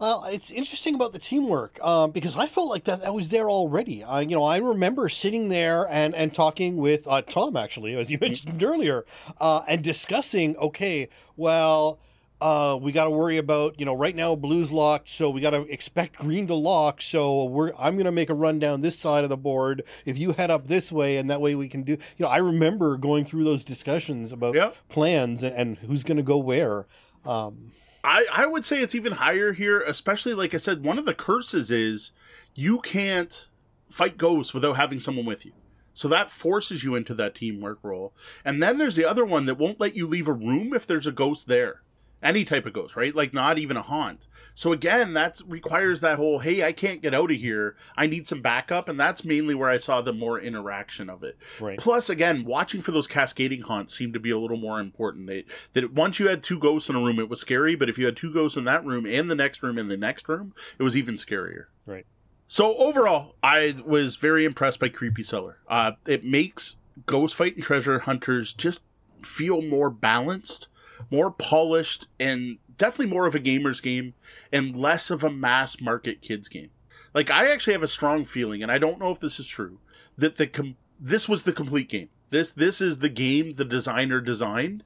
Well, 0.00 0.24
it's 0.24 0.50
interesting 0.50 0.94
about 0.94 1.12
the 1.12 1.18
teamwork 1.18 1.78
um, 1.84 2.10
because 2.10 2.34
I 2.34 2.46
felt 2.46 2.70
like 2.70 2.84
that, 2.84 3.02
that 3.02 3.12
was 3.12 3.28
there 3.28 3.50
already. 3.50 4.02
Uh, 4.02 4.20
you 4.20 4.34
know, 4.34 4.44
I 4.44 4.56
remember 4.56 5.10
sitting 5.10 5.50
there 5.50 5.86
and, 5.90 6.14
and 6.14 6.32
talking 6.32 6.78
with 6.78 7.06
uh, 7.06 7.20
Tom, 7.20 7.54
actually, 7.54 7.94
as 7.96 8.10
you 8.10 8.16
mentioned 8.20 8.62
earlier, 8.62 9.04
uh, 9.42 9.60
and 9.68 9.84
discussing, 9.84 10.56
okay, 10.56 11.10
well, 11.36 12.00
uh, 12.40 12.78
we 12.80 12.92
got 12.92 13.04
to 13.04 13.10
worry 13.10 13.36
about, 13.36 13.78
you 13.78 13.84
know, 13.84 13.92
right 13.92 14.16
now 14.16 14.34
blue's 14.34 14.72
locked, 14.72 15.10
so 15.10 15.28
we 15.28 15.42
got 15.42 15.50
to 15.50 15.70
expect 15.70 16.16
green 16.16 16.46
to 16.46 16.54
lock. 16.54 17.02
So 17.02 17.44
we're, 17.44 17.72
I'm 17.78 17.96
going 17.96 18.06
to 18.06 18.12
make 18.12 18.30
a 18.30 18.34
run 18.34 18.58
down 18.58 18.80
this 18.80 18.98
side 18.98 19.24
of 19.24 19.28
the 19.28 19.36
board. 19.36 19.82
If 20.06 20.18
you 20.18 20.32
head 20.32 20.50
up 20.50 20.66
this 20.66 20.90
way, 20.90 21.18
and 21.18 21.28
that 21.28 21.42
way 21.42 21.54
we 21.54 21.68
can 21.68 21.82
do, 21.82 21.92
you 21.92 22.24
know, 22.24 22.28
I 22.28 22.38
remember 22.38 22.96
going 22.96 23.26
through 23.26 23.44
those 23.44 23.64
discussions 23.64 24.32
about 24.32 24.54
yep. 24.54 24.74
plans 24.88 25.42
and, 25.42 25.54
and 25.54 25.76
who's 25.76 26.04
going 26.04 26.16
to 26.16 26.22
go 26.22 26.38
where. 26.38 26.86
Um, 27.26 27.72
I, 28.02 28.26
I 28.32 28.46
would 28.46 28.64
say 28.64 28.80
it's 28.80 28.94
even 28.94 29.12
higher 29.12 29.52
here, 29.52 29.80
especially 29.80 30.34
like 30.34 30.54
I 30.54 30.58
said, 30.58 30.84
one 30.84 30.98
of 30.98 31.04
the 31.04 31.14
curses 31.14 31.70
is 31.70 32.12
you 32.54 32.80
can't 32.80 33.48
fight 33.90 34.16
ghosts 34.16 34.54
without 34.54 34.76
having 34.76 34.98
someone 34.98 35.26
with 35.26 35.44
you. 35.44 35.52
So 35.92 36.08
that 36.08 36.30
forces 36.30 36.82
you 36.84 36.94
into 36.94 37.14
that 37.14 37.34
teamwork 37.34 37.78
role. 37.82 38.14
And 38.44 38.62
then 38.62 38.78
there's 38.78 38.96
the 38.96 39.04
other 39.04 39.24
one 39.24 39.46
that 39.46 39.58
won't 39.58 39.80
let 39.80 39.96
you 39.96 40.06
leave 40.06 40.28
a 40.28 40.32
room 40.32 40.72
if 40.72 40.86
there's 40.86 41.06
a 41.06 41.12
ghost 41.12 41.46
there 41.46 41.82
any 42.22 42.44
type 42.44 42.66
of 42.66 42.72
ghost, 42.72 42.96
right? 42.96 43.14
Like 43.14 43.32
not 43.32 43.58
even 43.58 43.76
a 43.76 43.82
haunt. 43.82 44.26
So 44.54 44.72
again, 44.72 45.14
that 45.14 45.40
requires 45.46 46.00
that 46.00 46.16
whole, 46.16 46.40
hey, 46.40 46.64
I 46.64 46.72
can't 46.72 47.00
get 47.00 47.14
out 47.14 47.30
of 47.30 47.36
here. 47.36 47.76
I 47.96 48.06
need 48.06 48.28
some 48.28 48.42
backup. 48.42 48.88
And 48.88 49.00
that's 49.00 49.24
mainly 49.24 49.54
where 49.54 49.70
I 49.70 49.78
saw 49.78 50.02
the 50.02 50.12
more 50.12 50.38
interaction 50.38 51.08
of 51.08 51.22
it. 51.22 51.38
Right. 51.58 51.78
Plus, 51.78 52.10
again, 52.10 52.44
watching 52.44 52.82
for 52.82 52.90
those 52.90 53.06
cascading 53.06 53.62
haunts 53.62 53.96
seemed 53.96 54.12
to 54.14 54.20
be 54.20 54.30
a 54.30 54.38
little 54.38 54.58
more 54.58 54.80
important. 54.80 55.28
They, 55.28 55.44
that 55.72 55.92
once 55.94 56.18
you 56.18 56.28
had 56.28 56.42
two 56.42 56.58
ghosts 56.58 56.90
in 56.90 56.96
a 56.96 57.00
room, 57.00 57.18
it 57.18 57.30
was 57.30 57.40
scary. 57.40 57.74
But 57.74 57.88
if 57.88 57.96
you 57.96 58.04
had 58.04 58.16
two 58.16 58.32
ghosts 58.32 58.58
in 58.58 58.64
that 58.64 58.84
room 58.84 59.06
and 59.06 59.30
the 59.30 59.34
next 59.34 59.62
room 59.62 59.78
and 59.78 59.90
the 59.90 59.96
next 59.96 60.28
room, 60.28 60.54
it 60.78 60.82
was 60.82 60.96
even 60.96 61.14
scarier. 61.14 61.66
Right. 61.86 62.04
So 62.46 62.76
overall, 62.76 63.36
I 63.42 63.76
was 63.86 64.16
very 64.16 64.44
impressed 64.44 64.80
by 64.80 64.88
Creepy 64.88 65.22
Cellar. 65.22 65.58
Uh, 65.68 65.92
it 66.06 66.24
makes 66.24 66.76
Ghost 67.06 67.34
Fightin' 67.34 67.62
Treasure 67.62 68.00
Hunters 68.00 68.52
just 68.52 68.82
feel 69.22 69.62
more 69.62 69.88
balanced 69.88 70.68
more 71.10 71.30
polished 71.30 72.06
and 72.18 72.58
definitely 72.76 73.12
more 73.12 73.26
of 73.26 73.34
a 73.34 73.38
gamer's 73.38 73.80
game 73.80 74.14
and 74.52 74.76
less 74.76 75.10
of 75.10 75.22
a 75.22 75.30
mass 75.30 75.80
market 75.80 76.20
kids 76.20 76.48
game. 76.48 76.70
Like 77.14 77.30
I 77.30 77.50
actually 77.50 77.72
have 77.74 77.82
a 77.82 77.88
strong 77.88 78.24
feeling, 78.24 78.62
and 78.62 78.70
I 78.70 78.78
don't 78.78 78.98
know 78.98 79.10
if 79.10 79.20
this 79.20 79.40
is 79.40 79.46
true, 79.46 79.80
that 80.16 80.36
the 80.36 80.46
com- 80.46 80.76
this 80.98 81.28
was 81.28 81.42
the 81.42 81.52
complete 81.52 81.88
game. 81.88 82.08
This 82.30 82.50
this 82.52 82.80
is 82.80 82.98
the 82.98 83.08
game 83.08 83.52
the 83.52 83.64
designer 83.64 84.20
designed, 84.20 84.84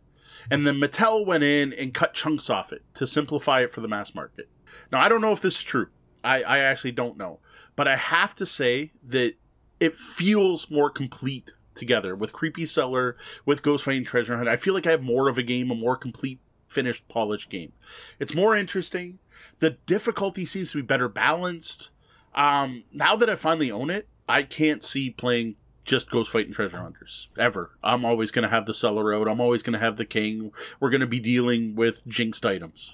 and 0.51 0.67
then 0.67 0.77
Mattel 0.77 1.27
went 1.27 1.45
in 1.45 1.73
and 1.73 1.93
cut 1.93 2.15
chunks 2.15 2.49
off 2.49 2.73
it 2.73 2.83
to 2.95 3.07
simplify 3.07 3.61
it 3.61 3.73
for 3.73 3.81
the 3.81 3.89
mass 3.89 4.15
market. 4.15 4.49
Now 4.91 5.01
I 5.01 5.09
don't 5.09 5.21
know 5.21 5.33
if 5.33 5.41
this 5.41 5.59
is 5.59 5.65
true. 5.65 5.89
I, 6.23 6.43
I 6.43 6.59
actually 6.59 6.93
don't 6.93 7.19
know, 7.19 7.41
but 7.77 7.87
I 7.87 7.97
have 7.97 8.35
to 8.37 8.47
say 8.47 8.93
that 9.07 9.35
it 9.79 9.95
feels 9.95 10.71
more 10.71 10.89
complete 10.89 11.53
together 11.75 12.15
with 12.15 12.33
Creepy 12.33 12.67
Cellar, 12.67 13.17
with 13.45 13.63
Ghost 13.63 13.85
Fightin' 13.85 14.05
Treasure 14.05 14.37
Hunt. 14.37 14.49
I 14.49 14.57
feel 14.57 14.75
like 14.75 14.87
I 14.87 14.93
have 14.93 15.03
more 15.03 15.29
of 15.29 15.39
a 15.39 15.43
game, 15.43 15.71
a 15.71 15.75
more 15.75 15.97
complete, 15.97 16.41
finished, 16.67 17.07
polished 17.09 17.51
game. 17.51 17.73
It's 18.19 18.35
more 18.35 18.55
interesting. 18.55 19.19
The 19.61 19.71
difficulty 19.87 20.47
seems 20.47 20.73
to 20.73 20.79
be 20.79 20.83
better 20.83 21.09
balanced. 21.09 21.91
Um, 22.35 22.85
now 22.93 23.17
that 23.17 23.31
I 23.31 23.37
finally 23.37 23.71
own 23.71 23.91
it, 23.91 24.09
I 24.29 24.43
can't 24.43 24.83
see 24.83 25.11
playing 25.11 25.57
just 25.85 26.11
Ghost 26.11 26.31
Fightin' 26.31 26.53
Treasure 26.53 26.79
Hunters 26.79 27.29
ever. 27.39 27.73
I'm 27.83 28.05
always 28.05 28.31
going 28.31 28.43
to 28.43 28.49
have 28.49 28.67
the 28.67 28.75
Cellar 28.75 29.15
out. 29.15 29.29
I'm 29.29 29.41
always 29.41 29.63
going 29.63 29.75
to 29.75 29.79
have 29.79 29.97
the 29.97 30.05
King. 30.05 30.51
We're 30.81 30.91
going 30.91 31.01
to 31.03 31.07
be 31.07 31.21
dealing 31.21 31.75
with 31.75 32.07
jinxed 32.07 32.47
items. 32.47 32.93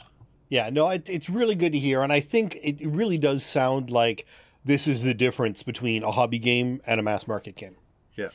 Yeah, 0.48 0.69
no, 0.70 0.89
it, 0.89 1.09
it's 1.09 1.31
really 1.31 1.55
good 1.55 1.70
to 1.73 1.78
hear, 1.78 2.02
and 2.02 2.12
I 2.12 2.19
think 2.19 2.59
it 2.61 2.85
really 2.85 3.19
does 3.19 3.44
sound 3.44 3.89
like 3.89 4.27
this 4.65 4.89
is 4.89 5.05
the 5.05 5.15
difference 5.15 5.62
between 5.62 6.02
a 6.02 6.11
hobby 6.11 6.40
game 6.40 6.81
and 6.86 6.98
a 6.98 7.02
mass 7.05 7.28
market 7.28 7.55
game. 7.55 7.77
Yeah. 8.16 8.31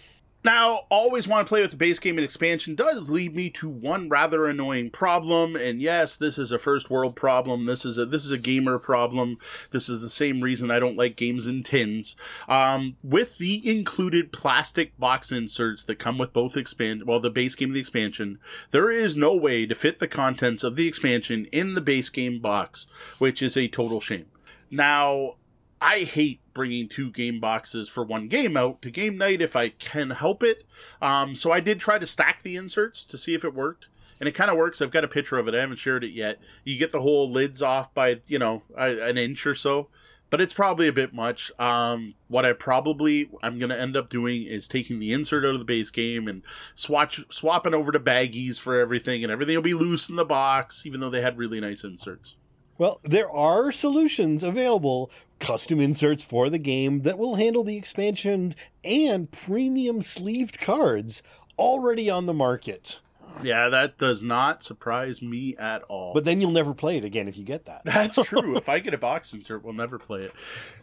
Now, 0.46 0.82
always 0.92 1.28
want 1.28 1.48
to 1.48 1.50
play 1.50 1.64
with 1.64 1.72
the 1.72 1.78
base 1.78 1.98
game 1.98 2.20
and 2.20 2.24
expansion 2.24 2.76
does 2.76 3.10
lead 3.10 3.36
me 3.36 3.50
to 3.50 3.68
one 3.68 4.10
rather 4.10 4.46
annoying 4.46 4.92
problem, 4.92 5.56
and 5.56 5.82
yes, 5.82 6.16
this 6.16 6.38
is 6.38 6.52
a 6.52 6.60
first 6.60 6.88
world 6.88 7.16
problem. 7.16 7.66
This 7.66 7.84
is 7.84 7.98
a 7.98 8.06
this 8.06 8.24
is 8.24 8.30
a 8.30 8.38
gamer 8.38 8.78
problem. 8.78 9.38
This 9.72 9.90
is 9.90 10.04
the 10.04 10.08
same 10.08 10.42
reason 10.42 10.70
I 10.70 10.78
don't 10.78 10.98
like 10.98 11.16
games 11.16 11.48
in 11.48 11.64
tins. 11.64 12.16
Um, 12.48 12.96
with 13.02 13.40
the 13.40 13.68
included 13.68 14.32
plastic 14.32 14.96
box 15.00 15.32
inserts 15.32 15.84
that 15.86 15.98
come 15.98 16.20
with 16.20 16.32
both 16.32 16.56
expand 16.56 17.08
well 17.08 17.20
the 17.20 17.32
base 17.32 17.56
game 17.56 17.70
and 17.70 17.76
the 17.76 17.80
expansion, 17.80 18.38
there 18.70 18.92
is 18.92 19.16
no 19.16 19.36
way 19.36 19.66
to 19.66 19.74
fit 19.74 19.98
the 19.98 20.08
contents 20.08 20.64
of 20.64 20.76
the 20.76 20.88
expansion 20.88 21.46
in 21.52 21.74
the 21.74 21.82
base 21.82 22.10
game 22.10 22.40
box, 22.40 22.86
which 23.18 23.42
is 23.42 23.58
a 23.58 23.68
total 23.68 24.00
shame. 24.00 24.28
Now, 24.70 25.38
I 25.82 26.00
hate 26.00 26.40
bringing 26.54 26.88
two 26.88 27.12
game 27.12 27.40
boxes 27.40 27.90
for 27.90 28.04
one 28.04 28.28
game 28.28 28.56
out 28.56 28.82
to 28.82 28.92
game 28.92 29.18
night 29.18 29.42
if 29.42 29.56
I 29.56 29.70
can 29.70 30.12
help 30.12 30.42
it. 30.42 30.64
Um, 31.02 31.36
so 31.36 31.52
I 31.52 31.60
did 31.60 31.80
try 31.80 32.00
to 32.00 32.08
stack 32.08 32.44
the 32.44 32.56
inserts 32.56 33.04
to 33.06 33.18
see 33.18 33.34
if 33.34 33.44
it 33.44 33.54
worked. 33.54 33.88
And 34.20 34.30
it 34.30 34.32
kind 34.32 34.50
of 34.50 34.56
works. 34.56 34.82
I've 34.82 34.92
got 34.92 35.04
a 35.04 35.10
picture 35.10 35.38
of 35.38 35.48
it. 35.48 35.54
I 35.54 35.60
haven't 35.60 35.76
shared 35.76 36.06
it 36.06 36.14
yet. 36.14 36.40
You 36.64 36.80
get 36.80 36.94
the 36.94 37.02
whole 37.02 37.30
lids 37.30 37.62
off 37.62 37.94
by, 37.94 38.22
you 38.28 38.40
know, 38.40 38.64
an 38.78 39.18
inch 39.18 39.46
or 39.46 39.56
so 39.56 39.90
but 40.30 40.42
it's 40.42 40.54
probably 40.54 40.88
a 40.88 40.94
bit 40.94 41.14
much. 41.14 41.52
Um, 41.60 42.16
what 42.28 42.46
I 42.46 42.54
probably 42.54 43.30
I'm 43.42 43.60
gonna 43.60 43.76
end 43.76 43.96
up 43.96 44.10
doing 44.10 44.44
is 44.44 44.68
taking 44.68 45.00
the 45.00 45.14
insert 45.14 45.46
out 45.46 45.54
of 45.54 45.60
the 45.60 45.66
base 45.66 45.92
game 45.92 46.28
and 46.28 46.42
swatch 46.74 47.24
swapping 47.30 47.74
over 47.74 47.92
to 47.92 48.00
baggies 48.00 48.60
for 48.60 48.78
everything, 48.80 49.24
and 49.24 49.32
everything 49.32 49.56
will 49.56 49.62
be 49.62 49.74
loose 49.74 50.10
in 50.10 50.16
the 50.16 50.26
box, 50.26 50.86
even 50.86 51.00
though 51.00 51.10
they 51.10 51.22
had 51.22 51.38
really 51.38 51.60
nice 51.60 51.84
inserts. 51.84 52.36
Well, 52.78 53.00
there 53.04 53.30
are 53.30 53.72
solutions 53.72 54.44
available, 54.44 55.10
custom 55.40 55.80
inserts 55.80 56.24
for 56.24 56.50
the 56.50 56.58
game 56.58 57.04
that 57.04 57.18
will 57.18 57.36
handle 57.36 57.64
the 57.64 57.78
expansion 57.78 58.54
and 58.84 59.32
premium 59.32 60.02
sleeved 60.02 60.60
cards 60.60 61.24
already 61.58 62.10
on 62.10 62.26
the 62.26 62.34
market. 62.34 63.00
Yeah, 63.44 63.70
that 63.70 63.98
does 63.98 64.22
not 64.22 64.64
surprise 64.64 65.22
me 65.22 65.56
at 65.58 65.84
all. 65.84 66.14
But 66.14 66.26
then 66.26 66.40
you'll 66.40 66.52
never 66.52 66.74
play 66.74 66.98
it 66.98 67.04
again 67.04 67.28
if 67.28 67.38
you 67.38 67.44
get 67.44 67.66
that. 67.66 67.82
That's 67.86 68.16
true. 68.24 68.56
if 68.56 68.70
I 68.70 68.80
get 68.80 68.94
a 68.94 68.98
box 68.98 69.34
insert, 69.34 69.64
we'll 69.64 69.74
never 69.74 70.00
play 70.00 70.24
it. 70.24 70.34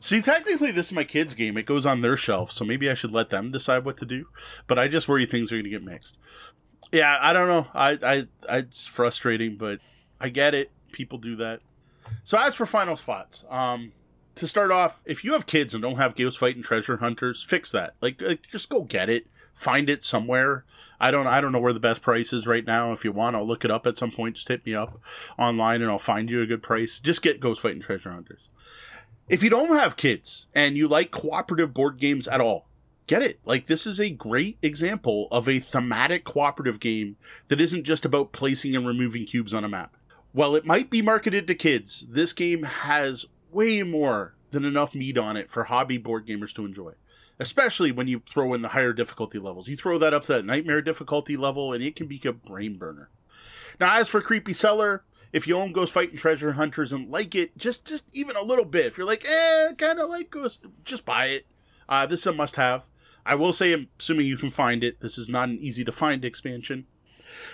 See, 0.01 0.20
technically, 0.20 0.70
this 0.70 0.86
is 0.86 0.93
my 0.93 1.05
kids' 1.05 1.35
game. 1.35 1.56
It 1.56 1.66
goes 1.66 1.86
on 1.86 2.02
their 2.02 2.16
shelf, 2.16 2.52
so 2.52 2.64
maybe 2.64 2.90
I 2.90 2.94
should 2.94 3.12
let 3.12 3.31
them 3.31 3.51
decide 3.51 3.85
what 3.85 3.97
to 3.98 4.06
do. 4.06 4.27
But 4.66 4.78
I 4.78 4.89
just 4.89 5.09
worry 5.09 5.24
things 5.27 5.51
are 5.51 5.56
going 5.56 5.64
to 5.64 5.70
get 5.70 5.82
mixed. 5.82 6.19
Yeah, 6.90 7.16
I 7.20 7.32
don't 7.32 7.48
know. 7.48 7.66
I, 7.73 7.90
I, 8.02 8.27
I, 8.48 8.56
it's 8.59 8.86
frustrating, 8.86 9.56
but 9.56 9.81
I 10.20 10.28
get 10.28 10.55
it. 10.55 10.70
People 10.93 11.19
do 11.19 11.36
that. 11.36 11.60
So 12.24 12.39
as 12.39 12.55
for 12.55 12.66
final 12.66 12.97
spots, 12.97 13.44
um, 13.51 13.93
to 14.34 14.48
start 14.48 14.70
off, 14.70 15.02
if 15.05 15.24
you 15.24 15.32
have 15.34 15.47
kids 15.47 15.74
and 15.74 15.82
don't 15.82 15.97
have 15.97 16.14
Ghost 16.14 16.39
Fightin' 16.39 16.62
Treasure 16.62 16.98
Hunters, 16.98 17.43
fix 17.43 17.70
that. 17.70 17.94
Like, 18.01 18.20
like, 18.22 18.40
just 18.51 18.68
go 18.68 18.82
get 18.82 19.10
it 19.10 19.26
find 19.55 19.89
it 19.89 20.05
somewhere. 20.05 20.64
I 21.01 21.10
don't 21.10 21.26
I 21.26 21.40
don't 21.40 21.52
know 21.52 21.60
where 21.60 21.72
the 21.72 21.80
best 21.80 22.02
price 22.02 22.32
is 22.32 22.47
right 22.47 22.66
now. 22.66 22.93
If 22.93 23.05
you 23.05 23.12
want, 23.12 23.36
I'll 23.36 23.47
look 23.47 23.64
it 23.64 23.70
up 23.70 23.86
at 23.86 23.98
some 23.98 24.10
point. 24.10 24.36
Just 24.36 24.48
hit 24.48 24.64
me 24.66 24.74
up 24.74 25.01
online 25.39 25.82
and 25.82 25.90
I'll 25.90 25.98
find 25.98 26.30
you 26.30 26.43
a 26.43 26.47
good 26.47 26.62
price. 26.62 27.01
Just 27.01 27.22
get 27.22 27.40
Ghost 27.40 27.60
Fightin' 27.60 27.80
Treasure 27.80 28.10
Hunters. 28.10 28.48
If 29.28 29.43
you 29.43 29.51
don't 29.51 29.68
have 29.68 29.97
kids 29.97 30.47
and 30.55 30.76
you 30.76 30.89
like 30.89 31.10
cooperative 31.10 31.72
board 31.72 31.98
games 31.98 32.28
at 32.28 32.40
all, 32.40 32.66
get 33.06 33.22
it. 33.22 33.40
Like 33.44 33.66
this 33.66 33.86
is 33.86 34.01
a 34.01 34.10
great 34.10 34.59
example 34.62 35.28
of 35.30 35.48
a 35.48 35.60
thematic 35.60 36.24
cooperative 36.24 36.80
game 36.80 37.16
that 37.48 37.60
isn't 37.60 37.84
just 37.84 38.05
about 38.05 38.32
placing 38.32 38.76
and 38.76 38.86
removing 38.86 39.24
cubes 39.24 39.55
on 39.55 39.64
a 39.64 39.68
map. 39.68 39.97
While 40.32 40.54
it 40.54 40.64
might 40.64 40.90
be 40.90 41.02
marketed 41.02 41.46
to 41.46 41.54
kids, 41.54 42.06
this 42.09 42.32
game 42.32 42.62
has 42.62 43.26
way 43.50 43.82
more 43.82 44.34
than 44.50 44.64
enough 44.64 44.94
meat 44.94 45.18
on 45.18 45.36
it 45.36 45.50
for 45.50 45.64
hobby 45.64 45.98
board 45.98 46.26
gamers 46.26 46.54
to 46.54 46.64
enjoy 46.64 46.92
especially 47.42 47.90
when 47.90 48.06
you 48.06 48.22
throw 48.26 48.54
in 48.54 48.62
the 48.62 48.68
higher 48.68 48.92
difficulty 48.92 49.38
levels. 49.38 49.68
You 49.68 49.76
throw 49.76 49.98
that 49.98 50.14
up 50.14 50.24
to 50.24 50.34
that 50.34 50.44
nightmare 50.44 50.80
difficulty 50.80 51.36
level, 51.36 51.72
and 51.72 51.82
it 51.82 51.96
can 51.96 52.06
be 52.06 52.20
a 52.24 52.32
brain 52.32 52.78
burner. 52.78 53.10
Now, 53.80 53.98
as 53.98 54.09
for 54.09 54.20
Creepy 54.20 54.52
Cellar, 54.52 55.02
if 55.32 55.46
you 55.46 55.56
own 55.56 55.72
Ghost 55.72 55.92
Fightin' 55.92 56.16
Treasure 56.16 56.52
Hunters 56.52 56.92
and 56.92 57.10
like 57.10 57.34
it, 57.34 57.59
just 57.59 57.84
just 57.84 58.04
even 58.12 58.36
a 58.36 58.44
little 58.44 58.64
bit, 58.64 58.86
if 58.86 58.98
you're 58.98 59.06
like, 59.06 59.24
eh, 59.28 59.72
kind 59.76 59.98
of 59.98 60.09
like 60.09 60.30
Ghost, 60.30 60.60
just 60.84 61.04
buy 61.04 61.26
it. 61.26 61.46
Uh, 61.88 62.06
this 62.06 62.20
is 62.20 62.26
a 62.26 62.32
must-have. 62.32 62.84
I 63.24 63.34
will 63.34 63.52
say, 63.52 63.88
assuming 63.98 64.26
you 64.26 64.36
can 64.36 64.50
find 64.50 64.84
it, 64.84 65.00
this 65.00 65.18
is 65.18 65.28
not 65.28 65.48
an 65.48 65.59
easy 65.60 65.84
to 65.84 65.92
find 65.92 66.24
expansion. 66.24 66.86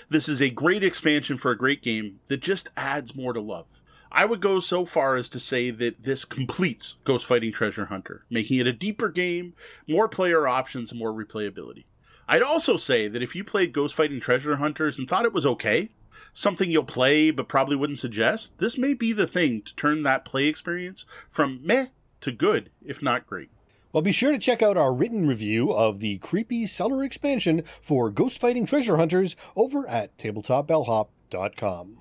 This 0.08 0.28
is 0.28 0.40
a 0.40 0.50
great 0.50 0.82
expansion 0.82 1.38
for 1.38 1.50
a 1.50 1.58
great 1.58 1.82
game 1.82 2.20
that 2.28 2.40
just 2.40 2.68
adds 2.76 3.14
more 3.14 3.32
to 3.32 3.40
love. 3.40 3.66
I 4.10 4.24
would 4.24 4.40
go 4.40 4.58
so 4.58 4.84
far 4.84 5.16
as 5.16 5.28
to 5.30 5.40
say 5.40 5.70
that 5.70 6.02
this 6.02 6.24
completes 6.24 6.96
Ghost 7.04 7.26
Fightin' 7.26 7.52
Treasure 7.52 7.86
Hunter, 7.86 8.24
making 8.30 8.58
it 8.58 8.66
a 8.66 8.72
deeper 8.72 9.10
game, 9.10 9.54
more 9.86 10.08
player 10.08 10.48
options, 10.48 10.90
and 10.90 10.98
more 10.98 11.12
replayability. 11.12 11.84
I'd 12.26 12.42
also 12.42 12.76
say 12.76 13.08
that 13.08 13.22
if 13.22 13.34
you 13.34 13.44
played 13.44 13.72
Ghost 13.72 13.94
Fightin' 13.94 14.20
Treasure 14.20 14.56
Hunters 14.56 14.98
and 14.98 15.08
thought 15.08 15.24
it 15.24 15.32
was 15.32 15.46
okay, 15.46 15.90
something 16.32 16.70
you'll 16.70 16.84
play 16.84 17.30
but 17.30 17.48
probably 17.48 17.76
wouldn't 17.76 17.98
suggest, 17.98 18.58
this 18.58 18.78
may 18.78 18.94
be 18.94 19.12
the 19.12 19.26
thing 19.26 19.62
to 19.62 19.74
turn 19.76 20.02
that 20.02 20.24
play 20.24 20.46
experience 20.46 21.04
from 21.30 21.60
meh 21.62 21.86
to 22.20 22.32
good, 22.32 22.70
if 22.84 23.02
not 23.02 23.26
great. 23.26 23.50
Well, 23.98 24.04
be 24.04 24.12
sure 24.12 24.30
to 24.30 24.38
check 24.38 24.62
out 24.62 24.76
our 24.76 24.94
written 24.94 25.26
review 25.26 25.72
of 25.72 25.98
the 25.98 26.18
Creepy 26.18 26.68
Cellar 26.68 27.02
expansion 27.02 27.64
for 27.64 28.12
Ghost 28.12 28.40
Fightin' 28.40 28.64
Treasure 28.64 28.96
Hunters 28.96 29.34
over 29.56 29.88
at 29.88 30.16
tabletopbellhop.com. 30.18 32.00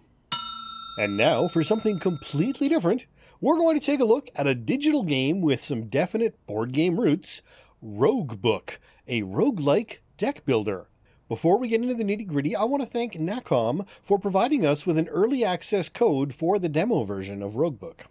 And 0.99 1.17
now, 1.17 1.47
for 1.47 1.63
something 1.63 1.97
completely 1.97 2.69
different, 2.69 3.07
we're 3.41 3.57
going 3.57 3.79
to 3.79 3.83
take 3.83 3.99
a 3.99 4.05
look 4.05 4.29
at 4.35 4.45
a 4.45 4.53
digital 4.53 5.01
game 5.01 5.41
with 5.41 5.63
some 5.63 5.87
definite 5.87 6.37
board 6.45 6.71
game 6.71 6.99
roots 6.99 7.41
Roguebook, 7.83 8.77
a 9.07 9.23
roguelike 9.23 9.97
deck 10.17 10.45
builder. 10.45 10.89
Before 11.27 11.57
we 11.57 11.67
get 11.67 11.81
into 11.81 11.95
the 11.95 12.03
nitty 12.03 12.27
gritty, 12.27 12.55
I 12.55 12.65
want 12.65 12.83
to 12.83 12.87
thank 12.87 13.13
Nacon 13.13 13.89
for 13.89 14.19
providing 14.19 14.67
us 14.67 14.85
with 14.85 14.99
an 14.99 15.07
early 15.07 15.43
access 15.43 15.89
code 15.89 16.35
for 16.35 16.59
the 16.59 16.69
demo 16.69 17.05
version 17.05 17.41
of 17.41 17.53
Roguebook. 17.53 18.01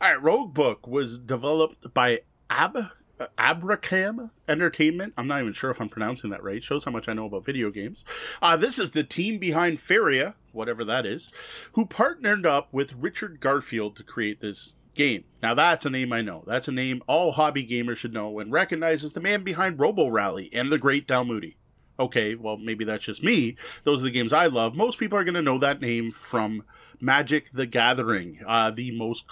All 0.00 0.10
right, 0.12 0.20
Roguebook 0.20 0.88
was 0.88 1.20
developed 1.20 1.94
by 1.94 2.22
Ab 2.50 2.90
Abrakam 3.38 4.30
Entertainment. 4.48 5.14
I'm 5.16 5.26
not 5.26 5.40
even 5.40 5.52
sure 5.52 5.70
if 5.70 5.80
I'm 5.80 5.88
pronouncing 5.88 6.30
that 6.30 6.42
right. 6.42 6.62
Shows 6.62 6.84
how 6.84 6.90
much 6.90 7.08
I 7.08 7.14
know 7.14 7.26
about 7.26 7.44
video 7.44 7.70
games. 7.70 8.04
Uh, 8.42 8.56
this 8.56 8.78
is 8.78 8.90
the 8.90 9.04
team 9.04 9.38
behind 9.38 9.80
Faeria, 9.80 10.34
whatever 10.52 10.84
that 10.84 11.06
is, 11.06 11.30
who 11.72 11.86
partnered 11.86 12.46
up 12.46 12.68
with 12.72 12.94
Richard 12.94 13.40
Garfield 13.40 13.96
to 13.96 14.02
create 14.02 14.40
this 14.40 14.74
game. 14.94 15.24
Now 15.42 15.54
that's 15.54 15.86
a 15.86 15.90
name 15.90 16.12
I 16.12 16.22
know. 16.22 16.42
That's 16.46 16.68
a 16.68 16.72
name 16.72 17.02
all 17.06 17.32
hobby 17.32 17.66
gamers 17.66 17.98
should 17.98 18.14
know 18.14 18.38
and 18.38 18.50
recognize 18.50 19.04
as 19.04 19.12
the 19.12 19.20
man 19.20 19.44
behind 19.44 19.78
Robo 19.78 20.08
Rally 20.08 20.50
and 20.52 20.70
the 20.70 20.78
Great 20.78 21.06
Dalmuti. 21.06 21.56
Okay, 21.98 22.34
well 22.34 22.56
maybe 22.56 22.84
that's 22.84 23.04
just 23.04 23.22
me. 23.22 23.56
Those 23.84 24.02
are 24.02 24.06
the 24.06 24.10
games 24.10 24.32
I 24.32 24.46
love. 24.46 24.74
Most 24.74 24.98
people 24.98 25.18
are 25.18 25.24
going 25.24 25.34
to 25.34 25.42
know 25.42 25.58
that 25.58 25.80
name 25.80 26.12
from 26.12 26.64
Magic 27.00 27.50
the 27.52 27.66
Gathering, 27.66 28.40
uh, 28.46 28.70
the 28.70 28.90
most 28.90 29.24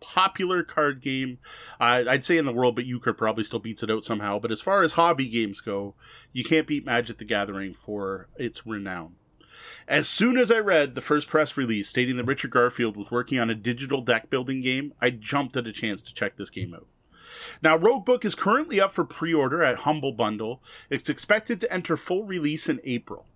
popular 0.00 0.62
card 0.62 1.00
game, 1.00 1.38
uh, 1.80 2.04
I'd 2.08 2.24
say 2.24 2.38
in 2.38 2.44
the 2.44 2.52
world, 2.52 2.76
but 2.76 2.86
Euchre 2.86 3.12
probably 3.12 3.44
still 3.44 3.58
beats 3.58 3.82
it 3.82 3.90
out 3.90 4.04
somehow. 4.04 4.38
But 4.38 4.52
as 4.52 4.60
far 4.60 4.82
as 4.82 4.92
hobby 4.92 5.28
games 5.28 5.60
go, 5.60 5.94
you 6.32 6.44
can't 6.44 6.66
beat 6.66 6.86
Magic 6.86 7.18
the 7.18 7.24
Gathering 7.24 7.74
for 7.74 8.28
its 8.36 8.66
renown. 8.66 9.16
As 9.86 10.08
soon 10.08 10.36
as 10.36 10.50
I 10.50 10.58
read 10.58 10.94
the 10.94 11.00
first 11.00 11.28
press 11.28 11.56
release 11.56 11.88
stating 11.88 12.16
that 12.16 12.24
Richard 12.24 12.50
Garfield 12.50 12.96
was 12.96 13.10
working 13.10 13.38
on 13.38 13.50
a 13.50 13.54
digital 13.54 14.00
deck 14.00 14.30
building 14.30 14.60
game, 14.60 14.94
I 15.00 15.10
jumped 15.10 15.56
at 15.56 15.66
a 15.66 15.72
chance 15.72 16.02
to 16.02 16.14
check 16.14 16.36
this 16.36 16.50
game 16.50 16.74
out. 16.74 16.86
Now, 17.62 17.78
Roguebook 17.78 18.24
is 18.24 18.34
currently 18.34 18.80
up 18.80 18.92
for 18.92 19.04
pre 19.04 19.32
order 19.32 19.62
at 19.62 19.80
Humble 19.80 20.12
Bundle. 20.12 20.62
It's 20.90 21.08
expected 21.08 21.60
to 21.60 21.72
enter 21.72 21.96
full 21.96 22.24
release 22.24 22.68
in 22.68 22.80
April. 22.84 23.26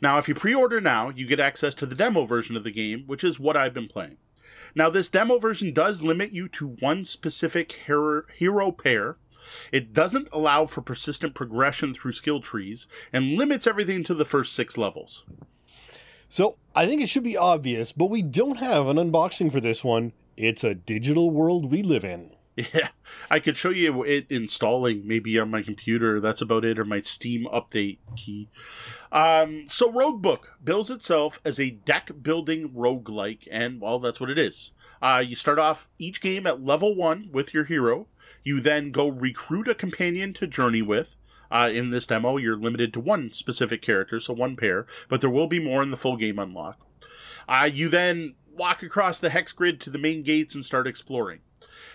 Now, 0.00 0.18
if 0.18 0.28
you 0.28 0.34
pre 0.34 0.54
order 0.54 0.80
now, 0.80 1.10
you 1.10 1.26
get 1.26 1.40
access 1.40 1.74
to 1.74 1.86
the 1.86 1.94
demo 1.94 2.24
version 2.24 2.56
of 2.56 2.64
the 2.64 2.70
game, 2.70 3.04
which 3.06 3.24
is 3.24 3.40
what 3.40 3.56
I've 3.56 3.74
been 3.74 3.88
playing. 3.88 4.18
Now, 4.74 4.90
this 4.90 5.08
demo 5.08 5.38
version 5.38 5.72
does 5.72 6.02
limit 6.02 6.32
you 6.32 6.48
to 6.48 6.76
one 6.80 7.04
specific 7.04 7.72
hero, 7.86 8.22
hero 8.36 8.70
pair. 8.72 9.16
It 9.72 9.92
doesn't 9.92 10.28
allow 10.32 10.66
for 10.66 10.82
persistent 10.82 11.34
progression 11.34 11.94
through 11.94 12.12
skill 12.12 12.40
trees 12.40 12.86
and 13.12 13.36
limits 13.36 13.66
everything 13.66 14.04
to 14.04 14.14
the 14.14 14.24
first 14.24 14.52
six 14.52 14.76
levels. 14.76 15.24
So, 16.28 16.56
I 16.74 16.86
think 16.86 17.00
it 17.00 17.08
should 17.08 17.22
be 17.22 17.36
obvious, 17.36 17.92
but 17.92 18.10
we 18.10 18.20
don't 18.20 18.58
have 18.58 18.88
an 18.88 18.96
unboxing 18.96 19.50
for 19.50 19.60
this 19.60 19.82
one. 19.82 20.12
It's 20.36 20.64
a 20.64 20.74
digital 20.74 21.30
world 21.30 21.70
we 21.70 21.82
live 21.82 22.04
in. 22.04 22.35
Yeah, 22.74 22.88
I 23.30 23.38
could 23.38 23.58
show 23.58 23.68
you 23.68 24.02
it 24.04 24.26
installing 24.30 25.06
maybe 25.06 25.38
on 25.38 25.50
my 25.50 25.62
computer. 25.62 26.20
That's 26.20 26.40
about 26.40 26.64
it, 26.64 26.78
or 26.78 26.86
my 26.86 27.00
Steam 27.00 27.46
update 27.52 27.98
key. 28.16 28.48
Um, 29.12 29.68
so 29.68 29.92
Roguebook 29.92 30.44
bills 30.64 30.90
itself 30.90 31.38
as 31.44 31.60
a 31.60 31.70
deck 31.70 32.10
building 32.22 32.70
roguelike, 32.70 33.46
and 33.50 33.78
well, 33.78 33.98
that's 33.98 34.20
what 34.20 34.30
it 34.30 34.38
is. 34.38 34.72
Uh, 35.02 35.22
you 35.26 35.36
start 35.36 35.58
off 35.58 35.88
each 35.98 36.22
game 36.22 36.46
at 36.46 36.64
level 36.64 36.94
one 36.96 37.28
with 37.30 37.52
your 37.52 37.64
hero. 37.64 38.06
You 38.42 38.60
then 38.60 38.90
go 38.90 39.08
recruit 39.08 39.68
a 39.68 39.74
companion 39.74 40.32
to 40.34 40.46
journey 40.46 40.82
with. 40.82 41.16
Uh, 41.50 41.70
in 41.72 41.90
this 41.90 42.06
demo, 42.06 42.38
you're 42.38 42.56
limited 42.56 42.92
to 42.94 43.00
one 43.00 43.32
specific 43.32 43.82
character, 43.82 44.18
so 44.18 44.32
one 44.32 44.56
pair, 44.56 44.86
but 45.08 45.20
there 45.20 45.30
will 45.30 45.46
be 45.46 45.60
more 45.60 45.82
in 45.82 45.90
the 45.90 45.96
full 45.96 46.16
game 46.16 46.38
unlock. 46.38 46.78
Uh, 47.46 47.68
you 47.70 47.88
then 47.88 48.34
walk 48.56 48.82
across 48.82 49.20
the 49.20 49.30
hex 49.30 49.52
grid 49.52 49.80
to 49.82 49.90
the 49.90 49.98
main 49.98 50.22
gates 50.22 50.54
and 50.54 50.64
start 50.64 50.86
exploring. 50.86 51.40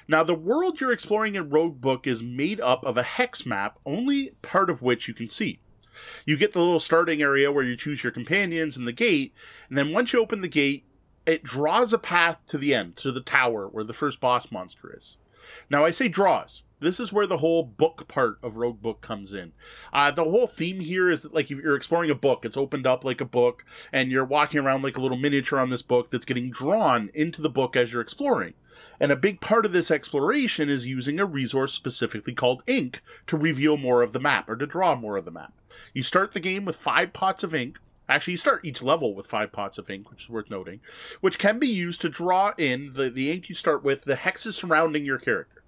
Now, 0.07 0.23
the 0.23 0.35
world 0.35 0.79
you're 0.79 0.91
exploring 0.91 1.35
in 1.35 1.49
Roguebook 1.49 2.07
is 2.07 2.23
made 2.23 2.59
up 2.59 2.85
of 2.85 2.97
a 2.97 3.03
hex 3.03 3.45
map, 3.45 3.79
only 3.85 4.31
part 4.41 4.69
of 4.69 4.81
which 4.81 5.07
you 5.07 5.13
can 5.13 5.27
see. 5.27 5.59
You 6.25 6.37
get 6.37 6.53
the 6.53 6.59
little 6.59 6.79
starting 6.79 7.21
area 7.21 7.51
where 7.51 7.63
you 7.63 7.75
choose 7.75 8.03
your 8.03 8.11
companions 8.11 8.77
and 8.77 8.87
the 8.87 8.93
gate, 8.93 9.33
and 9.69 9.77
then 9.77 9.91
once 9.91 10.13
you 10.13 10.19
open 10.19 10.41
the 10.41 10.47
gate, 10.47 10.85
it 11.25 11.43
draws 11.43 11.93
a 11.93 11.97
path 11.97 12.39
to 12.47 12.57
the 12.57 12.73
end, 12.73 12.97
to 12.97 13.11
the 13.11 13.21
tower 13.21 13.67
where 13.67 13.83
the 13.83 13.93
first 13.93 14.19
boss 14.19 14.51
monster 14.51 14.95
is. 14.95 15.17
Now, 15.69 15.85
I 15.85 15.91
say 15.91 16.07
draws. 16.07 16.63
This 16.81 16.99
is 16.99 17.13
where 17.13 17.27
the 17.27 17.37
whole 17.37 17.61
book 17.61 18.07
part 18.07 18.39
of 18.41 18.55
Roguebook 18.55 19.01
comes 19.01 19.33
in. 19.33 19.53
Uh, 19.93 20.09
the 20.09 20.23
whole 20.23 20.47
theme 20.47 20.79
here 20.79 21.09
is 21.09 21.21
that, 21.21 21.33
like, 21.33 21.51
you're 21.51 21.75
exploring 21.75 22.09
a 22.09 22.15
book, 22.15 22.43
it's 22.43 22.57
opened 22.57 22.87
up 22.87 23.05
like 23.05 23.21
a 23.21 23.25
book, 23.25 23.63
and 23.93 24.11
you're 24.11 24.25
walking 24.25 24.59
around 24.59 24.83
like 24.83 24.97
a 24.97 25.01
little 25.01 25.17
miniature 25.17 25.59
on 25.59 25.69
this 25.69 25.83
book 25.83 26.09
that's 26.09 26.25
getting 26.25 26.49
drawn 26.49 27.11
into 27.13 27.39
the 27.39 27.51
book 27.51 27.75
as 27.75 27.93
you're 27.93 28.01
exploring. 28.01 28.55
And 28.99 29.11
a 29.11 29.15
big 29.15 29.41
part 29.41 29.63
of 29.65 29.73
this 29.73 29.91
exploration 29.91 30.69
is 30.69 30.87
using 30.87 31.19
a 31.19 31.25
resource 31.25 31.71
specifically 31.71 32.33
called 32.33 32.63
ink 32.65 33.03
to 33.27 33.37
reveal 33.37 33.77
more 33.77 34.01
of 34.01 34.11
the 34.11 34.19
map 34.19 34.49
or 34.49 34.55
to 34.55 34.65
draw 34.65 34.95
more 34.95 35.17
of 35.17 35.25
the 35.25 35.31
map. 35.31 35.53
You 35.93 36.01
start 36.01 36.31
the 36.31 36.39
game 36.39 36.65
with 36.65 36.77
five 36.77 37.13
pots 37.13 37.43
of 37.43 37.53
ink. 37.53 37.77
Actually, 38.09 38.33
you 38.33 38.37
start 38.37 38.65
each 38.65 38.81
level 38.81 39.13
with 39.13 39.27
five 39.27 39.51
pots 39.51 39.77
of 39.77 39.89
ink, 39.89 40.09
which 40.09 40.23
is 40.23 40.29
worth 40.29 40.49
noting, 40.49 40.79
which 41.21 41.37
can 41.37 41.59
be 41.59 41.67
used 41.67 42.01
to 42.01 42.09
draw 42.09 42.53
in 42.57 42.93
the, 42.93 43.11
the 43.11 43.31
ink 43.31 43.49
you 43.49 43.55
start 43.55 43.83
with, 43.83 44.03
the 44.03 44.15
hexes 44.15 44.53
surrounding 44.53 45.05
your 45.05 45.19
character 45.19 45.61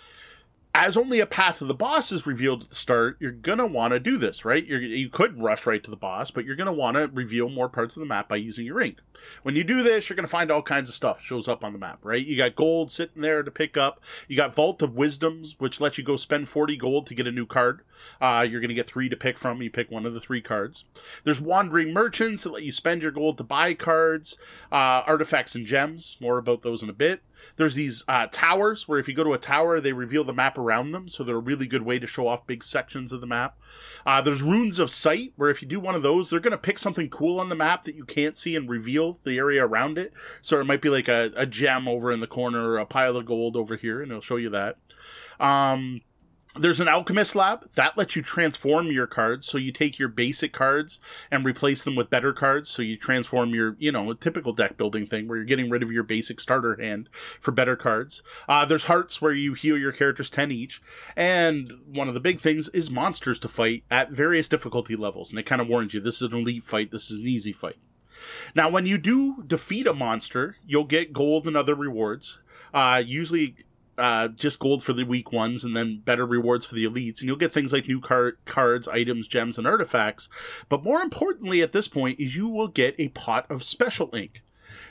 as 0.75 0.97
only 0.97 1.19
a 1.19 1.27
path 1.27 1.59
to 1.59 1.65
the 1.65 1.73
boss 1.73 2.11
is 2.11 2.25
revealed 2.25 2.63
at 2.63 2.69
the 2.69 2.75
start, 2.75 3.15
you're 3.19 3.31
gonna 3.31 3.65
want 3.65 3.93
to 3.93 3.99
do 3.99 4.17
this, 4.17 4.43
right? 4.43 4.65
You're, 4.65 4.81
you 4.81 5.07
could 5.07 5.39
rush 5.39 5.67
right 5.67 5.83
to 5.83 5.91
the 5.91 5.95
boss, 5.95 6.31
but 6.31 6.45
you're 6.45 6.55
gonna 6.55 6.73
want 6.73 6.97
to 6.97 7.11
reveal 7.13 7.47
more 7.47 7.69
parts 7.69 7.95
of 7.95 7.99
the 7.99 8.07
map 8.07 8.27
by 8.27 8.37
using 8.37 8.65
your 8.65 8.81
ink. 8.81 8.97
When 9.43 9.55
you 9.55 9.63
do 9.63 9.83
this, 9.83 10.09
you're 10.09 10.15
gonna 10.15 10.27
find 10.27 10.49
all 10.49 10.63
kinds 10.63 10.89
of 10.89 10.95
stuff 10.95 11.21
shows 11.21 11.47
up 11.47 11.63
on 11.63 11.73
the 11.73 11.79
map, 11.79 11.99
right? 12.01 12.25
You 12.25 12.35
got 12.35 12.55
gold 12.55 12.91
sitting 12.91 13.21
there 13.21 13.43
to 13.43 13.51
pick 13.51 13.77
up. 13.77 14.01
You 14.27 14.35
got 14.35 14.55
Vault 14.55 14.81
of 14.81 14.95
Wisdoms, 14.95 15.55
which 15.59 15.79
lets 15.79 15.99
you 15.99 16.03
go 16.03 16.15
spend 16.15 16.49
40 16.49 16.75
gold 16.77 17.05
to 17.07 17.15
get 17.15 17.27
a 17.27 17.31
new 17.31 17.45
card. 17.45 17.81
Uh, 18.19 18.45
you're 18.49 18.61
gonna 18.61 18.73
get 18.73 18.87
three 18.87 19.09
to 19.09 19.15
pick 19.15 19.37
from. 19.37 19.61
You 19.61 19.69
pick 19.69 19.91
one 19.91 20.07
of 20.07 20.15
the 20.15 20.19
three 20.19 20.41
cards. 20.41 20.85
There's 21.23 21.39
Wandering 21.39 21.93
Merchants 21.93 22.43
that 22.43 22.51
let 22.51 22.63
you 22.63 22.71
spend 22.71 23.03
your 23.03 23.11
gold 23.11 23.37
to 23.37 23.43
buy 23.43 23.75
cards, 23.75 24.37
uh, 24.71 25.03
artifacts 25.05 25.53
and 25.53 25.67
gems. 25.67 26.17
More 26.19 26.39
about 26.39 26.63
those 26.63 26.81
in 26.81 26.89
a 26.89 26.93
bit. 26.93 27.21
There's 27.55 27.75
these 27.75 28.03
uh, 28.07 28.27
towers 28.31 28.87
where 28.87 28.99
if 28.99 29.07
you 29.07 29.13
go 29.13 29.23
to 29.23 29.33
a 29.33 29.37
tower, 29.37 29.79
they 29.79 29.93
reveal 29.93 30.23
the 30.23 30.33
map 30.33 30.57
around 30.57 30.91
them, 30.91 31.07
so 31.07 31.23
they're 31.23 31.35
a 31.35 31.39
really 31.39 31.67
good 31.67 31.83
way 31.83 31.99
to 31.99 32.07
show 32.07 32.27
off 32.27 32.47
big 32.47 32.63
sections 32.63 33.11
of 33.11 33.21
the 33.21 33.27
map. 33.27 33.57
Uh, 34.05 34.21
there's 34.21 34.41
runes 34.41 34.79
of 34.79 34.89
sight 34.89 35.33
where 35.35 35.49
if 35.49 35.61
you 35.61 35.67
do 35.67 35.79
one 35.79 35.95
of 35.95 36.03
those, 36.03 36.29
they're 36.29 36.39
going 36.39 36.51
to 36.51 36.57
pick 36.57 36.77
something 36.77 37.09
cool 37.09 37.39
on 37.39 37.49
the 37.49 37.55
map 37.55 37.83
that 37.83 37.95
you 37.95 38.05
can't 38.05 38.37
see 38.37 38.55
and 38.55 38.69
reveal 38.69 39.19
the 39.23 39.37
area 39.37 39.65
around 39.65 39.97
it. 39.97 40.13
So 40.41 40.59
it 40.59 40.65
might 40.65 40.81
be 40.81 40.89
like 40.89 41.07
a, 41.07 41.31
a 41.35 41.45
gem 41.45 41.87
over 41.87 42.11
in 42.11 42.19
the 42.19 42.27
corner, 42.27 42.69
or 42.69 42.77
a 42.77 42.85
pile 42.85 43.17
of 43.17 43.25
gold 43.25 43.55
over 43.55 43.75
here, 43.75 44.01
and 44.01 44.11
it'll 44.11 44.21
show 44.21 44.37
you 44.37 44.49
that. 44.49 44.77
Um, 45.39 46.01
there's 46.55 46.79
an 46.79 46.87
alchemist 46.87 47.35
lab 47.35 47.67
that 47.73 47.97
lets 47.97 48.15
you 48.15 48.21
transform 48.21 48.87
your 48.87 49.07
cards. 49.07 49.47
So 49.47 49.57
you 49.57 49.71
take 49.71 49.97
your 49.97 50.09
basic 50.09 50.53
cards 50.53 50.99
and 51.31 51.43
replace 51.43 51.83
them 51.83 51.95
with 51.95 52.09
better 52.09 52.31
cards. 52.31 52.69
So 52.69 52.81
you 52.81 52.95
transform 52.95 53.55
your 53.55 53.75
you 53.79 53.91
know 53.91 54.11
a 54.11 54.15
typical 54.15 54.53
deck 54.53 54.77
building 54.77 55.07
thing 55.07 55.27
where 55.27 55.37
you're 55.37 55.45
getting 55.45 55.69
rid 55.69 55.81
of 55.81 55.91
your 55.91 56.03
basic 56.03 56.39
starter 56.39 56.75
hand 56.79 57.09
for 57.13 57.51
better 57.51 57.75
cards. 57.75 58.21
Uh, 58.47 58.65
there's 58.65 58.85
hearts 58.85 59.21
where 59.21 59.33
you 59.33 59.53
heal 59.55 59.77
your 59.77 59.91
characters 59.91 60.29
10 60.29 60.51
each. 60.51 60.81
And 61.15 61.73
one 61.87 62.07
of 62.07 62.13
the 62.13 62.19
big 62.19 62.39
things 62.39 62.69
is 62.69 62.91
monsters 62.91 63.39
to 63.39 63.47
fight 63.47 63.83
at 63.89 64.11
various 64.11 64.47
difficulty 64.47 64.95
levels. 64.95 65.31
And 65.31 65.39
it 65.39 65.45
kind 65.45 65.61
of 65.61 65.67
warns 65.67 65.93
you 65.93 65.99
this 65.99 66.21
is 66.21 66.31
an 66.31 66.37
elite 66.37 66.65
fight. 66.65 66.91
This 66.91 67.09
is 67.09 67.19
an 67.19 67.27
easy 67.27 67.53
fight. 67.53 67.79
Now 68.53 68.69
when 68.69 68.85
you 68.85 68.99
do 68.99 69.43
defeat 69.45 69.87
a 69.87 69.93
monster 69.93 70.57
you'll 70.65 70.85
get 70.85 71.13
gold 71.13 71.47
and 71.47 71.57
other 71.57 71.75
rewards. 71.75 72.39
Uh, 72.73 73.01
usually 73.05 73.55
uh, 73.97 74.27
just 74.29 74.59
gold 74.59 74.83
for 74.83 74.93
the 74.93 75.03
weak 75.03 75.31
ones 75.31 75.63
and 75.63 75.75
then 75.75 76.01
better 76.03 76.25
rewards 76.25 76.65
for 76.65 76.75
the 76.75 76.85
elites. 76.85 77.19
And 77.19 77.27
you'll 77.27 77.35
get 77.35 77.51
things 77.51 77.73
like 77.73 77.87
new 77.87 77.99
card, 77.99 78.37
cards, 78.45 78.87
items, 78.87 79.27
gems, 79.27 79.57
and 79.57 79.67
artifacts. 79.67 80.29
But 80.69 80.83
more 80.83 81.01
importantly 81.01 81.61
at 81.61 81.71
this 81.71 81.87
point 81.87 82.19
is 82.19 82.35
you 82.35 82.47
will 82.47 82.67
get 82.67 82.95
a 82.97 83.09
pot 83.09 83.49
of 83.49 83.63
special 83.63 84.15
ink. 84.15 84.41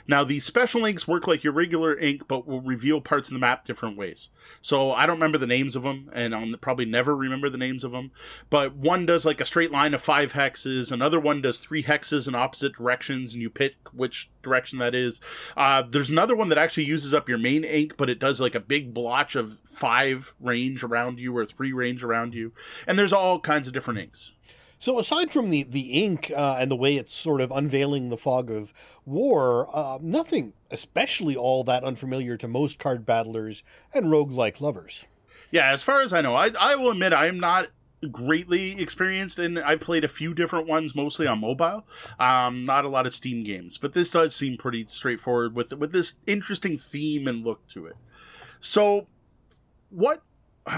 Now, 0.07 0.23
these 0.23 0.43
special 0.43 0.85
inks 0.85 1.07
work 1.07 1.27
like 1.27 1.43
your 1.43 1.53
regular 1.53 1.97
ink, 1.97 2.27
but 2.27 2.47
will 2.47 2.61
reveal 2.61 3.01
parts 3.01 3.29
of 3.29 3.33
the 3.33 3.39
map 3.39 3.65
different 3.65 3.97
ways. 3.97 4.29
So 4.61 4.91
I 4.91 5.05
don't 5.05 5.15
remember 5.15 5.37
the 5.37 5.47
names 5.47 5.75
of 5.75 5.83
them, 5.83 6.09
and 6.13 6.35
I'll 6.35 6.57
probably 6.57 6.85
never 6.85 7.15
remember 7.15 7.49
the 7.49 7.57
names 7.57 7.83
of 7.83 7.91
them. 7.91 8.11
But 8.49 8.75
one 8.75 9.05
does 9.05 9.25
like 9.25 9.39
a 9.39 9.45
straight 9.45 9.71
line 9.71 9.93
of 9.93 10.01
five 10.01 10.33
hexes, 10.33 10.91
another 10.91 11.19
one 11.19 11.41
does 11.41 11.59
three 11.59 11.83
hexes 11.83 12.27
in 12.27 12.35
opposite 12.35 12.73
directions, 12.73 13.33
and 13.33 13.41
you 13.41 13.49
pick 13.49 13.75
which 13.93 14.29
direction 14.41 14.79
that 14.79 14.93
is. 14.93 15.21
Uh, 15.55 15.83
there's 15.87 16.09
another 16.09 16.35
one 16.35 16.49
that 16.49 16.57
actually 16.57 16.85
uses 16.85 17.13
up 17.13 17.29
your 17.29 17.37
main 17.37 17.63
ink, 17.63 17.95
but 17.97 18.09
it 18.09 18.19
does 18.19 18.41
like 18.41 18.55
a 18.55 18.59
big 18.59 18.93
blotch 18.93 19.35
of 19.35 19.57
five 19.65 20.33
range 20.39 20.83
around 20.83 21.19
you 21.19 21.35
or 21.35 21.45
three 21.45 21.73
range 21.73 22.03
around 22.03 22.33
you. 22.33 22.51
And 22.85 22.99
there's 22.99 23.13
all 23.13 23.39
kinds 23.39 23.67
of 23.67 23.73
different 23.73 23.99
inks. 23.99 24.33
So 24.83 24.99
aside 24.99 25.31
from 25.31 25.49
the 25.49 25.63
the 25.63 26.03
ink 26.03 26.29
uh, 26.35 26.57
and 26.59 26.69
the 26.69 26.75
way 26.75 26.97
it's 26.97 27.13
sort 27.13 27.39
of 27.39 27.53
unveiling 27.53 28.09
the 28.09 28.17
fog 28.17 28.51
of 28.51 28.73
war, 29.05 29.69
uh, 29.73 29.97
nothing 30.01 30.51
especially 30.69 31.37
all 31.37 31.63
that 31.63 31.85
unfamiliar 31.85 32.35
to 32.35 32.49
most 32.49 32.79
card 32.79 33.05
battlers 33.05 33.63
and 33.93 34.07
roguelike 34.07 34.59
lovers. 34.59 35.05
Yeah, 35.51 35.71
as 35.71 35.83
far 35.83 36.01
as 36.01 36.11
I 36.11 36.19
know, 36.19 36.35
I 36.35 36.51
I 36.59 36.75
will 36.75 36.91
admit 36.91 37.13
I 37.13 37.27
am 37.27 37.39
not 37.39 37.69
greatly 38.11 38.71
experienced 38.71 39.39
and 39.39 39.57
I've 39.57 39.79
played 39.79 40.03
a 40.03 40.09
few 40.09 40.33
different 40.33 40.67
ones 40.67 40.93
mostly 40.93 41.27
on 41.27 41.39
mobile 41.39 41.87
um 42.19 42.65
not 42.65 42.83
a 42.83 42.89
lot 42.89 43.07
of 43.07 43.15
steam 43.15 43.45
games 43.45 43.77
but 43.77 43.93
this 43.93 44.11
does 44.11 44.35
seem 44.35 44.57
pretty 44.57 44.85
straightforward 44.87 45.55
with 45.55 45.71
with 45.71 45.93
this 45.93 46.15
interesting 46.27 46.77
theme 46.77 47.25
and 47.25 47.45
look 47.45 47.65
to 47.67 47.85
it. 47.85 47.95
So 48.59 49.07
what 49.89 50.23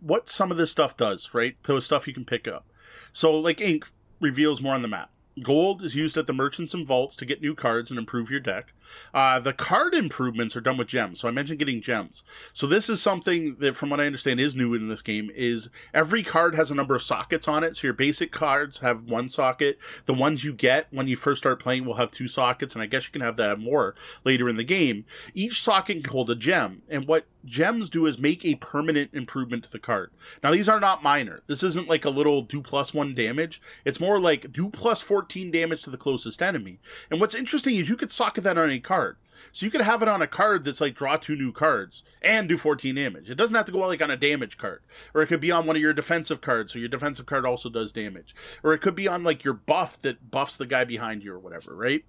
what 0.00 0.28
some 0.28 0.50
of 0.50 0.58
this 0.58 0.70
stuff 0.70 0.94
does 0.94 1.30
right? 1.32 1.56
The 1.62 1.80
stuff 1.80 2.06
you 2.06 2.12
can 2.12 2.26
pick 2.26 2.46
up 2.46 2.66
so, 3.14 3.32
like 3.32 3.60
ink 3.60 3.86
reveals 4.20 4.60
more 4.60 4.74
on 4.74 4.82
the 4.82 4.88
map. 4.88 5.10
Gold 5.40 5.82
is 5.84 5.94
used 5.94 6.16
at 6.16 6.26
the 6.26 6.32
merchants 6.32 6.74
and 6.74 6.86
vaults 6.86 7.14
to 7.16 7.24
get 7.24 7.40
new 7.40 7.54
cards 7.54 7.90
and 7.90 7.98
improve 7.98 8.28
your 8.28 8.40
deck. 8.40 8.72
Uh, 9.12 9.40
the 9.40 9.52
card 9.52 9.94
improvements 9.94 10.56
are 10.56 10.60
done 10.60 10.76
with 10.76 10.88
gems. 10.88 11.20
So 11.20 11.28
I 11.28 11.30
mentioned 11.30 11.58
getting 11.58 11.80
gems. 11.80 12.24
So 12.52 12.66
this 12.66 12.88
is 12.88 13.00
something 13.00 13.56
that, 13.60 13.76
from 13.76 13.90
what 13.90 14.00
I 14.00 14.06
understand, 14.06 14.40
is 14.40 14.56
new 14.56 14.74
in 14.74 14.88
this 14.88 15.02
game. 15.02 15.30
Is 15.34 15.70
every 15.92 16.22
card 16.22 16.54
has 16.54 16.70
a 16.70 16.74
number 16.74 16.94
of 16.94 17.02
sockets 17.02 17.48
on 17.48 17.64
it. 17.64 17.76
So 17.76 17.86
your 17.86 17.94
basic 17.94 18.32
cards 18.32 18.80
have 18.80 19.04
one 19.04 19.28
socket. 19.28 19.78
The 20.06 20.14
ones 20.14 20.44
you 20.44 20.52
get 20.52 20.88
when 20.90 21.08
you 21.08 21.16
first 21.16 21.40
start 21.42 21.60
playing 21.60 21.84
will 21.84 21.94
have 21.94 22.10
two 22.10 22.28
sockets, 22.28 22.74
and 22.74 22.82
I 22.82 22.86
guess 22.86 23.06
you 23.06 23.12
can 23.12 23.22
have 23.22 23.36
that 23.36 23.58
more 23.58 23.94
later 24.24 24.48
in 24.48 24.56
the 24.56 24.64
game. 24.64 25.04
Each 25.34 25.62
socket 25.62 26.04
can 26.04 26.12
hold 26.12 26.30
a 26.30 26.34
gem, 26.34 26.82
and 26.88 27.06
what 27.06 27.26
gems 27.44 27.90
do 27.90 28.06
is 28.06 28.18
make 28.18 28.44
a 28.44 28.54
permanent 28.56 29.10
improvement 29.12 29.64
to 29.64 29.70
the 29.70 29.78
card. 29.78 30.10
Now 30.42 30.52
these 30.52 30.68
are 30.68 30.80
not 30.80 31.02
minor. 31.02 31.42
This 31.46 31.62
isn't 31.62 31.88
like 31.88 32.04
a 32.04 32.10
little 32.10 32.42
do 32.42 32.62
plus 32.62 32.94
one 32.94 33.14
damage. 33.14 33.60
It's 33.84 34.00
more 34.00 34.18
like 34.18 34.52
do 34.52 34.70
plus 34.70 35.00
14 35.00 35.50
damage 35.50 35.82
to 35.82 35.90
the 35.90 35.96
closest 35.96 36.42
enemy. 36.42 36.78
And 37.10 37.20
what's 37.20 37.34
interesting 37.34 37.76
is 37.76 37.88
you 37.88 37.96
could 37.96 38.12
socket 38.12 38.44
that 38.44 38.58
on 38.58 38.70
card. 38.80 39.16
So 39.52 39.66
you 39.66 39.70
could 39.70 39.80
have 39.80 40.02
it 40.02 40.08
on 40.08 40.22
a 40.22 40.26
card 40.26 40.64
that's 40.64 40.80
like 40.80 40.94
draw 40.94 41.16
two 41.16 41.36
new 41.36 41.52
cards 41.52 42.02
and 42.22 42.48
do 42.48 42.56
14 42.56 42.94
damage. 42.94 43.30
It 43.30 43.36
doesn't 43.36 43.54
have 43.54 43.66
to 43.66 43.72
go 43.72 43.86
like 43.86 44.02
on 44.02 44.10
a 44.10 44.16
damage 44.16 44.58
card. 44.58 44.82
Or 45.12 45.22
it 45.22 45.26
could 45.26 45.40
be 45.40 45.50
on 45.50 45.66
one 45.66 45.76
of 45.76 45.82
your 45.82 45.92
defensive 45.92 46.40
cards, 46.40 46.72
so 46.72 46.78
your 46.78 46.88
defensive 46.88 47.26
card 47.26 47.46
also 47.46 47.68
does 47.68 47.92
damage. 47.92 48.34
Or 48.62 48.72
it 48.72 48.80
could 48.80 48.94
be 48.94 49.08
on 49.08 49.24
like 49.24 49.44
your 49.44 49.54
buff 49.54 50.00
that 50.02 50.30
buffs 50.30 50.56
the 50.56 50.66
guy 50.66 50.84
behind 50.84 51.24
you 51.24 51.32
or 51.32 51.38
whatever, 51.38 51.74
right? 51.74 52.04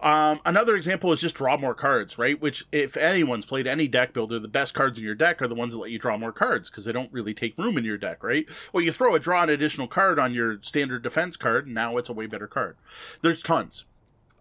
Um, 0.00 0.40
another 0.44 0.76
example 0.76 1.12
is 1.12 1.20
just 1.20 1.36
draw 1.36 1.56
more 1.56 1.74
cards, 1.74 2.18
right? 2.18 2.40
Which, 2.40 2.66
if 2.72 2.96
anyone's 2.96 3.46
played 3.46 3.66
any 3.66 3.88
deck 3.88 4.12
builder, 4.12 4.38
the 4.38 4.48
best 4.48 4.74
cards 4.74 4.98
in 4.98 5.04
your 5.04 5.14
deck 5.14 5.40
are 5.40 5.48
the 5.48 5.54
ones 5.54 5.72
that 5.72 5.78
let 5.78 5.90
you 5.90 5.98
draw 5.98 6.18
more 6.18 6.32
cards 6.32 6.70
because 6.70 6.84
they 6.84 6.92
don't 6.92 7.12
really 7.12 7.34
take 7.34 7.56
room 7.58 7.78
in 7.78 7.84
your 7.84 7.98
deck, 7.98 8.22
right? 8.22 8.46
Well, 8.72 8.84
you 8.84 8.92
throw 8.92 9.14
a 9.14 9.18
draw 9.18 9.42
an 9.42 9.50
additional 9.50 9.88
card 9.88 10.18
on 10.18 10.34
your 10.34 10.58
standard 10.62 11.02
defense 11.02 11.36
card, 11.36 11.66
and 11.66 11.74
now 11.74 11.96
it's 11.96 12.08
a 12.08 12.14
way 12.14 12.26
better 12.26 12.46
card. 12.46 12.76
There's 13.22 13.42
tons. 13.42 13.84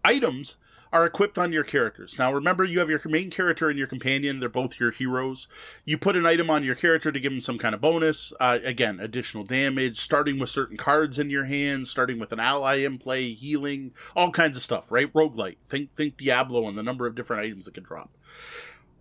Items 0.03 0.57
are 0.95 1.05
equipped 1.05 1.37
on 1.37 1.51
your 1.51 1.65
characters. 1.65 2.17
Now, 2.17 2.31
remember, 2.31 2.63
you 2.63 2.79
have 2.79 2.89
your 2.89 3.01
main 3.03 3.29
character 3.29 3.67
and 3.67 3.77
your 3.77 3.85
companion. 3.85 4.39
They're 4.39 4.47
both 4.47 4.79
your 4.79 4.91
heroes. 4.91 5.49
You 5.83 5.97
put 5.97 6.15
an 6.15 6.25
item 6.25 6.49
on 6.49 6.63
your 6.63 6.73
character 6.73 7.11
to 7.11 7.19
give 7.19 7.33
them 7.33 7.41
some 7.41 7.57
kind 7.57 7.75
of 7.75 7.81
bonus. 7.81 8.31
Uh, 8.39 8.59
again, 8.63 9.01
additional 9.01 9.43
damage, 9.43 9.99
starting 9.99 10.39
with 10.39 10.49
certain 10.49 10.77
cards 10.77 11.19
in 11.19 11.29
your 11.29 11.43
hands, 11.43 11.89
starting 11.89 12.17
with 12.17 12.31
an 12.31 12.39
ally 12.39 12.77
in 12.77 12.97
play, 12.97 13.33
healing, 13.33 13.91
all 14.15 14.31
kinds 14.31 14.55
of 14.55 14.63
stuff, 14.63 14.89
right? 14.89 15.11
Roguelite. 15.11 15.57
Think, 15.67 15.93
think 15.97 16.15
Diablo 16.15 16.65
and 16.65 16.77
the 16.77 16.83
number 16.83 17.05
of 17.05 17.13
different 17.13 17.43
items 17.43 17.67
it 17.67 17.73
can 17.73 17.83
drop. 17.83 18.11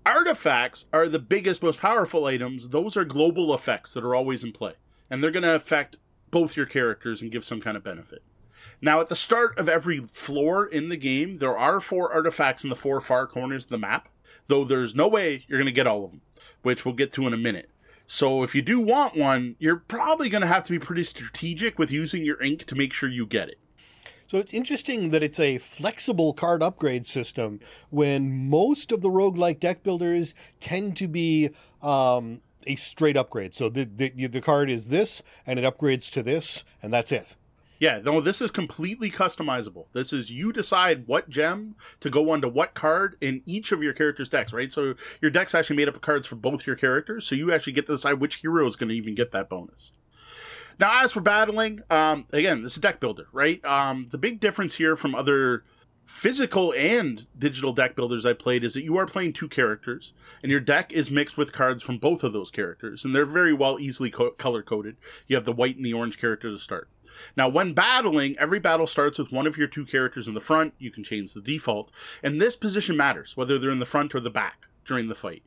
Artifacts 0.05 0.87
are 0.93 1.09
the 1.09 1.21
biggest, 1.21 1.63
most 1.63 1.79
powerful 1.79 2.27
items. 2.27 2.71
Those 2.71 2.97
are 2.97 3.05
global 3.05 3.55
effects 3.55 3.93
that 3.93 4.03
are 4.03 4.17
always 4.17 4.43
in 4.43 4.51
play. 4.51 4.73
And 5.09 5.23
they're 5.23 5.31
going 5.31 5.45
to 5.45 5.55
affect 5.55 5.99
both 6.33 6.57
your 6.57 6.67
characters 6.67 7.23
and 7.23 7.31
give 7.31 7.45
some 7.45 7.61
kind 7.61 7.77
of 7.77 7.85
benefit. 7.85 8.25
Now, 8.81 9.01
at 9.01 9.09
the 9.09 9.17
start 9.17 9.59
of 9.59 9.69
every 9.69 10.01
floor 10.01 10.67
in 10.67 10.89
the 10.89 10.97
game, 10.97 11.37
there 11.37 11.57
are 11.57 11.81
four 11.81 12.13
artifacts 12.13 12.65
in 12.65 12.71
the 12.71 12.77
four 12.77 13.01
far 13.01 13.27
corners 13.27 13.65
of 13.65 13.71
the 13.71 13.79
map, 13.79 14.09
though 14.47 14.65
there's 14.65 14.95
no 14.95 15.09
way 15.09 15.45
you're 15.49 15.59
going 15.59 15.67
to 15.67 15.73
get 15.73 15.87
all 15.87 16.05
of 16.05 16.11
them, 16.11 16.21
which 16.63 16.85
we'll 16.85 16.95
get 16.95 17.13
to 17.13 17.27
in 17.27 17.33
a 17.33 17.39
minute. 17.39 17.71
So, 18.07 18.43
if 18.43 18.55
you 18.55 18.63
do 18.63 18.81
want 18.81 19.17
one, 19.17 19.57
you're 19.59 19.77
probably 19.77 20.29
going 20.29 20.43
to 20.43 20.47
have 20.47 20.65
to 20.65 20.73
be 20.73 20.79
pretty 20.79 21.05
strategic 21.05 21.79
with 21.79 21.91
using 21.91 22.25
your 22.25 22.43
ink 22.43 22.65
to 22.67 22.75
make 22.75 22.93
sure 22.93 23.09
you 23.09 23.27
get 23.27 23.49
it. 23.49 23.59
So 24.27 24.39
it's 24.39 24.55
interesting 24.55 25.11
that 25.11 25.23
it's 25.23 25.39
a 25.39 25.59
flexible 25.59 26.33
card 26.33 26.63
upgrade 26.63 27.07
system 27.07 27.61
when 27.91 28.49
most 28.49 28.91
of 28.91 29.03
the 29.03 29.11
roguelike 29.11 29.61
deck 29.61 29.83
builders 29.83 30.35
tend 30.61 30.97
to 30.97 31.09
be 31.09 31.51
um, 31.83 32.41
a 32.67 32.77
straight 32.77 33.17
upgrade. 33.17 33.55
So 33.55 33.69
the, 33.69 33.85
the, 33.85 34.27
the 34.27 34.41
card 34.41 34.71
is 34.71 34.89
this, 34.89 35.23
and 35.47 35.59
it 35.59 35.65
upgrades 35.65 36.11
to 36.13 36.23
this, 36.23 36.65
and 36.83 36.93
that's 36.93 37.13
it. 37.13 37.37
Yeah, 37.79 38.01
no, 38.03 38.21
this 38.21 38.41
is 38.41 38.51
completely 38.51 39.11
customizable. 39.11 39.87
This 39.93 40.13
is 40.13 40.31
you 40.31 40.53
decide 40.53 41.07
what 41.07 41.29
gem 41.29 41.75
to 42.01 42.09
go 42.09 42.31
onto 42.31 42.49
what 42.49 42.75
card 42.75 43.17
in 43.21 43.43
each 43.45 43.73
of 43.73 43.83
your 43.83 43.93
character's 43.93 44.29
decks, 44.29 44.53
right? 44.53 44.73
So 44.73 44.95
your 45.21 45.31
deck's 45.31 45.55
actually 45.55 45.77
made 45.77 45.89
up 45.89 45.97
of 45.97 46.01
cards 46.01 46.27
for 46.27 46.37
both 46.37 46.67
your 46.67 46.77
characters, 46.77 47.27
so 47.27 47.35
you 47.35 47.53
actually 47.53 47.73
get 47.73 47.87
to 47.87 47.93
decide 47.93 48.21
which 48.21 48.37
hero 48.37 48.65
is 48.65 48.77
going 48.77 48.91
to 48.91 48.95
even 48.95 49.15
get 49.15 49.33
that 49.33 49.49
bonus. 49.49 49.93
Now, 50.79 51.03
as 51.05 51.13
for 51.13 51.21
battling, 51.21 51.83
um, 51.91 52.27
again, 52.33 52.63
this 52.63 52.73
is 52.73 52.79
a 52.79 52.81
deck 52.81 53.01
builder, 53.01 53.27
right? 53.33 53.65
Um, 53.65 54.09
the 54.11 54.19
big 54.19 54.41
difference 54.41 54.75
here 54.75 54.97
from 54.97 55.15
other 55.15 55.65
physical 56.05 56.73
and 56.75 57.27
digital 57.39 57.73
deck 57.73 57.97
builders 57.97 58.27
I 58.27 58.35
played 58.35 58.65
is 58.65 58.75
that 58.75 58.85
you 58.85 58.97
are 58.97 59.07
playing 59.07 59.33
two 59.33 59.49
characters, 59.49 60.13
and 60.43 60.51
your 60.51 60.61
deck 60.61 60.93
is 60.93 61.11
mixed 61.11 61.37
with 61.37 61.53
cards 61.53 61.83
from 61.83 61.99
both 61.99 62.23
of 62.23 62.33
those 62.33 62.51
characters, 62.51 63.05
and 63.05 63.15
they're 63.15 63.25
very 63.25 63.55
well 63.55 63.79
easily 63.79 64.11
co- 64.11 64.33
color 64.33 64.63
coded. 64.63 64.97
You 65.27 65.37
have 65.37 65.45
the 65.45 65.53
white 65.53 65.77
and 65.77 65.85
the 65.85 65.95
orange 65.95 66.19
character 66.19 66.51
to 66.51 66.59
start. 66.59 66.89
Now, 67.37 67.49
when 67.49 67.73
battling, 67.73 68.37
every 68.39 68.59
battle 68.59 68.87
starts 68.87 69.19
with 69.19 69.33
one 69.33 69.47
of 69.47 69.57
your 69.57 69.69
two 69.69 69.85
characters 69.85 70.29
in 70.29 70.35
the 70.35 70.41
front. 70.41 70.75
You 70.79 70.91
can 70.91 71.05
change 71.05 71.33
the 71.33 71.41
default, 71.41 71.91
and 72.23 72.41
this 72.41 72.57
position 72.57 72.97
matters 72.97 73.37
whether 73.37 73.59
they're 73.59 73.71
in 73.71 73.79
the 73.79 73.87
front 73.87 74.15
or 74.15 74.21
the 74.21 74.31
back 74.31 74.67
during 74.85 75.09
the 75.09 75.15
fight. 75.15 75.43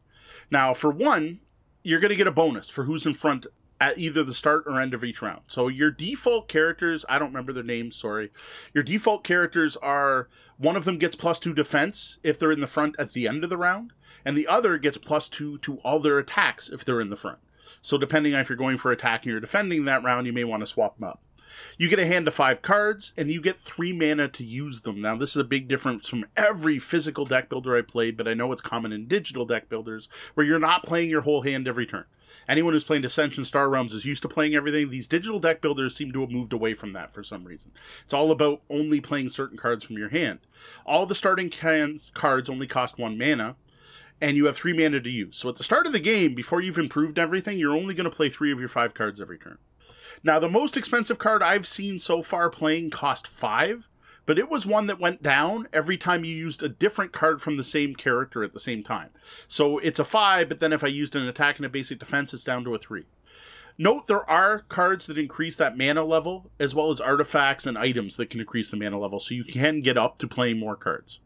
Now, 0.49 0.73
for 0.73 0.91
one, 0.91 1.39
you're 1.83 1.99
going 1.99 2.09
to 2.09 2.15
get 2.15 2.27
a 2.27 2.31
bonus 2.31 2.69
for 2.69 2.83
who's 2.83 3.05
in 3.05 3.13
front 3.13 3.47
at 3.79 3.97
either 3.97 4.23
the 4.23 4.33
start 4.33 4.63
or 4.65 4.79
end 4.79 4.93
of 4.93 5.03
each 5.03 5.21
round. 5.21 5.41
So 5.47 5.67
your 5.67 5.91
default 5.91 6.47
characters, 6.47 7.05
I 7.07 7.19
don't 7.19 7.29
remember 7.29 7.53
their 7.53 7.63
names, 7.63 7.95
sorry. 7.95 8.31
Your 8.73 8.83
default 8.83 9.23
characters 9.23 9.77
are 9.77 10.29
one 10.57 10.75
of 10.75 10.85
them 10.85 10.97
gets 10.97 11.15
plus 11.15 11.39
two 11.39 11.53
defense 11.53 12.17
if 12.23 12.39
they're 12.39 12.51
in 12.51 12.59
the 12.59 12.67
front 12.67 12.95
at 12.97 13.13
the 13.13 13.27
end 13.27 13.43
of 13.43 13.49
the 13.49 13.57
round, 13.57 13.93
and 14.25 14.35
the 14.35 14.47
other 14.47 14.77
gets 14.77 14.97
plus 14.97 15.29
two 15.29 15.59
to 15.59 15.77
all 15.77 15.99
their 15.99 16.17
attacks 16.17 16.69
if 16.69 16.83
they're 16.83 17.01
in 17.01 17.09
the 17.09 17.15
front. 17.15 17.39
So 17.81 17.97
depending 17.97 18.33
on 18.33 18.41
if 18.41 18.49
you're 18.49 18.57
going 18.57 18.77
for 18.77 18.91
attacking 18.91 19.31
or 19.31 19.39
defending 19.39 19.85
that 19.85 20.03
round, 20.03 20.25
you 20.25 20.33
may 20.33 20.43
want 20.43 20.61
to 20.61 20.67
swap 20.67 20.97
them 20.97 21.09
up. 21.09 21.21
You 21.77 21.89
get 21.89 21.99
a 21.99 22.05
hand 22.05 22.27
of 22.27 22.33
five 22.33 22.61
cards, 22.61 23.13
and 23.17 23.29
you 23.29 23.41
get 23.41 23.57
three 23.57 23.93
mana 23.93 24.27
to 24.29 24.43
use 24.43 24.81
them. 24.81 25.01
Now, 25.01 25.15
this 25.15 25.31
is 25.31 25.37
a 25.37 25.43
big 25.43 25.67
difference 25.67 26.09
from 26.09 26.25
every 26.35 26.79
physical 26.79 27.25
deck 27.25 27.49
builder 27.49 27.75
I 27.75 27.81
played, 27.81 28.17
but 28.17 28.27
I 28.27 28.33
know 28.33 28.51
it's 28.51 28.61
common 28.61 28.91
in 28.91 29.07
digital 29.07 29.45
deck 29.45 29.69
builders 29.69 30.09
where 30.33 30.45
you're 30.45 30.59
not 30.59 30.83
playing 30.83 31.09
your 31.09 31.21
whole 31.21 31.41
hand 31.41 31.67
every 31.67 31.85
turn. 31.85 32.05
Anyone 32.47 32.73
who's 32.73 32.83
playing 32.83 33.05
Ascension 33.05 33.45
Star 33.45 33.69
Realms 33.69 33.93
is 33.93 34.05
used 34.05 34.21
to 34.21 34.27
playing 34.27 34.55
everything. 34.55 34.89
These 34.89 35.07
digital 35.07 35.39
deck 35.39 35.61
builders 35.61 35.95
seem 35.95 36.11
to 36.13 36.21
have 36.21 36.31
moved 36.31 36.53
away 36.53 36.73
from 36.73 36.93
that 36.93 37.13
for 37.13 37.23
some 37.23 37.45
reason. 37.45 37.71
It's 38.03 38.13
all 38.13 38.31
about 38.31 38.61
only 38.69 39.01
playing 39.01 39.29
certain 39.29 39.57
cards 39.57 39.83
from 39.83 39.97
your 39.97 40.09
hand. 40.09 40.39
All 40.85 41.05
the 41.05 41.15
starting 41.15 41.49
cans 41.49 42.11
cards 42.13 42.49
only 42.49 42.67
cost 42.67 42.97
one 42.97 43.17
mana, 43.17 43.55
and 44.19 44.35
you 44.35 44.45
have 44.45 44.55
three 44.55 44.73
mana 44.73 44.99
to 44.99 45.09
use. 45.09 45.37
So 45.37 45.49
at 45.49 45.55
the 45.55 45.63
start 45.63 45.85
of 45.85 45.93
the 45.93 45.99
game, 45.99 46.35
before 46.35 46.61
you've 46.61 46.77
improved 46.77 47.19
everything, 47.19 47.59
you're 47.59 47.75
only 47.75 47.93
going 47.93 48.09
to 48.09 48.15
play 48.15 48.29
three 48.29 48.51
of 48.51 48.59
your 48.59 48.69
five 48.69 48.93
cards 48.93 49.21
every 49.21 49.37
turn. 49.37 49.57
Now, 50.23 50.39
the 50.39 50.49
most 50.49 50.75
expensive 50.77 51.17
card 51.17 51.43
I've 51.43 51.67
seen 51.67 51.99
so 51.99 52.21
far 52.21 52.49
playing 52.49 52.89
cost 52.89 53.27
five, 53.27 53.87
but 54.25 54.37
it 54.37 54.49
was 54.49 54.65
one 54.65 54.87
that 54.87 54.99
went 54.99 55.23
down 55.23 55.67
every 55.71 55.97
time 55.97 56.25
you 56.25 56.35
used 56.35 56.61
a 56.61 56.69
different 56.69 57.13
card 57.13 57.41
from 57.41 57.57
the 57.57 57.63
same 57.63 57.95
character 57.95 58.43
at 58.43 58.53
the 58.53 58.59
same 58.59 58.83
time. 58.83 59.09
So 59.47 59.77
it's 59.77 59.99
a 59.99 60.03
five, 60.03 60.49
but 60.49 60.59
then 60.59 60.73
if 60.73 60.83
I 60.83 60.87
used 60.87 61.15
an 61.15 61.27
attack 61.27 61.57
and 61.57 61.65
a 61.65 61.69
basic 61.69 61.99
defense, 61.99 62.33
it's 62.33 62.43
down 62.43 62.63
to 62.65 62.75
a 62.75 62.79
three. 62.79 63.05
Note 63.77 64.07
there 64.07 64.27
are 64.29 64.59
cards 64.69 65.05
that 65.05 65.19
increase 65.19 65.55
that 65.57 65.77
mana 65.77 66.03
level, 66.03 66.49
as 66.59 66.73
well 66.73 66.89
as 66.89 66.99
artifacts 66.99 67.65
and 67.65 67.77
items 67.77 68.17
that 68.17 68.29
can 68.29 68.39
increase 68.39 68.71
the 68.71 68.77
mana 68.77 68.99
level, 68.99 69.19
so 69.19 69.35
you 69.35 69.43
can 69.43 69.81
get 69.81 69.97
up 69.97 70.17
to 70.17 70.27
playing 70.27 70.59
more 70.59 70.75
cards. 70.75 71.19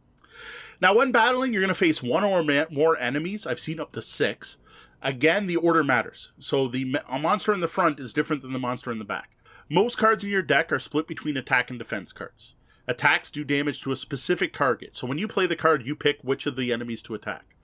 Now, 0.81 0.93
when 0.95 1.11
battling, 1.11 1.53
you're 1.53 1.61
going 1.61 1.69
to 1.69 1.75
face 1.75 2.03
one 2.03 2.23
or 2.23 2.43
more 2.69 2.97
enemies. 2.97 3.47
I've 3.47 3.59
seen 3.59 3.79
up 3.79 3.91
to 3.93 4.01
six. 4.01 4.57
Again, 5.01 5.47
the 5.47 5.55
order 5.55 5.83
matters. 5.83 6.31
So 6.39 6.67
the 6.67 6.95
monster 7.09 7.53
in 7.53 7.59
the 7.59 7.67
front 7.67 7.99
is 7.99 8.13
different 8.13 8.41
than 8.41 8.53
the 8.53 8.59
monster 8.59 8.91
in 8.91 8.99
the 8.99 9.05
back. 9.05 9.31
Most 9.69 9.97
cards 9.97 10.23
in 10.23 10.29
your 10.29 10.41
deck 10.41 10.71
are 10.71 10.79
split 10.79 11.07
between 11.07 11.37
attack 11.37 11.69
and 11.69 11.79
defense 11.79 12.11
cards. 12.11 12.55
Attacks 12.87 13.31
do 13.31 13.43
damage 13.43 13.81
to 13.81 13.91
a 13.91 13.95
specific 13.95 14.53
target, 14.53 14.95
so 14.95 15.07
when 15.07 15.17
you 15.17 15.27
play 15.27 15.45
the 15.45 15.55
card, 15.55 15.85
you 15.85 15.95
pick 15.95 16.21
which 16.23 16.45
of 16.45 16.55
the 16.55 16.73
enemies 16.73 17.01
to 17.03 17.13
attack. 17.13 17.55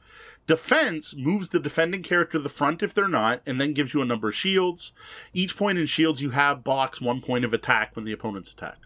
Defense 0.45 1.15
moves 1.15 1.49
the 1.49 1.59
defending 1.59 2.03
character 2.03 2.37
to 2.37 2.41
the 2.41 2.49
front 2.49 2.81
if 2.81 2.93
they're 2.93 3.09
not, 3.09 3.41
and 3.45 3.59
then 3.59 3.73
gives 3.73 3.93
you 3.93 4.01
a 4.01 4.05
number 4.05 4.29
of 4.29 4.35
shields. 4.35 4.93
Each 5.33 5.57
point 5.57 5.77
in 5.77 5.85
shields 5.85 6.21
you 6.21 6.29
have 6.29 6.63
blocks 6.63 7.01
one 7.01 7.21
point 7.21 7.43
of 7.43 7.53
attack 7.53 7.95
when 7.95 8.05
the 8.05 8.13
opponents 8.13 8.53
attack. 8.53 8.77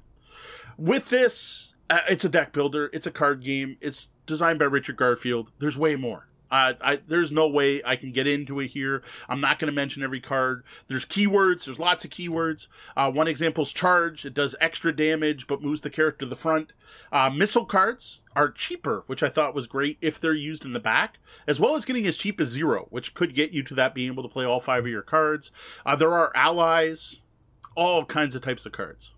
With 0.77 1.09
this, 1.09 1.75
uh, 1.89 1.99
it's 2.09 2.25
a 2.25 2.29
deck 2.29 2.53
builder, 2.53 2.89
it's 2.91 3.05
a 3.05 3.11
card 3.11 3.43
game, 3.43 3.77
it's 3.79 4.07
designed 4.25 4.57
by 4.57 4.65
Richard 4.65 4.97
Garfield. 4.97 5.51
There's 5.59 5.77
way 5.77 5.95
more. 5.95 6.27
I, 6.51 6.99
there's 7.07 7.31
no 7.31 7.47
way 7.47 7.81
I 7.85 7.95
can 7.95 8.11
get 8.11 8.27
into 8.27 8.59
it 8.59 8.67
here. 8.67 9.01
I'm 9.29 9.39
not 9.39 9.57
going 9.57 9.67
to 9.67 9.75
mention 9.75 10.03
every 10.03 10.19
card. 10.19 10.63
There's 10.87 11.05
keywords. 11.05 11.65
There's 11.65 11.79
lots 11.79 12.03
of 12.03 12.11
keywords. 12.11 12.67
Uh, 12.95 13.09
one 13.11 13.27
example 13.27 13.63
is 13.63 13.71
charge. 13.71 14.25
It 14.25 14.33
does 14.33 14.55
extra 14.59 14.95
damage 14.95 15.47
but 15.47 15.61
moves 15.61 15.81
the 15.81 15.89
character 15.89 16.25
to 16.25 16.29
the 16.29 16.35
front. 16.35 16.73
Uh, 17.11 17.29
missile 17.29 17.65
cards 17.65 18.23
are 18.35 18.49
cheaper, 18.49 19.03
which 19.07 19.23
I 19.23 19.29
thought 19.29 19.55
was 19.55 19.67
great 19.67 19.97
if 20.01 20.19
they're 20.19 20.33
used 20.33 20.65
in 20.65 20.73
the 20.73 20.79
back, 20.79 21.19
as 21.47 21.59
well 21.59 21.75
as 21.75 21.85
getting 21.85 22.05
as 22.05 22.17
cheap 22.17 22.41
as 22.41 22.49
zero, 22.49 22.87
which 22.89 23.13
could 23.13 23.33
get 23.33 23.51
you 23.51 23.63
to 23.63 23.75
that 23.75 23.95
being 23.95 24.11
able 24.11 24.23
to 24.23 24.29
play 24.29 24.45
all 24.45 24.59
five 24.59 24.85
of 24.85 24.91
your 24.91 25.01
cards. 25.01 25.51
Uh, 25.85 25.95
there 25.95 26.13
are 26.13 26.31
allies, 26.35 27.19
all 27.75 28.05
kinds 28.05 28.35
of 28.35 28.41
types 28.41 28.65
of 28.65 28.71
cards. 28.71 29.11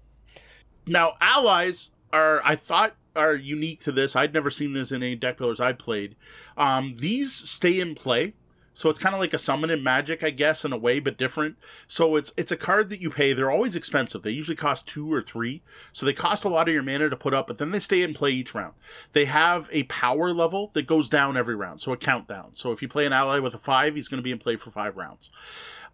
Now, 0.85 1.14
allies 1.22 1.91
are, 2.11 2.41
I 2.43 2.55
thought, 2.55 2.95
are 3.15 3.35
unique 3.35 3.81
to 3.81 3.91
this. 3.91 4.15
I'd 4.15 4.34
never 4.34 4.49
seen 4.49 4.73
this 4.73 4.91
in 4.91 5.03
any 5.03 5.15
deck 5.15 5.38
builders 5.38 5.60
I'd 5.60 5.80
played. 5.80 6.15
Um, 6.57 6.95
these 6.98 7.34
stay 7.34 7.80
in 7.80 7.95
play. 7.95 8.34
So 8.76 8.90
it's 8.90 8.99
kind 8.99 9.14
of 9.14 9.22
like 9.22 9.34
a 9.34 9.38
summon 9.38 9.69
in 9.69 9.84
magic, 9.84 10.23
I 10.23 10.31
guess, 10.31 10.65
in 10.65 10.73
a 10.73 10.77
way, 10.77 10.99
but 10.99 11.15
different. 11.18 11.57
So 11.88 12.15
it's 12.15 12.34
it's 12.35 12.52
a 12.52 12.57
card 12.57 12.90
that 12.90 13.02
you 13.02 13.11
pay. 13.11 13.31
They're 13.31 13.52
always 13.52 13.76
expensive. 13.76 14.23
They 14.23 14.31
usually 14.31 14.56
cost 14.56 14.88
two 14.88 15.14
or 15.14 15.22
three. 15.22 15.61
So 15.91 16.06
they 16.06 16.14
cost 16.14 16.44
a 16.44 16.49
lot 16.49 16.68
of 16.68 16.73
your 16.73 16.81
mana 16.81 17.10
to 17.10 17.15
put 17.15 17.35
up, 17.35 17.48
but 17.48 17.60
then 17.60 17.69
they 17.69 17.80
stay 17.80 18.02
in 18.02 18.15
play 18.15 18.31
each 18.31 18.56
round. 18.56 18.73
They 19.11 19.26
have 19.26 19.69
a 19.72 19.84
power 19.84 20.34
level 20.34 20.72
that 20.73 20.88
goes 20.88 21.07
down 21.07 21.38
every 21.38 21.56
round, 21.56 21.81
so 21.81 21.94
a 21.94 21.98
countdown. 21.98 22.56
So 22.56 22.72
if 22.72 22.81
you 22.81 22.88
play 22.88 23.06
an 23.06 23.14
ally 23.14 23.38
with 23.38 23.53
a 23.53 23.60
five, 23.60 23.95
he's 23.95 24.07
going 24.07 24.18
to 24.19 24.23
be 24.23 24.31
in 24.31 24.40
play 24.40 24.56
for 24.56 24.72
five 24.72 24.98
rounds. 24.98 25.30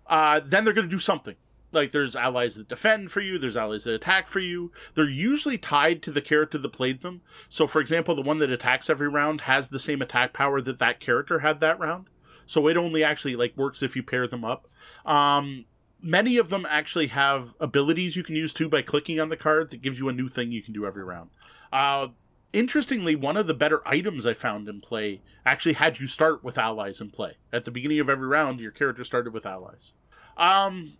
Uh, 0.07 0.39
then 0.43 0.63
they're 0.63 0.73
going 0.73 0.87
to 0.87 0.95
do 0.95 0.99
something 0.99 1.35
like 1.71 1.91
there's 1.91 2.15
allies 2.15 2.55
that 2.55 2.67
defend 2.67 3.11
for 3.11 3.21
you 3.21 3.37
there's 3.37 3.57
allies 3.57 3.83
that 3.83 3.93
attack 3.93 4.27
for 4.27 4.39
you. 4.39 4.71
They're 4.95 5.09
usually 5.09 5.57
tied 5.57 6.01
to 6.03 6.11
the 6.11 6.21
character 6.21 6.57
that 6.57 6.69
played 6.69 7.01
them. 7.01 7.21
So 7.47 7.67
for 7.67 7.79
example 7.79 8.15
the 8.15 8.21
one 8.21 8.39
that 8.39 8.49
attacks 8.49 8.89
every 8.89 9.07
round 9.07 9.41
has 9.41 9.69
the 9.69 9.79
same 9.79 10.01
attack 10.01 10.33
power 10.33 10.61
that 10.61 10.79
that 10.79 10.99
character 10.99 11.39
had 11.39 11.59
that 11.59 11.79
round. 11.79 12.07
So 12.45 12.67
it 12.67 12.77
only 12.77 13.03
actually 13.03 13.35
like 13.35 13.55
works 13.55 13.83
if 13.83 13.95
you 13.95 14.03
pair 14.03 14.27
them 14.27 14.45
up. 14.45 14.67
Um 15.05 15.65
many 16.01 16.37
of 16.37 16.49
them 16.49 16.65
actually 16.69 17.07
have 17.07 17.55
abilities 17.59 18.15
you 18.15 18.23
can 18.23 18.35
use 18.35 18.53
too 18.53 18.69
by 18.69 18.81
clicking 18.81 19.19
on 19.19 19.29
the 19.29 19.37
card 19.37 19.69
that 19.69 19.81
gives 19.81 19.99
you 19.99 20.09
a 20.09 20.13
new 20.13 20.29
thing 20.29 20.51
you 20.51 20.63
can 20.63 20.73
do 20.73 20.85
every 20.85 21.03
round. 21.03 21.29
Uh 21.71 22.09
interestingly, 22.53 23.15
one 23.15 23.37
of 23.37 23.47
the 23.47 23.53
better 23.53 23.87
items 23.87 24.25
I 24.25 24.33
found 24.33 24.67
in 24.67 24.81
play 24.81 25.21
actually 25.45 25.73
had 25.73 25.99
you 25.99 26.07
start 26.07 26.43
with 26.43 26.57
allies 26.57 27.01
in 27.01 27.11
play. 27.11 27.37
At 27.53 27.65
the 27.65 27.71
beginning 27.71 27.99
of 27.99 28.09
every 28.09 28.27
round, 28.27 28.59
your 28.59 28.71
character 28.71 29.03
started 29.03 29.33
with 29.33 29.45
allies. 29.45 29.93
Um, 30.37 30.93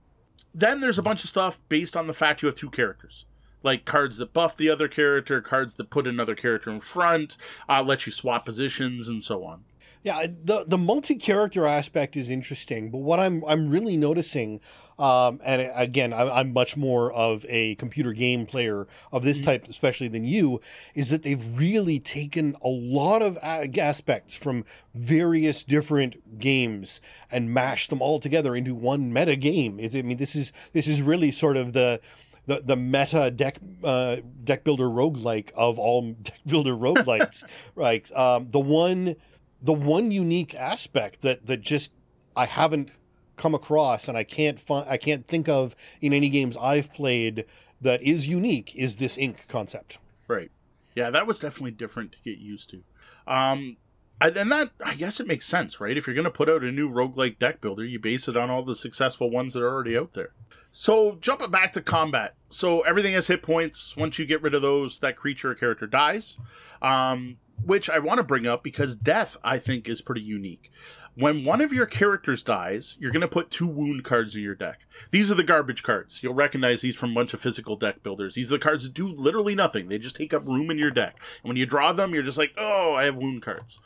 then 0.53 0.79
there's 0.79 0.99
a 0.99 1.03
bunch 1.03 1.23
of 1.23 1.29
stuff 1.29 1.59
based 1.69 1.95
on 1.95 2.07
the 2.07 2.13
fact 2.13 2.41
you 2.41 2.47
have 2.47 2.55
two 2.55 2.69
characters. 2.69 3.25
Like 3.61 3.85
cards 3.85 4.17
that 4.17 4.33
buff 4.33 4.55
the 4.55 4.69
other 4.69 4.87
character, 4.87 5.41
cards 5.41 5.75
that 5.75 5.89
put 5.89 6.07
another 6.07 6.35
character 6.35 6.69
in 6.69 6.79
front, 6.79 7.37
uh, 7.67 7.83
let 7.83 8.05
you 8.05 8.11
swap 8.11 8.45
positions, 8.45 9.09
and 9.09 9.21
so 9.23 9.43
on. 9.43 9.65
Yeah, 10.01 10.27
the 10.45 10.63
the 10.65 10.77
multi 10.77 11.15
character 11.15 11.65
aspect 11.65 12.15
is 12.15 12.29
interesting, 12.29 12.89
but 12.89 12.99
what 12.99 13.19
I'm 13.19 13.43
I'm 13.45 13.69
really 13.69 13.97
noticing, 13.97 14.61
um, 14.97 15.41
and 15.43 15.69
again, 15.75 16.13
I'm, 16.13 16.29
I'm, 16.29 16.53
much 16.53 16.77
more 16.77 17.11
of 17.11 17.45
a 17.49 17.75
computer 17.75 18.13
game 18.13 18.45
player 18.45 18.87
of 19.11 19.23
this 19.23 19.39
mm-hmm. 19.39 19.47
type, 19.47 19.67
especially 19.67 20.07
than 20.07 20.23
you, 20.23 20.61
is 20.95 21.09
that 21.09 21.23
they've 21.23 21.43
really 21.53 21.99
taken 21.99 22.55
a 22.63 22.69
lot 22.69 23.21
of 23.21 23.37
aspects 23.43 24.35
from 24.35 24.63
various 24.93 25.65
different 25.65 26.39
games 26.39 27.01
and 27.29 27.53
mashed 27.53 27.89
them 27.89 28.01
all 28.01 28.21
together 28.21 28.55
into 28.55 28.73
one 28.73 29.11
meta 29.11 29.35
game. 29.35 29.81
It's, 29.81 29.95
I 29.95 30.01
mean, 30.01 30.15
this 30.15 30.33
is 30.33 30.53
this 30.71 30.87
is 30.87 31.01
really 31.01 31.31
sort 31.31 31.57
of 31.57 31.73
the 31.73 31.99
the, 32.45 32.61
the 32.61 32.75
meta 32.77 33.31
deck 33.31 33.57
uh, 33.83 34.17
deck 34.45 34.63
builder 34.63 34.89
roguelike 34.89 35.51
of 35.55 35.77
all 35.77 36.13
deck 36.21 36.39
builder 36.45 36.73
roguelikes. 36.73 37.43
right. 37.75 38.09
Um, 38.13 38.49
the 38.51 38.61
one 38.61 39.17
the 39.61 39.73
one 39.73 40.11
unique 40.11 40.55
aspect 40.55 41.21
that 41.21 41.45
that 41.47 41.61
just 41.61 41.91
I 42.35 42.45
haven't 42.45 42.91
come 43.35 43.55
across 43.55 44.07
and 44.07 44.17
I 44.17 44.23
can't 44.23 44.59
find 44.59 44.87
I 44.89 44.97
can't 44.97 45.27
think 45.27 45.47
of 45.47 45.75
in 46.01 46.13
any 46.13 46.29
games 46.29 46.57
I've 46.57 46.93
played 46.93 47.45
that 47.81 48.01
is 48.01 48.27
unique 48.27 48.75
is 48.75 48.97
this 48.97 49.17
ink 49.17 49.45
concept. 49.47 49.97
Right. 50.27 50.51
Yeah, 50.95 51.09
that 51.09 51.27
was 51.27 51.39
definitely 51.39 51.71
different 51.71 52.11
to 52.13 52.17
get 52.23 52.37
used 52.37 52.69
to. 52.71 52.83
Um 53.27 53.77
and 54.21 54.51
that 54.51 54.71
I 54.85 54.95
guess 54.95 55.19
it 55.19 55.27
makes 55.27 55.45
sense, 55.45 55.79
right? 55.79 55.97
If 55.97 56.05
you're 56.05 56.13
going 56.13 56.25
to 56.25 56.31
put 56.31 56.49
out 56.49 56.63
a 56.63 56.71
new 56.71 56.89
roguelike 56.89 57.39
deck 57.39 57.61
builder, 57.61 57.85
you 57.85 57.99
base 57.99 58.27
it 58.27 58.35
on 58.35 58.49
all 58.49 58.63
the 58.63 58.75
successful 58.75 59.29
ones 59.29 59.53
that 59.53 59.63
are 59.63 59.71
already 59.71 59.97
out 59.97 60.13
there. 60.13 60.33
So, 60.71 61.17
jumping 61.21 61.51
back 61.51 61.71
to 61.73 61.81
combat. 61.81 62.35
So, 62.49 62.81
everything 62.81 63.13
has 63.13 63.27
hit 63.27 63.41
points. 63.41 63.95
Once 63.95 64.19
you 64.19 64.25
get 64.25 64.41
rid 64.41 64.53
of 64.53 64.61
those, 64.61 64.99
that 64.99 65.15
creature 65.15 65.51
or 65.51 65.55
character 65.55 65.87
dies. 65.87 66.37
Um, 66.81 67.37
which 67.63 67.89
I 67.89 67.99
want 67.99 68.17
to 68.17 68.23
bring 68.23 68.47
up 68.47 68.63
because 68.63 68.95
death, 68.95 69.37
I 69.43 69.57
think, 69.57 69.87
is 69.87 70.01
pretty 70.01 70.21
unique. 70.21 70.71
When 71.15 71.43
one 71.43 71.59
of 71.59 71.73
your 71.73 71.85
characters 71.85 72.43
dies, 72.43 72.95
you're 72.99 73.11
going 73.11 73.21
to 73.21 73.27
put 73.27 73.51
two 73.51 73.67
wound 73.67 74.05
cards 74.05 74.35
in 74.35 74.41
your 74.41 74.55
deck. 74.55 74.85
These 75.11 75.29
are 75.29 75.35
the 75.35 75.43
garbage 75.43 75.83
cards. 75.83 76.23
You'll 76.23 76.33
recognize 76.33 76.81
these 76.81 76.95
from 76.95 77.11
a 77.11 77.15
bunch 77.15 77.33
of 77.33 77.41
physical 77.41 77.75
deck 77.75 78.03
builders. 78.03 78.35
These 78.35 78.51
are 78.51 78.57
the 78.57 78.63
cards 78.63 78.85
that 78.85 78.93
do 78.93 79.07
literally 79.07 79.53
nothing. 79.53 79.89
They 79.89 79.97
just 79.97 80.15
take 80.15 80.33
up 80.33 80.47
room 80.47 80.71
in 80.71 80.77
your 80.77 80.91
deck. 80.91 81.15
And 81.43 81.49
when 81.49 81.57
you 81.57 81.65
draw 81.65 81.91
them, 81.91 82.13
you're 82.13 82.23
just 82.23 82.37
like, 82.37 82.53
oh, 82.57 82.93
I 82.93 83.03
have 83.05 83.17
wound 83.17 83.41
cards. 83.41 83.79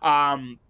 Um, 0.00 0.60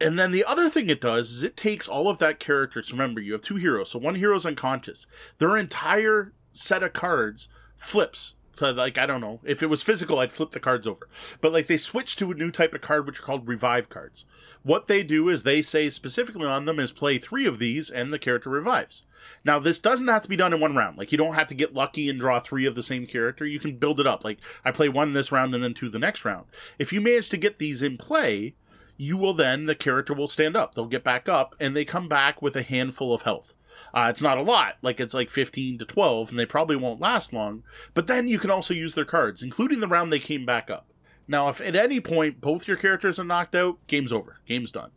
and 0.00 0.18
then 0.18 0.30
the 0.30 0.44
other 0.44 0.70
thing 0.70 0.88
it 0.88 1.00
does 1.00 1.30
is 1.30 1.42
it 1.42 1.56
takes 1.56 1.88
all 1.88 2.08
of 2.08 2.18
that 2.18 2.38
characters. 2.40 2.92
Remember, 2.92 3.20
you 3.20 3.32
have 3.32 3.42
two 3.42 3.56
heroes, 3.56 3.90
so 3.90 3.98
one 3.98 4.14
hero 4.14 4.36
is 4.36 4.46
unconscious. 4.46 5.06
Their 5.38 5.56
entire 5.56 6.32
set 6.52 6.82
of 6.82 6.92
cards 6.92 7.48
flips. 7.76 8.35
So, 8.56 8.70
like, 8.70 8.96
I 8.96 9.04
don't 9.04 9.20
know. 9.20 9.40
If 9.44 9.62
it 9.62 9.68
was 9.68 9.82
physical, 9.82 10.18
I'd 10.18 10.32
flip 10.32 10.52
the 10.52 10.60
cards 10.60 10.86
over. 10.86 11.10
But, 11.42 11.52
like, 11.52 11.66
they 11.66 11.76
switch 11.76 12.16
to 12.16 12.30
a 12.30 12.34
new 12.34 12.50
type 12.50 12.72
of 12.72 12.80
card, 12.80 13.04
which 13.04 13.18
are 13.20 13.22
called 13.22 13.46
revive 13.46 13.90
cards. 13.90 14.24
What 14.62 14.86
they 14.86 15.02
do 15.02 15.28
is 15.28 15.42
they 15.42 15.60
say 15.60 15.90
specifically 15.90 16.46
on 16.46 16.64
them 16.64 16.80
is 16.80 16.90
play 16.90 17.18
three 17.18 17.44
of 17.44 17.58
these 17.58 17.90
and 17.90 18.14
the 18.14 18.18
character 18.18 18.48
revives. 18.48 19.02
Now, 19.44 19.58
this 19.58 19.78
doesn't 19.78 20.08
have 20.08 20.22
to 20.22 20.28
be 20.30 20.36
done 20.36 20.54
in 20.54 20.60
one 20.60 20.74
round. 20.74 20.96
Like, 20.96 21.12
you 21.12 21.18
don't 21.18 21.34
have 21.34 21.48
to 21.48 21.54
get 21.54 21.74
lucky 21.74 22.08
and 22.08 22.18
draw 22.18 22.40
three 22.40 22.64
of 22.64 22.74
the 22.74 22.82
same 22.82 23.06
character. 23.06 23.44
You 23.44 23.60
can 23.60 23.76
build 23.76 24.00
it 24.00 24.06
up. 24.06 24.24
Like, 24.24 24.38
I 24.64 24.70
play 24.70 24.88
one 24.88 25.12
this 25.12 25.30
round 25.30 25.54
and 25.54 25.62
then 25.62 25.74
two 25.74 25.90
the 25.90 25.98
next 25.98 26.24
round. 26.24 26.46
If 26.78 26.94
you 26.94 27.02
manage 27.02 27.28
to 27.28 27.36
get 27.36 27.58
these 27.58 27.82
in 27.82 27.98
play, 27.98 28.54
you 28.96 29.18
will 29.18 29.34
then, 29.34 29.66
the 29.66 29.74
character 29.74 30.14
will 30.14 30.28
stand 30.28 30.56
up. 30.56 30.74
They'll 30.74 30.86
get 30.86 31.04
back 31.04 31.28
up 31.28 31.54
and 31.60 31.76
they 31.76 31.84
come 31.84 32.08
back 32.08 32.40
with 32.40 32.56
a 32.56 32.62
handful 32.62 33.12
of 33.12 33.22
health. 33.22 33.52
Uh, 33.94 34.06
it's 34.10 34.22
not 34.22 34.38
a 34.38 34.42
lot, 34.42 34.76
like 34.82 35.00
it's 35.00 35.14
like 35.14 35.30
15 35.30 35.78
to 35.78 35.84
12, 35.84 36.30
and 36.30 36.38
they 36.38 36.46
probably 36.46 36.76
won't 36.76 37.00
last 37.00 37.32
long. 37.32 37.62
But 37.94 38.06
then 38.06 38.28
you 38.28 38.38
can 38.38 38.50
also 38.50 38.74
use 38.74 38.94
their 38.94 39.04
cards, 39.04 39.42
including 39.42 39.80
the 39.80 39.88
round 39.88 40.12
they 40.12 40.18
came 40.18 40.44
back 40.44 40.70
up. 40.70 40.92
Now, 41.28 41.48
if 41.48 41.60
at 41.60 41.74
any 41.74 42.00
point 42.00 42.40
both 42.40 42.68
your 42.68 42.76
characters 42.76 43.18
are 43.18 43.24
knocked 43.24 43.54
out, 43.54 43.78
game's 43.86 44.12
over. 44.12 44.38
Game's 44.46 44.70
done. 44.70 44.90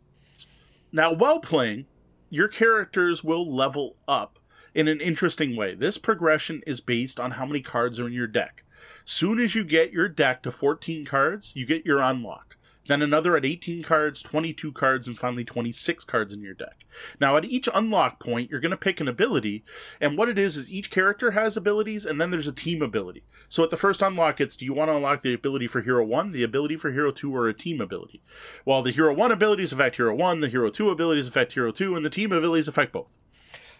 Now, 0.92 1.12
while 1.12 1.40
playing, 1.40 1.86
your 2.28 2.48
characters 2.48 3.24
will 3.24 3.52
level 3.52 3.96
up 4.06 4.38
in 4.74 4.86
an 4.86 5.00
interesting 5.00 5.56
way. 5.56 5.74
This 5.74 5.98
progression 5.98 6.62
is 6.66 6.80
based 6.80 7.18
on 7.18 7.32
how 7.32 7.46
many 7.46 7.60
cards 7.60 7.98
are 7.98 8.06
in 8.06 8.12
your 8.12 8.26
deck. 8.26 8.64
Soon 9.04 9.40
as 9.40 9.54
you 9.54 9.64
get 9.64 9.92
your 9.92 10.08
deck 10.08 10.42
to 10.42 10.50
14 10.50 11.04
cards, 11.04 11.52
you 11.54 11.66
get 11.66 11.84
your 11.84 12.00
unlock 12.00 12.56
then 12.90 13.02
another 13.02 13.36
at 13.36 13.44
18 13.44 13.82
cards, 13.82 14.22
22 14.22 14.72
cards, 14.72 15.06
and 15.06 15.18
finally 15.18 15.44
26 15.44 16.04
cards 16.04 16.32
in 16.32 16.42
your 16.42 16.54
deck. 16.54 16.84
Now, 17.20 17.36
at 17.36 17.44
each 17.44 17.68
unlock 17.72 18.18
point, 18.18 18.50
you're 18.50 18.60
going 18.60 18.70
to 18.70 18.76
pick 18.76 19.00
an 19.00 19.08
ability, 19.08 19.64
and 20.00 20.18
what 20.18 20.28
it 20.28 20.38
is 20.38 20.56
is 20.56 20.70
each 20.70 20.90
character 20.90 21.30
has 21.30 21.56
abilities, 21.56 22.04
and 22.04 22.20
then 22.20 22.30
there's 22.30 22.46
a 22.46 22.52
team 22.52 22.82
ability. 22.82 23.22
So 23.48 23.62
at 23.62 23.70
the 23.70 23.76
first 23.76 24.02
unlock, 24.02 24.40
it's 24.40 24.56
do 24.56 24.64
you 24.64 24.74
want 24.74 24.90
to 24.90 24.96
unlock 24.96 25.22
the 25.22 25.34
ability 25.34 25.66
for 25.68 25.82
Hero 25.82 26.04
1, 26.04 26.32
the 26.32 26.42
ability 26.42 26.76
for 26.76 26.90
Hero 26.90 27.12
2, 27.12 27.34
or 27.34 27.48
a 27.48 27.54
team 27.54 27.80
ability? 27.80 28.22
While 28.64 28.82
the 28.82 28.90
Hero 28.90 29.14
1 29.14 29.30
abilities 29.30 29.72
affect 29.72 29.96
Hero 29.96 30.14
1, 30.14 30.40
the 30.40 30.48
Hero 30.48 30.70
2 30.70 30.90
abilities 30.90 31.26
affect 31.26 31.52
Hero 31.52 31.70
2, 31.70 31.94
and 31.94 32.04
the 32.04 32.10
team 32.10 32.32
abilities 32.32 32.68
affect 32.68 32.92
both. 32.92 33.12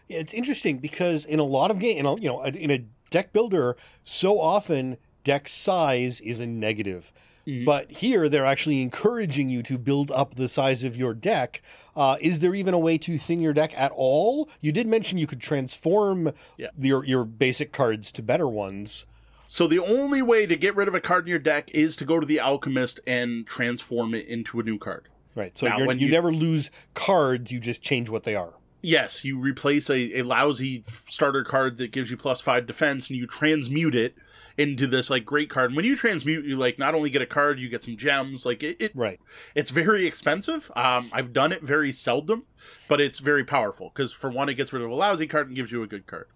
It's 0.09 0.35
interesting 0.35 0.79
because 0.79 1.25
in 1.25 1.39
a 1.39 1.45
lot 1.45 1.71
of 1.71 1.79
game, 1.79 2.05
you 2.21 2.29
know, 2.29 2.43
in 2.43 2.71
a 2.71 2.85
deck 3.11 3.33
builder, 3.33 3.77
so 4.05 4.41
often 4.41 4.97
deck 5.23 5.49
size 5.49 6.21
is 6.21 6.41
a 6.41 6.47
negative. 6.47 7.13
Mm-hmm. 7.47 7.65
But 7.65 7.91
here, 7.91 8.29
they're 8.29 8.47
actually 8.47 8.83
encouraging 8.83 9.49
you 9.49 9.63
to 9.65 9.79
build 9.79 10.11
up 10.11 10.35
the 10.35 10.49
size 10.49 10.85
of 10.85 10.97
your 10.97 11.15
deck. 11.15 11.63
Uh, 11.97 12.17
is 12.21 12.41
there 12.41 12.55
even 12.55 12.75
a 12.75 12.79
way 12.79 12.99
to 12.99 13.19
thin 13.19 13.41
your 13.41 13.53
deck 13.53 13.73
at 13.77 13.93
all? 13.95 14.49
You 14.61 14.73
did 14.73 14.87
mention 14.87 15.19
you 15.19 15.27
could 15.27 15.41
transform 15.41 16.33
yeah. 16.57 16.69
your 16.79 17.05
your 17.05 17.25
basic 17.25 17.73
cards 17.73 18.13
to 18.13 18.23
better 18.23 18.49
ones. 18.49 19.07
So 19.49 19.67
the 19.67 19.81
only 19.81 20.23
way 20.23 20.47
to 20.47 20.55
get 20.55 20.77
rid 20.77 20.87
of 20.87 20.95
a 20.95 21.01
card 21.01 21.25
in 21.25 21.31
your 21.31 21.41
deck 21.41 21.71
is 21.75 21.97
to 21.97 22.05
go 22.05 22.21
to 22.21 22.27
the 22.27 22.39
alchemist 22.39 23.01
and 23.05 23.45
transform 23.47 24.15
it 24.15 24.27
into 24.29 24.61
a 24.61 24.63
new 24.63 24.79
card. 24.79 25.09
Right. 25.35 25.57
So 25.59 25.67
now, 25.67 25.79
you, 25.79 26.07
you 26.07 26.09
never 26.09 26.33
lose 26.33 26.71
cards; 26.95 27.51
you 27.51 27.59
just 27.59 27.83
change 27.83 28.09
what 28.09 28.23
they 28.23 28.37
are. 28.37 28.55
Yes, 28.83 29.25
you 29.25 29.39
replace 29.39 29.91
a, 29.91 30.19
a 30.19 30.23
lousy 30.23 30.85
starter 31.09 31.45
card 31.45 31.77
that 31.79 31.93
gives 31.93 32.11
you 32.11 32.17
plus 32.17 32.41
five 32.41 32.67
defense, 32.67 33.09
and 33.09 33.19
you 33.19 33.27
transmute 33.27 33.95
it 33.95 34.15
into 34.57 34.87
this 34.87 35.11
like 35.11 35.25
great 35.25 35.51
card. 35.51 35.71
And 35.71 35.77
when 35.77 35.85
you 35.85 35.97
transmute, 35.97 36.45
you 36.45 36.57
like 36.57 36.79
not 36.79 36.95
only 36.95 37.11
get 37.11 37.23
a 37.23 37.27
card, 37.27 37.59
you 37.59 37.69
get 37.69 37.85
some 37.85 37.97
gems. 37.97 38.47
Like 38.47 38.63
it, 38.63 38.77
it 38.81 38.93
right. 38.95 39.21
It's 39.55 39.71
very 39.71 40.07
expensive. 40.07 40.71
Um, 40.77 41.11
I've 41.13 41.33
done 41.33 41.53
it 41.53 41.63
very 41.63 41.93
seldom, 41.93 42.45
but 42.89 43.01
it's 43.01 43.19
very 43.19 43.45
powerful 43.45 43.91
because 43.95 44.13
for 44.13 44.31
one, 44.31 44.49
it 44.49 44.55
gets 44.55 44.73
rid 44.73 44.83
of 44.83 44.91
a 44.91 44.95
lousy 44.95 45.27
card 45.27 45.49
and 45.49 45.57
gives 45.57 45.73
you 45.73 45.83
a 45.83 45.87
good 45.87 46.07
card. 46.07 46.27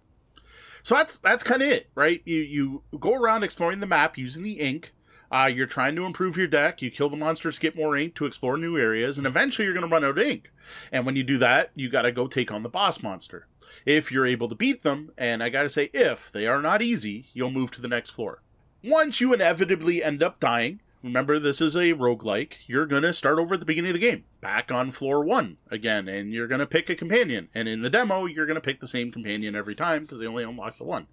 So 0.83 0.95
that's 0.95 1.17
that's 1.17 1.43
kind 1.43 1.61
of 1.63 1.69
it, 1.69 1.89
right? 1.95 2.21
You 2.25 2.41
you 2.41 2.83
go 2.99 3.13
around 3.13 3.43
exploring 3.43 3.79
the 3.79 3.87
map 3.87 4.17
using 4.17 4.43
the 4.43 4.59
ink. 4.59 4.91
Uh, 5.35 5.47
you're 5.47 5.67
trying 5.67 5.95
to 5.97 6.05
improve 6.05 6.37
your 6.37 6.47
deck. 6.47 6.81
You 6.81 6.89
kill 6.89 7.09
the 7.09 7.17
monsters, 7.17 7.59
get 7.59 7.75
more 7.75 7.97
ink 7.97 8.15
to 8.15 8.25
explore 8.25 8.57
new 8.57 8.77
areas, 8.77 9.17
and 9.17 9.27
eventually 9.27 9.65
you're 9.65 9.73
going 9.73 9.85
to 9.85 9.91
run 9.91 10.05
out 10.05 10.17
of 10.17 10.19
ink. 10.19 10.51
And 10.91 11.05
when 11.05 11.15
you 11.15 11.23
do 11.23 11.37
that, 11.39 11.71
you 11.75 11.89
got 11.89 12.03
to 12.03 12.11
go 12.11 12.27
take 12.27 12.51
on 12.51 12.63
the 12.63 12.69
boss 12.69 13.03
monster 13.03 13.47
if 13.85 14.11
you're 14.11 14.25
able 14.25 14.47
to 14.49 14.55
beat 14.55 14.83
them, 14.83 15.11
and 15.17 15.43
I 15.43 15.49
gotta 15.49 15.69
say, 15.69 15.89
if 15.93 16.31
they 16.31 16.47
are 16.47 16.61
not 16.61 16.81
easy, 16.81 17.27
you'll 17.33 17.51
move 17.51 17.71
to 17.71 17.81
the 17.81 17.87
next 17.87 18.11
floor. 18.11 18.41
Once 18.83 19.19
you 19.19 19.33
inevitably 19.33 20.03
end 20.03 20.21
up 20.21 20.39
dying, 20.39 20.79
remember 21.03 21.39
this 21.39 21.61
is 21.61 21.75
a 21.75 21.93
roguelike, 21.93 22.53
you're 22.67 22.85
gonna 22.85 23.13
start 23.13 23.39
over 23.39 23.55
at 23.55 23.59
the 23.59 23.65
beginning 23.65 23.91
of 23.91 23.99
the 23.99 23.99
game, 23.99 24.23
back 24.41 24.71
on 24.71 24.91
floor 24.91 25.23
one 25.23 25.57
again, 25.69 26.07
and 26.07 26.33
you're 26.33 26.47
gonna 26.47 26.65
pick 26.65 26.89
a 26.89 26.95
companion. 26.95 27.49
And 27.53 27.67
in 27.67 27.81
the 27.81 27.89
demo, 27.89 28.25
you're 28.25 28.45
gonna 28.45 28.61
pick 28.61 28.79
the 28.79 28.87
same 28.87 29.11
companion 29.11 29.55
every 29.55 29.75
time 29.75 30.03
because 30.03 30.19
they 30.19 30.27
only 30.27 30.43
unlock 30.43 30.77
the 30.77 30.83
one 30.83 31.07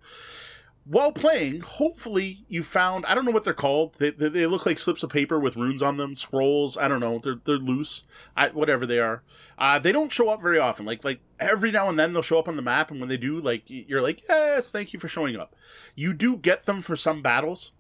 while 0.85 1.13
playing, 1.13 1.61
hopefully 1.61 2.45
you 2.49 2.65
found 2.65 3.07
I 3.07 3.15
don't 3.15 3.25
know 3.25 3.31
what 3.31 3.45
they're 3.45 3.55
called. 3.55 3.95
They, 3.99 4.11
they, 4.11 4.29
they, 4.29 4.47
look 4.47 4.67
like 4.67 4.79
slips 4.79 5.03
of 5.03 5.11
paper 5.11 5.39
with 5.39 5.57
runes 5.57 5.83
on 5.83 5.97
them, 5.97 6.17
scrolls. 6.17 6.77
I 6.77 6.89
don't 6.89 7.01
know. 7.01 7.19
They're 7.19 7.41
they're 7.45 7.57
loose, 7.57 8.03
I, 8.37 8.49
whatever 8.49 8.85
they 8.85 8.99
are. 8.99 9.23
Uh, 9.57 9.79
they 9.79 9.93
don't 9.93 10.11
show 10.11 10.29
up 10.29 10.43
very 10.43 10.59
often. 10.59 10.85
Like 10.85 11.05
like 11.05 11.21
every 11.39 11.71
now 11.71 11.89
and 11.89 11.99
then 11.99 12.13
they'll 12.13 12.23
show 12.23 12.39
up 12.39 12.49
on 12.49 12.57
the 12.57 12.63
map, 12.63 12.91
and 12.91 12.99
when 12.99 13.09
they 13.09 13.17
do, 13.17 13.39
like 13.39 13.63
you're 13.67 14.03
like 14.03 14.23
yes, 14.29 14.71
thank 14.71 14.93
you 14.93 14.99
for 14.99 15.09
showing 15.09 15.37
up. 15.37 15.55
You 15.95 16.13
do 16.13 16.37
get 16.37 16.65
them 16.65 16.83
for 16.83 16.97
some 16.97 17.23
battles, 17.23 17.71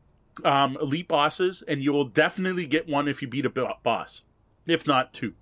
um, 0.45 0.79
elite 0.81 1.09
bosses, 1.09 1.63
and 1.67 1.83
you 1.83 1.93
will 1.93 2.05
definitely 2.05 2.67
get 2.67 2.89
one 2.89 3.09
if 3.09 3.21
you 3.21 3.27
beat 3.27 3.47
a 3.47 3.51
boss, 3.51 4.23
if 4.67 4.87
not 4.87 5.13
two. 5.13 5.35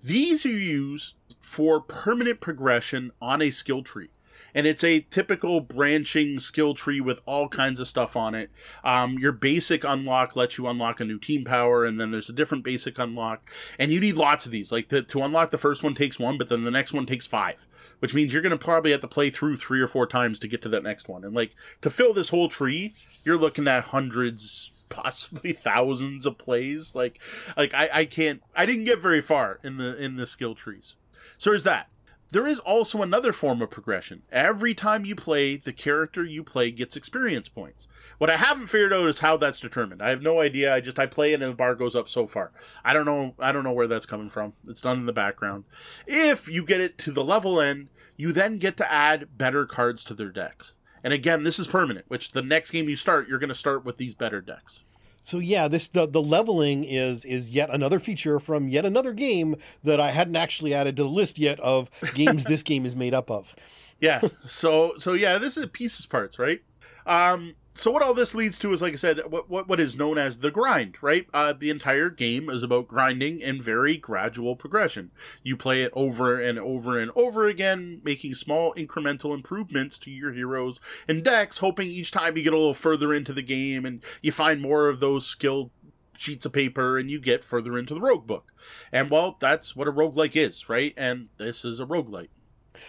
These 0.00 0.44
you 0.44 0.54
use 0.54 1.14
for 1.40 1.80
permanent 1.80 2.40
progression 2.40 3.10
on 3.20 3.42
a 3.42 3.50
skill 3.50 3.82
tree 3.82 4.10
and 4.54 4.66
it's 4.66 4.84
a 4.84 5.00
typical 5.00 5.60
branching 5.60 6.38
skill 6.40 6.74
tree 6.74 7.00
with 7.00 7.20
all 7.26 7.48
kinds 7.48 7.80
of 7.80 7.88
stuff 7.88 8.16
on 8.16 8.34
it. 8.34 8.50
Um, 8.84 9.18
your 9.18 9.32
basic 9.32 9.84
unlock 9.84 10.36
lets 10.36 10.58
you 10.58 10.66
unlock 10.66 11.00
a 11.00 11.04
new 11.04 11.18
team 11.18 11.44
power, 11.44 11.84
and 11.84 12.00
then 12.00 12.10
there's 12.10 12.28
a 12.28 12.34
different 12.34 12.64
basic 12.64 12.98
unlock, 12.98 13.48
and 13.78 13.92
you 13.92 14.00
need 14.00 14.16
lots 14.16 14.46
of 14.46 14.52
these. 14.52 14.72
Like 14.72 14.88
to, 14.88 15.02
to 15.02 15.22
unlock 15.22 15.50
the 15.50 15.58
first 15.58 15.82
one 15.82 15.94
takes 15.94 16.18
one, 16.18 16.38
but 16.38 16.48
then 16.48 16.64
the 16.64 16.70
next 16.70 16.92
one 16.92 17.06
takes 17.06 17.26
five, 17.26 17.66
which 18.00 18.14
means 18.14 18.32
you're 18.32 18.42
going 18.42 18.50
to 18.50 18.58
probably 18.58 18.92
have 18.92 19.00
to 19.00 19.08
play 19.08 19.30
through 19.30 19.56
three 19.56 19.80
or 19.80 19.88
four 19.88 20.06
times 20.06 20.38
to 20.40 20.48
get 20.48 20.62
to 20.62 20.68
that 20.68 20.82
next 20.82 21.08
one. 21.08 21.24
And 21.24 21.34
like 21.34 21.54
to 21.80 21.90
fill 21.90 22.12
this 22.12 22.30
whole 22.30 22.48
tree, 22.48 22.92
you're 23.24 23.38
looking 23.38 23.68
at 23.68 23.84
hundreds 23.84 24.70
possibly 24.88 25.52
thousands 25.54 26.26
of 26.26 26.36
plays 26.36 26.94
like 26.94 27.18
like 27.56 27.72
I, 27.72 27.88
I 27.92 28.04
can't 28.04 28.42
i 28.54 28.66
didn't 28.66 28.84
get 28.84 29.00
very 29.00 29.22
far 29.22 29.58
in 29.64 29.78
the 29.78 29.96
in 29.96 30.16
the 30.16 30.26
skill 30.26 30.54
trees 30.54 30.96
so 31.38 31.48
there's 31.48 31.64
that 31.64 31.88
there 32.32 32.46
is 32.46 32.58
also 32.60 33.02
another 33.02 33.32
form 33.32 33.60
of 33.60 33.70
progression. 33.70 34.22
Every 34.32 34.72
time 34.74 35.04
you 35.04 35.14
play, 35.14 35.56
the 35.56 35.72
character 35.72 36.24
you 36.24 36.42
play 36.42 36.70
gets 36.70 36.96
experience 36.96 37.50
points. 37.50 37.86
What 38.16 38.30
I 38.30 38.38
haven't 38.38 38.68
figured 38.68 38.94
out 38.94 39.08
is 39.08 39.18
how 39.18 39.36
that's 39.36 39.60
determined. 39.60 40.02
I 40.02 40.08
have 40.08 40.22
no 40.22 40.40
idea. 40.40 40.74
I 40.74 40.80
just 40.80 40.98
I 40.98 41.04
play 41.04 41.32
it 41.32 41.42
and 41.42 41.52
the 41.52 41.54
bar 41.54 41.74
goes 41.74 41.94
up 41.94 42.08
so 42.08 42.26
far. 42.26 42.50
I 42.84 42.94
don't 42.94 43.04
know 43.04 43.34
I 43.38 43.52
don't 43.52 43.64
know 43.64 43.72
where 43.72 43.86
that's 43.86 44.06
coming 44.06 44.30
from. 44.30 44.54
It's 44.66 44.80
done 44.80 44.98
in 44.98 45.06
the 45.06 45.12
background. 45.12 45.64
If 46.06 46.48
you 46.48 46.64
get 46.64 46.80
it 46.80 46.96
to 46.98 47.12
the 47.12 47.22
level 47.22 47.60
end, 47.60 47.88
you 48.16 48.32
then 48.32 48.58
get 48.58 48.78
to 48.78 48.90
add 48.90 49.36
better 49.36 49.66
cards 49.66 50.02
to 50.04 50.14
their 50.14 50.30
decks. 50.30 50.72
And 51.04 51.12
again, 51.12 51.42
this 51.42 51.58
is 51.58 51.66
permanent, 51.66 52.06
which 52.08 52.32
the 52.32 52.42
next 52.42 52.70
game 52.70 52.88
you 52.88 52.96
start, 52.96 53.28
you're 53.28 53.38
going 53.38 53.48
to 53.48 53.54
start 53.54 53.84
with 53.84 53.98
these 53.98 54.14
better 54.14 54.40
decks. 54.40 54.84
So 55.22 55.38
yeah, 55.38 55.68
this 55.68 55.88
the, 55.88 56.06
the 56.06 56.20
leveling 56.20 56.84
is 56.84 57.24
is 57.24 57.50
yet 57.50 57.70
another 57.70 57.98
feature 57.98 58.38
from 58.38 58.68
yet 58.68 58.84
another 58.84 59.12
game 59.12 59.56
that 59.84 60.00
I 60.00 60.10
hadn't 60.10 60.36
actually 60.36 60.74
added 60.74 60.96
to 60.96 61.04
the 61.04 61.08
list 61.08 61.38
yet 61.38 61.60
of 61.60 61.90
games 62.14 62.44
this 62.44 62.62
game 62.64 62.84
is 62.84 62.96
made 62.96 63.14
up 63.14 63.30
of. 63.30 63.54
Yeah. 64.00 64.20
So 64.46 64.94
so 64.98 65.12
yeah, 65.12 65.38
this 65.38 65.56
is 65.56 65.64
a 65.64 65.68
pieces 65.68 66.06
parts, 66.06 66.38
right? 66.38 66.60
Um 67.06 67.54
so 67.74 67.90
what 67.90 68.02
all 68.02 68.14
this 68.14 68.34
leads 68.34 68.58
to 68.58 68.72
is 68.72 68.82
like 68.82 68.92
i 68.92 68.96
said 68.96 69.20
what 69.28 69.48
what, 69.48 69.68
what 69.68 69.80
is 69.80 69.96
known 69.96 70.18
as 70.18 70.38
the 70.38 70.50
grind 70.50 70.96
right? 71.02 71.26
Uh, 71.34 71.52
the 71.52 71.70
entire 71.70 72.08
game 72.08 72.48
is 72.48 72.62
about 72.62 72.88
grinding 72.88 73.42
and 73.42 73.62
very 73.62 73.96
gradual 73.96 74.56
progression. 74.56 75.10
You 75.42 75.56
play 75.56 75.82
it 75.82 75.92
over 75.94 76.40
and 76.40 76.58
over 76.58 76.98
and 76.98 77.10
over 77.14 77.46
again 77.46 78.00
making 78.04 78.34
small 78.34 78.74
incremental 78.74 79.34
improvements 79.34 79.98
to 80.00 80.10
your 80.10 80.32
heroes 80.32 80.80
and 81.08 81.24
decks 81.24 81.58
hoping 81.58 81.88
each 81.88 82.10
time 82.10 82.36
you 82.36 82.42
get 82.42 82.52
a 82.52 82.56
little 82.56 82.74
further 82.74 83.12
into 83.12 83.32
the 83.32 83.42
game 83.42 83.84
and 83.84 84.02
you 84.22 84.32
find 84.32 84.60
more 84.60 84.88
of 84.88 85.00
those 85.00 85.26
skill 85.26 85.70
sheets 86.16 86.46
of 86.46 86.52
paper 86.52 86.96
and 86.96 87.10
you 87.10 87.20
get 87.20 87.44
further 87.44 87.76
into 87.76 87.94
the 87.94 88.00
rogue 88.00 88.26
book. 88.26 88.52
And 88.92 89.10
well 89.10 89.36
that's 89.40 89.74
what 89.74 89.88
a 89.88 89.92
roguelike 89.92 90.36
is 90.36 90.68
right? 90.68 90.94
And 90.96 91.28
this 91.38 91.64
is 91.64 91.80
a 91.80 91.86
roguelike 91.86 92.28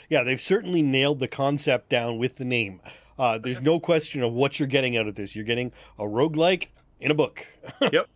yeah 0.07 0.23
they've 0.23 0.39
certainly 0.39 0.81
nailed 0.81 1.19
the 1.19 1.27
concept 1.27 1.89
down 1.89 2.18
with 2.18 2.38
the 2.38 2.45
name 2.45 2.80
uh, 3.18 3.38
there's 3.38 3.61
no 3.61 3.80
question 3.80 4.23
of 4.23 4.34
what 4.34 4.60
you're 4.60 4.68
getting 4.68 4.98
out 4.98 5.07
of 5.07 5.15
this. 5.15 5.35
You're 5.35 5.45
getting 5.45 5.72
a 5.99 6.03
roguelike 6.03 6.68
in 6.99 7.11
a 7.11 7.15
book. 7.15 7.45
yep. 7.91 8.10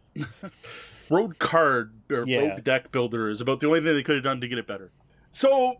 road 1.09 1.39
card 1.39 1.93
or 2.11 2.23
Yeah. 2.25 2.39
rogue 2.39 2.63
deck 2.63 2.91
builder 2.91 3.29
is 3.29 3.41
about 3.41 3.59
the 3.59 3.67
only 3.67 3.79
thing 3.81 3.93
they 3.95 4.03
could 4.03 4.15
have 4.15 4.23
done 4.23 4.41
to 4.41 4.47
get 4.47 4.57
it 4.57 4.67
better. 4.67 4.91
So, 5.31 5.75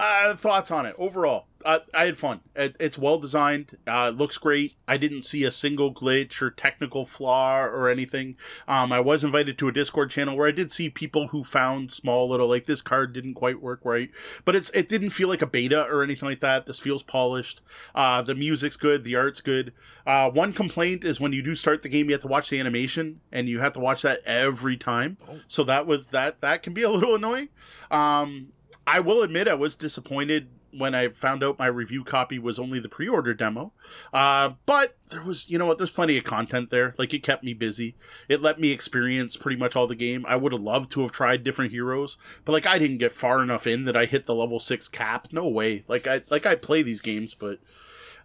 uh, 0.00 0.34
thoughts 0.36 0.70
on 0.70 0.86
it 0.86 0.94
overall? 0.98 1.46
Uh, 1.64 1.78
I 1.94 2.04
had 2.04 2.18
fun. 2.18 2.40
It, 2.54 2.76
it's 2.78 2.98
well 2.98 3.18
designed. 3.18 3.78
Uh, 3.86 4.10
it 4.12 4.18
looks 4.18 4.36
great. 4.36 4.74
I 4.86 4.98
didn't 4.98 5.22
see 5.22 5.44
a 5.44 5.50
single 5.50 5.94
glitch 5.94 6.42
or 6.42 6.50
technical 6.50 7.06
flaw 7.06 7.62
or 7.62 7.88
anything. 7.88 8.36
Um, 8.68 8.92
I 8.92 9.00
was 9.00 9.24
invited 9.24 9.56
to 9.58 9.68
a 9.68 9.72
Discord 9.72 10.10
channel 10.10 10.36
where 10.36 10.46
I 10.46 10.52
did 10.52 10.70
see 10.70 10.90
people 10.90 11.28
who 11.28 11.42
found 11.42 11.90
small 11.90 12.28
little 12.28 12.48
like 12.48 12.66
this 12.66 12.82
card 12.82 13.14
didn't 13.14 13.34
quite 13.34 13.62
work 13.62 13.80
right, 13.82 14.10
but 14.44 14.54
it's 14.54 14.68
it 14.70 14.88
didn't 14.88 15.10
feel 15.10 15.28
like 15.28 15.40
a 15.40 15.46
beta 15.46 15.86
or 15.86 16.02
anything 16.02 16.28
like 16.28 16.40
that. 16.40 16.66
This 16.66 16.80
feels 16.80 17.02
polished. 17.02 17.62
Uh, 17.94 18.20
the 18.20 18.34
music's 18.34 18.76
good. 18.76 19.02
The 19.04 19.16
art's 19.16 19.40
good. 19.40 19.72
Uh, 20.06 20.28
one 20.28 20.52
complaint 20.52 21.02
is 21.02 21.18
when 21.18 21.32
you 21.32 21.42
do 21.42 21.54
start 21.54 21.80
the 21.80 21.88
game, 21.88 22.06
you 22.06 22.12
have 22.12 22.22
to 22.22 22.28
watch 22.28 22.50
the 22.50 22.60
animation, 22.60 23.20
and 23.32 23.48
you 23.48 23.60
have 23.60 23.72
to 23.72 23.80
watch 23.80 24.02
that 24.02 24.20
every 24.26 24.76
time. 24.76 25.16
So 25.48 25.64
that 25.64 25.86
was 25.86 26.08
that. 26.08 26.42
That 26.42 26.62
can 26.62 26.74
be 26.74 26.82
a 26.82 26.90
little 26.90 27.14
annoying. 27.14 27.48
Um, 27.90 28.48
I 28.86 29.00
will 29.00 29.22
admit 29.22 29.48
I 29.48 29.54
was 29.54 29.76
disappointed 29.76 30.48
when 30.76 30.94
I 30.94 31.08
found 31.08 31.42
out 31.42 31.58
my 31.58 31.66
review 31.66 32.04
copy 32.04 32.38
was 32.38 32.58
only 32.58 32.80
the 32.80 32.88
pre-order 32.88 33.34
demo. 33.34 33.72
Uh, 34.12 34.50
but 34.66 34.96
there 35.10 35.22
was, 35.22 35.48
you 35.48 35.58
know 35.58 35.66
what, 35.66 35.78
there's 35.78 35.90
plenty 35.90 36.18
of 36.18 36.24
content 36.24 36.70
there. 36.70 36.94
Like 36.98 37.14
it 37.14 37.22
kept 37.22 37.44
me 37.44 37.54
busy. 37.54 37.96
It 38.28 38.42
let 38.42 38.58
me 38.58 38.70
experience 38.70 39.36
pretty 39.36 39.56
much 39.56 39.76
all 39.76 39.86
the 39.86 39.94
game. 39.94 40.24
I 40.28 40.36
would 40.36 40.52
have 40.52 40.60
loved 40.60 40.90
to 40.92 41.02
have 41.02 41.12
tried 41.12 41.44
different 41.44 41.70
heroes, 41.72 42.16
but 42.44 42.52
like 42.52 42.66
I 42.66 42.78
didn't 42.78 42.98
get 42.98 43.12
far 43.12 43.42
enough 43.42 43.66
in 43.66 43.84
that 43.84 43.96
I 43.96 44.06
hit 44.06 44.26
the 44.26 44.34
level 44.34 44.58
six 44.58 44.88
cap. 44.88 45.28
No 45.32 45.46
way. 45.46 45.84
Like 45.88 46.06
I 46.06 46.22
like 46.30 46.46
I 46.46 46.54
play 46.54 46.82
these 46.82 47.00
games, 47.00 47.34
but 47.34 47.58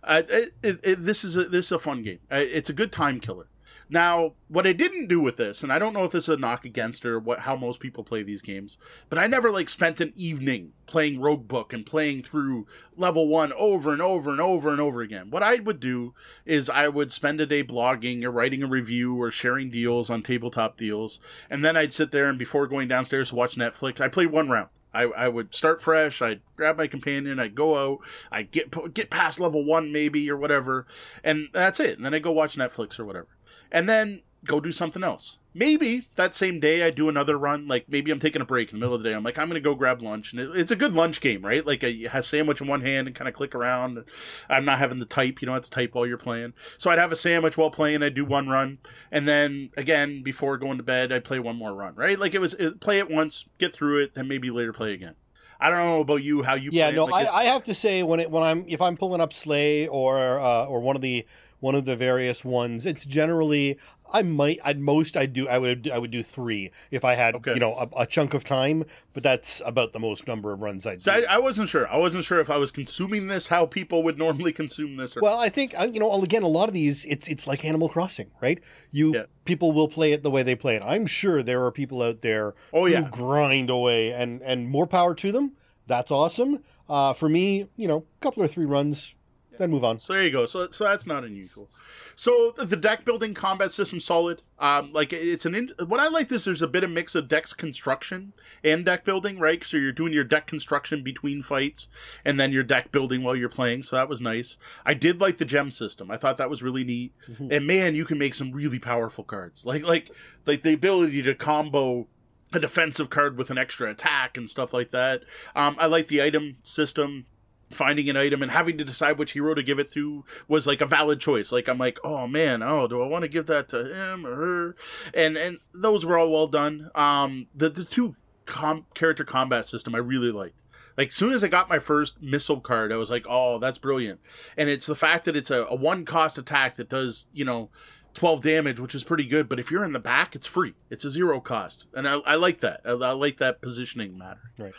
uh, 0.04 0.24
it, 0.30 0.54
it, 0.64 1.02
this 1.02 1.24
is 1.24 1.36
a, 1.36 1.46
this 1.46 1.66
is 1.68 1.72
a 1.74 1.80
fun 1.80 2.04
game. 2.04 2.20
It's 2.32 2.70
a 2.70 2.74
good 2.74 2.92
time 2.92 3.20
killer. 3.20 3.48
Now, 3.92 4.34
what 4.48 4.68
I 4.68 4.74
didn't 4.74 5.08
do 5.08 5.20
with 5.20 5.38
this, 5.38 5.64
and 5.64 5.74
I 5.74 5.80
don't 5.80 5.94
know 5.94 6.04
if 6.04 6.12
this 6.12 6.26
is 6.26 6.36
a 6.36 6.38
knock 6.38 6.64
against 6.64 7.04
or 7.08 7.20
what 7.20 7.40
how 7.40 7.56
most 7.56 7.80
people 7.80 8.04
play 8.04 8.22
these 8.22 8.44
games, 8.44 8.78
but 9.10 9.18
I 9.18 9.26
never 9.26 9.50
like 9.52 9.68
spent 9.68 10.00
an 10.00 10.14
evening 10.16 10.74
playing 10.86 11.20
Roguebook 11.20 11.74
and 11.74 11.86
playing 11.86 12.22
through 12.22 12.68
level 12.96 13.28
one 13.28 13.52
over 13.54 13.92
and 13.92 14.02
over 14.02 14.30
and 14.30 14.40
over 14.40 14.72
and 14.72 14.80
over 14.80 15.02
again. 15.02 15.32
What 15.32 15.42
I 15.42 15.56
would 15.56 15.80
do 15.80 16.14
is 16.46 16.70
I 16.70 16.88
would 16.88 17.12
spend 17.12 17.42
a 17.42 17.48
day 17.48 17.64
blogging 17.64 18.24
or 18.24 18.30
writing 18.30 18.62
a 18.62 18.68
review 18.68 19.20
or 19.20 19.32
sharing 19.32 19.72
deals 19.72 20.12
on 20.12 20.22
tabletop 20.22 20.78
deals, 20.78 21.20
and 21.50 21.66
then 21.66 21.76
I'd 21.76 21.94
sit 21.94 22.12
there 22.12 22.30
and 22.30 22.38
before 22.38 22.68
going 22.68 22.88
downstairs 22.88 23.30
to 23.30 23.36
watch 23.36 23.56
Netflix, 23.56 24.00
I 24.00 24.08
played 24.08 24.32
one 24.32 24.50
round. 24.50 24.70
I, 24.94 25.04
I 25.04 25.28
would 25.28 25.54
start 25.54 25.82
fresh. 25.82 26.22
I'd 26.22 26.42
grab 26.56 26.78
my 26.78 26.88
companion. 26.88 27.40
I'd 27.40 27.56
go 27.56 27.78
out. 27.78 28.00
I'd 28.32 28.52
get 28.52 28.94
get 28.94 29.10
past 29.10 29.40
level 29.40 29.64
one 29.64 29.92
maybe 29.92 30.30
or 30.30 30.38
whatever, 30.38 30.88
and 31.24 31.50
that's 31.54 31.80
it. 31.80 31.98
And 31.98 32.06
then 32.06 32.14
I 32.14 32.20
go 32.20 32.32
watch 32.32 32.56
Netflix 32.58 33.00
or 33.00 33.06
whatever, 33.06 33.28
and 33.72 33.88
then 33.88 34.22
go 34.46 34.60
do 34.60 34.72
something 34.72 35.04
else. 35.04 35.38
Maybe 35.54 36.08
that 36.16 36.36
same 36.36 36.60
day 36.60 36.84
I 36.84 36.92
do 36.92 37.10
another 37.10 37.38
run. 37.38 37.68
Like 37.68 37.90
maybe 37.90 38.12
I'm 38.12 38.20
taking 38.20 38.42
a 38.42 38.46
break 38.46 38.72
in 38.72 38.80
the 38.80 38.80
middle 38.80 38.96
of 38.96 39.04
the 39.04 39.10
day. 39.10 39.16
I'm 39.16 39.24
like 39.24 39.38
I'm 39.38 39.48
gonna 39.48 39.60
go 39.60 39.76
grab 39.76 40.02
lunch, 40.02 40.32
and 40.32 40.40
it, 40.40 40.52
it's 40.56 40.72
a 40.72 40.76
good 40.76 40.94
lunch 40.94 41.22
game, 41.22 41.44
right? 41.44 41.66
Like 41.66 41.84
a, 41.84 41.92
you 41.92 42.10
have 42.10 42.24
a 42.24 42.28
sandwich 42.28 42.62
in 42.62 42.68
one 42.68 42.82
hand 42.82 43.08
and 43.08 43.16
kind 43.16 43.28
of 43.28 43.34
click 43.34 43.56
around. 43.56 44.04
I'm 44.50 44.66
not 44.66 44.80
having 44.80 45.00
to 45.00 45.06
type. 45.06 45.42
You 45.42 45.48
don't 45.48 45.56
have 45.56 45.64
to 45.64 45.70
type 45.70 45.96
while 45.96 46.06
you're 46.06 46.18
playing. 46.18 46.54
So 46.78 46.92
I'd 46.92 47.00
have 47.00 47.12
a 47.12 47.18
sandwich 47.18 47.58
while 47.58 47.72
playing. 47.72 48.04
I'd 48.04 48.14
do 48.14 48.26
one 48.26 48.48
run, 48.48 48.78
and 49.12 49.28
then 49.28 49.72
again 49.76 50.24
before 50.24 50.58
going 50.58 50.78
to 50.78 50.84
bed, 50.84 51.12
I'd 51.12 51.26
play 51.26 51.40
one 51.40 51.58
more 51.58 51.74
run. 51.74 51.96
Right? 51.96 52.20
Like 52.20 52.34
it 52.34 52.40
was 52.40 52.54
it, 52.54 52.80
play 52.80 53.00
it 53.00 53.10
once, 53.10 53.46
get 53.58 53.74
through 53.74 54.04
it, 54.04 54.14
then 54.14 54.28
maybe 54.28 54.52
later 54.52 54.74
play 54.74 54.94
again. 54.94 55.16
I 55.60 55.70
don't 55.70 55.80
know 55.80 56.00
about 56.00 56.24
you, 56.24 56.44
how 56.44 56.56
you. 56.56 56.70
Yeah, 56.72 56.88
play. 56.88 56.96
no, 56.96 57.06
like 57.06 57.28
I, 57.28 57.40
I 57.40 57.44
have 57.46 57.64
to 57.64 57.76
say 57.76 58.02
when 58.04 58.20
it 58.20 58.32
when 58.32 58.44
I'm 58.44 58.66
if 58.68 58.82
I'm 58.82 58.96
pulling 58.96 59.20
up 59.20 59.34
Slay 59.34 59.88
or 59.88 60.40
uh, 60.40 60.66
or 60.66 60.80
one 60.80 60.96
of 60.96 61.02
the 61.02 61.26
one 61.60 61.76
of 61.76 61.84
the 61.84 61.98
various 61.98 62.46
ones, 62.46 62.86
it's 62.86 63.06
generally 63.06 63.78
I 64.12 64.22
might 64.24 64.60
at 64.66 64.78
most 64.80 65.16
I 65.18 65.26
do 65.26 65.48
I 65.48 65.58
would 65.58 65.90
I 65.92 65.98
would 65.98 66.12
do 66.12 66.24
three 66.24 66.72
if 66.92 67.06
I 67.06 67.16
had 67.16 67.36
Okay. 67.36 67.54
you 67.54 67.60
know 67.60 67.76
a, 67.76 68.02
a 68.02 68.06
chunk 68.06 68.34
of 68.34 68.44
time, 68.44 68.84
but 69.14 69.24
that's 69.24 69.62
about 69.66 69.94
the 69.94 70.00
most 70.00 70.28
number 70.28 70.52
of 70.54 70.62
runs 70.62 70.86
I'd 70.86 71.02
So 71.02 71.14
do. 71.20 71.26
I, 71.28 71.36
I 71.36 71.38
wasn't 71.38 71.70
sure. 71.70 71.88
I 71.92 71.98
wasn't 71.98 72.24
sure 72.26 72.40
if 72.40 72.50
I 72.50 72.58
was 72.58 72.72
consuming 72.72 73.28
this 73.28 73.48
how 73.48 73.66
people 73.66 74.04
would 74.04 74.18
normally 74.18 74.52
consume 74.52 74.98
this. 74.98 75.16
Or, 75.16 75.22
Well, 75.22 75.40
I 75.40 75.50
think 75.50 75.74
you 75.94 76.00
know. 76.00 76.22
Again, 76.24 76.44
a 76.44 76.48
lot 76.48 76.68
of 76.68 76.74
these, 76.74 77.06
it's 77.06 77.28
it's 77.28 77.48
like 77.48 77.64
Animal 77.66 77.90
Crossing, 77.90 78.32
right? 78.42 78.60
You 78.92 79.14
Yeah. 79.16 79.24
people 79.46 79.72
will 79.72 79.88
play 79.88 80.12
it 80.12 80.24
the 80.24 80.30
way 80.32 80.44
they 80.44 80.56
play 80.56 80.76
it. 80.76 80.84
I'm 80.86 81.06
sure 81.06 81.42
there 81.42 81.64
are 81.64 81.72
people 81.72 82.02
out 82.02 82.22
there 82.22 82.54
Oh, 82.74 82.86
who 82.86 82.92
yeah. 82.92 83.08
grind 83.10 83.70
away, 83.70 84.12
and 84.12 84.42
and 84.42 84.68
more 84.70 84.86
power 84.88 85.16
to 85.16 85.32
them. 85.32 85.54
That's 85.88 86.12
awesome. 86.12 86.62
Uh, 86.88 87.14
for 87.14 87.30
me, 87.30 87.68
you 87.78 87.88
know, 87.88 87.98
a 88.00 88.20
couple 88.22 88.44
or 88.44 88.48
three 88.48 88.66
runs, 88.66 89.16
then 89.60 89.70
move 89.70 89.84
on. 89.84 90.00
So 90.00 90.14
there 90.14 90.24
you 90.24 90.32
go. 90.32 90.46
So 90.48 90.70
so 90.72 90.86
that's 90.86 91.06
not 91.06 91.24
unusual. 91.24 91.70
So 92.16 92.54
the 92.58 92.76
deck 92.76 93.06
building 93.06 93.34
combat 93.34 93.72
system 93.72 94.00
solid. 94.00 94.42
Um, 94.58 94.92
like 94.92 95.14
it's 95.14 95.46
an 95.46 95.56
in, 95.56 95.72
what 95.86 96.00
I 96.00 96.08
like 96.08 96.32
is 96.32 96.46
there's 96.46 96.62
a 96.62 96.68
bit 96.68 96.84
of 96.84 96.90
mix 96.90 97.14
of 97.14 97.28
decks 97.28 97.54
construction 97.54 98.34
and 98.64 98.84
deck 98.84 99.06
building, 99.06 99.40
right? 99.40 99.64
So 99.64 99.78
you're 99.78 99.92
doing 99.92 100.12
your 100.12 100.24
deck 100.24 100.48
construction 100.48 101.04
between 101.04 101.44
fights, 101.44 101.88
and 102.26 102.40
then 102.40 102.52
your 102.52 102.64
deck 102.64 102.92
building 102.92 103.24
while 103.24 103.36
you're 103.36 103.50
playing. 103.50 103.84
So 103.84 103.96
that 103.96 104.10
was 104.10 104.20
nice. 104.20 104.58
I 104.86 104.96
did 104.96 105.22
like 105.22 105.38
the 105.38 105.46
gem 105.46 105.72
system. 105.72 106.10
I 106.10 106.18
thought 106.18 106.38
that 106.38 106.50
was 106.50 106.64
really 106.64 106.84
neat. 106.84 107.14
And 107.52 107.68
man, 107.68 107.96
you 107.96 108.06
can 108.06 108.18
make 108.18 108.34
some 108.34 108.52
really 108.52 108.80
powerful 108.80 109.24
cards. 109.24 109.66
Like 109.66 109.84
like 109.84 110.10
like 110.46 110.64
the 110.64 110.74
ability 110.74 111.22
to 111.22 111.36
combo 111.36 112.08
a 112.52 112.60
defensive 112.60 113.10
card 113.10 113.38
with 113.38 113.50
an 113.50 113.58
extra 113.58 113.92
attack 113.92 114.36
and 114.38 114.50
stuff 114.50 114.74
like 114.74 114.90
that. 114.90 115.22
Um, 115.56 115.76
I 115.80 115.86
like 115.86 116.08
the 116.08 116.22
item 116.22 116.58
system. 116.64 117.28
Finding 117.72 118.10
an 118.10 118.18
item 118.18 118.42
and 118.42 118.52
having 118.52 118.78
to 118.78 118.84
decide 118.84 119.18
which 119.18 119.34
hero 119.34 119.54
to 119.54 119.62
give 119.62 119.80
it 119.80 119.92
to 119.92 120.26
was 120.48 120.66
like 120.66 120.82
a 120.82 120.86
valid 120.86 121.20
choice. 121.20 121.52
Like 121.52 121.68
I'm 121.68 121.78
like, 121.78 122.00
oh 122.04 122.28
man, 122.28 122.64
oh, 122.64 122.88
do 122.88 123.02
I 123.02 123.08
want 123.08 123.24
to 123.24 123.30
give 123.30 123.46
that 123.46 123.70
to 123.70 123.94
him 123.94 124.26
or 124.26 124.36
her? 124.36 124.76
And 125.14 125.38
and 125.38 125.60
those 125.74 126.06
were 126.06 126.18
all 126.18 126.32
well 126.32 126.48
done. 126.48 126.90
Um, 126.96 127.48
the 127.54 127.70
the 127.70 127.84
two 127.84 128.16
com- 128.46 128.86
character 128.94 129.24
combat 129.24 129.68
system 129.68 129.94
I 129.94 130.00
really 130.00 130.32
liked. 130.32 130.64
Like 130.98 131.12
soon 131.12 131.32
as 131.32 131.44
I 131.44 131.48
got 131.48 131.70
my 131.70 131.80
first 131.80 132.22
missile 132.22 132.60
card, 132.60 132.92
I 132.92 132.98
was 132.98 133.10
like, 133.10 133.26
oh, 133.30 133.60
that's 133.60 133.78
brilliant. 133.78 134.20
And 134.58 134.68
it's 134.68 134.86
the 134.86 134.96
fact 134.96 135.26
that 135.26 135.36
it's 135.38 135.52
a, 135.52 135.66
a 135.66 135.76
one 135.76 136.04
cost 136.04 136.38
attack 136.38 136.76
that 136.76 136.90
does 136.90 137.28
you 137.32 137.46
know 137.46 137.70
12 138.16 138.42
damage, 138.42 138.80
which 138.80 138.96
is 138.96 139.04
pretty 139.04 139.28
good. 139.28 139.48
But 139.48 139.60
if 139.60 139.72
you're 139.72 139.84
in 139.84 139.94
the 139.94 140.00
back, 140.00 140.36
it's 140.36 140.48
free. 140.48 140.74
It's 140.90 141.06
a 141.06 141.12
zero 141.12 141.40
cost. 141.40 141.88
And 141.94 142.08
I, 142.08 142.18
I 142.20 142.36
like 142.36 142.60
that. 142.60 142.82
I, 142.84 142.90
I 142.90 143.12
like 143.12 143.38
that 143.38 143.62
positioning 143.62 144.18
matter. 144.18 144.52
Right. 144.58 144.74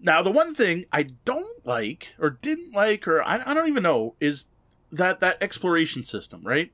Now, 0.00 0.22
the 0.22 0.30
one 0.30 0.54
thing 0.54 0.84
I 0.92 1.04
don't 1.24 1.64
like 1.64 2.14
or 2.18 2.30
didn't 2.30 2.74
like, 2.74 3.08
or 3.08 3.22
I, 3.22 3.42
I 3.44 3.54
don't 3.54 3.68
even 3.68 3.82
know, 3.82 4.14
is 4.20 4.48
that, 4.92 5.20
that 5.20 5.42
exploration 5.42 6.02
system, 6.02 6.42
right? 6.44 6.72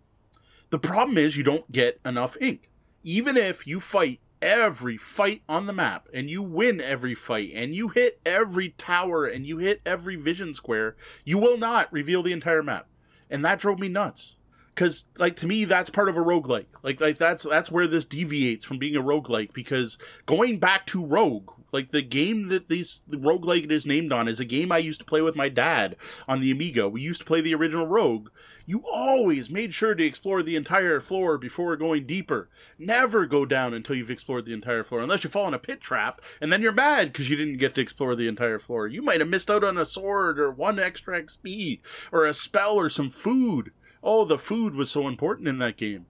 The 0.71 0.79
problem 0.79 1.19
is 1.19 1.37
you 1.37 1.45
don't 1.45 1.71
get 1.71 2.01
enough 2.05 2.37
ink. 2.41 2.71
Even 3.03 3.37
if 3.37 3.67
you 3.67 3.81
fight 3.81 4.21
every 4.43 4.97
fight 4.97 5.43
on 5.49 5.67
the 5.67 5.73
map 5.73 6.09
and 6.15 6.31
you 6.31 6.43
win 6.43 6.81
every 6.81 7.15
fight 7.15 7.53
and 7.55 7.75
you 7.75 7.89
hit 7.89 8.21
every 8.25 8.71
tower 8.71 9.27
and 9.27 9.47
you 9.47 9.59
hit 9.59 9.81
every 9.85 10.17
vision 10.17 10.55
square, 10.55 10.97
you 11.25 11.39
will 11.39 11.59
not 11.59 11.93
reveal 11.93 12.23
the 12.23 12.33
entire 12.33 12.63
map. 12.63 12.87
And 13.29 13.45
that 13.45 13.61
drove 13.61 13.79
me 13.79 13.89
nuts. 13.89 14.37
Cause 14.75 15.05
like 15.19 15.37
to 15.37 15.47
me 15.47 15.65
that's 15.65 15.91
part 15.91 16.09
of 16.09 16.17
a 16.17 16.21
roguelike. 16.21 16.67
Like 16.83 17.01
like 17.01 17.19
that's 17.19 17.45
that's 17.45 17.71
where 17.71 17.87
this 17.87 18.05
deviates 18.05 18.65
from 18.65 18.79
being 18.79 18.97
a 18.97 19.03
roguelike 19.03 19.53
because 19.53 19.99
going 20.25 20.59
back 20.59 20.87
to 20.87 21.05
Rogue, 21.05 21.51
like 21.73 21.91
the 21.91 22.03
game 22.03 22.49
that 22.49 22.69
these 22.69 23.03
the 23.07 23.17
roguelike 23.17 23.71
is 23.71 23.87
named 23.87 24.13
on 24.13 24.29
is 24.29 24.41
a 24.41 24.45
game 24.45 24.73
I 24.73 24.79
used 24.79 25.01
to 25.01 25.07
play 25.07 25.23
with 25.23 25.37
my 25.37 25.49
dad 25.49 25.97
on 26.27 26.41
the 26.41 26.51
Amiga. 26.51 26.89
We 26.89 27.01
used 27.01 27.21
to 27.21 27.27
play 27.27 27.41
the 27.41 27.55
original 27.55 27.87
Rogue. 27.87 28.29
You 28.67 28.85
always 28.91 29.51
made 29.51 29.75
sure 29.75 29.95
to 29.95 30.05
explore 30.05 30.43
the 30.43 30.55
entire 30.55 31.01
floor 31.01 31.39
before 31.39 31.77
going 31.77 32.07
deeper. 32.07 32.49
Never 32.79 33.27
go 33.27 33.45
down 33.45 33.75
until 33.75 33.97
you've 33.97 34.11
explored 34.11 34.45
the 34.45 34.53
entire 34.53 34.85
floor, 34.85 35.01
unless 35.01 35.25
you 35.25 35.31
fall 35.31 35.49
in 35.49 35.55
a 35.55 35.59
pit 35.59 35.81
trap, 35.81 36.21
and 36.41 36.53
then 36.53 36.63
you're 36.63 36.73
mad 36.73 37.13
because 37.13 37.29
you 37.29 37.37
didn't 37.37 37.59
get 37.59 37.75
to 37.75 37.81
explore 37.81 38.15
the 38.15 38.29
entire 38.29 38.59
floor. 38.59 38.87
You 38.87 39.03
might 39.03 39.21
have 39.21 39.29
missed 39.29 39.51
out 39.51 39.65
on 39.65 39.77
a 39.77 39.85
sword 39.85 40.39
or 40.39 40.51
one 40.51 40.79
extra 40.79 41.21
XP 41.21 41.81
or 42.13 42.27
a 42.27 42.33
spell 42.33 42.75
or 42.75 42.89
some 42.89 43.11
food. 43.11 43.73
Oh, 44.03 44.25
the 44.25 44.39
food 44.39 44.75
was 44.75 44.91
so 44.91 45.09
important 45.09 45.49
in 45.49 45.59
that 45.59 45.77
game. 45.77 46.07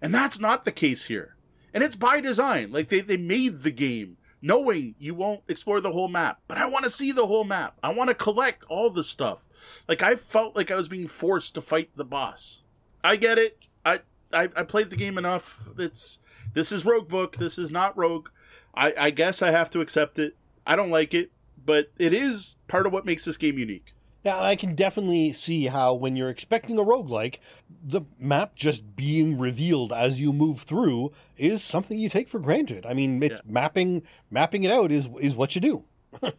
And 0.00 0.14
that's 0.14 0.38
not 0.38 0.64
the 0.64 0.72
case 0.72 1.06
here. 1.06 1.36
And 1.72 1.82
it's 1.82 1.96
by 1.96 2.20
design. 2.20 2.70
Like 2.70 2.88
they, 2.88 3.00
they 3.00 3.16
made 3.16 3.62
the 3.62 3.70
game 3.70 4.16
knowing 4.44 4.94
you 4.98 5.14
won't 5.14 5.40
explore 5.48 5.80
the 5.80 5.92
whole 5.92 6.06
map. 6.06 6.38
But 6.46 6.58
I 6.58 6.66
want 6.66 6.84
to 6.84 6.90
see 6.90 7.12
the 7.12 7.26
whole 7.26 7.44
map. 7.44 7.78
I 7.82 7.92
want 7.94 8.08
to 8.08 8.14
collect 8.14 8.62
all 8.68 8.90
the 8.90 9.02
stuff. 9.02 9.42
Like 9.88 10.02
I 10.02 10.16
felt 10.16 10.54
like 10.54 10.70
I 10.70 10.76
was 10.76 10.86
being 10.86 11.08
forced 11.08 11.54
to 11.54 11.62
fight 11.62 11.88
the 11.96 12.04
boss. 12.04 12.60
I 13.02 13.16
get 13.16 13.38
it. 13.38 13.66
I 13.84 14.00
I, 14.32 14.50
I 14.54 14.62
played 14.64 14.90
the 14.90 14.96
game 14.96 15.16
enough. 15.16 15.68
It's 15.78 16.18
this 16.52 16.70
is 16.70 16.84
Roguebook. 16.84 17.36
This 17.36 17.58
is 17.58 17.70
not 17.70 17.96
Rogue. 17.96 18.28
I, 18.74 18.92
I 18.98 19.10
guess 19.10 19.40
I 19.40 19.50
have 19.50 19.70
to 19.70 19.80
accept 19.80 20.18
it. 20.18 20.36
I 20.66 20.76
don't 20.76 20.90
like 20.90 21.14
it, 21.14 21.30
but 21.64 21.90
it 21.98 22.12
is 22.12 22.56
part 22.68 22.86
of 22.86 22.92
what 22.92 23.06
makes 23.06 23.24
this 23.24 23.38
game 23.38 23.58
unique. 23.58 23.94
Yeah, 24.24 24.40
I 24.40 24.56
can 24.56 24.74
definitely 24.74 25.32
see 25.32 25.66
how 25.66 25.92
when 25.94 26.16
you're 26.16 26.30
expecting 26.30 26.78
a 26.78 26.82
roguelike, 26.82 27.38
the 27.82 28.02
map 28.18 28.54
just 28.54 28.96
being 28.96 29.38
revealed 29.38 29.92
as 29.92 30.18
you 30.18 30.32
move 30.32 30.62
through 30.62 31.12
is 31.36 31.62
something 31.62 31.98
you 31.98 32.08
take 32.08 32.28
for 32.28 32.38
granted. 32.38 32.86
I 32.86 32.94
mean, 32.94 33.22
it's 33.22 33.42
mapping 33.44 34.02
mapping 34.30 34.64
it 34.64 34.70
out 34.70 34.90
is 34.90 35.08
is 35.20 35.36
what 35.36 35.54
you 35.54 35.60
do. 35.60 35.84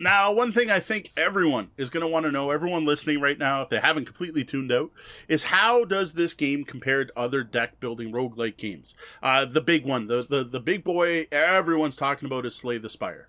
Now, 0.00 0.30
one 0.30 0.52
thing 0.52 0.70
I 0.70 0.78
think 0.78 1.10
everyone 1.16 1.70
is 1.76 1.90
going 1.90 2.02
to 2.02 2.06
want 2.06 2.24
to 2.24 2.30
know, 2.30 2.52
everyone 2.52 2.86
listening 2.86 3.20
right 3.20 3.36
now, 3.36 3.62
if 3.62 3.68
they 3.68 3.80
haven't 3.80 4.04
completely 4.04 4.44
tuned 4.44 4.70
out, 4.70 4.92
is 5.26 5.44
how 5.44 5.84
does 5.84 6.14
this 6.14 6.34
game 6.34 6.62
compare 6.62 7.04
to 7.04 7.18
other 7.18 7.42
deck 7.42 7.80
building 7.80 8.12
roguelike 8.12 8.56
games? 8.56 8.94
Uh, 9.20 9.44
the 9.44 9.60
big 9.60 9.84
one, 9.84 10.06
the, 10.06 10.22
the, 10.22 10.44
the 10.44 10.60
big 10.60 10.84
boy 10.84 11.26
everyone's 11.32 11.96
talking 11.96 12.26
about 12.26 12.46
is 12.46 12.54
Slay 12.54 12.78
the 12.78 12.88
Spire. 12.88 13.28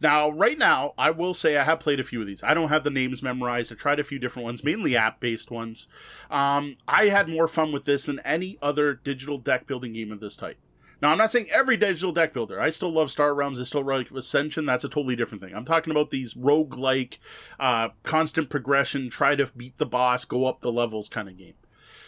Now, 0.00 0.30
right 0.30 0.58
now, 0.58 0.94
I 0.98 1.10
will 1.10 1.34
say 1.34 1.56
I 1.56 1.64
have 1.64 1.80
played 1.80 2.00
a 2.00 2.04
few 2.04 2.20
of 2.20 2.26
these. 2.26 2.42
I 2.42 2.54
don't 2.54 2.68
have 2.68 2.84
the 2.84 2.90
names 2.90 3.22
memorized. 3.22 3.72
I 3.72 3.76
tried 3.76 4.00
a 4.00 4.04
few 4.04 4.18
different 4.18 4.44
ones, 4.44 4.64
mainly 4.64 4.96
app 4.96 5.20
based 5.20 5.50
ones. 5.50 5.86
Um, 6.30 6.76
I 6.86 7.06
had 7.06 7.28
more 7.28 7.48
fun 7.48 7.72
with 7.72 7.84
this 7.84 8.04
than 8.04 8.20
any 8.20 8.58
other 8.60 8.94
digital 8.94 9.38
deck 9.38 9.66
building 9.66 9.92
game 9.92 10.12
of 10.12 10.20
this 10.20 10.36
type. 10.36 10.58
Now, 11.02 11.10
I'm 11.10 11.18
not 11.18 11.30
saying 11.30 11.50
every 11.50 11.76
digital 11.76 12.12
deck 12.12 12.32
builder. 12.32 12.60
I 12.60 12.70
still 12.70 12.92
love 12.92 13.10
Star 13.10 13.34
Realms. 13.34 13.60
I 13.60 13.64
still 13.64 13.84
like 13.84 14.10
Ascension. 14.10 14.64
That's 14.64 14.84
a 14.84 14.88
totally 14.88 15.16
different 15.16 15.42
thing. 15.42 15.54
I'm 15.54 15.64
talking 15.64 15.90
about 15.90 16.10
these 16.10 16.36
rogue-like, 16.36 17.18
uh, 17.60 17.90
constant 18.04 18.48
progression, 18.48 19.10
try 19.10 19.34
to 19.34 19.50
beat 19.56 19.76
the 19.78 19.86
boss, 19.86 20.24
go 20.24 20.46
up 20.46 20.60
the 20.60 20.72
levels 20.72 21.08
kind 21.08 21.28
of 21.28 21.36
game. 21.36 21.54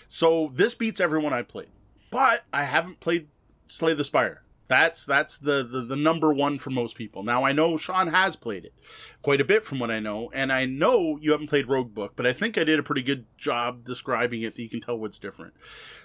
So 0.08 0.50
this 0.54 0.74
beats 0.74 1.00
everyone 1.00 1.32
I 1.32 1.42
played. 1.42 1.68
But 2.10 2.44
I 2.52 2.64
haven't 2.64 3.00
played 3.00 3.28
Slay 3.66 3.92
the 3.92 4.04
Spire. 4.04 4.42
That's 4.68 5.04
that's 5.04 5.38
the, 5.38 5.62
the, 5.62 5.82
the 5.82 5.96
number 5.96 6.32
one 6.32 6.58
for 6.58 6.70
most 6.70 6.96
people. 6.96 7.22
Now 7.22 7.44
I 7.44 7.52
know 7.52 7.76
Sean 7.76 8.08
has 8.08 8.36
played 8.36 8.64
it 8.64 8.74
quite 9.22 9.40
a 9.40 9.44
bit 9.44 9.64
from 9.64 9.78
what 9.78 9.90
I 9.90 10.00
know, 10.00 10.30
and 10.34 10.52
I 10.52 10.64
know 10.64 11.18
you 11.20 11.32
haven't 11.32 11.48
played 11.48 11.66
Roguebook, 11.66 12.10
but 12.16 12.26
I 12.26 12.32
think 12.32 12.58
I 12.58 12.64
did 12.64 12.78
a 12.78 12.82
pretty 12.82 13.02
good 13.02 13.26
job 13.36 13.84
describing 13.84 14.42
it 14.42 14.56
that 14.56 14.62
you 14.62 14.68
can 14.68 14.80
tell 14.80 14.98
what's 14.98 15.18
different. 15.18 15.54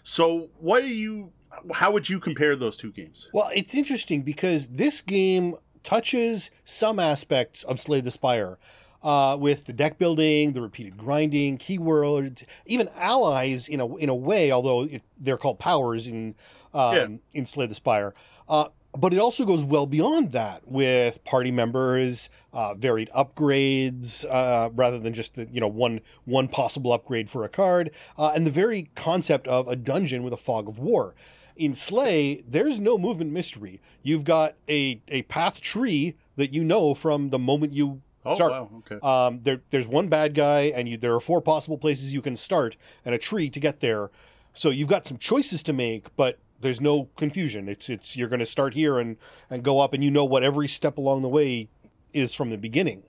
So 0.03 0.49
what 0.59 0.81
do 0.81 0.89
you 0.89 1.31
how 1.73 1.91
would 1.91 2.09
you 2.09 2.19
compare 2.19 2.55
those 2.55 2.77
two 2.77 2.91
games? 2.91 3.29
Well, 3.33 3.49
it's 3.53 3.75
interesting 3.75 4.21
because 4.21 4.67
this 4.67 5.01
game 5.01 5.55
touches 5.83 6.49
some 6.63 6.99
aspects 6.99 7.63
of 7.63 7.79
Slay 7.79 8.01
the 8.01 8.11
Spire. 8.11 8.57
Uh, 9.03 9.35
with 9.39 9.65
the 9.65 9.73
deck 9.73 9.97
building, 9.97 10.53
the 10.53 10.61
repeated 10.61 10.95
grinding, 10.95 11.57
keywords, 11.57 12.43
even 12.67 12.87
allies 12.95 13.67
in 13.67 13.79
a 13.79 13.95
in 13.95 14.09
a 14.09 14.15
way, 14.15 14.51
although 14.51 14.83
it, 14.83 15.01
they're 15.17 15.37
called 15.37 15.57
powers 15.57 16.05
in 16.05 16.35
um, 16.73 16.95
yeah. 16.95 17.07
in 17.33 17.45
Slay 17.45 17.65
the 17.65 17.73
Spire. 17.73 18.13
Uh, 18.47 18.65
but 18.97 19.13
it 19.13 19.19
also 19.19 19.45
goes 19.45 19.63
well 19.63 19.85
beyond 19.85 20.33
that 20.33 20.67
with 20.67 21.23
party 21.23 21.51
members, 21.51 22.29
uh, 22.51 22.73
varied 22.75 23.09
upgrades, 23.15 24.25
uh, 24.29 24.69
rather 24.73 24.99
than 24.99 25.13
just 25.13 25.35
the, 25.35 25.47
you 25.51 25.61
know 25.61 25.67
one 25.67 26.01
one 26.25 26.47
possible 26.47 26.93
upgrade 26.93 27.29
for 27.29 27.43
a 27.43 27.49
card, 27.49 27.91
uh, 28.17 28.33
and 28.35 28.45
the 28.45 28.51
very 28.51 28.89
concept 28.95 29.47
of 29.47 29.67
a 29.67 29.75
dungeon 29.75 30.23
with 30.23 30.33
a 30.33 30.37
fog 30.37 30.67
of 30.67 30.77
war 30.77 31.15
in 31.55 31.73
Slay, 31.73 32.43
there's 32.47 32.79
no 32.79 32.97
movement 32.97 33.31
mystery. 33.31 33.81
You've 34.01 34.23
got 34.23 34.55
a, 34.67 35.01
a 35.09 35.21
path 35.23 35.61
tree 35.61 36.15
that 36.35 36.53
you 36.53 36.63
know 36.63 36.95
from 36.95 37.29
the 37.29 37.39
moment 37.39 37.73
you 37.73 38.01
oh, 38.26 38.35
start. 38.35 38.52
Wow, 38.52 38.69
okay. 38.80 38.99
Um, 39.02 39.41
there, 39.43 39.61
there's 39.69 39.88
one 39.88 40.07
bad 40.07 40.34
guy, 40.34 40.72
and 40.76 40.88
you, 40.88 40.98
there 40.98 41.14
are 41.14 41.19
four 41.19 41.41
possible 41.41 41.77
places 41.77 42.14
you 42.14 42.22
can 42.22 42.35
start, 42.35 42.77
and 43.06 43.15
a 43.15 43.18
tree 43.18 43.49
to 43.49 43.60
get 43.60 43.80
there. 43.80 44.11
So 44.53 44.69
you've 44.69 44.89
got 44.89 45.07
some 45.07 45.18
choices 45.18 45.64
to 45.64 45.73
make, 45.73 46.15
but 46.15 46.39
there's 46.60 46.81
no 46.81 47.10
confusion. 47.15 47.68
It's 47.68 47.89
it's 47.89 48.15
you're 48.15 48.27
going 48.27 48.39
to 48.39 48.45
start 48.45 48.73
here 48.73 48.99
and 48.99 49.18
and 49.49 49.64
go 49.64 49.80
up, 49.80 49.93
and 49.93 50.03
you 50.03 50.11
know 50.11 50.26
what 50.26 50.43
every 50.43 50.68
step 50.68 50.98
along 50.98 51.22
the 51.22 51.30
way 51.30 51.69
is 52.14 52.34
from 52.34 52.49
the 52.49 52.57
beginning. 52.57 53.03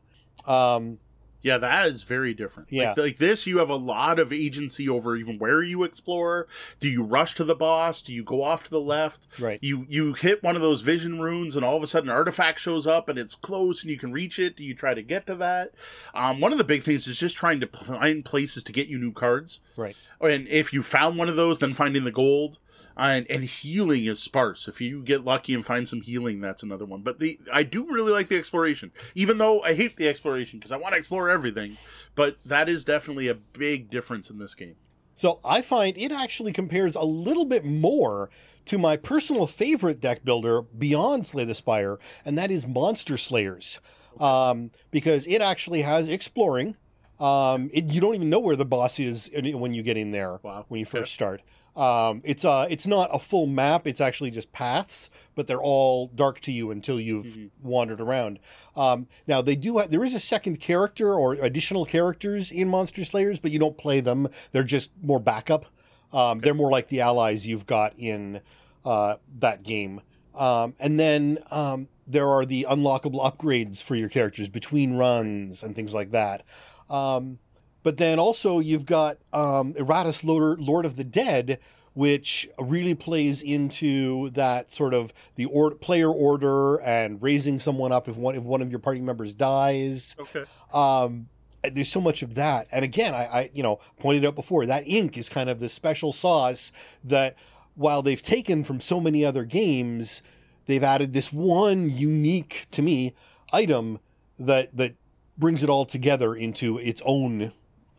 Um, 0.46 0.98
yeah, 1.42 1.58
that 1.58 1.88
is 1.88 2.04
very 2.04 2.34
different. 2.34 2.70
Yeah. 2.70 2.90
Like, 2.90 2.98
like, 2.98 3.18
this, 3.18 3.46
you 3.46 3.58
have 3.58 3.68
a 3.68 3.76
lot 3.76 4.18
of 4.18 4.32
agency 4.32 4.88
over 4.88 5.16
even 5.16 5.38
where 5.38 5.62
you 5.62 5.82
explore. 5.82 6.46
Do 6.80 6.88
you 6.88 7.02
rush 7.02 7.34
to 7.34 7.44
the 7.44 7.54
boss? 7.54 8.00
Do 8.00 8.12
you 8.12 8.22
go 8.22 8.42
off 8.42 8.64
to 8.64 8.70
the 8.70 8.80
left? 8.80 9.26
Right. 9.38 9.58
You 9.62 9.86
you 9.88 10.14
hit 10.14 10.42
one 10.42 10.56
of 10.56 10.62
those 10.62 10.80
vision 10.82 11.20
runes, 11.20 11.56
and 11.56 11.64
all 11.64 11.76
of 11.76 11.82
a 11.82 11.86
sudden, 11.86 12.08
an 12.08 12.16
artifact 12.16 12.60
shows 12.60 12.86
up, 12.86 13.08
and 13.08 13.18
it's 13.18 13.34
close, 13.34 13.82
and 13.82 13.90
you 13.90 13.98
can 13.98 14.12
reach 14.12 14.38
it. 14.38 14.56
Do 14.56 14.64
you 14.64 14.74
try 14.74 14.94
to 14.94 15.02
get 15.02 15.26
to 15.26 15.34
that? 15.36 15.72
Um, 16.14 16.40
one 16.40 16.52
of 16.52 16.58
the 16.58 16.64
big 16.64 16.82
things 16.82 17.06
is 17.06 17.18
just 17.18 17.36
trying 17.36 17.60
to 17.60 17.66
find 17.66 18.24
places 18.24 18.62
to 18.64 18.72
get 18.72 18.88
you 18.88 18.98
new 18.98 19.12
cards. 19.12 19.60
Right. 19.76 19.96
And 20.20 20.46
if 20.48 20.72
you 20.72 20.82
found 20.82 21.18
one 21.18 21.28
of 21.28 21.36
those, 21.36 21.58
then 21.58 21.74
finding 21.74 22.04
the 22.04 22.12
gold 22.12 22.58
and, 22.96 23.26
and 23.30 23.44
healing 23.44 24.04
is 24.04 24.20
sparse. 24.20 24.68
If 24.68 24.80
you 24.80 25.02
get 25.02 25.24
lucky 25.24 25.54
and 25.54 25.64
find 25.64 25.88
some 25.88 26.02
healing, 26.02 26.40
that's 26.40 26.62
another 26.62 26.84
one. 26.84 27.02
But 27.02 27.18
the 27.18 27.38
I 27.52 27.62
do 27.62 27.86
really 27.86 28.12
like 28.12 28.28
the 28.28 28.38
exploration, 28.38 28.92
even 29.14 29.38
though 29.38 29.62
I 29.62 29.74
hate 29.74 29.96
the 29.96 30.08
exploration 30.08 30.58
because 30.58 30.72
I 30.72 30.76
want 30.76 30.94
to 30.94 30.98
explore 30.98 31.30
everything. 31.30 31.78
But 32.14 32.42
that 32.44 32.68
is 32.68 32.84
definitely 32.84 33.28
a 33.28 33.34
big 33.34 33.90
difference 33.90 34.30
in 34.30 34.38
this 34.38 34.54
game. 34.54 34.76
So 35.14 35.40
I 35.44 35.62
find 35.62 35.96
it 35.96 36.10
actually 36.10 36.52
compares 36.52 36.94
a 36.94 37.02
little 37.02 37.44
bit 37.44 37.64
more 37.64 38.30
to 38.64 38.78
my 38.78 38.96
personal 38.96 39.46
favorite 39.46 40.00
deck 40.00 40.24
builder 40.24 40.62
beyond 40.62 41.26
Slay 41.26 41.44
the 41.44 41.54
Spire, 41.54 41.98
and 42.24 42.38
that 42.38 42.50
is 42.50 42.66
Monster 42.66 43.16
Slayers, 43.16 43.80
um, 44.18 44.70
because 44.90 45.26
it 45.26 45.42
actually 45.42 45.82
has 45.82 46.08
exploring. 46.08 46.76
Um, 47.20 47.70
it, 47.72 47.92
you 47.92 48.00
don't 48.00 48.14
even 48.14 48.30
know 48.30 48.40
where 48.40 48.56
the 48.56 48.64
boss 48.64 48.98
is 48.98 49.30
when 49.32 49.74
you 49.74 49.82
get 49.82 49.96
in 49.96 50.10
there 50.10 50.40
wow. 50.42 50.64
when 50.68 50.80
you 50.80 50.86
first 50.86 51.14
start. 51.14 51.42
Um, 51.74 52.20
it's 52.24 52.44
uh, 52.44 52.66
it's 52.68 52.86
not 52.86 53.08
a 53.12 53.18
full 53.18 53.46
map. 53.46 53.86
It's 53.86 54.00
actually 54.00 54.30
just 54.30 54.52
paths, 54.52 55.08
but 55.34 55.46
they're 55.46 55.62
all 55.62 56.08
dark 56.08 56.40
to 56.40 56.52
you 56.52 56.70
until 56.70 57.00
you've 57.00 57.24
mm-hmm. 57.24 57.68
wandered 57.68 58.00
around. 58.00 58.40
Um, 58.76 59.06
now 59.26 59.40
they 59.40 59.56
do. 59.56 59.78
Ha- 59.78 59.86
there 59.88 60.04
is 60.04 60.12
a 60.12 60.20
second 60.20 60.60
character 60.60 61.14
or 61.14 61.34
additional 61.34 61.86
characters 61.86 62.50
in 62.50 62.68
Monster 62.68 63.04
Slayers, 63.04 63.38
but 63.38 63.50
you 63.50 63.58
don't 63.58 63.78
play 63.78 64.00
them. 64.00 64.28
They're 64.52 64.64
just 64.64 64.90
more 65.02 65.18
backup. 65.18 65.66
Um, 66.12 66.38
okay. 66.38 66.40
They're 66.44 66.54
more 66.54 66.70
like 66.70 66.88
the 66.88 67.00
allies 67.00 67.46
you've 67.46 67.66
got 67.66 67.94
in 67.96 68.42
uh, 68.84 69.16
that 69.38 69.62
game. 69.62 70.02
Um, 70.34 70.74
and 70.78 70.98
then 70.98 71.38
um, 71.50 71.88
there 72.06 72.28
are 72.28 72.44
the 72.44 72.66
unlockable 72.68 73.20
upgrades 73.20 73.82
for 73.82 73.94
your 73.94 74.08
characters 74.08 74.48
between 74.48 74.96
runs 74.96 75.62
and 75.62 75.74
things 75.74 75.94
like 75.94 76.10
that. 76.10 76.44
Um, 76.90 77.38
but 77.82 77.96
then 77.96 78.18
also 78.18 78.58
you've 78.58 78.86
got 78.86 79.18
um, 79.32 79.74
Iratus 79.74 80.24
Lord, 80.24 80.60
Lord 80.60 80.86
of 80.86 80.96
the 80.96 81.04
Dead, 81.04 81.58
which 81.94 82.48
really 82.58 82.94
plays 82.94 83.42
into 83.42 84.30
that 84.30 84.72
sort 84.72 84.94
of 84.94 85.12
the 85.36 85.44
or- 85.46 85.74
player 85.74 86.10
order 86.10 86.76
and 86.80 87.20
raising 87.22 87.60
someone 87.60 87.92
up 87.92 88.08
if 88.08 88.16
one 88.16 88.34
if 88.34 88.42
one 88.42 88.62
of 88.62 88.70
your 88.70 88.78
party 88.78 89.00
members 89.00 89.34
dies. 89.34 90.16
Okay. 90.18 90.44
Um, 90.72 91.28
there's 91.62 91.90
so 91.90 92.00
much 92.00 92.22
of 92.22 92.34
that, 92.34 92.66
and 92.72 92.84
again, 92.84 93.14
I, 93.14 93.24
I 93.24 93.50
you 93.54 93.62
know 93.62 93.78
pointed 94.00 94.24
out 94.24 94.34
before 94.34 94.66
that 94.66 94.86
ink 94.86 95.16
is 95.16 95.28
kind 95.28 95.48
of 95.48 95.60
the 95.60 95.68
special 95.68 96.12
sauce 96.12 96.72
that 97.04 97.36
while 97.74 98.02
they've 98.02 98.20
taken 98.20 98.64
from 98.64 98.80
so 98.80 99.00
many 99.00 99.24
other 99.24 99.44
games, 99.44 100.22
they've 100.66 100.82
added 100.82 101.12
this 101.12 101.32
one 101.32 101.88
unique 101.88 102.66
to 102.72 102.82
me 102.82 103.14
item 103.52 104.00
that 104.38 104.76
that 104.76 104.94
brings 105.38 105.62
it 105.62 105.70
all 105.70 105.84
together 105.84 106.34
into 106.34 106.78
its 106.78 107.00
own 107.04 107.52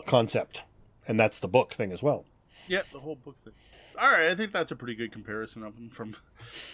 concept, 0.05 0.63
and 1.07 1.19
that's 1.19 1.39
the 1.39 1.47
book 1.47 1.73
thing 1.73 1.91
as 1.91 2.03
well. 2.03 2.25
Yeah, 2.67 2.81
the 2.91 2.99
whole 2.99 3.15
book 3.15 3.35
thing. 3.43 3.53
All 3.99 4.09
right, 4.09 4.29
I 4.29 4.35
think 4.35 4.51
that's 4.51 4.71
a 4.71 4.75
pretty 4.75 4.95
good 4.95 5.11
comparison 5.11 5.63
of 5.63 5.75
them. 5.75 5.89
From, 5.89 6.15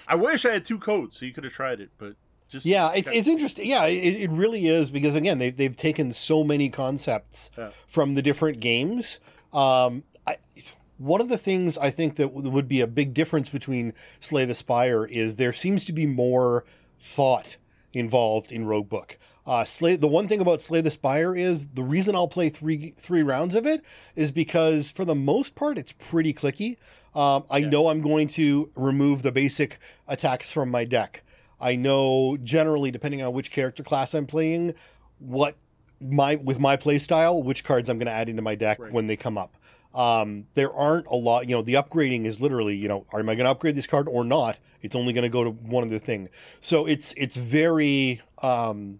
I 0.08 0.16
wish 0.16 0.46
I 0.46 0.54
had 0.54 0.66
two 0.66 0.80
codes 0.80 1.18
so 1.18 1.26
you 1.26 1.34
could 1.34 1.44
have 1.44 1.54
tried 1.54 1.80
it, 1.82 1.90
but 1.98 2.16
just 2.50 2.66
yeah, 2.66 2.92
it's 2.96 3.10
it's 3.10 3.28
interesting. 3.28 3.68
Yeah, 3.68 3.86
it, 3.86 4.22
it 4.22 4.30
really 4.32 4.68
is 4.68 4.90
because 4.90 5.16
again 5.16 5.38
they 5.38 5.52
they've 5.52 5.76
taken 5.76 6.12
so 6.14 6.44
many 6.44 6.70
concepts 6.70 7.52
yeah. 7.58 7.70
from 7.88 8.16
the 8.16 8.22
different 8.22 8.60
games. 8.60 9.20
Um, 9.54 10.04
I, 10.26 10.38
one 10.98 11.22
of 11.22 11.30
the 11.30 11.38
things 11.38 11.78
I 11.78 11.92
think 11.92 12.16
that 12.16 12.34
would 12.34 12.68
be 12.68 12.82
a 12.82 12.88
big 12.88 13.14
difference 13.14 13.50
between 13.50 13.94
Slay 14.20 14.46
the 14.46 14.56
Spire 14.56 15.06
is 15.06 15.38
there 15.38 15.54
seems 15.54 15.86
to 15.86 15.94
be 15.94 16.06
more 16.06 16.66
thought 17.00 17.58
involved 17.94 18.52
in 18.52 18.66
Roguebook. 18.66 19.16
Uh, 19.50 19.66
Slay, 19.66 19.96
the 19.96 20.08
one 20.08 20.28
thing 20.28 20.42
about 20.42 20.62
Slay 20.62 20.80
the 20.80 20.92
Spire 20.92 21.36
is 21.36 21.70
the 21.70 21.82
reason 21.82 22.14
I'll 22.14 22.28
play 22.28 22.50
three 22.50 22.94
three 23.00 23.24
rounds 23.24 23.56
of 23.56 23.66
it 23.66 23.84
is 24.16 24.32
because 24.32 24.92
for 24.92 25.06
the 25.06 25.16
most 25.16 25.56
part 25.56 25.80
it's 25.80 25.92
pretty 25.92 26.36
clicky. 26.36 26.78
Um, 27.16 27.46
I 27.50 27.58
yeah. 27.58 27.70
know 27.70 27.90
I'm 27.90 28.02
going 28.02 28.28
to 28.28 28.70
remove 28.76 29.24
the 29.24 29.32
basic 29.32 29.80
attacks 30.08 30.52
from 30.52 30.70
my 30.70 30.86
deck. 30.86 31.24
I 31.60 31.76
know 31.76 32.38
generally, 32.38 32.92
depending 32.92 33.24
on 33.24 33.34
which 33.34 33.50
character 33.50 33.82
class 33.82 34.14
I'm 34.14 34.28
playing, 34.28 34.76
what 35.18 35.58
my 36.00 36.36
with 36.36 36.60
my 36.60 36.76
play 36.76 37.00
style, 37.00 37.42
which 37.42 37.64
cards 37.64 37.90
I'm 37.90 37.98
going 37.98 38.06
to 38.06 38.12
add 38.12 38.30
into 38.30 38.44
my 38.44 38.54
deck 38.54 38.78
right. 38.78 38.94
when 38.94 39.08
they 39.08 39.16
come 39.16 39.36
up. 39.36 39.56
Um, 39.96 40.46
there 40.54 40.72
aren't 40.72 41.08
a 41.08 41.16
lot, 41.16 41.50
you 41.50 41.56
know, 41.56 41.64
the 41.64 41.74
upgrading 41.74 42.26
is 42.26 42.40
literally, 42.40 42.76
you 42.76 42.88
know, 42.88 43.08
am 43.12 43.28
I 43.28 43.34
going 43.34 43.46
to 43.46 43.50
upgrade 43.50 43.74
this 43.74 43.88
card 43.88 44.08
or 44.08 44.24
not? 44.24 44.60
It's 44.84 44.96
only 44.96 45.12
going 45.12 45.24
to 45.24 45.30
go 45.30 45.44
to 45.44 45.50
one 45.50 45.84
other 45.84 45.98
thing. 45.98 46.30
So 46.60 46.86
it's, 46.86 47.16
it's 47.18 47.36
very, 47.36 48.22
um, 48.44 49.00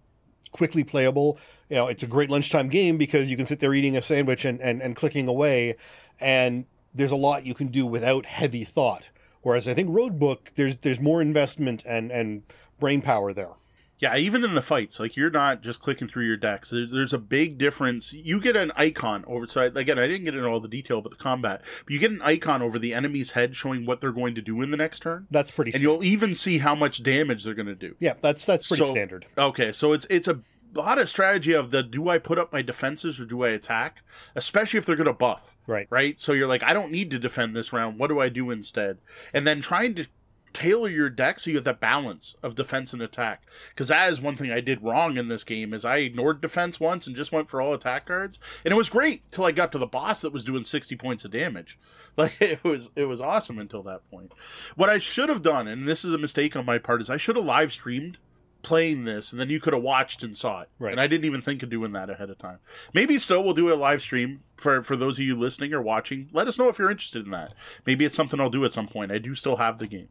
quickly 0.52 0.84
playable. 0.84 1.38
You 1.68 1.76
know, 1.76 1.88
it's 1.88 2.02
a 2.02 2.06
great 2.06 2.30
lunchtime 2.30 2.68
game 2.68 2.98
because 2.98 3.30
you 3.30 3.36
can 3.36 3.46
sit 3.46 3.60
there 3.60 3.74
eating 3.74 3.96
a 3.96 4.02
sandwich 4.02 4.44
and, 4.44 4.60
and, 4.60 4.80
and 4.80 4.96
clicking 4.96 5.28
away. 5.28 5.76
And 6.20 6.66
there's 6.94 7.12
a 7.12 7.16
lot 7.16 7.46
you 7.46 7.54
can 7.54 7.68
do 7.68 7.86
without 7.86 8.26
heavy 8.26 8.64
thought. 8.64 9.10
Whereas 9.42 9.66
I 9.66 9.74
think 9.74 9.88
Roguebook, 9.88 10.54
there's, 10.54 10.78
there's 10.78 11.00
more 11.00 11.22
investment 11.22 11.82
and, 11.86 12.10
and 12.10 12.42
brain 12.78 13.00
power 13.00 13.32
there. 13.32 13.52
Yeah, 14.00 14.16
even 14.16 14.42
in 14.42 14.54
the 14.54 14.62
fights, 14.62 14.98
like 14.98 15.14
you're 15.14 15.30
not 15.30 15.62
just 15.62 15.80
clicking 15.80 16.08
through 16.08 16.24
your 16.24 16.38
decks. 16.38 16.70
There's 16.70 17.12
a 17.12 17.18
big 17.18 17.58
difference. 17.58 18.14
You 18.14 18.40
get 18.40 18.56
an 18.56 18.72
icon 18.74 19.24
over. 19.26 19.46
So 19.46 19.60
I, 19.60 19.64
again, 19.66 19.98
I 19.98 20.06
didn't 20.06 20.24
get 20.24 20.34
into 20.34 20.48
all 20.48 20.58
the 20.58 20.68
detail 20.68 20.98
about 20.98 21.10
the 21.10 21.16
combat, 21.16 21.62
but 21.84 21.92
you 21.92 21.98
get 21.98 22.10
an 22.10 22.22
icon 22.22 22.62
over 22.62 22.78
the 22.78 22.94
enemy's 22.94 23.32
head 23.32 23.54
showing 23.54 23.84
what 23.84 24.00
they're 24.00 24.10
going 24.10 24.34
to 24.34 24.40
do 24.40 24.62
in 24.62 24.70
the 24.70 24.78
next 24.78 25.00
turn. 25.00 25.26
That's 25.30 25.50
pretty. 25.50 25.72
And 25.72 25.82
you'll 25.82 26.02
even 26.02 26.34
see 26.34 26.58
how 26.58 26.74
much 26.74 27.02
damage 27.02 27.44
they're 27.44 27.54
going 27.54 27.66
to 27.66 27.74
do. 27.74 27.94
Yeah, 28.00 28.14
that's 28.20 28.46
that's 28.46 28.66
pretty 28.66 28.86
so, 28.86 28.90
standard. 28.90 29.26
Okay, 29.36 29.70
so 29.70 29.92
it's 29.92 30.06
it's 30.08 30.28
a 30.28 30.40
lot 30.74 30.98
of 30.98 31.08
strategy 31.08 31.52
of 31.52 31.70
the 31.70 31.82
do 31.82 32.08
I 32.08 32.18
put 32.18 32.38
up 32.38 32.52
my 32.52 32.62
defenses 32.62 33.20
or 33.20 33.26
do 33.26 33.44
I 33.44 33.48
attack, 33.48 34.02
especially 34.34 34.78
if 34.78 34.86
they're 34.86 34.96
going 34.96 35.06
to 35.06 35.12
buff. 35.12 35.56
Right. 35.66 35.86
Right. 35.90 36.18
So 36.18 36.32
you're 36.32 36.48
like, 36.48 36.62
I 36.62 36.72
don't 36.72 36.90
need 36.90 37.10
to 37.10 37.18
defend 37.18 37.54
this 37.54 37.72
round. 37.72 37.98
What 37.98 38.08
do 38.08 38.18
I 38.18 38.28
do 38.28 38.50
instead? 38.50 38.98
And 39.32 39.46
then 39.46 39.60
trying 39.60 39.94
to 39.96 40.06
tailor 40.52 40.88
your 40.88 41.10
deck 41.10 41.38
so 41.38 41.50
you 41.50 41.56
have 41.56 41.64
that 41.64 41.80
balance 41.80 42.34
of 42.42 42.54
defense 42.54 42.92
and 42.92 43.00
attack. 43.02 43.42
Because 43.70 43.88
that 43.88 44.10
is 44.10 44.20
one 44.20 44.36
thing 44.36 44.50
I 44.50 44.60
did 44.60 44.82
wrong 44.82 45.16
in 45.16 45.28
this 45.28 45.44
game 45.44 45.72
is 45.72 45.84
I 45.84 45.96
ignored 45.98 46.40
defense 46.40 46.80
once 46.80 47.06
and 47.06 47.14
just 47.16 47.32
went 47.32 47.48
for 47.48 47.60
all 47.60 47.72
attack 47.74 48.06
cards, 48.06 48.38
and 48.64 48.72
it 48.72 48.76
was 48.76 48.88
great 48.88 49.22
till 49.30 49.44
I 49.44 49.52
got 49.52 49.72
to 49.72 49.78
the 49.78 49.86
boss 49.86 50.20
that 50.22 50.32
was 50.32 50.44
doing 50.44 50.64
sixty 50.64 50.96
points 50.96 51.24
of 51.24 51.30
damage. 51.30 51.78
Like 52.16 52.42
it 52.42 52.64
was 52.64 52.90
it 52.96 53.04
was 53.04 53.20
awesome 53.20 53.58
until 53.58 53.84
that 53.84 54.08
point. 54.10 54.32
What 54.74 54.90
I 54.90 54.98
should 54.98 55.28
have 55.28 55.42
done, 55.42 55.68
and 55.68 55.86
this 55.88 56.04
is 56.04 56.12
a 56.12 56.18
mistake 56.18 56.56
on 56.56 56.66
my 56.66 56.76
part, 56.76 57.00
is 57.00 57.08
I 57.08 57.16
should 57.16 57.36
have 57.36 57.44
live 57.44 57.72
streamed 57.72 58.18
playing 58.62 59.04
this 59.04 59.30
and 59.32 59.40
then 59.40 59.48
you 59.48 59.58
could 59.58 59.72
have 59.72 59.82
watched 59.82 60.22
and 60.22 60.36
saw 60.36 60.60
it 60.60 60.68
Right. 60.78 60.92
and 60.92 61.00
i 61.00 61.06
didn't 61.06 61.24
even 61.24 61.40
think 61.40 61.62
of 61.62 61.70
doing 61.70 61.92
that 61.92 62.10
ahead 62.10 62.28
of 62.28 62.36
time 62.36 62.58
maybe 62.92 63.18
still 63.18 63.42
we'll 63.42 63.54
do 63.54 63.72
a 63.72 63.74
live 63.74 64.02
stream 64.02 64.42
for 64.58 64.82
for 64.82 64.96
those 64.96 65.18
of 65.18 65.24
you 65.24 65.34
listening 65.34 65.72
or 65.72 65.80
watching 65.80 66.28
let 66.30 66.46
us 66.46 66.58
know 66.58 66.68
if 66.68 66.78
you're 66.78 66.90
interested 66.90 67.24
in 67.24 67.30
that 67.30 67.54
maybe 67.86 68.04
it's 68.04 68.14
something 68.14 68.38
i'll 68.38 68.50
do 68.50 68.62
at 68.66 68.72
some 68.74 68.86
point 68.86 69.10
i 69.10 69.16
do 69.16 69.34
still 69.34 69.56
have 69.56 69.78
the 69.78 69.86
game 69.86 70.08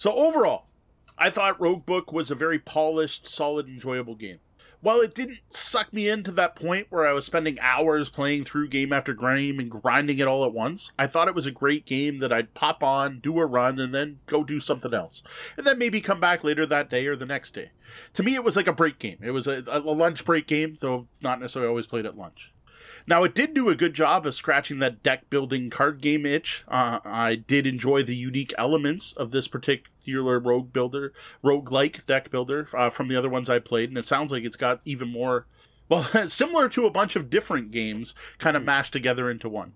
so 0.00 0.12
overall 0.14 0.66
i 1.18 1.28
thought 1.28 1.58
Roguebook 1.60 2.12
was 2.12 2.30
a 2.30 2.34
very 2.34 2.58
polished 2.58 3.26
solid 3.26 3.68
enjoyable 3.68 4.14
game 4.14 4.40
while 4.82 5.00
it 5.00 5.14
didn't 5.14 5.40
suck 5.50 5.92
me 5.92 6.08
into 6.08 6.32
that 6.32 6.56
point 6.56 6.86
where 6.88 7.06
I 7.06 7.12
was 7.12 7.26
spending 7.26 7.58
hours 7.60 8.08
playing 8.08 8.44
through 8.44 8.68
game 8.68 8.92
after 8.92 9.12
game 9.12 9.58
and 9.58 9.70
grinding 9.70 10.18
it 10.18 10.26
all 10.26 10.44
at 10.44 10.54
once, 10.54 10.92
I 10.98 11.06
thought 11.06 11.28
it 11.28 11.34
was 11.34 11.46
a 11.46 11.50
great 11.50 11.84
game 11.84 12.18
that 12.18 12.32
I'd 12.32 12.54
pop 12.54 12.82
on, 12.82 13.20
do 13.20 13.38
a 13.38 13.46
run, 13.46 13.78
and 13.78 13.94
then 13.94 14.20
go 14.26 14.42
do 14.42 14.58
something 14.58 14.94
else. 14.94 15.22
And 15.56 15.66
then 15.66 15.78
maybe 15.78 16.00
come 16.00 16.20
back 16.20 16.42
later 16.42 16.64
that 16.66 16.88
day 16.88 17.06
or 17.06 17.16
the 17.16 17.26
next 17.26 17.52
day. 17.52 17.72
To 18.14 18.22
me, 18.22 18.34
it 18.34 18.44
was 18.44 18.56
like 18.56 18.66
a 18.66 18.72
break 18.72 18.98
game. 18.98 19.18
It 19.22 19.32
was 19.32 19.46
a, 19.46 19.62
a 19.66 19.80
lunch 19.80 20.24
break 20.24 20.46
game, 20.46 20.78
though 20.80 21.08
not 21.20 21.40
necessarily 21.40 21.68
always 21.68 21.86
played 21.86 22.06
at 22.06 22.16
lunch. 22.16 22.52
Now, 23.10 23.24
it 23.24 23.34
did 23.34 23.54
do 23.54 23.68
a 23.68 23.74
good 23.74 23.94
job 23.94 24.24
of 24.24 24.34
scratching 24.34 24.78
that 24.78 25.02
deck 25.02 25.28
building 25.30 25.68
card 25.68 26.00
game 26.00 26.24
itch. 26.24 26.62
Uh, 26.68 27.00
I 27.04 27.34
did 27.34 27.66
enjoy 27.66 28.04
the 28.04 28.14
unique 28.14 28.54
elements 28.56 29.12
of 29.14 29.32
this 29.32 29.48
particular 29.48 30.38
rogue 30.38 30.72
builder, 30.72 31.12
rogue 31.42 31.72
like 31.72 32.06
deck 32.06 32.30
builder 32.30 32.68
uh, 32.72 32.88
from 32.88 33.08
the 33.08 33.16
other 33.16 33.28
ones 33.28 33.50
I 33.50 33.58
played, 33.58 33.88
and 33.88 33.98
it 33.98 34.06
sounds 34.06 34.30
like 34.30 34.44
it's 34.44 34.56
got 34.56 34.80
even 34.84 35.08
more, 35.08 35.46
well, 35.88 36.04
similar 36.28 36.68
to 36.68 36.86
a 36.86 36.90
bunch 36.92 37.16
of 37.16 37.30
different 37.30 37.72
games 37.72 38.14
kind 38.38 38.56
of 38.56 38.62
mashed 38.62 38.92
together 38.92 39.28
into 39.28 39.48
one. 39.48 39.72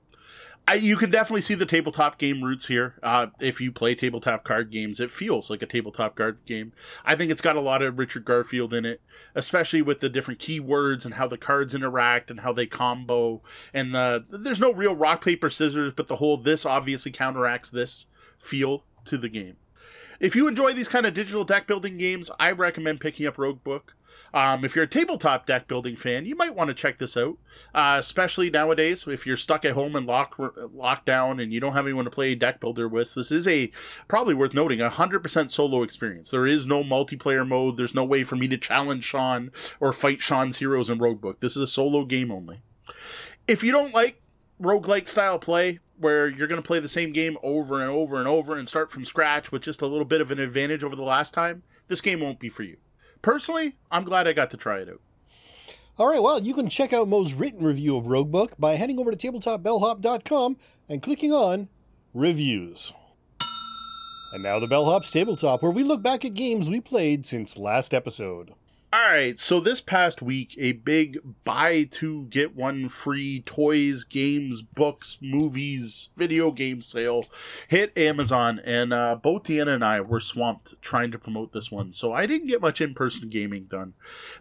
I, 0.66 0.74
you 0.74 0.96
can 0.96 1.10
definitely 1.10 1.42
see 1.42 1.54
the 1.54 1.66
tabletop 1.66 2.16
game 2.16 2.42
roots 2.42 2.68
here. 2.68 2.94
Uh, 3.02 3.26
if 3.38 3.60
you 3.60 3.70
play 3.70 3.94
tabletop 3.94 4.44
card 4.44 4.70
games, 4.70 4.98
it 4.98 5.10
feels 5.10 5.50
like 5.50 5.60
a 5.60 5.66
tabletop 5.66 6.16
card 6.16 6.38
game. 6.46 6.72
I 7.04 7.16
think 7.16 7.30
it's 7.30 7.42
got 7.42 7.56
a 7.56 7.60
lot 7.60 7.82
of 7.82 7.98
Richard 7.98 8.24
Garfield 8.24 8.72
in 8.72 8.86
it, 8.86 9.02
especially 9.34 9.82
with 9.82 10.00
the 10.00 10.08
different 10.08 10.40
keywords 10.40 11.04
and 11.04 11.14
how 11.14 11.26
the 11.26 11.36
cards 11.36 11.74
interact 11.74 12.30
and 12.30 12.40
how 12.40 12.52
they 12.54 12.66
combo. 12.66 13.42
And 13.74 13.94
the 13.94 14.24
there's 14.30 14.60
no 14.60 14.72
real 14.72 14.94
rock 14.94 15.22
paper 15.22 15.50
scissors, 15.50 15.92
but 15.92 16.08
the 16.08 16.16
whole 16.16 16.38
this 16.38 16.64
obviously 16.64 17.12
counteracts 17.12 17.68
this 17.68 18.06
feel 18.38 18.84
to 19.04 19.18
the 19.18 19.28
game. 19.28 19.56
If 20.18 20.34
you 20.34 20.48
enjoy 20.48 20.72
these 20.72 20.88
kind 20.88 21.04
of 21.04 21.12
digital 21.12 21.44
deck 21.44 21.66
building 21.66 21.98
games, 21.98 22.30
I 22.40 22.52
recommend 22.52 23.00
picking 23.00 23.26
up 23.26 23.36
Roguebook. 23.36 23.92
Um, 24.34 24.64
if 24.64 24.74
you're 24.74 24.84
a 24.84 24.88
tabletop 24.88 25.46
deck 25.46 25.68
building 25.68 25.94
fan, 25.94 26.26
you 26.26 26.34
might 26.34 26.56
want 26.56 26.66
to 26.66 26.74
check 26.74 26.98
this 26.98 27.16
out, 27.16 27.38
uh, 27.72 27.96
especially 28.00 28.50
nowadays 28.50 29.06
if 29.06 29.26
you're 29.26 29.36
stuck 29.36 29.64
at 29.64 29.74
home 29.74 29.94
and 29.94 30.06
lock 30.06 30.34
locked 30.74 31.06
down 31.06 31.38
and 31.38 31.52
you 31.52 31.60
don't 31.60 31.74
have 31.74 31.86
anyone 31.86 32.04
to 32.04 32.10
play 32.10 32.34
deck 32.34 32.58
builder 32.58 32.88
with. 32.88 33.14
This 33.14 33.30
is 33.30 33.46
a 33.46 33.70
probably 34.08 34.34
worth 34.34 34.52
noting 34.52 34.80
a 34.80 34.90
hundred 34.90 35.20
percent 35.20 35.52
solo 35.52 35.84
experience. 35.84 36.30
There 36.30 36.46
is 36.46 36.66
no 36.66 36.82
multiplayer 36.82 37.46
mode. 37.46 37.76
There's 37.76 37.94
no 37.94 38.04
way 38.04 38.24
for 38.24 38.34
me 38.34 38.48
to 38.48 38.58
challenge 38.58 39.04
Sean 39.04 39.52
or 39.78 39.92
fight 39.92 40.20
Sean's 40.20 40.56
heroes 40.56 40.90
in 40.90 40.98
Roguebook. 40.98 41.38
This 41.38 41.52
is 41.56 41.62
a 41.62 41.66
solo 41.68 42.04
game 42.04 42.32
only. 42.32 42.60
If 43.46 43.62
you 43.62 43.70
don't 43.70 43.94
like 43.94 44.20
roguelike 44.60 45.08
style 45.08 45.38
play 45.38 45.78
where 45.96 46.28
you're 46.28 46.48
going 46.48 46.60
to 46.60 46.66
play 46.66 46.80
the 46.80 46.88
same 46.88 47.12
game 47.12 47.38
over 47.42 47.80
and 47.80 47.90
over 47.90 48.18
and 48.18 48.26
over 48.26 48.56
and 48.56 48.68
start 48.68 48.90
from 48.90 49.04
scratch 49.04 49.52
with 49.52 49.62
just 49.62 49.80
a 49.80 49.86
little 49.86 50.04
bit 50.04 50.20
of 50.20 50.32
an 50.32 50.40
advantage 50.40 50.82
over 50.82 50.96
the 50.96 51.02
last 51.02 51.32
time, 51.32 51.62
this 51.86 52.00
game 52.00 52.18
won't 52.18 52.40
be 52.40 52.48
for 52.48 52.64
you. 52.64 52.76
Personally, 53.24 53.74
I'm 53.90 54.04
glad 54.04 54.28
I 54.28 54.34
got 54.34 54.50
to 54.50 54.58
try 54.58 54.80
it 54.80 54.88
out. 54.90 55.00
All 55.96 56.10
right, 56.10 56.22
well, 56.22 56.42
you 56.42 56.52
can 56.52 56.68
check 56.68 56.92
out 56.92 57.08
Moe's 57.08 57.32
written 57.32 57.64
review 57.64 57.96
of 57.96 58.04
Roguebook 58.04 58.50
by 58.58 58.74
heading 58.74 59.00
over 59.00 59.10
to 59.10 59.16
tabletopbellhop.com 59.16 60.58
and 60.90 61.02
clicking 61.02 61.32
on 61.32 61.68
Reviews. 62.12 62.92
And 64.34 64.42
now 64.42 64.58
the 64.58 64.68
Bellhop's 64.68 65.10
Tabletop, 65.10 65.62
where 65.62 65.72
we 65.72 65.82
look 65.82 66.02
back 66.02 66.26
at 66.26 66.34
games 66.34 66.68
we 66.68 66.82
played 66.82 67.24
since 67.24 67.56
last 67.56 67.94
episode. 67.94 68.52
All 68.94 69.10
right, 69.10 69.40
so 69.40 69.58
this 69.58 69.80
past 69.80 70.22
week, 70.22 70.54
a 70.56 70.70
big 70.70 71.18
buy 71.42 71.82
two 71.82 72.26
get 72.26 72.54
one 72.54 72.88
free 72.88 73.40
toys, 73.40 74.04
games, 74.04 74.62
books, 74.62 75.18
movies, 75.20 76.10
video 76.16 76.52
game 76.52 76.80
sale 76.80 77.24
hit 77.66 77.98
Amazon, 77.98 78.60
and 78.64 78.92
uh, 78.92 79.16
both 79.16 79.42
Deanna 79.42 79.74
and 79.74 79.84
I 79.84 80.00
were 80.00 80.20
swamped 80.20 80.80
trying 80.80 81.10
to 81.10 81.18
promote 81.18 81.50
this 81.50 81.72
one. 81.72 81.92
So 81.92 82.12
I 82.12 82.26
didn't 82.26 82.46
get 82.46 82.60
much 82.60 82.80
in 82.80 82.94
person 82.94 83.28
gaming 83.28 83.64
done, 83.64 83.94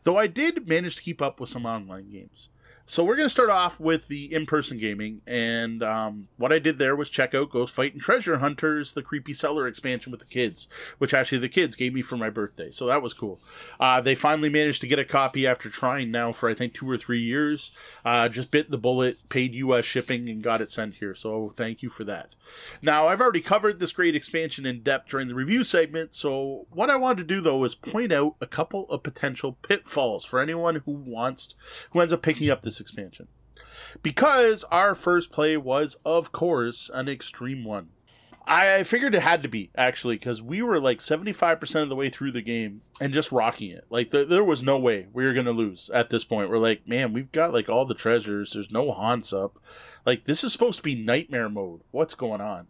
though 0.04 0.18
I 0.18 0.28
did 0.28 0.68
manage 0.68 0.98
to 0.98 1.02
keep 1.02 1.20
up 1.20 1.40
with 1.40 1.50
some 1.50 1.66
online 1.66 2.12
games. 2.12 2.50
So 2.86 3.06
we're 3.06 3.16
going 3.16 3.28
to 3.28 3.32
start 3.32 3.50
off 3.50 3.80
with 3.80 4.10
the 4.10 4.34
in-person 4.34 4.78
gaming, 4.78 5.22
and 5.26 5.82
um, 5.82 6.28
what 6.36 6.52
I 6.52 6.60
did 6.60 6.80
there 6.80 6.98
was 6.98 7.10
check 7.10 7.34
out 7.34 7.50
Ghost 7.50 7.74
Fightin' 7.74 8.02
Treasure 8.02 8.40
Hunters, 8.40 8.92
the 8.92 9.02
Creepy 9.02 9.34
Cellar 9.34 9.68
expansion 9.68 10.12
with 10.12 10.20
the 10.20 10.28
kids, 10.28 10.68
which 10.98 11.14
actually 11.14 11.38
the 11.38 11.48
kids 11.48 11.78
gave 11.78 11.94
me 11.94 12.02
for 12.02 12.18
my 12.18 12.30
birthday, 12.30 12.72
so 12.72 12.88
that 12.88 13.02
was 13.02 13.14
cool. 13.14 13.40
Uh, 13.80 14.02
they 14.02 14.16
finally 14.16 14.50
managed 14.50 14.82
to 14.82 14.88
get 14.88 15.00
a 15.00 15.06
copy 15.06 15.48
after 15.48 15.70
trying 15.70 16.12
now 16.12 16.34
for 16.34 16.50
I 16.50 16.54
think 16.54 16.74
two 16.74 16.90
or 16.90 16.98
three 16.98 17.22
years. 17.22 17.72
Uh, 18.04 18.28
just 18.28 18.52
bit 18.52 18.70
the 18.70 18.78
bullet, 18.78 19.30
paid 19.30 19.56
U.S. 19.56 19.86
shipping, 19.86 20.28
and 20.28 20.44
got 20.44 20.60
it 20.60 20.70
sent 20.70 20.96
here. 20.96 21.16
So 21.16 21.54
thank 21.56 21.84
you 21.84 21.90
for 21.90 22.04
that. 22.04 22.36
Now 22.82 23.08
I've 23.08 23.22
already 23.22 23.42
covered 23.42 23.80
this 23.80 23.94
great 23.94 24.14
expansion 24.16 24.66
in 24.66 24.84
depth 24.84 25.10
during 25.10 25.30
the 25.30 25.36
review 25.36 25.64
segment, 25.64 26.16
so 26.16 26.68
what 26.70 26.90
I 26.90 26.98
wanted 26.98 27.30
to 27.30 27.36
do 27.36 27.40
though 27.40 27.64
is 27.64 27.76
point 27.76 28.12
out 28.12 28.36
a 28.42 28.46
couple 28.46 28.90
of 28.90 29.04
potential 29.04 29.54
pitfalls 29.64 30.26
for 30.26 30.42
anyone 30.42 30.82
who 30.86 30.92
wants 30.92 31.56
who 31.92 32.02
ends 32.02 32.12
up 32.12 32.22
picking 32.22 32.50
up 32.50 32.62
this 32.62 32.73
expansion. 32.80 33.28
Because 34.02 34.64
our 34.66 34.94
first 34.96 35.32
play 35.32 35.58
was, 35.58 35.96
of 36.06 36.32
course, 36.32 36.90
an 36.94 37.08
extreme 37.08 37.64
one. 37.64 37.90
I 38.46 38.84
figured 38.84 39.16
it 39.16 39.22
had 39.22 39.42
to 39.44 39.50
be 39.50 39.72
actually 39.76 40.18
because 40.18 40.42
we 40.42 40.62
were 40.62 40.80
like 40.80 41.00
seventy 41.00 41.32
five 41.32 41.62
percent 41.62 41.84
of 41.84 41.90
the 41.90 41.96
way 41.96 42.10
through 42.10 42.34
the 42.34 42.42
game 42.42 42.82
and 43.00 43.14
just 43.14 43.32
rocking 43.32 43.72
it. 43.72 43.86
Like 43.90 44.12
th- 44.12 44.28
there 44.28 44.44
was 44.44 44.62
no 44.62 44.78
way 44.78 45.08
we 45.14 45.24
were 45.24 45.34
gonna 45.34 45.52
lose 45.52 45.90
at 45.94 46.10
this 46.10 46.26
point. 46.26 46.50
We're 46.50 46.58
like, 46.58 46.86
man, 46.86 47.14
we've 47.14 47.32
got 47.32 47.54
like 47.54 47.70
all 47.70 47.86
the 47.86 47.94
treasures. 47.94 48.52
There's 48.52 48.70
no 48.70 48.92
haunts 48.92 49.32
up. 49.32 49.60
Like 50.06 50.26
this 50.26 50.44
is 50.44 50.52
supposed 50.52 50.80
to 50.80 50.84
be 50.84 50.94
nightmare 50.96 51.48
mode. 51.48 51.82
What's 51.92 52.16
going 52.16 52.42
on? 52.42 52.68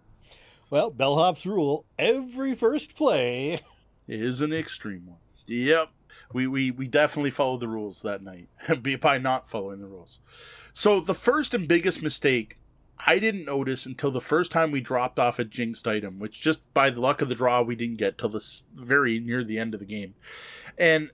Well, 0.70 0.92
Bellhop's 0.92 1.46
rule 1.46 1.86
every 1.98 2.54
first 2.54 2.96
play. 2.96 3.62
is 4.08 4.42
an 4.42 4.54
extreme 4.54 5.08
one. 5.08 5.18
Yep. 5.48 5.90
We, 6.34 6.48
we, 6.48 6.72
we 6.72 6.88
definitely 6.88 7.32
followed 7.32 7.60
the 7.60 7.68
rules 7.68 8.02
that 8.02 8.24
night 8.24 8.48
by 9.02 9.18
not 9.18 9.50
following 9.50 9.80
the 9.80 9.88
rules. 9.88 10.20
So 10.74 11.00
the 11.00 11.16
first 11.16 11.54
and 11.54 11.68
biggest 11.68 12.02
mistake 12.02 12.58
I 13.06 13.20
didn't 13.20 13.46
notice 13.46 13.86
until 13.86 14.12
the 14.12 14.22
first 14.22 14.52
time 14.52 14.72
we 14.72 14.80
dropped 14.80 15.20
off 15.20 15.40
a 15.40 15.44
jinxed 15.44 15.88
item, 15.88 16.20
which 16.20 16.40
just 16.40 16.74
by 16.74 16.90
the 16.90 17.02
luck 17.02 17.22
of 17.22 17.28
the 17.28 17.36
draw 17.36 17.62
we 17.62 17.76
didn't 17.76 17.98
get 17.98 18.18
till 18.18 18.30
the 18.30 18.44
very 18.74 19.20
near 19.20 19.44
the 19.44 19.60
end 19.60 19.74
of 19.74 19.82
the 19.82 19.86
game. 19.86 20.16
And 20.78 21.12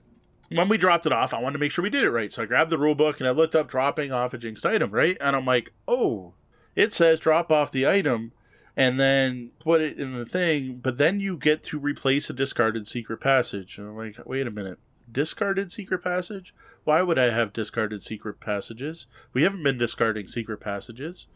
when 0.50 0.68
we 0.68 0.78
dropped 0.78 1.06
it 1.06 1.12
off, 1.12 1.34
I 1.34 1.40
wanted 1.40 1.54
to 1.54 1.58
make 1.58 1.72
sure 1.72 1.82
we 1.82 1.90
did 1.90 2.04
it 2.04 2.10
right. 2.10 2.32
So 2.32 2.42
I 2.42 2.46
grabbed 2.46 2.70
the 2.70 2.78
rule 2.78 2.94
book 2.94 3.18
and 3.18 3.26
I 3.26 3.32
looked 3.32 3.56
up 3.56 3.68
dropping 3.68 4.12
off 4.12 4.34
a 4.34 4.38
jinxed 4.38 4.66
item, 4.66 4.90
right? 4.90 5.16
And 5.20 5.34
I'm 5.34 5.44
like, 5.44 5.72
oh, 5.88 6.34
it 6.76 6.92
says 6.92 7.18
drop 7.18 7.50
off 7.50 7.72
the 7.72 7.88
item 7.88 8.32
and 8.76 9.00
then 9.00 9.50
put 9.58 9.80
it 9.80 9.98
in 9.98 10.14
the 10.14 10.24
thing, 10.24 10.80
but 10.82 10.96
then 10.96 11.18
you 11.18 11.36
get 11.36 11.62
to 11.64 11.78
replace 11.78 12.30
a 12.30 12.32
discarded 12.32 12.86
secret 12.86 13.20
passage. 13.20 13.78
And 13.78 13.88
I'm 13.88 13.96
like, 13.96 14.16
wait 14.24 14.46
a 14.46 14.50
minute, 14.50 14.78
discarded 15.12 15.72
secret 15.72 16.02
passage? 16.02 16.54
Why 16.84 17.02
would 17.02 17.18
I 17.18 17.30
have 17.30 17.52
discarded 17.52 18.02
secret 18.02 18.40
passages? 18.40 19.06
We 19.32 19.42
haven't 19.42 19.62
been 19.62 19.78
discarding 19.78 20.26
secret 20.26 20.60
passages. 20.60 21.26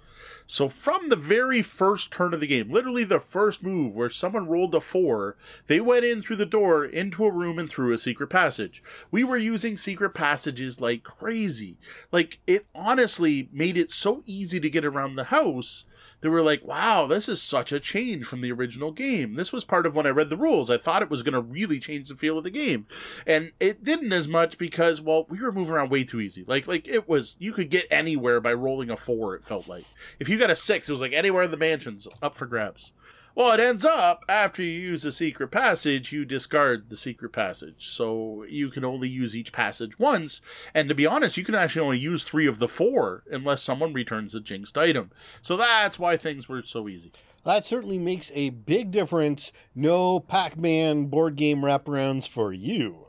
So 0.47 0.69
from 0.69 1.09
the 1.09 1.17
very 1.17 1.61
first 1.61 2.13
turn 2.13 2.33
of 2.33 2.41
the 2.41 2.47
game, 2.47 2.71
literally 2.71 3.05
the 3.05 3.21
first 3.21 3.63
move 3.63 3.95
where 3.95 4.09
someone 4.09 4.47
rolled 4.47 4.75
a 4.75 4.81
four, 4.81 5.37
they 5.67 5.81
went 5.81 6.05
in 6.05 6.23
through 6.23 6.37
the 6.37 6.47
door 6.47 6.85
into 6.85 7.25
a 7.25 7.33
room 7.33 7.59
and 7.59 7.69
through 7.69 7.93
a 7.93 7.99
secret 7.99 8.29
passage. 8.29 8.83
We 9.11 9.25
were 9.25 9.37
using 9.37 9.77
secret 9.77 10.11
passages 10.11 10.81
like 10.81 11.03
crazy. 11.03 11.77
Like 12.11 12.41
it 12.47 12.67
honestly 12.75 13.49
made 13.53 13.77
it 13.77 13.91
so 13.91 14.23
easy 14.25 14.61
to 14.61 14.71
get 14.71 14.85
around 14.85 15.17
the 15.17 15.25
house 15.25 15.85
they 16.25 16.31
were 16.31 16.41
like, 16.41 16.65
wow, 16.65 17.07
this 17.07 17.29
is 17.29 17.43
such 17.43 17.71
a 17.71 17.79
change 17.79 18.25
from 18.25 18.41
the 18.41 18.51
original 18.51 18.93
game. 18.93 19.35
This 19.35 19.53
was 19.53 19.63
part 19.63 19.85
of 19.85 19.95
when 19.95 20.07
I 20.07 20.09
read 20.09 20.31
the 20.31 20.39
rules. 20.39 20.71
I 20.71 20.79
thought 20.79 21.03
it 21.03 21.11
was 21.11 21.23
going 21.23 21.35
to 21.35 21.41
really 21.43 21.79
change 21.79 22.09
the 22.09 22.17
feel 22.17 22.39
of 22.39 22.45
the 22.45 22.51
game. 22.51 22.87
And 23.27 23.53
it 23.61 23.85
didn't 23.85 24.11
as 24.11 24.27
much 24.27 24.57
because, 24.57 25.03
well, 25.03 25.27
we 25.29 25.39
were 25.39 25.53
moving 25.53 25.75
around 25.75 25.91
way 25.91 26.03
too 26.03 26.23
easy. 26.23 26.43
Like, 26.47 26.67
like 26.67 26.89
it 26.89 27.07
was, 27.07 27.37
you 27.41 27.53
could 27.53 27.69
get 27.69 27.85
anywhere 27.91 28.41
by 28.41 28.55
rolling 28.55 28.89
a 28.89 28.97
four, 28.97 29.35
it 29.35 29.45
felt 29.45 29.69
like. 29.69 29.85
If 30.19 30.31
you 30.31 30.39
got 30.39 30.51
a 30.51 30.57
six, 30.57 30.89
it 30.89 30.93
was 30.93 31.03
like 31.03 31.13
anywhere 31.13 31.43
in 31.43 31.51
the 31.51 31.59
mansions 31.59 32.09
up 32.23 32.39
for 32.39 32.47
grabs. 32.47 32.93
Well, 33.37 33.53
it 33.53 33.59
ends 33.59 33.85
up 33.85 34.25
after 34.29 34.63
you 34.63 34.71
use 34.71 35.05
a 35.05 35.11
secret 35.11 35.49
passage, 35.49 36.13
you 36.13 36.25
discard 36.25 36.89
the 36.89 36.97
secret 36.97 37.33
passage. 37.33 37.89
So 37.89 38.45
you 38.49 38.69
can 38.69 38.85
only 38.85 39.09
use 39.09 39.35
each 39.35 39.53
passage 39.53 39.99
once. 39.99 40.41
And 40.73 40.89
to 40.89 40.95
be 40.95 41.05
honest, 41.05 41.37
you 41.37 41.45
can 41.45 41.57
actually 41.57 41.85
only 41.85 41.99
use 41.99 42.23
three 42.23 42.47
of 42.47 42.61
the 42.61 42.69
four 42.69 43.25
unless 43.29 43.61
someone 43.61 43.93
returns 43.93 44.37
a 44.37 44.41
jinxed 44.41 44.79
item. 44.79 45.11
So 45.43 45.57
that's 45.57 45.99
why 45.99 46.17
things 46.17 46.49
were 46.49 46.63
so 46.63 46.89
easy. 46.89 47.11
That 47.45 47.65
certainly 47.65 47.99
makes 47.99 48.31
a 48.35 48.51
big 48.51 48.93
difference. 48.93 49.51
No 49.75 50.21
Pac 50.21 50.57
Man 50.57 51.07
board 51.07 51.35
game 51.35 51.63
wraparounds 51.63 52.29
for 52.29 52.53
you. 52.53 53.07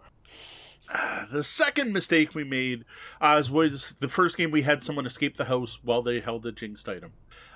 The 1.32 1.42
second 1.42 1.92
mistake 1.92 2.36
we 2.36 2.44
made 2.44 2.86
uh, 3.20 3.42
was 3.52 3.96
the 4.00 4.08
first 4.08 4.38
game 4.38 4.52
we 4.52 4.62
had 4.62 4.84
someone 4.84 5.08
escape 5.08 5.38
the 5.38 5.46
house 5.46 5.80
while 5.84 6.04
they 6.04 6.20
held 6.20 6.46
a 6.46 6.52
jinxed 6.52 6.88
item. 6.88 7.14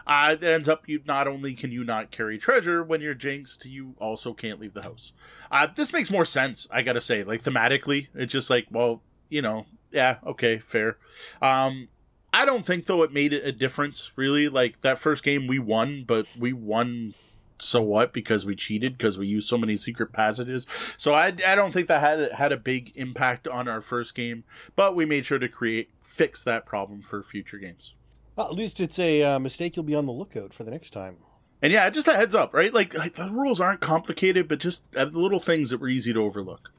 Uh, 0.08 0.36
it 0.40 0.44
ends 0.44 0.69
up 0.69 0.84
you 0.88 1.02
not 1.06 1.28
only 1.28 1.53
can 1.53 1.72
you 1.72 1.84
not 1.84 2.11
carry 2.11 2.38
treasure 2.38 2.84
when 2.84 3.02
you're 3.02 3.14
jinxed, 3.14 3.66
you 3.66 3.95
also 4.00 4.34
can't 4.34 4.60
leave 4.60 4.74
the 4.74 4.84
house. 4.84 5.14
Uh, 5.52 5.68
this 5.76 5.94
makes 5.94 6.10
more 6.10 6.26
sense, 6.26 6.68
I 6.72 6.82
gotta 6.82 7.02
say. 7.02 7.24
Like 7.24 7.44
thematically, 7.44 8.08
it's 8.14 8.32
just 8.32 8.50
like, 8.50 8.68
well, 8.72 9.02
you 9.30 9.42
know, 9.42 9.66
yeah, 9.92 10.18
okay, 10.26 10.60
fair. 10.60 10.98
Um, 11.42 11.90
I 12.34 12.45
don't 12.45 12.66
think 12.66 12.86
though 12.86 13.03
it 13.03 13.11
made 13.11 13.34
a 13.34 13.52
difference 13.52 14.11
really. 14.16 14.50
Like 14.50 14.82
that 14.82 15.00
first 15.00 15.24
game 15.24 15.48
we 15.48 15.60
won, 15.60 16.03
but 16.08 16.28
we 16.38 16.53
won 16.53 17.14
so 17.61 17.82
what 17.82 18.14
because 18.14 18.45
we 18.45 18.56
cheated 18.56 18.98
because 18.98 19.18
we 19.18 19.28
used 19.28 19.48
so 19.48 19.58
many 19.58 19.78
secret 19.78 20.14
passages. 20.14 20.66
So 20.98 21.14
I, 21.14 21.34
I 21.45 21.56
don't 21.56 21.74
think 21.74 21.88
that 21.88 22.02
had 22.02 22.32
had 22.34 22.52
a 22.52 22.58
big 22.58 22.94
impact 22.95 23.48
on 23.48 23.68
our 23.68 23.82
first 23.82 24.16
game, 24.16 24.44
but 24.76 24.95
we 24.95 25.06
made 25.06 25.26
sure 25.26 25.40
to 25.40 25.50
create 25.50 25.90
fix 26.02 26.44
that 26.44 26.66
problem 26.66 27.02
for 27.02 27.24
future 27.24 27.58
games. 27.58 27.94
Well, 28.40 28.48
at 28.48 28.56
least 28.56 28.80
it's 28.80 28.98
a 28.98 29.22
uh, 29.22 29.40
mistake 29.40 29.76
you'll 29.76 29.84
be 29.84 29.95
on 29.95 30.06
the 30.06 30.14
lookout 30.14 30.53
for 30.53 30.64
the 30.64 30.72
next 30.72 30.92
time. 30.92 31.18
And 31.61 31.74
yeah, 31.74 31.90
just 31.90 32.08
a 32.08 32.14
heads 32.14 32.34
up, 32.34 32.53
right? 32.53 32.74
Like, 32.74 32.93
like 32.93 33.16
the 33.16 33.30
rules 33.30 33.59
aren't 33.59 33.82
complicated, 33.82 34.48
but 34.48 34.59
just 34.59 34.82
uh, 34.95 35.03
little 35.11 35.42
things 35.42 35.72
that 35.72 35.82
were 35.82 35.90
easy 35.90 36.14
to 36.14 36.24
overlook. 36.24 36.72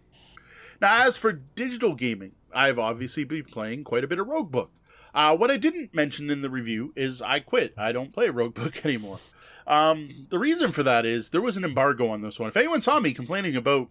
Now, 0.80 1.06
as 1.06 1.18
for 1.18 1.32
digital 1.32 1.94
gaming, 1.94 2.32
I've 2.50 2.78
obviously 2.78 3.24
been 3.24 3.44
playing 3.44 3.84
quite 3.84 4.04
a 4.04 4.06
bit 4.06 4.18
of 4.18 4.28
Roguebook. 4.28 4.70
Uh, 5.14 5.36
what 5.36 5.50
I 5.50 5.58
didn't 5.58 5.94
mention 5.94 6.30
in 6.30 6.40
the 6.40 6.48
review 6.48 6.94
is 6.96 7.20
I 7.20 7.40
quit. 7.40 7.74
I 7.76 7.92
don't 7.92 8.14
play 8.14 8.28
Roguebook 8.28 8.82
anymore. 8.86 9.18
Um, 9.66 10.28
the 10.30 10.38
reason 10.38 10.72
for 10.72 10.82
that 10.82 11.04
is 11.04 11.28
there 11.28 11.42
was 11.42 11.58
an 11.58 11.64
embargo 11.64 12.08
on 12.08 12.22
this 12.22 12.40
one. 12.40 12.48
If 12.48 12.56
anyone 12.56 12.80
saw 12.80 13.00
me 13.00 13.12
complaining 13.12 13.54
about 13.54 13.90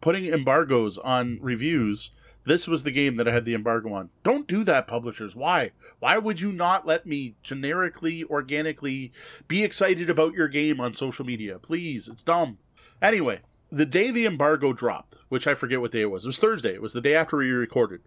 putting 0.00 0.24
embargoes 0.24 0.98
on 0.98 1.38
reviews, 1.40 2.10
this 2.44 2.66
was 2.66 2.82
the 2.82 2.90
game 2.90 3.16
that 3.16 3.28
I 3.28 3.32
had 3.32 3.44
the 3.44 3.54
embargo 3.54 3.92
on. 3.92 4.10
Don't 4.22 4.48
do 4.48 4.64
that, 4.64 4.86
publishers. 4.86 5.36
Why? 5.36 5.72
Why 5.98 6.18
would 6.18 6.40
you 6.40 6.52
not 6.52 6.86
let 6.86 7.06
me 7.06 7.36
generically, 7.42 8.24
organically 8.24 9.12
be 9.46 9.62
excited 9.62 10.08
about 10.08 10.34
your 10.34 10.48
game 10.48 10.80
on 10.80 10.94
social 10.94 11.24
media? 11.24 11.58
Please, 11.58 12.08
it's 12.08 12.22
dumb. 12.22 12.58
Anyway, 13.02 13.40
the 13.70 13.86
day 13.86 14.10
the 14.10 14.26
embargo 14.26 14.72
dropped, 14.72 15.16
which 15.28 15.46
I 15.46 15.54
forget 15.54 15.80
what 15.80 15.92
day 15.92 16.02
it 16.02 16.10
was, 16.10 16.24
it 16.24 16.28
was 16.28 16.38
Thursday. 16.38 16.74
It 16.74 16.82
was 16.82 16.92
the 16.92 17.00
day 17.00 17.14
after 17.14 17.36
we 17.36 17.50
recorded 17.50 18.00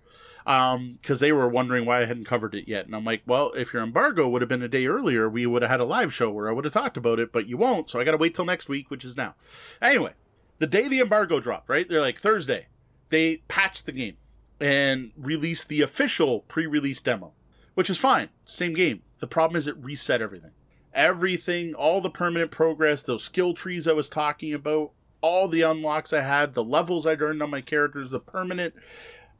because 0.44 0.76
um, 0.76 0.98
they 1.20 1.32
were 1.32 1.48
wondering 1.48 1.86
why 1.86 2.02
I 2.02 2.06
hadn't 2.06 2.26
covered 2.26 2.54
it 2.54 2.68
yet. 2.68 2.86
And 2.86 2.96
I'm 2.96 3.06
like, 3.06 3.22
well, 3.26 3.52
if 3.52 3.72
your 3.72 3.82
embargo 3.82 4.28
would 4.28 4.42
have 4.42 4.50
been 4.50 4.62
a 4.62 4.68
day 4.68 4.88
earlier, 4.88 5.30
we 5.30 5.46
would 5.46 5.62
have 5.62 5.72
had 5.72 5.80
a 5.80 5.86
live 5.86 6.14
show 6.14 6.30
where 6.32 6.50
I 6.50 6.52
would 6.52 6.66
have 6.66 6.74
talked 6.74 6.98
about 6.98 7.20
it, 7.20 7.32
but 7.32 7.48
you 7.48 7.56
won't. 7.56 7.90
So 7.90 8.00
I 8.00 8.04
got 8.04 8.12
to 8.12 8.18
wait 8.18 8.36
till 8.36 8.46
next 8.46 8.68
week, 8.68 8.92
which 8.92 9.06
is 9.06 9.16
now. 9.16 9.36
Anyway, 9.82 10.14
the 10.60 10.68
day 10.68 10.88
the 10.88 11.00
embargo 11.00 11.40
dropped, 11.40 11.70
right? 11.70 11.88
They're 11.88 12.02
like 12.02 12.20
Thursday, 12.20 12.68
they 13.10 13.38
patched 13.48 13.86
the 13.86 13.94
game 13.94 14.18
and 14.60 15.12
release 15.18 15.64
the 15.64 15.82
official 15.82 16.42
pre-release 16.42 17.02
demo, 17.02 17.34
which 17.74 17.90
is 17.90 17.98
fine. 17.98 18.30
Same 18.46 18.74
game. 18.74 19.02
The 19.20 19.28
problem 19.28 19.58
is 19.58 19.68
it 19.68 19.78
reset 19.78 20.22
everything. 20.22 20.52
Everything, 20.94 21.74
all 21.74 22.02
the 22.02 22.10
permanent 22.10 22.52
progress, 22.52 23.02
those 23.02 23.24
skill 23.24 23.54
trees 23.54 23.88
I 23.88 23.94
was 23.94 24.10
talking 24.10 24.54
about, 24.54 24.92
all 25.22 25.48
the 25.48 25.62
unlocks 25.62 26.14
I 26.14 26.22
had, 26.22 26.54
the 26.54 26.64
levels 26.64 27.06
I'd 27.06 27.22
earned 27.22 27.42
on 27.42 27.50
my 27.50 27.62
characters, 27.62 28.12
the 28.12 28.20
permanent, 28.20 28.76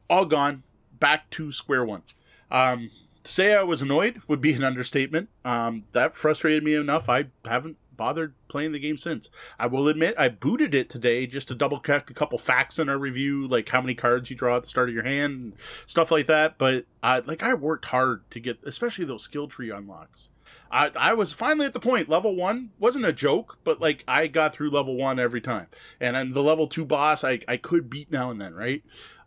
all 0.08 0.24
gone 0.24 0.62
back 0.98 1.30
to 1.30 1.52
square 1.52 1.84
one. 1.84 2.02
Um, 2.50 2.90
to 3.22 3.32
say 3.32 3.54
I 3.54 3.62
was 3.62 3.82
annoyed 3.82 4.20
would 4.26 4.40
be 4.40 4.52
an 4.52 4.64
understatement. 4.64 5.28
Um, 5.44 5.84
that 5.92 6.16
frustrated 6.16 6.64
me 6.64 6.74
enough. 6.74 7.08
I 7.08 7.26
haven't 7.44 7.76
bothered 7.96 8.34
playing 8.48 8.72
the 8.72 8.78
game 8.78 8.96
since. 8.96 9.30
I 9.58 9.66
will 9.66 9.88
admit 9.88 10.14
I 10.18 10.28
booted 10.28 10.74
it 10.74 10.90
today 10.90 11.26
just 11.26 11.48
to 11.48 11.54
double 11.54 11.80
check 11.80 12.10
a 12.10 12.14
couple 12.14 12.38
facts 12.38 12.78
in 12.78 12.88
our 12.88 12.98
review, 12.98 13.46
like 13.46 13.68
how 13.68 13.80
many 13.80 13.94
cards 13.94 14.30
you 14.30 14.36
draw 14.36 14.56
at 14.56 14.64
the 14.64 14.68
start 14.68 14.88
of 14.88 14.94
your 14.94 15.04
hand, 15.04 15.32
and 15.32 15.52
stuff 15.86 16.10
like 16.10 16.26
that. 16.26 16.58
But 16.58 16.86
I 17.02 17.20
like 17.20 17.42
I 17.42 17.54
worked 17.54 17.86
hard 17.86 18.28
to 18.30 18.40
get, 18.40 18.58
especially 18.64 19.04
those 19.04 19.22
skill 19.22 19.48
tree 19.48 19.70
unlocks. 19.70 20.28
I, 20.70 20.90
I 20.96 21.14
was 21.14 21.32
finally 21.32 21.66
at 21.66 21.72
the 21.72 21.78
point 21.78 22.08
level 22.08 22.34
one 22.34 22.70
wasn't 22.80 23.04
a 23.04 23.12
joke 23.12 23.58
but 23.62 23.80
like 23.80 24.02
i 24.08 24.26
got 24.26 24.52
through 24.52 24.70
level 24.70 24.96
one 24.96 25.20
every 25.20 25.40
time 25.40 25.68
and 26.00 26.16
then 26.16 26.32
the 26.32 26.42
level 26.42 26.66
two 26.66 26.84
boss 26.84 27.22
i, 27.22 27.38
I 27.46 27.58
could 27.58 27.88
beat 27.88 28.10
now 28.10 28.30
and 28.30 28.40
then 28.40 28.54
right 28.54 28.82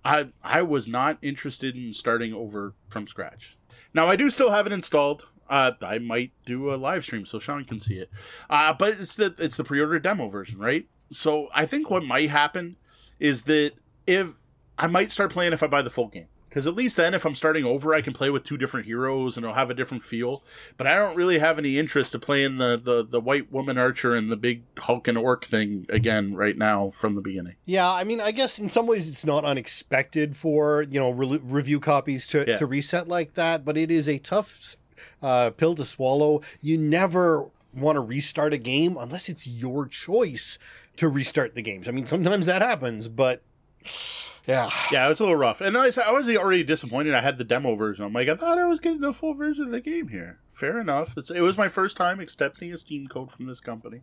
I 0.08 0.30
I 0.42 0.62
was 0.62 0.88
not 0.88 1.18
interested 1.22 1.76
in 1.76 1.92
starting 1.92 2.34
over 2.34 2.74
from 2.88 3.08
scratch. 3.08 3.58
Now 3.94 4.08
I 4.08 4.16
do 4.16 4.30
still 4.30 4.52
have 4.52 4.66
it 4.66 4.72
installed. 4.72 5.28
Uh, 5.50 5.72
I 5.82 6.00
might 6.00 6.32
do 6.45 6.74
a 6.74 6.76
live 6.76 7.03
stream 7.03 7.26
so 7.26 7.40
Sean 7.40 7.66
can 7.66 7.80
see 7.80 7.95
it. 7.95 8.09
Uh, 8.50 8.74
but 8.74 9.00
it's 9.00 9.16
the 9.16 9.35
it's 9.38 9.58
the 9.58 9.64
pre-order 9.64 10.00
demo 10.00 10.27
version, 10.27 10.59
right? 10.59 10.88
So 11.09 11.50
I 11.53 11.66
think 11.66 11.90
what 11.90 12.03
might 12.03 12.30
happen 12.30 12.77
is 13.19 13.43
that 13.43 13.74
if 14.06 14.34
I 14.77 14.88
might 14.88 15.11
start 15.11 15.32
playing 15.32 15.53
if 15.53 15.64
I 15.64 15.67
buy 15.67 15.82
the 15.82 15.90
full 15.90 16.08
game. 16.08 16.27
Because 16.50 16.66
at 16.66 16.76
least 16.76 16.95
then, 16.95 17.14
if 17.14 17.26
I'm 17.26 17.35
starting 17.35 17.66
over, 17.66 17.93
I 17.93 18.01
can 18.01 18.14
play 18.14 18.30
with 18.30 18.43
two 18.43 18.58
different 18.58 18.85
heroes 18.85 19.35
and 19.35 19.43
it'll 19.43 19.56
have 19.56 19.69
a 19.69 19.74
different 19.74 20.03
feel. 20.03 20.43
But 20.77 20.88
I 20.88 20.95
don't 20.95 21.16
really 21.16 21.40
have 21.40 21.59
any 21.59 21.77
interest 21.77 22.14
to 22.14 22.19
playing 22.19 22.58
the, 22.58 22.80
the, 22.82 23.06
the 23.06 23.19
white 23.19 23.51
woman 23.51 23.77
archer 23.77 24.16
and 24.16 24.32
the 24.32 24.38
big 24.38 24.64
Hulk 24.77 25.09
and 25.09 25.17
orc 25.17 25.43
thing 25.43 25.85
again 25.90 26.35
right 26.35 26.58
now 26.58 26.92
from 26.92 27.16
the 27.16 27.22
beginning. 27.22 27.56
Yeah, 27.66 27.92
I 27.92 28.06
mean, 28.06 28.22
I 28.22 28.32
guess 28.32 28.59
in 28.59 28.69
some 28.69 28.88
ways 28.88 29.09
it's 29.09 29.26
not 29.26 29.43
unexpected 29.43 30.38
for 30.38 30.84
you 30.90 31.00
know 31.00 31.11
re- 31.11 31.42
review 31.43 31.80
copies 31.82 32.26
to, 32.27 32.45
yeah. 32.48 32.56
to 32.56 32.66
reset 32.66 33.09
like 33.09 33.34
that, 33.34 33.66
but 33.66 33.77
it 33.77 33.92
is 33.92 34.08
a 34.08 34.17
tough 34.17 34.77
uh, 35.22 35.51
pill 35.51 35.76
to 35.76 35.85
swallow. 35.85 36.42
You 36.61 36.77
never 36.77 37.50
want 37.74 37.95
to 37.95 38.01
restart 38.01 38.53
a 38.53 38.58
game 38.58 38.98
unless 38.98 39.30
it's 39.30 39.48
your 39.48 39.88
choice 39.88 40.58
to 40.98 41.08
restart 41.08 41.56
the 41.56 41.61
games. 41.61 41.88
I 41.88 41.92
mean, 41.92 42.06
sometimes 42.06 42.45
that 42.48 42.61
happens, 42.61 43.08
but 43.08 43.42
yeah. 44.48 44.69
Yeah, 44.92 45.06
it 45.06 45.09
was 45.09 45.19
a 45.19 45.24
little 45.24 45.35
rough. 45.35 45.61
And 45.61 45.77
I, 45.77 45.90
I 46.06 46.11
was 46.11 46.27
already 46.30 46.64
disappointed 46.64 47.14
I 47.14 47.22
had 47.22 47.38
the 47.38 47.43
demo 47.43 47.76
version. 47.76 48.06
I'm 48.06 48.14
like, 48.14 48.30
I 48.30 48.35
thought 48.35 48.58
I 48.58 48.67
was 48.67 48.80
getting 48.80 49.01
the 49.01 49.14
full 49.14 49.34
version 49.34 49.66
of 49.66 49.72
the 49.72 49.82
game 49.82 50.08
here. 50.09 50.40
Fair 50.51 50.80
enough. 50.80 51.16
It 51.17 51.42
was 51.42 51.56
my 51.56 51.67
first 51.67 51.98
time 51.98 52.19
accepting 52.19 52.74
a 52.74 52.80
Steam 52.80 53.08
code 53.08 53.30
from 53.30 53.45
this 53.45 53.59
company. 53.59 54.01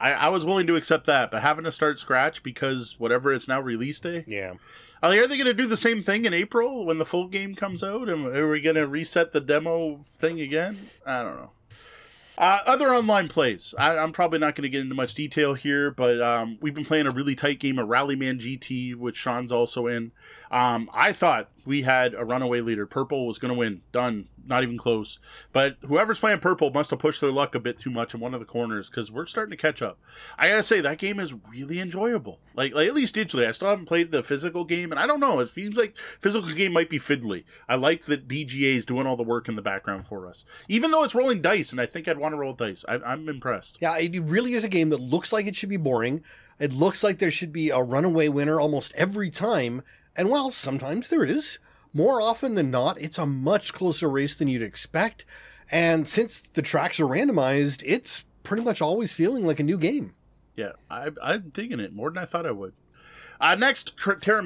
I, 0.00 0.12
I 0.12 0.28
was 0.30 0.44
willing 0.44 0.66
to 0.66 0.74
accept 0.74 1.06
that, 1.06 1.30
but 1.30 1.42
having 1.42 1.64
to 1.64 1.70
start 1.70 2.00
scratch 2.00 2.42
because 2.42 2.98
whatever 2.98 3.32
it's 3.32 3.46
now 3.46 3.60
release 3.60 4.00
day. 4.00 4.24
Yeah. 4.26 4.54
Are 5.02 5.10
they, 5.10 5.18
are 5.18 5.26
they 5.26 5.36
going 5.36 5.46
to 5.46 5.54
do 5.54 5.66
the 5.66 5.76
same 5.76 6.00
thing 6.00 6.24
in 6.24 6.32
April 6.32 6.86
when 6.86 6.98
the 6.98 7.04
full 7.04 7.26
game 7.26 7.56
comes 7.56 7.82
out? 7.82 8.08
Are 8.08 8.48
we 8.48 8.60
going 8.60 8.76
to 8.76 8.86
reset 8.86 9.32
the 9.32 9.40
demo 9.40 10.00
thing 10.04 10.40
again? 10.40 10.78
I 11.04 11.22
don't 11.24 11.36
know. 11.36 11.50
Uh, 12.38 12.60
other 12.66 12.94
online 12.94 13.28
plays. 13.28 13.74
I, 13.78 13.96
am 13.96 14.12
probably 14.12 14.38
not 14.38 14.54
going 14.54 14.62
to 14.62 14.68
get 14.68 14.80
into 14.80 14.94
much 14.94 15.14
detail 15.14 15.54
here, 15.54 15.90
but 15.90 16.20
um, 16.22 16.56
we've 16.60 16.74
been 16.74 16.84
playing 16.84 17.06
a 17.06 17.10
really 17.10 17.34
tight 17.34 17.58
game 17.58 17.78
of 17.78 17.88
Rallyman 17.88 18.38
GT, 18.38 18.94
which 18.94 19.16
Sean's 19.16 19.52
also 19.52 19.86
in. 19.86 20.12
Um, 20.52 20.90
I 20.92 21.12
thought 21.12 21.48
we 21.64 21.82
had 21.82 22.12
a 22.12 22.24
runaway 22.26 22.60
leader. 22.60 22.84
Purple 22.84 23.26
was 23.26 23.38
going 23.38 23.52
to 23.52 23.58
win. 23.58 23.80
Done. 23.90 24.28
Not 24.44 24.62
even 24.62 24.76
close. 24.76 25.18
But 25.52 25.78
whoever's 25.86 26.18
playing 26.18 26.40
purple 26.40 26.70
must 26.70 26.90
have 26.90 26.98
pushed 26.98 27.20
their 27.20 27.30
luck 27.30 27.54
a 27.54 27.60
bit 27.60 27.78
too 27.78 27.90
much 27.90 28.12
in 28.12 28.20
one 28.20 28.34
of 28.34 28.40
the 28.40 28.46
corners 28.46 28.90
because 28.90 29.10
we're 29.10 29.24
starting 29.24 29.52
to 29.52 29.56
catch 29.56 29.80
up. 29.80 29.98
I 30.36 30.48
gotta 30.48 30.62
say 30.62 30.80
that 30.80 30.98
game 30.98 31.20
is 31.20 31.34
really 31.50 31.78
enjoyable. 31.78 32.40
Like, 32.54 32.74
like 32.74 32.88
at 32.88 32.94
least 32.94 33.14
digitally. 33.14 33.46
I 33.46 33.52
still 33.52 33.68
haven't 33.68 33.86
played 33.86 34.10
the 34.10 34.22
physical 34.22 34.64
game, 34.64 34.90
and 34.90 34.98
I 34.98 35.06
don't 35.06 35.20
know. 35.20 35.38
It 35.38 35.50
seems 35.50 35.76
like 35.76 35.96
physical 35.96 36.52
game 36.52 36.72
might 36.72 36.90
be 36.90 36.98
fiddly. 36.98 37.44
I 37.68 37.76
like 37.76 38.04
that 38.06 38.28
BGA 38.28 38.76
is 38.76 38.84
doing 38.84 39.06
all 39.06 39.16
the 39.16 39.22
work 39.22 39.48
in 39.48 39.56
the 39.56 39.62
background 39.62 40.06
for 40.08 40.26
us, 40.26 40.44
even 40.68 40.90
though 40.90 41.04
it's 41.04 41.14
rolling 41.14 41.40
dice, 41.40 41.70
and 41.70 41.80
I 41.80 41.86
think 41.86 42.08
I'd 42.08 42.18
want 42.18 42.32
to 42.32 42.38
roll 42.38 42.52
dice. 42.52 42.84
I, 42.88 42.96
I'm 42.96 43.28
impressed. 43.28 43.78
Yeah, 43.80 43.96
it 43.96 44.20
really 44.20 44.54
is 44.54 44.64
a 44.64 44.68
game 44.68 44.90
that 44.90 45.00
looks 45.00 45.32
like 45.32 45.46
it 45.46 45.56
should 45.56 45.70
be 45.70 45.76
boring. 45.76 46.24
It 46.58 46.72
looks 46.72 47.02
like 47.02 47.18
there 47.18 47.30
should 47.30 47.52
be 47.52 47.70
a 47.70 47.80
runaway 47.80 48.28
winner 48.28 48.60
almost 48.60 48.92
every 48.94 49.30
time 49.30 49.82
and 50.16 50.28
while 50.28 50.50
sometimes 50.50 51.08
there 51.08 51.24
is, 51.24 51.58
more 51.92 52.20
often 52.20 52.54
than 52.54 52.70
not, 52.70 53.00
it's 53.00 53.18
a 53.18 53.26
much 53.26 53.72
closer 53.72 54.08
race 54.08 54.34
than 54.34 54.48
you'd 54.48 54.62
expect. 54.62 55.24
And 55.70 56.06
since 56.08 56.40
the 56.40 56.62
tracks 56.62 57.00
are 57.00 57.06
randomized, 57.06 57.82
it's 57.84 58.24
pretty 58.42 58.62
much 58.62 58.80
always 58.80 59.12
feeling 59.12 59.46
like 59.46 59.60
a 59.60 59.64
new 59.64 59.78
game. 59.78 60.14
Yeah, 60.56 60.72
I, 60.90 61.10
I'm 61.22 61.50
digging 61.50 61.80
it 61.80 61.94
more 61.94 62.10
than 62.10 62.22
I 62.22 62.26
thought 62.26 62.46
I 62.46 62.50
would. 62.50 62.74
Uh, 63.40 63.54
next, 63.54 63.94
Terra 64.20 64.42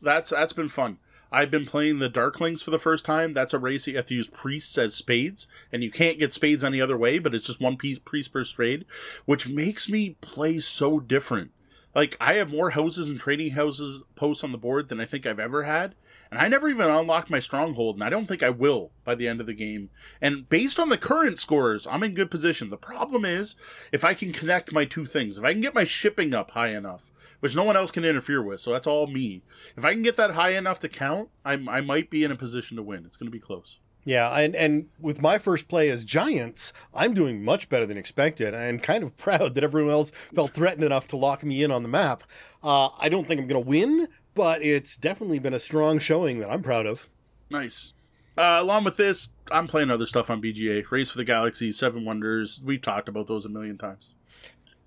That's 0.00 0.30
that's 0.30 0.52
been 0.52 0.68
fun. 0.68 0.98
I've 1.30 1.50
been 1.50 1.64
playing 1.64 1.98
the 1.98 2.10
Darklings 2.10 2.62
for 2.62 2.70
the 2.70 2.78
first 2.78 3.04
time. 3.06 3.32
That's 3.32 3.54
a 3.54 3.58
race 3.58 3.86
you 3.86 3.96
have 3.96 4.06
to 4.06 4.14
use 4.14 4.28
priests 4.28 4.76
as 4.76 4.94
spades, 4.94 5.48
and 5.72 5.82
you 5.82 5.90
can't 5.90 6.18
get 6.18 6.34
spades 6.34 6.62
any 6.62 6.80
other 6.80 6.96
way, 6.96 7.18
but 7.18 7.34
it's 7.34 7.46
just 7.46 7.60
one 7.60 7.78
piece 7.78 7.98
priest 7.98 8.32
per 8.32 8.44
spade, 8.44 8.84
which 9.24 9.48
makes 9.48 9.88
me 9.88 10.16
play 10.20 10.58
so 10.60 11.00
different 11.00 11.50
like 11.94 12.16
I 12.20 12.34
have 12.34 12.50
more 12.50 12.70
houses 12.70 13.08
and 13.08 13.20
trading 13.20 13.52
houses 13.52 14.02
posts 14.14 14.44
on 14.44 14.52
the 14.52 14.58
board 14.58 14.88
than 14.88 15.00
I 15.00 15.04
think 15.04 15.26
I've 15.26 15.38
ever 15.38 15.64
had, 15.64 15.94
And 16.32 16.40
I 16.40 16.48
never 16.48 16.70
even 16.70 16.88
unlocked 16.88 17.28
my 17.28 17.40
stronghold, 17.40 17.96
and 17.96 18.02
I 18.02 18.08
don't 18.08 18.26
think 18.26 18.42
I 18.42 18.48
will 18.48 18.90
by 19.04 19.14
the 19.14 19.28
end 19.28 19.42
of 19.42 19.46
the 19.46 19.52
game. 19.52 19.90
And 20.18 20.48
based 20.48 20.80
on 20.80 20.88
the 20.88 20.96
current 20.96 21.38
scores, 21.38 21.86
I'm 21.86 22.02
in 22.02 22.14
good 22.14 22.30
position. 22.30 22.70
The 22.70 22.78
problem 22.78 23.26
is 23.26 23.54
if 23.92 24.02
I 24.02 24.14
can 24.14 24.32
connect 24.32 24.72
my 24.72 24.86
two 24.86 25.04
things, 25.04 25.36
if 25.36 25.44
I 25.44 25.52
can 25.52 25.60
get 25.60 25.74
my 25.74 25.84
shipping 25.84 26.32
up 26.32 26.52
high 26.52 26.74
enough, 26.74 27.12
which 27.40 27.54
no 27.54 27.64
one 27.64 27.76
else 27.76 27.90
can 27.90 28.06
interfere 28.06 28.42
with, 28.42 28.62
so 28.62 28.72
that's 28.72 28.86
all 28.86 29.06
me. 29.06 29.42
If 29.76 29.84
I 29.84 29.92
can 29.92 30.00
get 30.00 30.16
that 30.16 30.30
high 30.30 30.52
enough 30.52 30.78
to 30.80 30.88
count, 30.88 31.28
I, 31.44 31.52
I 31.52 31.82
might 31.82 32.08
be 32.08 32.24
in 32.24 32.32
a 32.32 32.36
position 32.36 32.78
to 32.78 32.82
win. 32.82 33.04
It's 33.04 33.18
going 33.18 33.30
to 33.30 33.30
be 33.30 33.38
close. 33.38 33.78
Yeah, 34.04 34.36
and, 34.36 34.56
and 34.56 34.88
with 34.98 35.22
my 35.22 35.38
first 35.38 35.68
play 35.68 35.88
as 35.88 36.04
Giants, 36.04 36.72
I'm 36.92 37.14
doing 37.14 37.44
much 37.44 37.68
better 37.68 37.86
than 37.86 37.96
expected 37.96 38.52
and 38.52 38.82
kind 38.82 39.04
of 39.04 39.16
proud 39.16 39.54
that 39.54 39.64
everyone 39.64 39.92
else 39.92 40.10
felt 40.10 40.52
threatened 40.52 40.84
enough 40.84 41.06
to 41.08 41.16
lock 41.16 41.44
me 41.44 41.62
in 41.62 41.70
on 41.70 41.82
the 41.82 41.88
map. 41.88 42.24
Uh, 42.62 42.90
I 42.98 43.08
don't 43.08 43.28
think 43.28 43.40
I'm 43.40 43.46
going 43.46 43.62
to 43.62 43.68
win, 43.68 44.08
but 44.34 44.62
it's 44.62 44.96
definitely 44.96 45.38
been 45.38 45.54
a 45.54 45.60
strong 45.60 45.98
showing 45.98 46.40
that 46.40 46.50
I'm 46.50 46.62
proud 46.62 46.86
of. 46.86 47.08
Nice. 47.50 47.92
Uh, 48.36 48.58
along 48.60 48.84
with 48.84 48.96
this, 48.96 49.28
I'm 49.50 49.66
playing 49.66 49.90
other 49.90 50.06
stuff 50.06 50.30
on 50.30 50.40
BGA. 50.40 50.90
Race 50.90 51.10
for 51.10 51.18
the 51.18 51.24
Galaxy, 51.24 51.70
Seven 51.70 52.04
Wonders. 52.04 52.60
We've 52.64 52.80
talked 52.80 53.08
about 53.08 53.26
those 53.26 53.44
a 53.44 53.50
million 53.50 53.76
times. 53.76 54.14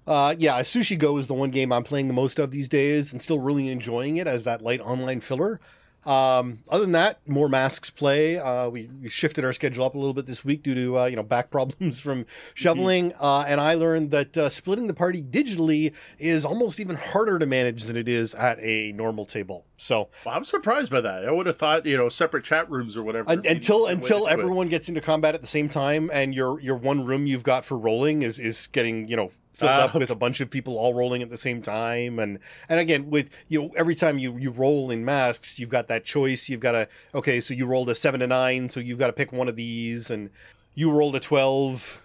Uh, 0.07 0.35
yeah, 0.37 0.59
Sushi 0.61 0.97
Go 0.97 1.17
is 1.17 1.27
the 1.27 1.33
one 1.33 1.51
game 1.51 1.71
I'm 1.71 1.83
playing 1.83 2.07
the 2.07 2.13
most 2.13 2.39
of 2.39 2.51
these 2.51 2.69
days 2.69 3.11
and 3.11 3.21
still 3.21 3.39
really 3.39 3.69
enjoying 3.69 4.17
it 4.17 4.27
as 4.27 4.43
that 4.43 4.61
light 4.61 4.81
online 4.81 5.19
filler. 5.19 5.59
Um, 6.05 6.59
other 6.69 6.83
than 6.83 6.91
that, 6.91 7.19
more 7.27 7.49
masks 7.49 7.89
play. 7.89 8.37
Uh, 8.37 8.69
we, 8.69 8.89
we, 9.01 9.09
shifted 9.09 9.43
our 9.43 9.53
schedule 9.53 9.85
up 9.85 9.95
a 9.95 9.97
little 9.97 10.13
bit 10.13 10.27
this 10.27 10.45
week 10.45 10.61
due 10.61 10.75
to 10.75 10.99
uh, 10.99 11.05
you 11.05 11.15
know 11.15 11.23
back 11.23 11.49
problems 11.51 11.99
from 11.99 12.25
shoveling, 12.53 13.11
mm-hmm. 13.11 13.23
uh, 13.23 13.43
and 13.47 13.59
I 13.59 13.73
learned 13.73 14.11
that 14.11 14.37
uh, 14.37 14.49
splitting 14.49 14.87
the 14.87 14.93
party 14.93 15.23
digitally 15.23 15.95
is 16.19 16.45
almost 16.45 16.79
even 16.79 16.95
harder 16.95 17.39
to 17.39 17.45
manage 17.47 17.85
than 17.85 17.97
it 17.97 18.07
is 18.07 18.35
at 18.35 18.59
a 18.59 18.91
normal 18.91 19.25
table. 19.25 19.65
So 19.77 20.09
well, 20.25 20.35
I'm 20.35 20.45
surprised 20.45 20.91
by 20.91 21.01
that. 21.01 21.25
I 21.25 21.31
would 21.31 21.47
have 21.47 21.57
thought 21.57 21.85
you 21.85 21.97
know 21.97 22.09
separate 22.09 22.43
chat 22.43 22.69
rooms 22.69 22.95
or 22.95 23.01
whatever. 23.01 23.31
Un- 23.31 23.43
until 23.47 23.87
until 23.87 24.27
everyone 24.27 24.67
gets 24.67 24.87
into 24.87 25.01
combat 25.01 25.33
at 25.33 25.41
the 25.41 25.47
same 25.47 25.69
time, 25.69 26.11
and 26.13 26.35
your 26.35 26.59
your 26.59 26.75
one 26.75 27.03
room 27.03 27.25
you've 27.25 27.43
got 27.43 27.65
for 27.65 27.77
rolling 27.77 28.21
is 28.21 28.37
is 28.37 28.67
getting 28.67 29.07
you 29.07 29.15
know 29.15 29.31
filled 29.55 29.71
uh, 29.71 29.85
up 29.85 29.93
with 29.93 30.09
a 30.09 30.15
bunch 30.15 30.41
of 30.41 30.49
people 30.49 30.77
all 30.77 30.93
rolling 30.93 31.21
at 31.21 31.29
the 31.29 31.37
same 31.37 31.61
time. 31.61 32.19
And 32.19 32.39
and 32.69 32.79
again 32.79 33.09
with 33.09 33.29
you 33.47 33.61
know 33.61 33.71
every 33.75 33.95
time 33.95 34.17
you 34.19 34.37
you 34.37 34.51
roll 34.51 34.91
in 34.91 35.05
masks 35.05 35.59
you've 35.59 35.69
got 35.69 35.87
that 35.87 36.03
choice. 36.03 36.49
You've 36.49 36.59
got 36.59 36.73
to 36.73 36.87
okay 37.13 37.41
so 37.41 37.53
you 37.53 37.65
rolled 37.65 37.89
a 37.89 37.95
7 37.95 38.19
to 38.19 38.27
9 38.27 38.69
so 38.69 38.79
you've 38.79 38.99
got 38.99 39.07
to 39.07 39.13
pick 39.13 39.31
one 39.31 39.47
of 39.47 39.55
these. 39.55 40.09
And 40.09 40.29
you 40.73 40.91
rolled 40.91 41.15
a 41.15 41.19
12 41.19 42.01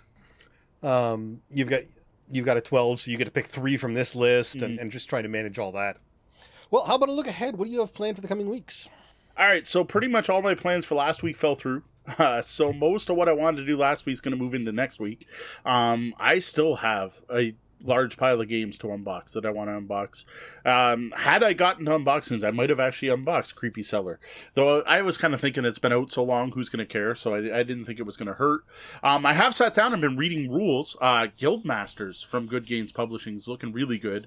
um 0.82 1.42
you've 1.50 1.68
got 1.68 1.80
you've 2.30 2.46
got 2.46 2.56
a 2.56 2.60
12 2.60 3.00
so 3.00 3.10
you 3.10 3.18
get 3.18 3.24
to 3.24 3.30
pick 3.30 3.46
3 3.46 3.76
from 3.76 3.94
this 3.94 4.14
list 4.14 4.56
mm-hmm. 4.56 4.64
and, 4.64 4.78
and 4.78 4.90
just 4.90 5.08
trying 5.08 5.24
to 5.24 5.28
manage 5.28 5.58
all 5.58 5.72
that. 5.72 5.98
Well 6.70 6.84
how 6.84 6.94
about 6.94 7.08
a 7.08 7.12
look 7.12 7.26
ahead? 7.26 7.56
What 7.56 7.66
do 7.66 7.70
you 7.70 7.80
have 7.80 7.92
planned 7.92 8.16
for 8.16 8.22
the 8.22 8.28
coming 8.28 8.48
weeks? 8.48 8.88
All 9.36 9.46
right 9.46 9.66
so 9.66 9.84
pretty 9.84 10.08
much 10.08 10.28
all 10.28 10.42
my 10.42 10.54
plans 10.54 10.84
for 10.84 10.94
last 10.94 11.22
week 11.22 11.36
fell 11.36 11.54
through 11.54 11.82
uh, 12.18 12.42
so 12.42 12.72
most 12.72 13.10
of 13.10 13.16
what 13.16 13.28
I 13.28 13.32
wanted 13.32 13.58
to 13.58 13.66
do 13.66 13.76
last 13.76 14.06
week 14.06 14.14
is 14.14 14.20
going 14.20 14.36
to 14.36 14.42
move 14.42 14.54
into 14.54 14.72
next 14.72 15.00
week. 15.00 15.26
Um, 15.64 16.14
I 16.18 16.38
still 16.38 16.76
have 16.76 17.20
a 17.32 17.54
large 17.82 18.16
pile 18.16 18.40
of 18.40 18.48
games 18.48 18.78
to 18.78 18.88
unbox 18.88 19.32
that 19.32 19.46
I 19.46 19.50
want 19.50 19.68
to 19.68 19.80
unbox. 19.80 20.24
Um, 20.66 21.12
had 21.16 21.42
I 21.42 21.52
gotten 21.52 21.86
to 21.86 21.92
unboxings, 21.92 22.44
I 22.44 22.50
might 22.50 22.70
have 22.70 22.80
actually 22.80 23.08
unboxed 23.08 23.54
Creepy 23.54 23.82
Cellar. 23.82 24.20
Though 24.54 24.82
I 24.82 25.02
was 25.02 25.16
kind 25.16 25.34
of 25.34 25.40
thinking 25.40 25.64
it's 25.64 25.78
been 25.78 25.92
out 25.92 26.10
so 26.10 26.22
long, 26.22 26.52
who's 26.52 26.68
going 26.68 26.86
to 26.86 26.92
care? 26.92 27.14
So 27.14 27.34
I, 27.34 27.60
I, 27.60 27.62
didn't 27.62 27.86
think 27.86 27.98
it 27.98 28.06
was 28.06 28.16
going 28.16 28.28
to 28.28 28.34
hurt. 28.34 28.62
Um, 29.02 29.24
I 29.24 29.32
have 29.32 29.54
sat 29.54 29.74
down 29.74 29.92
and 29.92 30.02
been 30.02 30.16
reading 30.16 30.50
rules. 30.50 30.96
Uh, 31.00 31.28
Guildmasters 31.38 32.24
from 32.24 32.46
Good 32.46 32.66
Games 32.66 32.92
Publishing 32.92 33.36
is 33.36 33.48
looking 33.48 33.72
really 33.72 33.98
good. 33.98 34.26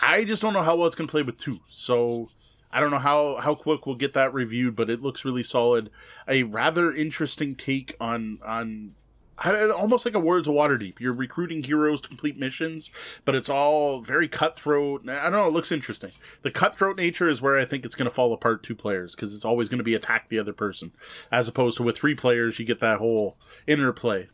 I 0.00 0.24
just 0.24 0.42
don't 0.42 0.52
know 0.52 0.62
how 0.62 0.76
well 0.76 0.86
it's 0.86 0.96
going 0.96 1.08
to 1.08 1.12
play 1.12 1.22
with 1.22 1.38
two. 1.38 1.60
So 1.68 2.28
I 2.74 2.80
don't 2.80 2.90
know 2.90 2.98
how 2.98 3.36
how 3.36 3.54
quick 3.54 3.86
we'll 3.86 3.94
get 3.94 4.14
that 4.14 4.34
reviewed, 4.34 4.74
but 4.74 4.90
it 4.90 5.00
looks 5.00 5.24
really 5.24 5.44
solid. 5.44 5.90
A 6.26 6.42
rather 6.42 6.92
interesting 6.92 7.54
take 7.54 7.96
on 8.00 8.40
on 8.44 8.96
almost 9.44 10.04
like 10.04 10.14
a 10.14 10.18
Lords 10.18 10.48
of 10.48 10.54
Waterdeep. 10.54 10.98
You're 10.98 11.14
recruiting 11.14 11.62
heroes 11.62 12.00
to 12.00 12.08
complete 12.08 12.36
missions, 12.36 12.90
but 13.24 13.36
it's 13.36 13.48
all 13.48 14.00
very 14.00 14.28
cutthroat. 14.28 15.08
I 15.08 15.22
don't 15.24 15.32
know. 15.32 15.46
It 15.46 15.52
looks 15.52 15.70
interesting. 15.72 16.10
The 16.42 16.50
cutthroat 16.50 16.96
nature 16.96 17.28
is 17.28 17.40
where 17.40 17.58
I 17.58 17.64
think 17.64 17.84
it's 17.84 17.94
going 17.94 18.08
to 18.08 18.14
fall 18.14 18.32
apart 18.32 18.64
two 18.64 18.74
players 18.74 19.14
because 19.14 19.34
it's 19.34 19.44
always 19.44 19.68
going 19.68 19.78
to 19.78 19.84
be 19.84 19.94
attack 19.94 20.28
the 20.28 20.40
other 20.40 20.52
person, 20.52 20.92
as 21.30 21.46
opposed 21.46 21.76
to 21.76 21.84
with 21.84 21.96
three 21.96 22.14
players 22.16 22.58
you 22.58 22.64
get 22.64 22.80
that 22.80 22.98
whole 22.98 23.36
interplay. 23.68 24.28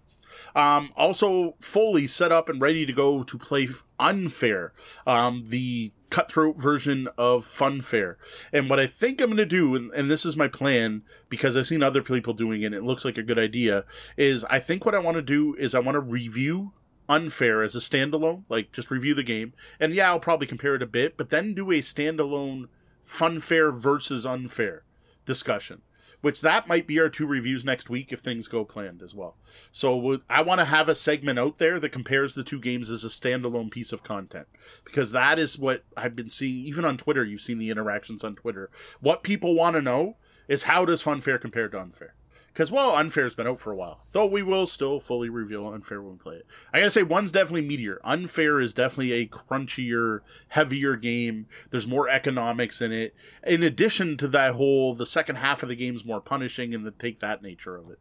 Um, 0.57 0.93
also, 0.97 1.57
fully 1.60 2.07
set 2.07 2.33
up 2.33 2.49
and 2.49 2.60
ready 2.60 2.86
to 2.86 2.93
go 2.93 3.23
to 3.23 3.39
play 3.39 3.69
Unfair, 3.99 4.73
um, 5.07 5.44
the 5.47 5.93
cutthroat 6.10 6.56
version 6.56 7.08
of 7.16 7.47
Funfair. 7.47 8.16
And 8.52 8.68
what 8.68 8.80
I 8.80 8.86
think 8.86 9.20
I'm 9.20 9.28
going 9.28 9.36
to 9.39 9.47
do, 9.47 9.74
and, 9.74 9.90
and, 9.92 10.10
this 10.10 10.26
is 10.26 10.36
my 10.36 10.48
plan 10.48 11.02
because 11.28 11.56
I've 11.56 11.66
seen 11.66 11.82
other 11.82 12.02
people 12.02 12.34
doing 12.34 12.62
it, 12.62 12.66
and 12.66 12.74
it 12.74 12.82
looks 12.82 13.05
like 13.05 13.16
a 13.16 13.22
good 13.22 13.39
idea, 13.39 13.84
is 14.16 14.44
I 14.44 14.58
think 14.58 14.84
what 14.84 14.94
I 14.94 14.98
want 14.98 15.16
to 15.16 15.22
do 15.22 15.55
is 15.55 15.74
I 15.74 15.80
want 15.80 15.94
to 15.94 16.00
review 16.00 16.72
Unfair 17.08 17.62
as 17.62 17.74
a 17.74 17.78
standalone, 17.78 18.44
like 18.48 18.72
just 18.72 18.90
review 18.90 19.14
the 19.14 19.22
game. 19.22 19.52
And 19.80 19.94
yeah, 19.94 20.08
I'll 20.08 20.20
probably 20.20 20.47
compare 20.47 20.74
it 20.74 20.82
a 20.82 20.86
bit, 20.86 21.16
but 21.16 21.30
then 21.30 21.55
do 21.55 21.70
a 21.70 21.80
standalone 21.80 22.66
Funfair 23.06 23.76
versus 23.76 24.24
Unfair 24.24 24.84
discussion 25.24 25.82
which 26.20 26.40
that 26.40 26.68
might 26.68 26.86
be 26.86 27.00
our 27.00 27.08
two 27.08 27.26
reviews 27.26 27.65
next 27.65 27.90
week 27.90 28.12
if 28.12 28.20
things 28.20 28.49
go 28.49 28.65
planned 28.65 29.02
as 29.02 29.15
well. 29.15 29.36
So 29.73 30.20
I 30.28 30.42
want 30.42 30.60
to 30.60 30.65
have 30.65 30.89
a 30.89 30.94
segment 30.94 31.39
out 31.39 31.58
there 31.58 31.81
that 31.81 31.90
compares 31.90 32.34
the 32.34 32.44
two 32.44 32.60
games 32.60 32.90
as 32.90 33.05
a 33.05 33.08
standalone 33.08 33.70
piece 33.70 33.92
of 33.92 34.02
content 34.02 34.47
because 34.84 35.12
that 35.12 35.39
is 35.39 35.58
what 35.58 35.84
I've 35.97 36.16
been 36.16 36.31
seeing 36.31 36.66
even 36.66 36.84
on 36.84 36.97
Twitter. 36.97 37.24
You've 37.24 37.40
seen 37.40 37.58
the 37.58 37.70
interactions 37.70 38.24
on 38.24 38.36
Twitter. 38.36 38.70
What 39.00 39.23
people 39.23 39.55
want 39.55 39.76
to 39.76 39.82
know 39.82 40.16
is 40.49 40.65
how 40.65 40.84
does 40.84 41.02
Funfair 41.02 41.40
compare 41.40 41.68
to 41.68 41.81
Unfair? 41.81 42.15
Because, 42.53 42.70
well, 42.70 42.97
Unfair's 42.97 43.35
been 43.35 43.47
out 43.47 43.61
for 43.61 43.70
a 43.73 43.77
while. 43.77 44.01
Though 44.12 44.27
we 44.27 44.43
will 44.43 44.67
still 44.67 44.99
fully 44.99 45.29
reveal 45.29 45.69
Unfair 45.69 46.03
when 46.03 46.12
we 46.12 46.19
play 46.19 46.37
it. 46.37 46.47
I 46.73 46.81
gotta 46.81 46.91
say, 46.91 47.03
one's 47.03 47.33
definitely 47.33 47.69
meatier. 47.69 47.99
Unfair 48.05 48.61
is 48.61 48.75
definitely 48.75 49.12
a 49.12 49.27
crunchier, 49.27 50.20
heavier 50.49 50.97
game. 50.97 51.47
There's 51.70 51.87
more 51.87 52.09
economics 52.09 52.81
in 52.81 52.93
it. 52.93 53.15
In 53.47 53.62
addition 53.62 54.17
to 54.19 54.29
that 54.29 54.55
whole, 54.55 54.95
the 54.95 55.07
second 55.07 55.37
half 55.37 55.62
of 55.62 55.69
the 55.69 55.77
game's 55.77 56.05
more 56.05 56.20
punishing 56.20 56.75
and 56.75 56.85
the 56.85 56.91
take 56.91 57.20
that 57.20 57.43
nature 57.43 57.77
of 57.77 57.89
it. 57.91 58.01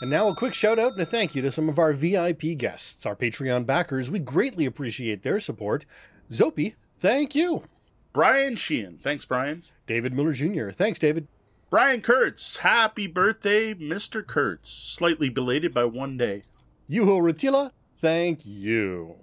And 0.00 0.10
now 0.10 0.28
a 0.28 0.34
quick 0.34 0.54
shout 0.54 0.78
out 0.78 0.92
and 0.92 1.00
a 1.00 1.04
thank 1.04 1.34
you 1.34 1.42
to 1.42 1.52
some 1.52 1.68
of 1.68 1.78
our 1.78 1.92
VIP 1.92 2.56
guests, 2.56 3.04
our 3.04 3.14
Patreon 3.14 3.66
backers. 3.66 4.10
We 4.10 4.18
greatly 4.18 4.64
appreciate 4.64 5.22
their 5.22 5.38
support. 5.38 5.84
Zopi, 6.32 6.74
thank 6.98 7.34
you. 7.34 7.64
Brian 8.12 8.56
Sheehan, 8.56 8.98
thanks, 9.02 9.24
Brian. 9.24 9.62
David 9.86 10.14
Miller 10.14 10.32
Jr., 10.32 10.70
thanks, 10.70 10.98
David. 10.98 11.28
Brian 11.70 12.00
Kurtz, 12.00 12.56
happy 12.56 13.06
birthday, 13.06 13.74
Mr. 13.74 14.26
Kurtz. 14.26 14.68
Slightly 14.68 15.28
belated 15.28 15.72
by 15.72 15.84
one 15.84 16.16
day. 16.16 16.42
Yuho 16.90 17.20
Ratila, 17.20 17.70
thank 17.96 18.40
you. 18.44 19.14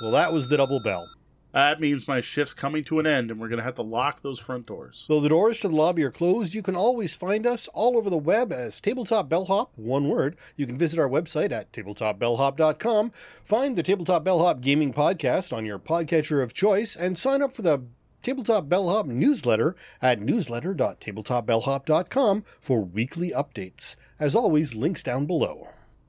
Well, 0.00 0.12
that 0.12 0.32
was 0.32 0.46
the 0.48 0.56
double 0.56 0.78
bell. 0.78 1.08
That 1.52 1.80
means 1.80 2.06
my 2.06 2.20
shift's 2.20 2.54
coming 2.54 2.84
to 2.84 3.00
an 3.00 3.08
end 3.08 3.32
and 3.32 3.40
we're 3.40 3.48
going 3.48 3.58
to 3.58 3.64
have 3.64 3.74
to 3.74 3.82
lock 3.82 4.22
those 4.22 4.38
front 4.38 4.66
doors. 4.66 5.04
Though 5.08 5.18
the 5.18 5.30
doors 5.30 5.58
to 5.60 5.68
the 5.68 5.74
lobby 5.74 6.04
are 6.04 6.12
closed, 6.12 6.54
you 6.54 6.62
can 6.62 6.76
always 6.76 7.16
find 7.16 7.44
us 7.44 7.66
all 7.74 7.98
over 7.98 8.08
the 8.08 8.16
web 8.16 8.52
as 8.52 8.80
Tabletop 8.80 9.28
Bellhop, 9.28 9.72
one 9.74 10.08
word. 10.08 10.36
You 10.54 10.66
can 10.66 10.78
visit 10.78 11.00
our 11.00 11.08
website 11.08 11.50
at 11.50 11.72
tabletopbellhop.com, 11.72 13.10
find 13.10 13.74
the 13.74 13.82
Tabletop 13.82 14.22
Bellhop 14.22 14.60
Gaming 14.60 14.92
Podcast 14.92 15.52
on 15.52 15.66
your 15.66 15.80
podcatcher 15.80 16.40
of 16.40 16.54
choice, 16.54 16.94
and 16.94 17.18
sign 17.18 17.42
up 17.42 17.52
for 17.52 17.62
the 17.62 17.82
Tabletop 18.22 18.68
Bellhop 18.68 19.06
newsletter 19.06 19.74
at 20.02 20.20
newsletter.tabletopbellhop.com 20.20 22.42
for 22.60 22.84
weekly 22.84 23.30
updates. 23.30 23.96
As 24.18 24.34
always, 24.34 24.74
links 24.74 25.02
down 25.02 25.26
below. 25.26 25.68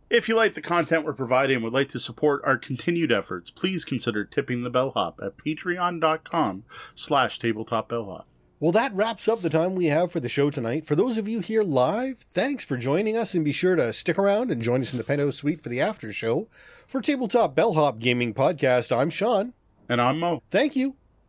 If 0.09 0.29
you 0.29 0.35
like 0.35 0.53
the 0.53 0.61
content 0.61 1.03
we're 1.03 1.11
providing 1.11 1.55
and 1.55 1.63
would 1.65 1.73
like 1.73 1.89
to 1.89 1.99
support 1.99 2.41
our 2.45 2.57
continued 2.57 3.11
efforts, 3.11 3.51
please 3.51 3.83
consider 3.83 4.23
tipping 4.23 4.63
the 4.63 4.69
bellhop 4.69 5.19
at 5.21 5.35
patreon.com 5.35 6.63
slash 6.95 7.39
tabletopbellhop. 7.39 8.23
Well, 8.59 8.71
that 8.71 8.95
wraps 8.95 9.27
up 9.27 9.41
the 9.41 9.49
time 9.49 9.75
we 9.75 9.87
have 9.87 10.11
for 10.11 10.19
the 10.19 10.29
show 10.29 10.49
tonight. 10.49 10.85
For 10.85 10.95
those 10.95 11.17
of 11.17 11.27
you 11.27 11.41
here 11.41 11.61
live, 11.61 12.19
thanks 12.21 12.65
for 12.65 12.77
joining 12.77 13.15
us, 13.15 13.35
and 13.35 13.45
be 13.45 13.51
sure 13.51 13.75
to 13.75 13.93
stick 13.93 14.17
around 14.17 14.49
and 14.49 14.63
join 14.63 14.81
us 14.81 14.93
in 14.93 14.97
the 14.97 15.03
penthouse 15.03 15.35
suite 15.35 15.61
for 15.61 15.69
the 15.69 15.81
after 15.81 16.11
show. 16.11 16.47
For 16.87 17.01
Tabletop 17.01 17.53
Bellhop 17.53 17.99
Gaming 17.99 18.33
Podcast, 18.33 18.95
I'm 18.95 19.09
Sean. 19.09 19.53
And 19.89 20.01
I'm 20.01 20.19
Moe. 20.19 20.41
Thank 20.49 20.75
you 20.75 20.95